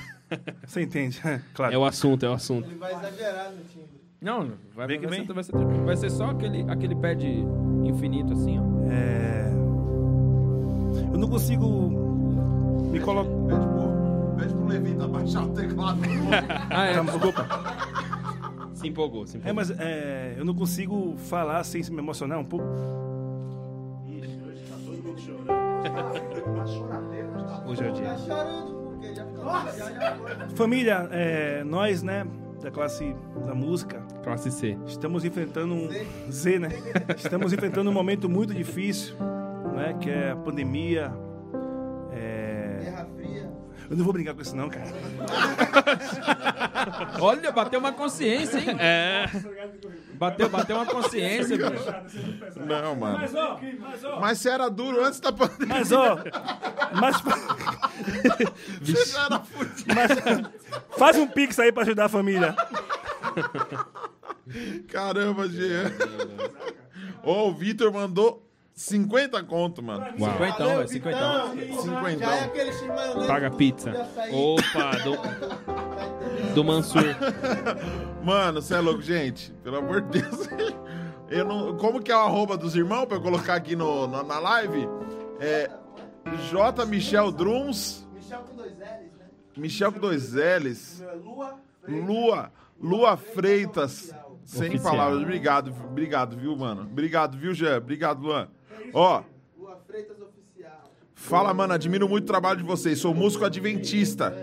Você 0.65 0.81
entende, 0.81 1.22
claro. 1.53 1.73
É 1.73 1.77
o 1.77 1.85
assunto, 1.85 2.25
é 2.25 2.30
o 2.30 2.33
assunto. 2.33 2.67
Ele 2.69 2.75
vai 2.80 2.93
exagerar 2.93 3.51
no 3.51 3.64
timbre. 3.65 4.00
Não, 4.22 4.51
vai, 4.75 4.88
que 4.88 5.08
vai. 5.08 5.25
Ser, 5.25 5.33
vai, 5.33 5.43
ser, 5.43 5.51
vai 5.83 5.98
ser 5.98 6.09
só 6.11 6.30
aquele, 6.30 6.64
aquele 6.69 6.95
pad 6.95 7.25
infinito 7.83 8.33
assim, 8.33 8.59
ó. 8.59 8.64
É... 8.91 9.51
Eu 11.11 11.17
não 11.17 11.27
consigo 11.27 11.67
me 12.91 13.00
colocar. 13.00 13.32
Pede 13.48 13.67
pro, 13.67 14.35
pede 14.38 14.53
pro 14.53 14.66
Levita 14.67 15.08
baixar 15.08 15.43
o 15.45 15.50
teclado. 15.53 16.00
Ah, 16.69 16.85
é. 16.85 17.03
Desculpa. 17.03 17.48
Se 18.75 18.88
empolgou, 18.88 19.25
se 19.25 19.38
É, 19.38 19.40
empolgou. 19.40 19.56
mas 19.56 19.72
é, 19.80 20.35
eu 20.38 20.45
não 20.45 20.53
consigo 20.53 21.16
falar 21.17 21.64
sem 21.64 21.82
me 21.90 21.98
emocionar 21.98 22.38
um 22.38 22.45
pouco. 22.45 22.66
Hoje 27.67 27.83
é 27.85 27.90
o 27.90 27.93
dia. 27.93 28.06
Tá 28.09 28.17
chorando 28.17 28.74
porque 28.83 29.16
já 29.16 29.25
ficou. 29.25 29.45
Já, 29.45 29.91
já 29.91 30.16
foi. 30.16 30.50
Família, 30.56 31.08
é, 31.11 31.64
nós, 31.64 32.03
né, 32.03 32.25
da 32.61 32.69
classe 32.69 33.15
da 33.45 33.56
música, 33.56 34.01
Classe 34.23 34.51
C. 34.51 34.77
estamos 34.85 35.25
enfrentando 35.25 35.73
um 35.73 35.90
Z, 36.31 36.59
né? 36.59 36.69
Estamos 37.17 37.51
enfrentando 37.51 37.90
um 37.90 37.93
momento 37.93 38.30
muito 38.30 38.53
difícil, 38.53 39.15
né? 39.73 39.98
Que 39.99 40.09
é 40.09 40.31
a 40.31 40.35
pandemia. 40.35 41.11
É... 42.14 42.80
Guerra 42.81 43.07
Fria. 43.15 43.51
Eu 43.90 43.98
não 43.98 44.03
vou 44.03 44.14
brincar 44.14 44.33
com 44.35 44.41
isso 44.41 44.56
não, 44.56 44.69
cara. 44.69 44.85
Olha, 47.19 47.51
bateu 47.51 47.80
uma 47.80 47.91
consciência, 47.91 48.59
hein? 48.59 48.77
É. 48.80 49.25
Bateu, 50.22 50.48
bateu 50.50 50.75
uma 50.75 50.85
consciência, 50.85 51.58
bicho. 51.58 52.59
Não, 52.64 52.95
mano. 52.95 53.16
ó, 53.17 53.19
mas 53.19 54.03
ó, 54.03 54.19
Mas 54.19 54.38
você 54.38 54.50
era 54.51 54.69
duro 54.69 55.03
antes 55.03 55.19
da 55.19 55.32
pandemia. 55.32 55.67
mas 55.67 55.91
ó, 55.91 56.19
mas, 56.93 57.16
Você 58.85 59.06
já 59.14 59.25
era 59.25 59.40
fudido. 59.40 59.95
mas 59.95 60.91
faz 60.95 61.17
um 61.17 61.25
pix 61.25 61.58
aí 61.58 61.72
pra 61.72 61.82
ajudar 61.82 62.06
a 62.06 62.09
família. 62.09 62.56
Caramba, 64.90 65.50
Jean. 65.50 65.91
Ô, 67.24 67.48
o 67.48 67.53
Vitor 67.56 67.91
mandou 67.91 68.48
50 68.74 69.43
conto, 69.43 69.83
mano. 69.83 70.06
Uau. 70.19 70.32
Cinquentão, 70.32 70.75
velho, 70.77 70.88
cinquentão. 70.88 71.51
Cinquentão. 71.51 72.19
Já 72.19 72.35
é 72.35 72.43
aquele 72.45 72.88
maionese. 72.88 73.27
Paga 73.27 73.51
pizza. 73.51 73.91
Opa, 74.32 74.91
do, 75.03 76.53
do 76.56 76.64
Mansur. 76.64 77.03
Mano, 78.24 78.61
você 78.61 78.75
é 78.75 78.80
louco, 78.80 79.01
gente. 79.01 79.51
Pelo 79.64 79.77
amor 79.77 80.01
de 80.01 80.22
Deus. 80.22 80.48
Eu 81.30 81.45
não, 81.45 81.77
como 81.77 82.01
que 82.01 82.11
é 82.11 82.16
o 82.16 82.19
arroba 82.19 82.58
dos 82.58 82.75
irmãos 82.75 83.06
pra 83.06 83.16
eu 83.16 83.22
colocar 83.22 83.56
aqui 83.56 83.74
no, 83.74 84.06
na, 84.06 84.22
na 84.22 84.38
live? 84.38 84.85
É 85.40 85.72
J. 86.50 86.85
Michel 86.85 87.32
Drums. 87.32 88.06
Michel 88.14 88.41
com 88.41 88.56
dois 88.58 88.74
L's, 88.74 89.14
né? 89.17 89.25
Michel 89.56 89.91
com 89.93 90.00
dois 90.00 90.33
L's. 90.33 91.01
Lua. 91.24 91.56
Lua. 91.88 92.51
Lua 92.77 93.16
Freitas. 93.16 94.14
Sem 94.43 94.67
Oficial. 94.69 94.91
palavras. 94.91 95.22
Obrigado, 95.22 95.74
obrigado, 95.85 96.35
viu, 96.35 96.53
mano? 96.58 96.82
Obrigado, 96.82 97.38
viu, 97.38 97.53
Jean? 97.53 97.77
Obrigado, 97.77 98.22
Luan. 98.22 98.50
Ó, 98.93 99.23
Lua 99.57 99.77
Freitas 99.87 100.17
Oficial. 100.21 100.91
fala, 101.15 101.53
mano, 101.53 101.73
admiro 101.73 102.07
muito 102.07 102.23
o 102.25 102.27
trabalho 102.27 102.59
de 102.59 102.65
vocês. 102.65 102.99
Sou 102.99 103.13
músico 103.13 103.45
adventista. 103.45 104.33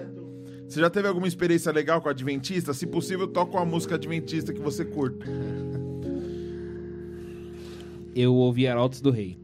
Você 0.68 0.80
já 0.80 0.90
teve 0.90 1.08
alguma 1.08 1.26
experiência 1.26 1.72
legal 1.72 2.00
com 2.00 2.08
adventista? 2.08 2.74
Se 2.74 2.86
possível, 2.86 3.26
toca 3.26 3.56
uma 3.56 3.64
música 3.64 3.94
adventista 3.94 4.52
que 4.52 4.60
você 4.60 4.84
curta. 4.84 5.26
Eu 8.14 8.34
ouvi 8.34 8.66
Arautos 8.66 9.00
do 9.00 9.10
Rei. 9.10 9.38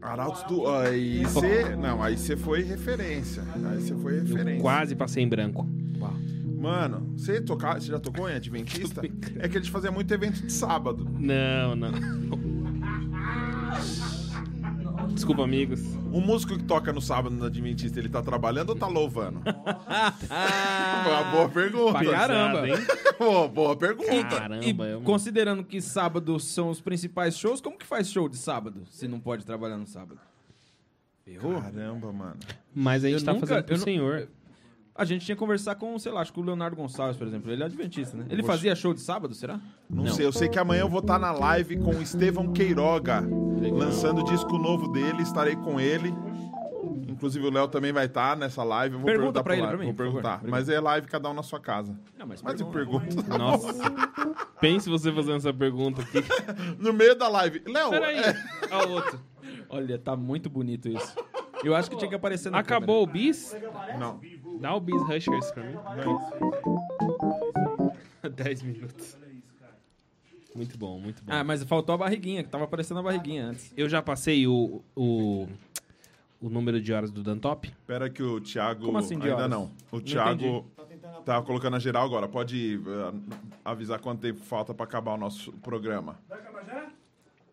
Arautos 0.00 0.42
do. 0.44 0.66
Aí 0.68 1.24
você. 1.24 1.76
Não, 1.76 2.02
aí 2.02 2.16
você 2.16 2.36
foi 2.36 2.62
referência. 2.62 3.42
Aí 3.70 3.80
você 3.80 3.94
foi 3.94 4.20
referência. 4.20 4.60
Quase 4.60 4.94
passei 4.96 5.22
em 5.22 5.28
branco. 5.28 5.66
Mano, 6.56 7.12
você, 7.16 7.40
toca... 7.40 7.74
você 7.74 7.92
já 7.92 8.00
tocou 8.00 8.28
em 8.28 8.34
Adventista? 8.34 9.02
É 9.38 9.48
que 9.48 9.58
eles 9.58 9.68
faziam 9.68 9.92
muito 9.92 10.12
evento 10.12 10.44
de 10.44 10.52
sábado. 10.52 11.06
Não, 11.18 11.76
não. 11.76 11.90
Desculpa, 15.16 15.42
amigos. 15.44 15.80
Um 16.12 16.20
músico 16.20 16.56
que 16.58 16.62
toca 16.62 16.92
no 16.92 17.00
sábado 17.00 17.34
no 17.34 17.46
Adventista, 17.46 17.98
ele 17.98 18.08
tá 18.10 18.22
trabalhando 18.22 18.68
ou 18.70 18.76
tá 18.76 18.86
louvando? 18.86 19.40
Uma 20.28 21.24
boa 21.32 21.48
pergunta. 21.48 21.98
Pra 21.98 22.10
caramba. 22.12 22.68
Hein? 22.68 22.74
Boa, 23.18 23.48
boa 23.48 23.74
pergunta. 23.74 24.36
Caramba, 24.36 24.62
E 24.62 24.90
eu... 24.90 25.00
considerando 25.00 25.64
que 25.64 25.80
sábado 25.80 26.38
são 26.38 26.68
os 26.68 26.82
principais 26.82 27.34
shows, 27.38 27.62
como 27.62 27.78
que 27.78 27.86
faz 27.86 28.10
show 28.10 28.28
de 28.28 28.36
sábado, 28.36 28.82
se 28.90 29.08
não 29.08 29.18
pode 29.18 29.46
trabalhar 29.46 29.78
no 29.78 29.86
sábado? 29.86 30.20
Ferrou? 31.24 31.58
Caramba, 31.62 32.12
mano. 32.12 32.36
Mas 32.74 33.04
a 33.04 33.08
gente 33.08 33.20
Eu 33.20 33.24
tá 33.24 33.32
nunca- 33.32 33.46
fazendo 33.46 33.64
pro 33.64 33.74
eu 33.74 33.78
não- 33.78 33.84
senhor. 33.84 34.28
A 34.98 35.04
gente 35.04 35.26
tinha 35.26 35.36
que 35.36 35.40
conversar 35.40 35.74
com, 35.74 35.98
sei 35.98 36.10
lá, 36.10 36.20
acho 36.22 36.32
que 36.32 36.40
o 36.40 36.42
Leonardo 36.42 36.74
Gonçalves, 36.76 37.16
por 37.16 37.26
exemplo. 37.26 37.50
Ele 37.52 37.62
é 37.62 37.66
adventista, 37.66 38.16
né? 38.16 38.24
Ele 38.30 38.42
fazia 38.42 38.74
show 38.74 38.94
de 38.94 39.00
sábado, 39.00 39.34
será? 39.34 39.60
Não, 39.90 40.06
sei, 40.08 40.24
eu 40.24 40.32
sei 40.32 40.48
que 40.48 40.58
amanhã 40.58 40.80
eu 40.80 40.88
vou 40.88 41.00
estar 41.00 41.18
na 41.18 41.32
live 41.32 41.76
com 41.78 41.90
o 41.90 42.02
Estevão 42.02 42.52
Queiroga, 42.52 43.22
lançando 43.72 44.22
o 44.22 44.24
disco 44.24 44.56
novo 44.58 44.88
dele, 44.92 45.22
estarei 45.22 45.54
com 45.56 45.78
ele. 45.78 46.14
Inclusive 47.08 47.46
o 47.46 47.50
Léo 47.50 47.66
também 47.68 47.92
vai 47.92 48.06
estar 48.06 48.36
nessa 48.36 48.62
live. 48.62 48.94
Eu 48.94 49.00
vou 49.00 49.06
Pergunta 49.06 49.42
perguntar 49.42 49.42
pra 49.42 49.56
ele, 49.56 49.66
pra 49.66 49.76
mim, 49.78 49.84
Vou 49.86 49.94
perguntar. 49.94 50.40
Mas 50.44 50.68
é 50.68 50.78
live 50.80 51.06
cada 51.06 51.30
um 51.30 51.34
na 51.34 51.42
sua 51.42 51.58
casa. 51.58 51.98
Não, 52.18 52.26
mas, 52.26 52.42
Mas 52.42 52.60
eu 52.60 52.66
pergunta. 52.66 53.06
pergunto 53.06 53.38
Nossa. 53.38 53.72
Pense 54.60 54.88
você 54.90 55.10
fazendo 55.12 55.36
essa 55.36 55.52
pergunta 55.52 56.02
aqui. 56.02 56.18
no 56.78 56.92
meio 56.92 57.14
da 57.14 57.28
live. 57.28 57.62
Léo, 57.66 57.90
Peraí. 57.90 58.18
é, 58.18 58.34
Olha 58.70 58.88
o 58.88 58.92
outro. 58.92 59.20
Olha, 59.68 59.98
tá 59.98 60.14
muito 60.14 60.50
bonito 60.50 60.88
isso. 60.88 61.14
Eu 61.64 61.74
acho 61.74 61.90
que 61.90 61.96
tinha 61.96 62.08
que 62.08 62.14
aparecer 62.14 62.50
na 62.50 62.58
Acabou 62.58 63.02
o 63.02 63.06
bis? 63.06 63.56
não. 63.98 64.20
Dá 64.60 64.74
o 64.74 64.80
bis 64.80 65.00
Rushers 65.02 65.50
pra 65.52 65.62
mim. 65.64 65.76
10 68.34 68.62
minutos. 68.62 69.18
Muito 70.54 70.78
bom, 70.78 70.98
muito 70.98 71.22
bom. 71.22 71.32
Ah, 71.32 71.44
mas 71.44 71.62
faltou 71.64 71.94
a 71.94 71.98
barriguinha, 71.98 72.42
que 72.42 72.48
tava 72.48 72.64
aparecendo 72.64 73.00
a 73.00 73.02
barriguinha 73.02 73.46
antes. 73.46 73.72
Eu 73.76 73.88
já 73.88 74.00
passei 74.00 74.46
o, 74.46 74.82
o, 74.96 75.46
o 76.40 76.48
número 76.48 76.80
de 76.80 76.92
horas 76.94 77.10
do 77.10 77.22
Dantop. 77.22 77.68
Espera 77.68 78.08
que 78.08 78.22
o 78.22 78.40
Thiago... 78.40 78.86
Como 78.86 78.96
assim 78.96 79.18
de 79.18 79.24
Ainda 79.28 79.36
horas? 79.36 79.50
não. 79.50 79.64
O 79.92 79.96
Não 79.96 80.00
Thiago 80.02 80.64
tá 81.26 81.42
colocando 81.42 81.76
a 81.76 81.78
geral 81.78 82.06
agora. 82.06 82.26
Pode 82.26 82.76
eh, 82.76 83.36
avisar 83.64 84.00
quanto 84.00 84.20
tempo 84.22 84.40
falta 84.40 84.72
pra 84.72 84.84
acabar 84.84 85.12
o 85.12 85.18
nosso 85.18 85.52
programa. 85.52 86.18
Vai 86.26 86.38
acabar 86.38 86.64
já? 86.64 86.90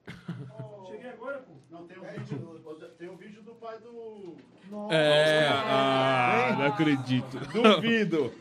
Cheguei 0.89 1.09
agora, 1.09 1.39
pô. 1.39 1.51
Não, 1.69 1.85
tem 1.85 1.97
um 1.99 2.03
vídeo, 2.03 2.61
tem 2.97 3.09
um 3.09 3.17
vídeo 3.17 3.41
do 3.41 3.51
pai 3.55 3.79
do... 3.79 4.37
É, 4.91 5.47
ah, 5.51 6.55
não 6.57 6.65
acredito. 6.65 7.37
Duvido. 7.61 8.33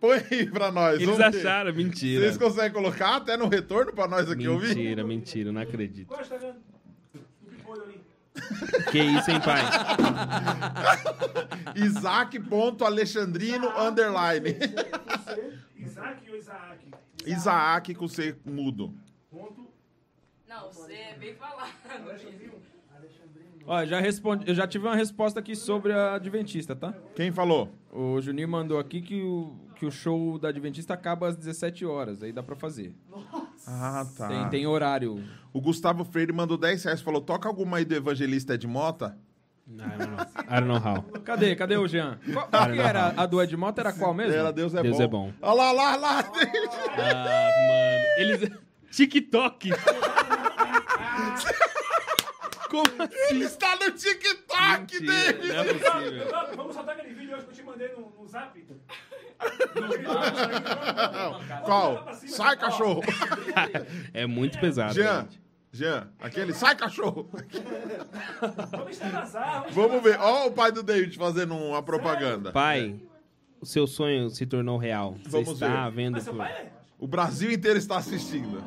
Põe 0.00 0.22
aí 0.30 0.46
pra 0.50 0.70
nós. 0.70 1.00
Eles 1.00 1.16
vamos 1.16 1.34
ver. 1.34 1.40
acharam, 1.40 1.72
mentira. 1.72 2.20
Vocês 2.22 2.36
conseguem 2.36 2.72
colocar 2.72 3.16
até 3.16 3.36
no 3.36 3.48
retorno 3.48 3.92
pra 3.92 4.06
nós 4.06 4.30
aqui 4.30 4.46
ouvir? 4.46 4.68
Mentira, 4.76 5.02
mentira, 5.04 5.50
não 5.52 5.62
acredito. 5.62 6.08
Qual 6.08 6.20
é 6.20 6.22
o 6.22 6.24
Instagram? 6.24 6.54
Ali. 7.72 8.00
Que 8.90 8.98
isso, 8.98 9.30
hein, 9.30 9.40
pai? 9.40 9.62
Isaac.alexandrino 11.74 13.68
underline. 13.78 14.50
Isaac 15.76 16.30
ou 16.30 16.36
Isaac? 16.36 16.86
Isaac 17.26 17.94
com 17.94 18.06
C 18.06 18.36
mudo. 18.44 18.94
Ponto. 19.30 19.72
Não, 20.46 20.70
você 20.70 20.92
é 20.92 21.16
bem 21.18 21.34
falado. 21.34 21.72
Ó, 23.66 23.84
já 23.84 24.00
respondi, 24.00 24.44
eu 24.46 24.54
já 24.54 24.66
tive 24.66 24.86
uma 24.86 24.96
resposta 24.96 25.40
aqui 25.40 25.56
sobre 25.56 25.92
a 25.92 26.14
Adventista, 26.14 26.76
tá? 26.76 26.92
Quem 27.14 27.32
falou? 27.32 27.70
O 27.90 28.20
Juninho 28.20 28.48
mandou 28.48 28.78
aqui 28.78 29.00
que 29.00 29.22
o, 29.22 29.56
que 29.74 29.86
o 29.86 29.90
show 29.90 30.38
da 30.38 30.48
Adventista 30.48 30.92
acaba 30.92 31.28
às 31.28 31.36
17 31.36 31.86
horas, 31.86 32.22
aí 32.22 32.32
dá 32.32 32.42
pra 32.42 32.56
fazer. 32.56 32.94
Ah, 33.66 34.06
tá. 34.16 34.28
Tem, 34.28 34.48
tem 34.50 34.66
horário. 34.66 35.22
O 35.52 35.60
Gustavo 35.60 36.04
Freire 36.04 36.32
mandou 36.32 36.56
10 36.58 36.84
reais. 36.84 37.00
Falou, 37.00 37.20
toca 37.20 37.48
alguma 37.48 37.78
aí 37.78 37.84
do 37.84 37.94
Evangelista 37.94 38.54
Ed 38.54 38.66
Mota? 38.66 39.16
I 39.66 39.72
don't 39.76 40.10
know. 40.10 40.20
I 40.20 40.60
don't 40.60 40.66
know 40.66 40.76
how. 40.76 41.02
Cadê? 41.22 41.56
Cadê 41.56 41.76
o 41.78 41.88
Jean? 41.88 42.18
Qual, 42.32 42.46
qual 42.48 42.70
que 42.70 42.78
era? 42.78 43.14
A 43.16 43.24
do 43.24 43.42
Edmota 43.42 43.80
era 43.80 43.94
qual 43.94 44.12
mesmo? 44.12 44.34
Era 44.34 44.52
Deus 44.52 44.74
é 44.74 44.82
Deus 44.82 44.98
bom. 44.98 45.02
é 45.02 45.06
bom. 45.08 45.32
Olha 45.40 45.54
lá, 45.54 45.72
lá, 45.72 45.96
lá. 45.96 46.18
Ah, 46.98 47.50
mano. 47.68 48.04
Eles. 48.18 48.50
TikTok. 48.90 49.70
Como 52.70 53.02
assim? 53.02 53.14
Ele 53.30 53.44
está 53.44 53.76
no 53.76 53.90
TikTok 53.92 55.00
Mentira, 55.00 55.32
dele. 55.32 55.52
Não 55.52 55.60
é 55.60 55.64
possível. 55.74 56.56
Vamos 56.56 56.74
soltar 56.74 56.96
aquele 56.98 57.14
vídeo 57.14 57.36
hoje 57.36 57.44
que 57.44 57.50
eu 57.50 57.54
te 57.54 57.62
mandei 57.62 57.88
no, 57.92 58.10
no 58.18 58.26
zap? 58.28 58.64
Qual? 61.64 62.08
Sai, 62.26 62.56
cachorro. 62.56 63.02
É 64.12 64.26
muito 64.26 64.58
pesado. 64.60 64.94
Jean, 64.94 65.22
gente. 65.22 65.40
Jean, 65.72 66.08
aquele, 66.20 66.52
sai, 66.54 66.74
cachorro. 66.76 67.28
Vamos 68.70 68.90
extravasar. 68.92 69.66
Vamos 69.70 70.02
ver. 70.02 70.18
Ó 70.20 70.46
o 70.46 70.52
pai 70.52 70.70
do 70.72 70.82
David 70.82 71.16
fazendo 71.18 71.54
uma 71.54 71.82
propaganda. 71.82 72.52
Pai, 72.52 72.98
o 73.60 73.66
seu 73.66 73.86
sonho 73.86 74.30
se 74.30 74.46
tornou 74.46 74.78
real. 74.78 75.16
Você 75.24 75.30
Vamos 75.30 75.50
está 75.54 75.88
ver. 75.88 75.96
vendo. 75.96 76.12
Mas 76.14 76.24
seu 76.24 76.32
por- 76.32 76.38
pai 76.38 76.52
é? 76.52 76.72
O 76.98 77.06
Brasil 77.08 77.50
inteiro 77.50 77.78
está 77.78 77.96
assistindo. 77.98 78.62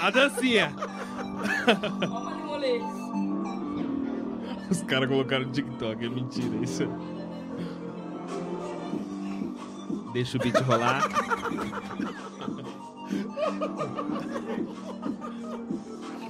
A 0.00 0.10
dancinha. 0.10 0.74
Os 4.70 4.82
caras 4.82 5.08
colocaram 5.08 5.46
no 5.46 5.52
TikTok. 5.52 6.04
É 6.04 6.08
mentira 6.08 6.56
isso. 6.62 6.88
Deixa 10.12 10.38
o 10.38 10.40
beat 10.40 10.56
rolar. 10.62 11.02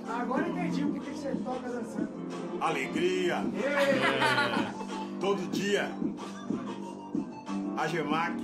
Agora 0.08 0.48
entendi 0.48 0.84
o 0.84 0.92
que 0.92 1.00
que 1.00 1.10
você 1.10 1.34
toca 1.36 1.68
dançando. 1.68 2.08
Alegria. 2.60 3.42
Todo 5.20 5.50
dia. 5.50 5.90
A 7.76 7.86
Gemac. 7.86 8.34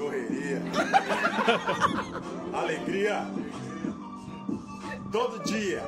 Correria. 0.00 0.62
Alegria. 2.56 3.26
Todo 5.12 5.44
dia. 5.44 5.82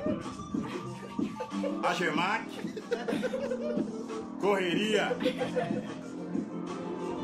A 1.83 1.95
Gemac. 1.95 2.45
Correria. 4.39 5.17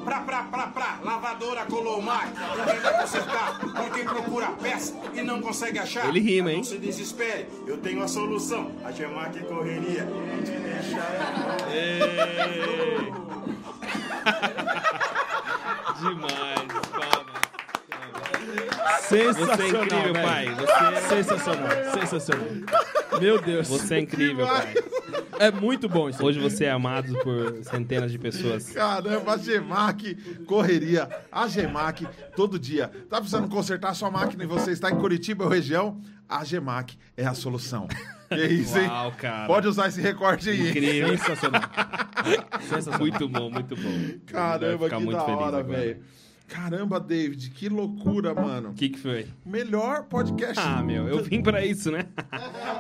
Pra, 0.03 0.21
pra, 0.21 0.45
pra, 0.45 0.67
pra, 0.69 1.01
lavadora 1.05 1.67
Colomac. 1.67 2.29
Ninguém 2.29 2.81
vai 2.81 3.01
consertar. 3.03 3.59
Pra 3.59 3.91
quem 3.91 4.05
procura 4.07 4.47
peça 4.53 4.95
e 5.13 5.21
não 5.21 5.43
consegue 5.43 5.79
achar. 5.79 6.09
Ele 6.09 6.21
rima, 6.21 6.51
hein? 6.51 6.57
Não 6.59 6.65
se 6.65 6.79
desespere, 6.79 7.49
eu 7.67 7.77
tenho 7.77 8.03
a 8.03 8.09
solução. 8.09 8.73
A 8.83 8.91
Gemac 8.91 9.39
Correria. 9.45 10.09
Te 10.43 10.53
deixa 10.53 11.03
Demais. 16.01 16.59
Palmas. 16.91 17.39
Você 19.01 19.33
Sensacional, 19.33 19.61
é 19.61 19.69
incrível, 19.69 20.13
velho. 20.13 20.27
pai. 20.27 20.55
Você, 20.55 21.09
Sensacional, 21.09 21.69
sensacional. 21.95 22.47
Meu 23.21 23.41
Deus. 23.41 23.69
você 23.69 23.95
é 23.95 24.01
incrível, 24.01 24.47
pai. 24.47 24.75
É 25.39 25.51
muito 25.51 25.89
bom 25.89 26.09
isso. 26.11 26.23
Hoje 26.25 26.39
você 26.41 26.65
é 26.67 26.71
amado 26.71 27.15
por 27.21 27.63
centenas 27.65 28.11
de 28.13 28.19
pessoas. 28.19 28.71
Caramba, 28.71 29.33
a 29.35 29.37
Gemac, 29.39 30.15
correria. 30.47 31.09
A 31.33 31.47
Gemac, 31.49 32.07
todo 32.37 32.59
dia. 32.59 32.89
Tá 33.09 33.17
precisando 33.19 33.49
consertar 33.49 33.95
sua 33.95 34.11
máquina 34.11 34.45
e 34.45 34.47
você 34.47 34.73
está 34.73 34.91
em 34.91 34.97
Curitiba 34.97 35.45
ou 35.45 35.51
região? 35.51 36.01
A 36.29 36.45
Gemac 36.45 36.99
é 37.17 37.25
a 37.27 37.35
solução. 37.35 37.89
Que 38.39 38.47
isso, 38.47 38.79
hein? 38.79 38.89
Uau, 38.89 39.13
cara. 39.13 39.47
Pode 39.47 39.69
usar 39.69 39.89
esse 39.89 40.01
recorte 40.01 40.51
aí. 40.51 40.69
Incrível. 40.69 41.17
Sensacional. 41.17 41.63
Sensacional. 42.61 43.01
Muito 43.01 43.29
bom, 43.29 43.51
muito 43.51 43.77
bom. 43.77 44.19
Caramba, 44.27 44.89
que 44.89 44.95
muito 44.97 45.13
da 45.13 45.25
feliz 45.25 45.41
hora, 45.41 45.63
velho. 45.63 46.03
Caramba, 46.49 46.99
David, 46.99 47.51
que 47.51 47.69
loucura, 47.69 48.35
mano. 48.35 48.71
O 48.71 48.75
que, 48.75 48.89
que 48.89 48.99
foi? 48.99 49.27
Melhor 49.45 50.05
podcast. 50.05 50.59
Ah, 50.59 50.83
meu, 50.83 51.07
eu 51.07 51.23
vim 51.23 51.43
pra 51.43 51.65
isso, 51.65 51.91
né? 51.91 52.07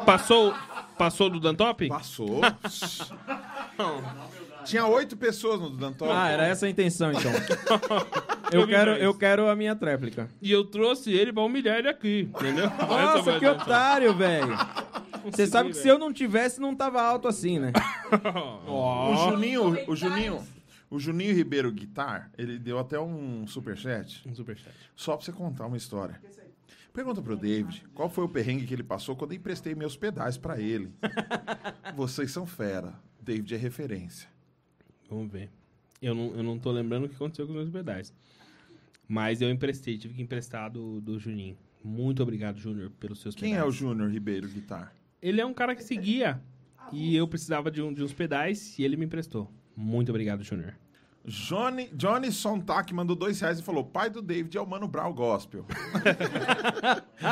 Passou, 0.06 0.54
passou 0.96 1.28
do 1.28 1.38
Dantop? 1.38 1.86
Passou. 1.86 2.40
Tinha 4.64 4.86
oito 4.86 5.16
pessoas 5.16 5.60
no 5.60 5.70
Dantop. 5.70 6.10
Ah, 6.10 6.30
era 6.30 6.46
essa 6.46 6.66
a 6.66 6.70
intenção, 6.70 7.12
então. 7.12 7.30
Eu 8.50 8.66
quero, 8.66 8.92
eu 8.92 9.12
quero 9.12 9.46
a 9.50 9.54
minha 9.54 9.76
tréplica. 9.76 10.26
E 10.40 10.50
eu 10.50 10.64
trouxe 10.64 11.12
ele 11.12 11.30
pra 11.30 11.42
humilhar 11.42 11.76
ele 11.76 11.88
aqui, 11.90 12.30
entendeu? 12.34 12.70
Nossa, 12.70 13.36
a 13.36 13.38
que 13.38 13.46
otário, 13.46 14.14
velho. 14.14 14.56
Você 15.30 15.46
sabe 15.46 15.70
que 15.70 15.76
se 15.76 15.88
eu 15.88 15.98
não 15.98 16.12
tivesse, 16.12 16.60
não 16.60 16.74
tava 16.74 17.00
alto 17.02 17.28
assim, 17.28 17.58
né? 17.58 17.72
O 18.66 19.30
Juninho, 19.30 19.90
o 19.90 19.96
Juninho, 19.96 20.46
o 20.90 20.98
Juninho 20.98 21.34
Ribeiro 21.34 21.70
Guitar, 21.72 22.30
ele 22.38 22.58
deu 22.58 22.78
até 22.78 22.98
um 22.98 23.46
superchat 23.46 24.26
Um 24.28 24.34
superchat. 24.34 24.74
só 24.96 25.16
pra 25.16 25.24
você 25.24 25.32
contar 25.32 25.66
uma 25.66 25.76
história. 25.76 26.20
Pergunta 26.92 27.22
pro 27.22 27.36
David, 27.36 27.84
qual 27.94 28.08
foi 28.10 28.24
o 28.24 28.28
perrengue 28.28 28.66
que 28.66 28.74
ele 28.74 28.82
passou 28.82 29.14
quando 29.14 29.32
eu 29.32 29.36
emprestei 29.36 29.74
meus 29.74 29.96
pedais 29.96 30.36
pra 30.36 30.58
ele? 30.60 30.92
Vocês 31.94 32.30
são 32.32 32.44
fera. 32.46 32.94
David 33.20 33.54
é 33.54 33.58
referência. 33.58 34.28
Vamos 35.08 35.30
ver. 35.30 35.48
Eu 36.02 36.14
não, 36.14 36.34
eu 36.34 36.42
não 36.42 36.58
tô 36.58 36.72
lembrando 36.72 37.04
o 37.04 37.08
que 37.08 37.14
aconteceu 37.14 37.46
com 37.46 37.52
os 37.52 37.58
meus 37.58 37.70
pedais. 37.70 38.12
Mas 39.06 39.40
eu 39.40 39.50
emprestei, 39.50 39.96
tive 39.96 40.14
que 40.14 40.22
emprestar 40.22 40.70
do, 40.70 41.00
do 41.00 41.18
Juninho. 41.18 41.56
Muito 41.84 42.22
obrigado, 42.22 42.58
Júnior, 42.58 42.90
pelos 42.98 43.20
seus 43.20 43.34
Quem 43.34 43.50
pedais. 43.50 43.64
é 43.64 43.68
o 43.68 43.70
Júnior 43.72 44.10
Ribeiro 44.10 44.48
Guitar? 44.48 44.92
Ele 45.22 45.40
é 45.40 45.46
um 45.46 45.54
cara 45.54 45.74
que 45.74 45.82
seguia. 45.82 46.40
E 46.92 47.14
eu 47.14 47.26
precisava 47.28 47.70
de, 47.70 47.82
um- 47.82 47.92
de 47.92 48.02
uns 48.02 48.12
pedais 48.12 48.78
e 48.78 48.82
ele 48.84 48.96
me 48.96 49.04
emprestou. 49.04 49.50
Muito 49.76 50.08
obrigado, 50.10 50.42
Júnior. 50.42 50.74
Johnny, 51.24 51.88
Johnny 51.92 52.32
Sontag 52.32 52.94
mandou 52.94 53.14
dois 53.14 53.38
reais 53.40 53.58
e 53.58 53.62
falou: 53.62 53.84
pai 53.84 54.08
do 54.08 54.22
David 54.22 54.56
é 54.56 54.60
o 54.60 54.66
Mano 54.66 54.88
Brown 54.88 55.12
Gospel. 55.12 55.66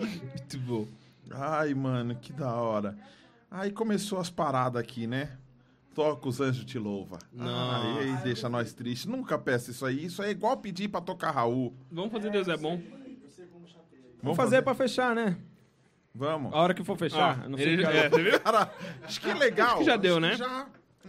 Muito 0.00 0.58
bom. 0.60 0.86
Ai, 1.30 1.74
mano, 1.74 2.14
que 2.16 2.32
da 2.32 2.52
hora. 2.54 2.96
Aí 3.50 3.70
começou 3.70 4.18
as 4.18 4.30
paradas 4.30 4.80
aqui, 4.80 5.06
né? 5.06 5.36
Toca 5.94 6.28
os 6.28 6.40
anjos 6.40 6.64
te 6.64 6.78
louva. 6.78 7.18
Não. 7.32 7.98
Aí 7.98 8.16
deixa 8.22 8.48
nós 8.48 8.72
tristes. 8.72 9.06
Nunca 9.06 9.38
peça 9.38 9.70
isso 9.70 9.84
aí. 9.84 10.04
Isso 10.04 10.22
aí 10.22 10.28
é 10.28 10.32
igual 10.32 10.56
pedir 10.58 10.88
pra 10.88 11.00
tocar 11.00 11.30
Raul. 11.32 11.74
Vamos 11.90 12.12
fazer 12.12 12.30
Deus 12.30 12.48
é 12.48 12.56
bom. 12.56 12.80
Vamos 14.22 14.36
fazer 14.36 14.62
pra 14.62 14.74
fechar, 14.74 15.14
né? 15.14 15.36
Vamos. 16.14 16.52
A 16.52 16.56
hora 16.58 16.74
que 16.74 16.82
for 16.84 16.96
fechar. 16.98 17.42
eu 17.44 17.50
não 17.50 17.58
sei 17.58 17.74
ele, 17.74 17.86
que 17.86 17.96
é, 17.96 18.08
viu? 18.08 18.40
Cara, 18.40 18.70
acho 19.04 19.20
que 19.20 19.30
é 19.30 19.34
legal. 19.34 19.68
Acho 19.68 19.78
que 19.78 19.84
já 19.84 19.96
deu, 19.96 20.12
Acho 20.18 20.20
né? 20.20 20.34
Já? 20.36 20.66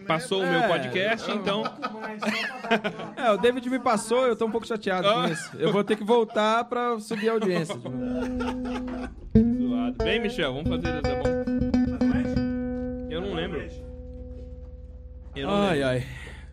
Passou 0.08 0.42
o 0.42 0.46
É. 0.46 0.52
meu 0.60 0.68
podcast, 0.70 1.30
então. 1.32 1.64
É, 3.18 3.32
o 3.32 3.38
David 3.38 3.68
me 3.70 3.80
passou, 3.80 4.26
eu 4.28 4.36
tô 4.36 4.46
um 4.46 4.52
pouco 4.52 4.66
chateado 4.68 5.08
com 5.12 5.20
Ah. 5.22 5.30
isso. 5.30 5.58
Eu 5.58 5.72
vou 5.74 5.84
ter 5.84 5.96
que 5.98 6.04
voltar 6.04 6.64
pra 6.66 7.00
subir 7.00 7.30
a 7.30 7.34
audiência. 7.34 7.76
Zoado. 9.36 9.96
Vem, 10.04 10.22
Michel, 10.22 10.54
vamos 10.54 10.70
fazer 10.70 10.88
é 10.98 11.02
bom. 11.02 11.24
Eu 13.10 13.22
não 13.22 13.34
lembro. 13.34 13.60
Eu 15.36 15.48
não 15.48 15.56
Ai, 15.64 15.74
lembro. 15.80 15.88
ai. 15.90 16.08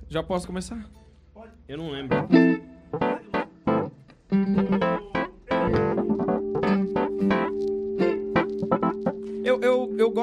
Já 0.08 0.23
posso 0.23 0.47
começar? 0.47 0.78
Eu 1.68 1.76
não 1.78 1.91
lembro. 1.91 2.16
Eu, 4.31 4.85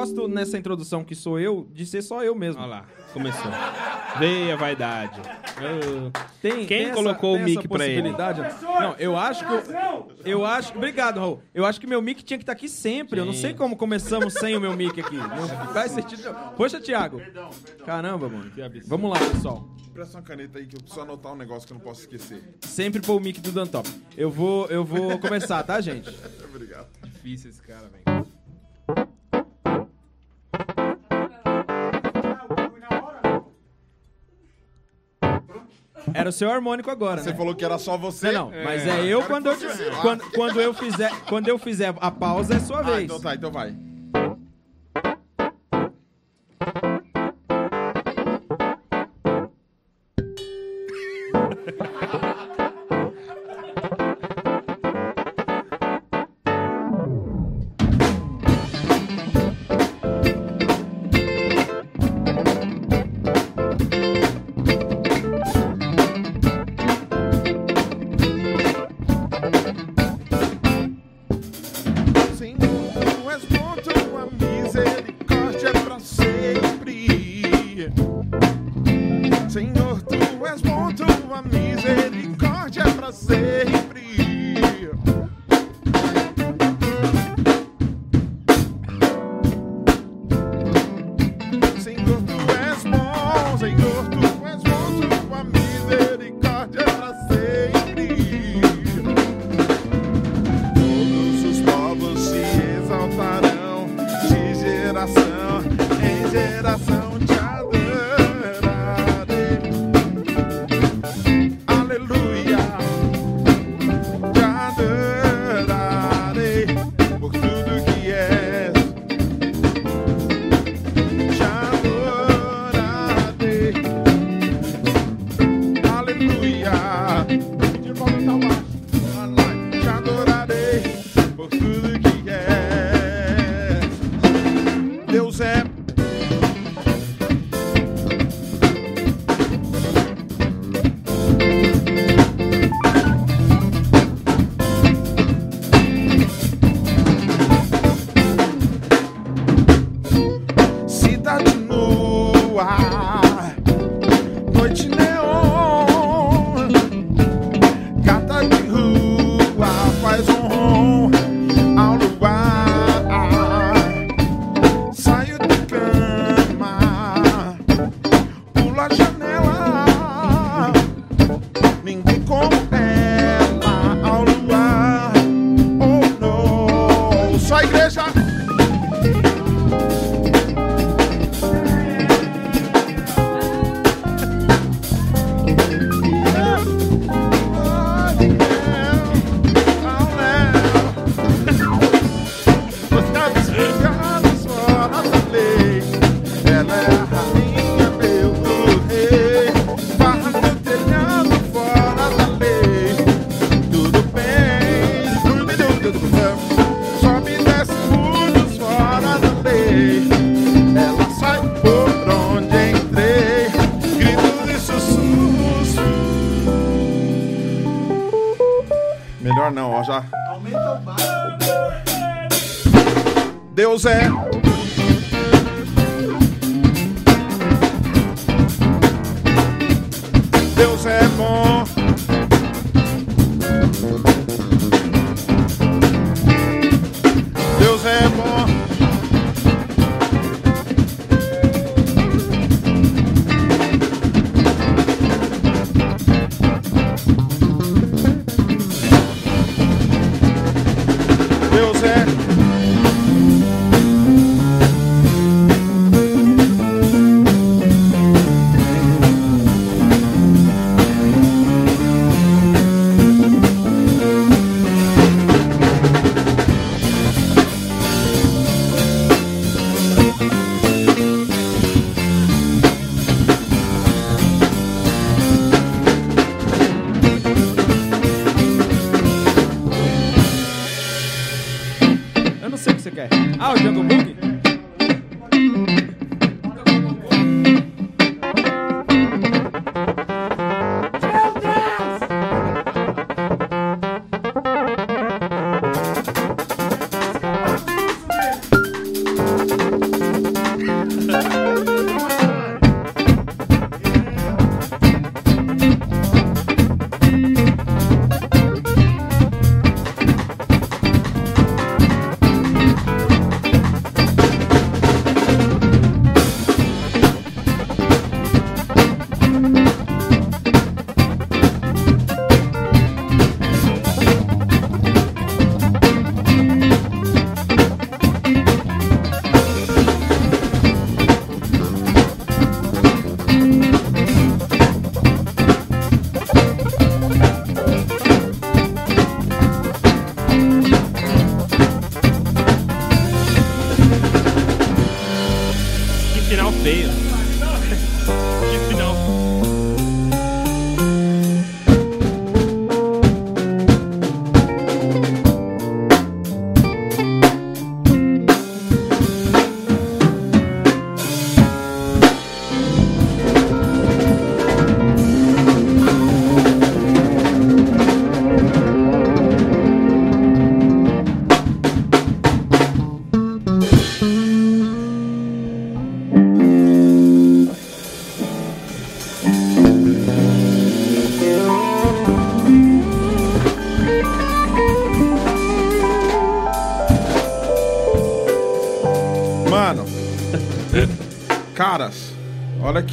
gosto 0.03 0.27
nessa 0.27 0.57
introdução 0.57 1.03
que 1.03 1.15
sou 1.15 1.39
eu, 1.39 1.67
de 1.71 1.85
ser 1.85 2.01
só 2.01 2.23
eu 2.23 2.35
mesmo. 2.35 2.61
Olha 2.61 2.69
lá, 2.69 2.85
começou. 3.13 3.51
Veio 4.19 4.53
a 4.53 4.55
vaidade. 4.55 5.19
Eu- 5.61 6.11
Tem, 6.41 6.65
Quem 6.65 6.85
tem 6.85 6.93
colocou 6.93 7.35
o 7.35 7.39
mic 7.39 7.67
pra 7.67 7.87
ele? 7.87 8.11
Não, 8.11 8.95
eu 8.99 9.17
acho 9.17 9.45
que. 9.45 9.53
Eu, 9.53 10.11
eu 10.25 10.45
acho. 10.45 10.75
Obrigado, 10.75 11.19
Raul. 11.19 11.41
Eu 11.53 11.65
acho 11.65 11.79
que 11.79 11.87
meu 11.87 12.01
mic 12.01 12.21
tinha 12.23 12.37
que 12.37 12.43
estar 12.43 12.51
aqui 12.53 12.67
sempre. 12.67 13.19
Eu 13.19 13.25
não 13.25 13.33
Sim. 13.33 13.41
sei 13.41 13.53
como 13.53 13.75
começamos 13.77 14.33
sem 14.33 14.55
o 14.57 14.61
meu 14.61 14.75
mic 14.75 14.99
aqui. 14.99 15.15
Não 15.15 15.47
faz 15.73 15.91
sentido. 15.91 16.35
Poxa, 16.57 16.79
Thiago. 16.81 17.21
Caramba, 17.85 18.27
mano. 18.27 18.51
Vamos 18.87 19.09
lá, 19.09 19.19
pessoal. 19.19 19.67
Presta 19.93 20.17
uma 20.17 20.23
caneta 20.23 20.57
aí 20.57 20.65
que 20.65 20.75
eu 20.75 20.79
preciso 20.81 21.01
anotar 21.01 21.33
um 21.33 21.35
negócio 21.35 21.67
que 21.67 21.73
eu 21.73 21.77
não 21.77 21.83
posso 21.83 22.01
esquecer. 22.01 22.41
Sempre 22.61 22.99
pôr 22.99 23.15
o 23.15 23.19
mic 23.19 23.39
do 23.39 23.51
Dantop. 23.51 23.87
Eu 24.17 24.29
vou, 24.31 24.65
eu 24.67 24.83
vou 24.83 25.19
começar, 25.19 25.61
tá, 25.63 25.79
gente? 25.79 26.09
Obrigado. 26.43 26.87
Difícil 27.03 27.51
esse 27.51 27.61
cara, 27.61 27.87
velho. 27.89 28.12
Era 36.13 36.29
o 36.29 36.31
seu 36.31 36.51
harmônico 36.51 36.89
agora, 36.91 37.21
Você 37.21 37.31
né? 37.31 37.35
falou 37.35 37.55
que 37.55 37.63
era 37.65 37.77
só 37.77 37.97
você? 37.97 38.31
Não, 38.31 38.49
não, 38.51 38.63
mas 38.63 38.85
é 38.87 39.05
eu 39.05 39.23
quando 39.23 39.47
eu, 39.49 39.57
quando, 40.01 40.23
quando 40.31 40.61
eu 40.61 40.73
fizer, 40.73 41.11
quando 41.27 41.47
eu 41.47 41.57
fizer 41.57 41.93
a 41.99 42.11
pausa 42.11 42.55
é 42.55 42.59
sua 42.59 42.79
Ah, 42.79 42.83
vez. 42.83 43.03
então 43.03 43.19
tá, 43.19 43.35
então 43.35 43.51
vai. 43.51 43.73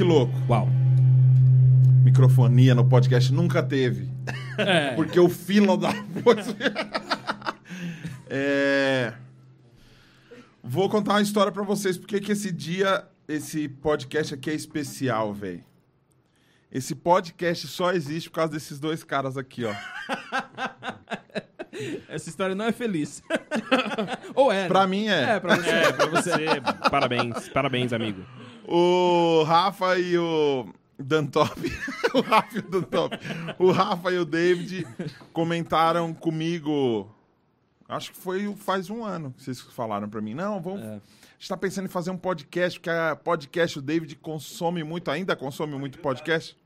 Que 0.01 0.05
louco. 0.05 0.33
Uau. 0.49 0.67
Microfonia 2.03 2.75
no 2.75 2.89
podcast 2.89 3.31
nunca 3.35 3.63
teve. 3.63 4.09
Porque 4.97 5.21
o 5.21 5.29
filo 5.29 5.77
da 5.77 5.91
voz. 5.91 6.57
é... 8.27 9.13
Vou 10.65 10.89
contar 10.89 11.13
uma 11.13 11.21
história 11.21 11.53
pra 11.53 11.63
vocês. 11.63 11.99
Porque 11.99 12.19
que 12.19 12.33
esse 12.33 12.51
dia, 12.51 13.07
esse 13.29 13.69
podcast 13.69 14.33
aqui 14.33 14.49
é 14.49 14.55
especial, 14.55 15.35
velho. 15.35 15.63
Esse 16.73 16.95
podcast 16.95 17.67
só 17.67 17.93
existe 17.93 18.31
por 18.31 18.37
causa 18.37 18.55
desses 18.55 18.81
dois 18.81 19.05
caras 19.05 19.37
aqui, 19.37 19.67
ó. 19.67 19.75
Essa 22.09 22.31
história 22.31 22.55
não 22.55 22.65
é 22.65 22.73
feliz. 22.73 23.23
Ou 24.35 24.51
é? 24.51 24.63
né? 24.63 24.69
Pra 24.69 24.87
mim 24.87 25.09
é. 25.09 25.35
É, 25.35 25.41
pra 25.41 25.57
você. 25.57 25.71
É, 25.71 25.93
pra 25.93 26.07
você. 26.07 26.37
Parabéns, 26.91 27.49
parabéns, 27.51 27.93
amigo. 27.93 28.25
O 28.73 29.43
Rafa 29.43 29.99
e 29.99 30.17
o 30.17 30.69
Dantop. 30.97 31.61
o 32.15 32.21
Rafa 32.21 32.57
e 32.57 32.59
o 32.61 32.63
Dantop. 32.63 33.19
O 33.59 33.73
Rafa 33.73 34.13
e 34.13 34.19
o 34.19 34.25
David 34.25 34.87
comentaram 35.33 36.15
comigo. 36.15 37.13
Acho 37.89 38.13
que 38.13 38.17
foi 38.17 38.55
faz 38.55 38.89
um 38.89 39.05
ano 39.05 39.33
que 39.33 39.43
vocês 39.43 39.61
falaram 39.61 40.09
pra 40.09 40.21
mim. 40.21 40.35
Não, 40.35 40.61
vamos. 40.61 40.83
É. 40.83 40.95
A 40.95 41.01
gente 41.37 41.49
tá 41.49 41.57
pensando 41.57 41.87
em 41.87 41.89
fazer 41.89 42.13
um 42.13 42.17
podcast, 42.17 42.79
porque 42.79 42.91
a 42.91 43.17
podcast 43.17 43.77
o 43.77 43.83
David 43.83 44.15
consome 44.15 44.85
muito, 44.85 45.11
ainda 45.11 45.35
consome 45.35 45.77
muito 45.77 45.99
podcast. 45.99 46.57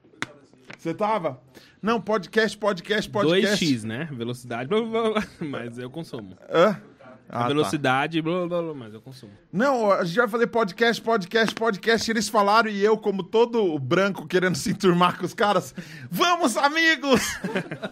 Você 0.76 0.92
tava? 0.92 1.40
Não, 1.80 1.98
podcast, 2.02 2.58
podcast, 2.58 3.10
podcast. 3.10 3.64
2x, 3.64 3.84
né? 3.84 4.10
Velocidade, 4.12 4.68
mas 5.40 5.78
eu 5.78 5.88
consumo. 5.88 6.36
Hã? 6.52 6.78
Ah, 7.28 7.42
tá. 7.42 7.48
Velocidade, 7.48 8.20
blá, 8.20 8.46
blá, 8.46 8.62
blá, 8.62 8.74
mas 8.74 8.94
eu 8.94 9.00
consumo. 9.00 9.32
Não, 9.52 9.90
a 9.90 10.04
gente 10.04 10.16
vai 10.16 10.28
fazer 10.28 10.46
podcast, 10.46 11.02
podcast, 11.02 11.54
podcast. 11.54 12.10
Eles 12.10 12.28
falaram 12.28 12.70
e 12.70 12.84
eu, 12.84 12.96
como 12.96 13.22
todo 13.22 13.78
branco 13.78 14.26
querendo 14.26 14.56
se 14.56 14.70
enturmar 14.70 15.18
com 15.18 15.24
os 15.24 15.34
caras, 15.34 15.74
vamos, 16.10 16.56
amigos! 16.56 17.20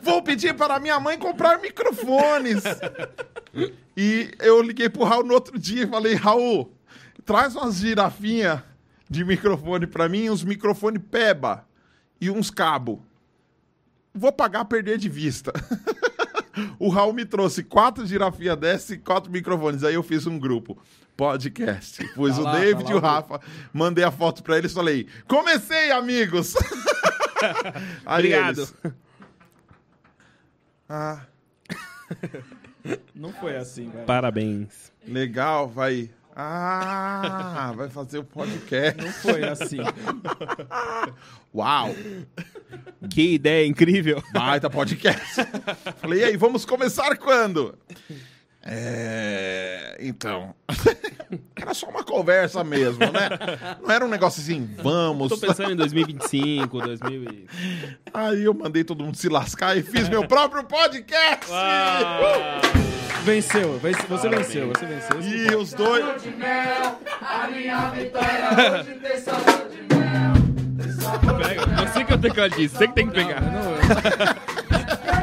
Vou 0.03 0.23
pedir 0.23 0.55
para 0.55 0.79
minha 0.79 1.01
mãe 1.01 1.19
comprar 1.19 1.59
microfones. 1.61 2.63
E 3.97 4.31
eu 4.41 4.63
liguei 4.63 4.89
pro 4.89 5.05
Raul 5.05 5.25
no 5.25 5.35
outro 5.35 5.59
dia 5.59 5.85
e 5.85 5.89
falei, 5.89 6.15
Raul, 6.15 6.73
traz 7.25 7.57
umas 7.57 7.77
girafinhas 7.77 8.61
de 9.09 9.25
microfone 9.25 9.87
para 9.87 10.09
mim, 10.09 10.31
uns 10.31 10.45
microfone 10.45 10.99
peba 10.99 11.67
e 12.21 12.31
uns 12.31 12.51
cabo. 12.51 13.05
Vou 14.15 14.33
pagar 14.33 14.65
perder 14.67 14.99
de 14.99 15.09
vista. 15.09 15.53
O 16.79 16.89
Raul 16.89 17.13
me 17.13 17.25
trouxe 17.25 17.63
quatro 17.63 18.07
girafinhas 18.07 18.57
dessas 18.59 18.91
e 18.91 18.99
quatro 18.99 19.31
microfones. 19.31 19.85
Aí 19.85 19.95
eu 19.95 20.03
fiz 20.03 20.27
um 20.27 20.39
grupo. 20.39 20.77
Podcast. 21.17 22.07
Pus 22.15 22.35
Tá 22.37 22.41
o 22.41 22.45
lá, 22.45 22.59
David 22.59 22.85
tá 22.85 22.91
e 22.91 22.95
o 22.95 22.99
Rafa. 22.99 23.41
Mandei 23.73 24.03
a 24.05 24.11
foto 24.11 24.43
pra 24.43 24.57
eles 24.59 24.73
e 24.73 24.75
falei: 24.75 25.07
Comecei, 25.29 25.91
amigos! 25.91 26.55
Aí 28.07 28.19
Obrigado. 28.27 28.59
eles, 28.59 28.75
ah, 30.89 31.21
Não 33.15 33.33
foi 33.33 33.57
assim, 33.57 33.89
velho. 33.91 34.07
Parabéns. 34.07 34.93
legal, 35.07 35.69
vai. 35.69 36.11
Ah, 36.35 37.73
vai 37.77 37.89
fazer 37.91 38.19
o 38.19 38.25
podcast. 38.25 39.03
Não 39.03 39.13
foi 39.13 39.45
assim. 39.45 39.79
Uau! 41.55 41.95
Que 43.11 43.35
ideia 43.35 43.67
incrível. 43.67 44.23
Baita 44.33 44.71
podcast. 44.71 45.37
Falei, 45.99 46.21
e 46.21 46.25
aí, 46.25 46.37
vamos 46.37 46.65
começar 46.65 47.17
quando? 47.19 47.77
É. 48.65 49.97
Então. 50.01 50.55
Era 51.57 51.75
só 51.75 51.87
uma 51.89 52.03
conversa 52.05 52.63
mesmo, 52.65 52.99
né? 52.99 53.29
Não 53.83 53.91
era 53.91 54.05
um 54.05 54.09
negócio 54.09 54.43
assim, 54.43 54.69
vamos. 54.83 55.29
Tô 55.29 55.39
pensando 55.39 55.71
em 55.73 55.77
2025, 55.77 56.81
2000 56.81 57.23
e... 57.25 57.47
Aí 58.13 58.45
eu 58.45 58.53
mandei 58.53 58.83
todo 58.85 59.03
mundo 59.05 59.17
se 59.17 59.29
lascar 59.29 59.77
e 59.77 59.83
fiz 59.83 60.09
meu 60.09 60.27
próprio 60.27 60.65
podcast! 60.65 61.51
Venceu, 63.25 63.79
vence- 63.79 64.03
você 64.09 64.29
venceu, 64.29 64.69
você 64.69 64.85
venceu. 64.87 65.21
E 65.23 65.55
os 65.55 65.73
dois. 65.73 66.05
Pega, 71.39 71.67
você 71.93 72.05
que 72.05 72.13
é 72.13 72.17
o 72.17 72.19
tecladista, 72.19 72.79
você 72.79 72.89
que 72.89 72.95
tem 72.95 73.09
que 73.09 73.15
pegar. 73.15 73.41
Não, 73.41 73.73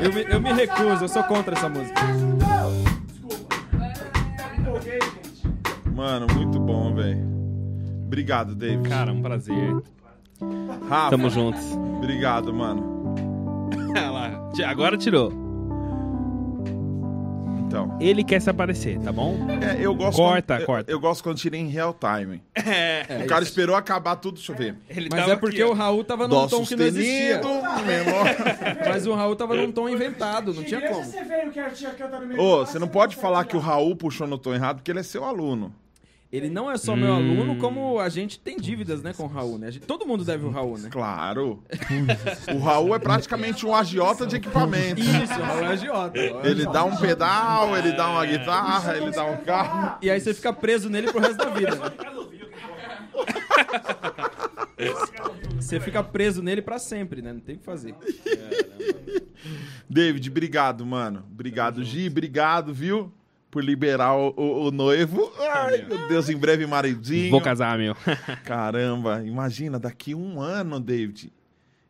eu, 0.02 0.10
eu 0.10 0.14
me, 0.14 0.34
eu 0.34 0.42
me 0.42 0.54
recuso, 0.54 1.04
eu 1.04 1.10
sou 1.10 1.24
contra 1.24 1.56
essa 1.56 1.68
música. 1.70 2.02
Mano, 6.00 6.28
muito 6.34 6.58
bom, 6.62 6.96
velho. 6.96 7.20
Obrigado, 8.06 8.56
David. 8.56 8.88
Cara, 8.88 9.12
um 9.12 9.22
prazer. 9.22 9.76
Rafa, 10.88 11.10
Tamo 11.10 11.30
juntos. 11.30 11.62
obrigado, 11.98 12.54
mano. 12.54 13.16
Olha 13.92 14.10
lá, 14.10 14.50
ti- 14.54 14.64
agora 14.64 14.96
tirou. 14.98 15.30
Então. 17.68 17.98
Ele 18.00 18.24
quer 18.24 18.40
se 18.40 18.50
aparecer, 18.50 18.98
tá 19.02 19.12
bom? 19.12 19.36
É, 19.62 19.86
eu 19.86 19.94
gosto 19.94 20.16
Corta, 20.16 20.54
quando, 20.54 20.62
eu- 20.62 20.66
corta. 20.66 20.92
Eu, 20.94 21.00
gosto 21.02 21.22
quando 21.22 21.38
tira 21.38 21.58
em 21.58 21.68
real 21.68 21.94
time. 21.94 22.42
É. 22.56 23.22
o 23.26 23.28
cara 23.28 23.44
esperou 23.44 23.76
acabar 23.76 24.16
tudo, 24.16 24.36
deixa 24.36 24.54
eu 24.54 24.56
ver. 24.56 24.78
Ele 24.90 25.10
Mas 25.12 25.28
é 25.28 25.36
porque 25.36 25.62
aqui, 25.62 25.70
o 25.70 25.74
Raul 25.74 26.06
tava 26.06 26.30
num 26.30 26.34
Dó 26.34 26.48
tom 26.48 26.64
que 26.64 26.78
não 26.78 26.86
existia. 26.86 27.42
Mas 28.88 29.06
o 29.06 29.14
Raul 29.14 29.36
tava 29.36 29.54
num 29.54 29.70
tom 29.70 29.90
inventado, 29.90 30.54
não 30.54 30.64
tinha 30.64 30.80
como. 30.80 31.04
Você 31.04 31.26
veio 31.26 31.52
que 31.52 31.60
a 31.60 31.70
tia 31.72 31.90
canta 31.90 32.22
no 32.22 32.26
meio 32.26 32.42
Ô, 32.42 32.66
você 32.66 32.80
não 32.80 32.88
pode 32.88 33.16
você 33.16 33.22
falar 33.22 33.44
que 33.44 33.58
o 33.58 33.60
Raul 33.60 33.98
puxou 33.98 34.26
no 34.26 34.38
tom 34.38 34.54
errado, 34.54 34.78
porque 34.78 34.90
ele 34.92 35.02
é 35.02 35.04
seu 35.04 35.26
aluno. 35.26 35.76
Ele 36.32 36.48
não 36.48 36.70
é 36.70 36.78
só 36.78 36.96
meu 36.96 37.12
aluno, 37.12 37.56
como 37.58 38.00
a 38.00 38.08
gente 38.08 38.40
tem 38.40 38.56
dívidas, 38.56 39.02
né, 39.02 39.14
com 39.14 39.24
o 39.24 39.28
Raul, 39.28 39.58
né? 39.58 39.72
Gente- 39.72 39.88
todo 39.88 40.06
mundo 40.06 40.24
deve 40.24 40.46
o 40.46 40.52
Raul, 40.52 40.78
né? 40.78 40.88
Claro. 40.92 41.64
o 42.54 42.60
Raul 42.60 42.94
é 42.94 43.00
praticamente 43.00 43.66
um 43.66 43.74
agiota 43.74 44.28
de 44.28 44.36
equipamentos. 44.36 45.04
Isso, 45.04 45.40
o 45.40 45.44
Raul 45.44 45.64
é 45.64 45.68
agiota. 45.68 46.20
Ele 46.20 46.66
dá 46.66 46.84
um 46.86 46.96
pedal, 46.98 47.76
ele 47.76 47.94
dá 47.94 48.10
uma 48.12 48.26
guitarra, 48.28 48.96
ele 48.96 49.10
dá 49.10 49.26
um 49.26 49.38
carro. 49.38 49.98
E 50.04 50.10
aí 50.12 50.20
você 50.22 50.32
fica 50.34 50.54
preso 50.54 50.88
nele 50.88 51.12
pro 51.12 51.20
resto 51.20 51.38
da 51.38 51.50
vida. 51.50 51.76
né? 51.76 51.92
Você 55.60 55.80
fica 55.80 56.04
preso 56.04 56.42
nele 56.42 56.62
pra 56.62 56.80
sempre, 56.80 57.22
né? 57.22 57.34
Não 57.34 57.40
tem 57.40 57.56
o 57.56 57.60
que 57.60 57.66
fazer. 57.66 57.96
David, 59.90 60.30
obrigado, 60.30 60.86
mano. 60.86 61.26
Obrigado, 61.32 61.84
Gi. 61.84 62.08
Obrigado, 62.08 62.74
viu? 62.74 63.12
Por 63.52 63.64
liberar 63.64 64.14
o, 64.16 64.34
o- 64.38 64.68
o 64.68 64.72
noivo. 64.72 65.32
Ai, 65.40 65.84
meu 65.88 66.08
Deus, 66.08 66.30
em 66.30 66.38
breve 66.38 66.66
maridinho. 66.68 67.32
Vou 67.32 67.42
casar, 67.42 67.78
meu. 67.80 67.96
Caramba, 68.46 69.24
imagina, 69.26 69.80
daqui 69.80 70.14
um 70.14 70.40
ano, 70.40 70.80
David. 70.80 71.32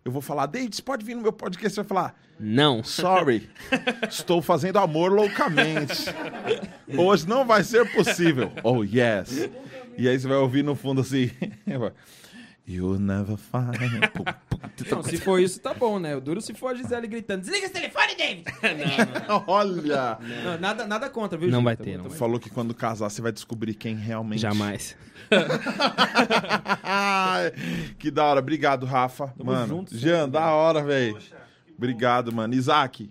Eu 0.06 0.12
vou 0.12 0.22
falar, 0.22 0.46
David, 0.46 0.74
você 0.76 0.82
pode 0.82 1.04
vir 1.06 1.16
no 1.16 1.22
meu 1.22 1.34
podcast? 1.34 1.76
Você 1.76 1.82
vai 1.82 1.88
falar, 1.88 2.16
Não. 2.40 2.82
sorry, 2.84 3.50
estou 4.10 4.42
fazendo 4.42 4.80
amor 4.80 5.12
loucamente. 5.12 6.06
Hoje 6.98 7.28
não 7.28 7.46
vai 7.46 7.64
ser 7.64 7.92
possível. 7.92 8.50
Oh, 8.64 8.82
yes. 8.84 9.50
E 9.98 10.08
aí 10.08 10.18
você 10.18 10.28
vai 10.28 10.38
ouvir 10.38 10.64
no 10.64 10.76
fundo 10.76 11.02
assim. 11.02 11.30
You'll 12.70 13.00
never 13.00 13.36
find. 13.36 13.80
Não, 14.92 15.02
se 15.02 15.18
for 15.18 15.40
isso, 15.40 15.60
tá 15.60 15.74
bom, 15.74 15.98
né? 15.98 16.16
O 16.16 16.22
duro 16.22 16.40
se 16.40 16.54
for 16.54 16.68
a 16.68 16.76
Gisele 16.76 17.08
gritando: 17.08 17.42
desliga 17.42 17.66
esse 17.66 17.74
telefone, 17.74 18.16
David! 18.16 18.46
Olha! 19.48 20.20
Não, 20.44 20.60
nada, 20.60 20.86
nada 20.86 21.10
contra, 21.10 21.36
viu, 21.36 21.50
Não 21.50 21.58
Gil? 21.62 21.64
vai 21.66 21.76
Tá 21.76 21.84
ter, 21.84 21.98
não 21.98 22.04
tá 22.04 22.10
bom. 22.10 22.16
Falou 22.16 22.40
que 22.40 22.48
quando 22.48 22.76
casar 22.76 23.10
você 23.10 23.24
vai 23.24 23.32
descobrir 23.32 23.74
quem 23.74 23.96
realmente. 23.96 24.42
Jamais. 24.42 24.96
Ai, 26.84 27.52
que 27.98 28.12
da 28.12 28.26
hora. 28.26 28.40
Obrigado, 28.40 28.86
Rafa. 28.86 29.34
mano, 29.44 29.68
junto 29.68 29.98
Jean, 29.98 30.26
sempre, 30.26 30.32
da 30.34 30.52
hora, 30.54 30.84
velho. 30.84 31.18
Obrigado, 31.76 32.32
mano. 32.32 32.54
Isaac. 32.54 33.10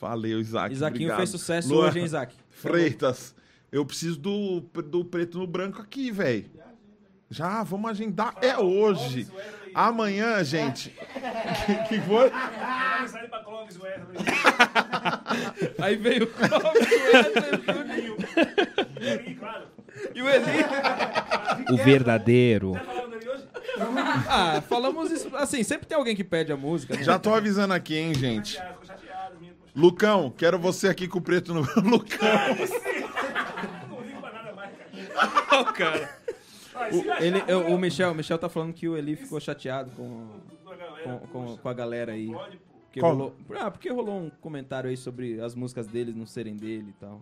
Valeu, 0.00 0.40
Isaac. 0.40 0.72
Isaquinho 0.72 1.10
obrigado. 1.10 1.16
fez 1.18 1.30
sucesso 1.30 1.68
Luan 1.68 1.88
hoje, 1.88 1.98
hein, 1.98 2.04
Isaac? 2.06 2.34
Freitas. 2.48 3.34
Eu 3.70 3.84
preciso 3.84 4.18
do, 4.18 4.60
do 4.60 5.04
preto 5.04 5.38
no 5.38 5.46
branco 5.46 5.82
aqui, 5.82 6.10
velho. 6.10 6.50
Já, 7.30 7.62
vamos 7.62 7.90
agendar. 7.90 8.34
É 8.40 8.56
hoje. 8.56 9.28
Amanhã, 9.74 10.42
gente. 10.42 10.94
O 11.68 11.88
que 11.88 12.00
foi? 12.00 12.30
Sai 13.08 13.28
pra 13.28 13.40
Clóvis, 13.40 13.76
o 13.76 13.82
Wesley. 13.82 14.16
Aí 15.80 15.96
veio 15.96 16.24
o 16.24 16.26
Clóvis, 16.28 16.88
o 16.88 17.16
Wesley, 17.16 17.60
o 17.60 17.72
Juninho. 17.74 18.16
Eli, 19.00 19.34
claro. 19.34 19.64
e 20.14 20.22
o 20.22 20.28
Eli. 20.28 20.64
O 21.72 21.76
verdadeiro. 21.76 22.72
Ah, 24.28 24.62
falamos 24.66 25.10
isso. 25.10 25.28
Assim, 25.36 25.62
sempre 25.62 25.86
tem 25.86 25.98
alguém 25.98 26.16
que 26.16 26.24
pede 26.24 26.52
a 26.52 26.56
música. 26.56 26.96
né? 26.96 27.02
Já 27.02 27.18
tô 27.18 27.34
avisando 27.34 27.74
aqui, 27.74 27.96
hein, 27.96 28.14
gente. 28.14 28.58
Lucão, 29.74 30.30
quero 30.34 30.58
você 30.58 30.88
aqui 30.88 31.06
com 31.06 31.18
o 31.18 31.22
preto 31.22 31.52
no. 31.52 31.60
Lucão. 31.84 32.26
Não 33.90 34.00
ligo 34.00 34.20
pra 34.22 34.32
nada 34.32 34.52
mais, 34.54 34.70
cara. 35.76 36.15
Gajo 36.76 37.24
Ele, 37.24 37.40
tá 37.40 37.56
o, 37.56 37.74
o 37.74 37.78
Michel, 37.78 38.12
o 38.12 38.14
Michel 38.14 38.38
tá 38.38 38.48
falando 38.48 38.72
que 38.72 38.88
o 38.88 38.96
Eli 38.96 39.16
ficou 39.16 39.40
chateado 39.40 39.90
com, 39.92 40.26
com 40.64 40.70
a 40.70 40.76
galera, 40.76 41.20
com, 41.32 41.56
com, 41.56 41.68
a 41.68 41.72
galera 41.74 42.12
aí. 42.12 42.28
Porque 42.84 43.00
Qual? 43.00 43.12
rolou, 43.12 43.34
ah, 43.58 43.70
porque 43.70 43.90
rolou 43.90 44.18
um 44.22 44.30
comentário 44.40 44.88
aí 44.88 44.96
sobre 44.96 45.40
as 45.40 45.54
músicas 45.54 45.86
deles 45.86 46.14
não 46.14 46.26
serem 46.26 46.56
dele 46.56 46.86
e 46.90 47.00
tal. 47.00 47.20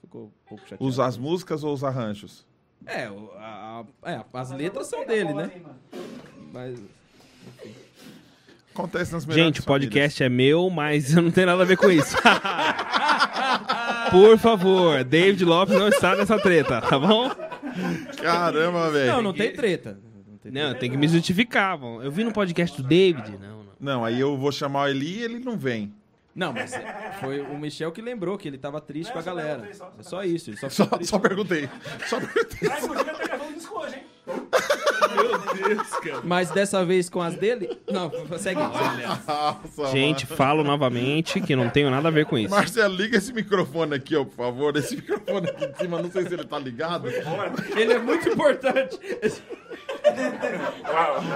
Ficou 0.00 0.24
um 0.26 0.30
pouco 0.48 0.62
chateado. 0.64 0.84
Os 0.84 1.00
as 1.00 1.16
músicas 1.16 1.64
ou 1.64 1.72
os 1.72 1.82
arranjos? 1.82 2.46
É, 2.86 3.10
o- 3.10 3.30
a- 3.36 3.84
a- 4.02 4.12
é, 4.12 4.24
as 4.32 4.50
letras 4.52 4.86
são 4.86 5.04
dele, 5.06 5.34
né? 5.34 5.50
Mas. 6.52 6.80
Acontece 8.72 9.12
nas 9.12 9.26
melhores 9.26 9.46
Gente, 9.46 9.60
o 9.60 9.64
podcast 9.64 10.22
é 10.22 10.28
meu, 10.28 10.70
mas 10.70 11.12
eu 11.16 11.20
não 11.22 11.32
tenho 11.32 11.48
nada 11.48 11.62
a 11.62 11.66
ver 11.66 11.76
com 11.76 11.90
isso. 11.90 12.16
Por 14.12 14.38
favor, 14.38 15.02
David 15.04 15.44
Lopes 15.44 15.76
não 15.76 15.88
está 15.88 16.14
nessa 16.14 16.38
treta, 16.38 16.80
tá 16.80 16.98
bom? 16.98 17.28
Caramba, 18.20 18.90
velho. 18.90 19.12
Não, 19.12 19.22
não 19.22 19.32
tem 19.32 19.52
treta. 19.52 19.98
Não 20.26 20.36
tem 20.38 20.52
Não, 20.52 20.74
tem 20.74 20.90
que 20.90 20.96
me 20.96 21.08
justificar. 21.08 21.76
bom. 21.78 22.02
Eu 22.02 22.10
vi 22.10 22.24
no 22.24 22.32
podcast 22.32 22.80
do 22.80 22.86
David. 22.86 23.30
Não, 23.38 23.38
não. 23.58 23.68
Não, 23.80 24.04
aí 24.04 24.18
eu 24.18 24.36
vou 24.36 24.50
chamar 24.50 24.82
o 24.84 24.88
Eli 24.88 25.18
e 25.18 25.22
ele 25.22 25.38
não 25.38 25.56
vem. 25.56 25.94
Não, 26.34 26.52
mas 26.52 26.72
foi 27.20 27.40
o 27.40 27.58
Michel 27.58 27.90
que 27.90 28.00
lembrou 28.00 28.38
que 28.38 28.46
ele 28.46 28.58
tava 28.58 28.80
triste 28.80 29.12
com 29.12 29.18
a 29.18 29.22
galera. 29.22 29.68
É 29.98 30.02
só 30.02 30.22
isso, 30.22 30.50
ele 30.50 30.56
só 30.56 30.68
Só, 30.68 30.88
só 31.02 31.18
perguntei. 31.18 31.68
Só 32.06 32.18
perguntei. 32.20 32.68
Ah, 32.70 32.78
inclusive, 32.80 33.10
tá 33.10 33.24
gravando 33.26 33.52
disco 33.54 33.78
hoje, 33.78 33.96
hein? 33.96 34.02
Mas 36.24 36.50
dessa 36.50 36.84
vez 36.84 37.08
com 37.08 37.20
as 37.20 37.34
dele. 37.34 37.78
Não, 37.90 38.10
segue. 38.38 38.60
Nossa, 38.60 39.90
Gente, 39.90 40.26
falo 40.26 40.62
novamente 40.64 41.40
que 41.40 41.54
não 41.56 41.68
tenho 41.70 41.90
nada 41.90 42.08
a 42.08 42.10
ver 42.10 42.26
com 42.26 42.38
isso. 42.38 42.50
Marcelo, 42.54 42.94
liga 42.94 43.16
esse 43.18 43.32
microfone 43.32 43.94
aqui, 43.94 44.14
ó, 44.16 44.24
por 44.24 44.34
favor. 44.34 44.76
Esse 44.76 44.96
microfone 44.96 45.48
aqui 45.48 45.66
de 45.68 45.78
cima, 45.78 46.00
não 46.02 46.10
sei 46.10 46.26
se 46.26 46.34
ele 46.34 46.44
tá 46.44 46.58
ligado. 46.58 47.08
Ele 47.76 47.92
é 47.92 47.98
muito 47.98 48.28
importante. 48.28 48.98
Esse- 49.22 49.42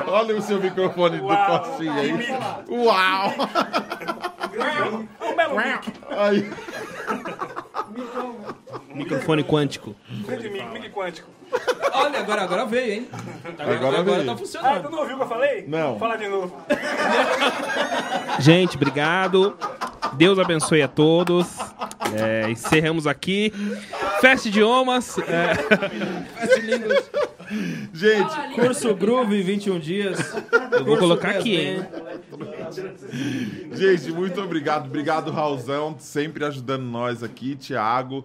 Olha 0.07 0.37
o 0.37 0.43
seu 0.43 0.61
microfone 0.61 1.19
do 1.19 1.25
Uau. 1.27 1.61
Costinha 1.61 1.93
aí. 1.95 2.13
Uau! 2.69 3.35
Aí. 6.11 6.51
Microfone 8.95 9.45
quântico. 9.45 9.95
Mic 10.73 10.91
quântico. 10.91 11.29
Olha, 11.95 12.19
agora, 12.21 12.43
agora 12.43 12.65
veio, 12.67 12.93
hein? 12.95 13.09
Agora 13.59 14.03
veio. 14.03 14.25
tá 14.25 14.33
Ah, 14.33 14.35
tu 14.35 14.39
funcionando. 14.39 14.91
não 14.91 14.99
ouviu 15.01 15.15
o 15.15 15.19
que 15.19 15.25
eu 15.25 15.29
falei? 15.29 15.65
Não. 15.69 15.99
Fala 15.99 16.17
de 16.17 16.29
novo. 16.29 16.57
Gente, 18.41 18.77
obrigado. 18.77 19.57
Deus 20.15 20.39
abençoe 20.39 20.83
a 20.83 20.89
todos. 20.89 21.47
É, 22.15 22.51
encerramos 22.51 23.07
aqui. 23.07 23.53
Festa 24.21 24.49
Idiomas. 24.49 25.17
É, 25.19 25.53
Gente, 27.93 28.35
Curso 28.55 28.95
Groove, 28.95 29.43
21 29.43 29.79
dias. 29.79 30.19
eu 30.73 30.85
vou 30.85 30.97
colocar 30.97 31.31
aqui, 31.31 31.57
hein? 31.57 31.87
gente, 33.73 34.11
muito 34.11 34.41
obrigado. 34.41 34.87
Obrigado, 34.87 35.31
Raulzão, 35.31 35.95
sempre 35.99 36.45
ajudando 36.45 36.83
nós 36.85 37.23
aqui. 37.23 37.55
Tiago, 37.55 38.25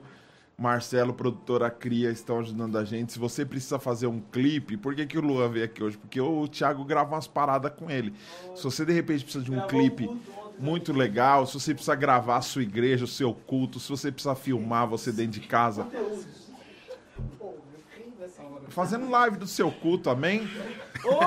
Marcelo, 0.59 1.13
produtora 1.13 1.69
Cria, 1.69 2.09
estão 2.09 2.39
ajudando 2.39 2.79
a 2.79 2.83
gente. 2.83 3.13
Se 3.13 3.19
você 3.19 3.45
precisa 3.45 3.77
fazer 3.77 4.07
um 4.07 4.19
clipe, 4.19 4.75
por 4.75 4.95
que, 4.95 5.05
que 5.05 5.15
o 5.15 5.21
Luan 5.21 5.49
veio 5.49 5.65
aqui 5.65 5.83
hoje? 5.83 5.99
Porque 5.99 6.19
o 6.19 6.47
Thiago 6.47 6.83
grava 6.83 7.13
umas 7.13 7.27
paradas 7.27 7.71
com 7.73 7.91
ele. 7.91 8.11
Se 8.55 8.63
você 8.63 8.83
de 8.83 8.91
repente 8.91 9.23
precisa 9.23 9.45
de 9.45 9.51
um 9.51 9.67
clipe 9.67 10.09
muito 10.57 10.91
legal, 10.91 11.45
se 11.45 11.53
você 11.53 11.75
precisa 11.75 11.93
gravar 11.93 12.37
a 12.37 12.41
sua 12.41 12.63
igreja, 12.63 13.05
o 13.05 13.07
seu 13.07 13.35
culto, 13.35 13.79
se 13.79 13.87
você 13.87 14.11
precisa 14.11 14.33
filmar 14.33 14.87
você 14.87 15.11
dentro 15.11 15.39
de 15.39 15.47
casa. 15.47 15.85
Fazendo 18.69 19.11
live 19.11 19.37
do 19.37 19.45
seu 19.45 19.71
culto, 19.71 20.09
amém? 20.09 20.49
Ô! 21.05 21.19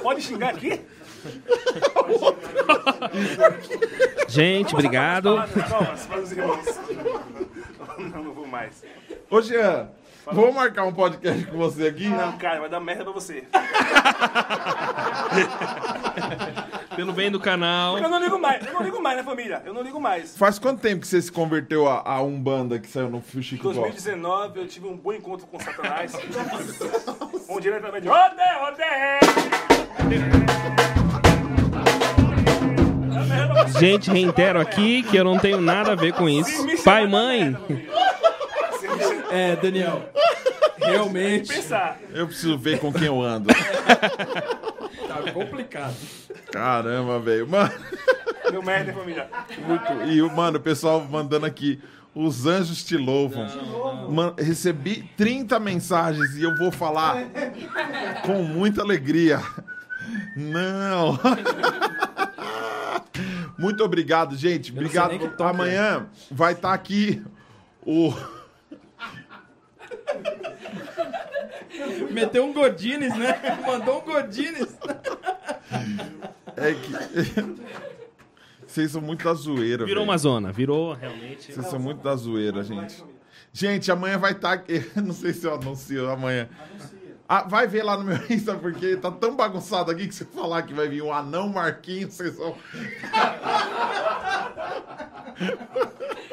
Pode 0.00 0.22
xingar 0.22 0.54
aqui? 0.54 0.80
Gente, 4.28 4.74
obrigado. 4.74 5.36
Palmas 5.68 6.06
para 6.06 6.20
os 6.20 6.32
irmãos. 6.32 6.64
Não, 7.98 8.24
não 8.24 8.32
vou 8.34 8.46
mais. 8.46 8.82
Ô, 9.30 9.40
Jean, 9.40 9.88
vamos 10.26 10.54
marcar 10.54 10.84
um 10.84 10.92
podcast 10.92 11.46
com 11.46 11.56
você 11.56 11.86
aqui? 11.88 12.08
Não, 12.08 12.36
cara, 12.38 12.60
vai 12.60 12.68
dar 12.68 12.80
merda 12.80 13.04
pra 13.04 13.12
você. 13.12 13.44
Pelo 16.96 17.12
bem 17.12 17.30
do 17.30 17.40
canal. 17.40 17.98
Eu 17.98 18.08
não 18.08 18.20
ligo 18.22 18.38
mais, 18.38 18.64
eu 18.66 18.72
não 18.72 18.82
ligo 18.82 19.02
mais, 19.02 19.16
né, 19.16 19.22
família? 19.22 19.62
Eu 19.64 19.74
não 19.74 19.82
ligo 19.82 20.00
mais. 20.00 20.36
Faz 20.36 20.58
quanto 20.58 20.80
tempo 20.80 21.00
que 21.00 21.06
você 21.08 21.20
se 21.20 21.30
converteu 21.32 21.88
a, 21.88 22.02
a 22.04 22.22
Umbanda 22.22 22.78
que 22.78 22.88
saiu 22.88 23.08
no 23.10 23.22
Chico 23.42 23.70
Em 23.70 23.74
Gospel? 23.74 23.82
2019 23.82 24.60
eu 24.60 24.68
tive 24.68 24.86
um 24.86 24.96
bom 24.96 25.12
encontro 25.12 25.46
com 25.46 25.58
Satanás. 25.58 26.12
onde 27.48 27.68
ele 27.68 27.76
através 27.76 28.02
de 28.02 28.08
Rodé, 28.08 28.58
Rodé! 28.60 29.20
Gente, 33.78 34.10
reitero 34.10 34.60
aqui 34.60 35.02
que 35.02 35.16
eu 35.16 35.24
não 35.24 35.38
tenho 35.38 35.60
nada 35.60 35.92
a 35.92 35.94
ver 35.94 36.12
com 36.12 36.28
isso. 36.28 36.66
Pai, 36.84 37.06
mãe. 37.06 37.56
É, 39.30 39.56
Daniel. 39.56 40.08
Realmente 40.78 41.48
Pensar. 41.48 41.98
Eu 42.12 42.26
preciso 42.26 42.58
ver 42.58 42.78
com 42.78 42.92
quem 42.92 43.06
eu 43.06 43.22
ando. 43.22 43.48
tá 43.48 45.32
complicado. 45.32 45.94
Caramba, 46.52 47.18
velho. 47.18 47.48
Mano, 47.48 47.72
Deu 48.50 48.62
merda, 48.62 48.90
hein, 48.90 48.96
família? 48.96 49.28
muito... 49.66 49.92
E, 50.10 50.22
mano, 50.34 50.58
o 50.58 50.60
pessoal 50.60 51.00
mandando 51.10 51.46
aqui. 51.46 51.80
Os 52.14 52.46
anjos 52.46 52.84
te 52.84 52.96
louvam. 52.96 53.48
Mano, 54.08 54.34
recebi 54.38 55.10
30 55.16 55.58
mensagens 55.58 56.36
e 56.36 56.44
eu 56.44 56.56
vou 56.56 56.70
falar 56.70 57.24
com 58.24 58.42
muita 58.44 58.82
alegria. 58.82 59.40
Não. 60.36 61.18
Muito 63.58 63.82
obrigado, 63.84 64.36
gente. 64.36 64.72
nem 64.72 64.82
Obrigado. 64.84 65.12
é. 65.14 65.42
Amanhã 65.48 66.06
vai 66.30 66.52
estar 66.52 66.72
aqui 66.72 67.22
o. 67.84 68.12
Meteu 72.10 72.44
um 72.44 72.52
Godines, 72.52 73.16
né? 73.16 73.40
Mandou 73.66 74.00
um 74.00 74.04
Godines. 74.04 74.76
É 76.56 76.74
que. 76.74 77.64
Vocês 78.66 78.90
são 78.90 79.00
muito 79.00 79.22
da 79.24 79.34
zoeira, 79.34 79.84
Virou 79.84 80.02
velho. 80.02 80.10
uma 80.10 80.18
zona, 80.18 80.50
virou 80.50 80.94
realmente. 80.94 81.52
Vocês 81.52 81.66
são 81.66 81.78
muito 81.78 82.02
da 82.02 82.16
zoeira, 82.16 82.64
gente. 82.64 83.04
Gente, 83.52 83.92
amanhã 83.92 84.18
vai 84.18 84.32
estar 84.32 84.52
aqui. 84.52 84.84
Não 84.96 85.12
sei 85.12 85.32
se 85.32 85.46
eu 85.46 85.54
anuncio 85.54 86.10
amanhã. 86.10 86.48
Ah, 87.28 87.42
vai 87.42 87.66
ver 87.66 87.82
lá 87.82 87.96
no 87.96 88.04
meu 88.04 88.18
Insta, 88.28 88.54
porque 88.54 88.96
tá 88.96 89.10
tão 89.10 89.34
bagunçado 89.34 89.90
aqui 89.90 90.06
que 90.06 90.14
se 90.14 90.24
eu 90.24 90.28
falar 90.28 90.62
que 90.62 90.74
vai 90.74 90.88
vir 90.88 91.02
um 91.02 91.12
anão 91.12 91.48
Marquinhos, 91.48 92.14
vocês 92.14 92.36
vão. 92.36 92.54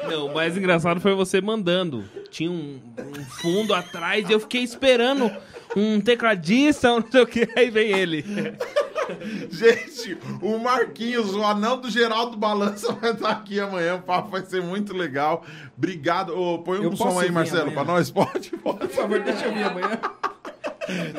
Não, 0.08 0.26
o 0.26 0.34
mais 0.34 0.56
engraçado 0.56 1.00
foi 1.00 1.14
você 1.14 1.40
mandando. 1.40 2.04
Tinha 2.30 2.50
um, 2.50 2.80
um 2.98 3.24
fundo 3.40 3.72
atrás 3.74 4.28
e 4.28 4.32
eu 4.32 4.40
fiquei 4.40 4.62
esperando 4.62 5.30
um 5.76 6.00
tecladista, 6.00 6.88
não 6.88 7.04
sei 7.10 7.22
o 7.22 7.26
que, 7.26 7.48
aí 7.56 7.70
vem 7.70 7.90
ele. 7.90 8.24
Gente, 9.50 10.16
o 10.40 10.58
Marquinhos, 10.58 11.34
o 11.34 11.42
anão 11.44 11.80
do 11.80 11.90
Geraldo 11.90 12.36
Balança 12.36 12.92
vai 12.92 13.10
estar 13.12 13.30
aqui 13.30 13.58
amanhã. 13.58 13.96
O 13.96 14.02
papo 14.02 14.30
vai 14.30 14.44
ser 14.44 14.62
muito 14.62 14.94
legal. 14.96 15.44
Obrigado. 15.76 16.38
Ô, 16.38 16.58
põe 16.60 16.82
Eu 16.82 16.90
um 16.90 16.96
posso 16.96 17.12
som 17.14 17.20
aí, 17.20 17.30
Marcelo, 17.30 17.62
amanhã? 17.62 17.74
pra 17.74 17.84
nós. 17.84 18.10
Pode, 18.10 18.50
pode. 18.58 18.78
Por 18.78 18.88
favor, 18.88 19.20
deixa 19.20 19.46
eu 19.46 19.52
vir 19.52 19.64
amanhã. 19.64 19.98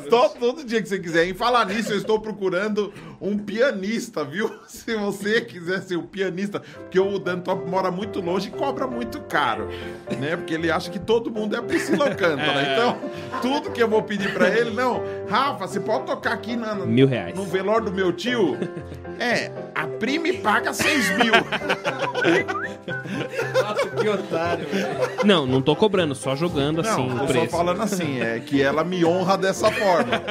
Todo, 0.10 0.64
dia 0.64 0.82
que 0.82 0.90
você 0.90 1.00
quiser. 1.00 1.28
Em 1.28 1.34
falar 1.34 1.66
nisso, 1.66 1.92
eu 1.92 1.98
estou 1.98 2.20
procurando 2.20 2.94
um 3.24 3.38
pianista, 3.38 4.26
viu? 4.26 4.52
Se 4.68 4.96
você 4.96 5.42
quiser 5.42 5.82
ser 5.82 5.98
um 5.98 6.06
pianista, 6.06 6.60
porque 6.60 7.00
o 7.00 7.18
Dan 7.18 7.40
Top 7.40 7.68
mora 7.68 7.90
muito 7.90 8.20
longe 8.20 8.50
e 8.50 8.52
cobra 8.52 8.86
muito 8.86 9.22
caro, 9.22 9.70
né? 10.20 10.36
Porque 10.36 10.54
ele 10.54 10.70
acha 10.70 10.92
que 10.92 11.00
todo 11.00 11.32
mundo 11.32 11.56
é 11.56 11.60
a 11.60 11.64
Priscila 11.64 12.10
Alcântara. 12.10 12.44
Então, 12.74 12.98
tudo 13.42 13.72
que 13.72 13.82
eu 13.82 13.88
vou 13.88 14.02
pedir 14.02 14.34
pra 14.34 14.50
ele, 14.50 14.72
não, 14.72 15.02
Rafa, 15.30 15.68
você 15.68 15.80
pode 15.80 16.06
tocar 16.06 16.34
aqui 16.34 16.56
na, 16.56 16.74
Mil 16.76 17.08
reais. 17.08 17.36
no 17.36 17.44
velório 17.44 17.86
do 17.86 17.92
meu 17.92 18.12
tio? 18.12 18.58
É, 19.20 19.52
a 19.76 19.86
prima 19.86 20.34
paga 20.42 20.74
6 20.74 21.18
mil. 21.18 21.34
Nossa, 23.62 23.90
que 23.90 24.10
otário, 24.10 24.68
velho. 24.68 24.88
Não, 25.24 25.46
não 25.46 25.62
tô 25.62 25.76
cobrando, 25.76 26.16
só 26.16 26.36
jogando 26.36 26.82
assim 26.82 27.08
Não, 27.08 27.28
tô 27.28 27.34
só 27.34 27.46
falando 27.48 27.82
assim, 27.82 28.22
é 28.22 28.40
que 28.40 28.62
ela 28.62 28.84
me 28.84 29.06
honra 29.06 29.38
dessa 29.38 29.72
forma. 29.72 30.22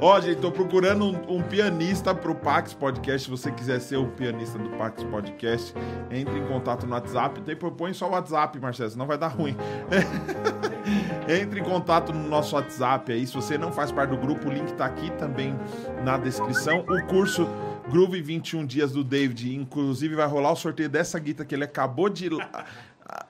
Ó, 0.00 0.20
gente, 0.20 0.40
tô 0.40 0.50
procurando 0.50 1.04
um, 1.04 1.36
um 1.36 1.42
pianista 1.42 2.14
pro 2.14 2.34
Pax 2.34 2.72
Podcast. 2.72 3.24
Se 3.24 3.30
você 3.30 3.50
quiser 3.50 3.80
ser 3.80 3.96
o 3.96 4.06
pianista 4.06 4.58
do 4.58 4.68
Pax 4.70 5.02
Podcast, 5.04 5.74
entre 6.10 6.38
em 6.38 6.46
contato 6.46 6.86
no 6.86 6.92
WhatsApp. 6.92 7.40
Depois 7.40 7.72
põe 7.76 7.92
só 7.92 8.08
o 8.08 8.12
WhatsApp, 8.12 8.58
Marcelo, 8.60 8.90
senão 8.90 9.06
vai 9.06 9.18
dar 9.18 9.28
ruim. 9.28 9.56
Entre 11.26 11.60
em 11.60 11.64
contato 11.64 12.12
no 12.12 12.28
nosso 12.28 12.54
WhatsApp 12.54 13.10
aí. 13.10 13.26
Se 13.26 13.34
você 13.34 13.56
não 13.56 13.72
faz 13.72 13.90
parte 13.90 14.10
do 14.10 14.18
grupo, 14.18 14.48
o 14.48 14.52
link 14.52 14.72
tá 14.74 14.84
aqui 14.84 15.10
também 15.12 15.58
na 16.04 16.18
descrição. 16.18 16.84
O 16.88 17.02
curso 17.06 17.48
Groove 17.90 18.20
21 18.20 18.66
Dias 18.66 18.92
do 18.92 19.02
David, 19.02 19.54
inclusive 19.54 20.14
vai 20.14 20.26
rolar 20.26 20.52
o 20.52 20.56
sorteio 20.56 20.88
dessa 20.88 21.18
guita 21.18 21.44
que 21.44 21.54
ele 21.54 21.64
acabou 21.64 22.10
de 22.10 22.28
la- 22.28 22.64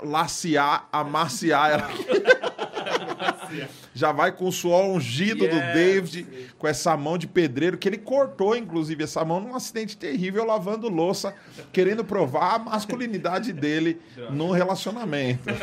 lacear, 0.02 0.88
amaciar 0.90 1.70
ela. 1.70 1.88
Já 3.94 4.10
vai 4.10 4.32
com 4.32 4.46
o 4.46 4.52
suor 4.52 4.84
ungido 4.84 5.46
do 5.46 5.54
David, 5.54 6.26
com 6.58 6.66
essa 6.66 6.96
mão 6.96 7.16
de 7.16 7.28
pedreiro, 7.28 7.78
que 7.78 7.88
ele 7.88 7.96
cortou, 7.96 8.56
inclusive, 8.56 9.04
essa 9.04 9.24
mão 9.24 9.40
num 9.40 9.54
acidente 9.54 9.96
terrível, 9.96 10.44
lavando 10.44 10.88
louça, 10.88 11.34
querendo 11.72 12.04
provar 12.04 12.56
a 12.56 12.58
masculinidade 12.58 13.52
dele 13.52 14.00
no 14.30 14.50
relacionamento. 14.50 15.44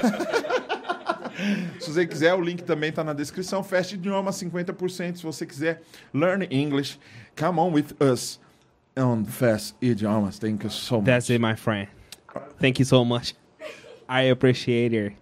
Se 1.79 1.91
você 1.91 2.05
quiser, 2.05 2.33
o 2.33 2.41
link 2.41 2.63
também 2.63 2.91
tá 2.91 3.03
na 3.03 3.13
descrição. 3.13 3.63
Fast 3.63 3.95
Idioma 3.95 4.31
50%. 4.31 5.17
Se 5.17 5.23
você 5.23 5.45
quiser 5.45 5.81
learn 6.13 6.47
English, 6.51 6.99
come 7.35 7.59
on 7.59 7.71
with 7.71 7.95
us 7.99 8.39
on 8.97 9.25
Fast 9.25 9.75
Idiomas. 9.81 10.39
Thank 10.39 10.63
you 10.63 10.69
so 10.69 10.97
much. 10.97 11.05
That's 11.05 11.29
it, 11.29 11.39
my 11.39 11.55
friend. 11.55 11.87
Thank 12.59 12.79
you 12.79 12.85
so 12.85 13.03
much. 13.03 13.35
I 14.07 14.23
appreciate 14.23 14.93
it. 14.93 15.20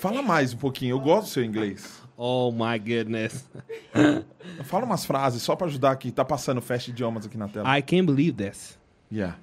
Fala 0.00 0.22
mais 0.22 0.54
um 0.54 0.56
pouquinho. 0.56 0.96
Eu 0.96 1.00
gosto 1.00 1.26
do 1.26 1.30
seu 1.30 1.44
inglês. 1.44 2.00
Oh 2.16 2.50
my 2.50 2.78
goodness. 2.78 3.46
Fala 4.64 4.86
umas 4.86 5.04
frases 5.04 5.42
só 5.42 5.54
pra 5.54 5.66
ajudar 5.66 5.90
aqui. 5.90 6.10
Tá 6.10 6.24
passando 6.24 6.62
Fast 6.62 6.90
Idiomas 6.90 7.26
aqui 7.26 7.36
na 7.36 7.48
tela. 7.48 7.78
I 7.78 7.82
can't 7.82 8.06
believe 8.06 8.32
this. 8.32 8.78
Yeah. 9.12 9.36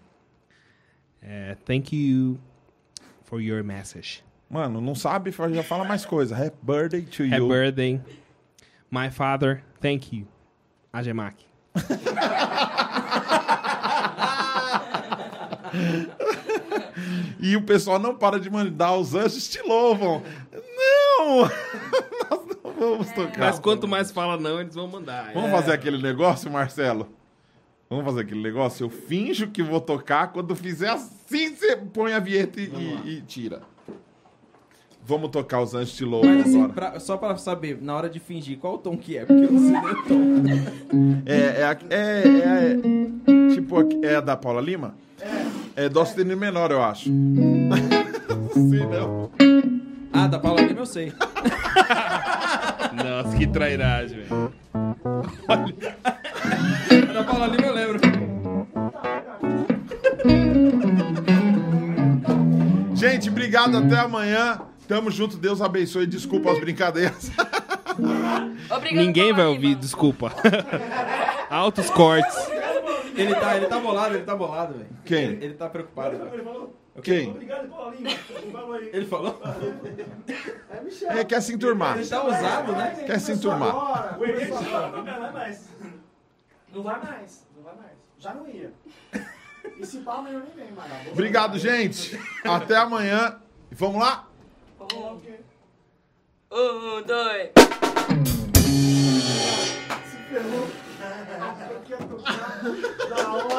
Uh, 1.23 1.55
thank 1.65 1.95
you 1.95 2.39
for 3.25 3.39
your 3.39 3.63
message. 3.63 4.23
Mano, 4.49 4.81
não 4.81 4.95
sabe? 4.95 5.31
Já 5.31 5.63
fala 5.63 5.83
mais 5.83 6.05
coisa. 6.05 6.35
Happy 6.35 6.57
birthday 6.63 7.01
to 7.01 7.23
Happy 7.23 7.35
you. 7.35 7.47
birthday. 7.47 8.01
My 8.89 9.09
father, 9.09 9.61
thank 9.81 10.15
you. 10.15 10.25
Ajemak. 10.93 11.35
E 17.49 17.55
o 17.55 17.61
pessoal 17.61 17.97
não 17.99 18.15
para 18.15 18.39
de 18.39 18.49
mandar. 18.49 18.95
Os 18.95 19.13
anjos 19.15 19.47
te 19.47 19.61
louvam. 19.61 20.21
Não! 20.51 21.41
Nós 22.29 22.57
não 22.63 22.73
vamos 22.73 23.11
tocar. 23.11 23.39
Mas 23.39 23.59
quanto 23.59 23.87
mais 23.87 24.11
fala 24.11 24.37
não, 24.37 24.59
eles 24.59 24.75
vão 24.75 24.87
mandar. 24.87 25.31
Vamos 25.33 25.51
fazer 25.51 25.71
aquele 25.73 26.01
negócio, 26.01 26.51
Marcelo? 26.51 27.07
Vamos 27.89 28.03
fazer 28.05 28.21
aquele 28.21 28.41
negócio? 28.41 28.83
Eu 28.85 28.89
finjo 28.89 29.47
que 29.47 29.63
vou 29.63 29.79
tocar. 29.79 30.33
Quando 30.33 30.55
fizer 30.55 30.89
assim, 30.89 31.55
você 31.55 31.75
põe 31.77 32.13
a 32.13 32.19
vinheta 32.19 32.59
e, 32.59 32.65
e- 32.65 33.09
e 33.17 33.21
tira. 33.21 33.61
Vamos 35.07 35.29
tocar 35.29 35.61
os 35.61 35.73
anjos 35.73 35.97
louvam 36.01 36.29
Mas 36.29 36.41
assim, 36.47 36.57
agora. 36.61 36.73
pra- 36.91 36.99
só 36.99 37.15
pra 37.15 37.37
saber, 37.37 37.77
na 37.81 37.95
hora 37.95 38.09
de 38.09 38.19
fingir, 38.19 38.57
qual 38.57 38.73
o 38.73 38.77
tom 38.77 38.97
que 38.97 39.15
é? 39.17 39.23
Porque 39.25 39.45
eu 39.45 39.51
não 39.53 39.59
sei 39.61 39.71
nem 39.71 39.91
o 39.91 40.03
tom. 40.03 40.17
É, 41.25 41.61
é, 41.61 41.63
a- 41.63 41.77
é, 41.89 42.23
é, 42.27 42.73
é- 42.73 43.53
tipo, 43.55 43.79
a- 43.79 43.85
é 44.05 44.15
a 44.17 44.21
da 44.21 44.35
Paula 44.35 44.59
Lima? 44.59 44.95
É 45.77 45.87
dó 45.87 46.03
sustenido 46.03 46.35
menor, 46.37 46.71
eu 46.71 46.81
acho. 46.83 47.09
Não 48.57 48.69
sei 48.69 48.85
não. 48.85 49.29
Ah, 50.11 50.27
da 50.27 50.39
Paula 50.39 50.61
Lima 50.61 50.79
eu 50.81 50.85
sei. 50.85 51.13
Nossa, 52.93 53.37
que 53.37 53.45
trairagem, 53.47 54.21
velho. 54.23 54.51
da 57.13 57.23
Paula 57.23 57.47
Lima 57.47 57.67
eu 57.67 57.73
lembro. 57.73 57.99
Gente, 62.95 63.29
obrigado. 63.29 63.77
Até 63.77 63.97
amanhã. 63.99 64.59
Tamo 64.87 65.11
junto. 65.11 65.37
Deus 65.37 65.61
abençoe. 65.61 66.07
Desculpa 66.07 66.51
as 66.51 66.59
brincadeiras. 66.59 67.31
Obrigado, 68.69 69.05
Ninguém 69.05 69.33
vai 69.33 69.45
ouvir, 69.45 69.69
Lima. 69.69 69.79
desculpa. 69.79 70.31
Altos 71.49 71.89
cortes. 71.89 72.35
Ele 73.15 73.33
tá, 73.33 73.57
ele 73.57 73.65
tá 73.65 73.79
bolado, 73.79 74.15
ele 74.15 74.23
tá 74.23 74.35
bolado, 74.35 74.73
velho. 74.75 74.89
Quem? 75.03 75.23
Ele, 75.23 75.45
ele 75.45 75.53
tá 75.55 75.67
preocupado. 75.67 76.19
Quem? 77.01 77.31
Obrigado, 77.31 77.67
Paulinho. 77.69 78.17
Falou 78.51 78.73
aí. 78.73 78.89
Ele 78.93 79.05
falou? 79.05 79.41
É, 81.09 81.23
quer 81.23 81.41
se 81.41 81.53
enturmar. 81.53 81.97
Ele 81.97 82.07
tá 82.07 82.23
usado, 82.23 82.71
né? 82.73 83.03
Quer 83.05 83.19
se 83.19 83.31
enturmar. 83.31 83.69
Agora, 83.69 84.17
o 84.19 84.25
Henrique 84.25 84.51
não 84.51 84.61
vai 85.03 85.31
mais. 85.33 85.69
Não 86.73 86.83
vai 86.83 87.03
mais, 87.03 87.47
não 87.55 87.63
vai 87.63 87.75
mais. 87.75 87.97
Já 88.19 88.33
não 88.33 88.47
ia. 88.47 88.71
E 89.79 89.85
se 89.85 89.99
pau, 89.99 90.19
amanhã 90.19 90.39
nem 90.39 90.65
vem 90.65 90.73
mais. 90.75 91.07
Obrigado, 91.11 91.57
gente. 91.57 92.19
Até 92.43 92.75
amanhã. 92.75 93.39
Vamos 93.71 94.01
lá? 94.01 94.26
Um, 94.93 95.19
dois. 97.05 97.51
Se 100.05 100.17
ferrou. 100.29 100.67
Eu 101.69 101.79
queria 101.81 101.97
tocar 101.97 102.61
é 102.65 103.09
da 103.09 103.33
hora. 103.33 103.57